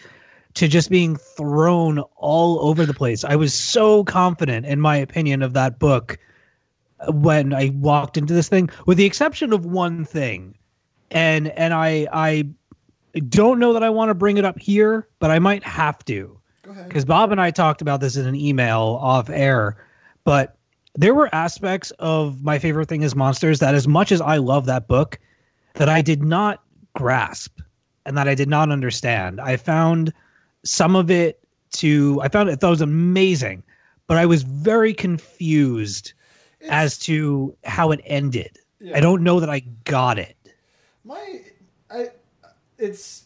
to 0.54 0.70
just 0.70 0.90
being 0.90 1.18
thrown 1.18 2.00
all 2.16 2.60
over 2.62 2.86
the 2.86 2.94
place. 2.94 3.26
I 3.26 3.36
was 3.36 3.54
so 3.54 4.06
confident 4.06 4.66
in 4.66 4.80
my 4.80 4.96
opinion 4.96 5.42
of 5.42 5.54
that 5.54 5.80
book 5.80 6.18
when 7.10 7.54
I 7.54 7.72
walked 7.76 8.16
into 8.16 8.34
this 8.34 8.48
thing 8.48 8.70
with 8.86 8.98
the 8.98 9.06
exception 9.06 9.52
of 9.52 9.66
one 9.66 10.06
thing. 10.06 10.58
And 11.12 11.50
and 11.50 11.74
I 11.74 12.08
I 12.12 12.50
don't 13.20 13.60
know 13.60 13.74
that 13.74 13.84
I 13.84 13.90
want 13.90 14.10
to 14.10 14.16
bring 14.16 14.38
it 14.38 14.46
up 14.46 14.60
here, 14.60 15.08
but 15.20 15.30
I 15.30 15.40
might 15.40 15.64
have 15.64 16.04
to 16.06 16.40
Go 16.66 16.72
ahead. 16.72 16.88
because 16.88 17.06
Bob 17.06 17.32
and 17.32 17.40
I 17.40 17.52
talked 17.52 17.82
about 17.82 18.02
this 18.02 18.16
in 18.18 18.26
an 18.26 18.36
email 18.36 18.98
off 19.00 19.30
air, 19.30 19.78
but 20.24 20.58
there 20.96 21.14
were 21.14 21.34
aspects 21.34 21.92
of 22.00 22.44
my 22.44 22.58
favorite 22.58 22.90
thing 22.90 23.04
is 23.04 23.16
monsters 23.16 23.60
that 23.60 23.76
as 23.76 23.88
much 23.88 24.12
as 24.12 24.20
I 24.20 24.38
love 24.38 24.66
that 24.66 24.88
book, 24.88 25.20
that 25.76 25.90
I 25.90 26.02
did 26.02 26.24
not 26.24 26.64
grasp 26.96 27.60
and 28.06 28.18
that 28.18 28.28
I 28.28 28.34
did 28.34 28.50
not 28.50 28.72
understand. 28.72 29.40
I 29.40 29.58
found 29.58 30.12
some 30.64 30.96
of 30.96 31.12
it 31.12 31.40
to 31.74 32.20
I 32.22 32.30
found 32.30 32.50
it 32.50 32.60
that 32.60 32.70
was 32.70 32.82
amazing, 32.82 33.62
but 34.08 34.18
I 34.18 34.26
was 34.26 34.42
very 34.44 34.94
confused 34.94 36.14
as 36.70 36.98
to 37.00 37.56
how 37.64 37.92
it 37.92 38.02
ended. 38.06 38.58
Yeah. 38.80 38.98
I 38.98 39.00
don't 39.02 39.22
know 39.24 39.40
that 39.40 39.50
I 39.50 39.60
got 39.84 40.18
it. 40.18 40.36
My, 41.04 41.42
I, 41.92 42.10
it's, 42.80 43.26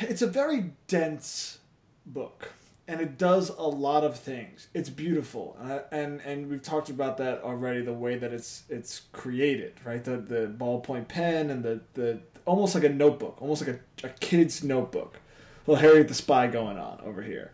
it's 0.00 0.22
a 0.22 0.26
very 0.26 0.72
dense 0.88 1.58
book, 2.06 2.52
and 2.86 3.00
it 3.00 3.18
does 3.18 3.48
a 3.50 3.62
lot 3.62 4.04
of 4.04 4.18
things. 4.18 4.68
It's 4.74 4.88
beautiful, 4.88 5.56
uh, 5.60 5.80
and 5.90 6.20
and 6.22 6.48
we've 6.48 6.62
talked 6.62 6.90
about 6.90 7.18
that 7.18 7.42
already. 7.42 7.82
The 7.82 7.92
way 7.92 8.16
that 8.16 8.32
it's 8.32 8.64
it's 8.68 9.02
created, 9.12 9.74
right? 9.84 10.02
The 10.02 10.16
the 10.18 10.46
ballpoint 10.46 11.08
pen 11.08 11.50
and 11.50 11.62
the 11.62 11.80
the 11.94 12.20
almost 12.44 12.74
like 12.74 12.84
a 12.84 12.88
notebook, 12.88 13.40
almost 13.40 13.66
like 13.66 13.80
a, 14.02 14.06
a 14.06 14.10
kid's 14.10 14.62
notebook. 14.62 15.18
Little 15.66 15.80
Harriet 15.80 16.08
the 16.08 16.14
Spy 16.14 16.46
going 16.46 16.76
on 16.76 17.00
over 17.04 17.22
here, 17.22 17.52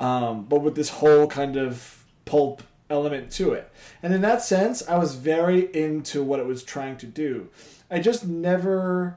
um, 0.00 0.46
but 0.46 0.62
with 0.62 0.74
this 0.74 0.88
whole 0.88 1.28
kind 1.28 1.56
of 1.56 2.04
pulp 2.24 2.62
element 2.90 3.30
to 3.32 3.52
it. 3.52 3.70
And 4.02 4.12
in 4.12 4.20
that 4.22 4.42
sense, 4.42 4.86
I 4.86 4.98
was 4.98 5.14
very 5.14 5.74
into 5.74 6.22
what 6.22 6.40
it 6.40 6.46
was 6.46 6.62
trying 6.62 6.96
to 6.98 7.06
do. 7.06 7.48
I 7.90 8.00
just 8.00 8.26
never 8.26 9.16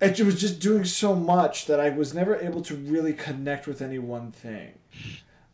it 0.00 0.20
was 0.20 0.40
just 0.40 0.60
doing 0.60 0.84
so 0.84 1.14
much 1.14 1.66
that 1.66 1.80
I 1.80 1.90
was 1.90 2.14
never 2.14 2.36
able 2.36 2.62
to 2.62 2.74
really 2.74 3.12
connect 3.12 3.66
with 3.66 3.82
any 3.82 3.98
one 3.98 4.30
thing. 4.30 4.74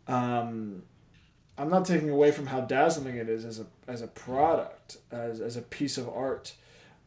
Um, 0.06 0.82
I'm 1.56 1.70
not 1.70 1.84
taking 1.84 2.10
away 2.10 2.31
from 2.31 2.47
how 2.47 2.60
dazzling 2.60 3.16
it 3.16 3.28
is 3.28 3.44
as 3.44 3.60
a 3.60 3.66
as 3.86 4.02
a 4.02 4.08
product, 4.08 4.98
as 5.10 5.40
as 5.40 5.56
a 5.56 5.62
piece 5.62 5.97
of 5.97 6.08
art. 6.08 6.55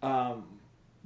Um, 0.02 0.46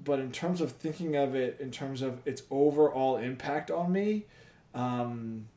but 0.04 0.20
in 0.20 0.32
terms 0.32 0.62
of 0.62 0.72
thinking 0.72 1.16
of 1.16 1.36
it, 1.36 1.58
in 1.60 1.72
terms 1.72 2.02
of 2.02 2.26
its 2.26 2.44
overall 2.50 3.18
impact 3.18 3.70
on 3.70 3.92
me, 3.92 4.26
um, 4.74 5.48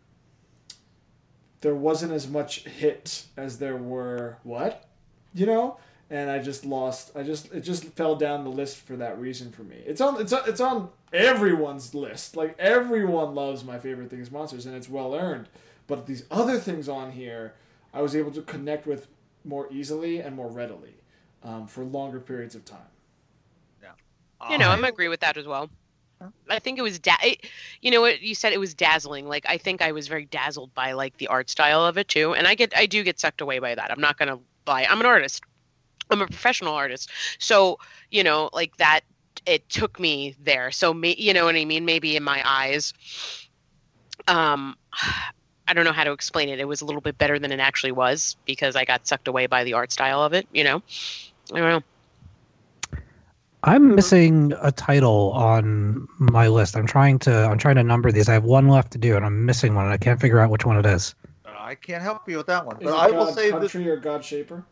there 1.61 1.75
wasn't 1.75 2.13
as 2.13 2.29
much 2.29 2.65
hit 2.65 3.25
as 3.37 3.59
there 3.59 3.77
were 3.77 4.39
what, 4.43 4.87
you 5.33 5.47
know, 5.47 5.79
and 6.15 6.31
I 6.31 6.39
just 6.39 6.65
lost. 6.65 7.11
I 7.17 7.25
just 7.25 7.53
it 7.53 7.63
just 7.63 7.85
fell 7.97 8.15
down 8.15 8.45
the 8.45 8.51
list 8.51 8.77
for 8.77 8.95
that 8.97 9.19
reason 9.19 9.51
for 9.51 9.65
me. 9.65 9.83
It's 9.85 10.01
on 10.01 10.21
it's 10.21 10.33
on, 10.33 10.43
it's 10.47 10.61
on 10.61 10.91
everyone's 11.13 11.93
list. 11.93 12.37
Like 12.37 12.55
everyone 12.57 13.35
loves 13.35 13.65
my 13.65 13.81
favorite 13.81 14.11
things 14.11 14.31
monsters, 14.31 14.65
and 14.67 14.77
it's 14.77 14.89
well 14.89 15.17
earned. 15.17 15.49
But 15.89 16.07
these 16.07 16.23
other 16.31 16.57
things 16.59 16.89
on 16.89 17.11
here, 17.11 17.55
I 17.93 18.01
was 18.01 18.15
able 18.15 18.31
to 18.31 18.43
connect 18.43 18.87
with 18.87 19.09
more 19.45 19.67
easily 19.73 20.21
and 20.21 20.37
more 20.37 20.47
readily 20.47 20.95
um, 21.43 21.67
for 21.67 21.83
longer 21.83 22.21
periods 22.21 22.55
of 22.55 22.65
time. 22.65 22.79
Yeah. 23.83 23.91
You 24.49 24.59
know, 24.59 24.69
I'm 24.69 24.85
agree 24.85 25.09
with 25.09 25.21
that 25.21 25.37
as 25.37 25.47
well. 25.47 25.69
I 26.49 26.61
think 26.61 26.79
it 26.79 26.83
was 26.83 27.01
da- 27.01 27.17
it, 27.25 27.45
you 27.83 27.91
know 27.91 28.01
what 28.01 28.23
you 28.23 28.37
said 28.37 28.53
it 28.53 28.61
was 28.61 28.73
dazzling. 28.73 29.27
Like 29.27 29.47
I 29.49 29.59
think 29.59 29.83
I 29.83 29.91
was 29.91 30.07
very 30.07 30.27
dazzled 30.27 30.73
by 30.75 30.93
like 30.93 31.17
the 31.17 31.27
art 31.27 31.51
style 31.51 31.85
of 31.85 31.99
it 31.99 32.07
too, 32.07 32.35
and 32.35 32.47
I 32.47 32.55
get 32.55 32.73
I 32.77 32.87
do 32.87 33.03
get 33.03 33.19
sucked 33.19 33.41
away 33.41 33.59
by 33.59 33.75
that. 33.75 33.91
I'm 33.91 34.01
not 34.01 34.17
gonna 34.17 34.39
lie. 34.65 34.87
I'm 34.89 35.01
an 35.01 35.07
artist. 35.07 35.43
I'm 36.11 36.23
a 36.23 36.27
professional 36.27 36.75
artist, 36.75 37.11
so 37.39 37.79
you 38.11 38.23
know 38.23 38.51
like 38.53 38.77
that. 38.79 39.01
It 39.47 39.69
took 39.69 40.01
me 40.01 40.35
there. 40.43 40.71
So 40.71 40.95
me, 40.95 41.15
you 41.19 41.35
know 41.35 41.45
what 41.45 41.55
I 41.55 41.65
mean? 41.67 41.85
Maybe 41.85 42.17
in 42.17 42.23
my 42.23 42.43
eyes, 42.47 42.95
um, 44.29 44.77
I 45.67 45.73
don't 45.73 45.85
know 45.85 45.93
how 45.93 46.05
to 46.05 46.13
explain 46.13 46.49
it. 46.51 46.61
It 46.61 46.67
was 46.67 46.83
a 46.83 46.85
little 46.85 47.01
bit 47.01 47.17
better 47.17 47.39
than 47.39 47.51
it 47.51 47.61
actually 47.61 47.93
was 47.93 48.37
because 48.45 48.77
I 48.77 48.85
got 48.85 49.07
sucked 49.07 49.29
away 49.29 49.47
by 49.47 49.65
the 49.65 49.73
art 49.73 49.93
style 49.93 50.23
of 50.23 50.35
it. 50.35 50.47
You 50.53 50.65
know, 50.65 50.83
I 51.53 51.59
don't 51.59 51.71
know. 51.71 51.83
I'm 53.65 53.95
missing 53.95 54.53
a 54.61 54.71
title 54.71 55.33
on 55.33 56.07
my 56.19 56.49
list. 56.49 56.77
I'm 56.77 56.87
trying 56.87 57.19
to 57.21 57.33
I'm 57.47 57.57
trying 57.57 57.77
to 57.77 57.83
number 57.83 58.13
these. 58.13 58.29
I 58.29 58.35
have 58.35 58.45
one 58.45 58.69
left 58.69 58.93
to 58.93 58.99
do, 58.99 59.17
and 59.17 59.25
I'm 59.25 59.47
missing 59.47 59.75
one, 59.75 59.87
and 59.87 59.95
I 59.95 59.97
can't 59.97 60.21
figure 60.21 60.39
out 60.39 60.51
which 60.51 60.67
one 60.67 60.77
it 60.77 60.85
is. 60.85 61.15
I 61.47 61.75
can't 61.75 62.03
help 62.03 62.29
you 62.29 62.37
with 62.37 62.47
that 62.47 62.67
one, 62.67 62.77
Is 62.77 62.85
but 62.85 62.91
it 62.91 62.95
I 62.95 63.11
will 63.11 63.25
God 63.25 63.35
say 63.35 63.51
this. 63.51 63.73
Country 63.73 63.89
or 63.89 63.97
God 63.97 64.23
Shaper? 64.23 64.65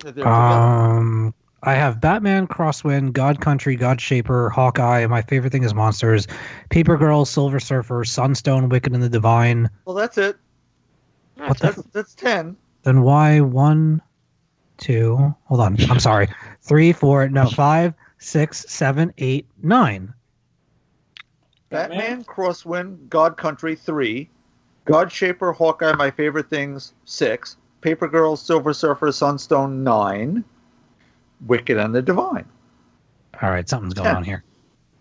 They're 0.00 0.12
together. 0.12 0.28
Um, 0.28 1.34
I 1.62 1.74
have 1.74 2.00
Batman, 2.00 2.46
Crosswind, 2.46 3.12
God 3.12 3.40
Country, 3.40 3.76
God 3.76 4.00
Shaper, 4.00 4.48
Hawkeye. 4.48 5.06
My 5.06 5.20
favorite 5.22 5.52
thing 5.52 5.62
is 5.62 5.74
monsters. 5.74 6.26
Paper 6.70 6.96
Girl, 6.96 7.24
Silver 7.24 7.60
Surfer, 7.60 8.04
Sunstone, 8.04 8.68
Wicked 8.68 8.92
and 8.94 9.02
the 9.02 9.08
Divine. 9.10 9.68
well, 9.84 9.94
that's 9.94 10.16
it. 10.16 10.36
What 11.36 11.58
the? 11.58 11.66
That's 11.66 11.82
that's 11.92 12.14
ten. 12.14 12.56
Then 12.82 13.02
why 13.02 13.40
one, 13.40 14.00
two? 14.78 15.34
Hold 15.44 15.60
on. 15.60 15.76
I'm 15.90 16.00
sorry. 16.00 16.28
Three, 16.62 16.92
four, 16.92 17.28
no, 17.28 17.46
five, 17.48 17.94
six, 18.18 18.64
seven, 18.68 19.12
eight, 19.18 19.46
nine. 19.62 20.14
Batman, 21.68 21.98
Batman? 21.98 22.24
Crosswind, 22.24 23.08
God 23.08 23.36
Country 23.36 23.76
three, 23.76 24.28
God 24.86 25.12
Shaper, 25.12 25.52
Hawkeye, 25.52 25.94
my 25.94 26.10
favorite 26.10 26.48
things 26.50 26.94
six, 27.04 27.56
Paper 27.80 28.08
Girl, 28.08 28.36
Silver 28.36 28.72
Surfer, 28.72 29.12
Sunstone 29.12 29.82
nine, 29.84 30.44
Wicked 31.46 31.78
and 31.78 31.94
the 31.94 32.02
Divine. 32.02 32.46
All 33.42 33.50
right, 33.50 33.68
something's 33.68 33.94
going 33.94 34.12
on 34.14 34.24
here. 34.24 34.44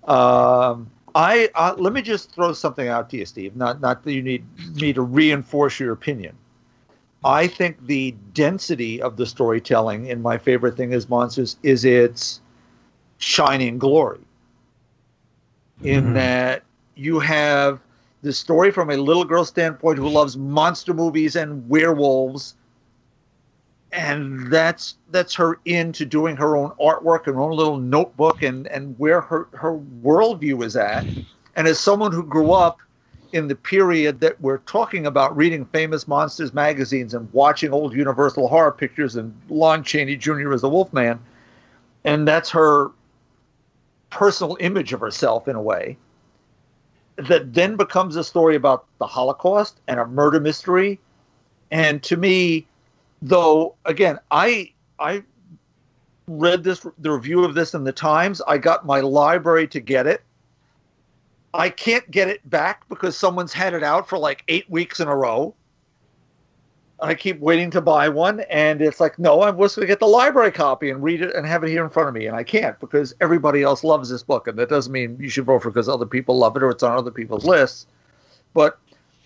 Um, 0.05 0.89
I 1.15 1.49
uh, 1.55 1.75
let 1.77 1.93
me 1.93 2.01
just 2.01 2.31
throw 2.31 2.53
something 2.53 2.87
out 2.87 3.09
to 3.11 3.17
you, 3.17 3.25
Steve. 3.25 3.55
Not 3.55 3.81
not 3.81 4.03
that 4.03 4.13
you 4.13 4.21
need 4.21 4.45
me 4.75 4.93
to 4.93 5.01
reinforce 5.01 5.79
your 5.79 5.91
opinion. 5.91 6.35
I 7.23 7.47
think 7.47 7.85
the 7.85 8.15
density 8.33 9.01
of 9.01 9.17
the 9.17 9.25
storytelling 9.25 10.07
in 10.07 10.21
my 10.21 10.37
favorite 10.37 10.77
thing 10.77 10.93
is 10.93 11.09
monsters 11.09 11.57
is 11.63 11.83
its 11.85 12.41
shining 13.17 13.77
glory. 13.77 14.19
In 15.83 16.05
Mhm. 16.05 16.13
that 16.13 16.63
you 16.95 17.19
have 17.19 17.81
the 18.21 18.33
story 18.33 18.71
from 18.71 18.89
a 18.89 18.97
little 18.97 19.25
girl 19.25 19.45
standpoint 19.45 19.97
who 19.97 20.09
loves 20.09 20.37
monster 20.37 20.93
movies 20.93 21.35
and 21.35 21.67
werewolves, 21.69 22.55
and 23.91 24.51
that's 24.51 24.95
that's 25.11 25.33
her 25.35 25.59
into 25.65 26.05
doing 26.05 26.35
her 26.35 26.55
own 26.55 26.71
artwork, 26.79 27.25
and 27.25 27.35
her 27.35 27.41
own 27.41 27.55
little 27.55 27.77
notebook, 27.77 28.43
and 28.43 28.67
and 28.67 28.97
where 28.99 29.21
her 29.21 29.47
her 29.53 29.77
worldview 30.03 30.63
is 30.63 30.75
at. 30.75 31.05
And 31.55 31.67
as 31.67 31.79
someone 31.79 32.11
who 32.11 32.23
grew 32.23 32.51
up 32.51 32.79
in 33.31 33.47
the 33.47 33.55
period 33.55 34.19
that 34.21 34.39
we're 34.41 34.59
talking 34.59 35.05
about, 35.05 35.35
reading 35.35 35.65
famous 35.65 36.07
monsters 36.07 36.53
magazines 36.53 37.13
and 37.13 37.31
watching 37.31 37.71
old 37.71 37.93
Universal 37.93 38.47
horror 38.47 38.71
pictures 38.71 39.15
and 39.15 39.33
Lon 39.49 39.83
Chaney 39.83 40.15
Jr. 40.15 40.53
as 40.53 40.61
the 40.61 40.69
Wolfman, 40.69 41.19
and 42.05 42.27
that's 42.27 42.49
her 42.51 42.91
personal 44.09 44.57
image 44.59 44.93
of 44.93 44.99
herself 44.99 45.47
in 45.47 45.55
a 45.55 45.61
way. 45.61 45.97
That 47.17 47.53
then 47.53 47.75
becomes 47.75 48.15
a 48.15 48.23
story 48.23 48.55
about 48.55 48.85
the 48.99 49.07
Holocaust 49.07 49.79
and 49.87 49.99
a 49.99 50.05
murder 50.05 50.39
mystery. 50.39 50.99
And 51.69 52.01
to 52.03 52.15
me, 52.15 52.65
though, 53.21 53.75
again, 53.85 54.19
I 54.31 54.73
I 54.99 55.23
read 56.27 56.63
this 56.63 56.85
the 56.97 57.11
review 57.11 57.43
of 57.43 57.55
this 57.55 57.73
in 57.73 57.83
the 57.83 57.91
Times. 57.91 58.41
I 58.47 58.57
got 58.57 58.85
my 58.85 58.99
library 58.99 59.67
to 59.69 59.79
get 59.79 60.07
it. 60.07 60.21
I 61.53 61.69
can't 61.69 62.09
get 62.11 62.27
it 62.27 62.47
back 62.49 62.87
because 62.89 63.17
someone's 63.17 63.53
had 63.53 63.73
it 63.73 63.83
out 63.83 64.07
for 64.07 64.17
like 64.17 64.43
eight 64.47 64.69
weeks 64.69 64.99
in 64.99 65.07
a 65.07 65.15
row. 65.15 65.55
I 67.01 67.15
keep 67.15 67.39
waiting 67.39 67.71
to 67.71 67.81
buy 67.81 68.09
one, 68.09 68.41
and 68.41 68.81
it's 68.81 68.99
like, 68.99 69.17
no, 69.17 69.41
I'm 69.41 69.57
just 69.57 69.77
going 69.77 69.87
to 69.87 69.87
get 69.87 69.99
the 69.99 70.05
library 70.05 70.51
copy 70.51 70.89
and 70.89 71.01
read 71.01 71.21
it 71.21 71.33
and 71.33 71.47
have 71.47 71.63
it 71.63 71.69
here 71.69 71.83
in 71.83 71.89
front 71.89 72.09
of 72.09 72.13
me, 72.13 72.25
and 72.25 72.35
I 72.35 72.43
can't 72.43 72.77
because 72.81 73.15
everybody 73.21 73.63
else 73.63 73.85
loves 73.85 74.09
this 74.09 74.21
book, 74.21 74.47
and 74.47 74.59
that 74.59 74.67
doesn't 74.67 74.91
mean 74.91 75.17
you 75.17 75.29
should 75.29 75.45
vote 75.45 75.61
for 75.61 75.69
it 75.69 75.71
because 75.71 75.87
other 75.87 76.05
people 76.05 76.37
love 76.37 76.57
it 76.57 76.63
or 76.63 76.69
it's 76.69 76.83
on 76.83 76.97
other 76.97 77.09
people's 77.09 77.45
lists. 77.45 77.87
But 78.53 78.79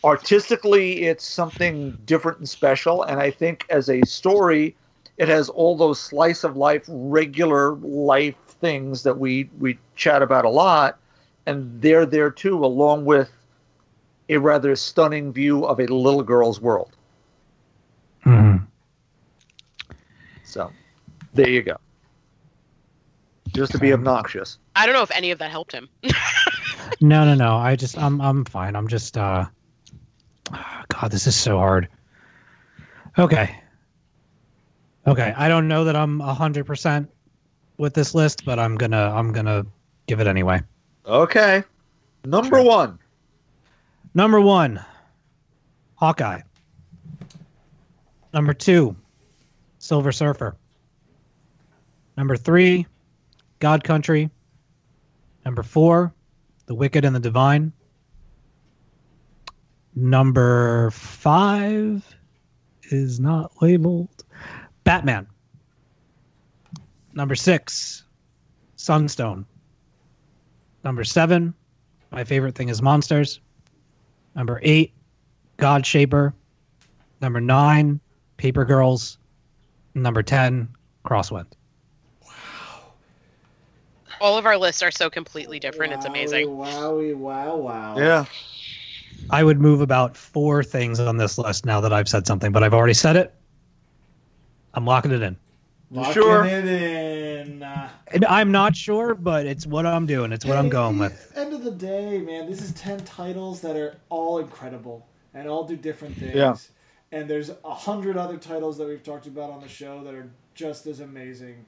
artistically, 0.03 1.03
it's 1.03 1.25
something 1.25 1.97
different 2.05 2.39
and 2.39 2.49
special, 2.49 3.03
and 3.03 3.19
I 3.19 3.31
think 3.31 3.65
as 3.69 3.89
a 3.89 4.03
story, 4.03 4.75
it 5.17 5.27
has 5.27 5.49
all 5.49 5.77
those 5.77 5.99
slice 5.99 6.43
of 6.43 6.57
life, 6.57 6.83
regular 6.87 7.75
life 7.75 8.35
things 8.47 9.03
that 9.03 9.17
we 9.17 9.49
we 9.59 9.77
chat 9.95 10.21
about 10.21 10.45
a 10.45 10.49
lot, 10.49 10.97
and 11.45 11.81
they're 11.81 12.05
there 12.05 12.31
too, 12.31 12.63
along 12.65 13.05
with 13.05 13.29
a 14.29 14.37
rather 14.37 14.75
stunning 14.75 15.31
view 15.31 15.65
of 15.65 15.79
a 15.79 15.85
little 15.85 16.23
girl's 16.23 16.59
world. 16.61 16.91
Mhm. 18.25 18.65
So, 20.43 20.71
there 21.33 21.49
you 21.49 21.61
go. 21.61 21.77
Just 23.49 23.73
to 23.73 23.77
be 23.77 23.93
obnoxious. 23.93 24.57
I 24.75 24.85
don't 24.85 24.95
know 24.95 25.03
if 25.03 25.11
any 25.11 25.31
of 25.31 25.39
that 25.39 25.51
helped 25.51 25.71
him. 25.71 25.89
No, 27.01 27.25
no, 27.25 27.35
no. 27.35 27.57
I 27.57 27.75
just 27.75 27.97
I'm 27.97 28.21
I'm 28.21 28.45
fine. 28.45 28.77
I'm 28.77 28.87
just 28.87 29.17
uh 29.17 29.45
Ah, 30.51 30.83
God, 30.89 31.11
this 31.11 31.27
is 31.27 31.35
so 31.35 31.57
hard. 31.57 31.87
Okay. 33.17 33.55
Okay. 35.07 35.33
I 35.35 35.47
don't 35.47 35.67
know 35.67 35.83
that 35.85 35.95
I'm 35.95 36.19
hundred 36.19 36.65
percent 36.65 37.09
with 37.77 37.93
this 37.93 38.13
list, 38.15 38.45
but 38.45 38.59
I'm 38.59 38.75
gonna 38.75 39.11
I'm 39.13 39.31
gonna 39.31 39.65
give 40.07 40.19
it 40.19 40.27
anyway. 40.27 40.61
Okay. 41.05 41.63
Number 42.25 42.57
Sure. 42.57 42.63
one. 42.65 42.99
Number 44.13 44.39
one, 44.39 44.83
Hawkeye. 45.95 46.41
Number 48.33 48.53
two, 48.53 48.95
Silver 49.79 50.11
Surfer. 50.11 50.55
Number 52.15 52.37
three, 52.37 52.85
God 53.59 53.83
Country. 53.83 54.29
Number 55.45 55.63
four, 55.63 56.13
The 56.67 56.75
Wicked 56.75 57.05
and 57.05 57.15
the 57.15 57.19
Divine. 57.19 57.73
Number 59.95 60.89
five 60.91 62.03
is 62.83 63.19
not 63.19 63.51
labeled. 63.61 64.23
Batman. 64.83 65.27
Number 67.13 67.35
six, 67.35 68.03
Sunstone. 68.75 69.45
Number 70.83 71.03
seven, 71.03 71.53
my 72.11 72.23
favorite 72.23 72.55
thing 72.55 72.69
is 72.69 72.81
monsters. 72.81 73.39
Number 74.35 74.59
eight, 74.63 74.93
God 75.57 75.85
Shaper. 75.85 76.33
Number 77.21 77.39
nine, 77.39 77.99
Paper 78.37 78.65
Girls. 78.65 79.17
Number 79.95 80.23
10, 80.23 80.69
Crosswind. 81.05 81.45
Wow. 82.25 82.31
All 84.19 84.37
of 84.37 84.45
our 84.45 84.57
lists 84.57 84.81
are 84.81 84.91
so 84.91 85.09
completely 85.09 85.59
different. 85.59 85.93
It's 85.93 86.05
amazing. 86.05 86.47
Wowie, 86.47 87.15
wow, 87.15 87.55
wow. 87.55 87.97
Yeah. 87.97 88.25
I 89.29 89.43
would 89.43 89.59
move 89.59 89.81
about 89.81 90.15
four 90.15 90.63
things 90.63 90.99
on 90.99 91.17
this 91.17 91.37
list 91.37 91.65
now 91.65 91.81
that 91.81 91.93
I've 91.93 92.07
said 92.07 92.27
something, 92.27 92.51
but 92.51 92.63
I've 92.63 92.73
already 92.73 92.93
said 92.93 93.15
it. 93.15 93.33
I'm 94.73 94.85
locking 94.85 95.11
it 95.11 95.21
in. 95.21 95.37
Locking 95.91 96.13
sure? 96.13 96.45
it 96.45 96.65
in. 96.65 97.63
And 97.63 98.25
I'm 98.25 98.51
not 98.51 98.75
sure, 98.75 99.15
but 99.15 99.45
it's 99.45 99.65
what 99.65 99.85
I'm 99.85 100.05
doing. 100.05 100.31
It's 100.31 100.45
what 100.45 100.57
I'm 100.57 100.69
going 100.69 100.97
with. 100.99 101.33
End 101.35 101.53
of 101.53 101.63
the 101.63 101.71
day, 101.71 102.19
man, 102.19 102.49
this 102.49 102.61
is 102.61 102.71
ten 102.73 102.99
titles 102.99 103.61
that 103.61 103.75
are 103.75 103.97
all 104.09 104.39
incredible 104.39 105.07
and 105.33 105.47
all 105.47 105.63
do 105.63 105.75
different 105.75 106.17
things. 106.17 106.35
Yeah. 106.35 106.55
And 107.11 107.29
there's 107.29 107.51
a 107.63 107.73
hundred 107.73 108.17
other 108.17 108.37
titles 108.37 108.77
that 108.77 108.87
we've 108.87 109.03
talked 109.03 109.27
about 109.27 109.51
on 109.51 109.61
the 109.61 109.67
show 109.67 110.03
that 110.03 110.13
are 110.13 110.29
just 110.55 110.87
as 110.87 110.99
amazing. 110.99 111.65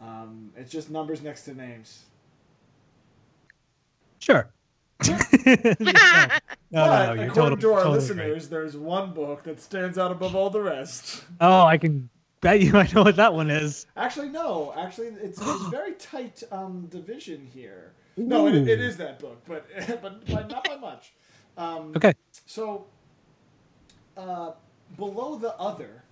Um, 0.00 0.50
it's 0.56 0.70
just 0.70 0.90
numbers 0.90 1.22
next 1.22 1.44
to 1.44 1.54
names. 1.54 2.02
Sure. 4.18 4.50
no, 5.08 5.14
no, 6.70 7.04
no, 7.14 7.16
but 7.16 7.18
according 7.18 7.32
totally, 7.32 7.60
to 7.60 7.72
our 7.72 7.88
listeners, 7.88 8.48
there's 8.48 8.76
one 8.76 9.12
book 9.12 9.44
that 9.44 9.60
stands 9.60 9.98
out 9.98 10.12
above 10.12 10.34
all 10.34 10.50
the 10.50 10.60
rest. 10.62 11.24
Oh, 11.40 11.62
I 11.64 11.78
can 11.78 12.08
bet 12.40 12.60
you 12.60 12.76
I 12.76 12.88
know 12.94 13.02
what 13.02 13.16
that 13.16 13.34
one 13.34 13.50
is. 13.50 13.86
Actually, 13.96 14.28
no. 14.28 14.74
Actually, 14.76 15.08
it's, 15.08 15.40
it's 15.40 15.66
very 15.68 15.94
tight 15.94 16.42
um, 16.52 16.86
division 16.90 17.48
here. 17.52 17.92
No, 18.16 18.46
it, 18.46 18.54
it 18.54 18.80
is 18.80 18.98
that 18.98 19.18
book, 19.18 19.42
but 19.46 19.66
but 20.02 20.26
by, 20.26 20.42
not 20.46 20.64
by 20.64 20.76
much. 20.76 21.12
Um, 21.56 21.92
Okay. 21.96 22.12
So, 22.46 22.86
uh, 24.16 24.52
below 24.96 25.36
the 25.36 25.54
other, 25.56 26.02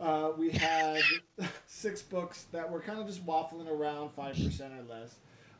uh, 0.00 0.30
we 0.36 0.50
had 0.50 1.00
six 1.66 2.00
books 2.00 2.46
that 2.52 2.70
were 2.70 2.80
kind 2.80 2.98
of 2.98 3.06
just 3.06 3.26
waffling 3.26 3.68
around 3.68 4.10
five 4.12 4.34
percent 4.36 4.72
or 4.72 4.94
less. 4.94 5.16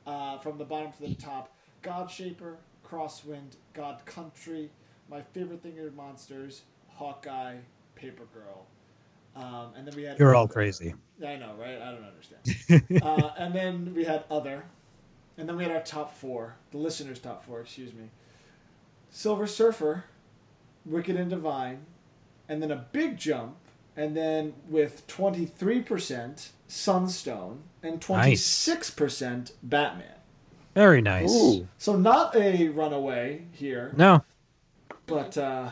Uh, 0.07 0.39
from 0.39 0.57
the 0.57 0.65
bottom 0.65 0.91
to 0.93 1.03
the 1.03 1.15
top, 1.17 1.55
God 1.83 2.11
Shaper, 2.11 2.57
Crosswind, 2.87 3.57
God 3.75 4.05
Country, 4.07 4.71
My 5.11 5.23
Favorite 5.23 5.63
Thing 5.63 5.79
are 5.79 5.91
Monsters, 5.91 6.63
Hawkeye, 6.89 7.57
Paper 7.95 8.25
Girl. 8.35 8.67
Um, 9.37 9.73
and 9.77 9.87
then 9.87 9.95
we 9.95 10.03
had 10.03 10.19
You're 10.19 10.35
all 10.35 10.49
crazy. 10.49 10.95
Yeah, 11.21 11.31
I 11.31 11.37
know, 11.37 11.55
right? 11.59 11.81
I 11.81 11.93
don't 11.93 12.05
understand. 12.05 13.03
uh, 13.03 13.31
and 13.39 13.55
then 13.55 13.95
we 13.95 14.05
had 14.05 14.25
other, 14.31 14.65
and 15.37 15.49
then 15.49 15.57
we 15.57 15.63
had 15.63 15.73
our 15.73 15.83
top 15.83 16.15
four, 16.17 16.57
the 16.71 16.79
listeners' 16.79 17.19
top 17.19 17.45
four, 17.45 17.61
excuse 17.61 17.93
me. 17.93 18.11
Silver 19.11 19.47
Surfer, 19.47 20.05
Wicked 20.85 21.17
and 21.17 21.31
Divine, 21.31 21.87
and 22.49 22.63
then 22.63 22.71
a 22.71 22.87
big 22.93 23.17
jump, 23.17 23.57
and 23.97 24.17
then 24.17 24.55
with 24.69 25.07
twenty 25.07 25.47
three 25.47 25.83
percent 25.83 26.51
Sunstone 26.67 27.63
and 27.83 28.01
twenty 28.01 28.37
six 28.37 28.91
percent 28.91 29.53
Batman. 29.63 30.18
Very 30.79 31.01
nice. 31.03 31.35
Ooh. 31.35 31.67
So 31.79 31.97
not 31.97 32.37
a 32.37 32.69
runaway 32.69 33.43
here, 33.51 33.93
No. 33.97 34.23
but 35.09 35.37
uh, 35.37 35.71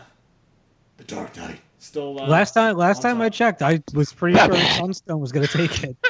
the 0.96 1.04
Dark 1.04 1.36
Knight 1.36 1.60
still. 1.78 2.20
Uh, 2.20 2.26
Last 2.26 2.54
time, 2.54 2.76
last 2.76 3.04
on 3.04 3.12
time 3.12 3.22
I 3.22 3.28
checked, 3.28 3.62
I 3.62 3.80
was 3.94 4.12
pretty 4.12 4.36
sure 4.36 4.56
Sunstone 4.56 5.20
was 5.20 5.30
going 5.30 5.46
to 5.46 5.52
take 5.68 5.84
it. 5.84 5.96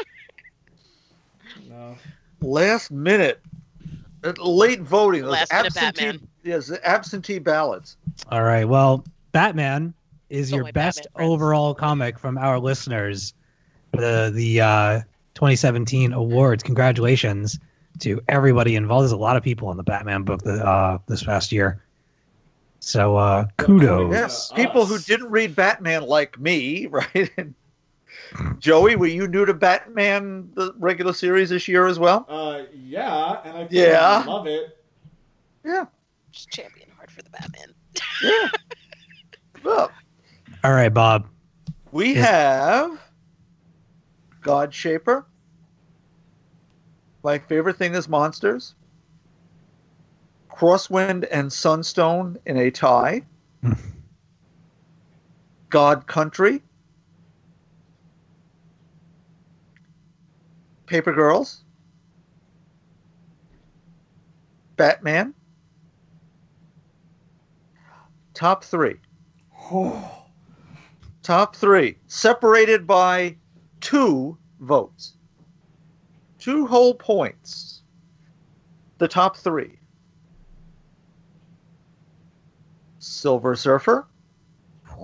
No. 1.68 1.94
Last 2.41 2.91
minute, 2.91 3.41
uh, 4.25 4.33
late 4.39 4.81
voting. 4.81 5.25
Last 5.25 5.52
minute 5.52 5.66
absentee, 5.76 6.05
Batman. 6.07 6.28
Yes, 6.42 6.73
absentee 6.83 7.39
ballots. 7.39 7.99
All 8.31 8.42
right. 8.44 8.65
Well, 8.65 9.05
Batman 9.33 9.92
is 10.31 10.52
Oh, 10.52 10.57
your 10.57 10.73
best 10.73 11.02
Batman 11.02 11.12
friends. 11.16 11.31
overall 11.34 11.75
comic 11.75 12.18
from 12.18 12.39
our 12.39 12.58
listeners 12.58 13.34
for 13.92 14.00
the 14.00 14.31
the 14.34 14.60
uh, 14.62 15.00
2017 15.34 16.15
awards. 16.15 16.62
Congratulations 16.62 17.58
to 18.00 18.20
everybody 18.28 18.76
involved. 18.76 19.05
There's 19.05 19.12
a 19.12 19.16
lot 19.16 19.36
of 19.36 19.42
people 19.42 19.70
in 19.70 19.76
the 19.76 19.83
Batman 19.83 20.23
book 20.23 20.42
that, 20.42 20.65
uh, 20.66 20.99
this 21.07 21.23
past 21.23 21.52
year. 21.52 21.83
So 22.81 23.16
uh, 23.16 23.47
kudos. 23.57 24.12
Yes, 24.12 24.52
people 24.55 24.86
who 24.86 24.99
didn't 24.99 25.31
read 25.31 25.57
Batman 25.57 26.02
like 26.02 26.39
me, 26.39 26.86
right? 26.91 27.31
And 27.36 27.55
Joey, 28.58 28.97
were 28.97 29.07
you 29.07 29.26
new 29.28 29.44
to 29.47 29.55
Batman 29.55 30.50
the 30.55 30.73
regular 30.78 31.12
series 31.12 31.50
this 31.50 31.66
year 31.68 31.86
as 31.86 31.99
well? 31.99 32.26
Uh, 32.28 32.62
yeah, 32.75 33.41
and 33.44 33.57
I 33.58 33.68
Yeah. 33.70 34.25
love 34.26 34.47
it. 34.47 34.76
Yeah. 35.65 35.86
Just 36.33 36.50
champion 36.50 36.89
hard 36.97 37.10
for 37.10 37.23
the 37.23 37.31
Batman. 37.31 37.75
Yeah. 38.23 38.50
well, 39.65 39.91
All 40.62 40.73
right, 40.73 40.92
Bob. 40.92 41.26
we 41.92 42.15
Yes. 42.15 42.26
have 42.26 43.00
God 44.42 44.73
Shaper. 44.73 45.26
My 47.26 47.40
favorite 47.40 47.76
thing 47.76 47.96
is 47.96 48.08
monsters. 48.08 48.76
Crosswind 50.48 51.26
and 51.32 51.52
Sunstone 51.52 52.38
in 52.46 52.56
a 52.56 52.70
tie. 52.70 53.22
God 55.68 56.06
Country. 56.06 56.62
Paper 60.86 61.12
Girls. 61.12 61.64
Batman. 64.76 65.34
Top 68.34 68.62
three. 68.62 69.00
Oh, 69.72 70.26
Top 71.24 71.56
three. 71.56 71.96
Separated 72.06 72.86
by 72.86 73.34
two 73.80 74.38
votes. 74.60 75.15
Two 76.47 76.65
whole 76.65 76.94
points. 76.94 77.83
The 78.99 79.08
top 79.08 79.36
three. 79.36 79.81
Silver 83.00 83.57
Surfer. 83.57 84.07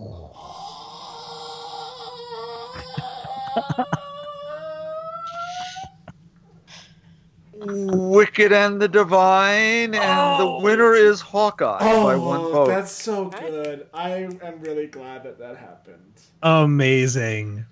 Wicked 7.54 8.52
and 8.52 8.80
the 8.80 8.88
Divine, 8.88 9.94
and 9.94 10.40
the 10.40 10.46
Oh. 10.46 10.60
winner 10.62 10.94
is 10.94 11.20
Hawkeye 11.20 11.78
by 11.78 12.16
one 12.16 12.40
oh 12.40 12.50
vote. 12.52 12.66
that's 12.68 12.90
so 12.90 13.26
good. 13.26 13.86
I 13.94 14.10
am 14.10 14.38
really 14.60 14.86
glad 14.86 15.22
that 15.24 15.38
that 15.38 15.56
happened. 15.58 16.20
Amazing. 16.42 17.66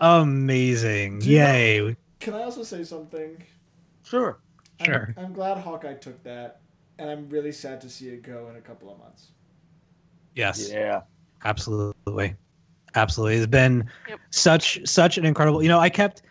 Amazing. 0.00 1.20
Do 1.20 1.30
you 1.30 1.38
know- 1.38 1.44
Yay. 1.52 1.96
Can 2.20 2.34
I 2.34 2.42
also 2.42 2.62
say 2.62 2.84
something? 2.84 3.42
Sure. 4.04 4.38
I'm- 4.80 4.86
Sure. 4.86 5.14
I'm, 5.18 5.32
glad 5.34 5.58
Hawkeye 5.58 5.94
took 5.94 6.22
that, 6.22 6.60
and 6.98 7.10
I'm 7.10 7.28
really 7.28 7.52
sad 7.52 7.80
to 7.82 7.90
see 7.90 8.08
it 8.08 8.22
go 8.22 8.48
in 8.48 8.56
a 8.56 8.60
couple 8.60 8.90
of 8.90 8.98
months. 8.98 9.28
Yes. 10.34 10.70
Yeah. 10.70 11.02
Absolutely. 11.44 12.34
Absolutely. 12.94 13.36
It's 13.36 13.46
been 13.46 13.88
Yep. 14.08 14.20
such 14.30 14.80
such 14.86 15.18
an 15.18 15.24
incredible. 15.24 15.62
You 15.62 15.68
know, 15.68 15.78
I 15.78 15.88
kept 15.90 16.22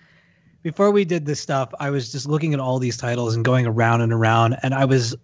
before 0.62 0.92
we 0.92 1.06
did 1.06 1.26
this 1.26 1.40
stuff, 1.40 1.74
I 1.80 1.90
was 1.90 2.12
just 2.12 2.28
looking 2.28 2.54
at 2.54 2.60
all 2.60 2.80
these 2.80 2.98
titles 2.98 3.36
and 3.36 3.46
going 3.46 3.66
around 3.66 4.02
and 4.02 4.12
around 4.12 4.58
and 4.62 4.74
I 4.74 4.86
was 4.86 5.16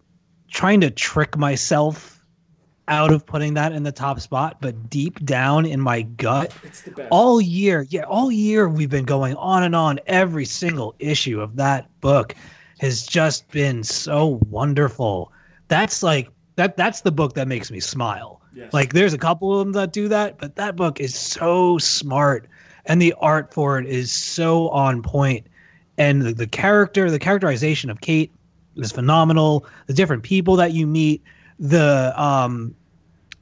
trying 0.50 0.82
to 0.82 0.90
trick 0.92 1.38
myself 1.38 2.15
out 2.88 3.12
of 3.12 3.26
putting 3.26 3.56
that 3.56 3.72
in 3.72 3.84
the 3.84 3.92
top 3.92 4.20
spot, 4.20 4.58
but 4.62 4.90
deep 4.90 5.24
down 5.26 5.66
in 5.66 5.82
my 5.82 6.04
gut, 6.04 6.54
It's 6.64 6.82
the 6.82 6.92
best. 6.92 7.08
all 7.12 7.42
year, 7.42 7.86
yeah, 7.90 8.04
all 8.04 8.32
year 8.32 8.70
we've 8.70 8.90
been 8.90 9.06
going 9.06 9.36
on 9.38 9.64
and 9.64 9.76
on. 9.76 10.00
Every 10.08 10.46
single 10.46 10.96
issue 11.00 11.42
of 11.42 11.56
that 11.56 11.90
book 12.02 12.36
has 12.80 13.06
just 13.06 13.48
been 13.50 13.84
so 13.84 14.40
wonderful. 14.50 15.32
That's 15.68 16.04
like 16.04 16.30
that 16.58 16.78
that's 16.78 17.02
the 17.02 17.12
book 17.12 17.34
that 17.34 17.48
makes 17.48 17.72
me 17.72 17.80
smile. 17.80 18.42
Yes. 18.54 18.72
Like 18.72 18.94
there's 18.94 19.14
a 19.14 19.18
couple 19.18 19.52
of 19.54 19.66
them 19.66 19.74
that 19.74 19.92
do 19.92 20.08
that, 20.10 20.38
but 20.38 20.56
that 20.56 20.76
book 20.76 21.00
is 21.00 21.16
so 21.16 21.78
smart 21.78 22.48
and 22.86 23.02
the 23.02 23.14
art 23.20 23.54
for 23.54 23.80
it 23.80 23.86
is 23.88 24.12
so 24.12 24.70
on 24.70 25.02
point 25.02 25.48
and 25.98 26.22
the, 26.22 26.34
the 26.34 26.48
character, 26.48 27.10
the 27.10 27.20
characterization 27.20 27.90
of 27.90 28.02
Kate 28.02 28.32
is 28.76 28.92
phenomenal. 28.92 29.66
The 29.88 29.94
different 29.94 30.24
people 30.24 30.56
that 30.58 30.74
you 30.74 30.86
meet, 30.86 31.24
the 31.60 32.14
um 32.22 32.76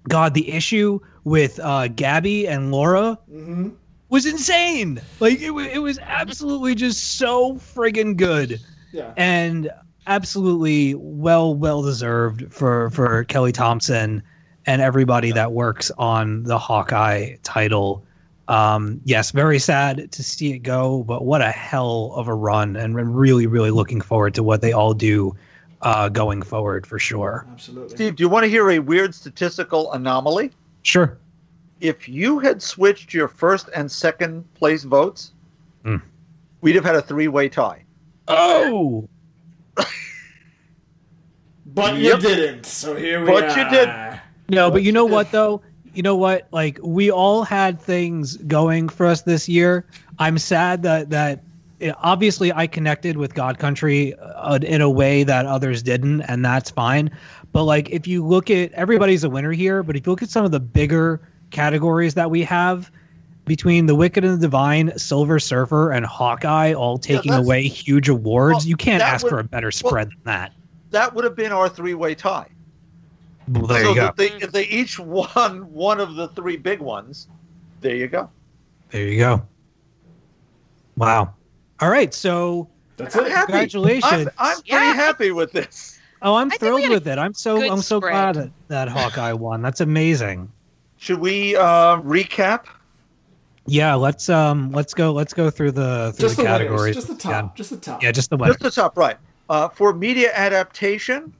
god, 0.07 0.33
the 0.33 0.51
issue 0.51 0.99
with 1.23 1.59
uh 1.59 1.87
Gabby 1.87 2.47
and 2.47 2.71
Laura 2.71 3.17
hmm 3.29 3.69
was 4.09 4.25
insane. 4.27 5.01
Like 5.19 5.41
it, 5.41 5.51
it 5.51 5.79
was 5.79 5.97
absolutely 5.99 6.75
just 6.75 7.17
so 7.17 7.55
friggin' 7.55 8.15
good 8.15 8.59
Yeah. 8.91 9.11
and 9.17 9.71
absolutely 10.05 10.93
well 10.95 11.55
well 11.55 11.81
deserved 11.81 12.53
for 12.53 12.91
for 12.91 13.23
Kelly 13.23 13.51
Thompson 13.51 14.21
and 14.67 14.81
everybody 14.81 15.31
that 15.31 15.51
works 15.51 15.91
on 15.97 16.43
the 16.43 16.59
Hawkeye 16.59 17.37
title. 17.41 18.05
Um, 18.47 19.01
yes, 19.05 19.31
very 19.31 19.57
sad 19.57 20.11
to 20.11 20.23
see 20.23 20.51
it 20.53 20.59
go, 20.59 21.03
but 21.03 21.25
what 21.25 21.41
a 21.41 21.49
hell 21.51 22.13
of 22.15 22.27
a 22.27 22.33
run, 22.33 22.75
and 22.75 22.95
really 22.95 23.47
really 23.47 23.71
looking 23.71 24.01
forward 24.01 24.35
to 24.35 24.43
what 24.43 24.61
they 24.61 24.73
all 24.73 24.93
do 24.93 25.35
uh, 25.83 26.09
going 26.09 26.41
forward 26.41 26.87
for 26.87 26.97
sure. 26.97 27.45
Absolutely. 27.51 27.95
Steve, 27.95 28.15
do 28.15 28.23
you 28.23 28.29
want 28.29 28.43
to 28.43 28.49
hear 28.49 28.69
a 28.71 28.79
weird 28.79 29.13
statistical 29.13 29.91
anomaly? 29.93 30.51
Sure. 30.81 31.17
If 31.81 32.07
you 32.09 32.39
had 32.39 32.61
switched 32.61 33.13
your 33.13 33.27
first 33.27 33.69
and 33.75 33.91
second 33.91 34.51
place 34.55 34.83
votes, 34.83 35.33
Hmm. 35.83 35.97
we'd 36.61 36.75
have 36.75 36.85
had 36.85 36.95
a 36.95 37.01
three 37.01 37.27
way 37.27 37.49
tie. 37.49 37.83
Oh, 38.27 39.07
But 41.65 41.97
Yep. 41.97 42.21
you 42.21 42.27
didn't, 42.29 42.65
so 42.65 42.95
here 42.95 43.21
we 43.21 43.27
But 43.27 43.43
are. 43.43 43.47
But 43.47 43.57
you 43.57 43.69
did. 43.69 44.21
No, 44.49 44.69
but 44.71 44.83
you 44.83 44.91
know 44.91 45.05
what 45.05 45.31
though? 45.31 45.61
you 45.93 46.01
know 46.01 46.15
what? 46.15 46.47
Like 46.51 46.79
we 46.81 47.11
all 47.11 47.43
had 47.43 47.79
things 47.79 48.35
going 48.37 48.89
for 48.89 49.05
us 49.05 49.21
this 49.21 49.47
year. 49.47 49.85
I'm 50.19 50.37
sad 50.37 50.83
that 50.83 51.09
that 51.11 51.43
obviously 51.97 52.51
I 52.53 52.67
connected 52.67 53.17
with 53.17 53.33
God 53.33 53.59
Country 53.59 54.13
uh, 54.15 54.59
in 54.61 54.81
a 54.81 54.89
way 54.89 55.23
that 55.23 55.45
others 55.45 55.83
didn't, 55.83 56.21
and 56.21 56.43
that's 56.43 56.69
fine. 56.69 57.11
But 57.51 57.63
like 57.65 57.89
if 57.89 58.07
you 58.07 58.25
look 58.25 58.49
at 58.49 58.71
everybody's 58.73 59.23
a 59.23 59.29
winner 59.29 59.51
here, 59.51 59.83
but 59.83 59.95
if 59.95 60.05
you 60.05 60.11
look 60.11 60.23
at 60.23 60.29
some 60.29 60.45
of 60.45 60.51
the 60.51 60.59
bigger 60.59 61.21
categories 61.51 62.13
that 62.15 62.31
we 62.31 62.43
have 62.43 62.91
between 63.45 63.85
the 63.85 63.95
Wicked 63.95 64.23
and 64.23 64.35
the 64.35 64.41
Divine, 64.41 64.97
Silver 64.97 65.39
Surfer, 65.39 65.91
and 65.91 66.05
Hawkeye 66.05 66.73
all 66.73 66.97
taking 66.97 67.31
that's- 67.31 67.45
away 67.45 67.67
huge 67.67 68.09
awards, 68.09 68.59
Well, 68.59 68.67
you 68.67 68.77
can't 68.77 69.03
ask 69.03 69.23
would- 69.23 69.29
for 69.29 69.39
a 69.39 69.43
better 69.43 69.71
spread 69.71 70.09
than 70.09 70.19
that. 70.23 70.53
That 70.91 71.13
would 71.13 71.23
have 71.25 71.35
been 71.35 71.51
our 71.51 71.67
three-way 71.67 72.15
tie. 72.15 72.47
Well, 73.47 73.65
there 73.65 73.83
so 73.83 73.89
you 73.89 73.95
go. 73.95 74.01
that 74.05 74.15
they, 74.15 74.27
if 74.33 74.51
they 74.51 74.65
each 74.65 74.99
won 74.99 75.71
one 75.73 75.99
of 75.99 76.15
the 76.15 76.29
three 76.29 76.55
big 76.55 76.79
ones, 76.79 77.27
there 77.81 77.95
you 77.95 78.07
go. 78.07 78.29
There 78.91 79.05
you 79.05 79.17
go. 79.19 79.41
Wow. 80.95 81.33
All 81.83 81.89
right. 81.89 82.13
So, 82.13 82.69
That's 82.95 83.13
I'm 83.17 83.25
it. 83.25 83.31
happy. 83.33 83.51
Congratulations. 83.51 84.11
I'm, 84.13 84.29
I'm 84.37 84.55
pretty 84.55 84.69
Yeah. 84.69 84.93
happy 84.93 85.31
with 85.31 85.51
this. 85.51 85.99
oh, 86.21 86.35
I'm 86.35 86.49
I 86.51 86.55
thrilled 86.57 86.87
with 86.89 87.05
it. 87.07 87.17
I'm 87.17 87.33
so 87.33 87.61
I'm 87.61 87.81
so 87.81 87.99
spread. 87.99 88.11
glad 88.11 88.35
that, 88.35 88.51
that 88.69 88.87
Hawkeye 88.87 89.33
won. 89.33 89.61
That's 89.61 89.81
amazing. 89.81 90.49
Should 90.97 91.19
we 91.19 91.57
uh, 91.57 91.97
recap? 91.99 92.67
Yeah. 93.65 93.95
Let's 93.95 94.29
um 94.29 94.71
let's 94.71 94.93
go 94.93 95.11
let's 95.11 95.33
go 95.33 95.49
through 95.49 95.71
the 95.73 96.13
through 96.15 96.27
Just 96.29 96.37
the 96.37 96.43
the 96.43 96.47
categories. 96.47 96.79
winners. 96.81 96.95
Just 96.95 97.07
the 97.09 97.15
top. 97.15 97.31
again. 97.31 97.51
Just 97.55 97.69
the 97.71 97.77
top. 97.77 98.01
Yeah, 98.03 98.11
just 98.13 98.29
the 98.29 98.37
winners. 98.37 98.55
Just 98.57 98.75
the 98.75 98.81
top 98.81 98.97
right. 98.97 99.17
Uh, 99.49 99.67
for 99.67 99.93
media 99.93 100.31
adaptation, 100.33 101.33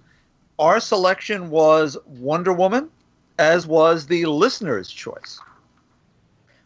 our 0.60 0.82
selection 0.82 1.50
was 1.50 1.98
Wonder 2.06 2.52
Woman, 2.52 2.90
as 3.40 3.66
was 3.66 4.06
the 4.06 4.26
listener's 4.26 4.90
choice. 4.90 5.40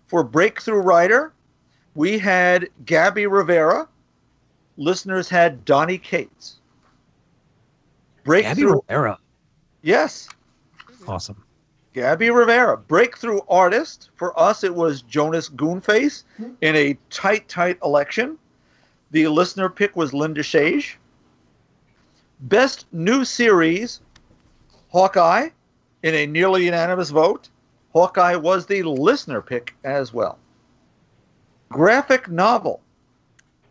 For 0.07 0.23
breakthrough 0.23 0.81
writer, 0.81 1.33
we 1.97 2.19
had 2.19 2.69
Gabby 2.85 3.25
Rivera. 3.25 3.87
Listeners 4.77 5.27
had 5.27 5.65
Donny 5.65 5.97
Cates. 5.97 6.59
Breakthrough. 8.23 8.53
Gabby 8.53 8.65
Rivera. 8.87 9.17
yes, 9.81 10.29
Awesome. 11.07 11.43
Gabby 11.93 12.29
Rivera. 12.29 12.77
Breakthrough 12.77 13.39
artist 13.49 14.11
for 14.15 14.37
us, 14.39 14.63
it 14.63 14.75
was 14.75 15.01
Jonas 15.01 15.49
Goonface 15.49 16.23
in 16.61 16.75
a 16.75 16.95
tight, 17.09 17.47
tight 17.47 17.79
election. 17.83 18.37
The 19.09 19.27
listener 19.27 19.69
pick 19.69 19.95
was 19.95 20.13
Linda 20.13 20.41
Sejic. 20.43 20.97
Best 22.41 22.85
new 22.91 23.25
series, 23.25 24.01
Hawkeye, 24.89 25.49
in 26.03 26.13
a 26.13 26.27
nearly 26.27 26.65
unanimous 26.65 27.09
vote. 27.09 27.49
Hawkeye 27.93 28.35
was 28.35 28.67
the 28.67 28.83
listener 28.83 29.41
pick 29.41 29.73
as 29.83 30.13
well. 30.13 30.37
Graphic 31.69 32.29
novel. 32.29 32.81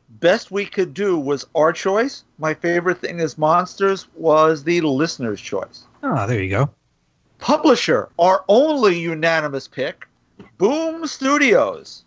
Best 0.09 0.51
we 0.51 0.65
could 0.65 0.95
do 0.95 1.19
was 1.19 1.47
our 1.55 1.73
choice. 1.73 2.25
My 2.39 2.55
favorite 2.55 3.01
thing 3.01 3.21
is 3.21 3.37
Monsters 3.37 4.09
was 4.15 4.65
the 4.65 4.81
listener's 4.81 5.41
choice. 5.41 5.85
Oh, 6.03 6.27
there 6.27 6.43
you 6.43 6.51
go. 6.51 6.71
Publisher, 7.39 8.09
our 8.19 8.45
only 8.49 8.99
unanimous 8.99 9.69
pick, 9.69 10.09
Boom 10.59 11.07
Studios. 11.07 12.05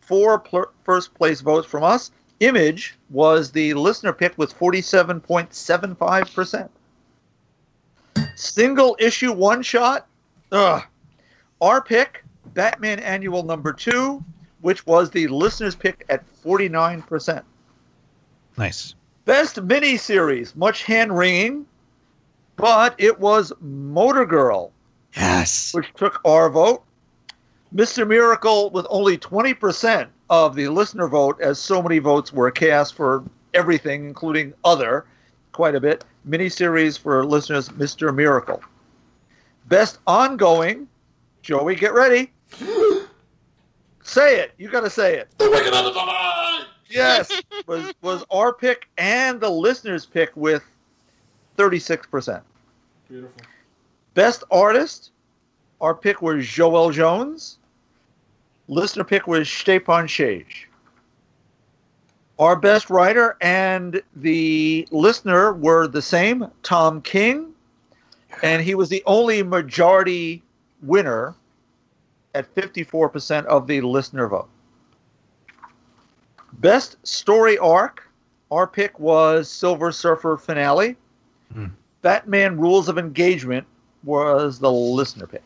Four 0.00 0.40
pl- 0.40 0.72
first 0.84 1.14
place 1.14 1.40
votes 1.40 1.66
from 1.66 1.84
us. 1.84 2.10
Image 2.40 2.96
was 3.10 3.52
the 3.52 3.72
listener 3.74 4.12
pick 4.12 4.36
with 4.36 4.58
47.75%. 4.58 6.68
Single 8.34 8.96
issue 8.98 9.32
one 9.32 9.62
shot. 9.62 10.08
Ugh. 10.50 10.82
Our 11.60 11.80
pick, 11.80 12.24
Batman 12.54 12.98
Annual 12.98 13.44
number 13.44 13.72
two, 13.72 14.24
which 14.62 14.86
was 14.86 15.10
the 15.10 15.26
listener's 15.28 15.74
pick 15.76 16.04
at 16.08 16.24
49%. 16.42 17.42
Nice. 18.56 18.94
Best 19.24 19.56
miniseries, 19.56 20.56
much 20.56 20.82
hand 20.84 21.16
wringing, 21.16 21.66
but 22.56 22.94
it 22.98 23.20
was 23.20 23.52
Motor 23.60 24.24
Girl, 24.26 24.72
Yes. 25.16 25.72
which 25.74 25.92
took 25.94 26.20
our 26.24 26.48
vote. 26.50 26.82
Mr. 27.74 28.06
Miracle 28.06 28.70
with 28.70 28.86
only 28.90 29.16
20% 29.16 30.08
of 30.30 30.54
the 30.54 30.68
listener 30.68 31.08
vote, 31.08 31.40
as 31.40 31.58
so 31.58 31.82
many 31.82 31.98
votes 31.98 32.32
were 32.32 32.50
cast 32.50 32.94
for 32.94 33.22
everything, 33.54 34.04
including 34.06 34.52
other, 34.64 35.04
quite 35.52 35.74
a 35.74 35.80
bit. 35.80 36.04
Miniseries 36.28 36.98
for 36.98 37.24
listeners, 37.24 37.68
Mr. 37.70 38.14
Miracle. 38.14 38.62
Best 39.68 39.98
ongoing, 40.06 40.88
Joey, 41.42 41.74
get 41.76 41.94
ready. 41.94 42.30
say 44.12 44.40
it. 44.40 44.52
You 44.58 44.68
got 44.68 44.82
to 44.82 44.90
say 44.90 45.16
it. 45.16 45.28
The 45.38 45.50
Wicked 45.50 45.72
and 45.72 45.86
the 45.86 45.90
Divine! 45.90 46.66
Yes, 46.88 47.42
was 47.66 47.92
was 48.02 48.24
our 48.30 48.52
pick 48.52 48.88
and 48.98 49.40
the 49.40 49.48
listeners' 49.48 50.04
pick 50.04 50.30
with 50.36 50.62
36%. 51.56 52.42
Beautiful. 53.08 53.42
Best 54.14 54.44
artist, 54.50 55.10
our 55.80 55.94
pick 55.94 56.20
was 56.20 56.44
Joelle 56.44 56.92
Jones. 56.92 57.58
Listener 58.68 59.04
pick 59.04 59.26
was 59.26 59.48
Stjepan 59.48 60.04
Sejic. 60.04 60.66
Our 62.38 62.56
best 62.56 62.90
writer 62.90 63.36
and 63.40 64.02
the 64.16 64.86
listener 64.90 65.52
were 65.52 65.86
the 65.86 66.02
same, 66.02 66.46
Tom 66.62 67.00
King, 67.02 67.52
and 68.42 68.62
he 68.62 68.74
was 68.74 68.88
the 68.88 69.02
only 69.06 69.42
majority 69.42 70.42
winner 70.82 71.34
at 72.34 72.54
54% 72.54 73.44
of 73.46 73.66
the 73.66 73.80
listener 73.80 74.28
vote. 74.28 74.48
Best 76.52 76.96
story 77.06 77.58
arc, 77.58 78.08
our 78.50 78.66
pick 78.66 78.98
was 78.98 79.48
Silver 79.50 79.90
Surfer 79.92 80.36
finale. 80.36 80.96
Hmm. 81.52 81.66
Batman 82.02 82.58
Rules 82.58 82.88
of 82.88 82.98
Engagement 82.98 83.66
was 84.02 84.58
the 84.58 84.70
listener 84.70 85.26
pick. 85.26 85.42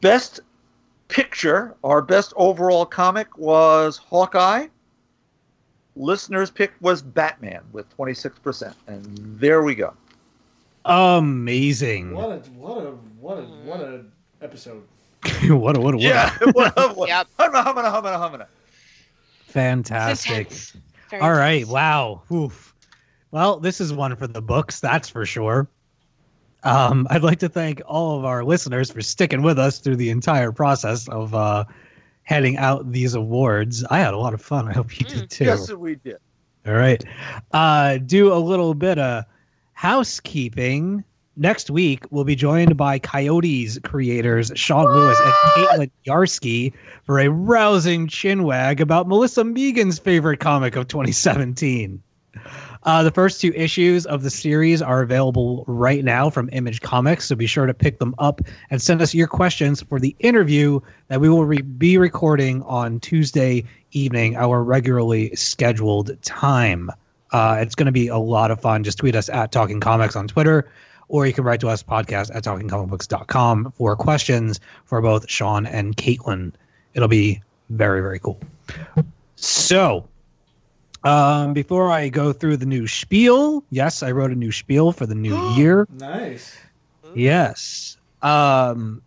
Best 0.00 0.40
picture, 1.08 1.74
our 1.82 2.00
best 2.00 2.32
overall 2.36 2.84
comic 2.86 3.36
was 3.38 3.96
Hawkeye. 3.96 4.68
Listener's 5.96 6.50
pick 6.50 6.72
was 6.80 7.02
Batman 7.02 7.62
with 7.72 7.88
26%. 7.96 8.74
And 8.86 9.04
there 9.38 9.62
we 9.62 9.74
go. 9.74 9.94
Amazing. 10.84 12.14
What 12.14 12.30
a 12.30 12.38
what 12.50 12.78
a 12.84 12.90
what 13.20 13.38
a 13.38 13.42
what 13.42 13.80
a 13.80 14.04
episode. 14.42 14.82
what 15.48 15.76
a 15.76 15.80
what 15.80 15.94
a 15.94 15.96
what 15.96 15.96
a 15.96 15.98
Yeah. 15.98 16.36
what, 16.52 16.96
what, 16.96 17.08
Yep. 17.08 17.26
Humana, 17.38 17.64
humana, 17.64 17.90
humana, 17.90 18.18
humana. 18.18 18.48
fantastic. 19.46 20.38
Intense. 20.38 20.76
Very 21.10 21.22
All 21.22 21.32
right. 21.32 21.66
Wow. 21.66 22.22
Oof. 22.30 22.74
Well, 23.30 23.60
this 23.60 23.80
is 23.80 23.92
one 23.92 24.14
for 24.16 24.26
the 24.26 24.40
books, 24.40 24.80
that's 24.80 25.08
for 25.08 25.26
sure. 25.26 25.68
Um, 26.64 27.06
I'd 27.10 27.22
like 27.22 27.38
to 27.40 27.48
thank 27.48 27.82
all 27.86 28.18
of 28.18 28.24
our 28.24 28.42
listeners 28.44 28.90
for 28.90 29.00
sticking 29.00 29.42
with 29.42 29.58
us 29.58 29.78
through 29.78 29.96
the 29.96 30.10
entire 30.10 30.50
process 30.50 31.08
of 31.08 31.34
uh, 31.34 31.64
handing 32.24 32.56
out 32.56 32.90
these 32.90 33.14
awards. 33.14 33.84
I 33.84 33.98
had 33.98 34.12
a 34.14 34.18
lot 34.18 34.34
of 34.34 34.42
fun. 34.42 34.68
I 34.68 34.72
hope 34.72 34.98
you 34.98 35.06
did 35.06 35.30
too. 35.30 35.44
Yes, 35.44 35.70
we 35.72 35.96
did. 35.96 36.18
All 36.66 36.74
right. 36.74 37.02
Uh, 37.52 37.98
do 37.98 38.32
a 38.32 38.36
little 38.36 38.74
bit 38.74 38.98
of 38.98 39.24
housekeeping. 39.72 41.04
Next 41.40 41.70
week, 41.70 42.04
we'll 42.10 42.24
be 42.24 42.34
joined 42.34 42.76
by 42.76 42.98
Coyotes 42.98 43.78
creators 43.84 44.50
Sean 44.56 44.86
Lewis 44.86 45.20
and 45.20 45.32
Caitlin 45.32 45.90
Yarsky 46.04 46.72
for 47.04 47.20
a 47.20 47.28
rousing 47.28 48.08
chinwag 48.08 48.80
about 48.80 49.06
Melissa 49.06 49.44
Megan's 49.44 50.00
favorite 50.00 50.40
comic 50.40 50.74
of 50.74 50.88
2017. 50.88 52.02
Uh, 52.82 53.02
the 53.04 53.12
first 53.12 53.40
two 53.40 53.52
issues 53.54 54.04
of 54.04 54.24
the 54.24 54.30
series 54.30 54.82
are 54.82 55.00
available 55.00 55.64
right 55.68 56.04
now 56.04 56.28
from 56.28 56.48
Image 56.50 56.80
Comics, 56.80 57.26
so 57.26 57.36
be 57.36 57.46
sure 57.46 57.66
to 57.66 57.74
pick 57.74 58.00
them 58.00 58.16
up 58.18 58.40
and 58.70 58.82
send 58.82 59.00
us 59.00 59.14
your 59.14 59.28
questions 59.28 59.80
for 59.80 60.00
the 60.00 60.16
interview 60.18 60.80
that 61.06 61.20
we 61.20 61.28
will 61.28 61.44
re- 61.44 61.62
be 61.62 61.98
recording 61.98 62.62
on 62.62 62.98
Tuesday 62.98 63.62
evening, 63.92 64.34
our 64.34 64.60
regularly 64.64 65.36
scheduled 65.36 66.20
time. 66.22 66.90
Uh, 67.30 67.58
it's 67.60 67.76
going 67.76 67.86
to 67.86 67.92
be 67.92 68.08
a 68.08 68.18
lot 68.18 68.50
of 68.50 68.60
fun. 68.60 68.82
Just 68.82 68.98
tweet 68.98 69.14
us 69.14 69.28
at 69.28 69.52
Talking 69.52 69.78
Comics 69.78 70.16
on 70.16 70.26
Twitter, 70.26 70.68
or 71.08 71.26
you 71.26 71.32
can 71.32 71.44
write 71.44 71.60
to 71.60 71.68
us 71.68 71.82
podcast 71.82 72.34
at 72.34 72.44
talkingcomicbooks.com 72.44 73.72
for 73.76 73.96
questions 73.96 74.60
for 74.84 75.00
both 75.00 75.28
Sean 75.28 75.66
and 75.66 75.96
Caitlin. 75.96 76.52
It'll 76.94 77.08
be 77.08 77.42
very, 77.70 78.00
very 78.00 78.18
cool. 78.18 78.38
So, 79.36 80.08
um, 81.04 81.52
before 81.52 81.90
I 81.90 82.08
go 82.08 82.32
through 82.32 82.58
the 82.58 82.66
new 82.66 82.86
spiel, 82.86 83.64
yes, 83.70 84.02
I 84.02 84.12
wrote 84.12 84.30
a 84.30 84.34
new 84.34 84.52
spiel 84.52 84.92
for 84.92 85.06
the 85.06 85.14
new 85.14 85.36
year. 85.54 85.86
Nice. 85.90 86.56
Yes. 87.14 87.96
Um, 88.20 89.02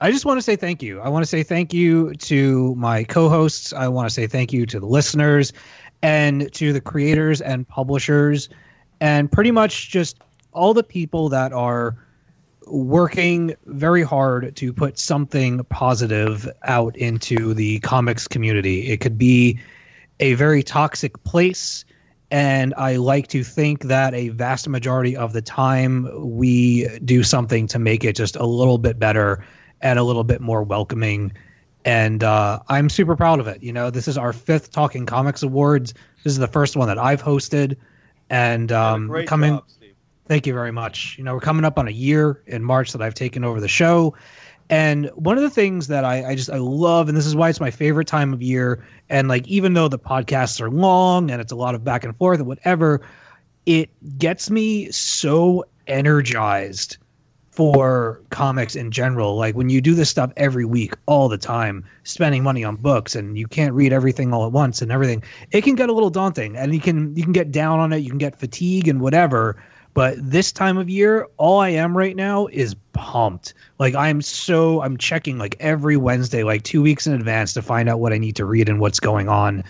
I 0.00 0.10
just 0.10 0.24
want 0.24 0.38
to 0.38 0.42
say 0.42 0.56
thank 0.56 0.82
you. 0.82 1.00
I 1.00 1.08
want 1.08 1.22
to 1.22 1.26
say 1.26 1.42
thank 1.42 1.72
you 1.72 2.14
to 2.14 2.74
my 2.74 3.04
co-hosts. 3.04 3.72
I 3.72 3.88
want 3.88 4.08
to 4.08 4.14
say 4.14 4.26
thank 4.26 4.52
you 4.52 4.66
to 4.66 4.80
the 4.80 4.86
listeners 4.86 5.52
and 6.02 6.52
to 6.54 6.72
the 6.72 6.80
creators 6.80 7.40
and 7.40 7.66
publishers 7.66 8.48
and 9.00 9.30
pretty 9.30 9.50
much 9.50 9.90
just 9.90 10.18
all 10.54 10.74
the 10.74 10.82
people 10.82 11.28
that 11.30 11.52
are 11.52 11.96
working 12.66 13.54
very 13.66 14.02
hard 14.02 14.56
to 14.56 14.72
put 14.72 14.98
something 14.98 15.62
positive 15.64 16.48
out 16.62 16.96
into 16.96 17.54
the 17.54 17.78
comics 17.80 18.26
community. 18.26 18.88
It 18.88 19.00
could 19.00 19.18
be 19.18 19.60
a 20.20 20.34
very 20.34 20.62
toxic 20.62 21.22
place. 21.24 21.84
And 22.30 22.74
I 22.76 22.96
like 22.96 23.28
to 23.28 23.44
think 23.44 23.84
that 23.84 24.14
a 24.14 24.30
vast 24.30 24.68
majority 24.68 25.16
of 25.16 25.32
the 25.32 25.42
time 25.42 26.08
we 26.36 26.88
do 27.04 27.22
something 27.22 27.66
to 27.68 27.78
make 27.78 28.04
it 28.04 28.16
just 28.16 28.36
a 28.36 28.46
little 28.46 28.78
bit 28.78 28.98
better 28.98 29.44
and 29.80 29.98
a 29.98 30.02
little 30.02 30.24
bit 30.24 30.40
more 30.40 30.62
welcoming. 30.62 31.32
And 31.84 32.24
uh, 32.24 32.60
I'm 32.68 32.88
super 32.88 33.14
proud 33.14 33.40
of 33.40 33.46
it. 33.46 33.62
You 33.62 33.72
know, 33.72 33.90
this 33.90 34.08
is 34.08 34.16
our 34.16 34.32
fifth 34.32 34.72
Talking 34.72 35.04
Comics 35.04 35.42
Awards. 35.42 35.92
This 36.24 36.32
is 36.32 36.38
the 36.38 36.48
first 36.48 36.76
one 36.76 36.88
that 36.88 36.98
I've 36.98 37.22
hosted. 37.22 37.76
And 38.30 38.72
um, 38.72 39.24
coming, 39.26 39.56
job. 39.56 39.64
Thank 40.26 40.46
you 40.46 40.54
very 40.54 40.72
much. 40.72 41.16
You 41.18 41.24
know, 41.24 41.34
we're 41.34 41.40
coming 41.40 41.64
up 41.64 41.78
on 41.78 41.86
a 41.86 41.92
year 41.92 42.42
in 42.46 42.64
March 42.64 42.92
that 42.92 43.02
I've 43.02 43.14
taken 43.14 43.44
over 43.44 43.60
the 43.60 43.68
show. 43.68 44.14
And 44.70 45.10
one 45.14 45.36
of 45.36 45.42
the 45.42 45.50
things 45.50 45.88
that 45.88 46.04
I, 46.04 46.30
I 46.30 46.34
just 46.34 46.48
I 46.48 46.56
love, 46.56 47.08
and 47.08 47.16
this 47.16 47.26
is 47.26 47.36
why 47.36 47.50
it's 47.50 47.60
my 47.60 47.70
favorite 47.70 48.06
time 48.06 48.32
of 48.32 48.42
year, 48.42 48.82
and 49.10 49.28
like 49.28 49.46
even 49.46 49.74
though 49.74 49.88
the 49.88 49.98
podcasts 49.98 50.60
are 50.60 50.70
long 50.70 51.30
and 51.30 51.40
it's 51.40 51.52
a 51.52 51.56
lot 51.56 51.74
of 51.74 51.84
back 51.84 52.04
and 52.04 52.16
forth 52.16 52.38
and 52.38 52.48
whatever, 52.48 53.02
it 53.66 53.90
gets 54.18 54.50
me 54.50 54.90
so 54.90 55.66
energized 55.86 56.96
for 57.50 58.22
comics 58.30 58.74
in 58.74 58.90
general. 58.90 59.36
Like 59.36 59.54
when 59.54 59.68
you 59.68 59.82
do 59.82 59.94
this 59.94 60.08
stuff 60.08 60.32
every 60.38 60.64
week, 60.64 60.94
all 61.06 61.28
the 61.28 61.38
time, 61.38 61.84
spending 62.04 62.42
money 62.42 62.64
on 62.64 62.76
books, 62.76 63.14
and 63.14 63.36
you 63.36 63.46
can't 63.46 63.74
read 63.74 63.92
everything 63.92 64.32
all 64.32 64.46
at 64.46 64.52
once 64.52 64.80
and 64.80 64.90
everything, 64.90 65.22
it 65.50 65.62
can 65.62 65.74
get 65.74 65.90
a 65.90 65.92
little 65.92 66.10
daunting, 66.10 66.56
and 66.56 66.74
you 66.74 66.80
can 66.80 67.14
you 67.14 67.22
can 67.22 67.32
get 67.32 67.52
down 67.52 67.80
on 67.80 67.92
it, 67.92 67.98
you 67.98 68.08
can 68.08 68.18
get 68.18 68.40
fatigue 68.40 68.88
and 68.88 69.02
whatever. 69.02 69.62
But 69.94 70.16
this 70.18 70.50
time 70.50 70.76
of 70.76 70.90
year, 70.90 71.28
all 71.36 71.60
I 71.60 71.70
am 71.70 71.96
right 71.96 72.16
now 72.16 72.48
is 72.48 72.74
pumped. 72.92 73.54
Like 73.78 73.94
I'm 73.94 74.20
so 74.22 74.82
I'm 74.82 74.96
checking 74.96 75.38
like 75.38 75.56
every 75.60 75.96
Wednesday, 75.96 76.42
like 76.42 76.64
two 76.64 76.82
weeks 76.82 77.06
in 77.06 77.12
advance 77.12 77.52
to 77.54 77.62
find 77.62 77.88
out 77.88 78.00
what 78.00 78.12
I 78.12 78.18
need 78.18 78.34
to 78.36 78.44
read 78.44 78.68
and 78.68 78.80
what's 78.80 78.98
going 78.98 79.28
on. 79.28 79.62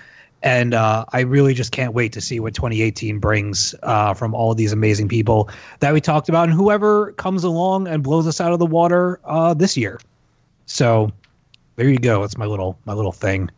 And 0.43 0.75
uh, 0.75 1.05
I 1.13 1.21
really 1.21 1.55
just 1.55 1.73
can't 1.73 1.95
wait 1.95 2.13
to 2.15 2.21
see 2.21 2.41
what 2.41 2.55
2018 2.55 3.19
brings 3.19 3.75
uh, 3.83 4.13
from 4.15 4.35
all 4.35 4.55
these 4.55 4.73
amazing 4.73 5.09
people 5.09 5.49
that 5.81 5.93
we 5.93 6.01
talked 6.01 6.29
about, 6.29 6.49
and 6.49 6.53
whoever 6.53 7.13
comes 7.13 7.45
along 7.45 7.89
and 7.89 8.03
blows 8.03 8.27
us 8.27 8.41
out 8.41 8.53
of 8.53 8.59
the 8.59 8.67
water 8.67 9.21
uh, 9.25 9.55
this 9.55 9.77
year. 9.77 10.01
So 10.67 11.11
there 11.77 11.89
you 11.89 11.99
go. 11.99 12.23
That's 12.23 12.39
my 12.39 12.47
little 12.47 12.79
my 12.87 12.95
little 12.95 13.13
thing. 13.13 13.51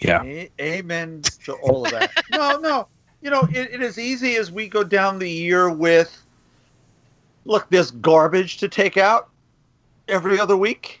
Yeah. 0.00 0.22
Amen 0.60 1.22
to 1.44 1.52
all 1.54 1.84
of 1.86 1.92
that. 1.92 2.10
no, 2.30 2.58
no. 2.58 2.88
You 3.24 3.30
know, 3.30 3.48
it, 3.50 3.72
it 3.72 3.82
is 3.82 3.98
easy 3.98 4.36
as 4.36 4.52
we 4.52 4.68
go 4.68 4.84
down 4.84 5.18
the 5.18 5.30
year 5.30 5.70
with 5.70 6.22
look, 7.46 7.66
there's 7.70 7.90
garbage 7.90 8.58
to 8.58 8.68
take 8.68 8.98
out 8.98 9.30
every 10.08 10.38
other 10.38 10.58
week. 10.58 11.00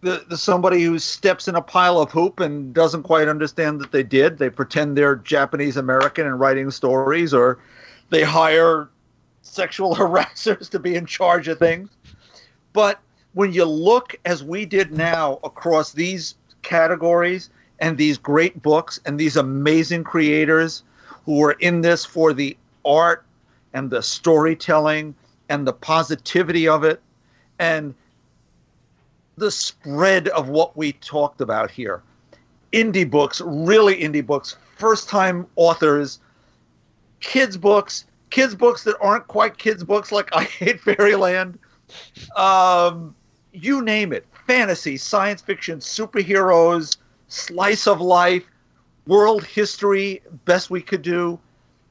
The, 0.00 0.24
the 0.28 0.36
somebody 0.36 0.84
who 0.84 1.00
steps 1.00 1.48
in 1.48 1.56
a 1.56 1.60
pile 1.60 2.00
of 2.00 2.10
poop 2.10 2.38
and 2.38 2.72
doesn't 2.72 3.02
quite 3.02 3.26
understand 3.26 3.80
that 3.80 3.90
they 3.90 4.04
did. 4.04 4.38
They 4.38 4.50
pretend 4.50 4.96
they're 4.96 5.16
Japanese 5.16 5.76
American 5.76 6.28
and 6.28 6.38
writing 6.38 6.70
stories, 6.70 7.34
or 7.34 7.58
they 8.08 8.22
hire 8.22 8.88
sexual 9.42 9.94
harassers 9.96 10.70
to 10.70 10.78
be 10.78 10.94
in 10.94 11.06
charge 11.06 11.48
of 11.48 11.58
things. 11.58 11.90
But 12.72 13.00
when 13.32 13.52
you 13.52 13.64
look 13.64 14.14
as 14.24 14.44
we 14.44 14.64
did 14.64 14.92
now 14.92 15.40
across 15.42 15.92
these 15.92 16.36
categories 16.62 17.50
and 17.80 17.98
these 17.98 18.16
great 18.16 18.62
books 18.62 19.00
and 19.04 19.18
these 19.18 19.36
amazing 19.36 20.04
creators 20.04 20.84
who 21.24 21.42
are 21.42 21.52
in 21.52 21.80
this 21.80 22.04
for 22.04 22.32
the 22.32 22.56
art 22.84 23.24
and 23.72 23.90
the 23.90 24.02
storytelling 24.02 25.14
and 25.48 25.66
the 25.66 25.72
positivity 25.72 26.68
of 26.68 26.84
it 26.84 27.00
and 27.58 27.94
the 29.36 29.50
spread 29.50 30.28
of 30.28 30.48
what 30.48 30.76
we 30.76 30.92
talked 30.92 31.40
about 31.40 31.70
here. 31.70 32.02
Indie 32.72 33.08
books, 33.08 33.40
really 33.44 33.96
indie 33.96 34.24
books, 34.24 34.56
first 34.76 35.08
time 35.08 35.46
authors, 35.56 36.20
kids 37.20 37.56
books, 37.56 38.04
kids 38.30 38.54
books 38.54 38.84
that 38.84 38.96
aren't 39.00 39.26
quite 39.28 39.58
kids 39.58 39.84
books 39.84 40.12
like 40.12 40.34
I 40.34 40.44
Hate 40.44 40.80
Fairyland. 40.80 41.58
Um, 42.36 43.14
you 43.52 43.82
name 43.82 44.12
it 44.12 44.26
fantasy, 44.46 44.96
science 44.96 45.40
fiction, 45.40 45.78
superheroes, 45.78 46.96
slice 47.28 47.86
of 47.86 48.00
life, 48.00 48.44
world 49.06 49.44
history, 49.44 50.22
best 50.44 50.70
we 50.70 50.80
could 50.80 51.02
do. 51.02 51.38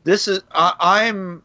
This 0.04 0.28
is, 0.28 0.42
I, 0.52 0.74
I'm, 0.80 1.42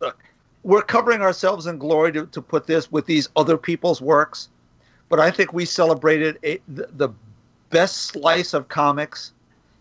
look, 0.00 0.18
we're 0.62 0.82
covering 0.82 1.20
ourselves 1.20 1.66
in 1.66 1.78
glory 1.78 2.12
to, 2.12 2.26
to 2.26 2.40
put 2.40 2.66
this 2.66 2.90
with 2.90 3.06
these 3.06 3.28
other 3.36 3.56
people's 3.56 4.00
works, 4.00 4.48
but 5.08 5.20
I 5.20 5.30
think 5.30 5.52
we 5.52 5.64
celebrated 5.64 6.38
a, 6.44 6.58
the, 6.68 6.88
the 6.96 7.08
best 7.70 7.96
slice 8.06 8.54
of 8.54 8.68
comics 8.68 9.32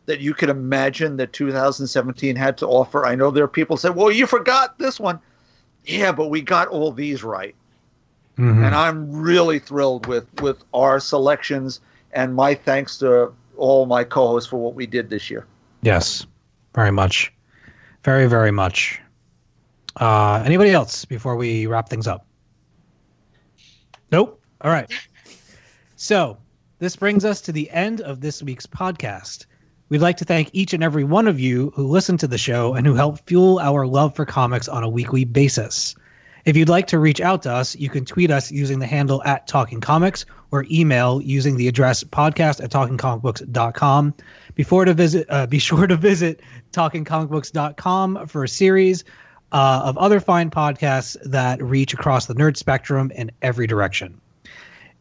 that 0.07 0.19
you 0.19 0.33
could 0.33 0.49
imagine 0.49 1.17
that 1.17 1.31
2017 1.31 2.35
had 2.35 2.57
to 2.57 2.67
offer. 2.67 3.05
I 3.05 3.15
know 3.15 3.31
there 3.31 3.43
are 3.43 3.47
people 3.47 3.77
say, 3.77 3.89
well, 3.89 4.11
you 4.11 4.25
forgot 4.25 4.77
this 4.79 4.99
one. 4.99 5.19
Yeah, 5.85 6.11
but 6.11 6.27
we 6.27 6.41
got 6.41 6.67
all 6.67 6.91
these 6.91 7.23
right 7.23 7.55
Mhm. 8.37 8.65
and 8.65 8.73
I'm 8.73 9.11
really 9.11 9.59
thrilled 9.59 10.07
with 10.07 10.25
with 10.41 10.63
our 10.73 10.99
selections. 10.99 11.81
And 12.13 12.33
my 12.33 12.55
thanks 12.55 12.97
to 12.99 13.31
all 13.57 13.85
my 13.85 14.03
co-hosts 14.03 14.49
for 14.49 14.57
what 14.57 14.75
we 14.75 14.85
did 14.85 15.09
this 15.09 15.29
year. 15.29 15.45
Yes, 15.81 16.25
very 16.73 16.91
much, 16.91 17.33
very 18.03 18.27
very 18.27 18.51
much. 18.51 18.99
Uh, 19.95 20.41
anybody 20.45 20.71
else 20.71 21.05
before 21.05 21.35
we 21.35 21.67
wrap 21.67 21.89
things 21.89 22.07
up? 22.07 22.25
Nope. 24.11 24.41
All 24.61 24.71
right. 24.71 24.91
So 25.95 26.37
this 26.79 26.95
brings 26.95 27.25
us 27.25 27.41
to 27.41 27.51
the 27.51 27.69
end 27.69 28.01
of 28.01 28.21
this 28.21 28.41
week's 28.41 28.65
podcast. 28.65 29.45
We'd 29.89 30.01
like 30.01 30.17
to 30.17 30.25
thank 30.25 30.49
each 30.53 30.73
and 30.73 30.83
every 30.83 31.03
one 31.03 31.27
of 31.27 31.39
you 31.39 31.71
who 31.75 31.87
listen 31.87 32.17
to 32.17 32.27
the 32.27 32.37
show 32.37 32.73
and 32.75 32.87
who 32.87 32.95
help 32.95 33.19
fuel 33.27 33.59
our 33.59 33.85
love 33.85 34.15
for 34.15 34.25
comics 34.25 34.67
on 34.67 34.83
a 34.83 34.89
weekly 34.89 35.25
basis. 35.25 35.95
If 36.45 36.57
you'd 36.57 36.69
like 36.69 36.87
to 36.87 36.99
reach 36.99 37.21
out 37.21 37.43
to 37.43 37.51
us, 37.51 37.75
you 37.75 37.89
can 37.89 38.05
tweet 38.05 38.31
us 38.31 38.51
using 38.51 38.79
the 38.79 38.87
handle 38.87 39.21
at 39.23 39.47
Talking 39.47 39.79
Comics 39.81 40.25
or 40.51 40.65
email 40.71 41.21
using 41.21 41.55
the 41.57 41.67
address 41.67 42.03
podcast 42.03 42.63
at 42.63 42.71
talkingcomicbooks.com. 42.71 44.13
Before 44.55 44.85
to 44.85 44.93
visit, 44.93 45.27
uh, 45.29 45.45
be 45.47 45.59
sure 45.59 45.87
to 45.87 45.95
visit 45.95 46.41
talkingcomicbooks.com 46.71 48.27
for 48.27 48.43
a 48.43 48.49
series 48.49 49.03
uh, 49.51 49.81
of 49.85 49.97
other 49.97 50.19
fine 50.19 50.49
podcasts 50.49 51.17
that 51.25 51.61
reach 51.61 51.93
across 51.93 52.25
the 52.25 52.33
nerd 52.35 52.57
spectrum 52.57 53.11
in 53.15 53.31
every 53.41 53.67
direction. 53.67 54.19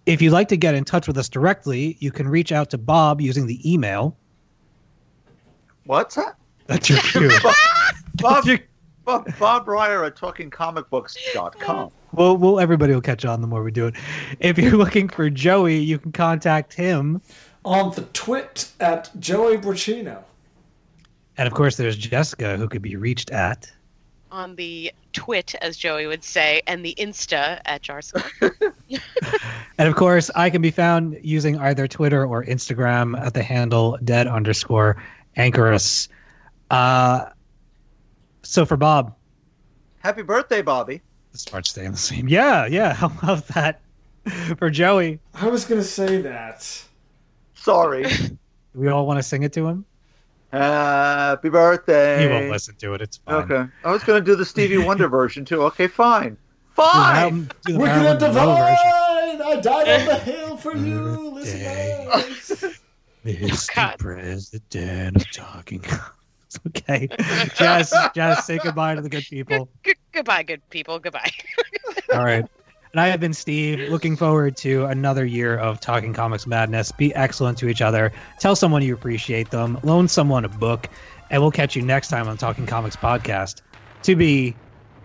If 0.06 0.20
you'd 0.22 0.32
like 0.32 0.48
to 0.48 0.56
get 0.56 0.74
in 0.74 0.84
touch 0.84 1.06
with 1.06 1.16
us 1.18 1.28
directly, 1.28 1.96
you 2.00 2.10
can 2.10 2.26
reach 2.28 2.52
out 2.52 2.70
to 2.70 2.78
Bob 2.78 3.20
using 3.20 3.46
the 3.46 3.72
email. 3.72 4.16
What's 5.84 6.14
that? 6.16 6.36
That's 6.66 6.88
your 6.88 6.98
cue. 7.02 7.30
Bob, 8.14 8.44
your- 8.44 8.58
Bob, 9.04 9.26
Bob 9.38 9.66
Reyer 9.68 10.04
at 10.04 10.16
TalkingComicBooks.com. 10.16 11.90
Well, 12.12 12.36
well, 12.36 12.60
everybody 12.60 12.92
will 12.92 13.00
catch 13.00 13.24
on 13.24 13.40
the 13.40 13.46
more 13.46 13.62
we 13.62 13.70
do 13.70 13.86
it. 13.86 13.94
If 14.40 14.58
you're 14.58 14.76
looking 14.76 15.08
for 15.08 15.30
Joey, 15.30 15.78
you 15.78 15.98
can 15.98 16.12
contact 16.12 16.74
him. 16.74 17.20
On 17.64 17.92
the 17.94 18.02
twit 18.12 18.70
at 18.80 19.10
Joey 19.18 19.58
Braccino. 19.58 20.22
And 21.36 21.46
of 21.46 21.54
course, 21.54 21.76
there's 21.76 21.96
Jessica, 21.96 22.56
who 22.56 22.68
could 22.68 22.82
be 22.82 22.96
reached 22.96 23.30
at. 23.30 23.70
on 24.32 24.54
the 24.56 24.92
twit, 25.12 25.54
as 25.60 25.76
Joey 25.76 26.06
would 26.06 26.22
say, 26.22 26.62
and 26.66 26.84
the 26.84 26.94
Insta 26.98 27.60
at 27.64 27.82
Jarsko. 27.82 28.22
And 29.78 29.88
of 29.88 29.96
course, 29.96 30.30
I 30.34 30.50
can 30.50 30.60
be 30.60 30.70
found 30.70 31.18
using 31.22 31.58
either 31.58 31.88
Twitter 31.88 32.26
or 32.26 32.44
Instagram 32.44 33.18
at 33.18 33.32
the 33.32 33.42
handle 33.42 33.96
dead 34.04 34.26
underscore 34.26 35.02
anchorus. 35.36 36.08
Uh, 36.70 37.30
so 38.42 38.64
for 38.66 38.76
Bob, 38.76 39.14
Happy 39.98 40.22
birthday, 40.22 40.62
Bobby. 40.62 41.02
this 41.32 41.44
part's 41.44 41.70
staying 41.70 41.92
the 41.92 41.96
same. 41.98 42.28
Yeah, 42.28 42.66
yeah, 42.66 42.96
I 43.00 43.26
love 43.26 43.46
that. 43.48 43.80
For 44.58 44.68
Joey, 44.70 45.18
I 45.34 45.48
was 45.48 45.64
gonna 45.64 45.82
say 45.82 46.20
that. 46.22 46.82
Sorry. 47.54 48.06
we 48.74 48.88
all 48.88 49.06
want 49.06 49.18
to 49.18 49.22
sing 49.22 49.42
it 49.42 49.52
to 49.54 49.66
him. 49.66 49.84
Happy 50.52 51.48
birthday. 51.48 52.22
He 52.22 52.28
won't 52.28 52.50
listen 52.50 52.74
to 52.76 52.94
it. 52.94 53.02
It's 53.02 53.18
fine. 53.18 53.34
Okay. 53.50 53.70
I 53.84 53.92
was 53.92 54.02
going 54.02 54.20
to 54.20 54.24
do 54.24 54.34
the 54.34 54.44
Stevie 54.44 54.78
Wonder 54.84 55.06
version 55.08 55.44
too. 55.44 55.62
Okay, 55.64 55.86
fine. 55.86 56.30
Do 56.30 56.36
the 56.76 56.82
Fine. 56.82 57.14
Marilyn- 57.14 57.48
do 57.66 57.72
the 57.74 57.78
We're 57.78 57.86
gonna 57.86 58.18
divide. 58.18 58.76
I 59.42 59.60
died 59.60 60.00
on 60.00 60.06
the 60.06 60.14
hill 60.18 60.56
for 60.56 60.74
you, 60.74 61.32
Birthday. 61.34 62.08
listeners. 62.10 62.80
Mr. 63.24 63.74
God. 63.76 63.98
President 63.98 65.16
of 65.16 65.30
Talking. 65.30 65.84
okay. 66.66 67.08
Jazz, 67.56 67.94
Jazz, 68.14 68.44
say 68.44 68.58
goodbye 68.58 68.94
to 68.94 69.00
the 69.00 69.08
good 69.08 69.24
people. 69.24 69.68
Goodbye, 70.12 70.42
good 70.42 70.68
people. 70.70 70.98
Goodbye. 70.98 71.30
All 72.12 72.24
right. 72.24 72.44
And 72.92 73.00
I 73.00 73.06
have 73.08 73.20
been 73.20 73.32
Steve. 73.32 73.88
Looking 73.88 74.16
forward 74.16 74.56
to 74.58 74.86
another 74.86 75.24
year 75.24 75.56
of 75.56 75.78
Talking 75.78 76.12
Comics 76.12 76.48
Madness. 76.48 76.90
Be 76.90 77.14
excellent 77.14 77.58
to 77.58 77.68
each 77.68 77.80
other. 77.80 78.10
Tell 78.40 78.56
someone 78.56 78.82
you 78.82 78.92
appreciate 78.92 79.50
them. 79.50 79.78
Loan 79.84 80.08
someone 80.08 80.44
a 80.44 80.48
book. 80.48 80.88
And 81.30 81.40
we'll 81.40 81.52
catch 81.52 81.76
you 81.76 81.82
next 81.82 82.08
time 82.08 82.26
on 82.26 82.36
Talking 82.36 82.66
Comics 82.66 82.96
Podcast. 82.96 83.62
To 84.02 84.16
be 84.16 84.56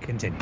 continued. 0.01 0.41